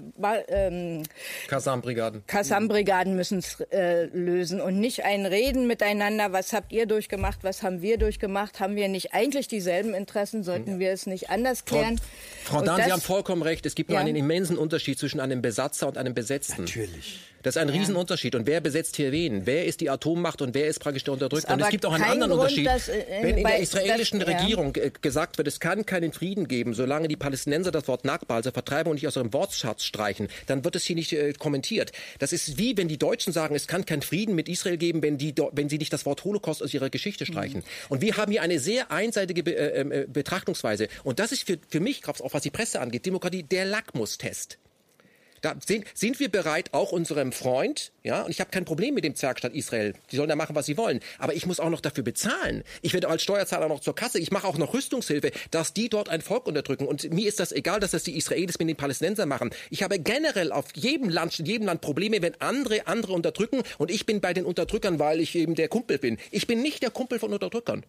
ähm, 0.49 1.03
Kassam-Brigaden. 1.49 3.17
Müssen 3.17 3.39
es 3.39 3.61
äh, 3.73 4.05
lösen 4.07 4.61
und 4.61 4.79
nicht 4.79 5.05
ein 5.05 5.27
Reden 5.27 5.67
miteinander, 5.67 6.33
was 6.33 6.53
habt 6.53 6.73
ihr 6.73 6.87
durchgemacht, 6.87 7.39
was 7.43 7.63
haben 7.63 7.81
wir 7.81 7.99
durchgemacht, 7.99 8.61
haben 8.61 8.77
wir 8.77 8.89
nicht 8.89 9.15
eigentlich 9.15 9.49
dieselben 9.49 9.95
Interessen, 9.95 10.43
sollten 10.45 10.73
ja. 10.73 10.79
wir 10.79 10.93
es 10.93 11.07
nicht 11.07 11.31
anders 11.31 11.65
klären. 11.65 11.99
Frau, 12.45 12.59
Frau 12.59 12.65
Dahn, 12.65 12.83
Sie 12.85 12.93
haben 12.93 13.01
vollkommen 13.01 13.43
recht, 13.43 13.65
es 13.67 13.75
gibt 13.75 13.91
nur 13.91 13.99
ja. 13.99 14.05
einen 14.05 14.17
immensen 14.17 14.59
Unterschied 14.59 14.99
zwischen 14.99 15.21
einem 15.21 15.43
Besatzer 15.43 15.89
und 15.89 15.97
einem 15.97 16.15
Besetzten. 16.15 16.63
Natürlich. 16.63 17.21
Das 17.49 17.57
ist 17.57 17.63
ein 17.63 17.69
ja. 17.69 17.81
Riesenunterschied. 17.81 18.35
Und 18.35 18.47
wer 18.47 18.61
besetzt 18.61 18.97
hier 18.97 19.11
wen? 19.11 19.47
Wer 19.47 19.65
ist 19.65 19.81
die 19.81 19.89
Atommacht 19.89 20.43
und 20.43 20.53
wer 20.53 20.67
ist 20.67 20.81
praktisch 20.81 21.05
der 21.05 21.15
Unterdrückte? 21.15 21.51
Und 21.51 21.63
es 21.63 21.71
gibt 21.71 21.87
auch 21.87 21.95
einen 21.95 22.05
anderen 22.05 22.33
Grund, 22.33 22.43
Unterschied. 22.43 22.67
Dass, 22.67 22.89
äh, 22.91 23.05
Wenn 23.23 23.39
in 23.39 23.45
der 23.45 23.59
israelischen 23.59 24.21
das, 24.21 24.29
Regierung 24.29 24.75
ja. 24.77 24.83
Äh, 24.83 24.91
gesagt 25.01 25.39
wird, 25.39 25.49
es 25.49 25.59
kann 25.59 25.87
keinen 25.87 26.13
Frieden 26.13 26.47
geben, 26.47 26.75
solange 26.75 27.09
die 27.09 27.17
Palästinenser 27.17 27.71
das 27.71 27.89
Wort 27.89 28.05
Nakba, 28.05 28.35
also 28.35 28.51
Vertreibung, 28.51 28.93
nicht 28.93 29.07
aus 29.09 29.17
ihrem 29.17 29.33
Wortschatz 29.33 29.85
streichen, 29.85 30.29
dann 30.47 30.63
wird 30.63 30.77
es 30.77 30.85
hier 30.85 30.95
nicht 30.95 31.15
äh, 31.15 31.33
kommentiert. 31.33 31.93
Das 32.19 32.35
ist 32.35 32.59
wie, 32.59 32.77
wenn 32.77 32.89
die 32.89 32.99
Deutschen 32.99 33.33
sagen, 33.33 33.55
es 33.55 33.67
kann 33.67 33.87
keinen 33.87 34.03
Frieden 34.03 34.35
mit 34.35 34.51
Israel 34.51 34.77
geben, 34.77 35.01
wenn, 35.01 35.17
die, 35.17 35.35
wenn 35.53 35.71
sie 35.71 35.79
nicht 35.79 35.95
das 35.95 36.05
Wort 36.05 36.25
Holocaust 36.25 36.63
aus 36.63 36.75
ihrer 36.75 36.91
Geschichte 36.91 37.25
streichen. 37.25 37.61
Mhm. 37.61 37.65
Und 37.89 38.03
wir 38.03 38.19
haben 38.19 38.31
hier 38.31 38.43
eine 38.43 38.59
sehr 38.59 38.91
einseitige 38.91 39.43
Be 39.43 39.57
äh, 39.57 39.81
ähm, 39.81 39.91
äh, 39.91 40.05
Betrachtungsweise. 40.07 40.89
Und 41.03 41.19
das 41.19 41.33
ist 41.33 41.47
für, 41.47 41.57
für 41.67 41.81
mich, 41.81 42.07
auch 42.07 42.35
was 42.35 42.43
die 42.43 42.51
Presse 42.51 42.79
angeht, 42.83 43.07
Demokratie 43.07 43.43
der 43.43 43.65
Lackmustest. 43.65 44.59
Da 45.41 45.55
sind, 45.65 45.85
sind 45.95 46.21
wir 46.21 46.31
bereit, 46.31 46.73
auch 46.73 46.93
unserem 46.93 47.33
Freund, 47.33 47.93
ja, 48.03 48.23
und 48.23 48.31
ich 48.31 48.41
habe 48.41 48.51
kein 48.51 48.65
Problem 48.65 48.95
mit 48.95 49.05
dem 49.05 49.15
Zwergstaat 49.15 49.55
Israel, 49.55 49.95
die 50.11 50.17
sollen 50.17 50.29
da 50.29 50.37
machen, 50.37 50.57
was 50.57 50.67
sie 50.67 50.77
wollen, 50.77 51.01
aber 51.19 51.35
ich 51.35 51.47
muss 51.47 51.61
auch 51.61 51.71
noch 51.71 51.81
dafür 51.81 52.05
bezahlen. 52.05 52.65
Ich 52.83 52.93
werde 52.93 53.09
als 53.09 53.23
Steuerzahler 53.23 53.69
noch 53.69 53.81
zur 53.81 53.95
Kasse, 53.95 54.19
ich 54.19 54.31
mache 54.31 54.47
auch 54.47 54.59
noch 54.59 54.75
Rüstungshilfe, 54.75 55.31
dass 55.51 55.73
die 55.73 55.89
dort 55.89 56.09
ein 56.09 56.21
Volk 56.21 56.47
unterdrücken. 56.47 56.87
Und 56.87 57.13
mir 57.13 57.29
ist 57.29 57.41
das 57.41 57.53
egal, 57.53 57.81
dass 57.81 57.93
das 57.93 58.03
die 58.03 58.17
Israelis 58.17 58.59
mit 58.59 58.69
den 58.69 58.77
Palästinensern 58.77 59.29
machen. 59.29 59.51
Ich 59.71 59.83
habe 59.83 59.99
generell 59.99 60.53
auf 60.53 60.67
jedem 60.75 61.09
Land, 61.09 61.39
in 61.39 61.47
jedem 61.47 61.67
Land 61.67 61.81
Probleme, 61.81 62.23
wenn 62.23 62.41
andere 62.41 62.87
andere 62.87 63.13
unterdrücken 63.13 63.63
und 63.79 63.91
ich 63.91 64.07
bin 64.07 64.21
bei 64.21 64.35
den 64.35 64.45
Unterdrückern, 64.45 64.99
weil 64.99 65.21
ich 65.21 65.35
eben 65.35 65.55
der 65.55 65.69
Kumpel 65.69 65.99
bin. 65.99 66.19
Ich 66.31 66.47
bin 66.47 66.63
nicht 66.63 66.83
der 66.83 66.91
Kumpel 66.91 67.19
von 67.19 67.33
Unterdrückern. 67.33 67.85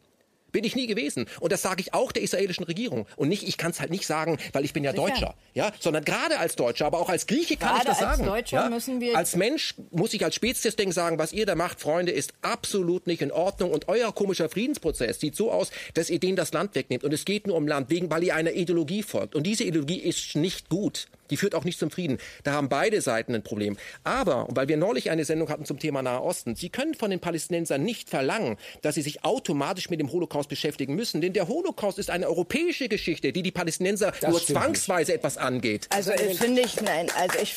Bin 0.52 0.64
ich 0.64 0.76
nie 0.76 0.88
gewesen. 0.88 1.28
Und 1.40 1.52
das 1.52 1.62
sage 1.62 1.82
ich 1.82 1.94
auch 1.94 2.12
der 2.12 2.24
israelischen 2.24 2.66
Regierung. 2.66 3.06
Und 3.16 3.30
nicht, 3.30 3.48
ich 3.48 3.58
kann 3.58 3.72
es 3.72 3.80
halt 3.80 3.92
nicht 3.92 4.06
sagen, 4.06 4.38
weil 4.54 4.66
ich 4.66 4.74
bin 4.74 4.84
ja 4.84 4.92
Sicher. 4.92 5.04
Deutscher. 5.04 5.36
Ja, 5.54 5.72
sondern 5.80 6.04
gerade 6.06 6.40
als 6.40 6.56
Deutscher, 6.56 6.86
aber 6.86 7.00
auch 7.00 7.10
als 7.10 7.28
Grieche 7.28 7.58
kann 7.58 7.70
gerade 7.70 7.82
ich 7.82 7.88
das 7.88 8.00
sagen. 8.00 8.22
Als 8.24 8.30
Deutscher 8.30 8.64
ja? 8.64 8.70
müssen 8.70 9.02
wir. 9.02 9.18
Als 9.18 9.36
Mensch 9.36 9.76
muss 9.92 10.14
ich 10.14 10.24
als 10.24 10.36
Speziesdenken 10.36 10.94
sagen, 10.94 11.18
was 11.20 11.34
ihr 11.34 11.46
da 11.46 11.56
macht, 11.56 11.82
Freunde, 11.82 12.12
ist 12.12 12.34
absolut 12.42 13.08
nicht 13.08 13.22
in 13.22 13.32
Ordnung. 13.32 13.72
Und 13.72 13.88
euer 13.88 14.14
komischer 14.14 14.50
Friedensprozess 14.50 15.20
sieht 15.20 15.36
so 15.36 15.52
aus, 15.52 15.72
dass 15.94 16.10
ihr 16.10 16.20
denen 16.20 16.36
das 16.36 16.54
Land 16.54 16.76
wegnehmt. 16.76 17.04
Und 17.04 17.14
es 17.14 17.26
geht 17.26 17.48
nur 17.48 17.56
um 17.56 17.68
Land, 17.68 17.90
wegen, 17.90 18.10
weil 18.10 18.24
ihr 18.24 18.36
einer 18.36 18.52
Ideologie 18.52 19.04
folgt. 19.04 19.36
Und 19.36 19.44
diese 19.44 19.64
Ideologie 19.64 20.00
ist 20.00 20.36
nicht 20.36 20.70
gut. 20.70 21.08
Die 21.30 21.38
führt 21.38 21.56
auch 21.56 21.64
nicht 21.64 21.80
zum 21.80 21.92
Frieden. 21.92 22.18
Da 22.44 22.54
haben 22.54 22.70
beide 22.70 23.02
Seiten 23.02 23.36
ein 23.36 23.44
Problem. 23.44 23.78
Aber, 24.04 24.48
weil 24.50 24.68
wir 24.68 24.78
neulich 24.78 25.10
eine 25.10 25.26
Sendung 25.26 25.50
hatten 25.50 25.66
zum 25.66 25.80
Thema 25.80 26.02
Nahe 26.02 26.22
Osten, 26.22 26.56
Sie 26.56 26.70
können 26.70 26.94
von 26.94 27.10
den 27.10 27.20
Palästinensern 27.20 27.84
nicht 27.84 28.10
verlangen, 28.10 28.58
dass 28.82 28.96
sie 28.96 29.02
sich 29.02 29.24
automatisch 29.24 29.90
mit 29.90 30.00
dem 30.00 30.12
Holocaust 30.12 30.50
beschäftigen 30.50 30.96
müssen. 30.96 31.22
Denn 31.22 31.34
der 31.34 31.48
Holocaust 31.48 32.00
ist 32.00 32.10
eine 32.10 32.28
europäische 32.28 32.90
Geschichte, 32.90 33.32
die 33.32 33.44
die 33.44 33.52
Palästinenser 33.52 34.14
das 34.20 34.30
nur 34.30 34.44
zwangsweise 34.44 35.12
nicht. 35.12 35.20
etwas 35.20 35.38
angeht. 35.38 35.88
Also 35.94 36.12
finde 36.12 36.62
ich, 36.62 36.82
nein. 36.82 37.08
Also 37.18 37.40
ich 37.42 37.56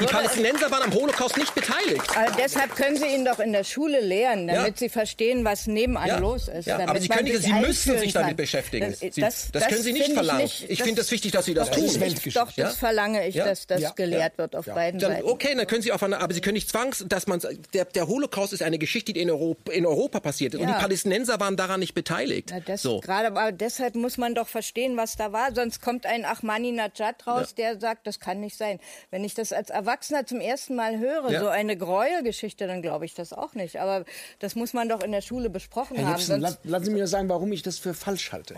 die 0.00 0.04
Palästinenser 0.06 0.70
waren 0.70 0.82
am 0.82 0.94
Holocaust 0.94 1.36
nicht 1.36 1.54
beteiligt. 1.54 2.16
Also 2.16 2.34
deshalb 2.38 2.76
können 2.76 2.96
Sie 2.96 3.06
ihn 3.06 3.24
doch 3.24 3.38
in 3.38 3.52
der 3.52 3.64
Schule 3.64 4.00
lehren, 4.00 4.46
damit 4.46 4.74
ja. 4.74 4.76
Sie 4.76 4.88
verstehen, 4.88 5.44
was 5.44 5.66
nebenan 5.66 6.06
ja. 6.06 6.18
los 6.18 6.48
ist. 6.48 6.66
Ja. 6.66 6.78
Aber 6.78 7.00
Sie, 7.00 7.08
können 7.08 7.24
nicht, 7.24 7.42
Sie 7.42 7.52
müssen 7.52 7.98
sich 7.98 8.12
damit 8.12 8.36
beschäftigen. 8.36 8.90
Das, 8.90 9.00
das, 9.00 9.14
das, 9.14 9.50
das 9.52 9.68
können 9.68 9.82
Sie 9.82 9.92
nicht 9.92 10.12
verlangen. 10.12 10.44
Ich, 10.44 10.68
ich 10.68 10.82
finde 10.82 11.00
es 11.00 11.10
wichtig, 11.10 11.32
dass 11.32 11.46
Sie 11.46 11.54
das 11.54 11.70
tun. 11.70 11.86
Doch, 12.34 12.52
das 12.52 12.76
verlange 12.96 13.26
ich, 13.28 13.34
ja? 13.34 13.44
dass 13.44 13.66
das 13.66 13.80
ja, 13.80 13.90
gelehrt 13.90 14.34
ja, 14.34 14.38
wird 14.38 14.56
auf 14.56 14.66
beiden 14.66 14.98
dann, 15.00 15.12
Seiten. 15.12 15.28
Okay, 15.28 15.54
dann 15.54 15.66
können 15.66 15.82
Sie 15.82 15.92
auf 15.92 16.02
eine, 16.02 16.18
aber 16.18 16.32
Sie 16.32 16.40
können 16.40 16.54
nicht 16.54 16.68
zwangs, 16.68 17.04
dass 17.08 17.26
man, 17.26 17.40
der, 17.74 17.84
der 17.84 18.08
Holocaust 18.08 18.52
ist 18.52 18.62
eine 18.62 18.78
Geschichte, 18.78 19.12
die 19.12 19.20
in 19.20 19.30
Europa, 19.30 19.72
in 19.72 19.86
Europa 19.86 20.20
passiert 20.20 20.54
ist. 20.54 20.60
Und 20.60 20.68
die 20.68 20.72
Palästinenser 20.72 21.38
waren 21.40 21.56
daran 21.56 21.80
nicht 21.80 21.94
beteiligt. 21.94 22.48
Na, 22.50 22.60
das 22.60 22.82
so. 22.82 23.00
Gerade, 23.00 23.28
aber 23.28 23.52
deshalb 23.52 23.94
muss 23.94 24.16
man 24.16 24.34
doch 24.34 24.48
verstehen, 24.48 24.96
was 24.96 25.16
da 25.16 25.32
war. 25.32 25.54
Sonst 25.54 25.80
kommt 25.82 26.06
ein 26.06 26.24
Ahmadinejad 26.24 27.26
raus, 27.26 27.54
der 27.54 27.78
sagt, 27.78 28.06
das 28.06 28.20
kann 28.20 28.40
nicht 28.40 28.56
sein. 28.56 28.80
Wenn 29.10 29.24
ich 29.24 29.34
das 29.34 29.52
als 29.52 29.70
Erwachsener 29.70 30.26
zum 30.26 30.40
ersten 30.40 30.74
Mal 30.74 30.98
höre, 30.98 31.38
so 31.38 31.48
eine 31.48 31.76
Gräuelgeschichte, 31.76 32.66
dann 32.66 32.82
glaube 32.82 33.04
ich 33.04 33.14
das 33.14 33.32
auch 33.32 33.54
nicht. 33.54 33.78
Aber 33.78 34.04
das 34.38 34.54
muss 34.54 34.72
man 34.72 34.88
doch 34.88 35.02
in 35.02 35.12
der 35.12 35.20
Schule 35.20 35.50
besprochen 35.50 35.96
Herr 35.96 36.06
haben. 36.06 36.56
Lassen 36.64 36.84
Sie 36.84 36.90
mir 36.90 37.06
sagen, 37.06 37.28
warum 37.28 37.52
ich 37.52 37.62
das 37.62 37.78
für 37.78 37.94
falsch 37.94 38.32
halte. 38.32 38.54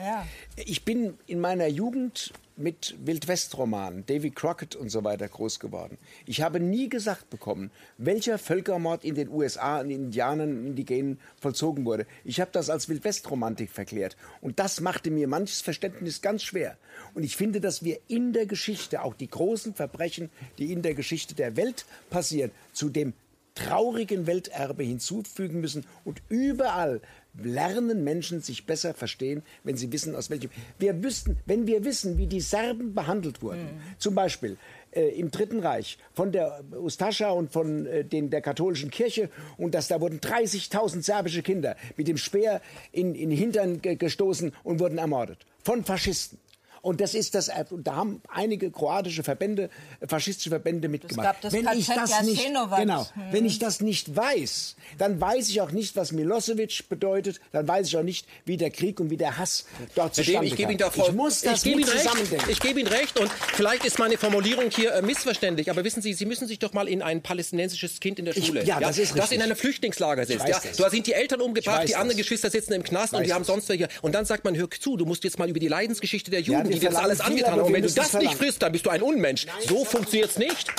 Ich 0.57 0.85
bin 0.85 1.19
in 1.27 1.41
meiner 1.41 1.67
Jugend 1.67 2.33
mit 2.59 2.95
Wildwestromanen, 3.05 4.05
Davy 4.07 4.31
Crockett 4.31 4.77
und 4.77 4.91
so 4.91 5.05
weiter 5.05 5.29
groß 5.29 5.61
geworden. 5.61 5.99
Ich 6.27 6.43
habe 6.43 6.61
nie 6.61 6.89
gesagt 6.89 7.31
bekommen, 7.31 7.71
welcher 7.97 8.39
Völkermord 8.39 9.05
in 9.05 9.15
den 9.15 9.29
USA 9.29 9.79
an 9.79 9.91
Indianern 9.91 10.51
und 10.59 10.67
Indigenen 10.67 11.21
vollzogen 11.41 11.85
wurde. 11.85 12.07
Ich 12.25 12.41
habe 12.41 12.51
das 12.53 12.71
als 12.71 12.89
Wildwestromantik 12.89 13.71
verklärt. 13.71 14.17
Und 14.41 14.59
das 14.59 14.81
machte 14.81 15.11
mir 15.11 15.29
manches 15.29 15.61
Verständnis 15.61 16.21
ganz 16.21 16.43
schwer. 16.43 16.77
Und 17.15 17.23
ich 17.23 17.37
finde, 17.37 17.61
dass 17.61 17.83
wir 17.83 17.99
in 18.09 18.33
der 18.33 18.47
Geschichte, 18.47 19.03
auch 19.03 19.15
die 19.15 19.31
großen 19.31 19.75
Verbrechen, 19.75 20.31
die 20.59 20.73
in 20.73 20.83
der 20.83 20.95
Geschichte 20.95 21.35
der 21.35 21.57
Welt 21.57 21.87
passieren, 22.11 22.51
zu 22.73 22.89
dem 22.89 23.15
traurigen 23.59 24.27
Welterbe 24.27 24.85
hinzufügen 24.85 25.61
müssen 25.61 25.85
und 26.05 26.23
überall 26.29 27.01
lernen 27.43 28.05
Menschen 28.05 28.41
sich 28.41 28.67
besser 28.67 28.95
verstehen, 28.95 29.43
wenn 29.65 29.77
sie 29.77 29.93
wissen, 29.93 30.15
aus 30.15 30.31
welchem. 30.31 30.51
Wir 30.79 31.03
wüssten, 31.03 31.39
wenn 31.47 31.67
wir 31.67 31.85
wissen, 31.85 32.19
wie 32.19 32.27
die 32.27 32.41
Serben 32.41 32.95
behandelt 32.95 33.43
wurden, 33.43 33.65
mhm. 33.65 33.81
zum 33.99 34.15
Beispiel 34.15 34.57
äh, 34.93 35.09
im 35.19 35.31
Dritten 35.31 35.61
Reich 35.61 35.99
von 36.15 36.33
der 36.33 36.65
Ustascha 36.73 37.31
und 37.31 37.53
von 37.53 37.87
äh, 37.87 38.05
den, 38.05 38.31
der 38.31 38.41
katholischen 38.41 38.91
Kirche 38.91 39.31
und 39.57 39.75
dass 39.75 39.89
da 39.89 40.01
wurden 40.01 40.21
30.000 40.21 41.03
serbische 41.03 41.43
Kinder 41.43 41.77
mit 41.97 42.09
dem 42.09 42.17
Speer 42.17 42.61
in, 42.93 43.15
in 43.15 43.31
Hintern 43.31 43.81
gestoßen 43.83 44.53
und 44.65 44.81
wurden 44.81 44.99
ermordet 44.99 45.47
von 45.63 45.85
Faschisten. 45.85 46.39
Und 46.83 47.01
das 47.01 47.15
ist 47.15 47.35
das, 47.35 47.51
da 47.71 47.97
haben 47.97 48.23
einige 48.29 48.71
kroatische 48.71 49.23
Verbände, 49.23 49.71
faschistische 50.07 50.51
Verbände 50.51 50.89
mitgemacht. 50.89 51.37
Das 51.43 51.53
wenn 51.53 51.69
ich 51.69 51.87
das 51.87 52.23
nicht, 52.23 52.45
genau, 52.45 52.71
hm. 52.71 53.23
wenn 53.31 53.45
ich 53.45 53.59
das 53.59 53.81
nicht 53.81 54.15
weiß, 54.15 54.77
dann 54.99 55.21
weiß 55.21 55.49
ich 55.49 55.61
auch 55.61 55.71
nicht, 55.71 55.97
was 55.97 56.13
Milosevic 56.13 56.89
bedeutet, 56.89 57.41
dann 57.53 57.67
weiß 57.67 57.89
ich 57.89 57.97
auch 57.97 58.03
nicht, 58.03 58.27
wie 58.45 58.57
der 58.57 58.71
Krieg 58.71 59.01
und 59.01 59.11
wie 59.11 59.17
der 59.17 59.39
Hass 59.39 59.67
dort 59.95 60.15
zustande 60.15 60.47
ich 60.47 60.57
gebe 60.57 60.73
Ihnen 60.73 60.79
da 60.79 60.91
voll, 60.91 61.09
Ich 61.09 61.15
muss 61.15 61.41
das 61.43 61.65
ich 61.65 61.75
gebe 61.75 61.91
recht. 61.91 62.49
Ich 62.49 62.61
gebe 62.61 62.81
Ihnen 62.81 62.89
recht 62.89 63.19
und 63.19 63.31
vielleicht 63.31 63.85
ist 63.85 63.99
meine 63.99 64.17
Formulierung 64.17 64.71
hier 64.71 64.95
äh, 64.95 65.03
missverständlich, 65.03 65.71
aber 65.71 65.85
wissen 65.85 66.03
Sie, 66.03 66.13
Sie 66.15 66.27
müssen 66.27 66.47
sich 66.47 66.59
doch 66.59 66.73
mal 66.73 66.89
in 66.89 67.03
ein 67.03 67.23
palästinensisches 67.23 68.01
Kind 68.01 68.19
in 68.19 68.25
der 68.25 68.33
Schule, 68.33 68.63
ich, 68.63 68.69
ja, 68.69 68.81
das, 68.81 68.99
ist 68.99 69.19
das 69.19 69.33
in 69.33 69.43
einem 69.43 69.57
Flüchtlingslager 69.57 70.27
sitzt, 70.27 70.49
ja, 70.49 70.61
da 70.77 70.91
sind 70.91 71.07
die 71.07 71.13
Eltern 71.13 71.41
umgebracht, 71.41 71.89
die 71.89 71.95
anderen 71.95 72.11
das. 72.11 72.19
Geschwister 72.19 72.51
sitzen 72.51 72.73
im 72.73 72.83
Knast 72.83 73.15
und 73.15 73.25
die 73.25 73.33
haben 73.33 73.45
sonst 73.45 73.69
welche. 73.69 73.89
Und 74.03 74.15
dann 74.15 74.25
sagt 74.25 74.45
man, 74.45 74.57
hör 74.57 74.69
zu, 74.71 74.97
du 74.97 75.07
musst 75.07 75.25
jetzt 75.25 75.39
mal 75.39 75.49
über 75.49 75.61
die 75.61 75.69
Leidensgeschichte 75.69 76.31
der 76.31 76.41
Jugend, 76.41 76.67
ja, 76.67 76.68
die 76.69 76.79
dir 76.79 76.91
das 76.91 76.99
alles 76.99 77.21
angetan 77.21 77.53
haben. 77.53 77.63
Und 77.63 77.73
wenn 77.73 77.83
du 77.83 77.91
das 77.91 78.13
nicht 78.15 78.35
frisst, 78.35 78.63
dann 78.63 78.73
bist 78.73 78.87
du 78.87 78.91
ein 78.91 79.03
Unmensch. 79.03 79.47
Nein, 79.47 79.57
so 79.69 79.85
funktioniert 79.85 80.31
es 80.31 80.39
nicht. 80.39 80.73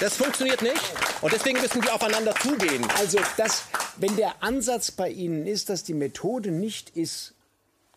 Das 0.00 0.16
funktioniert 0.16 0.62
nicht. 0.62 0.80
Und 1.20 1.32
deswegen 1.32 1.60
müssen 1.60 1.82
wir 1.82 1.94
aufeinander 1.94 2.34
zugehen. 2.36 2.84
Also, 2.98 3.18
das, 3.36 3.64
wenn 3.96 4.16
der 4.16 4.42
Ansatz 4.42 4.90
bei 4.90 5.10
Ihnen 5.10 5.46
ist, 5.46 5.68
dass 5.68 5.84
die 5.84 5.94
Methode 5.94 6.50
nicht 6.50 6.90
ist, 6.90 7.34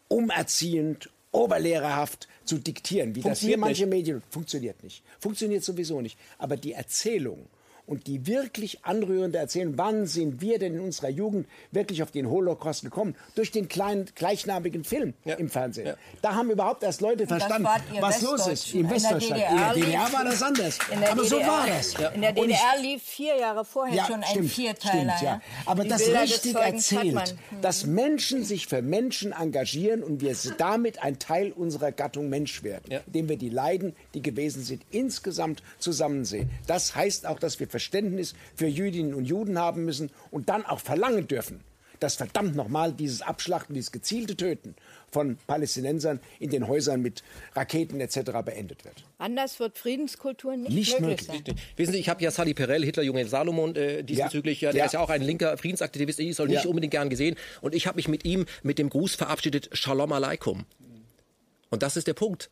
umerziehend, 0.07 1.09
oberlehrerhaft 1.31 2.27
zu 2.45 2.57
diktieren, 2.57 3.15
wie 3.15 3.21
das 3.21 3.39
hier 3.39 3.57
manche 3.57 3.83
nicht. 3.83 3.89
Medien 3.89 4.23
funktioniert 4.29 4.81
nicht. 4.83 5.03
Funktioniert 5.19 5.63
sowieso 5.63 6.01
nicht. 6.01 6.17
Aber 6.37 6.57
die 6.57 6.73
Erzählung 6.73 7.47
und 7.87 8.05
die 8.07 8.27
wirklich 8.27 8.85
anrührende 8.85 9.37
erzählen, 9.37 9.77
wann 9.77 10.05
sind 10.05 10.41
wir 10.41 10.59
denn 10.59 10.75
in 10.75 10.81
unserer 10.81 11.09
Jugend 11.09 11.47
wirklich 11.71 12.03
auf 12.03 12.11
den 12.11 12.29
Holocaust 12.29 12.83
gekommen? 12.83 13.15
Durch 13.33 13.49
den 13.51 13.69
kleinen, 13.69 14.05
gleichnamigen 14.13 14.83
Film 14.83 15.13
ja. 15.23 15.35
im 15.35 15.49
Fernsehen. 15.49 15.87
Ja. 15.87 15.95
Da 16.21 16.35
haben 16.35 16.51
überhaupt 16.51 16.83
erst 16.83 17.01
Leute 17.01 17.25
verstanden, 17.25 17.67
was 17.99 18.21
los 18.21 18.45
ist. 18.47 18.73
Im 18.73 18.89
Westdeutschland. 18.89 19.41
In 19.41 19.57
der 19.57 19.73
DDR, 19.73 20.13
war 20.13 20.23
das 20.25 20.43
anders. 20.43 20.79
Aber 20.91 21.23
DDR, 21.23 21.25
so 21.25 21.39
war 21.39 21.67
das. 21.67 21.93
In 22.13 22.21
der 22.21 22.33
DDR 22.33 22.57
ich, 22.75 22.81
lief 22.81 23.03
vier 23.03 23.37
Jahre 23.37 23.63
vorher 23.63 24.05
schon 24.05 24.15
ein 24.15 24.23
stimmt, 24.23 24.51
Vierteiler. 24.51 25.17
Stimmt, 25.17 25.21
ja. 25.21 25.41
Aber 25.65 25.83
Die 25.83 25.89
das 25.89 26.03
Bilder 26.03 26.21
richtig 26.21 26.55
erzählt, 26.55 27.35
dass 27.61 27.85
Menschen 27.85 28.43
sich 28.43 28.67
für 28.67 28.81
Menschen 28.81 29.31
engagieren 29.31 30.03
und 30.03 30.21
wir 30.21 30.35
damit 30.57 31.01
ein 31.01 31.19
Teil 31.19 31.53
unserer 31.53 31.91
Gattung 31.91 32.29
Mensch 32.29 32.63
werden, 32.63 33.01
indem 33.07 33.29
wir 33.29 33.37
die 33.37 33.49
Leiden, 33.49 33.95
die 34.13 34.21
gewesen 34.21 34.63
sind, 34.63 34.83
insgesamt 34.91 35.63
zusammensehen. 35.79 36.49
Das 36.67 36.95
heißt 36.95 37.25
auch, 37.25 37.39
dass 37.39 37.59
wir 37.59 37.67
Verständnis 37.77 38.33
für 38.55 38.67
Jüdinnen 38.67 39.13
und 39.13 39.25
Juden 39.25 39.59
haben 39.59 39.85
müssen 39.85 40.09
und 40.31 40.49
dann 40.49 40.65
auch 40.65 40.79
verlangen 40.79 41.27
dürfen, 41.27 41.61
dass 41.99 42.15
verdammt 42.15 42.55
nochmal 42.55 42.91
dieses 42.91 43.21
Abschlachten, 43.21 43.75
dieses 43.75 43.91
gezielte 43.91 44.35
Töten 44.35 44.75
von 45.11 45.37
Palästinensern 45.47 46.19
in 46.39 46.49
den 46.49 46.67
Häusern 46.67 47.01
mit 47.03 47.23
Raketen 47.55 48.01
etc. 48.01 48.31
beendet 48.43 48.83
wird. 48.83 49.03
Anders 49.19 49.59
wird 49.59 49.77
Friedenskultur 49.77 50.57
nicht, 50.57 50.71
nicht 50.71 50.99
möglich, 50.99 51.27
möglich 51.27 51.45
sein. 51.45 51.59
Wissen 51.75 51.93
Sie, 51.93 51.99
ich 51.99 52.09
habe 52.09 52.23
ja 52.23 52.31
Sally 52.31 52.55
Perel, 52.55 52.83
Hitlerjunge 52.83 53.27
Salomon, 53.27 53.75
äh, 53.75 54.03
diesbezüglich, 54.03 54.61
ja. 54.61 54.69
ja. 54.69 54.73
der 54.73 54.79
ja. 54.79 54.85
ist 54.85 54.93
ja 54.93 54.99
auch 54.99 55.09
ein 55.09 55.21
linker 55.21 55.55
Friedensaktivist, 55.57 56.19
ich 56.19 56.35
soll 56.35 56.47
nicht 56.47 56.63
ja. 56.63 56.69
unbedingt 56.69 56.91
gern 56.91 57.09
gesehen. 57.09 57.35
Und 57.61 57.75
ich 57.75 57.85
habe 57.85 57.97
mich 57.97 58.07
mit 58.07 58.25
ihm 58.25 58.47
mit 58.63 58.79
dem 58.79 58.89
Gruß 58.89 59.13
verabschiedet, 59.15 59.69
Shalom 59.73 60.11
Aleikum. 60.11 60.65
Und 61.69 61.83
das 61.83 61.95
ist 61.95 62.07
der 62.07 62.13
Punkt 62.13 62.49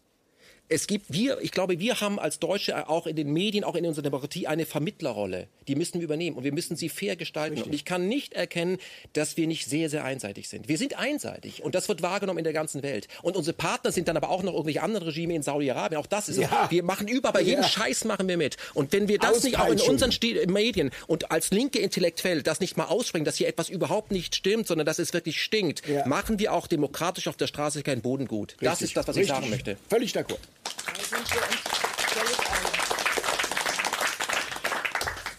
es 0.68 0.88
gibt 0.88 1.14
wir, 1.14 1.40
ich 1.42 1.52
glaube, 1.52 1.80
wir 1.80 2.02
haben 2.02 2.20
als 2.20 2.40
Deutsche 2.40 2.90
auch 2.90 3.06
in 3.06 3.16
den 3.16 3.32
Medien, 3.32 3.64
auch 3.64 3.76
in 3.76 3.86
unserer 3.86 4.04
Demokratie 4.04 4.48
eine 4.48 4.66
Vermittlerrolle. 4.66 5.48
Die 5.68 5.76
müssen 5.76 6.00
wir 6.00 6.04
übernehmen 6.04 6.36
und 6.38 6.44
wir 6.44 6.54
müssen 6.54 6.76
sie 6.76 6.90
fair 6.90 7.16
gestalten. 7.16 7.56
Richtig. 7.56 7.68
Und 7.68 7.76
ich 7.76 7.86
kann 7.86 8.08
nicht 8.08 8.34
erkennen, 8.34 8.78
dass 9.14 9.38
wir 9.38 9.46
nicht 9.46 9.66
sehr, 9.66 9.90
sehr 9.90 10.04
einseitig 10.04 10.50
sind. 10.50 10.68
Wir 10.68 10.78
sind 10.78 10.98
einseitig 10.98 11.64
und 11.64 11.76
das 11.76 11.88
wird 11.88 12.02
wahrgenommen 12.02 12.40
in 12.40 12.44
der 12.44 12.54
ganzen 12.54 12.82
Welt. 12.82 13.08
Und 13.22 13.38
unsere 13.38 13.56
Partner 13.56 13.92
sind 13.92 14.08
dann 14.08 14.18
aber 14.18 14.30
auch 14.30 14.42
noch 14.42 14.54
irgendwelche 14.54 14.82
anderen 14.82 15.06
Regime 15.06 15.36
in 15.36 15.44
Saudi-Arabien. 15.44 16.02
Auch 16.02 16.08
das 16.08 16.30
ist 16.30 16.38
ja. 16.38 16.50
so. 16.50 16.72
Wir 16.72 16.84
machen 16.84 17.08
über, 17.08 17.32
bei 17.32 17.42
jedem 17.42 17.62
ja. 17.62 17.68
Scheiß 17.68 18.06
machen 18.06 18.28
wir 18.28 18.38
mit. 18.38 18.58
Und 18.74 18.92
wenn 18.92 19.08
wir 19.08 19.20
das 19.20 19.44
nicht 19.44 19.60
auch 19.60 19.68
in 19.68 19.80
unseren 19.82 20.12
St 20.12 20.26
Medien 20.48 20.90
und 21.06 21.32
als 21.32 21.52
linke 21.52 21.80
Intellektuell 21.80 22.42
das 22.42 22.60
nicht 22.60 22.76
mal 22.76 22.86
aussprechen, 22.86 23.26
dass 23.26 23.36
hier 23.36 23.48
etwas 23.48 23.70
überhaupt 23.70 24.12
nicht 24.12 24.36
stimmt, 24.36 24.68
sondern 24.68 24.86
dass 24.86 24.98
es 24.98 25.14
wirklich 25.14 25.42
stinkt, 25.42 25.88
ja. 25.88 26.08
machen 26.08 26.40
wir 26.40 26.54
auch 26.54 26.66
demokratisch 26.66 27.28
auf 27.28 27.38
der 27.38 27.48
Straße 27.48 27.84
keinen 27.84 28.02
Boden 28.02 28.28
gut. 28.28 28.54
Richtig. 28.54 28.70
Das 28.70 28.82
ist 28.82 28.98
das, 28.98 29.08
was 29.08 29.16
Richtig. 29.16 29.30
ich 29.30 29.36
sagen 29.36 29.50
möchte. 29.50 29.78
Völlig 29.90 30.16
d'accord. 30.16 30.40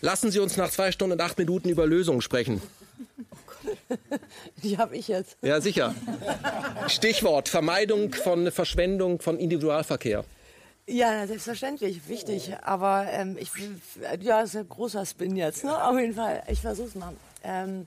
Lassen 0.01 0.31
Sie 0.31 0.39
uns 0.39 0.57
nach 0.57 0.70
zwei 0.70 0.93
Stunden 0.93 1.15
und 1.15 1.20
acht 1.20 1.39
Minuten 1.39 1.69
über 1.69 1.86
Lösungen 1.86 2.20
sprechen. 2.20 2.62
Die 4.62 4.78
habe 4.78 4.97
ich 4.97 5.09
jetzt. 5.09 5.36
Ja, 5.43 5.61
sicher. 5.61 5.94
Stichwort 6.89 7.48
Vermeidung 7.48 8.12
von 8.15 8.51
Verschwendung 8.53 9.20
von 9.20 9.39
Individualverkehr. 9.39 10.24
Ja, 10.89 11.27
selbstverständlich, 11.27 12.09
wichtig. 12.09 12.53
Aber 12.62 13.07
ähm, 13.11 13.36
ich, 13.39 13.51
ja, 14.20 14.40
das 14.43 14.51
ist 14.51 14.57
ein 14.57 14.69
großer 14.69 15.05
Spin 15.05 15.36
jetzt. 15.36 15.65
Ne? 15.65 15.85
Auf 15.85 15.98
jeden 15.98 16.15
Fall. 16.15 16.43
Ich 16.48 16.61
versuche 16.61 16.89
es 16.89 16.94
mal. 16.94 17.12
Ähm, 17.43 17.86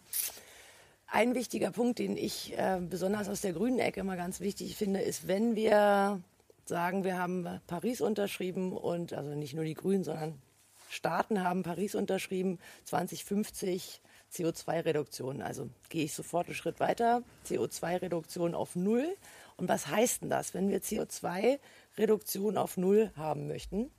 ein 1.08 1.34
wichtiger 1.34 1.72
Punkt, 1.72 2.00
den 2.00 2.18
ich 2.18 2.58
äh, 2.58 2.80
besonders 2.82 3.30
aus 3.30 3.42
der 3.42 3.54
grünen 3.54 3.80
Ecke 3.80 4.02
immer 4.02 4.18
ganz 4.18 4.42
wichtig 4.42 4.76
finde, 4.76 5.00
ist, 5.00 5.28
wenn 5.28 5.56
wir 5.56 6.22
sagen, 6.70 7.04
wir 7.04 7.18
haben 7.18 7.60
Paris 7.68 8.00
unterschrieben 8.00 8.72
und 8.72 9.12
also 9.12 9.36
nicht 9.36 9.54
nur 9.54 9.66
die 9.66 9.74
Grünen, 9.74 10.06
sondern 10.06 10.42
Staaten 10.90 11.44
haben 11.44 11.64
Paris 11.64 11.96
unterschrieben, 11.96 12.60
2050 12.86 14.02
CO2-Reduktion. 14.34 15.42
Also 15.42 15.70
gehe 15.90 16.06
ich 16.06 16.14
sofort 16.14 16.48
einen 16.48 16.56
Schritt 16.56 16.80
weiter, 16.80 17.24
CO2-Reduktion 17.46 18.56
auf 18.56 18.76
Null. 18.76 19.18
Und 19.58 19.68
was 19.68 19.88
heißt 19.88 20.22
denn 20.22 20.30
das? 20.30 20.54
Wenn 20.54 20.70
wir 20.70 20.82
CO2-Reduktion 20.82 22.58
auf 22.58 22.78
Null 22.78 23.12
haben 23.18 23.48
möchten, 23.48 23.92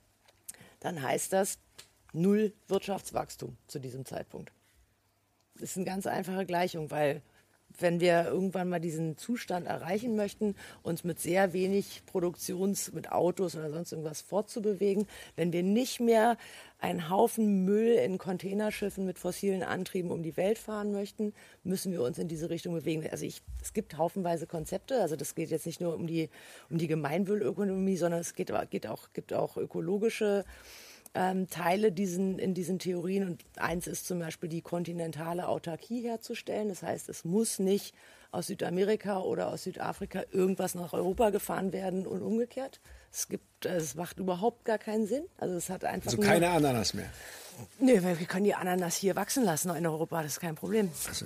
dann 0.79 1.01
heißt 1.01 1.31
das 1.33 1.59
Null 2.13 2.53
Wirtschaftswachstum 2.67 3.57
zu 3.67 3.79
diesem 3.79 4.05
Zeitpunkt. 4.05 4.51
Das 5.55 5.71
ist 5.71 5.77
eine 5.77 5.85
ganz 5.85 6.07
einfache 6.07 6.45
Gleichung, 6.45 6.89
weil 6.91 7.21
wenn 7.79 7.99
wir 7.99 8.25
irgendwann 8.25 8.69
mal 8.69 8.79
diesen 8.79 9.17
Zustand 9.17 9.67
erreichen 9.67 10.15
möchten, 10.15 10.55
uns 10.83 11.03
mit 11.03 11.19
sehr 11.19 11.53
wenig 11.53 12.03
Produktions, 12.05 12.91
mit 12.93 13.11
Autos 13.11 13.55
oder 13.55 13.69
sonst 13.69 13.91
irgendwas 13.91 14.21
fortzubewegen, 14.21 15.07
wenn 15.35 15.53
wir 15.53 15.63
nicht 15.63 15.99
mehr 15.99 16.37
einen 16.79 17.09
Haufen 17.09 17.63
Müll 17.63 17.93
in 17.93 18.17
Containerschiffen 18.17 19.05
mit 19.05 19.19
fossilen 19.19 19.61
Antrieben 19.61 20.09
um 20.11 20.23
die 20.23 20.35
Welt 20.35 20.57
fahren 20.57 20.91
möchten, 20.91 21.33
müssen 21.63 21.91
wir 21.91 22.01
uns 22.01 22.17
in 22.17 22.27
diese 22.27 22.49
Richtung 22.49 22.73
bewegen. 22.73 23.07
Also 23.09 23.25
ich, 23.25 23.41
es 23.61 23.73
gibt 23.73 23.97
haufenweise 23.97 24.47
Konzepte. 24.47 24.99
Also 24.99 25.15
das 25.15 25.35
geht 25.35 25.51
jetzt 25.51 25.67
nicht 25.67 25.79
nur 25.79 25.93
um 25.93 26.07
die, 26.07 26.29
um 26.69 26.79
die 26.79 26.87
Gemeinwohlökonomie, 26.87 27.97
sondern 27.97 28.21
es 28.21 28.33
geht, 28.33 28.51
geht 28.71 28.87
auch, 28.87 29.09
gibt 29.13 29.31
auch 29.31 29.57
ökologische 29.57 30.43
ähm, 31.13 31.47
Teile 31.49 31.91
diesen, 31.91 32.39
in 32.39 32.53
diesen 32.53 32.79
Theorien. 32.79 33.27
Und 33.27 33.43
eins 33.57 33.87
ist 33.87 34.07
zum 34.07 34.19
Beispiel 34.19 34.49
die 34.49 34.61
kontinentale 34.61 35.47
Autarkie 35.47 36.01
herzustellen. 36.01 36.69
Das 36.69 36.83
heißt, 36.83 37.09
es 37.09 37.25
muss 37.25 37.59
nicht 37.59 37.93
aus 38.31 38.47
Südamerika 38.47 39.19
oder 39.19 39.49
aus 39.49 39.63
Südafrika 39.63 40.23
irgendwas 40.31 40.73
nach 40.75 40.93
Europa 40.93 41.31
gefahren 41.31 41.73
werden 41.73 42.07
und 42.07 42.21
umgekehrt. 42.21 42.79
Es 43.11 43.27
gibt, 43.27 43.65
äh, 43.65 43.75
es 43.75 43.95
macht 43.95 44.19
überhaupt 44.19 44.63
gar 44.63 44.77
keinen 44.77 45.05
Sinn. 45.05 45.25
Also 45.37 45.55
es 45.55 45.69
hat 45.69 45.83
einfach. 45.83 46.11
Also 46.11 46.21
keine 46.21 46.49
Ananas 46.49 46.93
mehr. 46.93 47.09
Nee, 47.79 48.01
weil 48.03 48.19
wir 48.19 48.25
können 48.25 48.45
die 48.45 48.55
Ananas 48.55 48.95
hier 48.95 49.15
wachsen 49.15 49.43
lassen 49.43 49.75
in 49.75 49.85
Europa, 49.85 50.23
das 50.23 50.33
ist 50.33 50.39
kein 50.39 50.55
Problem. 50.55 50.89
Also. 51.07 51.25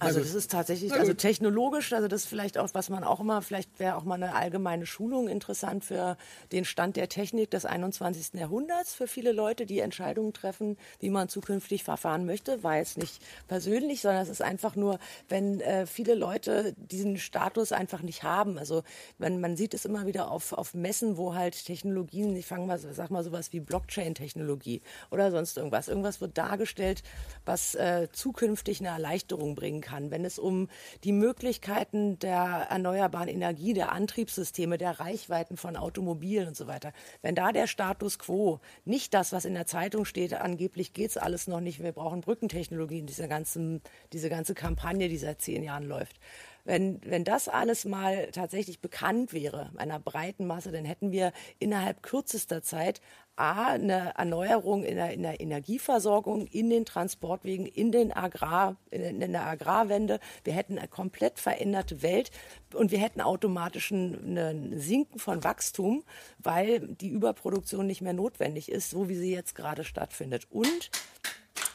Also 0.00 0.20
das 0.20 0.34
ist 0.34 0.52
tatsächlich, 0.52 0.92
also 0.92 1.12
technologisch, 1.12 1.92
also 1.92 2.06
das 2.06 2.22
ist 2.22 2.28
vielleicht 2.28 2.56
auch, 2.56 2.68
was 2.72 2.88
man 2.88 3.02
auch 3.02 3.18
immer, 3.18 3.42
vielleicht 3.42 3.80
wäre 3.80 3.96
auch 3.96 4.04
mal 4.04 4.14
eine 4.14 4.34
allgemeine 4.34 4.86
Schulung 4.86 5.28
interessant 5.28 5.84
für 5.84 6.16
den 6.52 6.64
Stand 6.64 6.96
der 6.96 7.08
Technik 7.08 7.50
des 7.50 7.64
21. 7.64 8.34
Jahrhunderts, 8.34 8.94
für 8.94 9.08
viele 9.08 9.32
Leute, 9.32 9.66
die 9.66 9.80
Entscheidungen 9.80 10.32
treffen, 10.32 10.76
wie 11.00 11.10
man 11.10 11.28
zukünftig 11.28 11.82
verfahren 11.82 12.26
möchte. 12.26 12.62
War 12.62 12.76
jetzt 12.76 12.96
nicht 12.96 13.20
persönlich, 13.48 14.00
sondern 14.00 14.22
es 14.22 14.28
ist 14.28 14.40
einfach 14.40 14.76
nur, 14.76 15.00
wenn 15.28 15.60
äh, 15.60 15.86
viele 15.86 16.14
Leute 16.14 16.74
diesen 16.76 17.18
Status 17.18 17.72
einfach 17.72 18.02
nicht 18.02 18.22
haben. 18.22 18.56
Also 18.56 18.84
man, 19.18 19.40
man 19.40 19.56
sieht 19.56 19.74
es 19.74 19.84
immer 19.84 20.06
wieder 20.06 20.30
auf, 20.30 20.52
auf 20.52 20.74
Messen, 20.74 21.16
wo 21.16 21.34
halt 21.34 21.64
Technologien, 21.64 22.36
ich 22.36 22.46
fange 22.46 22.66
mal, 22.66 22.78
sag 22.78 23.10
mal 23.10 23.24
sowas 23.24 23.52
wie 23.52 23.60
Blockchain-Technologie 23.60 24.80
oder 25.10 25.32
sonst 25.32 25.56
irgendwas. 25.56 25.88
Irgendwas 25.88 26.20
wird 26.20 26.38
dargestellt, 26.38 27.02
was 27.44 27.74
äh, 27.74 28.06
zukünftig 28.12 28.78
eine 28.78 28.90
Erleichterung 28.90 29.56
bringen 29.56 29.80
kann 29.80 29.87
kann, 29.88 30.10
wenn 30.10 30.24
es 30.24 30.38
um 30.38 30.68
die 31.04 31.12
Möglichkeiten 31.12 32.18
der 32.18 32.66
erneuerbaren 32.70 33.28
Energie, 33.28 33.72
der 33.72 33.92
Antriebssysteme, 33.92 34.76
der 34.76 35.00
Reichweiten 35.00 35.56
von 35.56 35.76
Automobilen 35.76 36.48
und 36.48 36.56
so 36.56 36.66
weiter, 36.66 36.92
wenn 37.22 37.34
da 37.34 37.52
der 37.52 37.66
Status 37.66 38.18
quo 38.18 38.60
nicht 38.84 39.14
das, 39.14 39.32
was 39.32 39.44
in 39.44 39.54
der 39.54 39.66
Zeitung 39.66 40.04
steht, 40.04 40.34
angeblich 40.34 40.92
geht 40.92 41.10
es 41.10 41.16
alles 41.16 41.46
noch 41.46 41.60
nicht, 41.60 41.82
wir 41.82 41.92
brauchen 41.92 42.20
Brückentechnologien, 42.20 43.06
diese, 43.06 43.28
ganzen, 43.28 43.80
diese 44.12 44.28
ganze 44.28 44.54
Kampagne, 44.54 45.08
die 45.08 45.18
seit 45.18 45.40
zehn 45.40 45.62
Jahren 45.62 45.84
läuft. 45.84 46.16
Wenn, 46.64 47.00
wenn 47.02 47.24
das 47.24 47.48
alles 47.48 47.86
mal 47.86 48.28
tatsächlich 48.30 48.80
bekannt 48.80 49.32
wäre, 49.32 49.70
einer 49.76 49.98
breiten 49.98 50.46
Masse, 50.46 50.70
dann 50.70 50.84
hätten 50.84 51.12
wir 51.12 51.32
innerhalb 51.58 52.02
kürzester 52.02 52.62
Zeit 52.62 53.00
A, 53.38 53.72
eine 53.72 54.14
Erneuerung 54.16 54.84
in 54.84 54.96
der, 54.96 55.12
in 55.12 55.22
der 55.22 55.40
Energieversorgung, 55.40 56.46
in 56.46 56.70
den 56.70 56.84
Transportwegen, 56.84 57.66
in, 57.66 57.92
den 57.92 58.12
Agrar, 58.12 58.76
in, 58.90 59.20
in 59.22 59.32
der 59.32 59.46
Agrarwende. 59.46 60.20
Wir 60.44 60.52
hätten 60.52 60.78
eine 60.78 60.88
komplett 60.88 61.38
veränderte 61.38 62.02
Welt 62.02 62.30
und 62.74 62.90
wir 62.90 62.98
hätten 62.98 63.20
automatisch 63.20 63.90
ein, 63.90 64.36
ein 64.36 64.80
Sinken 64.80 65.18
von 65.18 65.44
Wachstum, 65.44 66.04
weil 66.38 66.80
die 66.80 67.08
Überproduktion 67.08 67.86
nicht 67.86 68.00
mehr 68.00 68.12
notwendig 68.12 68.70
ist, 68.70 68.90
so 68.90 69.08
wie 69.08 69.16
sie 69.16 69.32
jetzt 69.32 69.54
gerade 69.54 69.84
stattfindet. 69.84 70.46
Und, 70.50 70.90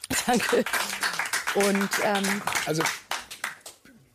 danke. 0.28 0.66
Und, 1.56 1.90
ähm, 2.04 2.42
also, 2.66 2.84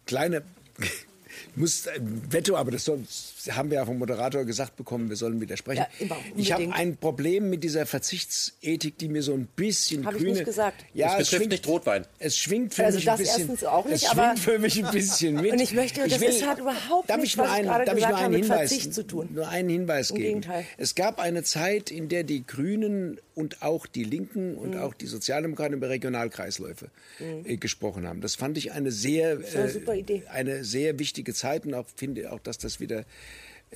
kleine 0.07 0.43
muss 1.57 1.87
äh, 1.87 1.99
Veto, 2.01 2.57
aber 2.57 2.73
das 2.73 2.85
soll, 2.85 3.05
haben 3.51 3.71
wir 3.71 3.79
ja 3.79 3.87
vom 3.87 3.99
Moderator 3.99 4.45
gesagt 4.45 4.77
bekommen, 4.77 5.09
wir 5.09 5.17
sollen 5.17 5.41
widersprechen. 5.41 5.87
Ja, 6.01 6.17
ich 6.37 6.53
habe 6.53 6.73
ein 6.73 6.97
Problem 6.97 7.51
mit 7.51 7.65
dieser 7.65 7.87
Verzichtsethik, 7.87 8.99
die 8.99 9.09
mir 9.09 9.23
so 9.23 9.35
ein 9.35 9.47
bisschen 9.47 10.05
hab 10.07 10.15
grüne. 10.15 10.29
Ich 10.29 10.35
nicht 10.35 10.45
gesagt. 10.47 10.85
Ja, 10.95 11.15
es, 11.15 11.23
es 11.23 11.31
schwingt 11.31 11.51
nicht 11.51 11.67
Rotwein. 11.67 12.07
Es 12.19 12.37
schwingt 12.37 12.75
für 12.75 12.85
also 12.85 12.99
mich 12.99 13.11
ein 13.11 13.19
bisschen. 13.19 13.41
Erstens 13.41 13.65
auch 13.65 13.85
nicht, 13.85 14.03
es 14.03 14.11
schwingt 14.11 14.39
für 14.39 14.59
mich 14.59 14.85
ein 14.85 14.91
bisschen 14.93 15.35
mit. 15.41 15.53
Und 15.53 15.61
ich 15.61 15.73
möchte, 15.73 16.03
das 16.03 16.13
ich 16.13 16.21
will, 16.21 16.29
ist 16.29 16.47
halt 16.47 16.59
überhaupt 16.59 17.11
darf 17.11 17.17
nicht, 17.19 17.31
ich 17.31 17.37
nur 17.37 17.51
einen, 17.51 17.69
darf 17.69 17.97
ich 17.97 18.09
nur 18.09 18.17
einen 18.17 18.35
Hinweis, 18.35 18.91
zu 18.91 19.07
tun. 19.07 19.29
Nur 19.33 19.49
einen 19.49 19.69
Hinweis 19.69 20.13
geben. 20.13 20.43
Es 20.77 20.95
gab 20.95 21.21
eine 21.21 21.43
Zeit, 21.43 21.91
in 21.91 22.09
der 22.09 22.25
die 22.25 22.47
Grünen 22.47 23.21
und 23.35 23.63
auch 23.63 23.87
die 23.87 24.03
Linken 24.03 24.57
und 24.57 24.75
mhm. 24.75 24.81
auch 24.81 24.95
die 24.95 25.07
Sozialdemokraten 25.07 25.77
über 25.77 25.89
Regionalkreisläufe 25.89 26.91
mhm. 27.21 27.45
äh, 27.47 27.57
gesprochen 27.57 28.07
haben. 28.07 28.21
Das 28.21 28.35
fand 28.35 28.59
ich 28.59 28.73
eine 28.73 28.91
sehr, 28.91 29.39
äh, 29.55 30.23
eine 30.29 30.65
sehr 30.65 30.99
wichtige 30.99 31.35
Zeit 31.35 31.65
und 31.65 31.75
auch 31.75 31.87
finde 31.95 32.33
auch, 32.33 32.41
dass 32.41 32.59
das 32.59 32.81
wieder 32.81 33.01
äh, 33.01 33.05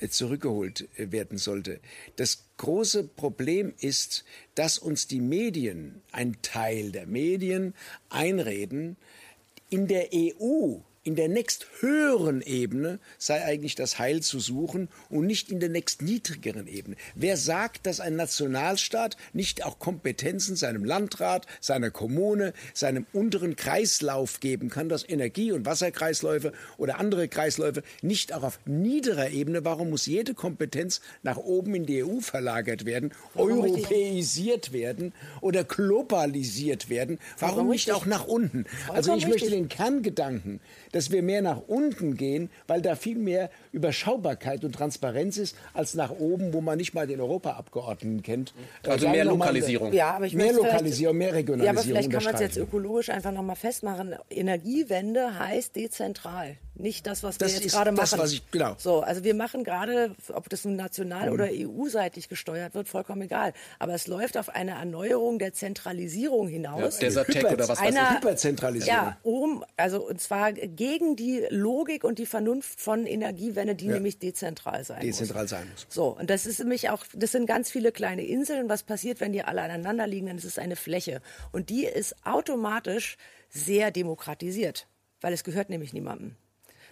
zurückgeholt 0.09 0.87
äh, 0.97 1.11
werden 1.11 1.37
sollte. 1.37 1.79
Das 2.15 2.45
große 2.57 3.03
Problem 3.03 3.73
ist, 3.79 4.25
dass 4.55 4.77
uns 4.77 5.07
die 5.07 5.21
Medien, 5.21 6.01
ein 6.11 6.37
Teil 6.41 6.91
der 6.91 7.07
Medien, 7.07 7.73
einreden, 8.09 8.97
in 9.69 9.87
der 9.87 10.09
EU 10.13 10.77
in 11.03 11.15
der 11.15 11.27
nächsthöheren 11.27 12.41
Ebene 12.41 12.99
sei 13.17 13.43
eigentlich 13.43 13.75
das 13.75 13.99
Heil 13.99 14.21
zu 14.21 14.39
suchen 14.39 14.87
und 15.09 15.25
nicht 15.25 15.51
in 15.51 15.59
der 15.59 15.69
nächstniedrigeren 15.69 16.67
Ebene. 16.67 16.95
Wer 17.13 17.35
sagt, 17.35 17.85
dass 17.85 17.99
ein 17.99 18.15
Nationalstaat 18.15 19.17
nicht 19.33 19.65
auch 19.65 19.79
Kompetenzen 19.79 20.55
seinem 20.55 20.85
Landrat, 20.85 21.45
seiner 21.59 21.91
Kommune, 21.91 22.53
seinem 22.73 23.05
unteren 23.11 23.57
Kreislauf 23.57 24.39
geben 24.39 24.69
kann, 24.69 24.87
dass 24.87 25.07
Energie- 25.07 25.51
und 25.51 25.65
Wasserkreisläufe 25.65 26.53
oder 26.77 26.99
andere 26.99 27.27
Kreisläufe 27.27 27.83
nicht 28.01 28.33
auch 28.33 28.43
auf 28.43 28.59
niederer 28.65 29.31
Ebene, 29.31 29.65
warum 29.65 29.89
muss 29.89 30.05
jede 30.05 30.33
Kompetenz 30.33 31.01
nach 31.21 31.37
oben 31.37 31.75
in 31.75 31.85
die 31.85 32.03
EU 32.03 32.21
verlagert 32.21 32.85
werden, 32.85 33.13
europäisiert 33.35 34.71
werden 34.71 35.13
oder 35.41 35.65
globalisiert 35.65 36.89
werden? 36.89 37.19
Warum 37.39 37.69
nicht 37.69 37.91
auch 37.91 38.05
nach 38.05 38.25
unten? 38.25 38.65
Also 38.87 39.15
ich 39.15 39.27
möchte 39.27 39.49
den 39.49 39.67
Kerngedanken 39.67 40.61
dass 40.93 41.11
wir 41.11 41.21
mehr 41.21 41.41
nach 41.41 41.61
unten 41.67 42.15
gehen, 42.15 42.49
weil 42.67 42.81
da 42.81 42.95
viel 42.95 43.17
mehr 43.17 43.49
Überschaubarkeit 43.73 44.63
und 44.63 44.73
Transparenz 44.73 45.37
ist, 45.37 45.57
als 45.73 45.95
nach 45.95 46.11
oben, 46.11 46.53
wo 46.53 46.61
man 46.61 46.77
nicht 46.77 46.93
mal 46.93 47.05
den 47.05 47.19
Europaabgeordneten 47.19 48.23
kennt. 48.23 48.53
Also 48.87 49.09
mehr 49.09 49.25
Lokalisierung. 49.25 49.91
Ja, 49.91 50.11
aber 50.11 50.27
ich 50.27 50.33
mehr 50.33 50.53
Lokalisierung, 50.53 51.17
mehr 51.17 51.33
Regionalisierung. 51.33 51.65
Ja, 51.65 51.71
aber 51.71 51.81
vielleicht 51.81 52.11
kann 52.11 52.23
man 52.23 52.35
es 52.35 52.39
jetzt 52.39 52.57
ökologisch 52.57 53.09
einfach 53.09 53.31
nochmal 53.31 53.57
festmachen. 53.57 54.15
Energiewende 54.29 55.37
heißt 55.37 55.75
dezentral. 55.75 56.55
Nicht 56.75 57.05
das, 57.05 57.21
was 57.21 57.39
wir 57.39 57.47
das 57.47 57.59
jetzt 57.59 57.71
gerade 57.71 57.91
machen. 57.91 58.09
Das, 58.11 58.17
was 58.17 58.33
ich, 58.33 58.49
genau. 58.49 58.75
So, 58.79 59.01
also 59.01 59.23
wir 59.23 59.35
machen 59.35 59.63
gerade, 59.63 60.15
ob 60.33 60.49
das 60.49 60.65
nun 60.65 60.75
national 60.75 61.27
mhm. 61.27 61.33
oder 61.33 61.49
EU-seitig 61.51 62.29
gesteuert 62.29 62.73
wird, 62.73 62.87
vollkommen 62.87 63.21
egal. 63.21 63.53
Aber 63.77 63.93
es 63.93 64.07
läuft 64.07 64.37
auf 64.37 64.49
eine 64.49 64.71
Erneuerung 64.71 65.37
der 65.37 65.53
Zentralisierung 65.53 66.47
hinaus. 66.47 66.95
Ja, 66.95 67.07
Desertec 67.07 67.51
oder 67.51 67.67
was 67.67 67.79
ich. 67.79 67.95
Hyperzentralisierung. 67.95 69.03
Ja, 69.03 69.17
um, 69.21 69.63
also 69.77 70.07
und 70.07 70.19
zwar 70.19 70.51
gegen 70.53 71.15
die 71.15 71.45
Logik 71.49 72.03
und 72.03 72.17
die 72.17 72.25
Vernunft 72.25 72.81
von 72.81 73.05
Energiewende, 73.05 73.75
die 73.75 73.85
ja. 73.85 73.93
nämlich 73.93 74.17
dezentral 74.17 74.83
sein 74.83 75.01
dezentral 75.01 75.43
muss. 75.43 75.49
sein 75.51 75.67
muss. 75.69 75.85
So, 75.89 76.17
und 76.17 76.29
das 76.29 76.47
ist 76.47 76.59
nämlich 76.59 76.89
auch, 76.89 77.05
das 77.13 77.31
sind 77.31 77.45
ganz 77.45 77.69
viele 77.69 77.91
kleine 77.91 78.23
Inseln. 78.23 78.67
Was 78.67 78.81
passiert, 78.81 79.19
wenn 79.19 79.31
die 79.31 79.43
alle 79.43 79.61
aneinander 79.61 80.07
liegen? 80.07 80.27
Dann 80.27 80.37
ist 80.37 80.45
es 80.45 80.57
eine 80.57 80.75
Fläche. 80.75 81.21
Und 81.51 81.69
die 81.69 81.85
ist 81.85 82.15
automatisch 82.25 83.17
sehr 83.49 83.91
demokratisiert, 83.91 84.87
weil 85.21 85.33
es 85.33 85.43
gehört 85.43 85.69
nämlich 85.69 85.93
niemandem. 85.93 86.35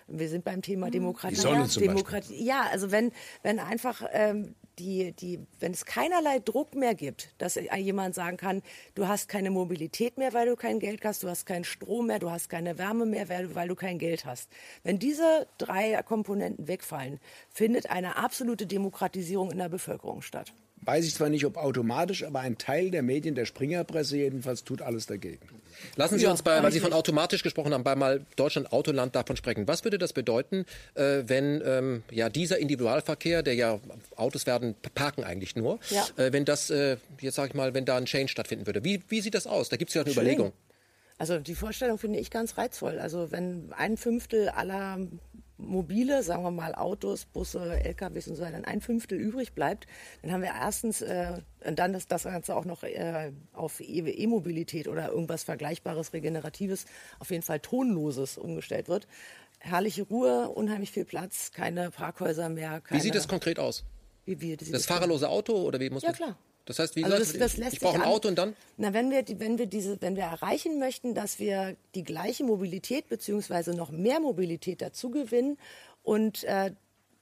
Wir 0.07 0.29
sind 0.29 0.43
beim 0.43 0.61
Thema 0.61 0.87
hm. 0.87 0.93
Demokratie. 0.93 1.35
Die 1.35 1.41
Sonne 1.41 1.67
zum 1.67 1.83
Demokratie. 1.83 2.43
Ja, 2.43 2.67
also 2.71 2.91
wenn, 2.91 3.11
wenn 3.43 3.59
einfach 3.59 4.03
ähm, 4.11 4.55
die, 4.79 5.11
die, 5.13 5.39
wenn 5.59 5.71
es 5.71 5.85
keinerlei 5.85 6.39
Druck 6.39 6.75
mehr 6.75 6.95
gibt, 6.95 7.33
dass 7.37 7.55
jemand 7.55 8.15
sagen 8.15 8.37
kann, 8.37 8.61
du 8.95 9.07
hast 9.07 9.27
keine 9.27 9.51
Mobilität 9.51 10.17
mehr, 10.17 10.33
weil 10.33 10.47
du 10.47 10.55
kein 10.55 10.79
Geld 10.79 11.03
hast, 11.03 11.23
du 11.23 11.29
hast 11.29 11.45
keinen 11.45 11.63
Strom 11.63 12.07
mehr, 12.07 12.19
du 12.19 12.31
hast 12.31 12.49
keine 12.49 12.77
Wärme 12.77 13.05
mehr, 13.05 13.29
weil, 13.29 13.53
weil 13.55 13.67
du 13.67 13.75
kein 13.75 13.99
Geld 13.99 14.25
hast. 14.25 14.49
Wenn 14.83 14.99
diese 14.99 15.47
drei 15.57 16.01
Komponenten 16.03 16.67
wegfallen, 16.67 17.19
findet 17.49 17.89
eine 17.89 18.17
absolute 18.17 18.65
Demokratisierung 18.65 19.51
in 19.51 19.57
der 19.57 19.69
Bevölkerung 19.69 20.21
statt. 20.21 20.53
Weiß 20.83 21.05
ich 21.05 21.13
zwar 21.13 21.29
nicht, 21.29 21.45
ob 21.45 21.57
automatisch, 21.57 22.23
aber 22.23 22.39
ein 22.39 22.57
Teil 22.57 22.89
der 22.89 23.03
Medien, 23.03 23.35
der 23.35 23.45
Springerpresse 23.45 24.17
jedenfalls, 24.17 24.63
tut 24.63 24.81
alles 24.81 25.05
dagegen. 25.05 25.47
Lassen 25.95 26.17
Sie 26.17 26.25
ja, 26.25 26.31
uns 26.31 26.41
bei, 26.41 26.61
weil 26.61 26.71
Sie 26.71 26.79
von 26.79 26.93
automatisch 26.93 27.43
gesprochen 27.43 27.73
haben, 27.73 27.83
bei 27.83 27.95
mal 27.95 28.25
Deutschland 28.35 28.71
Autoland 28.71 29.15
davon 29.15 29.35
sprechen. 29.35 29.67
Was 29.67 29.83
würde 29.83 29.97
das 29.97 30.13
bedeuten, 30.13 30.65
äh, 30.95 31.23
wenn 31.25 31.61
ähm, 31.65 32.03
ja 32.11 32.29
dieser 32.29 32.57
Individualverkehr, 32.57 33.43
der 33.43 33.55
ja 33.55 33.79
Autos 34.15 34.47
werden 34.47 34.75
parken 34.95 35.23
eigentlich 35.23 35.55
nur, 35.55 35.79
ja. 35.89 36.05
äh, 36.17 36.33
wenn 36.33 36.45
das 36.45 36.69
äh, 36.69 36.97
jetzt 37.19 37.35
sage 37.35 37.49
ich 37.49 37.53
mal, 37.53 37.73
wenn 37.73 37.85
da 37.85 37.97
ein 37.97 38.05
Change 38.05 38.29
stattfinden 38.29 38.65
würde? 38.65 38.83
Wie, 38.83 39.01
wie 39.07 39.21
sieht 39.21 39.35
das 39.35 39.47
aus? 39.47 39.69
Da 39.69 39.77
gibt 39.77 39.89
es 39.89 39.95
ja 39.95 40.01
eine 40.01 40.11
Schön. 40.11 40.23
Überlegung. 40.23 40.53
Also 41.17 41.37
die 41.37 41.53
Vorstellung 41.53 41.99
finde 41.99 42.17
ich 42.17 42.31
ganz 42.31 42.57
reizvoll. 42.57 42.97
Also 42.97 43.31
wenn 43.31 43.71
ein 43.77 43.95
Fünftel 43.95 44.49
aller 44.49 44.97
mobile, 45.61 46.23
sagen 46.23 46.43
wir 46.43 46.51
mal 46.51 46.75
Autos, 46.75 47.25
Busse, 47.25 47.79
LKWs 47.83 48.27
und 48.27 48.35
so 48.35 48.43
weiter, 48.43 48.61
ein 48.65 48.81
Fünftel 48.81 49.19
übrig 49.19 49.53
bleibt, 49.53 49.88
dann 50.21 50.31
haben 50.31 50.41
wir 50.41 50.51
erstens 50.59 51.01
äh, 51.01 51.41
dann 51.61 51.93
das, 51.93 52.07
das 52.07 52.23
Ganze 52.23 52.55
auch 52.55 52.65
noch 52.65 52.83
äh, 52.83 53.31
auf 53.53 53.79
E-Mobilität 53.79 54.88
oder 54.88 55.09
irgendwas 55.09 55.43
Vergleichbares, 55.43 56.13
Regeneratives, 56.13 56.85
auf 57.19 57.31
jeden 57.31 57.43
Fall 57.43 57.59
Tonloses 57.59 58.38
umgestellt 58.38 58.89
wird. 58.89 59.07
Herrliche 59.59 60.03
Ruhe, 60.03 60.49
unheimlich 60.49 60.91
viel 60.91 61.05
Platz, 61.05 61.51
keine 61.51 61.91
Parkhäuser 61.91 62.49
mehr. 62.49 62.81
Keine, 62.81 62.99
wie 62.99 63.03
sieht 63.03 63.15
das 63.15 63.27
konkret 63.27 63.59
aus? 63.59 63.83
Wie, 64.25 64.41
wie, 64.41 64.55
das 64.55 64.85
fahrerlose 64.85 65.29
Auto 65.29 65.53
oder 65.53 65.79
wie 65.79 65.89
muss 65.89 66.03
Ja, 66.03 66.13
klar. 66.13 66.38
Das 66.65 66.79
heißt, 66.79 66.95
wie 66.95 67.03
also 67.03 67.17
gesagt, 67.17 67.41
das, 67.41 67.55
das 67.55 67.73
ich 67.73 67.79
brauche 67.79 67.95
ein 67.95 68.03
Auto 68.03 68.27
und 68.27 68.38
dann? 68.38 68.55
Na, 68.77 68.93
wenn 68.93 69.09
wir, 69.09 69.23
wenn 69.39 69.57
wir 69.57 69.65
diese, 69.65 70.01
wenn 70.01 70.15
wir 70.15 70.23
erreichen 70.23 70.79
möchten, 70.79 71.15
dass 71.15 71.39
wir 71.39 71.75
die 71.95 72.03
gleiche 72.03 72.43
Mobilität 72.43 73.09
beziehungsweise 73.09 73.75
noch 73.75 73.91
mehr 73.91 74.19
Mobilität 74.19 74.81
dazu 74.81 75.09
gewinnen 75.09 75.57
und 76.03 76.43
äh, 76.43 76.71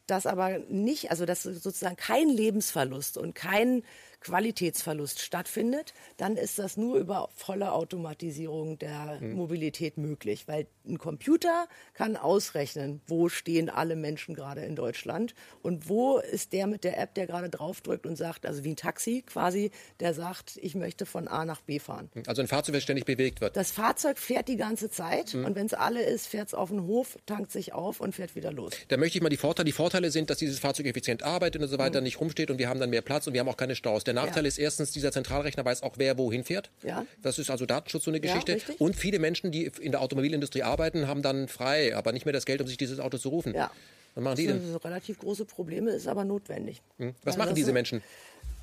das 0.08 0.26
aber 0.26 0.60
nicht, 0.70 1.12
also 1.12 1.26
dass 1.26 1.44
sozusagen 1.44 1.96
kein 1.96 2.30
Lebensverlust 2.30 3.18
und 3.18 3.36
kein 3.36 3.84
Qualitätsverlust 4.22 5.20
stattfindet, 5.20 5.94
dann 6.18 6.36
ist 6.36 6.60
das 6.60 6.78
nur 6.78 6.98
über 6.98 7.30
volle 7.36 7.72
Automatisierung 7.72 8.78
der 8.78 9.20
mhm. 9.20 9.34
Mobilität 9.34 9.98
möglich, 9.98 10.48
weil 10.48 10.68
ein 10.88 10.98
Computer 10.98 11.68
kann 11.94 12.18
ausrechnen, 12.18 13.02
wo 13.08 13.30
stehen 13.30 13.70
alle 13.70 13.96
Menschen 13.96 14.36
gerade 14.36 14.62
in 14.62 14.76
Deutschland 14.76 15.36
und 15.62 15.88
wo 15.90 16.18
ist 16.18 16.54
der 16.54 16.68
mit 16.68 16.84
der 16.84 17.00
App, 17.00 17.14
der 17.14 17.28
gerade 17.28 17.50
draufdrückt 17.50 18.06
und 18.06 18.16
sagt, 18.16 18.46
also 18.46 18.64
wie 18.64 18.72
ein 18.72 18.76
Taxi 18.76 19.24
quasi, 19.26 19.72
der 20.00 20.14
sagt, 20.14 20.58
ich 20.62 20.76
möchte 20.76 21.06
von 21.06 21.28
A 21.28 21.46
nach 21.46 21.62
B 21.62 21.80
fahren. 21.80 22.10
Also 22.28 22.42
ein 22.42 22.48
Fahrzeug, 22.48 22.74
das 22.74 22.84
ständig 22.84 23.06
bewegt 23.06 23.42
wird. 23.42 23.56
Das 23.56 23.72
Fahrzeug 23.72 24.18
fährt 24.18 24.48
die 24.48 24.58
ganze 24.58 24.90
Zeit 24.90 25.34
mhm. 25.34 25.46
und 25.46 25.56
wenn 25.56 25.66
es 25.66 25.74
alle 25.74 26.04
ist, 26.04 26.28
fährt 26.28 26.50
es 26.50 26.54
auf 26.54 26.70
den 26.70 26.84
Hof, 26.84 27.18
tankt 27.26 27.52
sich 27.52 27.74
auf 27.74 28.02
und 28.02 28.16
fährt 28.16 28.36
wieder 28.36 28.52
los. 28.52 28.74
Da 28.90 28.98
möchte 28.98 29.18
ich 29.18 29.22
mal 29.22 29.30
die 29.30 29.38
Vorteile. 29.38 29.66
Die 29.66 29.72
Vorteile 29.72 30.12
sind, 30.12 30.30
dass 30.30 30.38
dieses 30.38 30.60
Fahrzeug 30.60 30.88
effizient 30.88 31.24
arbeitet 31.24 31.62
und 31.62 31.68
so 31.68 31.78
weiter, 31.78 32.00
mhm. 32.00 32.06
nicht 32.06 32.20
rumsteht 32.20 32.52
und 32.52 32.58
wir 32.58 32.68
haben 32.68 32.80
dann 32.80 32.90
mehr 32.90 33.02
Platz 33.02 33.28
und 33.28 33.34
wir 33.34 33.40
haben 33.40 33.50
auch 33.50 33.58
keine 33.58 33.76
Staus. 33.76 34.04
Der 34.10 34.16
Nachteil 34.16 34.44
ja. 34.44 34.48
ist 34.48 34.58
erstens, 34.58 34.90
dieser 34.92 35.12
Zentralrechner 35.12 35.64
weiß 35.64 35.84
auch, 35.84 35.94
wer 35.98 36.18
wohin 36.18 36.44
fährt. 36.44 36.72
Ja. 36.82 37.06
Das 37.22 37.38
ist 37.38 37.52
also 37.52 37.68
Datenschutz 37.68 38.06
so 38.06 38.10
eine 38.10 38.20
Geschichte. 38.20 38.54
Ja, 38.54 38.74
und 38.80 38.96
viele 38.96 39.20
Menschen, 39.20 39.52
die 39.52 39.66
in 39.80 39.92
der 39.92 40.02
Automobilindustrie 40.02 40.64
arbeiten, 40.64 41.08
haben 41.08 41.22
dann 41.22 41.48
frei, 41.48 41.96
aber 41.96 42.12
nicht 42.12 42.26
mehr 42.26 42.34
das 42.34 42.46
Geld, 42.46 42.60
um 42.60 42.66
sich 42.68 42.78
dieses 42.78 43.00
Auto 43.00 43.20
zu 43.20 43.30
rufen. 43.30 43.54
Ja. 43.54 43.70
Was 44.16 44.24
machen 44.24 44.36
die 44.38 44.48
denn? 44.48 44.58
Das 44.58 44.66
sind 44.66 44.84
relativ 44.84 45.20
große 45.20 45.46
Probleme, 45.46 45.92
ist 45.92 46.08
aber 46.08 46.26
notwendig. 46.26 46.82
Hm. 46.98 47.14
Was 47.24 47.36
also 47.36 47.38
machen 47.46 47.56
diese 47.56 47.72
Menschen? 47.72 48.02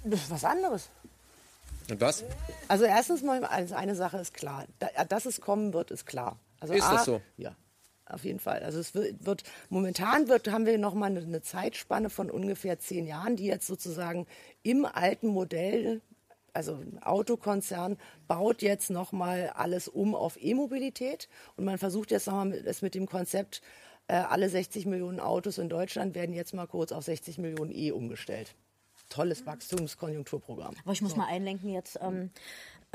Was 0.03 0.43
anderes. 0.43 0.89
Und 1.89 2.01
was? 2.01 2.25
Also 2.67 2.85
erstens 2.85 3.23
mal, 3.23 3.45
also 3.45 3.77
eine 3.77 3.95
Sache 3.95 4.19
ist 4.19 4.35
klar. 4.35 4.67
Dass 5.09 5.27
es 5.27 5.41
kommen 5.41 5.73
wird, 5.73 5.93
ist 5.93 6.07
klar. 6.07 6.41
Also 6.59 6.75
ist 6.75 6.83
A, 6.83 6.95
das 6.95 7.05
so? 7.05 7.23
Ja 7.37 7.55
auf 8.07 8.25
jeden 8.25 8.39
Fall. 8.39 8.63
Also 8.63 8.79
es 8.79 8.95
wird, 8.95 9.25
wird 9.25 9.43
momentan 9.69 10.29
wird, 10.29 10.51
haben 10.51 10.67
wir 10.67 10.79
noch 10.79 10.95
mal 10.95 11.07
eine, 11.07 11.21
eine, 11.21 11.43
Zeitspanne 11.43 12.11
von 12.11 12.31
ungefähr 12.31 12.79
zehn 12.79 13.07
Jahren, 13.07 13.37
die 13.37 13.47
jetzt 13.47 13.67
sozusagen 13.67 14.27
im 14.63 14.85
alten 14.85 15.29
Modell, 15.29 16.01
also 16.53 16.77
ein 16.77 17.03
Autokonzern 17.03 17.99
baut 18.29 18.63
jetzt 18.63 18.91
noch 18.91 19.13
mal 19.13 19.51
alles 19.55 19.89
um 19.89 20.15
auf 20.15 20.39
E-Mobilität 20.41 21.29
und 21.57 21.65
man 21.65 21.79
versucht 21.79 22.11
jetzt 22.11 22.27
noch 22.27 22.45
mal 22.45 22.53
es 22.53 22.81
mit 22.81 22.95
dem 22.95 23.07
Konzept 23.07 23.61
äh, 24.09 24.15
alle 24.15 24.49
60 24.49 24.87
Millionen 24.87 25.21
Autos 25.21 25.59
in 25.59 25.69
Deutschland 25.69 26.15
werden 26.15 26.35
jetzt 26.35 26.55
mal 26.55 26.67
kurz 26.67 26.93
auf 26.93 27.05
60 27.05 27.39
Millionen 27.39 27.73
E 27.73 27.91
umgestellt. 27.91 28.55
Tolles 29.09 29.47
Wachstumskonjunkturprogramm. 29.47 30.75
Aber 30.83 30.93
ich 30.93 31.03
muss 31.03 31.13
so. 31.13 31.17
mal 31.17 31.27
einlenken 31.29 31.71
jetzt. 31.71 31.99
Ähm, 32.01 32.31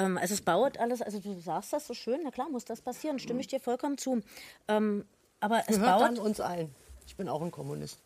ähm, 0.01 0.17
also 0.17 0.33
es 0.33 0.41
baut 0.41 0.77
alles, 0.77 1.01
also 1.01 1.19
du 1.19 1.39
sagst 1.39 1.73
das 1.73 1.87
so 1.87 1.93
schön, 1.93 2.21
na 2.23 2.31
klar 2.31 2.49
muss 2.49 2.65
das 2.65 2.81
passieren, 2.81 3.19
stimme 3.19 3.41
ich 3.41 3.47
dir 3.47 3.59
vollkommen 3.59 3.97
zu. 3.97 4.21
Ähm, 4.67 5.05
aber 5.39 5.63
es 5.67 5.77
Gehört 5.77 5.99
baut 5.99 6.09
an 6.09 6.17
uns 6.17 6.39
allen. 6.39 6.73
Ich 7.07 7.15
bin 7.15 7.27
auch 7.29 7.41
ein 7.41 7.51
Kommunist. 7.51 7.99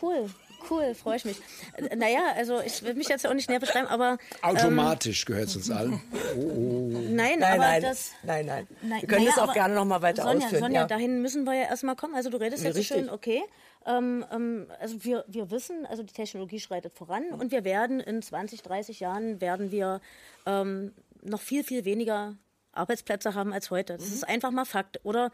Cool, 0.00 0.30
cool, 0.70 0.94
freue 0.94 1.16
ich 1.16 1.24
mich. 1.24 1.40
Äh, 1.74 1.96
naja, 1.96 2.20
also 2.36 2.60
ich 2.60 2.82
will 2.84 2.94
mich 2.94 3.08
jetzt 3.08 3.26
auch 3.26 3.34
nicht 3.34 3.48
näher 3.48 3.58
beschreiben, 3.58 3.88
aber. 3.88 4.18
Automatisch 4.42 5.22
ähm, 5.22 5.26
gehört 5.26 5.48
es 5.48 5.56
uns 5.56 5.70
allen. 5.70 6.00
Oh, 6.36 6.40
oh. 6.40 6.88
Nein, 6.90 7.38
nein, 7.38 7.42
aber 7.42 7.56
nein, 7.56 7.82
das. 7.82 8.12
Nein, 8.22 8.46
nein. 8.46 8.66
wir 8.80 9.08
können 9.08 9.24
naja, 9.24 9.32
das 9.34 9.38
auch 9.38 9.52
gerne 9.54 9.74
noch 9.74 9.84
mal 9.84 10.02
weiter 10.02 10.22
Sonja, 10.22 10.44
ausführen. 10.44 10.62
Sonja, 10.62 10.80
ja. 10.82 10.86
dahin 10.86 11.22
müssen 11.22 11.44
wir 11.44 11.54
ja 11.54 11.64
erstmal 11.64 11.96
kommen. 11.96 12.14
Also 12.14 12.30
du 12.30 12.36
redest 12.36 12.62
ja, 12.62 12.68
jetzt 12.68 12.76
so 12.76 12.82
schön, 12.82 13.08
okay. 13.08 13.42
Ähm, 13.86 14.24
ähm, 14.30 14.66
also 14.80 15.02
wir, 15.04 15.24
wir 15.26 15.50
wissen, 15.50 15.86
also 15.86 16.02
die 16.02 16.12
Technologie 16.12 16.60
schreitet 16.60 16.94
voran 16.94 17.24
und 17.30 17.50
wir 17.50 17.64
werden 17.64 18.00
in 18.00 18.20
20, 18.20 18.62
30 18.62 19.00
Jahren 19.00 19.40
werden 19.40 19.70
wir 19.70 20.00
ähm, 20.46 20.92
noch 21.28 21.40
viel, 21.40 21.64
viel 21.64 21.84
weniger 21.84 22.36
Arbeitsplätze 22.72 23.34
haben 23.34 23.52
als 23.52 23.70
heute. 23.70 23.94
Das 23.96 24.08
mhm. 24.08 24.14
ist 24.14 24.28
einfach 24.28 24.50
mal 24.50 24.64
Fakt. 24.64 25.04
Oder 25.04 25.30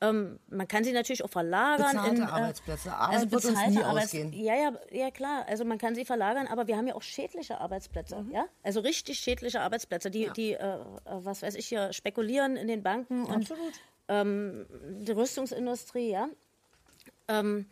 ähm, 0.00 0.38
man 0.48 0.66
kann 0.68 0.84
sie 0.84 0.92
natürlich 0.92 1.24
auch 1.24 1.30
verlagern. 1.30 1.92
Bezahlte 1.92 2.16
in, 2.16 2.22
äh, 2.22 2.26
Arbeitsplätze. 2.26 2.92
Arbeit 2.92 3.16
also 3.16 3.30
wird 3.30 3.44
uns 3.44 3.66
nie 3.68 3.82
Arbeits 3.82 4.06
ausgehen. 4.06 4.32
Ja, 4.32 4.54
ja, 4.54 4.72
ja, 4.90 5.10
klar. 5.10 5.46
Also 5.48 5.64
man 5.64 5.78
kann 5.78 5.94
sie 5.94 6.04
verlagern, 6.04 6.46
aber 6.46 6.66
wir 6.66 6.76
haben 6.76 6.86
ja 6.86 6.94
auch 6.94 7.02
schädliche 7.02 7.60
Arbeitsplätze. 7.60 8.22
Mhm. 8.22 8.32
Ja? 8.32 8.46
Also 8.62 8.80
richtig 8.80 9.18
schädliche 9.18 9.60
Arbeitsplätze, 9.60 10.10
die, 10.10 10.22
ja. 10.22 10.32
die 10.32 10.52
äh, 10.52 10.58
äh 10.58 10.84
was 11.04 11.42
weiß 11.42 11.54
ich 11.54 11.66
hier, 11.66 11.92
spekulieren 11.92 12.56
in 12.56 12.68
den 12.68 12.82
Banken 12.82 13.26
Absolut. 13.28 13.62
und 13.62 13.80
ähm, 14.08 14.66
die 15.00 15.12
Rüstungsindustrie, 15.12 16.10
ja. 16.10 16.28
Ähm, 17.28 17.66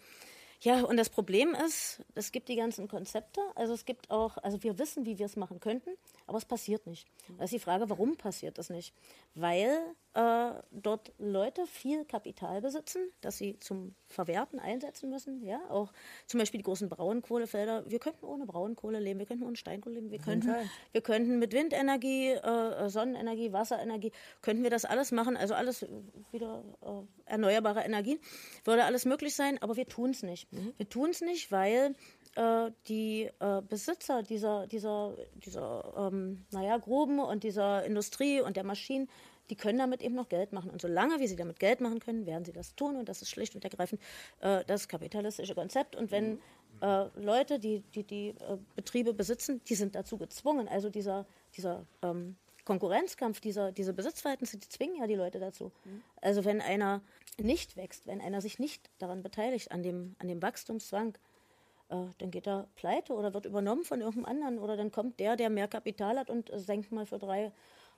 Ja, 0.61 0.83
und 0.83 0.97
das 0.97 1.11
Problem 1.11 1.55
ist, 1.55 2.03
es 2.15 2.33
gibt 2.33 2.49
die 2.49 2.57
ganzen 2.57 2.89
Konzepte, 2.89 3.41
also 3.55 3.75
es 3.75 3.85
gibt 3.85 4.11
auch, 4.11 4.39
also 4.39 4.63
wir 4.63 4.79
wissen, 4.79 5.05
wie 5.05 5.19
wir 5.19 5.27
es 5.27 5.37
machen 5.37 5.61
könnten, 5.61 5.91
aber 6.27 6.39
es 6.39 6.45
passiert 6.45 6.87
nicht. 6.87 7.07
Da 7.37 7.45
ist 7.45 7.53
die 7.53 7.59
Frage, 7.59 7.89
warum 7.91 8.17
passiert 8.17 8.59
das 8.59 8.71
nicht? 8.71 8.95
Weil 9.35 9.79
äh, 10.17 10.63
dort 10.71 11.13
Leute 11.19 11.67
viel 11.67 12.07
Kapital 12.07 12.63
besitzen, 12.63 13.11
das 13.21 13.37
sie 13.37 13.59
zum 13.59 13.95
Verwerten 14.07 14.59
einsetzen 14.59 15.11
müssen. 15.11 15.45
Ja, 15.45 15.61
auch 15.69 15.93
zum 16.27 16.41
Beispiel 16.41 16.57
die 16.57 16.65
großen 16.65 16.89
Braunkohlefelder. 16.89 17.85
Wir 17.87 17.99
könnten 17.99 18.25
ohne 18.25 18.47
Braunkohle 18.47 18.99
leben, 18.99 19.19
wir 19.19 19.27
könnten 19.27 19.45
ohne 19.45 19.57
Steinkohle 19.57 19.97
leben, 19.97 20.11
wir 20.11 20.19
könnten, 20.19 20.55
wir 20.93 21.03
könnten 21.03 21.39
mit 21.39 21.53
Windenergie, 21.53 22.31
äh, 22.31 22.89
Sonnenenergie, 22.89 23.53
Wasserenergie, 23.53 24.11
könnten 24.41 24.63
wir 24.63 24.71
das 24.71 24.87
alles 24.87 25.13
machen. 25.13 25.37
Also 25.37 25.53
alles 25.53 25.87
wieder 26.33 26.65
äh, 26.81 27.31
erneuerbare 27.31 27.81
Energien, 27.81 28.19
würde 28.65 28.85
alles 28.85 29.05
möglich 29.05 29.35
sein, 29.35 29.61
aber 29.61 29.77
wir 29.77 29.87
tun 29.87 30.11
es 30.11 30.23
nicht. 30.23 30.51
Mhm. 30.51 30.73
Wir 30.79 30.89
tun 30.89 31.11
es 31.11 31.21
nicht, 31.21 31.53
weil 31.53 31.95
äh, 32.37 32.71
die 32.89 33.31
äh, 33.39 33.61
Besitzer 33.69 34.23
dieser, 34.23 34.67
dieser, 34.67 35.15
dieser 35.35 36.11
ähm, 36.11 36.47
naja, 36.53 36.79
Gruben 36.79 37.19
und 37.19 37.45
dieser 37.45 37.85
Industrie 37.85 38.41
und 38.41 38.57
der 38.57 38.65
Maschinen, 38.65 39.11
die 39.51 39.57
können 39.57 39.79
damit 39.79 40.03
eben 40.03 40.15
noch 40.15 40.29
Geld 40.29 40.53
machen. 40.53 40.71
Und 40.71 40.81
solange 40.81 41.21
wie 41.21 41.27
sie 41.27 41.37
damit 41.37 41.59
Geld 41.59 41.81
machen 41.81 42.01
können, 42.01 42.27
werden 42.27 42.45
sie 42.45 42.53
das 42.53 42.75
tun. 42.75 42.97
Und 42.97 43.09
das 43.09 43.23
ist 43.23 43.31
schlicht 43.31 43.55
und 43.55 43.65
ergreifend 43.65 44.01
äh, 44.41 44.65
das 44.67 44.89
kapitalistische 44.89 45.55
Konzept. 45.55 45.97
Und 45.97 46.11
wenn 46.11 46.39
äh, 46.81 47.07
Leute, 47.15 47.59
die 47.59 47.81
die, 47.95 48.05
die 48.05 48.29
äh, 48.29 48.59
Betriebe 48.75 49.15
besitzen, 49.15 49.61
die 49.69 49.75
sind 49.75 49.95
dazu 49.95 50.19
gezwungen. 50.19 50.69
Also 50.69 50.91
dieser, 50.91 51.27
dieser 51.57 51.87
ähm, 52.03 52.37
Konkurrenzkampf, 52.65 53.41
dieser, 53.41 53.73
diese 53.73 53.93
Besitzverhältnisse, 53.93 54.59
die 54.59 54.69
zwingen 54.69 54.97
ja 54.97 55.07
die 55.07 55.15
Leute 55.15 55.39
dazu. 55.39 55.73
Also 56.21 56.45
wenn 56.45 56.61
einer 56.61 57.01
nicht 57.39 57.77
wächst, 57.77 58.07
wenn 58.07 58.21
einer 58.21 58.41
sich 58.41 58.59
nicht 58.59 58.91
daran 58.99 59.23
beteiligt, 59.23 59.71
an 59.71 59.83
dem, 59.83 60.17
an 60.19 60.29
dem 60.29 60.43
Wachstumszwang, 60.43 61.17
äh, 61.89 61.97
dann 62.19 62.31
geht 62.31 62.47
er 62.47 62.69
pleite 62.75 63.13
oder 63.15 63.33
wird 63.35 63.47
übernommen 63.47 63.85
von 63.85 64.01
irgendeinem 64.01 64.25
anderen 64.27 64.59
oder 64.59 64.77
dann 64.77 64.91
kommt 64.91 65.21
der, 65.21 65.37
der 65.37 65.51
mehr 65.51 65.69
Kapital 65.69 66.19
hat 66.19 66.29
und 66.29 66.51
senkt 66.55 66.93
mal 66.93 67.07
für 67.07 67.19
drei 67.19 67.53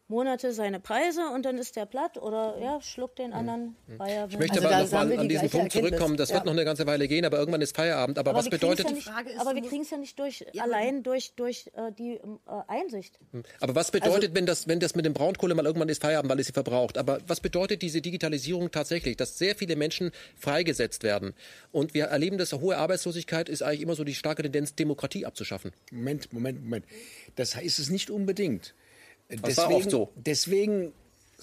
Monate 0.08 0.52
seine 0.52 0.80
Preise 0.80 1.28
und 1.34 1.44
dann 1.44 1.58
ist 1.58 1.76
der 1.76 1.84
platt 1.84 2.16
oder 2.16 2.56
ja, 2.62 2.80
schluckt 2.80 3.18
den 3.18 3.34
anderen 3.34 3.76
mhm. 3.86 3.98
Bayer. 3.98 4.26
Ich 4.30 4.38
möchte 4.38 4.66
also 4.66 4.96
aber 4.96 5.04
noch 5.04 5.14
mal 5.14 5.20
an 5.20 5.28
diesen 5.28 5.50
Punkt 5.50 5.72
zurückkommen. 5.72 6.16
Das 6.16 6.30
ja. 6.30 6.36
wird 6.36 6.46
noch 6.46 6.52
eine 6.52 6.64
ganze 6.64 6.86
Weile 6.86 7.06
gehen, 7.08 7.26
aber 7.26 7.38
irgendwann 7.38 7.60
ist 7.60 7.76
Feierabend. 7.76 8.18
Aber, 8.18 8.30
aber 8.30 8.38
was 8.38 8.48
bedeutet... 8.48 8.86
Ja 8.86 8.92
nicht, 8.94 9.10
aber 9.38 9.54
wir 9.54 9.62
kriegen 9.62 9.82
es 9.82 9.90
ja 9.90 9.98
nicht 9.98 10.18
durch, 10.18 10.46
ja, 10.54 10.62
allein 10.62 11.02
durch, 11.02 11.34
durch 11.36 11.70
äh, 11.74 11.92
die 11.92 12.14
äh, 12.14 12.20
Einsicht. 12.68 13.18
Hm. 13.32 13.42
Aber 13.60 13.74
was 13.74 13.90
bedeutet, 13.90 14.22
also, 14.24 14.34
wenn, 14.34 14.46
das, 14.46 14.66
wenn 14.66 14.80
das 14.80 14.94
mit 14.94 15.04
dem 15.04 15.12
Braunkohle 15.12 15.54
mal 15.54 15.66
irgendwann 15.66 15.90
ist 15.90 16.00
Feierabend, 16.00 16.30
weil 16.30 16.40
es 16.40 16.46
sie 16.46 16.54
verbraucht? 16.54 16.96
Aber 16.96 17.18
was 17.26 17.40
bedeutet 17.40 17.82
diese 17.82 18.00
Digitalisierung 18.00 18.70
tatsächlich? 18.70 19.18
Dass 19.18 19.36
sehr 19.36 19.56
viele 19.56 19.76
Menschen 19.76 20.12
freigesetzt 20.36 21.02
werden. 21.02 21.34
Und 21.70 21.92
wir 21.92 22.06
erleben, 22.06 22.38
dass 22.38 22.52
hohe 22.54 22.78
Arbeitslosigkeit 22.78 23.50
ist 23.50 23.62
eigentlich 23.62 23.82
immer 23.82 23.94
so 23.94 24.04
die 24.04 24.14
starke 24.14 24.42
Tendenz, 24.42 24.74
Demokratie 24.74 25.26
abzuschaffen. 25.26 25.72
Moment, 25.92 26.32
Moment, 26.32 26.62
Moment. 26.62 26.86
Das 27.36 27.54
ist 27.54 27.78
es 27.78 27.90
nicht 27.90 28.10
unbedingt. 28.10 28.74
Das 29.28 29.40
deswegen, 29.42 29.70
war 29.70 29.76
oft 29.76 29.90
so. 29.90 30.12
Deswegen 30.16 30.92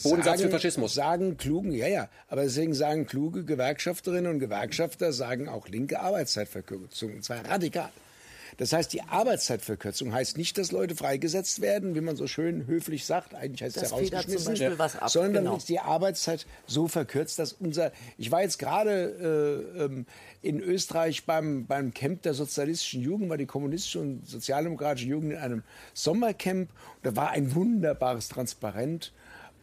Bodensatz 0.03 0.41
für 0.41 0.49
Faschismus. 0.49 0.93
Sagen 0.93 1.37
klugen, 1.37 1.71
ja, 1.71 1.87
ja, 1.87 2.09
aber 2.27 2.43
deswegen 2.43 2.73
sagen 2.73 3.05
kluge 3.05 3.45
Gewerkschafterinnen 3.45 4.31
und 4.31 4.39
Gewerkschafter, 4.39 5.13
sagen 5.13 5.47
auch 5.47 5.67
linke 5.67 5.99
Arbeitszeitverkürzung, 5.99 7.13
und 7.13 7.23
zwar 7.23 7.45
radikal. 7.45 7.91
Das 8.57 8.71
heißt, 8.73 8.93
die 8.93 9.01
Arbeitszeitverkürzung 9.01 10.13
heißt 10.13 10.37
nicht, 10.37 10.57
dass 10.57 10.71
Leute 10.71 10.95
freigesetzt 10.95 11.61
werden, 11.61 11.95
wie 11.95 12.01
man 12.01 12.15
so 12.15 12.27
schön 12.27 12.67
höflich 12.67 13.05
sagt, 13.05 13.35
eigentlich 13.35 13.63
heißt 13.63 13.77
es 13.77 13.91
ja 13.91 13.97
rausgeschmissen, 13.97 14.79
ab, 14.79 15.09
sondern 15.09 15.43
genau. 15.43 15.57
ist 15.57 15.69
die 15.69 15.79
Arbeitszeit 15.79 16.45
so 16.65 16.87
verkürzt, 16.87 17.39
dass 17.39 17.53
unser, 17.53 17.91
ich 18.17 18.31
war 18.31 18.41
jetzt 18.41 18.59
gerade 18.59 19.65
äh, 19.77 19.83
ähm, 19.83 20.05
in 20.41 20.59
Österreich 20.61 21.25
beim, 21.25 21.65
beim 21.65 21.93
Camp 21.93 22.21
der 22.21 22.33
sozialistischen 22.33 23.01
Jugend, 23.01 23.29
war 23.29 23.37
die 23.37 23.45
kommunistische 23.45 23.99
und 23.99 24.27
sozialdemokratische 24.27 25.07
Jugend 25.07 25.33
in 25.33 25.39
einem 25.39 25.63
Sommercamp, 25.93 26.69
und 26.69 27.05
da 27.05 27.15
war 27.15 27.31
ein 27.31 27.55
wunderbares 27.55 28.29
Transparent, 28.29 29.11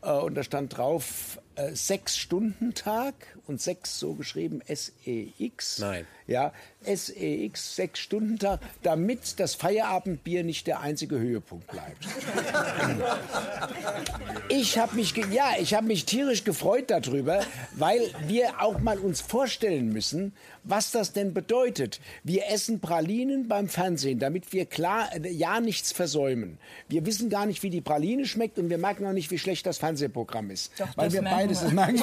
äh, 0.02 0.10
und 0.10 0.34
da 0.34 0.42
stand 0.42 0.76
drauf, 0.76 1.40
äh, 1.56 1.74
sechs 1.74 2.16
Stunden 2.16 2.74
Tag 2.74 3.14
und 3.46 3.60
sechs 3.60 3.98
so 3.98 4.14
geschrieben 4.14 4.62
S-E-X. 4.66 5.80
Nein. 5.80 6.06
Ja, 6.26 6.52
S-E-X, 6.84 7.76
sechs 7.76 8.00
Stunden 8.00 8.38
Tag, 8.38 8.60
damit 8.82 9.38
das 9.38 9.54
Feierabendbier 9.54 10.44
nicht 10.44 10.66
der 10.66 10.80
einzige 10.80 11.18
Höhepunkt 11.18 11.66
bleibt. 11.66 12.06
ich 14.48 14.78
habe 14.78 14.96
mich, 14.96 15.14
ja, 15.30 15.52
ich 15.60 15.74
habe 15.74 15.86
mich 15.86 16.06
tierisch 16.06 16.44
gefreut 16.44 16.90
darüber, 16.90 17.40
weil 17.72 18.00
wir 18.26 18.60
auch 18.60 18.78
mal 18.78 18.98
uns 18.98 19.20
vorstellen 19.20 19.92
müssen, 19.92 20.32
was 20.64 20.92
das 20.92 21.12
denn 21.12 21.34
bedeutet. 21.34 22.00
Wir 22.22 22.48
essen 22.48 22.80
Pralinen 22.80 23.48
beim 23.48 23.68
Fernsehen, 23.68 24.18
damit 24.18 24.52
wir 24.52 24.66
klar 24.66 25.10
ja 25.26 25.60
nichts 25.60 25.92
versäumen. 25.92 26.58
Wir 26.88 27.04
wissen 27.04 27.30
gar 27.30 27.46
nicht, 27.46 27.62
wie 27.62 27.70
die 27.70 27.80
Praline 27.80 28.26
schmeckt 28.26 28.58
und 28.58 28.70
wir 28.70 28.78
merken 28.78 29.06
auch 29.06 29.12
nicht, 29.12 29.30
wie 29.30 29.38
schlecht 29.38 29.66
das 29.66 29.78
Fernsehprogramm 29.78 30.50
ist, 30.50 30.72
Doch, 30.78 30.88
weil 30.96 31.12
wir 31.12 31.22
beides 31.42 31.60
das 31.60 31.72
merken 31.72 31.98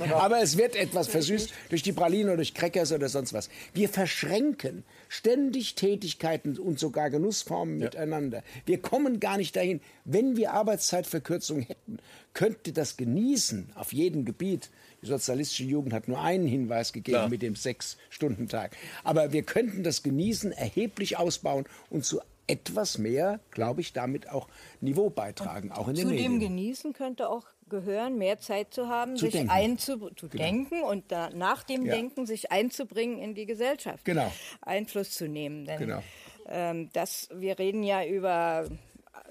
wir. 0.00 0.16
Aber 0.16 0.40
es 0.42 0.56
wird 0.56 0.76
etwas 0.76 1.08
versüßt 1.08 1.52
durch 1.70 1.82
die 1.82 1.92
Praline 1.92 2.28
oder 2.28 2.36
durch 2.36 2.54
Crackers 2.54 2.92
oder 2.92 3.08
sonst 3.08 3.32
was. 3.32 3.48
Wir 3.74 3.88
verschränken 3.88 4.84
ständig 5.08 5.74
Tätigkeiten 5.74 6.58
und 6.58 6.78
sogar 6.78 7.10
Genussformen 7.10 7.78
ja. 7.78 7.86
miteinander. 7.86 8.42
Wir 8.66 8.80
kommen 8.80 9.20
gar 9.20 9.36
nicht 9.36 9.56
dahin. 9.56 9.80
Wenn 10.04 10.36
wir 10.36 10.52
Arbeitszeitverkürzung 10.52 11.62
hätten, 11.62 11.98
könnte 12.34 12.72
das 12.72 12.96
Genießen 12.96 13.72
auf 13.74 13.92
jedem 13.92 14.24
Gebiet 14.24 14.70
die 15.02 15.08
sozialistische 15.08 15.64
Jugend 15.64 15.92
hat 15.92 16.06
nur 16.06 16.20
einen 16.20 16.46
Hinweis 16.46 16.92
gegeben 16.92 17.16
Klar. 17.16 17.28
mit 17.28 17.42
dem 17.42 17.56
Sechs-Stunden-Tag. 17.56 18.76
Aber 19.02 19.32
wir 19.32 19.42
könnten 19.42 19.82
das 19.82 20.04
Genießen 20.04 20.52
erheblich 20.52 21.18
ausbauen 21.18 21.64
und 21.90 22.04
zu 22.04 22.20
etwas 22.46 22.98
mehr, 22.98 23.40
glaube 23.50 23.80
ich, 23.80 23.92
damit 23.92 24.28
auch 24.28 24.48
Niveau 24.80 25.10
beitragen, 25.10 25.70
und 25.70 25.76
auch 25.76 25.88
in 25.88 25.94
den 25.94 26.02
zu 26.02 26.10
Medien. 26.10 26.32
Zu 26.32 26.38
dem 26.38 26.40
Genießen 26.40 26.92
könnte 26.92 27.28
auch 27.28 27.46
gehören, 27.72 28.18
mehr 28.18 28.38
Zeit 28.38 28.72
zu 28.72 28.88
haben, 28.88 29.16
zu 29.16 29.24
sich 29.24 29.34
denken. 29.34 29.50
einzudenken 29.50 30.66
genau. 30.70 30.90
und 30.90 31.10
da, 31.10 31.30
nach 31.30 31.64
dem 31.64 31.84
ja. 31.86 31.96
Denken 31.96 32.26
sich 32.26 32.52
einzubringen 32.52 33.18
in 33.18 33.34
die 33.34 33.46
Gesellschaft. 33.46 34.04
Genau. 34.04 34.30
Einfluss 34.60 35.10
zu 35.10 35.26
nehmen. 35.26 35.64
Denn 35.64 35.80
genau. 35.80 36.02
ähm, 36.48 36.90
das, 36.92 37.28
wir 37.34 37.58
reden 37.58 37.82
ja 37.82 38.04
über 38.04 38.66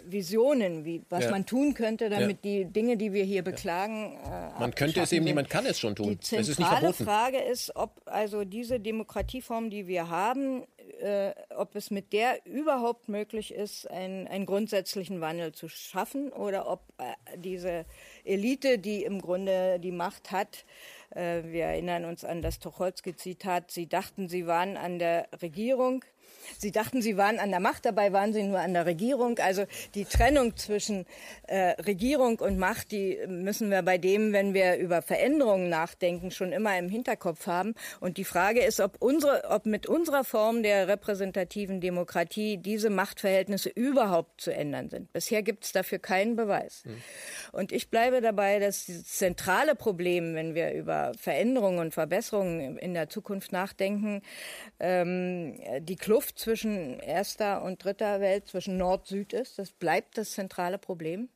Visionen, 0.06 0.86
wie, 0.86 1.04
was 1.10 1.26
ja. 1.26 1.32
man 1.32 1.46
tun 1.46 1.74
könnte, 1.74 2.10
damit 2.10 2.44
ja. 2.44 2.52
die 2.52 2.66
Dinge, 2.66 2.98
die 2.98 3.14
wir 3.14 3.24
hier 3.24 3.44
beklagen. 3.44 4.18
Äh, 4.26 4.60
man 4.60 4.74
könnte 4.74 5.02
es 5.02 5.12
eben 5.12 5.26
nicht, 5.26 5.36
man 5.36 5.48
kann 5.48 5.66
es 5.66 5.80
schon 5.80 5.96
tun. 5.96 6.10
Die 6.10 6.20
zentrale 6.20 6.94
Frage 6.94 7.38
ist, 7.38 7.76
ob 7.76 8.02
also 8.06 8.44
diese 8.44 8.80
Demokratieform, 8.80 9.70
die 9.70 9.88
wir 9.88 10.10
haben, 10.10 10.64
äh, 11.02 11.34
ob 11.56 11.76
es 11.76 11.92
mit 11.92 12.14
der 12.14 12.46
überhaupt 12.46 13.10
möglich 13.10 13.54
ist, 13.54 13.90
ein, 13.90 14.28
einen 14.28 14.46
grundsätzlichen 14.46 15.22
Wandel 15.22 15.52
zu 15.52 15.68
schaffen 15.68 16.32
oder 16.32 16.70
ob 16.70 16.82
äh, 16.98 17.38
diese 17.38 17.86
Elite, 18.24 18.78
die 18.78 19.04
im 19.04 19.22
Grunde 19.22 19.80
die 19.80 19.92
Macht 19.92 20.32
hat, 20.32 20.66
äh, 21.12 21.44
wir 21.44 21.66
erinnern 21.66 22.06
uns 22.06 22.24
an 22.24 22.42
das 22.42 22.60
Tucholsky-Zitat, 22.60 23.72
sie 23.72 23.88
dachten, 23.88 24.30
sie 24.30 24.48
waren 24.48 24.78
an 24.78 25.00
der 25.00 25.28
Regierung, 25.42 26.06
Sie 26.58 26.72
dachten, 26.72 27.02
Sie 27.02 27.18
waren 27.18 27.40
an 27.40 27.52
der 27.52 27.60
Macht, 27.60 27.86
dabei 27.86 28.14
waren 28.14 28.34
Sie 28.34 28.44
nur 28.44 28.60
an 28.60 28.74
der 28.74 28.86
Regierung. 28.86 29.38
Also 29.40 29.66
die 29.96 30.06
Trennung 30.06 30.56
zwischen 30.58 31.06
äh, 31.48 31.82
Regierung 31.82 32.40
und 32.40 32.58
Macht, 32.58 32.92
die 32.92 33.18
müssen 33.28 33.72
wir 33.72 33.82
bei 33.82 33.98
dem, 33.98 34.34
wenn 34.34 34.54
wir 34.54 34.78
über 34.78 35.02
Veränderungen 35.02 35.70
nachdenken, 35.70 36.32
schon 36.32 36.52
immer 36.52 36.78
im 36.78 36.90
Hinterkopf 36.90 37.48
haben. 37.48 37.76
Und 38.00 38.18
die 38.18 38.24
Frage 38.24 38.62
ist, 38.62 38.80
ob, 38.80 38.98
unsere, 39.00 39.50
ob 39.50 39.66
mit 39.66 39.88
unserer 39.88 40.24
Form 40.24 40.64
der 40.64 40.88
repräsentativen 40.88 41.82
Demokratie 41.82 42.58
diese 42.58 42.90
Machtverhältnisse 42.90 43.70
überhaupt 43.70 44.42
zu 44.42 44.54
ändern 44.54 44.90
sind. 44.90 45.12
Bisher 45.14 45.42
gibt 45.44 45.66
es 45.66 45.72
dafür 45.72 46.00
keinen 46.00 46.36
Beweis. 46.36 46.84
Mhm. 46.86 47.02
Und 47.52 47.72
ich 47.72 47.90
bleibe 47.90 48.22
dabei, 48.22 48.60
dass 48.60 48.86
das 48.86 49.04
zentrale 49.06 49.76
Problem, 49.76 50.36
wenn 50.36 50.56
wir 50.56 50.74
über 50.74 51.12
Veränderungen 51.18 51.80
und 51.80 51.94
Verbesserungen 51.94 52.78
in 52.78 52.94
der 52.94 53.10
Zukunft 53.10 53.52
nachdenken, 53.52 54.22
ähm, 54.80 55.60
die 55.80 55.96
Kluft 55.96 56.31
zwischen 56.36 57.00
erster 57.00 57.64
und 57.64 57.84
dritter 57.84 58.20
Welt, 58.22 58.48
zwischen 58.48 58.78
Nord-Süd 58.78 59.34
ist. 59.34 59.60
Das 59.60 59.72
bleibt 59.72 60.18
das 60.18 60.32
zentrale 60.32 60.78
Problem. 60.78 61.30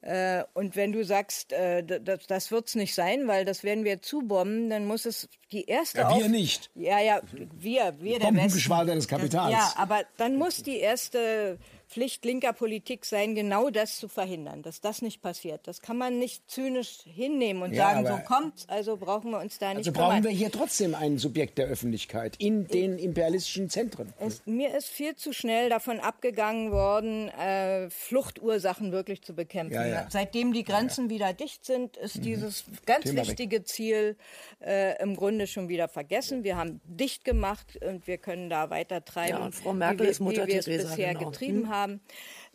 Äh, 0.00 0.44
und 0.54 0.76
wenn 0.76 0.92
du 0.92 1.04
sagst, 1.04 1.52
äh, 1.52 1.82
das, 1.82 2.26
das 2.26 2.50
wird 2.52 2.68
es 2.68 2.76
nicht 2.76 2.94
sein, 2.94 3.26
weil 3.26 3.44
das 3.44 3.64
werden 3.64 3.84
wir 3.84 4.00
zubomben, 4.00 4.70
dann 4.70 4.86
muss 4.86 5.06
es 5.06 5.28
die 5.50 5.64
erste. 5.64 5.98
Ja, 5.98 6.10
wir 6.10 6.24
Auf 6.26 6.28
nicht. 6.28 6.70
Ja, 6.74 7.00
ja, 7.00 7.20
wir, 7.32 7.94
wir 7.98 8.20
der 8.20 8.32
Westen. 8.34 8.94
des 8.94 9.08
Kapitals. 9.08 9.52
Ja, 9.52 9.72
aber 9.76 10.02
dann 10.16 10.36
muss 10.36 10.62
die 10.62 10.78
erste 10.78 11.58
Pflicht 11.88 12.24
linker 12.24 12.52
Politik 12.52 13.04
sein, 13.06 13.34
genau 13.34 13.70
das 13.70 13.96
zu 13.96 14.08
verhindern, 14.08 14.62
dass 14.62 14.80
das 14.82 15.00
nicht 15.00 15.22
passiert. 15.22 15.66
Das 15.66 15.80
kann 15.80 15.96
man 15.96 16.18
nicht 16.18 16.50
zynisch 16.50 16.98
hinnehmen 17.04 17.62
und 17.62 17.72
ja, 17.72 18.02
sagen, 18.02 18.06
so 18.06 18.18
kommt's, 18.26 18.68
also 18.68 18.98
brauchen 18.98 19.30
wir 19.30 19.40
uns 19.40 19.58
da 19.58 19.68
nicht 19.70 19.78
Also 19.78 19.92
brauchen 19.92 20.16
kümmern. 20.16 20.24
wir 20.24 20.30
hier 20.30 20.50
trotzdem 20.52 20.94
ein 20.94 21.16
Subjekt 21.16 21.56
der 21.56 21.66
Öffentlichkeit 21.66 22.36
in 22.38 22.66
den 22.68 22.98
imperialistischen 22.98 23.70
Zentren. 23.70 24.12
Es, 24.18 24.42
mir 24.44 24.76
ist 24.76 24.88
viel 24.88 25.16
zu 25.16 25.32
schnell 25.32 25.70
davon 25.70 25.98
abgegangen 25.98 26.72
worden, 26.72 27.28
äh, 27.30 27.88
Fluchtursachen 27.88 28.92
wirklich 28.92 29.22
zu 29.22 29.34
bekämpfen. 29.34 29.74
Ja, 29.74 29.86
ja. 29.86 30.06
Seitdem 30.10 30.52
die 30.52 30.64
Grenzen 30.64 31.08
wieder 31.08 31.32
dicht 31.32 31.64
sind, 31.64 31.96
ist 31.96 32.16
mhm. 32.18 32.22
dieses 32.22 32.64
ganz 32.84 33.04
Thema 33.04 33.22
wichtige 33.22 33.60
weg. 33.60 33.68
Ziel 33.68 34.16
äh, 34.62 35.02
im 35.02 35.16
Grunde 35.16 35.46
schon 35.46 35.70
wieder 35.70 35.88
vergessen. 35.88 36.44
Wir 36.44 36.56
haben 36.58 36.82
dicht 36.84 37.24
gemacht 37.24 37.78
und 37.82 38.06
wir 38.06 38.18
können 38.18 38.50
da 38.50 38.68
weiter 38.68 39.04
treiben, 39.04 39.38
Ja, 39.38 39.44
und 39.44 39.54
Frau 39.54 39.72
Merkel 39.72 40.06
wie, 40.06 40.10
ist 40.10 40.20
Mutter 40.20 40.46
wie 40.46 40.52
wir 40.52 40.58
es 40.58 40.66
Teresa, 40.66 40.88
bisher 40.90 41.14
genau. 41.14 41.30
getrieben 41.30 41.62
Hm. 41.62 41.68
haben. 41.70 41.77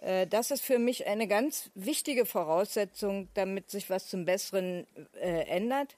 Äh, 0.02 0.27
Das 0.27 0.52
ist 0.52 0.61
für 0.64 0.80
mich 0.80 1.08
eine 1.08 1.27
ganz 1.27 1.69
wichtige 1.76 2.26
Voraussetzung, 2.26 3.30
damit 3.34 3.69
sich 3.69 3.90
was 3.90 4.08
zum 4.08 4.26
Besseren 4.26 4.85
äh, 5.22 5.48
ändert. 5.48 5.95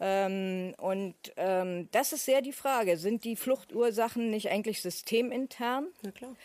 Ähm, 0.00 0.74
und 0.78 1.14
ähm, 1.36 1.88
das 1.92 2.12
ist 2.12 2.24
sehr 2.24 2.40
die 2.40 2.52
Frage. 2.52 2.96
Sind 2.96 3.24
die 3.24 3.36
Fluchtursachen 3.36 4.30
nicht 4.30 4.50
eigentlich 4.50 4.80
systemintern? 4.80 5.88
Na 6.02 6.10
klar. 6.10 6.36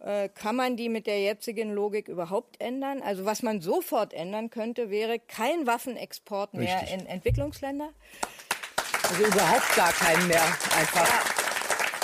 Äh, 0.00 0.28
kann 0.30 0.56
man 0.56 0.76
die 0.76 0.88
mit 0.88 1.06
der 1.06 1.20
jetzigen 1.20 1.72
Logik 1.74 2.08
überhaupt 2.08 2.60
ändern? 2.60 3.02
Also 3.02 3.24
was 3.24 3.42
man 3.42 3.60
sofort 3.60 4.14
ändern 4.14 4.50
könnte, 4.50 4.90
wäre 4.90 5.18
kein 5.18 5.66
Waffenexport 5.66 6.54
mehr 6.54 6.80
Richtig. 6.80 7.00
in 7.00 7.06
Entwicklungsländer. 7.06 7.90
Also 9.10 9.24
überhaupt 9.24 9.76
gar 9.76 9.92
keinen 9.92 10.26
mehr. 10.26 10.42
Einfach. 10.76 11.41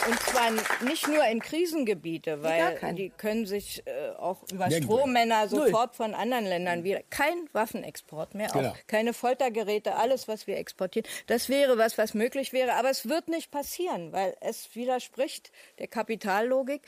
Und 0.07 0.21
zwar 0.21 0.51
nicht 0.87 1.09
nur 1.09 1.25
in 1.25 1.41
Krisengebiete, 1.41 2.43
weil 2.43 2.95
die 2.95 3.11
können 3.11 3.47
sich 3.47 3.83
äh, 3.87 4.11
auch 4.19 4.43
über 4.53 4.69
Nirgendwo. 4.69 4.99
Strohmänner 4.99 5.49
sofort 5.49 5.97
von 5.97 6.15
anderen 6.15 6.45
Ländern 6.45 6.85
wieder. 6.85 7.01
Kein 7.11 7.49
Waffenexport 7.53 8.35
mehr, 8.35 8.49
Genau. 8.49 8.71
auch 8.71 8.77
keine 8.87 9.13
Foltergeräte, 9.13 9.97
alles, 9.97 10.29
was 10.29 10.47
wir 10.47 10.57
exportieren. 10.57 11.09
Das 11.27 11.49
wäre 11.49 11.79
was, 11.79 11.99
was 11.99 12.15
möglich 12.15 12.53
wäre, 12.53 12.75
aber 12.75 12.91
es 12.91 13.09
wird 13.09 13.29
nicht 13.29 13.51
passieren, 13.51 14.13
weil 14.13 14.35
es 14.41 14.75
widerspricht 14.75 15.51
der 15.79 15.89
Kapitallogik. 15.89 16.83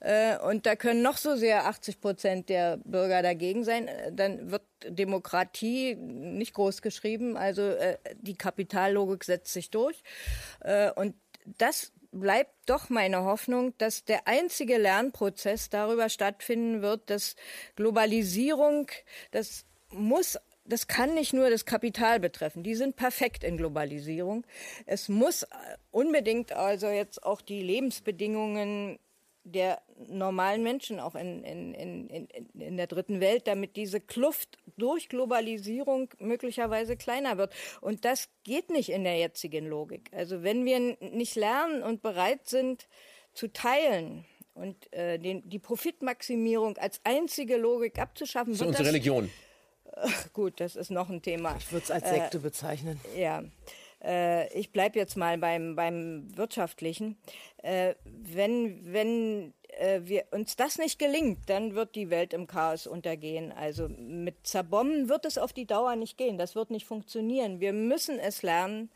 Äh, 0.00 0.38
und 0.38 0.66
da 0.66 0.76
können 0.76 1.02
noch 1.02 1.16
so 1.16 1.36
sehr 1.36 1.66
80 1.66 2.00
Prozent 2.00 2.48
der 2.48 2.78
Bürger 2.78 3.22
dagegen 3.22 3.64
sein, 3.64 3.88
äh, 3.88 4.12
dann 4.12 4.50
wird 4.50 4.62
Demokratie 4.86 5.94
nicht 5.96 6.54
groß 6.54 6.82
geschrieben. 6.82 7.36
Also 7.36 7.62
äh, 7.62 7.98
die 8.20 8.36
Kapitallogik 8.36 9.24
setzt 9.24 9.52
sich 9.52 9.70
durch. 9.70 10.02
Äh, 10.60 10.90
und 10.92 11.14
das 11.56 11.92
bleibt 12.20 12.54
doch 12.66 12.88
meine 12.88 13.24
Hoffnung, 13.24 13.76
dass 13.78 14.04
der 14.04 14.26
einzige 14.26 14.78
Lernprozess 14.78 15.70
darüber 15.70 16.08
stattfinden 16.08 16.82
wird, 16.82 17.10
dass 17.10 17.36
Globalisierung, 17.76 18.88
das 19.30 19.64
muss 19.90 20.38
das 20.68 20.86
kann 20.86 21.14
nicht 21.14 21.32
nur 21.32 21.48
das 21.48 21.64
Kapital 21.64 22.20
betreffen. 22.20 22.62
Die 22.62 22.74
sind 22.74 22.94
perfekt 22.94 23.42
in 23.42 23.56
Globalisierung. 23.56 24.46
Es 24.84 25.08
muss 25.08 25.46
unbedingt 25.90 26.52
also 26.52 26.88
jetzt 26.88 27.22
auch 27.22 27.40
die 27.40 27.62
Lebensbedingungen 27.62 28.98
der 29.52 29.80
normalen 30.08 30.62
Menschen 30.62 31.00
auch 31.00 31.14
in, 31.14 31.42
in, 31.44 31.74
in, 31.74 32.08
in, 32.08 32.60
in 32.60 32.76
der 32.76 32.86
dritten 32.86 33.20
Welt, 33.20 33.46
damit 33.46 33.76
diese 33.76 34.00
Kluft 34.00 34.58
durch 34.76 35.08
Globalisierung 35.08 36.10
möglicherweise 36.18 36.96
kleiner 36.96 37.38
wird. 37.38 37.52
Und 37.80 38.04
das 38.04 38.28
geht 38.44 38.70
nicht 38.70 38.90
in 38.90 39.04
der 39.04 39.18
jetzigen 39.18 39.66
Logik. 39.66 40.10
Also 40.12 40.42
wenn 40.42 40.64
wir 40.64 40.96
nicht 41.00 41.34
lernen 41.34 41.82
und 41.82 42.02
bereit 42.02 42.46
sind 42.48 42.86
zu 43.32 43.48
teilen 43.52 44.24
und 44.54 44.92
äh, 44.92 45.18
den, 45.18 45.48
die 45.48 45.58
Profitmaximierung 45.58 46.76
als 46.78 47.00
einzige 47.04 47.56
Logik 47.56 47.98
abzuschaffen, 47.98 48.52
Das 48.52 48.60
ist 48.60 48.66
wird 48.66 48.68
unsere 48.68 48.84
das, 48.84 48.92
Religion. 48.92 49.30
gut, 50.32 50.60
das 50.60 50.76
ist 50.76 50.90
noch 50.90 51.08
ein 51.08 51.22
Thema. 51.22 51.56
Ich 51.58 51.72
würde 51.72 51.84
es 51.84 51.90
als 51.90 52.08
Sekte 52.08 52.38
bezeichnen. 52.38 53.00
Ja, 53.16 53.42
äh, 54.04 54.52
ich 54.58 54.72
bleibe 54.72 54.98
jetzt 54.98 55.16
mal 55.16 55.38
beim, 55.38 55.76
beim 55.76 56.36
Wirtschaftlichen. 56.36 57.16
Äh, 57.62 57.94
wenn 58.04 58.92
wenn 58.92 59.54
äh, 59.78 60.00
wir, 60.04 60.24
uns 60.30 60.56
das 60.56 60.78
nicht 60.78 60.98
gelingt, 60.98 61.48
dann 61.48 61.74
wird 61.74 61.94
die 61.94 62.10
Welt 62.10 62.32
im 62.32 62.46
Chaos 62.46 62.86
untergehen. 62.86 63.52
Also 63.52 63.88
mit 63.88 64.46
Zerbomben 64.46 65.08
wird 65.08 65.24
es 65.24 65.38
auf 65.38 65.52
die 65.52 65.66
Dauer 65.66 65.96
nicht 65.96 66.16
gehen. 66.16 66.38
Das 66.38 66.54
wird 66.54 66.70
nicht 66.70 66.86
funktionieren. 66.86 67.60
Wir 67.60 67.72
müssen 67.72 68.18
es 68.18 68.42
lernen, 68.42 68.90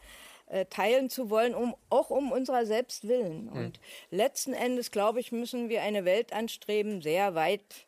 äh, 0.47 0.67
teilen 0.67 1.09
zu 1.11 1.31
wollen, 1.31 1.55
um, 1.55 1.75
auch 1.89 2.11
um 2.11 2.33
unserer 2.33 2.67
selbst 2.67 3.09
willen. 3.09 3.49
Und 3.49 3.81
letzten 4.11 4.53
Endes, 4.53 4.91
glaube 4.91 5.21
ich, 5.21 5.33
müssen 5.33 5.69
wir 5.69 5.83
eine 5.83 6.05
Welt 6.05 6.33
anstreben, 6.33 7.01
sehr 7.01 7.35
weit 7.35 7.87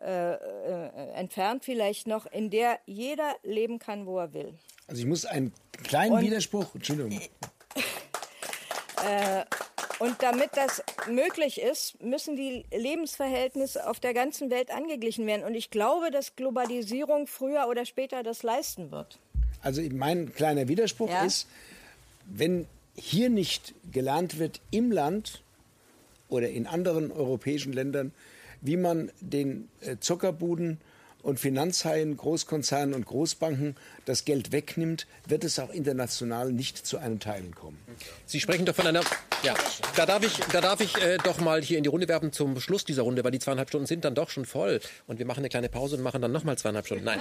äh, 0.00 0.34
äh, 0.34 1.12
entfernt 1.14 1.64
vielleicht 1.64 2.06
noch, 2.06 2.26
in 2.26 2.50
der 2.50 2.78
jeder 2.84 3.36
leben 3.42 3.78
kann, 3.78 4.06
wo 4.06 4.18
er 4.18 4.34
will. 4.34 4.54
Also 4.86 5.00
ich 5.00 5.06
muss 5.06 5.24
einen 5.24 5.52
kleinen 5.82 6.20
Widerspruch, 6.20 6.74
Entschuldigung, 6.74 7.20
Und 9.98 10.16
damit 10.22 10.50
das 10.54 10.82
möglich 11.08 11.60
ist, 11.60 12.02
müssen 12.02 12.36
die 12.36 12.64
Lebensverhältnisse 12.72 13.88
auf 13.88 14.00
der 14.00 14.12
ganzen 14.12 14.50
Welt 14.50 14.70
angeglichen 14.70 15.26
werden. 15.26 15.44
Und 15.44 15.54
ich 15.54 15.70
glaube, 15.70 16.10
dass 16.10 16.36
Globalisierung 16.36 17.26
früher 17.26 17.68
oder 17.68 17.86
später 17.86 18.22
das 18.22 18.42
leisten 18.42 18.90
wird. 18.90 19.18
Also 19.62 19.82
mein 19.92 20.34
kleiner 20.34 20.68
Widerspruch 20.68 21.10
Ja. 21.10 21.24
ist, 21.24 21.48
wenn 22.26 22.66
hier 22.94 23.30
nicht 23.30 23.74
gelernt 23.92 24.38
wird 24.38 24.60
im 24.70 24.90
Land 24.92 25.42
oder 26.28 26.48
in 26.48 26.66
anderen 26.66 27.10
europäischen 27.12 27.72
Ländern, 27.72 28.12
wie 28.60 28.76
man 28.76 29.10
den 29.20 29.68
äh, 29.80 29.96
Zuckerbuden 30.00 30.80
und 31.24 31.40
Finanzhaien, 31.40 32.16
Großkonzernen 32.16 32.94
und 32.94 33.06
Großbanken 33.06 33.74
das 34.04 34.24
Geld 34.24 34.52
wegnimmt, 34.52 35.06
wird 35.26 35.42
es 35.42 35.58
auch 35.58 35.70
international 35.70 36.52
nicht 36.52 36.86
zu 36.86 36.98
einem 36.98 37.18
Teilen 37.18 37.54
kommen. 37.54 37.78
Sie 38.26 38.38
sprechen 38.40 38.66
doch 38.66 38.74
von 38.76 38.86
einer. 38.86 39.00
Ja, 39.42 39.54
da 39.96 40.06
darf 40.06 40.24
ich, 40.24 40.36
da 40.52 40.60
darf 40.60 40.80
ich 40.80 40.96
äh, 41.02 41.16
doch 41.24 41.40
mal 41.40 41.62
hier 41.62 41.78
in 41.78 41.82
die 41.84 41.88
Runde 41.90 42.06
werfen 42.08 42.32
zum 42.32 42.60
Schluss 42.60 42.84
dieser 42.84 43.02
Runde, 43.02 43.24
weil 43.24 43.30
die 43.32 43.38
zweieinhalb 43.40 43.68
Stunden 43.70 43.86
sind 43.86 44.04
dann 44.04 44.14
doch 44.14 44.30
schon 44.30 44.44
voll. 44.44 44.80
Und 45.06 45.18
wir 45.18 45.26
machen 45.26 45.40
eine 45.40 45.48
kleine 45.48 45.68
Pause 45.68 45.96
und 45.96 46.02
machen 46.02 46.22
dann 46.22 46.30
nochmal 46.32 46.56
zweieinhalb 46.58 46.86
Stunden. 46.86 47.04
Nein. 47.04 47.18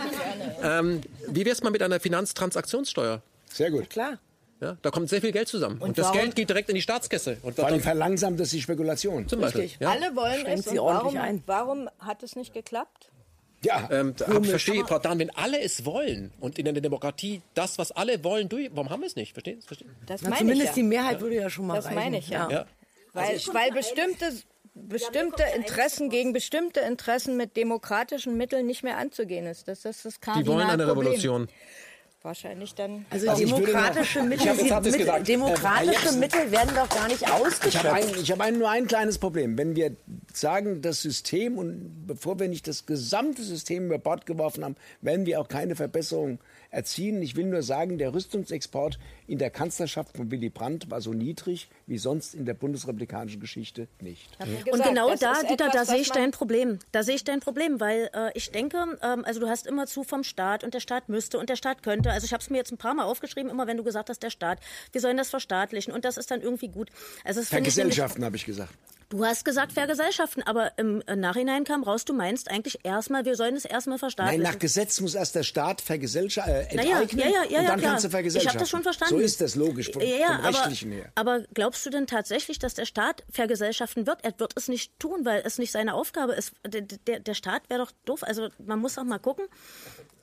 Ähm, 0.62 1.02
wie 1.28 1.46
wär's 1.46 1.64
mal 1.64 1.70
mit 1.72 1.82
einer 1.82 2.00
Finanztransaktionssteuer? 2.00 3.22
Sehr 3.52 3.72
gut. 3.72 3.90
Klar. 3.90 4.20
Ja, 4.62 4.78
da 4.82 4.92
kommt 4.92 5.10
sehr 5.10 5.20
viel 5.20 5.32
Geld 5.34 5.48
zusammen. 5.50 5.80
Und, 5.80 5.98
das 5.98 6.08
warum- 6.08 6.20
Geld 6.22 6.36
geht 6.36 6.50
direkt 6.50 6.70
in 6.70 6.76
die 6.76 6.82
Staatskasse. 6.82 7.38
Und 7.42 7.56
Vor 7.56 7.66
allem 7.66 7.76
dann, 7.76 7.84
verlangsamt 7.84 8.40
es 8.40 8.52
die 8.52 8.62
Spekulation. 8.62 9.28
zum 9.28 9.42
Beispiel. 9.42 9.62
Richtig. 9.64 9.82
Ja? 9.82 9.92
Alle 9.92 10.16
wollen 10.16 10.40
Schränkt 10.42 10.68
es. 10.68 10.72
Und 10.72 10.78
warum, 10.78 11.18
ein. 11.18 11.44
warum 11.46 11.90
hat 12.00 12.24
es 12.24 12.36
nicht 12.38 12.54
geklappt? 12.54 13.10
Ja, 13.64 13.88
Ähm, 13.92 14.14
verstehe, 14.44 14.86
Frau 14.86 15.00
Dahn, 15.00 15.20
wenn 15.20 15.30
alle 15.32 15.60
es 15.62 15.86
wollen 15.86 16.32
und 16.40 16.60
in 16.60 16.68
einer 16.68 16.82
Demokratie 16.82 17.42
das, 17.54 17.78
was 17.78 17.92
alle 17.92 18.24
wollen, 18.24 18.50
durch, 18.50 18.70
warum 18.74 18.90
haben 18.90 19.02
wir 19.02 19.08
es 19.08 19.16
nicht? 19.16 19.34
Verstehen 19.34 19.62
Sie? 19.62 19.68
Verstehen? 19.68 19.96
Das 20.06 20.22
Na, 20.22 20.30
meine 20.30 20.40
zumindest 20.42 20.64
ich 20.64 20.70
ja. 20.70 20.76
die 20.76 20.84
Mehrheit 20.84 21.22
würde 21.22 21.36
ja 21.36 21.50
schon 21.50 21.68
mal 21.68 21.76
Das 21.76 21.86
reichen. 21.86 21.96
meine 21.96 22.18
ich 22.18 22.30
ja. 22.30 22.50
Ja. 22.50 22.66
Weil, 23.14 23.38
weil 23.54 23.72
bestimmte, 23.72 24.32
bestimmte 24.74 25.44
Interessen 25.56 26.10
gegen 26.10 26.34
bestimmte 26.34 26.80
Interessen 26.82 27.38
mit 27.38 27.56
demokratischen 27.56 28.38
Mitteln 28.38 28.66
nicht 28.66 28.84
mehr 28.84 28.98
anzugehen 28.98 29.46
ist. 29.46 29.68
Das 29.68 29.86
ist 29.86 30.04
das 30.06 30.16
Die 30.20 30.46
wollen 30.48 30.62
eine 30.62 30.86
Kardinalproblem. 30.86 31.08
Revolution. 31.08 31.48
Wahrscheinlich 32.28 32.74
dann. 32.74 33.06
Also, 33.10 33.30
Also 33.30 33.46
demokratische 33.46 34.20
noch- 34.20 34.28
Mittel, 34.28 34.44
Ich 34.46 34.72
hab- 34.72 34.82
Mittel- 34.86 34.98
gesagt. 35.00 35.28
demokratische 35.28 36.08
Ähm, 36.14 36.20
Mittel 36.22 36.52
werden 36.52 36.74
doch 36.74 36.88
gar 36.88 37.10
nicht 37.10 37.22
Ich 37.22 37.28
habe 37.28 37.46
ausgeschöpft. 37.46 37.86
ein, 37.86 38.08
ich 38.22 38.32
hab 38.32 38.40
ein, 38.40 38.58
nur 38.60 38.70
ein 38.70 38.88
kleines 38.88 39.18
Problem. 39.18 39.58
Wenn 39.58 39.76
wir 39.76 39.98
sagen, 40.32 40.82
das 40.82 41.02
System 41.02 41.58
und 41.58 42.08
bevor 42.08 42.40
wir 42.40 42.48
nicht 42.48 42.66
das 42.70 42.86
gesamte 42.86 43.44
System 43.44 43.88
über 43.88 43.98
Bord 44.00 44.26
geworfen 44.26 44.64
haben, 44.64 44.78
werden 45.02 45.26
wir 45.26 45.42
auch 45.42 45.50
keine 45.50 45.76
Verbesserung 45.76 46.40
erzielen. 46.74 47.22
Ich 47.22 47.36
will 47.36 47.46
nur 47.46 47.62
sagen, 47.62 47.98
der 47.98 48.14
Rüstungsexport 48.14 49.00
in 49.28 49.38
der 49.38 49.50
Kanzlerschaft 49.50 50.18
von 50.18 50.32
Willy 50.32 50.50
Brandt 50.50 50.90
war 50.90 51.02
so 51.02 51.14
niedrig 51.14 51.70
wie 51.88 51.98
sonst 51.98 52.34
in 52.34 52.46
der 52.46 52.54
bundesrepublikanischen 52.54 53.40
Geschichte 53.40 53.88
nicht. 54.02 54.30
Hab 54.40 54.48
ich 54.48 54.58
Und 54.66 54.72
gesagt, 54.72 54.90
genau 54.90 55.16
da, 55.16 55.42
Dieter, 55.44 55.68
etwas, 55.68 55.74
da 55.74 55.86
sehe 55.86 56.02
ich 56.02 56.12
dein 56.12 56.32
Problem. 56.32 56.80
Da 56.92 57.04
sehe 57.04 57.16
ich 57.16 57.24
dein 57.24 57.40
Problem, 57.40 57.80
weil 57.80 58.10
äh, 58.14 58.32
ich 58.34 58.52
denke, 58.52 58.78
ähm, 59.02 59.24
also 59.24 59.40
du 59.40 59.48
hast 59.48 59.68
immer 59.68 59.86
zu 59.86 60.04
vom 60.04 60.24
Staat 60.24 60.64
und 60.64 60.74
der 60.74 60.80
Staat 60.80 61.10
müsste 61.10 61.38
und 61.38 61.50
der 61.50 61.56
Staat 61.56 61.84
könnte. 61.84 62.12
Also 62.12 62.26
ich 62.26 62.34
habe 62.34 62.42
es 62.42 62.50
mir 62.50 62.58
jetzt 62.58 62.72
ein 62.72 62.78
paar 62.78 62.94
Mal 62.94 63.06
aufgeschrieben, 63.06 63.52
immer 63.52 63.68
wenn 63.68 63.78
du 63.78 63.84
gesagt 63.84 64.10
hast, 64.10 64.24
der 64.24 64.32
Staat, 64.32 64.60
wir 64.92 65.02
sollen 65.02 65.18
das 65.18 65.30
verstaatlichen 65.30 65.94
und 65.94 66.06
das 66.06 66.18
ist 66.18 66.32
dann 66.32 66.42
irgendwie 66.42 66.68
gut. 66.68 66.90
Also 67.24 67.40
das 67.40 67.50
Vergesellschaften, 67.50 68.26
habe 68.26 68.36
ich 68.36 68.46
gesagt. 68.46 68.74
Du 69.14 69.24
hast 69.24 69.46
gesagt 69.46 69.74
vergesellschaften, 69.74 70.42
aber 70.42 70.76
im 70.80 71.04
äh, 71.06 71.16
Nachhinein 71.16 71.66
kam 71.66 71.84
raus, 71.84 72.04
du 72.04 72.14
meinst 72.14 72.50
eigentlich 72.50 72.80
erstmal, 72.84 73.26
wir 73.26 73.36
sollen 73.36 73.56
es 73.56 73.64
erstmal 73.64 73.98
Nein, 73.98 74.00
verstaatlichen. 74.00 74.42
nach 74.42 74.58
Gesetz 74.58 75.00
muss 75.02 75.14
erst 75.14 75.36
der 75.36 75.44
Staat 75.44 75.82
vergesellschaft, 75.82 76.48
äh, 76.48 76.76
Naja, 76.76 77.02
enteignen 77.02 77.20
ja, 77.20 77.28
ja, 77.28 77.34
ja, 77.48 77.60
und 77.60 77.68
dann 77.68 77.80
klar. 77.80 77.92
kannst 77.92 78.06
du 78.06 78.08
Ich 78.08 78.12
vergesellschaften. 78.12 78.50
habe 78.50 78.64
das 78.64 78.70
schon 78.72 78.82
verstanden. 78.82 79.16
So 79.16 79.22
ist 79.22 79.40
das 79.40 79.54
logisch 79.54 79.92
vom, 79.92 80.02
vom 80.02 80.12
aber, 80.24 80.48
Rechtlichen 80.48 80.92
her. 80.94 81.12
Aber 81.14 81.42
glaubst 81.54 81.86
du 81.86 81.92
denn 81.92 82.08
tatsächlich, 82.08 82.58
dass 82.58 82.74
der 82.74 82.86
Staat 82.86 83.24
vergesellschaften 83.30 84.08
wird? 84.08 84.18
Er 84.24 84.34
wird 84.40 84.54
es 84.56 84.68
nicht 84.68 84.98
tun, 84.98 85.26
weil 85.26 85.44
es 85.46 85.60
nicht 85.60 85.72
seine 85.72 85.94
Aufgabe 85.94 86.34
ist. 86.34 86.54
Der, 86.66 86.82
der, 86.82 87.20
der 87.20 87.34
Staat 87.36 87.70
wäre 87.70 87.82
doch 87.82 87.92
doof. 88.06 88.24
Also 88.24 88.50
man 88.66 88.80
muss 88.80 88.98
auch 88.98 89.04
mal 89.04 89.20
gucken. 89.20 89.46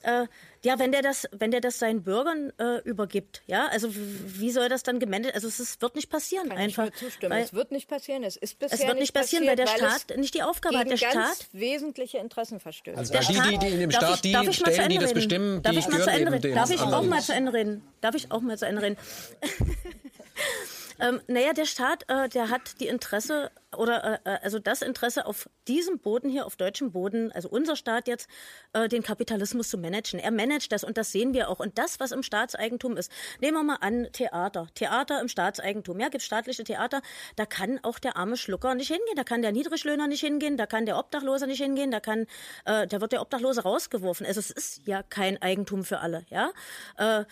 Äh, 0.03 0.27
ja, 0.63 0.77
wenn 0.77 0.91
der 0.91 1.01
das, 1.01 1.27
wenn 1.31 1.49
der 1.51 1.59
das 1.61 1.79
seinen 1.79 2.03
Bürgern 2.03 2.53
äh, 2.59 2.77
übergibt, 2.83 3.41
ja, 3.47 3.67
also 3.67 3.89
wie 3.93 4.51
soll 4.51 4.69
das 4.69 4.83
dann 4.83 4.99
gemeldet? 4.99 5.33
Also 5.33 5.47
es 5.47 5.59
ist, 5.59 5.81
wird 5.81 5.95
nicht 5.95 6.09
passieren 6.09 6.49
Kann 6.49 6.57
einfach. 6.59 6.85
ich 6.85 6.91
nur 6.91 7.09
zustimmen. 7.09 7.31
weil 7.33 7.43
es 7.43 7.53
wird 7.53 7.71
nicht 7.71 7.87
passieren. 7.87 8.23
Es 8.23 8.35
ist 8.35 8.59
bisher 8.59 8.79
es 8.79 8.85
wird 8.85 8.99
nicht 8.99 9.13
passieren, 9.13 9.47
weil 9.47 9.55
der 9.55 9.63
passiert, 9.65 9.89
Staat 10.01 10.17
nicht 10.17 10.33
die 10.35 10.43
Aufgabe 10.43 10.77
hat. 10.77 10.87
Der 10.87 10.97
ganz 10.97 11.13
Staat 11.37 11.47
wesentliche 11.53 12.19
Interessen 12.19 12.59
verstößt. 12.59 12.97
Also 12.97 13.11
Der 13.11 13.21
die, 13.21 13.33
die, 13.33 13.57
die 13.57 13.67
in 13.67 13.79
dem 13.79 13.89
Darf 13.89 14.01
Staat 14.03 14.15
ich- 14.25 14.31
die 14.43 14.49
ich 14.49 14.55
stellen, 14.55 14.89
die 14.89 14.97
das 14.99 15.13
bestimmen, 15.13 15.63
Darf 15.63 15.73
die 15.73 15.79
ich 15.79 15.87
mal 15.87 16.01
zu 16.01 16.09
Ende 16.11 16.31
reden? 16.31 16.41
den 16.41 16.55
Darf 16.55 16.69
ich 16.69 16.81
auch 16.81 17.03
mal 17.03 17.21
zu 17.21 17.33
Ende 17.33 17.53
reden? 17.53 17.83
Darf 18.01 18.15
ich 18.15 18.31
auch 18.31 18.41
mal 18.41 18.57
zu 18.57 18.65
Ende 18.67 18.81
reden? 18.83 18.97
Ähm, 21.01 21.19
naja, 21.27 21.53
der 21.53 21.65
Staat, 21.65 22.03
äh, 22.09 22.29
der 22.29 22.49
hat 22.51 22.79
die 22.79 22.87
Interesse 22.87 23.49
oder 23.75 24.21
äh, 24.23 24.29
äh, 24.29 24.37
also 24.43 24.59
das 24.59 24.83
Interesse 24.83 25.25
auf 25.25 25.49
diesem 25.67 25.97
Boden 25.97 26.29
hier, 26.29 26.45
auf 26.45 26.55
deutschem 26.55 26.91
Boden, 26.91 27.31
also 27.31 27.49
unser 27.49 27.75
Staat 27.75 28.07
jetzt, 28.07 28.29
äh, 28.73 28.87
den 28.87 29.01
Kapitalismus 29.01 29.69
zu 29.69 29.79
managen. 29.79 30.19
Er 30.19 30.29
managt 30.29 30.71
das 30.71 30.83
und 30.83 30.97
das 30.97 31.11
sehen 31.11 31.33
wir 31.33 31.49
auch. 31.49 31.59
Und 31.59 31.79
das, 31.79 31.99
was 31.99 32.11
im 32.11 32.21
Staatseigentum 32.21 32.97
ist, 32.97 33.11
nehmen 33.39 33.57
wir 33.57 33.63
mal 33.63 33.77
an, 33.81 34.09
Theater. 34.13 34.67
Theater 34.75 35.19
im 35.21 35.27
Staatseigentum. 35.27 35.99
Ja, 35.99 36.09
gibt 36.09 36.23
staatliche 36.23 36.63
Theater, 36.63 37.01
da 37.35 37.47
kann 37.47 37.79
auch 37.81 37.97
der 37.97 38.15
arme 38.15 38.37
Schlucker 38.37 38.75
nicht 38.75 38.89
hingehen, 38.89 39.15
da 39.15 39.23
kann 39.23 39.41
der 39.41 39.51
Niedriglöhner 39.51 40.05
nicht 40.05 40.21
hingehen, 40.21 40.55
da 40.55 40.67
kann 40.67 40.85
der 40.85 40.99
Obdachlose 40.99 41.47
nicht 41.47 41.61
hingehen, 41.61 41.89
da 41.89 41.99
kann, 41.99 42.27
äh, 42.65 42.85
da 42.85 43.01
wird 43.01 43.11
der 43.11 43.21
Obdachlose 43.21 43.63
rausgeworfen. 43.63 44.27
Also 44.27 44.39
es 44.39 44.51
ist 44.51 44.85
ja 44.85 45.01
kein 45.01 45.41
Eigentum 45.41 45.83
für 45.83 45.99
alle, 45.99 46.25
ja. 46.29 46.51
Äh, 46.97 47.25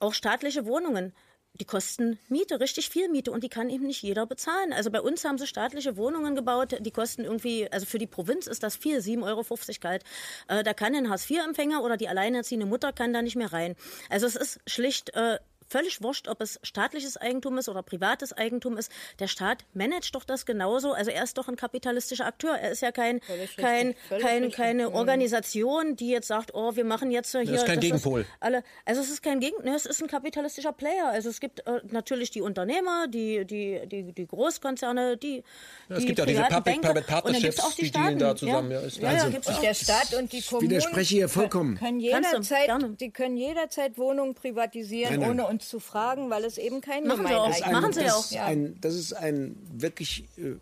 auch 0.00 0.14
staatliche 0.14 0.64
Wohnungen 0.64 1.12
die 1.60 1.64
kosten 1.64 2.18
Miete, 2.28 2.60
richtig 2.60 2.88
viel 2.88 3.08
Miete 3.08 3.30
und 3.30 3.44
die 3.44 3.48
kann 3.48 3.70
eben 3.70 3.86
nicht 3.86 4.02
jeder 4.02 4.26
bezahlen. 4.26 4.72
Also 4.72 4.90
bei 4.90 5.00
uns 5.00 5.24
haben 5.24 5.38
sie 5.38 5.46
staatliche 5.46 5.96
Wohnungen 5.96 6.34
gebaut, 6.34 6.76
die 6.80 6.90
kosten 6.90 7.24
irgendwie, 7.24 7.70
also 7.70 7.86
für 7.86 7.98
die 7.98 8.06
Provinz 8.06 8.46
ist 8.46 8.62
das 8.62 8.76
viel, 8.76 8.98
7,50 8.98 9.24
Euro 9.24 9.44
kalt. 9.80 10.02
Äh, 10.48 10.62
da 10.62 10.74
kann 10.74 10.94
ein 10.94 11.10
Hartz-IV-Empfänger 11.10 11.82
oder 11.82 11.96
die 11.96 12.08
alleinerziehende 12.08 12.66
Mutter 12.66 12.92
kann 12.92 13.12
da 13.12 13.22
nicht 13.22 13.36
mehr 13.36 13.52
rein. 13.52 13.76
Also 14.10 14.26
es 14.26 14.36
ist 14.36 14.60
schlicht 14.66 15.14
äh, 15.14 15.38
völlig 15.68 16.02
wurscht, 16.02 16.28
ob 16.28 16.40
es 16.40 16.58
staatliches 16.62 17.16
Eigentum 17.16 17.58
ist 17.58 17.68
oder 17.68 17.82
privates 17.82 18.32
Eigentum 18.32 18.76
ist. 18.76 18.90
Der 19.18 19.28
Staat 19.28 19.64
managt 19.74 20.14
doch 20.14 20.24
das 20.24 20.46
genauso. 20.46 20.92
Also 20.92 21.10
er 21.10 21.24
ist 21.24 21.38
doch 21.38 21.48
ein 21.48 21.56
kapitalistischer 21.56 22.26
Akteur. 22.26 22.56
Er 22.56 22.70
ist 22.70 22.82
ja 22.82 22.92
kein, 22.92 23.20
kein, 23.56 23.94
kein, 24.20 24.50
keine 24.50 24.92
Organisation, 24.92 25.96
die 25.96 26.10
jetzt 26.10 26.28
sagt, 26.28 26.54
oh, 26.54 26.76
wir 26.76 26.84
machen 26.84 27.10
jetzt 27.10 27.32
hier. 27.32 27.44
Das 27.44 27.62
ist 27.62 27.66
kein 27.66 27.76
das 27.76 27.84
Gegenpol. 27.84 28.20
Ist 28.22 28.30
alle, 28.40 28.62
also 28.84 29.00
es 29.00 29.10
ist 29.10 29.22
kein 29.22 29.40
Gegenpol. 29.40 29.64
Ne, 29.64 29.74
es 29.74 29.86
ist 29.86 30.02
ein 30.02 30.08
kapitalistischer 30.08 30.72
Player. 30.72 31.08
Also 31.08 31.28
es 31.28 31.40
gibt 31.40 31.66
äh, 31.66 31.80
natürlich 31.90 32.30
die 32.30 32.40
Unternehmer, 32.40 33.08
die, 33.08 33.44
die, 33.44 33.80
die, 33.86 34.12
die 34.12 34.26
Großkonzerne, 34.26 35.16
die. 35.16 35.42
Ja, 35.88 35.96
es 35.96 36.06
gibt 36.06 36.18
ja 36.18 36.26
diese 36.26 36.42
Public-Private 36.42 37.02
Partnerships, 37.02 37.60
auch 37.60 37.72
die, 37.72 37.82
die 37.82 37.90
dealen 37.90 38.18
da 38.18 38.36
zusammen. 38.36 38.70
Ja, 38.70 38.80
ja, 38.80 39.12
ja, 39.12 39.28
gibt's 39.28 39.48
auch. 39.48 39.60
Der 39.60 39.74
Staat 39.74 40.14
und 40.14 40.32
die 40.32 40.42
Kommunen. 40.42 40.64
Ich 40.64 40.70
widerspreche 40.70 41.14
hier 41.14 41.28
vollkommen. 41.28 41.76
Können 41.78 42.00
jederzeit, 42.00 42.70
die 43.00 43.10
können 43.10 43.36
jederzeit 43.36 43.98
Wohnungen 43.98 44.34
privatisieren, 44.34 45.10
nein, 45.10 45.20
nein. 45.20 45.30
ohne 45.30 45.46
uns 45.56 45.68
zu 45.68 45.80
fragen, 45.80 46.30
weil 46.30 46.44
es 46.44 46.58
eben 46.58 46.80
kein 46.80 47.06
Machen, 47.06 47.26
sie 47.26 47.34
auch. 47.34 47.72
Machen 47.72 47.92
sie 47.92 48.10
auch. 48.10 48.30
Ein, 48.40 48.76
das 48.80 48.94
ist 48.94 49.12
ein 49.12 49.56
wirklich 49.72 50.24
äh, 50.36 50.56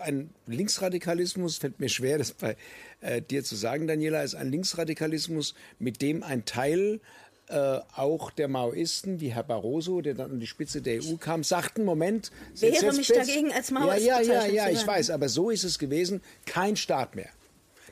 ein 0.00 0.30
Linksradikalismus, 0.46 1.58
fällt 1.58 1.78
mir 1.78 1.88
schwer, 1.88 2.18
das 2.18 2.32
bei 2.32 2.56
äh, 3.00 3.20
dir 3.22 3.44
zu 3.44 3.56
sagen, 3.56 3.86
Daniela, 3.86 4.22
ist 4.22 4.34
ein 4.34 4.50
Linksradikalismus, 4.50 5.54
mit 5.78 6.02
dem 6.02 6.22
ein 6.22 6.44
Teil 6.44 7.00
äh, 7.48 7.80
auch 7.96 8.30
der 8.30 8.48
Maoisten, 8.48 9.20
wie 9.20 9.32
Herr 9.32 9.42
Barroso, 9.42 10.00
der 10.00 10.14
dann 10.14 10.32
an 10.32 10.40
die 10.40 10.46
Spitze 10.46 10.82
der 10.82 11.02
EU 11.02 11.16
kam, 11.16 11.44
sagten, 11.44 11.84
Moment, 11.84 12.30
wehre 12.54 12.92
mich 12.92 13.08
dagegen 13.08 13.52
als 13.52 13.70
Maoist. 13.70 14.06
Ja, 14.06 14.20
ja, 14.20 14.44
ja, 14.44 14.46
ja, 14.46 14.68
ich 14.68 14.86
weiß, 14.86 15.10
aber 15.10 15.28
so 15.28 15.50
ist 15.50 15.64
es 15.64 15.78
gewesen, 15.78 16.22
kein 16.46 16.76
Staat 16.76 17.14
mehr. 17.14 17.30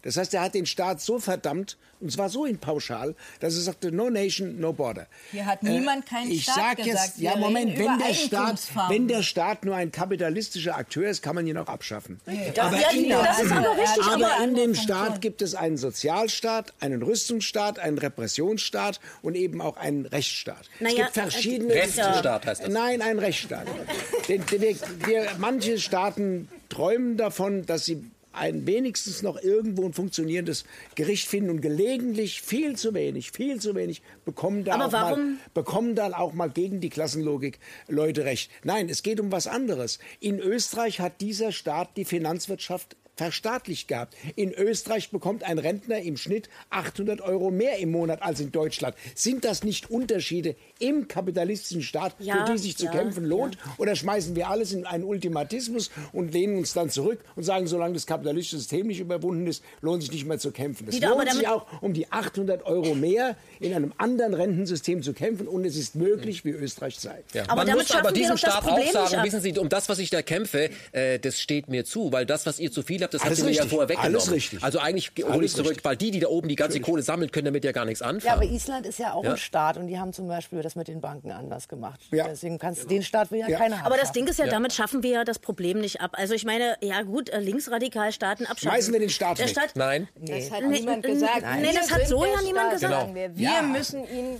Das 0.02 0.16
heißt, 0.16 0.34
er 0.34 0.42
hat 0.42 0.54
den 0.54 0.66
Staat 0.66 1.00
so 1.00 1.18
verdammt, 1.18 1.76
und 2.00 2.12
zwar 2.12 2.28
so 2.28 2.44
in 2.44 2.58
pauschal, 2.58 3.14
dass 3.40 3.54
er 3.56 3.62
sagte, 3.62 3.90
no 3.90 4.08
nation, 4.08 4.60
no 4.60 4.72
border. 4.72 5.06
Hier 5.32 5.46
hat 5.46 5.62
niemand 5.62 6.04
äh, 6.04 6.08
keinen 6.08 6.30
ich 6.30 6.44
Staat 6.44 6.54
sag 6.56 6.76
gesagt. 6.76 7.06
Jetzt, 7.06 7.18
ja, 7.18 7.36
Moment, 7.36 7.76
wenn 7.78 7.98
der, 7.98 8.14
Staat, 8.14 8.60
wenn 8.88 9.08
der 9.08 9.22
Staat 9.22 9.64
nur 9.64 9.74
ein 9.74 9.90
kapitalistischer 9.90 10.76
Akteur 10.76 11.08
ist, 11.08 11.22
kann 11.22 11.34
man 11.34 11.46
ihn 11.46 11.56
auch 11.56 11.66
abschaffen. 11.66 12.20
Nee, 12.26 12.52
aber, 12.56 12.76
in, 12.92 13.08
das 13.08 13.40
ist 13.40 13.52
aber, 13.52 13.76
richtig, 13.76 14.04
aber 14.04 14.44
in 14.44 14.54
dem 14.54 14.74
Staat 14.74 15.20
gibt 15.20 15.42
es 15.42 15.54
einen 15.54 15.76
Sozialstaat, 15.76 16.72
einen 16.80 17.02
Rüstungsstaat, 17.02 17.78
einen 17.78 17.98
Repressionsstaat 17.98 19.00
und 19.22 19.34
eben 19.34 19.60
auch 19.60 19.76
einen 19.76 20.06
Rechtsstaat. 20.06 20.68
Naja, 20.80 20.90
es 20.90 20.96
gibt 20.96 21.12
verschiedene... 21.14 21.74
Rechtsstaat 21.74 22.46
heißt 22.46 22.62
das. 22.62 22.68
Nein, 22.68 23.02
ein 23.02 23.18
Rechtsstaat. 23.18 23.66
wir, 24.26 24.76
wir, 25.04 25.28
manche 25.38 25.78
Staaten 25.78 26.48
träumen 26.68 27.16
davon, 27.16 27.66
dass 27.66 27.84
sie 27.84 28.04
ein 28.38 28.66
wenigstens 28.66 29.22
noch 29.22 29.40
irgendwo 29.42 29.84
ein 29.84 29.92
funktionierendes 29.92 30.64
Gericht 30.94 31.28
finden 31.28 31.50
und 31.50 31.60
gelegentlich 31.60 32.42
viel 32.42 32.76
zu 32.76 32.94
wenig, 32.94 33.32
viel 33.32 33.60
zu 33.60 33.74
wenig 33.74 34.02
bekommen 34.24 34.64
da 34.64 34.80
auch 34.80 34.92
mal, 34.92 35.18
bekommen 35.54 35.94
dann 35.94 36.14
auch 36.14 36.32
mal 36.32 36.50
gegen 36.50 36.80
die 36.80 36.90
Klassenlogik 36.90 37.58
Leute 37.88 38.24
recht. 38.24 38.50
Nein, 38.64 38.88
es 38.88 39.02
geht 39.02 39.20
um 39.20 39.32
was 39.32 39.46
anderes. 39.46 39.98
In 40.20 40.38
Österreich 40.38 41.00
hat 41.00 41.20
dieser 41.20 41.52
Staat 41.52 41.96
die 41.96 42.04
Finanzwirtschaft 42.04 42.96
verstaatlicht 43.18 43.88
gehabt. 43.88 44.16
In 44.36 44.52
Österreich 44.52 45.10
bekommt 45.10 45.42
ein 45.42 45.58
Rentner 45.58 46.00
im 46.00 46.16
Schnitt 46.16 46.48
800 46.70 47.20
Euro 47.20 47.50
mehr 47.50 47.78
im 47.78 47.90
Monat 47.90 48.22
als 48.22 48.38
in 48.38 48.52
Deutschland. 48.52 48.94
Sind 49.14 49.44
das 49.44 49.64
nicht 49.64 49.90
Unterschiede 49.90 50.54
im 50.78 51.08
kapitalistischen 51.08 51.82
Staat, 51.82 52.14
ja, 52.18 52.44
für 52.44 52.52
die 52.52 52.58
sich 52.58 52.76
zu 52.76 52.86
ja, 52.86 52.92
kämpfen 52.92 53.24
lohnt? 53.24 53.56
Ja. 53.56 53.60
Oder 53.78 53.96
schmeißen 53.96 54.34
wir 54.36 54.48
alles 54.48 54.72
in 54.72 54.86
einen 54.86 55.04
Ultimatismus 55.04 55.90
und 56.12 56.32
lehnen 56.32 56.58
uns 56.58 56.72
dann 56.72 56.90
zurück 56.90 57.20
und 57.36 57.42
sagen, 57.42 57.66
solange 57.66 57.94
das 57.94 58.06
kapitalistische 58.06 58.58
System 58.58 58.86
nicht 58.86 59.00
überwunden 59.00 59.46
ist, 59.46 59.62
lohnt 59.80 60.02
sich 60.02 60.12
nicht 60.12 60.26
mehr 60.26 60.38
zu 60.38 60.50
kämpfen. 60.50 60.88
Es 60.88 61.00
lohnt 61.00 61.30
sich 61.32 61.48
auch, 61.48 61.66
um 61.80 61.92
die 61.92 62.10
800 62.10 62.64
Euro 62.66 62.94
mehr 62.94 63.36
in 63.60 63.74
einem 63.74 63.92
anderen 63.98 64.34
Rentensystem 64.34 65.02
zu 65.02 65.12
kämpfen 65.12 65.48
und 65.48 65.64
es 65.64 65.76
ist 65.76 65.94
möglich, 65.94 66.44
wie 66.44 66.50
Österreich 66.50 66.98
sei. 66.98 67.22
Aber 67.48 67.64
Man 67.64 67.76
muss 67.76 67.90
aber 67.90 68.12
diesem 68.12 68.36
Staat 68.36 68.64
auch 68.64 68.92
sagen, 68.92 69.22
wissen 69.24 69.40
Sie, 69.40 69.58
um 69.58 69.68
das, 69.68 69.88
was 69.88 69.98
ich 69.98 70.10
da 70.10 70.22
kämpfe, 70.22 70.70
äh, 70.92 71.18
das 71.18 71.40
steht 71.40 71.68
mir 71.68 71.84
zu, 71.84 72.12
weil 72.12 72.26
das, 72.26 72.46
was 72.46 72.58
ihr 72.58 72.70
zu 72.70 72.82
viel 72.82 73.02
habt, 73.02 73.14
das 73.14 73.22
Alles 73.22 73.38
habt 73.38 73.48
ihr 73.48 73.54
mir 73.54 73.56
ja 73.56 73.66
vorher 73.66 73.88
weggenommen. 73.88 74.16
Alles 74.16 74.30
richtig. 74.30 74.62
Also 74.62 74.78
eigentlich 74.78 75.12
hole 75.22 75.44
ich 75.44 75.52
zurück, 75.52 75.78
weil 75.82 75.96
die, 75.96 76.10
die 76.10 76.20
da 76.20 76.28
oben 76.28 76.48
die 76.48 76.56
ganze 76.56 76.80
Kohle 76.80 77.02
sammeln, 77.02 77.30
können 77.30 77.46
damit 77.46 77.64
ja 77.64 77.72
gar 77.72 77.84
nichts 77.84 78.02
anfangen. 78.02 78.26
Ja, 78.26 78.34
aber 78.34 78.44
Island 78.44 78.86
ist 78.86 78.98
ja 78.98 79.12
auch 79.12 79.24
ja? 79.24 79.32
ein 79.32 79.36
Staat 79.36 79.76
und 79.76 79.88
die 79.88 79.98
haben 79.98 80.12
zum 80.12 80.28
Beispiel 80.28 80.60
das 80.68 80.76
mit 80.76 80.88
den 80.88 81.00
Banken 81.00 81.32
anders 81.32 81.66
gemacht. 81.66 81.98
Ja. 82.12 82.28
Deswegen 82.28 82.58
kannst 82.58 82.90
den 82.90 83.02
Staat 83.02 83.30
will 83.30 83.40
ja, 83.40 83.48
ja. 83.48 83.58
keiner 83.58 83.78
haben. 83.78 83.86
Aber 83.86 83.96
das 83.96 84.12
Ding 84.12 84.26
ist 84.26 84.38
ja, 84.38 84.46
damit 84.46 84.74
schaffen 84.74 85.02
wir 85.02 85.10
ja 85.10 85.24
das 85.24 85.38
Problem 85.38 85.80
nicht 85.80 86.02
ab. 86.02 86.10
Also 86.12 86.34
ich 86.34 86.44
meine, 86.44 86.76
ja 86.82 87.00
gut, 87.02 87.30
äh, 87.30 87.40
Linksradikalstaaten 87.40 88.44
abschaffen. 88.44 88.70
Schmeißen 88.70 88.92
wir 88.92 89.00
den 89.00 89.08
Staat 89.08 89.38
Der 89.38 89.46
weg? 89.46 89.52
Staat, 89.52 89.76
Nein. 89.76 90.08
Das 90.20 90.50
hat 90.50 90.62
niemand 90.64 91.02
gesagt. 91.04 91.42
Nein. 91.42 91.62
Nee, 91.62 91.72
das 91.72 91.90
hat 91.90 92.06
so 92.06 92.24
ja 92.24 92.42
niemand 92.42 92.72
gesagt. 92.72 93.14
Wir, 93.14 93.34
wir 93.34 93.62
müssen 93.62 94.04
ihn 94.04 94.38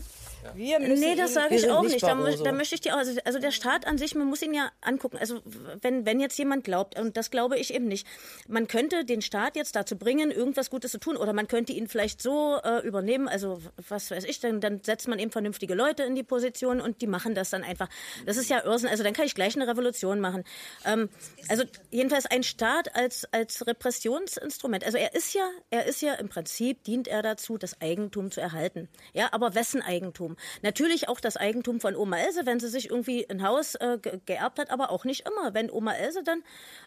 wir 0.54 0.80
müssen 0.80 1.00
nee, 1.00 1.14
das 1.16 1.34
sage 1.34 1.54
ich 1.54 1.70
auch 1.70 1.82
nicht. 1.82 2.02
Da, 2.02 2.14
da, 2.14 2.52
möchte 2.52 2.74
ich 2.74 2.80
die 2.80 2.92
auch, 2.92 2.98
also, 2.98 3.18
also 3.24 3.38
der 3.38 3.50
Staat 3.50 3.86
an 3.86 3.98
sich, 3.98 4.14
man 4.14 4.26
muss 4.26 4.42
ihn 4.42 4.54
ja 4.54 4.70
angucken. 4.80 5.18
Also 5.18 5.40
wenn, 5.80 6.06
wenn 6.06 6.20
jetzt 6.20 6.38
jemand 6.38 6.64
glaubt, 6.64 6.98
und 6.98 7.16
das 7.16 7.30
glaube 7.30 7.58
ich 7.58 7.74
eben 7.74 7.86
nicht, 7.86 8.06
man 8.48 8.66
könnte 8.66 9.04
den 9.04 9.22
Staat 9.22 9.56
jetzt 9.56 9.76
dazu 9.76 9.96
bringen, 9.96 10.30
irgendwas 10.30 10.70
Gutes 10.70 10.92
zu 10.92 10.98
tun 10.98 11.16
oder 11.16 11.32
man 11.32 11.48
könnte 11.48 11.72
ihn 11.72 11.88
vielleicht 11.88 12.22
so 12.22 12.58
äh, 12.62 12.86
übernehmen, 12.86 13.28
also 13.28 13.60
was 13.88 14.10
weiß 14.10 14.24
ich, 14.24 14.40
dann, 14.40 14.60
dann 14.60 14.82
setzt 14.82 15.08
man 15.08 15.18
eben 15.18 15.30
vernünftige 15.30 15.74
Leute 15.74 16.02
in 16.02 16.14
die 16.14 16.22
Position 16.22 16.80
und 16.80 17.02
die 17.02 17.06
machen 17.06 17.34
das 17.34 17.50
dann 17.50 17.64
einfach. 17.64 17.88
Das 18.26 18.36
ist 18.36 18.50
ja 18.50 18.64
Irrsinn, 18.64 18.88
also 18.88 19.02
dann 19.02 19.12
kann 19.12 19.26
ich 19.26 19.34
gleich 19.34 19.56
eine 19.56 19.66
Revolution 19.66 20.20
machen. 20.20 20.44
Ähm, 20.84 21.08
also 21.48 21.64
jedenfalls 21.90 22.26
ein 22.26 22.42
Staat 22.42 22.94
als, 22.94 23.26
als 23.32 23.66
Repressionsinstrument, 23.66 24.84
also 24.84 24.98
er 24.98 25.14
ist 25.14 25.34
ja, 25.34 25.48
er 25.70 25.86
ist 25.86 26.02
ja 26.02 26.14
im 26.14 26.28
Prinzip, 26.28 26.84
dient 26.84 27.08
er 27.08 27.22
dazu, 27.22 27.58
das 27.58 27.80
Eigentum 27.80 28.30
zu 28.30 28.40
erhalten. 28.40 28.88
Ja, 29.12 29.28
aber 29.32 29.54
wessen 29.54 29.82
Eigentum? 29.82 30.27
Natürlich 30.62 31.08
auch 31.08 31.20
das 31.20 31.36
Eigentum 31.36 31.80
von 31.80 31.96
Oma 31.96 32.18
Else, 32.18 32.46
wenn 32.46 32.60
sie 32.60 32.68
sich 32.68 32.90
irgendwie 32.90 33.28
ein 33.28 33.42
Haus 33.42 33.74
äh, 33.76 33.98
geerbt 33.98 34.58
hat, 34.58 34.70
aber 34.70 34.90
auch 34.90 35.04
nicht 35.04 35.26
immer. 35.26 35.54
Wenn 35.54 35.70
Oma 35.70 35.94
Else 35.94 36.22
dann 36.22 36.42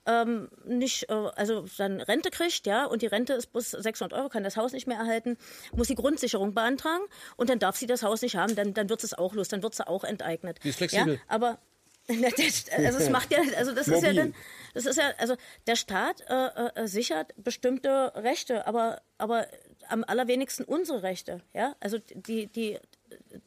ähm, 0.05 0.49
nicht, 0.65 1.09
äh, 1.09 1.13
also 1.13 1.65
dann 1.77 2.01
Rente 2.01 2.29
kriegt, 2.29 2.65
ja, 2.67 2.85
und 2.85 3.01
die 3.01 3.07
Rente 3.07 3.33
ist 3.33 3.53
bis 3.53 3.71
600 3.71 4.17
Euro, 4.17 4.29
kann 4.29 4.43
das 4.43 4.57
Haus 4.57 4.71
nicht 4.71 4.87
mehr 4.87 4.97
erhalten, 4.97 5.37
muss 5.73 5.87
sie 5.87 5.95
Grundsicherung 5.95 6.53
beantragen 6.53 7.03
und 7.37 7.49
dann 7.49 7.59
darf 7.59 7.75
sie 7.75 7.87
das 7.87 8.03
Haus 8.03 8.21
nicht 8.21 8.35
haben, 8.35 8.55
dann, 8.55 8.73
dann 8.73 8.89
wird 8.89 9.03
es 9.03 9.13
auch 9.13 9.33
los, 9.33 9.47
dann 9.47 9.63
wird 9.63 9.75
sie 9.75 9.87
auch 9.87 10.03
enteignet. 10.03 10.59
Die 10.63 10.69
ist 10.69 10.77
flexibel. 10.77 11.15
Ja, 11.15 11.21
aber 11.27 11.59
also 12.09 12.97
es 12.97 13.09
macht 13.09 13.31
ja, 13.31 13.39
also 13.57 13.73
das 13.73 13.87
ist 13.87 14.03
ja 14.03 14.13
dann, 14.13 14.33
das 14.73 14.85
ist 14.85 14.97
ja, 14.97 15.11
also 15.17 15.35
der 15.67 15.75
Staat 15.75 16.21
äh, 16.27 16.81
äh, 16.81 16.87
sichert 16.87 17.33
bestimmte 17.37 18.11
Rechte, 18.15 18.67
aber 18.67 19.01
aber 19.17 19.47
am 19.87 20.03
allerwenigsten 20.03 20.63
unsere 20.63 21.03
Rechte, 21.03 21.41
ja, 21.53 21.75
also 21.79 21.99
die 21.99 22.47
die 22.47 22.79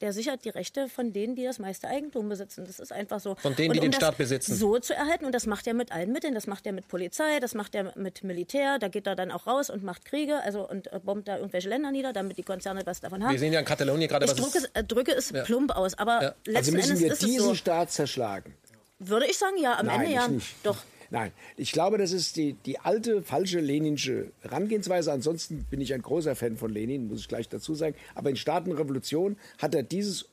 der 0.00 0.12
sichert 0.12 0.44
die 0.44 0.50
Rechte 0.50 0.88
von 0.88 1.12
denen, 1.12 1.34
die 1.34 1.44
das 1.44 1.58
meiste 1.58 1.88
Eigentum 1.88 2.28
besitzen. 2.28 2.64
Das 2.64 2.78
ist 2.78 2.92
einfach 2.92 3.20
so. 3.20 3.34
Von 3.36 3.54
denen, 3.56 3.70
und 3.70 3.74
die 3.74 3.80
um 3.80 3.90
den 3.90 3.92
Staat 3.92 4.18
besitzen. 4.18 4.54
So 4.54 4.78
zu 4.78 4.94
erhalten. 4.94 5.24
Und 5.24 5.32
das 5.32 5.46
macht 5.46 5.66
er 5.66 5.74
mit 5.74 5.92
allen 5.92 6.12
Mitteln. 6.12 6.34
Das 6.34 6.46
macht 6.46 6.66
er 6.66 6.72
mit 6.72 6.88
Polizei, 6.88 7.40
das 7.40 7.54
macht 7.54 7.74
er 7.74 7.96
mit 7.96 8.24
Militär. 8.24 8.78
Da 8.78 8.88
geht 8.88 9.06
er 9.06 9.14
dann 9.14 9.30
auch 9.30 9.46
raus 9.46 9.70
und 9.70 9.82
macht 9.82 10.04
Kriege, 10.04 10.40
also 10.42 10.68
und 10.68 10.92
äh, 10.92 11.00
bombt 11.00 11.28
da 11.28 11.36
irgendwelche 11.36 11.68
Länder 11.68 11.90
nieder, 11.90 12.12
damit 12.12 12.36
die 12.36 12.42
Konzerne 12.42 12.82
was 12.84 13.00
davon 13.00 13.22
haben. 13.24 13.32
Wir 13.32 13.38
sehen 13.38 13.52
ja 13.52 13.60
in 13.60 13.66
Katalonien 13.66 14.08
gerade, 14.08 14.26
was 14.26 14.34
ich 14.34 14.42
drücke, 14.42 14.58
es, 14.58 14.64
äh, 14.74 14.84
drücke 14.84 15.12
es 15.12 15.30
ja. 15.30 15.42
plump 15.44 15.70
aus, 15.76 15.96
aber 15.98 16.22
ja. 16.22 16.34
letzten 16.44 16.56
also 16.56 16.72
müssen 16.72 16.90
Endes 16.90 17.00
wir 17.00 17.12
ist 17.12 17.22
diesen 17.22 17.38
es 17.38 17.44
so. 17.44 17.54
Staat 17.54 17.90
zerschlagen. 17.90 18.54
Würde 18.98 19.26
ich 19.26 19.36
sagen, 19.36 19.56
ja, 19.60 19.78
am 19.78 19.86
Nein, 19.86 20.00
Ende 20.00 20.12
ja. 20.12 20.28
Nicht. 20.28 20.54
Doch. 20.62 20.78
Nein, 21.14 21.30
ich 21.56 21.70
glaube, 21.70 21.96
das 21.96 22.10
ist 22.10 22.34
die, 22.34 22.54
die 22.66 22.80
alte, 22.80 23.22
falsche 23.22 23.60
leninsche 23.60 24.32
Herangehensweise. 24.40 25.12
Ansonsten 25.12 25.62
bin 25.70 25.80
ich 25.80 25.94
ein 25.94 26.02
großer 26.02 26.34
Fan 26.34 26.56
von 26.56 26.72
Lenin, 26.72 27.06
muss 27.06 27.20
ich 27.20 27.28
gleich 27.28 27.48
dazu 27.48 27.76
sagen. 27.76 27.94
Aber 28.16 28.30
in 28.30 28.36
Staatenrevolution 28.36 29.36
hat 29.58 29.76
er 29.76 29.84
dieses 29.84 30.28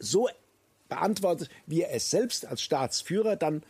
so 0.00 0.28
beantwortet, 0.88 1.50
wie 1.66 1.82
er 1.82 1.94
es 1.94 2.10
selbst 2.10 2.46
als 2.46 2.62
Staatsführer 2.62 3.36
dann 3.36 3.62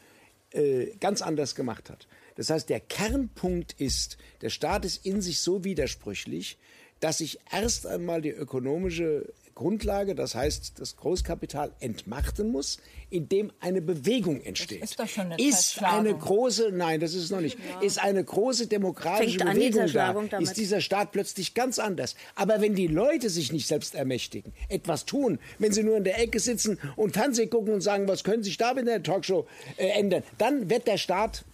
äh, 0.52 0.86
ganz 1.00 1.20
anders 1.20 1.54
gemacht 1.54 1.90
hat. 1.90 2.08
Das 2.36 2.48
heißt, 2.48 2.70
der 2.70 2.80
Kernpunkt 2.80 3.74
ist, 3.78 4.16
der 4.40 4.48
Staat 4.48 4.86
ist 4.86 5.04
in 5.04 5.20
sich 5.20 5.40
so 5.40 5.64
widersprüchlich, 5.64 6.56
dass 6.98 7.18
sich 7.18 7.40
erst 7.52 7.86
einmal 7.86 8.22
die 8.22 8.30
ökonomische 8.30 9.34
Grundlage, 9.54 10.14
das 10.14 10.34
heißt 10.34 10.80
das 10.80 10.96
Großkapital 10.96 11.72
entmachten 11.80 12.50
muss, 12.50 12.78
indem 13.10 13.52
eine 13.60 13.80
Bewegung 13.80 14.40
entsteht. 14.40 14.82
Das 14.82 14.90
ist 14.90 15.00
doch 15.00 15.08
schon 15.08 15.32
eine 15.32 15.42
ist 15.42 15.82
eine 15.82 16.14
große, 16.14 16.70
nein, 16.72 17.00
das 17.00 17.14
ist 17.14 17.24
es 17.24 17.30
noch 17.30 17.40
nicht, 17.40 17.58
ja. 17.58 17.80
ist 17.80 18.02
eine 18.02 18.24
große 18.24 18.66
demokratische 18.66 19.38
Fängt 19.38 19.54
Bewegung 19.54 19.86
da, 19.92 20.12
damit. 20.12 20.40
ist 20.40 20.56
dieser 20.56 20.80
Staat 20.80 21.12
plötzlich 21.12 21.54
ganz 21.54 21.78
anders. 21.78 22.16
Aber 22.34 22.60
wenn 22.60 22.74
die 22.74 22.88
Leute 22.88 23.30
sich 23.30 23.52
nicht 23.52 23.66
selbst 23.66 23.94
ermächtigen, 23.94 24.52
etwas 24.68 25.04
tun, 25.04 25.38
wenn 25.58 25.72
sie 25.72 25.82
nur 25.82 25.96
in 25.96 26.04
der 26.04 26.18
Ecke 26.20 26.40
sitzen 26.40 26.78
und 26.96 27.12
Fernsehen 27.12 27.50
gucken 27.50 27.72
und 27.74 27.80
sagen, 27.80 28.08
was 28.08 28.24
können 28.24 28.42
sich 28.42 28.56
da 28.56 28.72
in 28.72 28.86
der 28.86 29.02
Talkshow 29.02 29.46
äh, 29.76 29.88
ändern, 29.88 30.22
dann 30.38 30.68
wird 30.70 30.86
der 30.86 30.98
Staat 30.98 31.44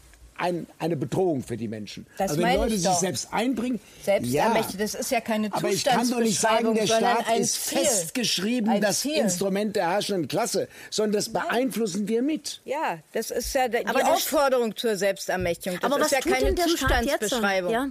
ein, 0.41 0.67
eine 0.79 0.97
Bedrohung 0.97 1.43
für 1.43 1.57
die 1.57 1.69
Menschen. 1.69 2.07
Das 2.17 2.31
also 2.31 2.43
wenn 2.43 2.57
Leute 2.57 2.77
sich 2.77 2.85
doch. 2.85 2.99
selbst 2.99 3.33
einbringen, 3.33 3.81
Selbstermächtigt, 4.03 4.75
ja, 4.75 4.79
das 4.79 4.95
ist 4.95 5.11
ja 5.11 5.21
keine 5.21 5.53
Aber 5.53 5.69
ich 5.69 5.85
kann 5.85 6.09
doch 6.09 6.21
nicht 6.21 6.41
sagen, 6.41 6.75
der 6.75 6.87
Staat 6.87 7.37
ist 7.37 7.67
Ziel. 7.67 7.79
festgeschrieben, 7.79 8.81
das 8.81 9.01
Ziel. 9.01 9.17
Instrument 9.17 9.77
der 9.77 9.91
herrschenden 9.91 10.29
Klasse, 10.29 10.69
sondern 10.91 11.13
das 11.13 11.33
beeinflussen 11.33 12.09
wir 12.09 12.23
mit. 12.23 12.61
Ja, 12.65 12.99
das 13.13 13.31
ist 13.31 13.55
ja 13.55 13.69
die 13.69 13.87
aber 13.87 14.13
Aufforderung 14.13 14.75
zur 14.77 14.97
Selbstermächtigung. 14.97 15.79
Das 15.81 15.93
aber 15.93 16.01
ist 16.01 16.13
ja 16.13 16.21
keine 16.21 16.55
Zustandsbeschreibung. 16.55 17.73
Ja? 17.73 17.89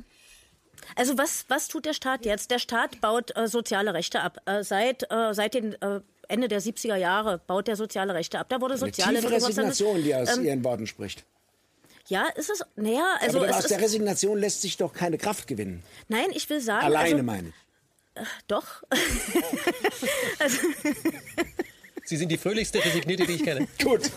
Also 0.95 1.17
was, 1.17 1.45
was 1.49 1.67
tut 1.67 1.85
der 1.85 1.93
Staat 1.93 2.25
jetzt? 2.25 2.51
Der 2.51 2.59
Staat 2.59 2.99
baut 2.99 3.35
äh, 3.37 3.47
soziale 3.47 3.93
Rechte 3.93 4.21
ab. 4.21 4.39
Äh, 4.45 4.63
seit, 4.63 5.03
äh, 5.11 5.33
seit 5.33 5.53
den 5.53 5.79
äh, 5.81 6.01
Ende 6.27 6.47
der 6.47 6.61
70er 6.61 6.95
Jahre 6.95 7.39
baut 7.45 7.67
der 7.67 7.75
soziale 7.75 8.13
Rechte 8.13 8.39
ab. 8.39 8.47
Da 8.49 8.59
wurde 8.61 8.77
soziale 8.77 9.19
Eine 9.19 9.27
tiefe 9.27 9.33
Resignation, 9.33 10.03
die 10.03 10.15
aus 10.15 10.37
ähm, 10.37 10.45
Ihren 10.45 10.63
Worten 10.63 10.87
spricht. 10.87 11.25
Ja, 12.09 12.27
ist 12.35 12.49
es. 12.49 12.63
Naja, 12.75 13.17
also. 13.21 13.43
Aber 13.43 13.55
aus 13.55 13.67
der 13.67 13.79
Resignation 13.79 14.39
lässt 14.39 14.61
sich 14.61 14.77
doch 14.77 14.93
keine 14.93 15.17
Kraft 15.17 15.47
gewinnen. 15.47 15.83
Nein, 16.07 16.27
ich 16.33 16.49
will 16.49 16.59
sagen. 16.59 16.85
Alleine 16.85 17.15
also, 17.15 17.23
meine 17.23 17.49
ich. 17.49 17.55
Äh, 18.15 18.25
doch. 18.47 18.83
also, 20.39 20.57
Sie 22.09 22.17
sind 22.17 22.29
die 22.31 22.37
fröhlichste 22.37 22.83
Resignierte, 22.83 23.27
die 23.27 23.33
ich 23.33 23.43
kenne. 23.43 23.67
Gut. 23.83 24.09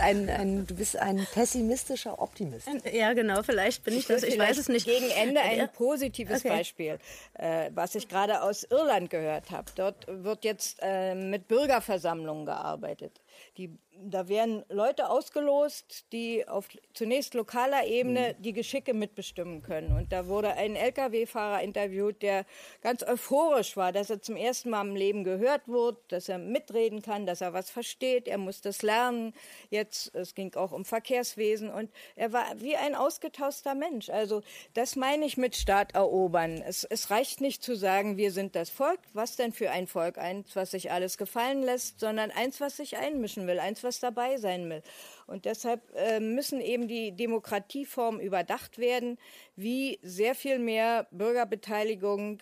Ein, 0.00 0.30
ein, 0.30 0.66
du 0.66 0.74
bist 0.74 0.96
ein 0.96 1.26
pessimistischer 1.34 2.18
Optimist. 2.18 2.66
Ja, 2.90 3.12
genau, 3.12 3.42
vielleicht 3.42 3.84
bin 3.84 3.92
ich, 3.92 4.00
ich 4.00 4.06
das. 4.06 4.22
Ich 4.22 4.38
weiß 4.38 4.56
es 4.56 4.70
nicht. 4.70 4.86
Gegen 4.86 5.10
Ende 5.10 5.42
ein 5.42 5.68
positives 5.70 6.38
okay. 6.38 6.48
Beispiel, 6.48 6.98
äh, 7.34 7.70
was 7.74 7.94
ich 7.94 8.08
gerade 8.08 8.42
aus 8.42 8.64
Irland 8.64 9.10
gehört 9.10 9.50
habe. 9.50 9.70
Dort 9.74 10.06
wird 10.08 10.44
jetzt 10.44 10.78
äh, 10.80 11.14
mit 11.14 11.46
Bürgerversammlungen 11.46 12.46
gearbeitet. 12.46 13.20
Die 13.58 13.70
da 14.04 14.28
werden 14.28 14.64
Leute 14.68 15.08
ausgelost, 15.08 16.06
die 16.12 16.46
auf 16.46 16.68
zunächst 16.94 17.34
lokaler 17.34 17.86
Ebene 17.86 18.34
mhm. 18.36 18.42
die 18.42 18.52
Geschicke 18.52 18.94
mitbestimmen 18.94 19.62
können. 19.62 19.96
Und 19.96 20.12
da 20.12 20.26
wurde 20.26 20.52
ein 20.54 20.76
Lkw-Fahrer 20.76 21.62
interviewt, 21.62 22.22
der 22.22 22.44
ganz 22.82 23.02
euphorisch 23.02 23.76
war, 23.76 23.92
dass 23.92 24.10
er 24.10 24.20
zum 24.20 24.36
ersten 24.36 24.70
Mal 24.70 24.86
im 24.86 24.96
Leben 24.96 25.24
gehört 25.24 25.68
wurde, 25.68 25.98
dass 26.08 26.28
er 26.28 26.38
mitreden 26.38 27.02
kann, 27.02 27.26
dass 27.26 27.40
er 27.40 27.52
was 27.52 27.70
versteht. 27.70 28.28
Er 28.28 28.38
muss 28.38 28.60
das 28.60 28.82
lernen. 28.82 29.32
Jetzt, 29.70 30.14
es 30.14 30.34
ging 30.34 30.54
auch 30.54 30.72
um 30.72 30.84
Verkehrswesen 30.84 31.70
und 31.70 31.90
er 32.14 32.32
war 32.32 32.44
wie 32.56 32.76
ein 32.76 32.94
ausgetauschter 32.94 33.74
Mensch. 33.74 34.10
Also 34.10 34.42
das 34.74 34.96
meine 34.96 35.24
ich 35.24 35.36
mit 35.36 35.56
Staat 35.56 35.94
erobern. 35.94 36.62
Es, 36.66 36.84
es 36.84 37.10
reicht 37.10 37.40
nicht 37.40 37.62
zu 37.62 37.74
sagen, 37.74 38.16
wir 38.16 38.32
sind 38.32 38.54
das 38.54 38.70
Volk. 38.70 39.00
Was 39.12 39.36
denn 39.36 39.52
für 39.52 39.70
ein 39.70 39.86
Volk? 39.86 40.18
Eins, 40.18 40.54
was 40.54 40.72
sich 40.72 40.90
alles 40.90 41.18
gefallen 41.18 41.62
lässt, 41.62 42.00
sondern 42.00 42.30
eins, 42.30 42.60
was 42.60 42.76
sich 42.76 42.96
einmischen 42.96 43.46
will. 43.46 43.58
Eins, 43.58 43.82
was 43.86 44.00
dabei 44.00 44.36
sein 44.36 44.68
will. 44.68 44.82
Und 45.26 45.44
deshalb 45.44 45.80
äh, 45.94 46.20
müssen 46.20 46.60
eben 46.60 46.88
die 46.88 47.12
Demokratieformen 47.12 48.20
überdacht 48.20 48.78
werden, 48.78 49.18
wie 49.54 49.98
sehr 50.02 50.34
viel 50.34 50.58
mehr 50.58 51.06
Bürgerbeteiligung 51.10 52.40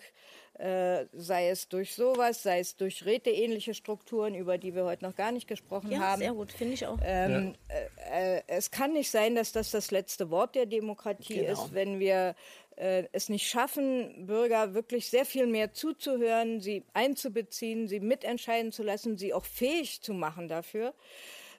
äh, 0.57 1.07
sei 1.11 1.49
es 1.49 1.67
durch 1.67 1.93
sowas, 1.95 2.41
sei 2.41 2.59
es 2.59 2.77
durch 2.77 3.05
räteähnliche 3.05 3.73
Strukturen, 3.73 4.35
über 4.35 4.57
die 4.57 4.73
wir 4.73 4.85
heute 4.85 5.03
noch 5.03 5.15
gar 5.15 5.33
nicht 5.33 5.47
gesprochen 5.49 5.91
ja, 5.91 5.99
haben. 5.99 6.21
Sehr 6.21 6.33
gut, 6.33 6.51
finde 6.53 6.75
ich 6.75 6.87
auch. 6.87 6.97
Ähm, 7.03 7.55
ja. 7.69 7.75
äh, 8.09 8.37
äh 8.37 8.41
es 8.47 8.71
kann 8.71 8.93
nicht 8.93 9.11
sein, 9.11 9.35
dass 9.35 9.51
das 9.51 9.71
das 9.71 9.91
letzte 9.91 10.29
Wort 10.29 10.55
der 10.55 10.65
Demokratie 10.65 11.41
genau. 11.41 11.51
ist, 11.51 11.73
wenn 11.73 11.99
wir 11.99 12.29
äh, 12.29 12.35
es 12.77 13.29
nicht 13.29 13.47
schaffen, 13.47 14.27
Bürger 14.27 14.73
wirklich 14.73 15.09
sehr 15.09 15.25
viel 15.25 15.47
mehr 15.47 15.73
zuzuhören, 15.73 16.59
sie 16.59 16.83
einzubeziehen, 16.93 17.87
sie 17.87 18.01
mitentscheiden 18.01 18.71
zu 18.71 18.83
lassen, 18.83 19.17
sie 19.17 19.33
auch 19.33 19.45
fähig 19.45 20.01
zu 20.01 20.13
machen 20.13 20.47
dafür 20.47 20.93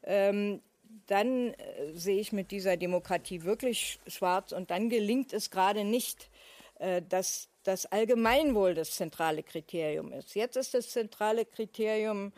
ähm, 0.07 0.63
dann 1.07 1.53
äh, 1.55 1.93
sehe 1.93 2.19
ich 2.19 2.33
mit 2.33 2.51
dieser 2.51 2.77
Demokratie 2.77 3.43
wirklich 3.43 3.99
schwarz 4.07 4.53
und 4.53 4.71
dann 4.71 4.89
gelingt 4.89 5.33
es 5.33 5.51
gerade 5.51 5.85
nicht, 5.85 6.31
äh, 6.79 7.03
dass 7.03 7.49
das 7.65 7.87
Allgemeinwohl 7.87 8.75
das 8.75 8.93
zentrale 8.93 9.43
Kriterium 9.43 10.13
ist. 10.13 10.35
Jetzt 10.35 10.57
ist 10.57 10.75
das 10.75 10.91
zentrale 10.91 11.45
Kriterium 11.45 12.33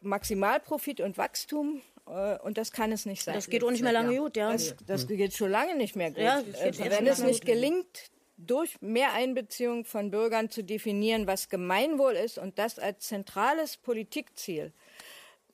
Maximalprofit 0.00 1.00
und 1.00 1.18
Wachstum. 1.18 1.80
Äh, 2.06 2.38
und 2.38 2.58
das 2.58 2.72
kann 2.72 2.92
es 2.92 3.06
nicht 3.06 3.22
sein. 3.22 3.34
Das 3.34 3.48
geht 3.48 3.64
auch 3.64 3.70
nicht 3.70 3.82
mehr 3.82 3.92
lange 3.92 4.16
gut, 4.16 4.36
ja. 4.36 4.52
Das, 4.52 4.74
das 4.86 5.06
geht 5.06 5.34
schon 5.34 5.50
lange 5.50 5.76
nicht 5.76 5.96
mehr 5.96 6.10
gut. 6.10 6.22
Ja, 6.22 6.40
äh, 6.40 6.72
wenn 6.90 7.06
es 7.06 7.22
nicht 7.22 7.44
gelingt, 7.44 8.10
durch 8.38 8.80
mehr 8.80 9.12
Einbeziehung 9.14 9.84
von 9.84 10.10
Bürgern 10.10 10.50
zu 10.50 10.62
definieren, 10.62 11.26
was 11.26 11.48
Gemeinwohl 11.48 12.12
ist 12.12 12.38
und 12.38 12.58
das 12.58 12.78
als 12.78 13.06
zentrales 13.06 13.78
Politikziel 13.78 14.72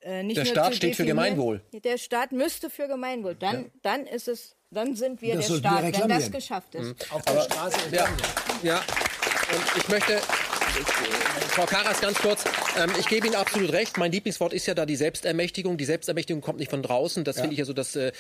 äh, 0.04 0.22
nicht 0.22 0.36
der 0.36 0.44
Staat 0.44 0.74
steht 0.74 0.96
für 0.96 1.04
Gemeinwohl. 1.04 1.62
Der 1.72 1.96
Staat 1.96 2.32
müsste 2.32 2.70
für 2.70 2.88
Gemeinwohl. 2.88 3.36
Dann, 3.36 3.64
ja. 3.64 3.70
dann 3.82 4.06
ist 4.06 4.28
es, 4.28 4.56
dann 4.70 4.96
sind 4.96 5.22
wir 5.22 5.36
das 5.36 5.46
der 5.46 5.56
Staat, 5.58 6.00
wenn 6.00 6.08
das 6.08 6.30
geschafft 6.30 6.74
ist. 6.74 6.88
Mhm. 6.88 7.16
Auf 7.16 7.22
der 7.22 7.40
Straße. 7.42 7.78
Ja, 7.92 8.08
ja. 8.62 8.76
Und 8.78 9.76
ich 9.76 9.88
möchte 9.88 10.20
Frau 10.84 11.66
Karas, 11.66 12.00
ganz 12.00 12.18
kurz. 12.18 12.44
Ähm, 12.78 12.90
ich 12.98 13.06
gebe 13.08 13.26
Ihnen 13.26 13.36
absolut 13.36 13.72
recht. 13.72 13.98
Mein 13.98 14.10
Lieblingswort 14.10 14.54
ist 14.54 14.66
ja 14.66 14.74
da 14.74 14.86
die 14.86 14.96
Selbstermächtigung. 14.96 15.76
Die 15.76 15.84
Selbstermächtigung 15.84 16.40
kommt 16.40 16.58
nicht 16.58 16.70
von 16.70 16.82
draußen. 16.82 17.24
Das 17.24 17.36
ja. 17.36 17.42
finde 17.42 17.52
ich 17.52 17.58
ja 17.58 17.66
so 17.66 17.74
das, 17.74 17.94
äh, 17.94 18.12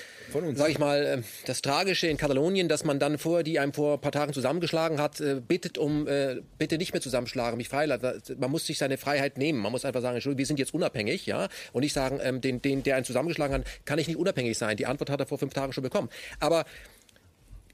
sag 0.52 0.68
ich 0.68 0.78
mal, 0.78 1.02
äh, 1.02 1.22
das 1.46 1.62
Tragische 1.62 2.08
in 2.08 2.18
Katalonien, 2.18 2.68
dass 2.68 2.84
man 2.84 2.98
dann 2.98 3.16
vorher, 3.16 3.42
die 3.42 3.58
einem 3.58 3.72
vor 3.72 3.94
ein 3.94 4.00
paar 4.00 4.12
Tagen 4.12 4.34
zusammengeschlagen 4.34 5.00
hat, 5.00 5.20
äh, 5.20 5.40
bittet 5.40 5.78
um, 5.78 6.06
äh, 6.06 6.42
bitte 6.58 6.76
nicht 6.76 6.92
mehr 6.92 7.00
zusammenschlagen, 7.00 7.56
mich 7.56 7.70
freilassen. 7.70 8.22
Man 8.38 8.50
muss 8.50 8.66
sich 8.66 8.76
seine 8.76 8.98
Freiheit 8.98 9.38
nehmen. 9.38 9.60
Man 9.60 9.72
muss 9.72 9.86
einfach 9.86 10.02
sagen, 10.02 10.16
Entschuldigung, 10.16 10.38
wir 10.38 10.46
sind 10.46 10.58
jetzt 10.58 10.74
unabhängig, 10.74 11.24
ja, 11.24 11.48
und 11.72 11.80
nicht 11.80 11.94
sagen, 11.94 12.20
ähm, 12.22 12.42
den, 12.42 12.60
den, 12.60 12.82
der 12.82 12.96
einen 12.96 13.06
zusammengeschlagen 13.06 13.56
hat, 13.56 13.64
kann 13.86 13.98
ich 13.98 14.08
nicht 14.08 14.18
unabhängig 14.18 14.58
sein. 14.58 14.76
Die 14.76 14.84
Antwort 14.84 15.08
hat 15.08 15.20
er 15.20 15.26
vor 15.26 15.38
fünf 15.38 15.54
Tagen 15.54 15.72
schon 15.72 15.82
bekommen. 15.82 16.10
Aber 16.38 16.66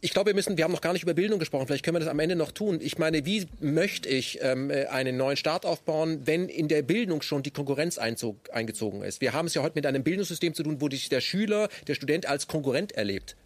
ich 0.01 0.13
glaube, 0.13 0.31
wir 0.31 0.35
müssen, 0.35 0.57
wir 0.57 0.65
haben 0.65 0.73
noch 0.73 0.81
gar 0.81 0.93
nicht 0.93 1.03
über 1.03 1.15
Bildung 1.15 1.39
gesprochen, 1.39 1.67
vielleicht 1.67 1.85
können 1.85 1.97
wir 1.97 2.01
das 2.01 2.09
am 2.09 2.21
Ende 2.21 2.37
noch 2.37 2.53
tun. 2.53 2.79
Ich 2.81 2.99
meine, 2.99 3.27
wie 3.27 3.47
möchte 3.61 4.09
ich 4.09 4.39
ähm, 4.43 4.71
äh, 4.71 4.87
einen 4.87 5.17
neuen 5.17 5.37
Staat 5.37 5.67
aufbauen, 5.67 6.23
wenn 6.25 6.49
in 6.49 6.69
der 6.69 6.83
Bildung 6.83 7.23
schon 7.23 7.43
die 7.43 7.51
Konkurrenz 7.51 7.99
einzog, 7.99 8.37
eingezogen 8.53 9.03
ist? 9.03 9.21
Wir 9.21 9.33
haben 9.33 9.47
es 9.47 9.55
ja 9.55 9.63
heute 9.63 9.75
mit 9.75 9.87
einem 9.87 10.05
Bildungssystem 10.05 10.55
zu 10.55 10.63
tun, 10.63 10.81
wo 10.81 10.89
sich 10.89 11.09
der 11.09 11.21
Schüler, 11.21 11.69
der 11.89 11.95
Student 11.95 12.27
als 12.27 12.47
Konkurrent 12.47 12.93
erlebt. 12.93 13.37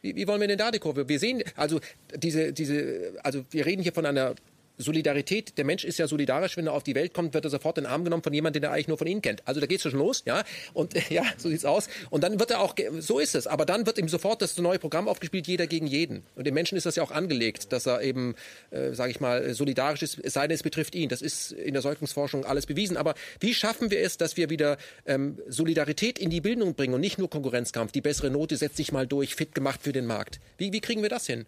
Wie, 0.00 0.14
wie 0.14 0.28
wollen 0.28 0.40
wir 0.40 0.48
denn 0.48 0.58
da 0.58 0.70
die 0.70 0.78
Kurve? 0.78 1.08
Wir 1.08 1.18
sehen, 1.18 1.42
also 1.56 1.80
diese, 2.14 2.52
diese, 2.52 3.14
also 3.24 3.44
wir 3.50 3.66
reden 3.66 3.82
hier 3.82 3.92
von 3.92 4.06
einer 4.06 4.36
Solidarität, 4.78 5.58
der 5.58 5.64
Mensch 5.64 5.84
ist 5.84 5.98
ja 5.98 6.06
solidarisch, 6.06 6.56
wenn 6.56 6.66
er 6.66 6.72
auf 6.72 6.84
die 6.84 6.94
Welt 6.94 7.12
kommt, 7.12 7.34
wird 7.34 7.44
er 7.44 7.50
sofort 7.50 7.78
in 7.78 7.84
den 7.84 7.90
Arm 7.90 8.04
genommen 8.04 8.22
von 8.22 8.32
jemandem, 8.32 8.62
den 8.62 8.70
er 8.70 8.72
eigentlich 8.72 8.88
nur 8.88 8.96
von 8.96 9.06
Ihnen 9.06 9.22
kennt. 9.22 9.46
Also 9.46 9.60
da 9.60 9.66
geht 9.66 9.84
es 9.84 9.90
schon 9.90 9.98
los, 9.98 10.22
ja. 10.24 10.44
Und 10.72 10.94
ja, 11.10 11.24
so 11.36 11.48
sieht's 11.48 11.64
aus. 11.64 11.88
Und 12.10 12.22
dann 12.22 12.38
wird 12.38 12.52
er 12.52 12.60
auch, 12.60 12.74
so 13.00 13.18
ist 13.18 13.34
es. 13.34 13.46
Aber 13.46 13.66
dann 13.66 13.86
wird 13.86 13.98
ihm 13.98 14.08
sofort 14.08 14.40
das 14.40 14.56
neue 14.58 14.78
Programm 14.78 15.08
aufgespielt, 15.08 15.46
jeder 15.46 15.66
gegen 15.66 15.86
jeden. 15.86 16.22
Und 16.36 16.46
dem 16.46 16.54
Menschen 16.54 16.78
ist 16.78 16.86
das 16.86 16.96
ja 16.96 17.02
auch 17.02 17.10
angelegt, 17.10 17.72
dass 17.72 17.86
er 17.86 18.02
eben, 18.02 18.34
äh, 18.70 18.94
sage 18.94 19.10
ich 19.10 19.20
mal, 19.20 19.52
solidarisch 19.52 20.02
ist, 20.02 20.18
es 20.22 20.34
sei 20.34 20.46
denn, 20.46 20.54
es 20.54 20.62
betrifft 20.62 20.94
ihn. 20.94 21.08
Das 21.08 21.22
ist 21.22 21.52
in 21.52 21.74
der 21.74 21.82
Säuglingsforschung 21.82 22.44
alles 22.44 22.66
bewiesen. 22.66 22.96
Aber 22.96 23.14
wie 23.40 23.54
schaffen 23.54 23.90
wir 23.90 24.00
es, 24.00 24.16
dass 24.16 24.36
wir 24.36 24.48
wieder 24.50 24.78
ähm, 25.06 25.38
Solidarität 25.48 26.18
in 26.18 26.30
die 26.30 26.40
Bildung 26.40 26.74
bringen 26.74 26.94
und 26.94 27.00
nicht 27.00 27.18
nur 27.18 27.28
Konkurrenzkampf? 27.28 27.92
Die 27.92 28.00
bessere 28.00 28.30
Note 28.30 28.56
setzt 28.56 28.76
sich 28.76 28.92
mal 28.92 29.06
durch, 29.06 29.34
fit 29.34 29.54
gemacht 29.54 29.80
für 29.82 29.92
den 29.92 30.06
Markt. 30.06 30.40
Wie, 30.56 30.72
wie 30.72 30.80
kriegen 30.80 31.02
wir 31.02 31.10
das 31.10 31.26
hin? 31.26 31.46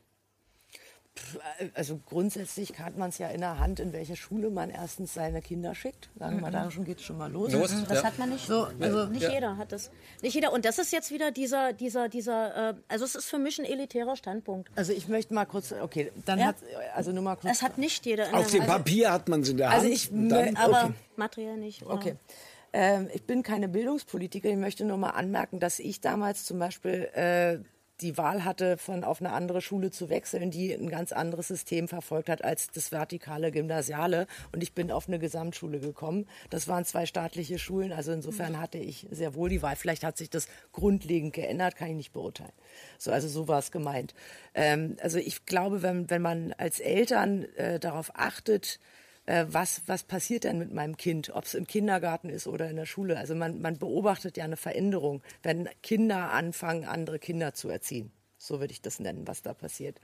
Also 1.74 2.00
grundsätzlich 2.06 2.78
hat 2.78 2.96
man 2.96 3.10
es 3.10 3.18
ja 3.18 3.28
in 3.28 3.40
der 3.40 3.58
Hand, 3.58 3.78
in 3.80 3.92
welche 3.92 4.16
Schule 4.16 4.50
man 4.50 4.70
erstens 4.70 5.14
seine 5.14 5.42
Kinder 5.42 5.74
schickt. 5.74 6.08
Sagen 6.18 6.36
wir 6.36 6.42
mal, 6.42 6.50
da 6.50 6.70
schon 6.70 6.84
geht 6.84 6.98
es 6.98 7.04
schon 7.04 7.18
mal 7.18 7.30
los. 7.30 7.52
los 7.52 7.70
das 7.88 7.98
ja. 7.98 8.04
hat 8.04 8.18
man 8.18 8.30
nicht. 8.30 8.46
So, 8.46 8.68
also 8.80 9.06
nicht 9.06 9.22
ja. 9.22 9.30
jeder 9.30 9.56
hat 9.56 9.72
das. 9.72 9.90
Nicht 10.22 10.34
jeder. 10.34 10.52
Und 10.52 10.64
das 10.64 10.78
ist 10.78 10.92
jetzt 10.92 11.10
wieder 11.10 11.30
dieser, 11.30 11.72
dieser, 11.72 12.08
dieser. 12.08 12.70
Äh, 12.70 12.74
also 12.88 13.04
es 13.04 13.14
ist 13.14 13.28
für 13.28 13.38
mich 13.38 13.58
ein 13.58 13.64
elitärer 13.64 14.16
Standpunkt. 14.16 14.70
Also 14.76 14.92
ich 14.92 15.08
möchte 15.08 15.34
mal 15.34 15.46
kurz. 15.46 15.72
Okay, 15.72 16.10
dann 16.24 16.38
ja. 16.38 16.46
hat 16.46 16.56
also 16.94 17.12
nur 17.12 17.22
mal 17.22 17.36
kurz. 17.36 17.56
Es 17.56 17.62
hat 17.62 17.76
nicht 17.76 18.06
jeder. 18.06 18.34
Auf 18.34 18.50
dem 18.50 18.62
also, 18.62 18.72
Papier 18.72 19.12
hat 19.12 19.28
man 19.28 19.40
es 19.40 19.48
in 19.50 19.58
der 19.58 19.70
also 19.70 19.84
Hand. 19.84 19.92
Also 19.92 20.14
ich, 20.14 20.28
dann, 20.28 20.56
aber 20.56 20.84
okay. 20.84 20.94
materiell 21.16 21.56
nicht. 21.56 21.82
Oder? 21.84 21.94
Okay. 21.94 22.16
Ähm, 22.72 23.08
ich 23.12 23.24
bin 23.24 23.42
keine 23.42 23.68
Bildungspolitikerin. 23.68 24.58
Ich 24.58 24.60
möchte 24.60 24.84
nur 24.84 24.96
mal 24.96 25.10
anmerken, 25.10 25.60
dass 25.60 25.78
ich 25.80 26.00
damals 26.00 26.44
zum 26.44 26.58
Beispiel 26.58 27.08
äh, 27.14 27.58
die 28.00 28.16
Wahl 28.16 28.44
hatte, 28.44 28.76
von 28.76 29.04
auf 29.04 29.20
eine 29.20 29.32
andere 29.32 29.60
Schule 29.60 29.90
zu 29.90 30.10
wechseln, 30.10 30.50
die 30.50 30.72
ein 30.72 30.88
ganz 30.88 31.12
anderes 31.12 31.48
System 31.48 31.88
verfolgt 31.88 32.28
hat 32.28 32.44
als 32.44 32.70
das 32.70 32.92
vertikale 32.92 33.52
Gymnasiale. 33.52 34.26
Und 34.52 34.62
ich 34.62 34.72
bin 34.72 34.90
auf 34.90 35.08
eine 35.08 35.18
Gesamtschule 35.18 35.80
gekommen. 35.80 36.26
Das 36.50 36.68
waren 36.68 36.84
zwei 36.84 37.06
staatliche 37.06 37.58
Schulen. 37.58 37.92
Also 37.92 38.12
insofern 38.12 38.60
hatte 38.60 38.78
ich 38.78 39.06
sehr 39.10 39.34
wohl 39.34 39.48
die 39.48 39.62
Wahl. 39.62 39.76
Vielleicht 39.76 40.04
hat 40.04 40.16
sich 40.16 40.30
das 40.30 40.48
grundlegend 40.72 41.32
geändert, 41.32 41.76
kann 41.76 41.88
ich 41.88 41.96
nicht 41.96 42.12
beurteilen. 42.12 42.52
So, 42.98 43.12
also 43.12 43.28
so 43.28 43.48
war 43.48 43.58
es 43.58 43.70
gemeint. 43.70 44.14
Ähm, 44.54 44.96
also 45.02 45.18
ich 45.18 45.46
glaube, 45.46 45.82
wenn, 45.82 46.10
wenn 46.10 46.22
man 46.22 46.52
als 46.58 46.80
Eltern 46.80 47.44
äh, 47.56 47.78
darauf 47.78 48.12
achtet, 48.14 48.80
äh, 49.30 49.46
was, 49.48 49.82
was 49.86 50.02
passiert 50.02 50.42
denn 50.42 50.58
mit 50.58 50.74
meinem 50.74 50.96
Kind, 50.96 51.30
ob 51.30 51.44
es 51.44 51.54
im 51.54 51.66
Kindergarten 51.66 52.28
ist 52.28 52.48
oder 52.48 52.68
in 52.68 52.74
der 52.74 52.86
Schule. 52.86 53.16
Also 53.16 53.36
man, 53.36 53.60
man 53.60 53.78
beobachtet 53.78 54.36
ja 54.36 54.44
eine 54.44 54.56
Veränderung, 54.56 55.22
wenn 55.42 55.68
Kinder 55.82 56.32
anfangen, 56.32 56.84
andere 56.84 57.20
Kinder 57.20 57.54
zu 57.54 57.68
erziehen. 57.68 58.10
So 58.38 58.58
würde 58.58 58.72
ich 58.72 58.82
das 58.82 58.98
nennen, 58.98 59.28
was 59.28 59.42
da 59.42 59.54
passiert. 59.54 60.00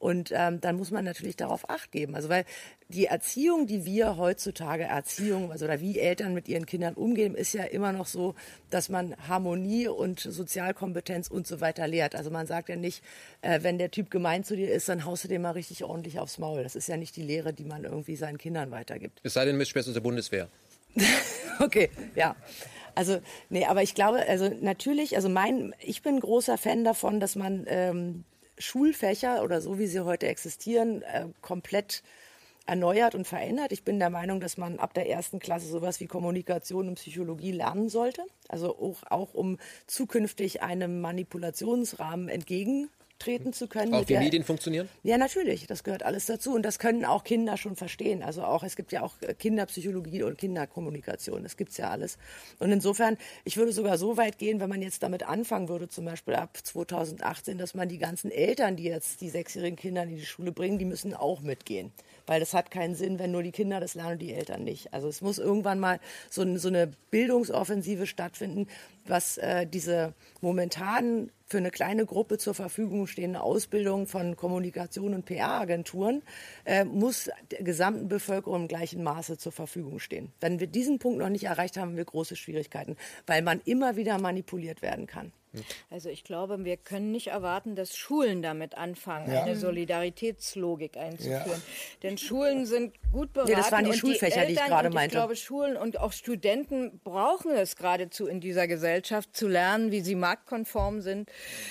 Und 0.00 0.32
ähm, 0.34 0.62
dann 0.62 0.76
muss 0.76 0.90
man 0.90 1.04
natürlich 1.04 1.36
darauf 1.36 1.68
acht 1.68 1.92
geben. 1.92 2.14
Also 2.14 2.30
weil 2.30 2.46
die 2.88 3.04
Erziehung, 3.04 3.66
die 3.66 3.84
wir 3.84 4.16
heutzutage 4.16 4.84
Erziehung, 4.84 5.52
also 5.52 5.66
oder 5.66 5.78
wie 5.80 5.98
Eltern 5.98 6.32
mit 6.32 6.48
ihren 6.48 6.64
Kindern 6.64 6.94
umgehen, 6.94 7.34
ist 7.34 7.52
ja 7.52 7.64
immer 7.64 7.92
noch 7.92 8.06
so, 8.06 8.34
dass 8.70 8.88
man 8.88 9.14
Harmonie 9.28 9.88
und 9.88 10.18
Sozialkompetenz 10.18 11.28
und 11.28 11.46
so 11.46 11.60
weiter 11.60 11.86
lehrt. 11.86 12.14
Also 12.14 12.30
man 12.30 12.46
sagt 12.46 12.70
ja 12.70 12.76
nicht, 12.76 13.04
äh, 13.42 13.62
wenn 13.62 13.76
der 13.76 13.90
Typ 13.90 14.10
gemein 14.10 14.42
zu 14.42 14.56
dir 14.56 14.72
ist, 14.72 14.88
dann 14.88 15.04
haust 15.04 15.24
du 15.24 15.28
dem 15.28 15.42
mal 15.42 15.50
richtig 15.50 15.84
ordentlich 15.84 16.18
aufs 16.18 16.38
Maul. 16.38 16.62
Das 16.62 16.76
ist 16.76 16.88
ja 16.88 16.96
nicht 16.96 17.14
die 17.16 17.22
Lehre, 17.22 17.52
die 17.52 17.64
man 17.64 17.84
irgendwie 17.84 18.16
seinen 18.16 18.38
Kindern 18.38 18.70
weitergibt. 18.70 19.20
Es 19.22 19.34
sei 19.34 19.44
denn, 19.44 19.58
Mitschwester 19.58 19.92
der 19.92 20.00
Bundeswehr. 20.00 20.48
okay, 21.60 21.90
ja. 22.14 22.36
Also, 22.94 23.20
nee, 23.50 23.66
aber 23.66 23.82
ich 23.82 23.94
glaube, 23.94 24.26
also 24.26 24.50
natürlich, 24.62 25.14
also 25.16 25.28
mein, 25.28 25.74
ich 25.78 26.00
bin 26.00 26.18
großer 26.18 26.56
Fan 26.56 26.84
davon, 26.84 27.20
dass 27.20 27.36
man 27.36 27.66
ähm, 27.68 28.24
Schulfächer 28.60 29.42
oder 29.42 29.60
so 29.60 29.78
wie 29.78 29.86
sie 29.86 30.04
heute 30.04 30.28
existieren, 30.28 31.02
äh, 31.02 31.26
komplett 31.40 32.02
erneuert 32.66 33.14
und 33.14 33.26
verändert. 33.26 33.72
Ich 33.72 33.82
bin 33.82 33.98
der 33.98 34.10
Meinung, 34.10 34.38
dass 34.38 34.56
man 34.56 34.78
ab 34.78 34.94
der 34.94 35.08
ersten 35.08 35.40
Klasse 35.40 35.66
sowas 35.66 35.98
wie 35.98 36.06
Kommunikation 36.06 36.86
und 36.86 36.94
Psychologie 36.94 37.52
lernen 37.52 37.88
sollte. 37.88 38.22
Also 38.48 38.76
auch, 38.78 39.02
auch 39.10 39.34
um 39.34 39.58
zukünftig 39.86 40.62
einem 40.62 41.00
Manipulationsrahmen 41.00 42.28
entgegen 42.28 42.88
treten 43.20 43.52
zu 43.52 43.68
können. 43.68 43.94
Auch 43.94 44.02
wie 44.02 44.14
der, 44.14 44.20
Medien 44.20 44.42
funktionieren? 44.42 44.88
Ja, 45.02 45.18
natürlich. 45.18 45.66
Das 45.66 45.84
gehört 45.84 46.02
alles 46.02 46.26
dazu. 46.26 46.54
Und 46.54 46.62
das 46.62 46.78
können 46.78 47.04
auch 47.04 47.22
Kinder 47.22 47.56
schon 47.56 47.76
verstehen. 47.76 48.22
Also 48.22 48.42
auch, 48.42 48.64
es 48.64 48.74
gibt 48.74 48.90
ja 48.92 49.02
auch 49.02 49.14
Kinderpsychologie 49.38 50.22
und 50.24 50.38
Kinderkommunikation. 50.38 51.42
Das 51.42 51.56
gibt's 51.56 51.76
ja 51.76 51.90
alles. 51.90 52.18
Und 52.58 52.72
insofern, 52.72 53.16
ich 53.44 53.56
würde 53.56 53.72
sogar 53.72 53.98
so 53.98 54.16
weit 54.16 54.38
gehen, 54.38 54.60
wenn 54.60 54.68
man 54.68 54.82
jetzt 54.82 55.02
damit 55.02 55.22
anfangen 55.22 55.68
würde, 55.68 55.88
zum 55.88 56.04
Beispiel 56.04 56.34
ab 56.34 56.58
2018, 56.62 57.58
dass 57.58 57.74
man 57.74 57.88
die 57.88 57.98
ganzen 57.98 58.30
Eltern, 58.30 58.76
die 58.76 58.84
jetzt 58.84 59.20
die 59.20 59.28
sechsjährigen 59.28 59.76
Kinder 59.76 60.02
in 60.02 60.16
die 60.16 60.26
Schule 60.26 60.52
bringen, 60.52 60.78
die 60.78 60.84
müssen 60.84 61.14
auch 61.14 61.42
mitgehen. 61.42 61.92
Weil 62.26 62.40
das 62.40 62.54
hat 62.54 62.70
keinen 62.70 62.94
Sinn, 62.94 63.18
wenn 63.18 63.30
nur 63.30 63.42
die 63.42 63.52
Kinder 63.52 63.80
das 63.80 63.94
lernen 63.94 64.12
und 64.12 64.22
die 64.22 64.32
Eltern 64.32 64.64
nicht. 64.64 64.92
Also 64.94 65.08
es 65.08 65.20
muss 65.20 65.38
irgendwann 65.38 65.78
mal 65.78 66.00
so, 66.30 66.56
so 66.56 66.68
eine 66.68 66.90
Bildungsoffensive 67.10 68.06
stattfinden, 68.06 68.66
was 69.06 69.36
äh, 69.38 69.66
diese 69.66 70.14
momentan 70.40 71.30
für 71.50 71.58
eine 71.58 71.72
kleine 71.72 72.06
Gruppe 72.06 72.38
zur 72.38 72.54
Verfügung 72.54 73.08
stehende 73.08 73.40
Ausbildung 73.40 74.06
von 74.06 74.36
Kommunikation 74.36 75.14
und 75.14 75.24
PR-Agenturen 75.24 76.22
äh, 76.64 76.84
muss 76.84 77.28
der 77.50 77.64
gesamten 77.64 78.06
Bevölkerung 78.08 78.62
im 78.62 78.68
gleichen 78.68 79.02
Maße 79.02 79.36
zur 79.36 79.50
Verfügung 79.50 79.98
stehen. 79.98 80.32
Wenn 80.40 80.60
wir 80.60 80.68
diesen 80.68 81.00
Punkt 81.00 81.18
noch 81.18 81.28
nicht 81.28 81.44
erreicht 81.44 81.76
haben, 81.76 81.90
haben 81.90 81.96
wir 81.96 82.04
große 82.04 82.36
Schwierigkeiten, 82.36 82.96
weil 83.26 83.42
man 83.42 83.60
immer 83.64 83.96
wieder 83.96 84.18
manipuliert 84.20 84.80
werden 84.80 85.08
kann. 85.08 85.32
Also 85.90 86.08
ich 86.08 86.24
glaube, 86.24 86.64
wir 86.64 86.76
können 86.76 87.10
nicht 87.10 87.28
erwarten, 87.28 87.74
dass 87.74 87.96
Schulen 87.96 88.42
damit 88.42 88.76
anfangen, 88.76 89.32
ja. 89.32 89.42
eine 89.42 89.56
Solidaritätslogik 89.56 90.96
einzuführen. 90.96 91.44
Ja. 91.46 91.98
Denn 92.02 92.18
Schulen 92.18 92.66
sind 92.66 92.94
gut 93.12 93.32
beraten. 93.32 93.52
Ja, 93.52 93.58
das 93.58 93.72
waren 93.72 93.84
die 93.84 93.92
Schulfächer, 93.92 94.46
die, 94.46 94.52
Eltern, 94.52 94.54
die 94.54 94.60
ich 94.60 94.68
gerade 94.68 94.90
meinte. 94.90 95.16
Ich 95.16 95.20
glaube, 95.20 95.36
Schulen 95.36 95.76
und 95.76 95.98
auch 95.98 96.12
Studenten 96.12 97.00
brauchen 97.02 97.50
es 97.52 97.76
geradezu 97.76 98.26
in 98.26 98.40
dieser 98.40 98.68
Gesellschaft 98.68 99.36
zu 99.36 99.48
lernen, 99.48 99.90
wie 99.90 100.00
sie 100.00 100.14
marktkonform 100.14 101.00
sind, 101.00 101.30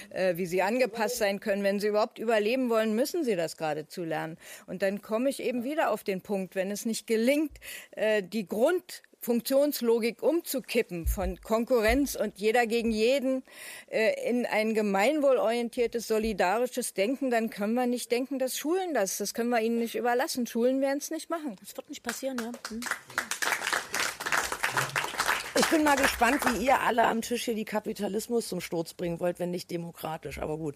äh, 0.10 0.36
wie 0.36 0.46
sie 0.46 0.62
angepasst 0.62 1.18
sein 1.18 1.40
können. 1.40 1.64
Wenn 1.64 1.80
sie 1.80 1.88
überhaupt 1.88 2.20
überleben 2.20 2.70
wollen, 2.70 2.96
müssen 2.96 3.24
sie 3.24 3.36
das 3.36 3.58
geradezu 3.58 4.04
lernen. 4.04 4.38
Und 4.68 4.82
dann 4.82 5.02
komme 5.02 5.30
ich 5.30 5.42
eben 5.42 5.64
wieder 5.64 5.92
auf 5.92 6.04
den 6.04 6.22
Punkt, 6.22 6.56
wenn 6.56 6.72
es 6.72 6.86
nicht 6.86 7.08
gelingt, 7.08 7.58
äh, 7.92 8.22
die 8.24 8.48
Grund 8.48 9.04
Funktionslogik 9.22 10.24
umzukippen 10.24 11.06
von 11.06 11.42
Konkurrenz 11.42 12.16
und 12.16 12.38
jeder 12.38 12.68
gegen 12.68 12.92
jeden 12.92 13.44
äh, 13.88 14.30
in 14.30 14.46
ein 14.46 14.74
gemeinwohlorientiertes, 14.74 16.08
solidarisches 16.08 16.94
Denken, 16.94 17.30
dann 17.30 17.50
können 17.50 17.74
wir 17.74 17.86
nicht 17.86 18.12
denken, 18.12 18.40
dass 18.40 18.58
Schulen 18.58 18.94
das, 18.94 19.18
das 19.18 19.34
können 19.34 19.50
wir 19.50 19.62
ihnen 19.62 19.80
nicht 19.80 19.96
überlassen. 19.96 20.48
Schulen 20.48 20.80
werden 20.82 21.00
es 21.00 21.12
nicht 21.12 21.30
machen. 21.30 21.58
Das 21.60 21.76
wird 21.76 21.90
nicht 21.90 22.04
passieren, 22.04 22.38
ja. 22.40 22.52
Hm. 22.70 22.80
Ich 25.60 25.66
bin 25.66 25.84
mal 25.84 25.98
gespannt, 25.98 26.42
wie 26.46 26.66
ihr 26.66 26.80
alle 26.80 27.04
am 27.04 27.22
Tisch 27.22 27.44
hier 27.44 27.56
die 27.56 27.66
Kapitalismus 27.66 28.48
zum 28.48 28.62
Sturz 28.62 28.94
bringen 28.94 29.20
wollt, 29.20 29.40
wenn 29.40 29.52
nicht 29.52 29.70
demokratisch, 29.70 30.40
aber 30.40 30.58
gut. 30.58 30.76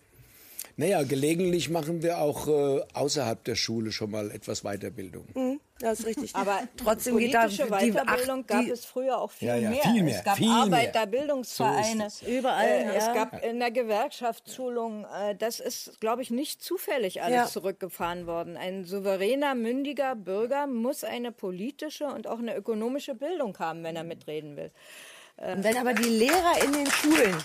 Naja, 0.76 1.04
gelegentlich 1.04 1.70
machen 1.70 2.02
wir 2.02 2.18
auch 2.18 2.48
äh, 2.48 2.82
außerhalb 2.94 3.44
der 3.44 3.56
Schule 3.56 3.92
schon 3.92 4.12
mal 4.12 4.32
etwas 4.32 4.64
Weiterbildung. 4.64 5.26
Mhm, 5.36 5.60
das 5.80 6.00
ist 6.00 6.06
richtig. 6.06 6.36
Aber 6.36 6.60
trotzdem 6.78 7.18
geht 7.18 7.34
da 7.34 7.48
die 7.48 7.58
Weiterbildung 7.58 8.46
gab 8.46 8.66
es 8.68 8.86
früher 8.86 9.20
auch 9.20 9.32
viel, 9.32 9.48
ja, 9.48 9.56
ja, 9.56 9.70
mehr. 9.70 9.82
viel 9.82 10.04
mehr. 10.04 10.18
Es 10.18 10.24
gab 10.24 10.38
viel 10.38 10.50
Arbeiterbildungsvereine, 10.50 12.10
so 12.10 12.26
überall. 12.26 12.68
Äh, 12.68 12.96
es 12.96 13.06
gab 13.14 13.44
in 13.44 13.60
der 13.60 13.72
Gewerkschaftsschulung. 13.72 15.06
Äh, 15.06 15.36
das 15.36 15.60
ist, 15.60 16.00
glaube 16.00 16.22
ich, 16.22 16.32
nicht 16.32 16.62
zufällig 16.62 17.22
alles 17.22 17.36
ja. 17.36 17.46
zurückgefahren 17.46 18.28
worden. 18.28 18.58
Ein 18.58 18.86
souveräner, 18.86 19.56
mündiger 19.56 20.16
Bürger 20.16 20.68
muss 20.68 21.04
eine 21.04 21.32
politische 21.32 22.06
und 22.06 22.28
auch 22.28 22.40
eine 22.40 22.56
ökonomische 22.56 23.16
Bildung 23.16 23.58
haben, 23.60 23.84
wenn 23.84 23.96
er 23.96 24.04
mitreden 24.04 24.56
will. 24.56 24.72
Und 25.38 25.64
wenn 25.64 25.78
aber 25.78 25.94
die 25.94 26.04
Lehrer 26.04 26.64
in 26.64 26.74
den 26.74 26.86
Schulen, 26.86 27.36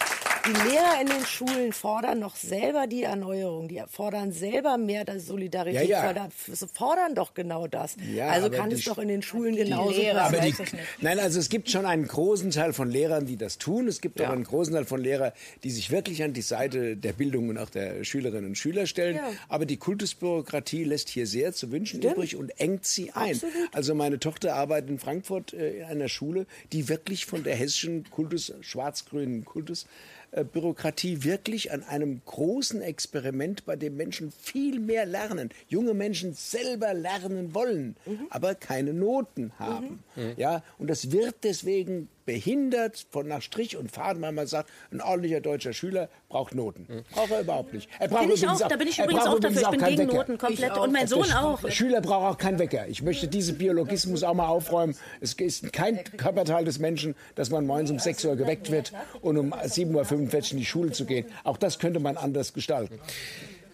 die 0.48 0.68
Lehrer 0.68 1.00
in 1.00 1.08
den 1.08 1.24
Schulen 1.24 1.72
fordern 1.72 2.18
noch 2.18 2.36
selber 2.36 2.86
die 2.86 3.02
Erneuerung, 3.02 3.68
die 3.68 3.82
fordern 3.88 4.32
selber 4.32 4.78
mehr 4.78 5.04
Solidarität, 5.18 5.88
ja, 5.88 5.98
ja. 5.98 6.02
Fordern, 6.02 6.30
fordern 6.72 7.14
doch 7.14 7.34
genau 7.34 7.66
das. 7.66 7.96
Ja, 8.12 8.28
also 8.28 8.50
kann 8.50 8.70
es 8.70 8.84
doch 8.84 8.98
in 8.98 9.08
den 9.08 9.22
Schulen 9.22 9.56
genauso 9.56 9.92
die, 9.92 10.54
Nein, 11.00 11.18
also 11.18 11.38
es 11.38 11.48
gibt 11.48 11.70
schon 11.70 11.86
einen 11.86 12.06
großen 12.06 12.50
Teil 12.50 12.72
von 12.72 12.90
Lehrern, 12.90 13.26
die 13.26 13.36
das 13.36 13.58
tun. 13.58 13.88
Es 13.88 14.00
gibt 14.00 14.20
auch 14.22 14.30
einen 14.30 14.44
großen 14.44 14.74
Teil 14.74 14.84
von 14.84 15.00
Lehrern, 15.00 15.32
die 15.64 15.70
sich 15.70 15.90
wirklich 15.90 16.22
an 16.22 16.32
die 16.32 16.42
Seite 16.42 16.96
der 16.96 17.12
Bildung 17.12 17.48
und 17.48 17.58
auch 17.58 17.70
der 17.70 18.04
Schülerinnen 18.04 18.46
und 18.46 18.58
Schüler 18.58 18.86
stellen. 18.86 19.20
Aber 19.48 19.66
die 19.66 19.76
Kultusbürokratie 19.76 20.84
lässt 20.84 21.08
hier 21.08 21.26
sehr 21.26 21.52
zu 21.52 21.70
wünschen 21.70 22.00
Stimmt. 22.00 22.14
übrig 22.14 22.36
und 22.36 22.50
engt 22.60 22.86
sie 22.86 23.12
ein. 23.12 23.32
Absolut. 23.32 23.54
Also 23.72 23.94
meine 23.94 24.18
Tochter 24.18 24.54
arbeitet 24.54 24.90
in 24.90 24.98
Frankfurt 24.98 25.52
äh, 25.52 25.78
in 25.78 25.84
einer 25.84 26.08
Schule, 26.08 26.46
die 26.72 26.88
wirklich 26.88 27.26
von 27.26 27.44
der 27.44 27.54
hessischen 27.54 28.08
Kultus, 28.10 28.52
schwarz-grünen 28.60 29.44
Kultus, 29.44 29.84
äh, 29.84 29.86
Bürokratie 30.30 31.24
wirklich 31.24 31.72
an 31.72 31.82
einem 31.82 32.20
großen 32.24 32.82
Experiment, 32.82 33.64
bei 33.64 33.76
dem 33.76 33.96
Menschen 33.96 34.30
viel 34.30 34.78
mehr 34.78 35.06
lernen, 35.06 35.50
junge 35.68 35.94
Menschen 35.94 36.34
selber 36.34 36.94
lernen 36.94 37.54
wollen, 37.54 37.96
mhm. 38.04 38.26
aber 38.30 38.54
keine 38.54 38.92
Noten 38.92 39.52
haben. 39.58 40.02
Mhm. 40.16 40.32
Ja, 40.36 40.62
und 40.78 40.88
das 40.88 41.10
wird 41.12 41.36
deswegen 41.44 42.08
behindert 42.28 43.06
von 43.10 43.26
nach 43.26 43.40
Strich 43.40 43.78
und 43.78 43.90
Faden, 43.90 44.20
weil 44.20 44.32
man 44.32 44.46
sagt, 44.46 44.68
ein 44.92 45.00
ordentlicher 45.00 45.40
deutscher 45.40 45.72
Schüler 45.72 46.10
braucht 46.28 46.54
Noten. 46.54 46.84
Mhm. 46.86 47.04
Braucht 47.10 47.30
er 47.30 47.40
überhaupt 47.40 47.72
nicht. 47.72 47.88
Er 47.98 48.08
braucht 48.08 48.26
bin 48.26 48.32
ich 48.32 48.46
auch, 48.46 48.58
da 48.58 48.76
bin 48.76 48.86
ich 48.86 48.98
übrigens 48.98 49.24
auch 49.24 49.40
dafür. 49.40 49.62
Ich 49.62 49.68
bin 49.68 49.80
gegen 49.80 49.98
Wecker. 50.02 50.14
Noten 50.14 50.36
komplett 50.36 50.76
und 50.76 50.92
mein 50.92 51.08
Sohn 51.08 51.32
auch. 51.32 51.62
Der 51.62 51.70
Schüler 51.70 52.02
braucht 52.02 52.34
auch 52.34 52.36
keinen 52.36 52.58
Wecker. 52.58 52.86
Ich 52.86 53.00
möchte 53.00 53.28
diesen 53.28 53.56
Biologismus 53.56 54.22
auch 54.24 54.34
mal 54.34 54.46
aufräumen. 54.46 54.94
Es 55.22 55.32
ist 55.32 55.72
kein 55.72 56.04
Körperteil 56.04 56.66
des 56.66 56.78
Menschen, 56.78 57.14
dass 57.34 57.48
man 57.48 57.66
morgens 57.66 57.90
um 57.90 57.98
6 57.98 58.26
Uhr 58.26 58.36
geweckt 58.36 58.70
wird 58.70 58.92
und 59.22 59.38
um 59.38 59.54
7.45 59.54 59.94
Uhr 59.94 60.52
in 60.52 60.58
die 60.58 60.66
Schule 60.66 60.92
zu 60.92 61.06
gehen. 61.06 61.24
Auch 61.44 61.56
das 61.56 61.78
könnte 61.78 61.98
man 61.98 62.18
anders 62.18 62.52
gestalten. 62.52 63.00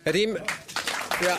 Herr 0.05 0.12
Dehm, 0.12 0.36
ja. 0.36 1.39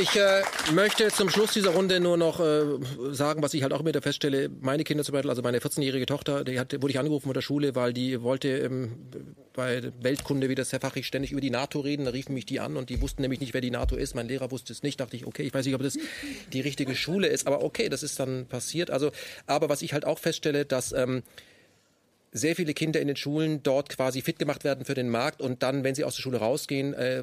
Ich 0.00 0.16
äh, 0.16 0.42
möchte 0.72 1.08
zum 1.08 1.30
Schluss 1.30 1.52
dieser 1.52 1.70
Runde 1.70 2.00
nur 2.00 2.16
noch 2.16 2.40
äh, 2.40 2.64
sagen, 3.12 3.42
was 3.42 3.54
ich 3.54 3.62
halt 3.62 3.72
auch 3.72 3.78
immer 3.78 3.90
wieder 3.90 4.02
feststelle. 4.02 4.50
Meine 4.60 4.82
Kinder 4.82 5.04
zum 5.04 5.12
Beispiel, 5.12 5.30
also 5.30 5.42
meine 5.42 5.58
14-jährige 5.58 6.06
Tochter, 6.06 6.42
die 6.42 6.58
hat, 6.58 6.72
wurde 6.72 6.90
ich 6.90 6.98
angerufen 6.98 7.26
von 7.26 7.34
der 7.34 7.42
Schule, 7.42 7.76
weil 7.76 7.92
die 7.92 8.20
wollte 8.20 8.48
ähm, 8.48 8.92
bei 9.52 9.92
Weltkunde, 10.00 10.48
wie 10.48 10.56
das 10.56 10.70
sehr 10.70 10.80
fachlich, 10.80 11.06
ständig 11.06 11.30
über 11.30 11.40
die 11.40 11.50
NATO 11.50 11.78
reden. 11.78 12.06
Da 12.06 12.10
riefen 12.10 12.34
mich 12.34 12.44
die 12.44 12.58
an 12.58 12.76
und 12.76 12.90
die 12.90 13.00
wussten 13.00 13.22
nämlich 13.22 13.38
nicht, 13.38 13.54
wer 13.54 13.60
die 13.60 13.70
NATO 13.70 13.94
ist. 13.94 14.16
Mein 14.16 14.26
Lehrer 14.26 14.50
wusste 14.50 14.72
es 14.72 14.82
nicht. 14.82 14.98
Dachte 14.98 15.16
ich, 15.16 15.26
okay, 15.26 15.44
ich 15.44 15.54
weiß 15.54 15.64
nicht, 15.64 15.76
ob 15.76 15.82
das 15.82 15.96
die 16.52 16.60
richtige 16.60 16.96
Schule 16.96 17.28
ist, 17.28 17.46
aber 17.46 17.62
okay, 17.62 17.88
das 17.88 18.02
ist 18.02 18.18
dann 18.18 18.46
passiert. 18.46 18.90
Also, 18.90 19.12
aber 19.46 19.68
was 19.68 19.80
ich 19.80 19.92
halt 19.92 20.06
auch 20.06 20.18
feststelle, 20.18 20.64
dass 20.64 20.92
ähm, 20.92 21.22
sehr 22.34 22.56
viele 22.56 22.74
Kinder 22.74 23.00
in 23.00 23.06
den 23.06 23.16
Schulen 23.16 23.62
dort 23.62 23.88
quasi 23.88 24.20
fit 24.20 24.40
gemacht 24.40 24.64
werden 24.64 24.84
für 24.84 24.94
den 24.94 25.08
Markt 25.08 25.40
und 25.40 25.62
dann, 25.62 25.84
wenn 25.84 25.94
sie 25.94 26.04
aus 26.04 26.16
der 26.16 26.22
Schule 26.22 26.38
rausgehen, 26.38 26.92
äh, 26.92 27.22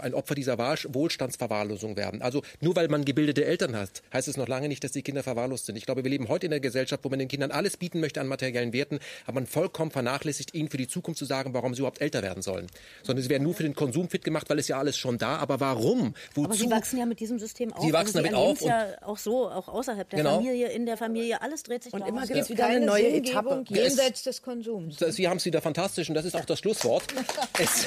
ein 0.00 0.14
Opfer 0.14 0.36
dieser 0.36 0.56
Wohlstandsverwahrlosung 0.56 1.96
werden. 1.96 2.22
Also 2.22 2.42
nur 2.60 2.76
weil 2.76 2.86
man 2.88 3.04
gebildete 3.04 3.44
Eltern 3.44 3.76
hat, 3.76 4.02
heißt 4.12 4.28
es 4.28 4.36
noch 4.36 4.46
lange 4.46 4.68
nicht, 4.68 4.84
dass 4.84 4.92
die 4.92 5.02
Kinder 5.02 5.24
verwahrlost 5.24 5.66
sind. 5.66 5.76
Ich 5.76 5.86
glaube, 5.86 6.04
wir 6.04 6.10
leben 6.10 6.28
heute 6.28 6.46
in 6.46 6.52
einer 6.52 6.60
Gesellschaft, 6.60 7.04
wo 7.04 7.08
man 7.08 7.18
den 7.18 7.26
Kindern 7.26 7.50
alles 7.50 7.76
bieten 7.76 7.98
möchte 7.98 8.20
an 8.20 8.28
materiellen 8.28 8.72
Werten, 8.72 9.00
aber 9.26 9.34
man 9.34 9.46
vollkommen 9.46 9.90
vernachlässigt, 9.90 10.54
ihnen 10.54 10.70
für 10.70 10.76
die 10.76 10.86
Zukunft 10.86 11.18
zu 11.18 11.24
sagen, 11.24 11.52
warum 11.52 11.74
sie 11.74 11.80
überhaupt 11.80 12.00
älter 12.00 12.22
werden 12.22 12.42
sollen. 12.42 12.68
Sondern 13.02 13.24
sie 13.24 13.30
werden 13.30 13.42
nur 13.42 13.54
für 13.54 13.64
den 13.64 13.74
Konsum 13.74 14.08
fit 14.08 14.22
gemacht, 14.22 14.48
weil 14.50 14.60
es 14.60 14.68
ja 14.68 14.78
alles 14.78 14.96
schon 14.96 15.18
da. 15.18 15.38
Aber 15.38 15.58
warum? 15.58 16.14
Wozu? 16.34 16.44
Aber 16.46 16.54
sie 16.54 16.70
wachsen 16.70 16.98
ja 17.00 17.06
mit 17.06 17.18
diesem 17.18 17.40
System 17.40 17.72
auf. 17.72 17.84
Sie 17.84 17.92
wachsen 17.92 18.18
also 18.18 18.28
sie 18.28 18.34
damit 18.34 18.34
auf. 18.34 18.60
ja 18.60 18.86
auch 19.02 19.18
so, 19.18 19.50
auch 19.50 19.66
außerhalb 19.66 20.08
der 20.08 20.18
genau. 20.18 20.36
Familie, 20.36 20.68
in 20.68 20.86
der 20.86 20.96
Familie, 20.96 21.42
alles 21.42 21.64
dreht 21.64 21.82
sich 21.82 21.92
Und 21.92 22.06
immer 22.06 22.24
gibt 22.24 22.38
es 22.38 22.48
wieder 22.50 22.66
eine 22.66 22.86
neue 22.86 23.14
Etappe. 23.14 23.64
Jenseits 23.68 24.22
des 24.22 24.43
Konsums. 24.44 24.98
Sie 24.98 25.26
haben 25.26 25.38
es 25.38 25.44
wieder 25.46 25.62
fantastisch 25.62 26.08
und 26.08 26.14
das 26.14 26.26
ist 26.26 26.36
auch 26.36 26.44
das 26.44 26.58
Schlusswort. 26.58 27.04
es, 27.58 27.86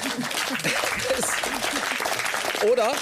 es, 1.18 2.68
oder? 2.68 2.92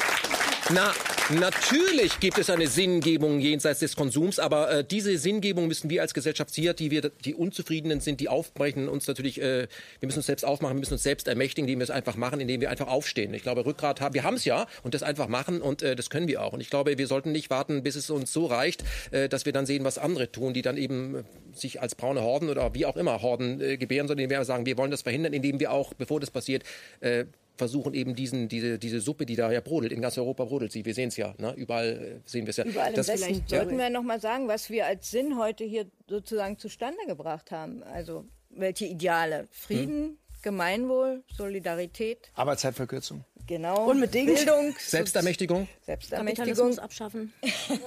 Na, 0.71 0.93
Natürlich 1.31 2.21
gibt 2.21 2.39
es 2.39 2.51
eine 2.51 2.69
Sinngebung 2.69 3.41
jenseits 3.41 3.81
des 3.81 3.97
Konsums, 3.97 4.39
aber 4.39 4.71
äh, 4.71 4.85
diese 4.85 5.19
Sinngebung 5.19 5.67
müssen 5.67 5.91
wir 5.91 6.03
als 6.03 6.15
Gesellschaft 6.15 6.55
hier, 6.55 6.73
die 6.73 6.93
wir, 6.93 7.11
die 7.25 7.35
Unzufriedenen 7.35 7.99
sind, 7.99 8.21
die 8.21 8.29
aufbrechen, 8.29 8.89
uns 8.89 9.09
natürlich, 9.09 9.41
äh, 9.41 9.67
wir 9.99 10.07
müssen 10.07 10.21
uns 10.21 10.27
selbst 10.27 10.45
aufmachen, 10.45 10.77
wir 10.77 10.81
müssen 10.81 10.93
uns 10.93 11.03
selbst 11.03 11.27
ermächtigen, 11.27 11.67
indem 11.67 11.81
wir 11.81 11.85
es 11.85 11.91
einfach 11.91 12.15
machen, 12.15 12.39
indem 12.39 12.61
wir 12.61 12.71
einfach 12.71 12.87
aufstehen. 12.87 13.35
Ich 13.35 13.43
glaube, 13.43 13.67
Rückgrat 13.67 14.01
haben, 14.01 14.15
wir 14.15 14.23
haben 14.23 14.37
es 14.37 14.45
ja 14.45 14.69
und 14.85 14.95
das 14.95 15.03
einfach 15.03 15.27
machen 15.27 15.63
und 15.63 15.83
äh, 15.83 15.97
das 15.97 16.11
können 16.11 16.29
wir 16.29 16.43
auch. 16.43 16.53
Und 16.53 16.61
ich 16.61 16.71
glaube, 16.71 16.97
wir 16.97 17.07
sollten 17.09 17.33
nicht 17.33 17.51
warten, 17.51 17.83
bis 17.83 17.97
es 17.97 18.09
uns 18.09 18.33
so 18.33 18.47
reicht, 18.47 18.85
äh, 19.11 19.29
dass 19.29 19.47
wir 19.47 19.53
dann 19.53 19.67
sehen, 19.67 19.83
was 19.83 19.99
andere 19.99 20.31
tun, 20.31 20.55
die 20.55 20.63
dann 20.63 20.77
eben 20.77 21.25
sich 21.53 21.83
als 21.83 21.97
braune 21.97 22.23
Horden 22.23 22.51
oder 22.51 22.73
wie 22.73 22.87
auch 22.87 22.97
immer 22.97 23.21
Horden 23.21 23.61
äh, 23.61 23.77
gebären, 23.79 24.07
sondern 24.07 24.31
wir 24.31 24.45
sagen, 24.45 24.65
wir 24.65 24.79
wollen 24.79 24.93
das 24.93 25.03
verhindern, 25.03 25.33
indem 25.33 25.59
wir 25.59 25.73
auch, 25.73 25.93
bevor 25.93 26.21
das 26.21 26.31
passiert, 26.31 26.63
äh, 27.01 27.25
versuchen 27.57 27.95
eben 27.95 28.15
diesen, 28.15 28.49
diese, 28.49 28.79
diese 28.79 29.01
Suppe, 29.01 29.27
die 29.27 29.37
da 29.37 29.51
ja 29.51 29.61
brodelt, 29.61 29.93
in 29.93 30.01
ganz 30.01 30.19
Europa 30.19 30.45
brodelt 30.45 30.73
sie. 30.73 30.85
Wir 30.85 30.95
sehen 30.95 31.09
es 31.09 31.17
ja, 31.17 31.35
ne? 31.39 31.55
überall 31.55 32.21
äh, 32.25 32.29
sehen 32.29 32.47
wir 32.47 32.51
es 32.51 32.57
ja. 32.57 32.65
Überall 32.65 32.93
das 32.93 33.11
vielleicht 33.11 33.49
sollten 33.49 33.79
wir 33.79 33.91
noch 33.91 34.03
mal 34.03 34.21
sagen, 34.21 34.49
was 34.49 34.71
wir 34.71 34.87
als 34.87 35.11
Sinn 35.11 35.39
heute 35.39 35.65
hier 35.65 35.87
sozusagen 36.09 36.59
zustande 36.59 37.01
gebracht 37.07 37.51
haben. 37.51 37.83
Also 37.83 38.25
welche 38.51 38.87
Ideale? 38.87 39.49
Frieden, 39.51 40.05
hm. 40.05 40.19
Gemeinwohl, 40.43 41.25
Solidarität. 41.37 42.31
Arbeitszeitverkürzung. 42.35 43.25
Genau. 43.47 43.91
Unbedingt. 43.91 44.35
Bildung. 44.35 44.75
Selbstermächtigung. 44.79 45.69
Selbstermächtigung. 45.85 46.79
abschaffen. 46.79 47.33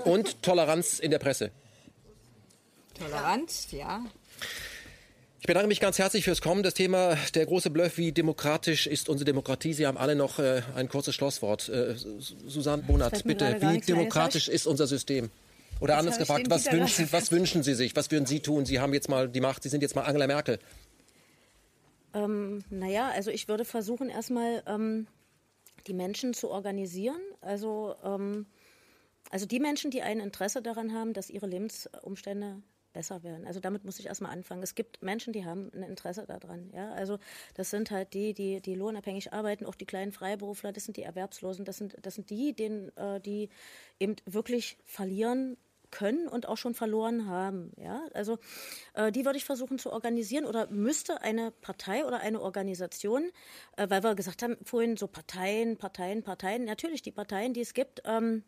Und 0.06 0.41
Toleranz 0.41 0.99
in 0.99 1.11
der 1.11 1.19
Presse. 1.19 1.51
Toleranz, 2.98 3.67
ja. 3.72 4.06
Ich 5.40 5.48
bedanke 5.48 5.69
mich 5.69 5.80
ganz 5.80 5.98
herzlich 5.98 6.26
fürs 6.26 6.42
Kommen. 6.42 6.64
Das 6.64 6.74
Thema 6.74 7.16
der 7.34 7.45
große 7.45 7.69
Bluff, 7.69 7.98
wie 7.98 8.11
demokratisch 8.11 8.88
ist 8.88 9.08
unsere 9.08 9.26
Demokratie? 9.26 9.74
Sie 9.74 9.88
haben 9.88 9.98
alle 9.98 10.16
noch 10.16 10.38
äh, 10.38 10.61
ein 10.76 10.90
kurzes 10.90 11.16
Schlusswort. 11.16 11.69
Äh, 11.69 11.95
Susanne 11.95 12.84
Bonat, 12.84 13.24
bitte, 13.24 13.56
wie 13.61 13.80
demokratisch 13.80 14.50
ist 14.50 14.68
unser 14.68 14.85
System? 14.85 15.30
Oder 15.80 15.98
anders 15.98 16.18
gefragt, 16.18 16.50
was 16.50 16.69
wünschen, 16.69 17.08
was 17.11 17.32
wünschen 17.32 17.64
Sie 17.64 17.74
sich? 17.74 17.95
Was 17.95 18.11
würden 18.11 18.26
Sie 18.26 18.42
tun? 18.42 18.66
Sie 18.66 18.82
haben 18.82 18.93
jetzt 18.93 19.08
mal 19.08 19.30
die 19.30 19.40
Macht, 19.40 19.64
Sie 19.64 19.69
sind 19.69 19.82
jetzt 19.82 19.95
mal 19.95 20.01
Angela 20.01 20.27
Merkel. 20.27 20.59
Ähm, 22.14 22.66
naja, 22.69 23.09
also 23.09 23.32
ich 23.32 23.48
würde 23.48 23.64
versuchen, 23.64 24.09
erstmal 24.09 24.61
ähm, 24.68 25.08
die 25.88 25.93
Menschen 25.93 26.34
zu 26.34 26.50
organisieren. 26.50 27.22
Also, 27.40 27.95
ähm, 28.03 28.45
also 29.30 29.45
die 29.45 29.61
Menschen, 29.61 29.90
die 29.90 30.01
ein 30.01 30.19
Interesse 30.19 30.61
daran 30.61 30.93
haben, 30.93 31.14
dass 31.14 31.30
ihre 31.30 31.48
Lebensumstände 31.48 32.61
besser 33.00 33.24
werden. 33.24 33.48
Also 33.48 33.61
damit 33.61 33.86
muss 33.86 33.98
ich 33.98 34.08
erstmal 34.08 34.34
anfangen. 34.34 34.61
Es 34.61 34.76
gibt 34.76 35.02
Menschen, 35.02 35.32
die 35.32 35.45
haben 35.45 35.72
ein 35.74 35.84
Interesse 35.84 36.26
daran. 36.28 36.69
Ja? 36.74 36.92
Also 36.92 37.18
das 37.53 37.69
sind 37.69 37.92
halt 37.92 38.14
die, 38.14 38.34
die, 38.34 38.60
die 38.60 38.76
lohnabhängig 38.76 39.32
arbeiten, 39.32 39.66
auch 39.66 39.76
die 39.76 39.86
kleinen 39.86 40.11
Freiberufler, 40.11 40.74
das 40.74 40.84
sind 40.84 40.98
die 40.98 41.03
Erwerbslosen, 41.03 41.64
das 41.64 41.78
sind, 41.78 41.95
das 42.02 42.16
sind 42.16 42.30
die, 42.30 42.52
denen, 42.52 42.90
äh, 42.98 43.22
die 43.22 43.48
eben 44.02 44.18
wirklich 44.26 44.78
verlieren 44.84 45.56
können 45.92 46.28
und 46.28 46.45
auch 46.45 46.58
schon 46.58 46.74
verloren 46.74 47.26
haben. 47.28 47.72
Ja? 47.78 48.02
Also 48.14 48.38
äh, 48.95 49.14
die 49.14 49.24
würde 49.24 49.38
ich 49.38 49.45
versuchen 49.45 49.80
zu 49.80 49.94
organisieren 49.94 50.44
oder 50.44 50.69
müsste 50.69 51.22
eine 51.22 51.52
Partei 51.52 52.06
oder 52.06 52.19
eine 52.19 52.42
Organisation, 52.42 53.32
äh, 53.78 53.90
weil 53.90 54.03
wir 54.03 54.14
gesagt 54.16 54.44
haben, 54.44 54.58
vorhin 54.66 54.98
so 54.98 55.08
Parteien, 55.08 55.78
Parteien, 55.78 56.22
Parteien, 56.22 56.66
natürlich 56.66 57.02
die 57.02 57.14
Parteien, 57.14 57.53
die 57.53 57.61
es 57.61 57.74
gibt. 57.74 58.02
Ähm, 58.03 58.44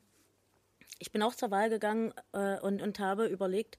ich 0.99 1.13
bin 1.13 1.23
auch 1.23 1.35
zur 1.35 1.51
Wahl 1.51 1.69
gegangen 1.69 2.13
äh, 2.33 2.59
und, 2.59 2.81
und 2.81 2.99
habe 2.99 3.27
überlegt, 3.27 3.77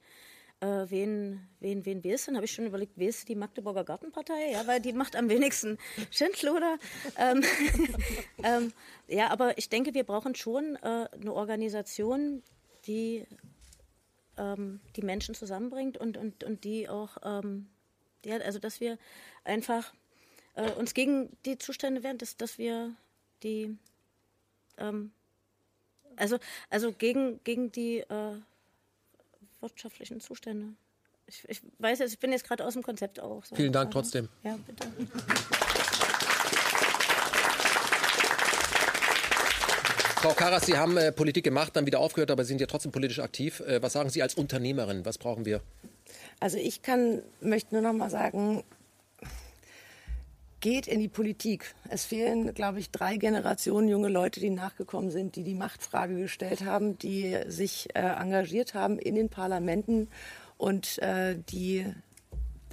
äh, 0.63 0.89
wen, 0.89 1.45
wen, 1.59 1.85
wen 1.85 2.03
wählst 2.03 2.25
du? 2.25 2.31
Dann 2.31 2.37
habe 2.37 2.45
ich 2.45 2.53
schon 2.53 2.65
überlegt, 2.65 2.97
wählst 2.97 3.23
du 3.23 3.25
die 3.25 3.35
Magdeburger 3.35 3.83
Gartenpartei? 3.83 4.51
Ja, 4.51 4.65
weil 4.65 4.79
die 4.79 4.93
macht 4.93 5.15
am 5.15 5.29
wenigsten 5.29 5.77
Schindluder. 6.11 6.77
ähm, 7.17 7.43
ähm, 8.43 8.73
ja, 9.07 9.29
aber 9.29 9.57
ich 9.57 9.67
denke, 9.69 9.93
wir 9.93 10.05
brauchen 10.05 10.35
schon 10.35 10.77
äh, 10.77 11.07
eine 11.11 11.33
Organisation, 11.33 12.43
die 12.87 13.25
ähm, 14.37 14.79
die 14.95 15.01
Menschen 15.01 15.35
zusammenbringt 15.35 15.97
und, 15.97 16.17
und, 16.17 16.43
und 16.43 16.63
die 16.63 16.87
auch, 16.89 17.17
ähm, 17.23 17.67
ja, 18.25 18.37
also 18.37 18.57
dass 18.57 18.79
wir 18.79 18.97
einfach 19.43 19.93
äh, 20.55 20.71
uns 20.71 20.93
gegen 20.93 21.29
die 21.45 21.57
Zustände 21.57 22.03
wehren, 22.03 22.17
dass, 22.17 22.37
dass 22.37 22.57
wir 22.57 22.95
die, 23.43 23.77
ähm, 24.77 25.11
also, 26.15 26.39
also 26.69 26.93
gegen, 26.93 27.43
gegen 27.43 27.71
die 27.71 27.99
äh, 27.99 28.35
wirtschaftlichen 29.63 30.19
Zustände. 30.19 30.75
Ich, 31.25 31.43
ich 31.47 31.61
weiß 31.79 31.99
jetzt, 31.99 32.13
ich 32.13 32.19
bin 32.19 32.31
jetzt 32.31 32.45
gerade 32.45 32.65
aus 32.65 32.73
dem 32.73 32.83
Konzept 32.83 33.19
auch. 33.19 33.43
So 33.43 33.55
Vielen 33.55 33.73
Dank 33.73 33.89
trotzdem. 33.91 34.29
Ja, 34.43 34.57
bitte. 34.67 34.87
Frau 40.17 40.33
Karas, 40.33 40.65
Sie 40.65 40.77
haben 40.77 40.95
äh, 40.95 41.11
Politik 41.11 41.43
gemacht, 41.43 41.75
dann 41.75 41.85
wieder 41.85 41.99
aufgehört, 41.99 42.31
aber 42.31 42.45
sind 42.45 42.61
ja 42.61 42.67
trotzdem 42.67 42.91
politisch 42.93 43.19
aktiv. 43.19 43.59
Äh, 43.61 43.81
was 43.81 43.93
sagen 43.93 44.09
Sie 44.09 44.21
als 44.21 44.35
Unternehmerin? 44.35 45.05
Was 45.05 45.17
brauchen 45.17 45.45
wir? 45.45 45.61
Also 46.39 46.57
ich 46.57 46.81
kann, 46.81 47.21
möchte 47.41 47.75
nur 47.75 47.81
noch 47.81 47.93
mal 47.93 48.09
sagen, 48.09 48.63
geht 50.63 50.87
in 50.87 51.01
die 51.01 51.09
Politik. 51.09 51.75
Es 51.89 52.05
fehlen, 52.05 52.53
glaube 52.53 52.79
ich, 52.79 52.89
drei 52.89 53.17
Generationen 53.17 53.89
junge 53.89 54.07
Leute, 54.07 54.39
die 54.39 54.49
nachgekommen 54.49 55.11
sind, 55.11 55.35
die 55.35 55.43
die 55.43 55.55
Machtfrage 55.55 56.15
gestellt 56.15 56.63
haben, 56.63 56.97
die 56.97 57.37
sich 57.47 57.93
äh, 57.93 57.99
engagiert 57.99 58.73
haben 58.73 58.97
in 58.97 59.15
den 59.15 59.27
Parlamenten 59.27 60.07
und 60.57 60.99
äh, 60.99 61.35
die 61.49 61.85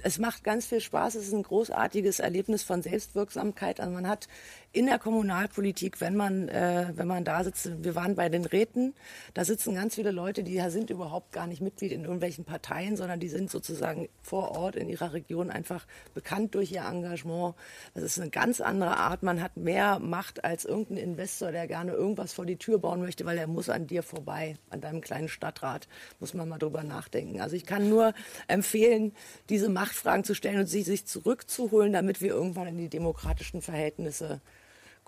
es 0.03 0.19
macht 0.19 0.45
ganz 0.45 0.65
viel 0.65 0.79
Spaß. 0.79 1.15
Es 1.15 1.27
ist 1.27 1.33
ein 1.33 1.43
großartiges 1.43 2.19
Erlebnis 2.19 2.63
von 2.63 2.81
Selbstwirksamkeit. 2.81 3.81
Also 3.81 3.91
man 3.91 4.07
hat 4.07 4.29
in 4.73 4.85
der 4.85 4.99
Kommunalpolitik, 4.99 5.99
wenn 5.99 6.15
man, 6.15 6.47
äh, 6.47 6.93
wenn 6.95 7.07
man 7.07 7.25
da 7.25 7.43
sitzt, 7.43 7.83
wir 7.83 7.93
waren 7.95 8.15
bei 8.15 8.29
den 8.29 8.45
Räten, 8.45 8.93
da 9.33 9.43
sitzen 9.43 9.75
ganz 9.75 9.95
viele 9.95 10.11
Leute, 10.11 10.43
die 10.43 10.61
sind 10.69 10.89
überhaupt 10.89 11.33
gar 11.33 11.45
nicht 11.45 11.61
Mitglied 11.61 11.91
in 11.91 12.03
irgendwelchen 12.03 12.45
Parteien, 12.45 12.95
sondern 12.95 13.19
die 13.19 13.27
sind 13.27 13.51
sozusagen 13.51 14.07
vor 14.21 14.51
Ort 14.51 14.77
in 14.77 14.87
ihrer 14.87 15.11
Region 15.11 15.49
einfach 15.49 15.85
bekannt 16.13 16.55
durch 16.55 16.71
ihr 16.71 16.85
Engagement. 16.85 17.55
Das 17.93 18.03
ist 18.03 18.19
eine 18.19 18.29
ganz 18.29 18.61
andere 18.61 18.95
Art. 18.95 19.23
Man 19.23 19.41
hat 19.41 19.57
mehr 19.57 19.99
Macht 19.99 20.45
als 20.45 20.63
irgendein 20.63 20.97
Investor, 20.97 21.51
der 21.51 21.67
gerne 21.67 21.91
irgendwas 21.91 22.31
vor 22.31 22.45
die 22.45 22.57
Tür 22.57 22.79
bauen 22.79 23.01
möchte, 23.01 23.25
weil 23.25 23.37
er 23.37 23.47
muss 23.47 23.67
an 23.67 23.87
dir 23.87 24.03
vorbei, 24.03 24.55
an 24.69 24.79
deinem 24.79 25.01
kleinen 25.01 25.27
Stadtrat, 25.27 25.89
muss 26.21 26.33
man 26.33 26.47
mal 26.47 26.59
drüber 26.59 26.83
nachdenken. 26.83 27.41
Also 27.41 27.57
ich 27.57 27.65
kann 27.65 27.89
nur 27.89 28.13
empfehlen, 28.47 29.11
diese 29.49 29.67
Machtfragen 29.67 30.23
zu 30.23 30.33
stellen 30.33 30.61
und 30.61 30.67
sie 30.67 30.83
sich 30.83 31.05
zurückzuholen, 31.05 31.91
damit 31.91 32.21
wir 32.21 32.29
irgendwann 32.29 32.67
in 32.67 32.77
die 32.77 32.89
demokratischen 32.89 33.61
Verhältnisse 33.61 34.39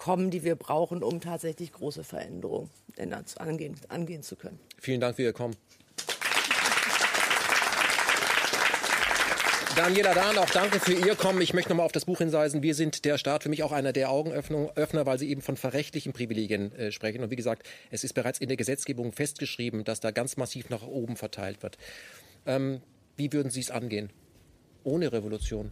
kommen, 0.03 0.31
die 0.31 0.43
wir 0.43 0.55
brauchen, 0.55 1.01
um 1.01 1.21
tatsächlich 1.21 1.71
große 1.71 2.03
Veränderungen 2.03 2.69
angehen, 3.37 3.75
angehen 3.87 4.21
zu 4.21 4.35
können. 4.35 4.59
Vielen 4.77 4.99
Dank 4.99 5.15
für 5.15 5.21
Ihr 5.21 5.31
Kommen. 5.31 5.55
Daniela 9.77 10.13
Dahn, 10.13 10.37
auch 10.37 10.49
danke 10.49 10.81
für 10.81 10.91
Ihr 10.91 11.15
Kommen. 11.15 11.39
Ich 11.39 11.53
möchte 11.53 11.69
nochmal 11.69 11.85
auf 11.85 11.93
das 11.93 12.03
Buch 12.03 12.17
hinweisen. 12.17 12.61
Wir 12.61 12.75
sind 12.75 13.05
der 13.05 13.17
Staat, 13.17 13.43
für 13.43 13.49
mich 13.49 13.63
auch 13.63 13.71
einer 13.71 13.93
der 13.93 14.11
Augenöffner, 14.11 15.05
weil 15.05 15.19
Sie 15.19 15.29
eben 15.29 15.41
von 15.41 15.55
verrechtlichen 15.55 16.11
Privilegien 16.11 16.75
äh, 16.75 16.91
sprechen. 16.91 17.23
Und 17.23 17.31
wie 17.31 17.37
gesagt, 17.37 17.65
es 17.89 18.03
ist 18.03 18.11
bereits 18.11 18.39
in 18.39 18.49
der 18.49 18.57
Gesetzgebung 18.57 19.13
festgeschrieben, 19.13 19.85
dass 19.85 20.01
da 20.01 20.11
ganz 20.11 20.35
massiv 20.35 20.69
nach 20.69 20.85
oben 20.85 21.15
verteilt 21.15 21.63
wird. 21.63 21.77
Ähm, 22.45 22.81
wie 23.15 23.31
würden 23.31 23.51
Sie 23.51 23.61
es 23.61 23.71
angehen? 23.71 24.09
Ohne 24.83 25.13
Revolution? 25.13 25.71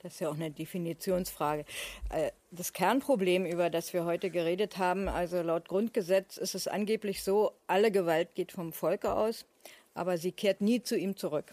Das 0.00 0.14
ist 0.14 0.20
ja 0.20 0.28
auch 0.28 0.34
eine 0.34 0.50
Definitionsfrage. 0.50 1.64
Äh, 2.10 2.30
das 2.50 2.72
Kernproblem, 2.72 3.44
über 3.46 3.68
das 3.68 3.92
wir 3.92 4.04
heute 4.04 4.30
geredet 4.30 4.78
haben, 4.78 5.08
also 5.08 5.42
laut 5.42 5.68
Grundgesetz 5.68 6.36
ist 6.36 6.54
es 6.54 6.68
angeblich 6.68 7.22
so, 7.22 7.52
alle 7.66 7.90
Gewalt 7.90 8.34
geht 8.34 8.52
vom 8.52 8.72
Volke 8.72 9.12
aus, 9.12 9.44
aber 9.94 10.16
sie 10.16 10.32
kehrt 10.32 10.60
nie 10.60 10.82
zu 10.82 10.96
ihm 10.96 11.16
zurück. 11.16 11.52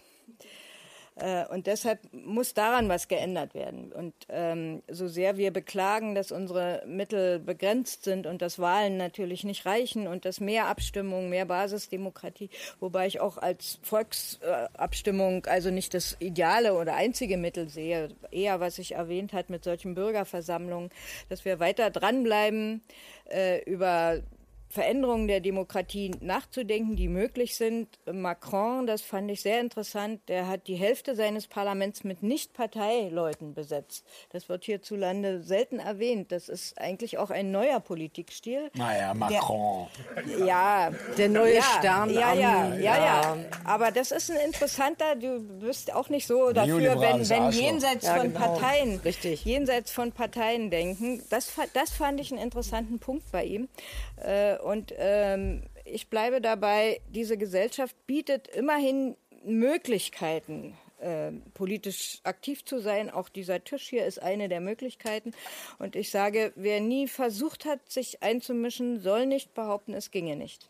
Äh, 1.17 1.45
und 1.47 1.67
deshalb 1.67 1.99
muss 2.11 2.53
daran 2.53 2.89
was 2.89 3.07
geändert 3.07 3.53
werden. 3.53 3.93
Und 3.93 4.13
ähm, 4.27 4.83
so 4.89 5.07
sehr 5.07 5.37
wir 5.37 5.51
beklagen, 5.51 6.13
dass 6.13 6.31
unsere 6.31 6.83
Mittel 6.85 7.39
begrenzt 7.39 8.03
sind 8.03 8.27
und 8.27 8.41
dass 8.41 8.59
Wahlen 8.59 8.97
natürlich 8.97 9.45
nicht 9.45 9.65
reichen 9.65 10.07
und 10.07 10.25
dass 10.25 10.41
mehr 10.41 10.67
Abstimmung, 10.67 11.29
mehr 11.29 11.45
Basisdemokratie, 11.45 12.49
wobei 12.81 13.07
ich 13.07 13.21
auch 13.21 13.37
als 13.37 13.79
Volksabstimmung 13.81 15.45
also 15.45 15.71
nicht 15.71 15.93
das 15.93 16.17
ideale 16.19 16.73
oder 16.73 16.95
einzige 16.95 17.37
Mittel 17.37 17.69
sehe, 17.69 18.09
eher 18.31 18.59
was 18.59 18.77
ich 18.77 18.95
erwähnt 18.95 19.31
hat 19.31 19.49
mit 19.49 19.63
solchen 19.63 19.95
Bürgerversammlungen, 19.95 20.89
dass 21.29 21.45
wir 21.45 21.61
weiter 21.61 21.91
dranbleiben 21.91 22.81
äh, 23.29 23.63
über 23.63 24.21
Veränderungen 24.69 25.27
der 25.27 25.39
Demokratie 25.39 26.11
nachzudenken, 26.19 26.95
die 26.95 27.07
möglich 27.07 27.55
sind. 27.55 27.87
Macron, 28.11 28.87
das 28.87 29.01
fand 29.01 29.31
ich 29.31 29.41
sehr 29.41 29.61
interessant, 29.61 30.21
der 30.27 30.47
hat 30.47 30.67
die 30.67 30.75
Hälfte 30.75 31.15
seines 31.15 31.47
Parlaments 31.47 32.03
mit 32.03 32.23
Nicht-Parteileuten 32.23 33.53
besetzt. 33.53 34.05
Das 34.31 34.49
wird 34.49 34.65
hierzulande 34.65 35.43
selten 35.43 35.79
erwähnt. 35.79 36.31
Das 36.31 36.49
ist 36.49 36.79
eigentlich 36.79 37.17
auch 37.17 37.29
ein 37.29 37.51
neuer 37.51 37.79
Politikstil. 37.79 38.69
Naja, 38.73 39.13
Macron. 39.13 39.87
Der, 40.15 40.45
ja, 40.45 40.91
der 41.17 41.29
neue 41.29 41.55
ja, 41.55 41.61
Stern. 41.61 42.09
Ja, 42.09 42.33
ja, 42.33 42.75
ja, 42.75 42.97
ja, 42.97 43.37
Aber 43.63 43.91
das 43.91 44.11
ist 44.11 44.29
ein 44.29 44.37
interessanter, 44.45 45.15
du 45.15 45.39
bist 45.59 45.93
auch 45.93 46.09
nicht 46.09 46.27
so 46.27 46.51
dafür, 46.51 46.99
wenn, 46.99 47.29
wenn 47.29 47.51
jenseits 47.51 48.05
ja, 48.05 48.15
von 48.15 48.33
genau. 48.33 48.39
Parteien, 48.39 48.99
Richtig. 48.99 49.45
jenseits 49.45 49.91
von 49.91 50.11
Parteien 50.11 50.69
denken. 50.69 51.23
Das, 51.29 51.53
das 51.73 51.91
fand 51.91 52.19
ich 52.19 52.31
einen 52.31 52.41
interessanten 52.41 52.99
Punkt 52.99 53.31
bei 53.31 53.45
ihm. 53.45 53.69
Äh, 54.17 54.57
und 54.57 54.93
ähm, 54.97 55.63
ich 55.83 56.09
bleibe 56.09 56.41
dabei, 56.41 57.01
diese 57.09 57.37
Gesellschaft 57.37 57.95
bietet 58.07 58.47
immerhin 58.47 59.15
Möglichkeiten, 59.43 60.75
äh, 60.99 61.31
politisch 61.53 62.19
aktiv 62.23 62.65
zu 62.65 62.79
sein. 62.79 63.09
Auch 63.09 63.29
dieser 63.29 63.63
Tisch 63.63 63.87
hier 63.87 64.05
ist 64.05 64.21
eine 64.21 64.49
der 64.49 64.61
Möglichkeiten. 64.61 65.31
Und 65.77 65.95
ich 65.95 66.09
sage, 66.09 66.53
wer 66.55 66.79
nie 66.79 67.07
versucht 67.07 67.65
hat, 67.65 67.79
sich 67.89 68.23
einzumischen, 68.23 68.99
soll 68.99 69.25
nicht 69.25 69.53
behaupten, 69.53 69.93
es 69.93 70.11
ginge 70.11 70.35
nicht. 70.35 70.69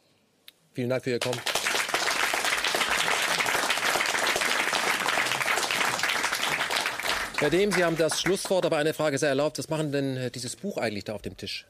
Vielen 0.74 0.90
Dank 0.90 1.04
für 1.04 1.12
Ihr 1.12 1.20
Kommen. 1.20 1.40
Herr 7.40 7.50
Dehm, 7.50 7.72
Sie 7.72 7.84
haben 7.84 7.98
das 7.98 8.22
Schlusswort, 8.22 8.66
aber 8.66 8.78
eine 8.78 8.94
Frage 8.94 9.18
sehr 9.18 9.30
erlaubt. 9.30 9.60
Was 9.60 9.70
machen 9.70 9.92
denn 9.92 10.18
äh, 10.18 10.32
dieses 10.32 10.56
Buch 10.56 10.78
eigentlich 10.78 11.04
da 11.04 11.14
auf 11.14 11.22
dem 11.22 11.38
Tisch? 11.38 11.66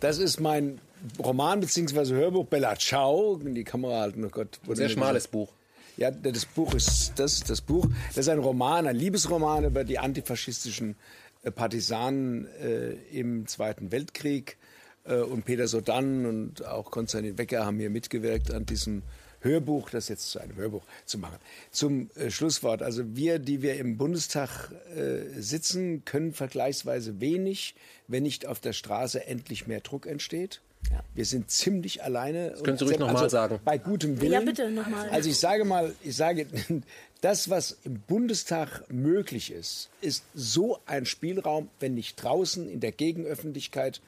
Das 0.00 0.18
ist 0.18 0.40
mein 0.40 0.80
Roman 1.18 1.60
bzw. 1.60 2.14
Hörbuch 2.14 2.46
Bella 2.46 2.76
Ciao. 2.76 3.38
Die 3.42 3.64
Kamera 3.64 4.00
halten, 4.00 4.24
oh 4.24 4.28
Gott. 4.28 4.60
Ein 4.68 4.76
sehr 4.76 4.88
schmales 4.88 5.28
Buch. 5.28 5.52
Ja, 5.96 6.10
das 6.10 6.46
Buch 6.46 6.74
ist 6.74 7.12
das, 7.16 7.40
das 7.40 7.60
Buch. 7.60 7.86
Das 8.08 8.18
ist 8.18 8.28
ein 8.28 8.38
Roman, 8.38 8.86
ein 8.86 8.96
Liebesroman 8.96 9.64
über 9.64 9.84
die 9.84 9.98
antifaschistischen 9.98 10.96
äh, 11.42 11.50
Partisanen 11.50 12.46
äh, 12.62 12.92
im 13.12 13.46
Zweiten 13.46 13.92
Weltkrieg. 13.92 14.56
Äh, 15.04 15.16
und 15.16 15.44
Peter 15.44 15.68
Sodan 15.68 16.26
und 16.26 16.66
auch 16.66 16.90
Konstantin 16.90 17.38
Wecker 17.38 17.66
haben 17.66 17.78
hier 17.78 17.90
mitgewirkt 17.90 18.52
an 18.52 18.66
diesem 18.66 19.02
Hörbuch, 19.40 19.90
das 19.90 20.08
jetzt 20.08 20.30
zu 20.30 20.38
einem 20.38 20.56
Hörbuch 20.56 20.82
zu 21.04 21.18
machen. 21.18 21.38
Zum 21.70 22.10
äh, 22.16 22.30
Schlusswort. 22.30 22.82
Also 22.82 23.16
wir, 23.16 23.38
die 23.38 23.62
wir 23.62 23.76
im 23.76 23.96
Bundestag 23.96 24.70
äh, 24.94 25.40
sitzen, 25.40 26.04
können 26.04 26.32
vergleichsweise 26.32 27.20
wenig, 27.20 27.74
wenn 28.08 28.22
nicht 28.22 28.46
auf 28.46 28.60
der 28.60 28.72
Straße 28.72 29.26
endlich 29.26 29.66
mehr 29.66 29.80
Druck 29.80 30.06
entsteht. 30.06 30.60
Ja. 30.90 31.02
Wir 31.14 31.24
sind 31.24 31.50
ziemlich 31.50 32.02
alleine. 32.02 32.50
Das 32.50 32.62
können 32.62 32.78
Sie 32.78 32.84
ruhig 32.84 32.98
nochmal 32.98 33.16
also 33.16 33.28
sagen. 33.28 33.60
Bei 33.64 33.78
gutem 33.78 34.20
Willen. 34.20 34.32
Ja, 34.32 34.40
bitte 34.40 34.70
nochmal. 34.70 35.08
Also 35.10 35.28
ich 35.28 35.38
sage 35.38 35.64
mal, 35.64 35.94
ich 36.02 36.16
sage, 36.16 36.46
das, 37.20 37.50
was 37.50 37.78
im 37.84 38.00
Bundestag 38.00 38.84
möglich 38.90 39.52
ist, 39.52 39.90
ist 40.00 40.24
so 40.34 40.78
ein 40.86 41.06
Spielraum, 41.06 41.68
wenn 41.80 41.94
nicht 41.94 42.16
draußen 42.22 42.68
in 42.68 42.80
der 42.80 42.92
Gegenöffentlichkeit 42.92 44.00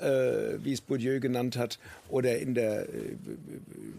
äh, 0.00 0.62
wie 0.64 0.72
es 0.72 0.80
Bourdieu 0.80 1.20
genannt 1.20 1.56
hat, 1.56 1.78
oder 2.08 2.38
in 2.38 2.54
der 2.54 2.82
äh, 2.82 3.16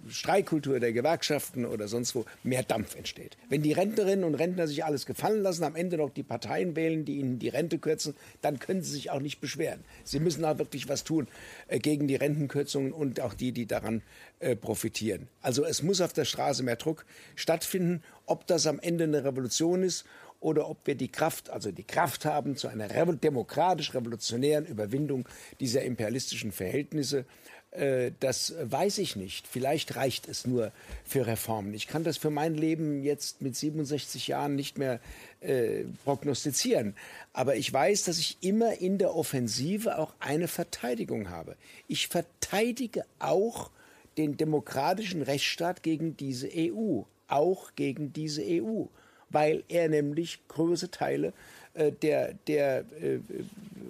Streikkultur 0.09 0.79
der 0.79 0.93
Gewerkschaften 0.93 1.65
oder 1.65 1.87
sonst 1.87 2.15
wo 2.15 2.25
mehr 2.43 2.63
Dampf 2.63 2.95
entsteht. 2.95 3.37
Wenn 3.49 3.61
die 3.61 3.73
Rentnerinnen 3.73 4.23
und 4.23 4.35
Rentner 4.35 4.67
sich 4.67 4.85
alles 4.85 5.05
gefallen 5.05 5.41
lassen, 5.41 5.63
am 5.63 5.75
Ende 5.75 5.97
noch 5.97 6.09
die 6.09 6.23
Parteien 6.23 6.75
wählen, 6.75 7.05
die 7.05 7.17
ihnen 7.17 7.39
die 7.39 7.49
Rente 7.49 7.77
kürzen, 7.77 8.15
dann 8.41 8.59
können 8.59 8.81
sie 8.81 8.91
sich 8.91 9.11
auch 9.11 9.19
nicht 9.19 9.39
beschweren. 9.39 9.83
Sie 10.03 10.19
müssen 10.19 10.45
auch 10.45 10.57
wirklich 10.57 10.87
was 10.89 11.03
tun 11.03 11.27
äh, 11.67 11.79
gegen 11.79 12.07
die 12.07 12.15
Rentenkürzungen 12.15 12.93
und 12.93 13.19
auch 13.19 13.33
die, 13.33 13.51
die 13.51 13.65
daran 13.65 14.01
äh, 14.39 14.55
profitieren. 14.55 15.27
Also 15.41 15.65
es 15.65 15.83
muss 15.83 16.01
auf 16.01 16.13
der 16.13 16.25
Straße 16.25 16.63
mehr 16.63 16.75
Druck 16.75 17.05
stattfinden. 17.35 18.03
Ob 18.25 18.45
das 18.47 18.67
am 18.67 18.79
Ende 18.79 19.05
eine 19.05 19.23
Revolution 19.23 19.83
ist 19.83 20.05
oder 20.39 20.69
ob 20.69 20.85
wir 20.85 20.95
die 20.95 21.07
Kraft, 21.07 21.49
also 21.49 21.71
die 21.71 21.83
Kraft 21.83 22.25
haben 22.25 22.55
zu 22.55 22.67
einer 22.67 22.87
demokratisch-revolutionären 22.87 24.65
Überwindung 24.65 25.27
dieser 25.59 25.81
imperialistischen 25.81 26.51
Verhältnisse. 26.51 27.25
Äh, 27.71 28.11
das 28.19 28.53
weiß 28.61 28.99
ich 28.99 29.15
nicht. 29.15 29.47
Vielleicht 29.47 29.95
reicht 29.95 30.27
es 30.27 30.45
nur 30.45 30.71
für 31.03 31.25
Reformen. 31.27 31.73
Ich 31.73 31.87
kann 31.87 32.03
das 32.03 32.17
für 32.17 32.29
mein 32.29 32.53
Leben 32.53 33.03
jetzt 33.03 33.41
mit 33.41 33.55
67 33.55 34.27
Jahren 34.27 34.55
nicht 34.55 34.77
mehr 34.77 34.99
äh, 35.41 35.83
prognostizieren. 36.05 36.95
Aber 37.33 37.55
ich 37.55 37.71
weiß, 37.71 38.03
dass 38.03 38.19
ich 38.19 38.37
immer 38.41 38.79
in 38.79 38.97
der 38.99 39.15
Offensive 39.15 39.97
auch 39.97 40.13
eine 40.19 40.47
Verteidigung 40.47 41.29
habe. 41.29 41.55
Ich 41.87 42.07
verteidige 42.07 43.05
auch 43.19 43.71
den 44.17 44.37
demokratischen 44.37 45.21
Rechtsstaat 45.21 45.83
gegen 45.83 46.15
diese 46.15 46.49
EU. 46.55 47.01
Auch 47.27 47.75
gegen 47.75 48.13
diese 48.13 48.41
EU 48.45 48.85
weil 49.29 49.63
er 49.67 49.89
nämlich 49.89 50.39
große 50.47 50.91
Teile 50.91 51.33
äh, 51.73 51.91
der, 51.91 52.33
der 52.47 52.79
äh, 53.01 53.19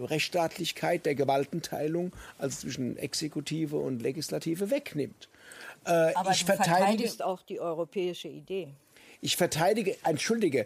Rechtsstaatlichkeit, 0.02 1.06
der 1.06 1.16
Gewaltenteilung, 1.16 2.12
also 2.38 2.62
zwischen 2.62 2.98
Exekutive 2.98 3.78
und 3.78 4.02
Legislative, 4.02 4.70
wegnimmt. 4.72 5.30
Äh, 5.86 6.14
Aber 6.14 6.32
ich 6.32 6.46
du 6.46 6.54
verteidigst 6.54 7.24
auch 7.24 7.42
die 7.42 7.60
europäische 7.60 8.28
Idee 8.28 8.70
ich 9.22 9.36
verteidige, 9.36 9.96
entschuldige, 10.04 10.66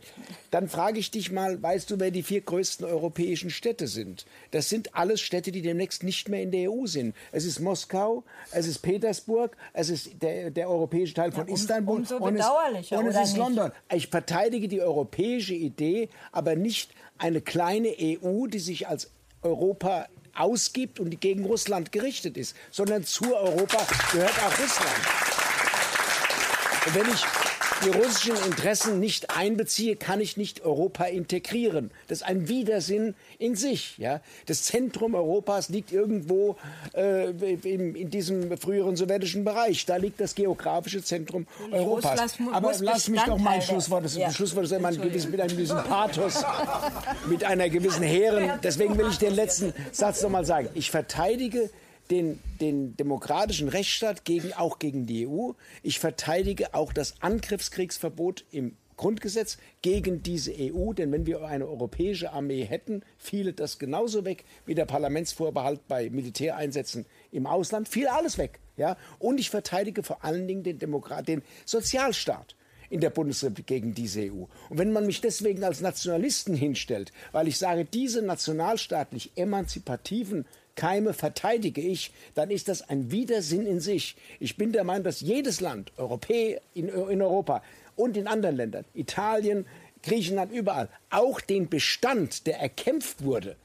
dann 0.50 0.68
frage 0.68 1.00
ich 1.00 1.12
dich 1.12 1.32
mal, 1.32 1.62
weißt 1.62 1.90
du, 1.90 2.00
wer 2.00 2.12
die 2.12 2.24
vier 2.24 2.42
größten 2.42 2.86
europäischen 2.86 3.50
Städte 3.50 3.88
sind? 3.88 4.26
Das 4.52 4.70
sind 4.70 4.94
alles 4.96 5.22
Städte, 5.22 5.52
die 5.52 5.62
demnächst 5.62 6.04
nicht 6.04 6.28
mehr 6.28 6.42
in 6.42 6.52
der 6.52 6.72
EU 6.72 6.86
sind. 6.86 7.16
Es 7.32 7.46
ist 7.46 7.60
Moskau, 7.60 8.24
es 8.52 8.68
ist 8.68 8.80
Petersburg, 8.80 9.56
es 9.74 9.90
ist 9.90 10.22
der, 10.22 10.52
der 10.52 10.70
europäische 10.70 11.14
Teil 11.14 11.32
von 11.32 11.48
ja, 11.48 11.54
um, 11.54 11.56
Istanbul 11.56 11.98
umso 12.00 12.18
und 12.18 12.36
es, 12.36 12.92
und 12.92 13.08
es 13.08 13.16
ist 13.16 13.34
nicht? 13.34 13.38
London. 13.38 13.72
Ich 13.94 14.08
verteidige 14.08 14.68
die 14.68 14.82
europäische 14.82 15.54
Idee, 15.54 16.10
aber 16.32 16.56
nicht 16.56 16.92
eine 17.18 17.42
kleine 17.42 17.96
EU, 18.00 18.48
die 18.48 18.60
sich 18.60 18.88
als 18.88 19.12
Europa 19.44 20.08
ausgibt 20.36 21.00
und 21.00 21.10
die 21.10 21.18
gegen 21.18 21.46
Russland 21.46 21.92
gerichtet 21.92 22.38
ist, 22.38 22.56
sondern 22.70 23.04
zu 23.04 23.36
Europa 23.36 23.86
gehört 24.12 24.38
auch 24.44 24.60
Russland. 24.60 24.96
Und 26.86 26.96
wenn 26.96 27.14
ich 27.14 27.51
die 27.84 27.90
russischen 27.90 28.36
Interessen 28.46 29.00
nicht 29.00 29.36
einbeziehe, 29.36 29.96
kann 29.96 30.20
ich 30.22 30.38
nicht 30.38 30.62
Europa 30.62 31.06
integrieren. 31.06 31.92
Das 32.08 32.20
ist 32.20 32.24
ein 32.24 32.48
Widersinn 32.48 33.16
in 33.40 33.56
sich. 33.56 33.98
Ja? 33.98 34.22
Das 34.46 34.64
Zentrum 34.64 35.16
Europas 35.16 35.70
liegt 35.70 35.92
irgendwo 35.92 36.58
äh, 36.94 37.30
in, 37.30 37.96
in, 37.96 38.10
diesem 38.10 38.58
früheren 38.58 38.96
sowjetischen 38.96 39.44
Bereich. 39.44 39.86
Da 39.86 39.96
liegt 39.98 40.20
das 40.20 40.36
geografische 40.36 41.04
Zentrum 41.04 41.48
Europas. 41.72 42.22
Russland 42.22 42.54
Aber 42.54 42.74
lass 42.80 43.08
mich 43.08 43.22
doch 43.22 43.38
mal 43.38 43.52
ein 43.52 43.62
Schlusswort. 43.62 44.06
Das 44.06 44.16
ja. 44.16 44.32
Schlusswort 44.32 44.66
ist 44.66 44.72
immer 44.72 44.90
ein 44.90 45.02
gewiss, 45.02 45.28
mit 45.28 45.42
einem 45.42 45.56
gewissen 45.56 45.78
Pathos, 45.78 46.44
mit 47.30 47.44
einer 47.44 47.70
gewissen 47.70 48.04
Heeren. 48.04 48.60
Deswegen 48.64 48.98
will 48.98 49.08
ich 49.10 49.18
den 49.18 49.34
letzten 49.34 49.74
Satz 49.92 50.22
noch 50.22 50.30
mal 50.30 50.46
sagen. 50.46 50.70
Ich 50.74 50.92
verteidige 50.92 51.70
den, 52.12 52.40
den 52.60 52.98
demokratischen 52.98 53.70
Rechtsstaat 53.70 54.26
gegen, 54.26 54.54
auch 54.54 54.78
gegen 54.80 55.06
die 55.06 55.28
EU. 55.28 55.52
Ich 55.82 56.00
verteidige 56.00 56.74
auch 56.74 56.94
das 56.94 57.16
Angriffskriegsverbot 57.22 58.46
im 58.52 58.76
Grundgesetz 58.98 59.58
gegen 59.82 60.22
diese 60.22 60.54
EU, 60.56 60.94
denn 60.94 61.12
wenn 61.12 61.26
wir 61.26 61.44
eine 61.44 61.68
europäische 61.68 62.34
Armee 62.34 62.64
hätten, 62.64 63.02
fiele 63.18 63.54
das 63.54 63.80
genauso 63.80 64.26
weg 64.26 64.46
wie 64.68 64.76
der 64.76 64.86
Parlamentsvorbehalt 64.86 65.88
bei 65.88 66.12
Militäreinsätzen 66.12 67.08
im 67.32 67.48
Ausland, 67.48 67.90
fiel 67.90 68.08
alles 68.08 68.38
weg. 68.38 68.60
Ja? 68.78 68.98
Und 69.18 69.40
ich 69.40 69.50
verteidige 69.50 70.04
vor 70.04 70.24
allen 70.24 70.48
Dingen 70.48 70.62
den, 70.62 70.78
Demokrat, 70.78 71.28
den 71.28 71.42
Sozialstaat 71.66 72.56
in 72.92 73.00
der 73.00 73.10
Bundesrepublik 73.10 73.66
gegen 73.66 73.94
diese 73.96 74.22
EU. 74.32 74.44
Und 74.70 74.78
wenn 74.78 74.92
man 74.92 75.06
mich 75.06 75.22
deswegen 75.22 75.64
als 75.64 75.82
Nationalisten 75.82 76.54
hinstellt, 76.54 77.12
weil 77.32 77.48
ich 77.48 77.58
sage, 77.58 77.86
diese 77.86 78.22
nationalstaatlich 78.22 79.32
emanzipativen 79.36 80.46
Keime 80.76 81.14
verteidige 81.14 81.82
ich, 81.82 82.12
dann 82.34 82.50
ist 82.50 82.68
das 82.68 82.90
ein 82.90 83.12
Widersinn 83.12 83.66
in 83.66 83.80
sich. 83.80 84.16
Ich 84.40 84.58
bin 84.58 84.72
der 84.72 84.84
Meinung, 84.84 85.04
dass 85.04 85.22
jedes 85.22 85.62
Land, 85.62 85.92
Europä 85.98 86.60
in, 86.74 86.88
in 86.90 87.22
Europa 87.22 87.62
und 87.96 88.18
in 88.18 88.28
anderen 88.28 88.56
Ländern, 88.56 88.86
Italien, 88.94 89.66
Griechenland, 90.04 90.52
überall, 90.52 90.90
auch 91.10 91.42
den 91.42 91.70
Bestand, 91.70 92.48
der 92.48 92.60
erkämpft 92.60 93.24
wurde 93.24 93.56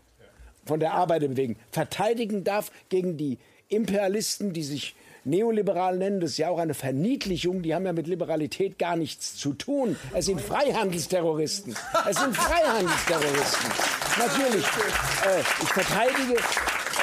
von 0.65 0.81
der 0.81 0.95
Arbeiterbewegung, 0.95 1.57
verteidigen 1.71 2.45
darf 2.45 2.71
gegen 2.89 3.17
die 3.17 3.39
Imperialisten, 3.69 4.53
die 4.53 4.63
sich 4.63 4.95
neoliberal 5.27 5.99
nennen, 5.99 6.21
das 6.21 6.33
ist 6.33 6.39
ja 6.39 6.49
auch 6.49 6.59
eine 6.59 6.75
Verniedlichung, 6.75 7.63
die 7.63 7.75
haben 7.75 7.85
ja 7.85 7.93
mit 7.93 8.07
Liberalität 8.07 8.79
gar 8.79 8.97
nichts 8.97 9.37
zu 9.37 9.53
tun. 9.53 9.97
Es 10.15 10.27
sind 10.27 10.41
Freihandelsterroristen. 10.41 11.75
Es 12.09 12.17
sind 12.17 12.37
Freihandelsterroristen. 12.37 13.71
Natürlich, 14.19 14.65
äh, 14.65 15.41
ich 15.63 15.69
verteidige 15.69 16.37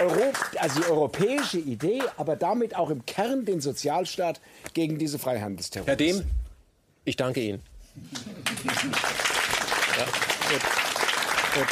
Europ 0.01 0.35
also 0.59 0.81
die 0.81 0.88
europäische 0.88 1.57
Idee, 1.59 2.01
aber 2.17 2.35
damit 2.35 2.75
auch 2.75 2.89
im 2.89 3.05
Kern 3.05 3.45
den 3.45 3.61
Sozialstaat 3.61 4.41
gegen 4.73 4.97
diese 4.97 5.19
Freihandelsterroristen. 5.19 5.85
Herr 5.85 6.22
Dehm, 6.22 6.30
ich 7.05 7.15
danke 7.15 7.41
Ihnen. 7.41 7.61
Ja, 9.97 10.05
gut. 10.49 10.61
Gut. 11.55 11.67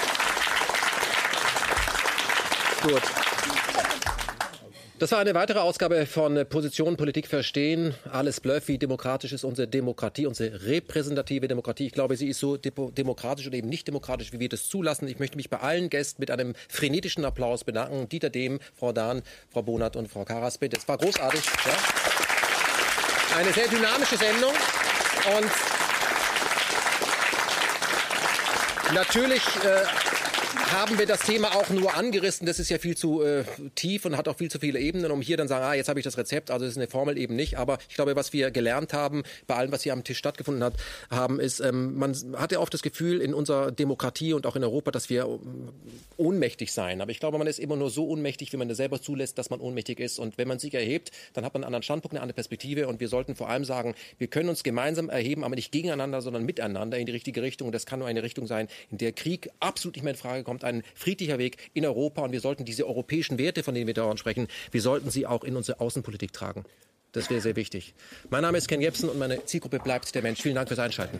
Gut. 2.93 3.31
Das 5.02 5.12
war 5.12 5.18
eine 5.18 5.34
weitere 5.34 5.58
Ausgabe 5.58 6.06
von 6.06 6.46
Position 6.48 6.96
Politik 6.96 7.26
verstehen. 7.26 7.96
Alles 8.12 8.40
Bluff, 8.40 8.68
wie 8.68 8.78
demokratisch 8.78 9.34
ist 9.34 9.44
unsere 9.44 9.68
Demokratie, 9.68 10.28
unsere 10.28 10.64
repräsentative 10.68 11.48
Demokratie. 11.48 11.88
Ich 11.88 11.94
glaube, 11.94 12.16
sie 12.16 12.28
ist 12.28 12.38
so 12.38 12.56
demokratisch 12.56 13.48
oder 13.48 13.58
eben 13.58 13.68
nicht 13.68 13.88
demokratisch, 13.88 14.32
wie 14.32 14.40
wir 14.40 14.48
das 14.48 14.70
zulassen. 14.70 15.08
Ich 15.08 15.18
möchte 15.18 15.38
mich 15.38 15.50
bei 15.50 15.58
allen 15.58 15.90
Gästen 15.90 16.22
mit 16.22 16.30
einem 16.30 16.54
frenetischen 16.70 17.26
Applaus 17.26 17.64
bedanken. 17.64 18.10
Dieter 18.10 18.30
Dehm, 18.30 18.60
Frau 18.78 18.94
Dahn, 18.94 19.24
Frau 19.52 19.64
Bonat 19.64 19.96
und 19.96 20.08
Frau 20.08 20.24
Karasbit. 20.24 20.78
Es 20.78 20.88
war 20.88 21.00
großartig. 21.00 21.42
Ja. 21.66 23.40
Eine 23.40 23.54
sehr 23.54 23.70
dynamische 23.70 24.18
Sendung. 24.18 24.54
Und 25.36 25.50
natürlich 28.94 29.42
äh, 29.66 29.84
haben 30.72 30.98
wir 30.98 31.06
das 31.06 31.22
Thema 31.22 31.56
auch 31.56 31.69
nur 31.69 31.95
angerissen. 31.95 32.48
Das 32.48 32.58
ist 32.58 32.69
ja 32.69 32.77
viel 32.77 32.95
zu 32.95 33.22
äh, 33.24 33.43
tief 33.75 34.06
und 34.06 34.16
hat 34.16 34.27
auch 34.27 34.38
viel 34.38 34.50
zu 34.50 34.58
viele 34.59 34.80
Ebenen, 34.80 35.11
um 35.11 35.22
hier 35.22 35.35
dann 35.35 35.48
sagen, 35.48 35.66
ah, 35.66 35.74
jetzt 35.74 35.90
habe 35.90 36.00
ich 36.00 36.03
das 36.06 36.17
Rezept. 36.17 36.50
Also 36.50 36.66
das 36.66 36.74
ist 36.74 36.77
eine 36.77 36.88
Formel 36.88 37.17
eben 37.17 37.35
nicht. 37.35 37.58
Aber 37.58 37.77
ich 37.90 37.95
glaube, 37.95 38.16
was 38.16 38.32
wir 38.32 38.51
gelernt 38.51 38.93
haben 38.93 39.24
bei 39.48 39.56
allem, 39.56 39.72
was 39.72 39.83
hier 39.83 39.91
am 39.91 40.03
Tisch 40.03 40.17
stattgefunden 40.17 40.64
hat, 40.64 40.75
haben, 41.09 41.40
ist, 41.40 41.59
ähm, 41.59 41.98
man 41.98 42.16
hat 42.38 42.53
ja 42.53 42.59
oft 42.59 42.74
das 42.74 42.82
Gefühl 42.82 43.22
in 43.22 43.33
unserer 43.33 43.72
Demokratie 43.72 44.33
und 44.33 44.45
auch 44.45 44.56
in 44.56 44.64
Europa, 44.64 44.91
dass 44.91 45.09
wir 45.09 45.25
ähm, 45.25 45.69
ohnmächtig 46.16 46.72
sein. 46.72 47.01
Aber 47.01 47.11
ich 47.11 47.19
glaube, 47.19 47.38
man 47.38 47.48
ist 47.48 47.59
immer 47.59 47.75
nur 47.75 47.90
so 47.90 48.08
ohnmächtig, 48.08 48.53
wie 48.53 48.58
man 48.58 48.69
das 48.69 48.77
selber 48.77 49.01
zulässt, 49.01 49.38
dass 49.38 49.50
man 49.50 49.59
ohnmächtig 49.59 50.00
ist. 50.00 50.19
Und 50.19 50.38
wenn 50.38 50.48
man 50.48 50.59
sich 50.59 50.74
erhebt, 50.74 51.11
dann 51.33 51.43
hat 51.43 51.53
man 51.53 51.64
einen 51.64 51.67
anderen 51.67 51.83
Standpunkt, 51.83 52.14
eine 52.14 52.22
andere 52.22 52.35
Perspektive. 52.35 52.88
Und 52.88 53.01
wir 53.01 53.09
sollten 53.09 53.35
vor 53.35 53.50
allem 53.50 53.66
sagen, 53.66 53.93
wir 54.19 54.27
können 54.27 54.48
uns 54.48 54.64
gemeinsam 54.64 55.09
erheben, 55.09 55.43
aber 55.43 55.56
nicht 55.56 55.74
gegeneinander, 55.74 56.22
sondern 56.22 56.45
miteinander 56.45 56.98
in 56.98 57.06
die 57.06 57.11
richtige 57.11 57.41
Richtung. 57.41 57.74
das 57.74 57.85
kann 57.85 58.00
nur 58.00 58.08
eine 58.08 58.24
Richtung 58.24 58.48
sein, 58.48 58.69
in 58.90 59.00
der 59.00 59.11
Krieg 59.11 59.50
absolut 59.59 59.95
nicht 59.98 60.03
mehr 60.03 60.14
in 60.14 60.19
Frage 60.19 60.43
kommt 60.43 60.61
ein 60.64 60.84
friedlicher 60.96 61.38
Weg 61.38 61.58
in 61.74 61.86
Europa 61.86 62.22
und 62.22 62.32
wir 62.32 62.42
sollten 62.42 62.66
diese 62.66 62.88
europäischen 62.88 63.38
Werte, 63.38 63.64
von 63.64 63.74
denen 63.74 63.88
wir 63.88 63.94
dauernd 63.94 64.20
sprechen, 64.20 64.48
wir 64.72 64.82
sollten 64.82 65.10
sie 65.10 65.26
auch 65.26 65.44
in 65.44 65.56
unsere 65.56 65.80
Außenpolitik 65.80 66.34
tragen. 66.34 66.64
Das 67.12 67.30
wäre 67.30 67.42
sehr 67.42 67.56
wichtig. 67.56 67.94
Mein 68.30 68.42
Name 68.42 68.58
ist 68.58 68.68
Ken 68.68 68.82
Jebsen 68.82 69.10
und 69.10 69.20
meine 69.20 69.44
Zielgruppe 69.46 69.80
bleibt 69.80 70.16
der 70.16 70.22
Mensch. 70.22 70.42
Vielen 70.42 70.56
Dank 70.56 70.70
fürs 70.70 70.80
Einschalten. 70.80 71.20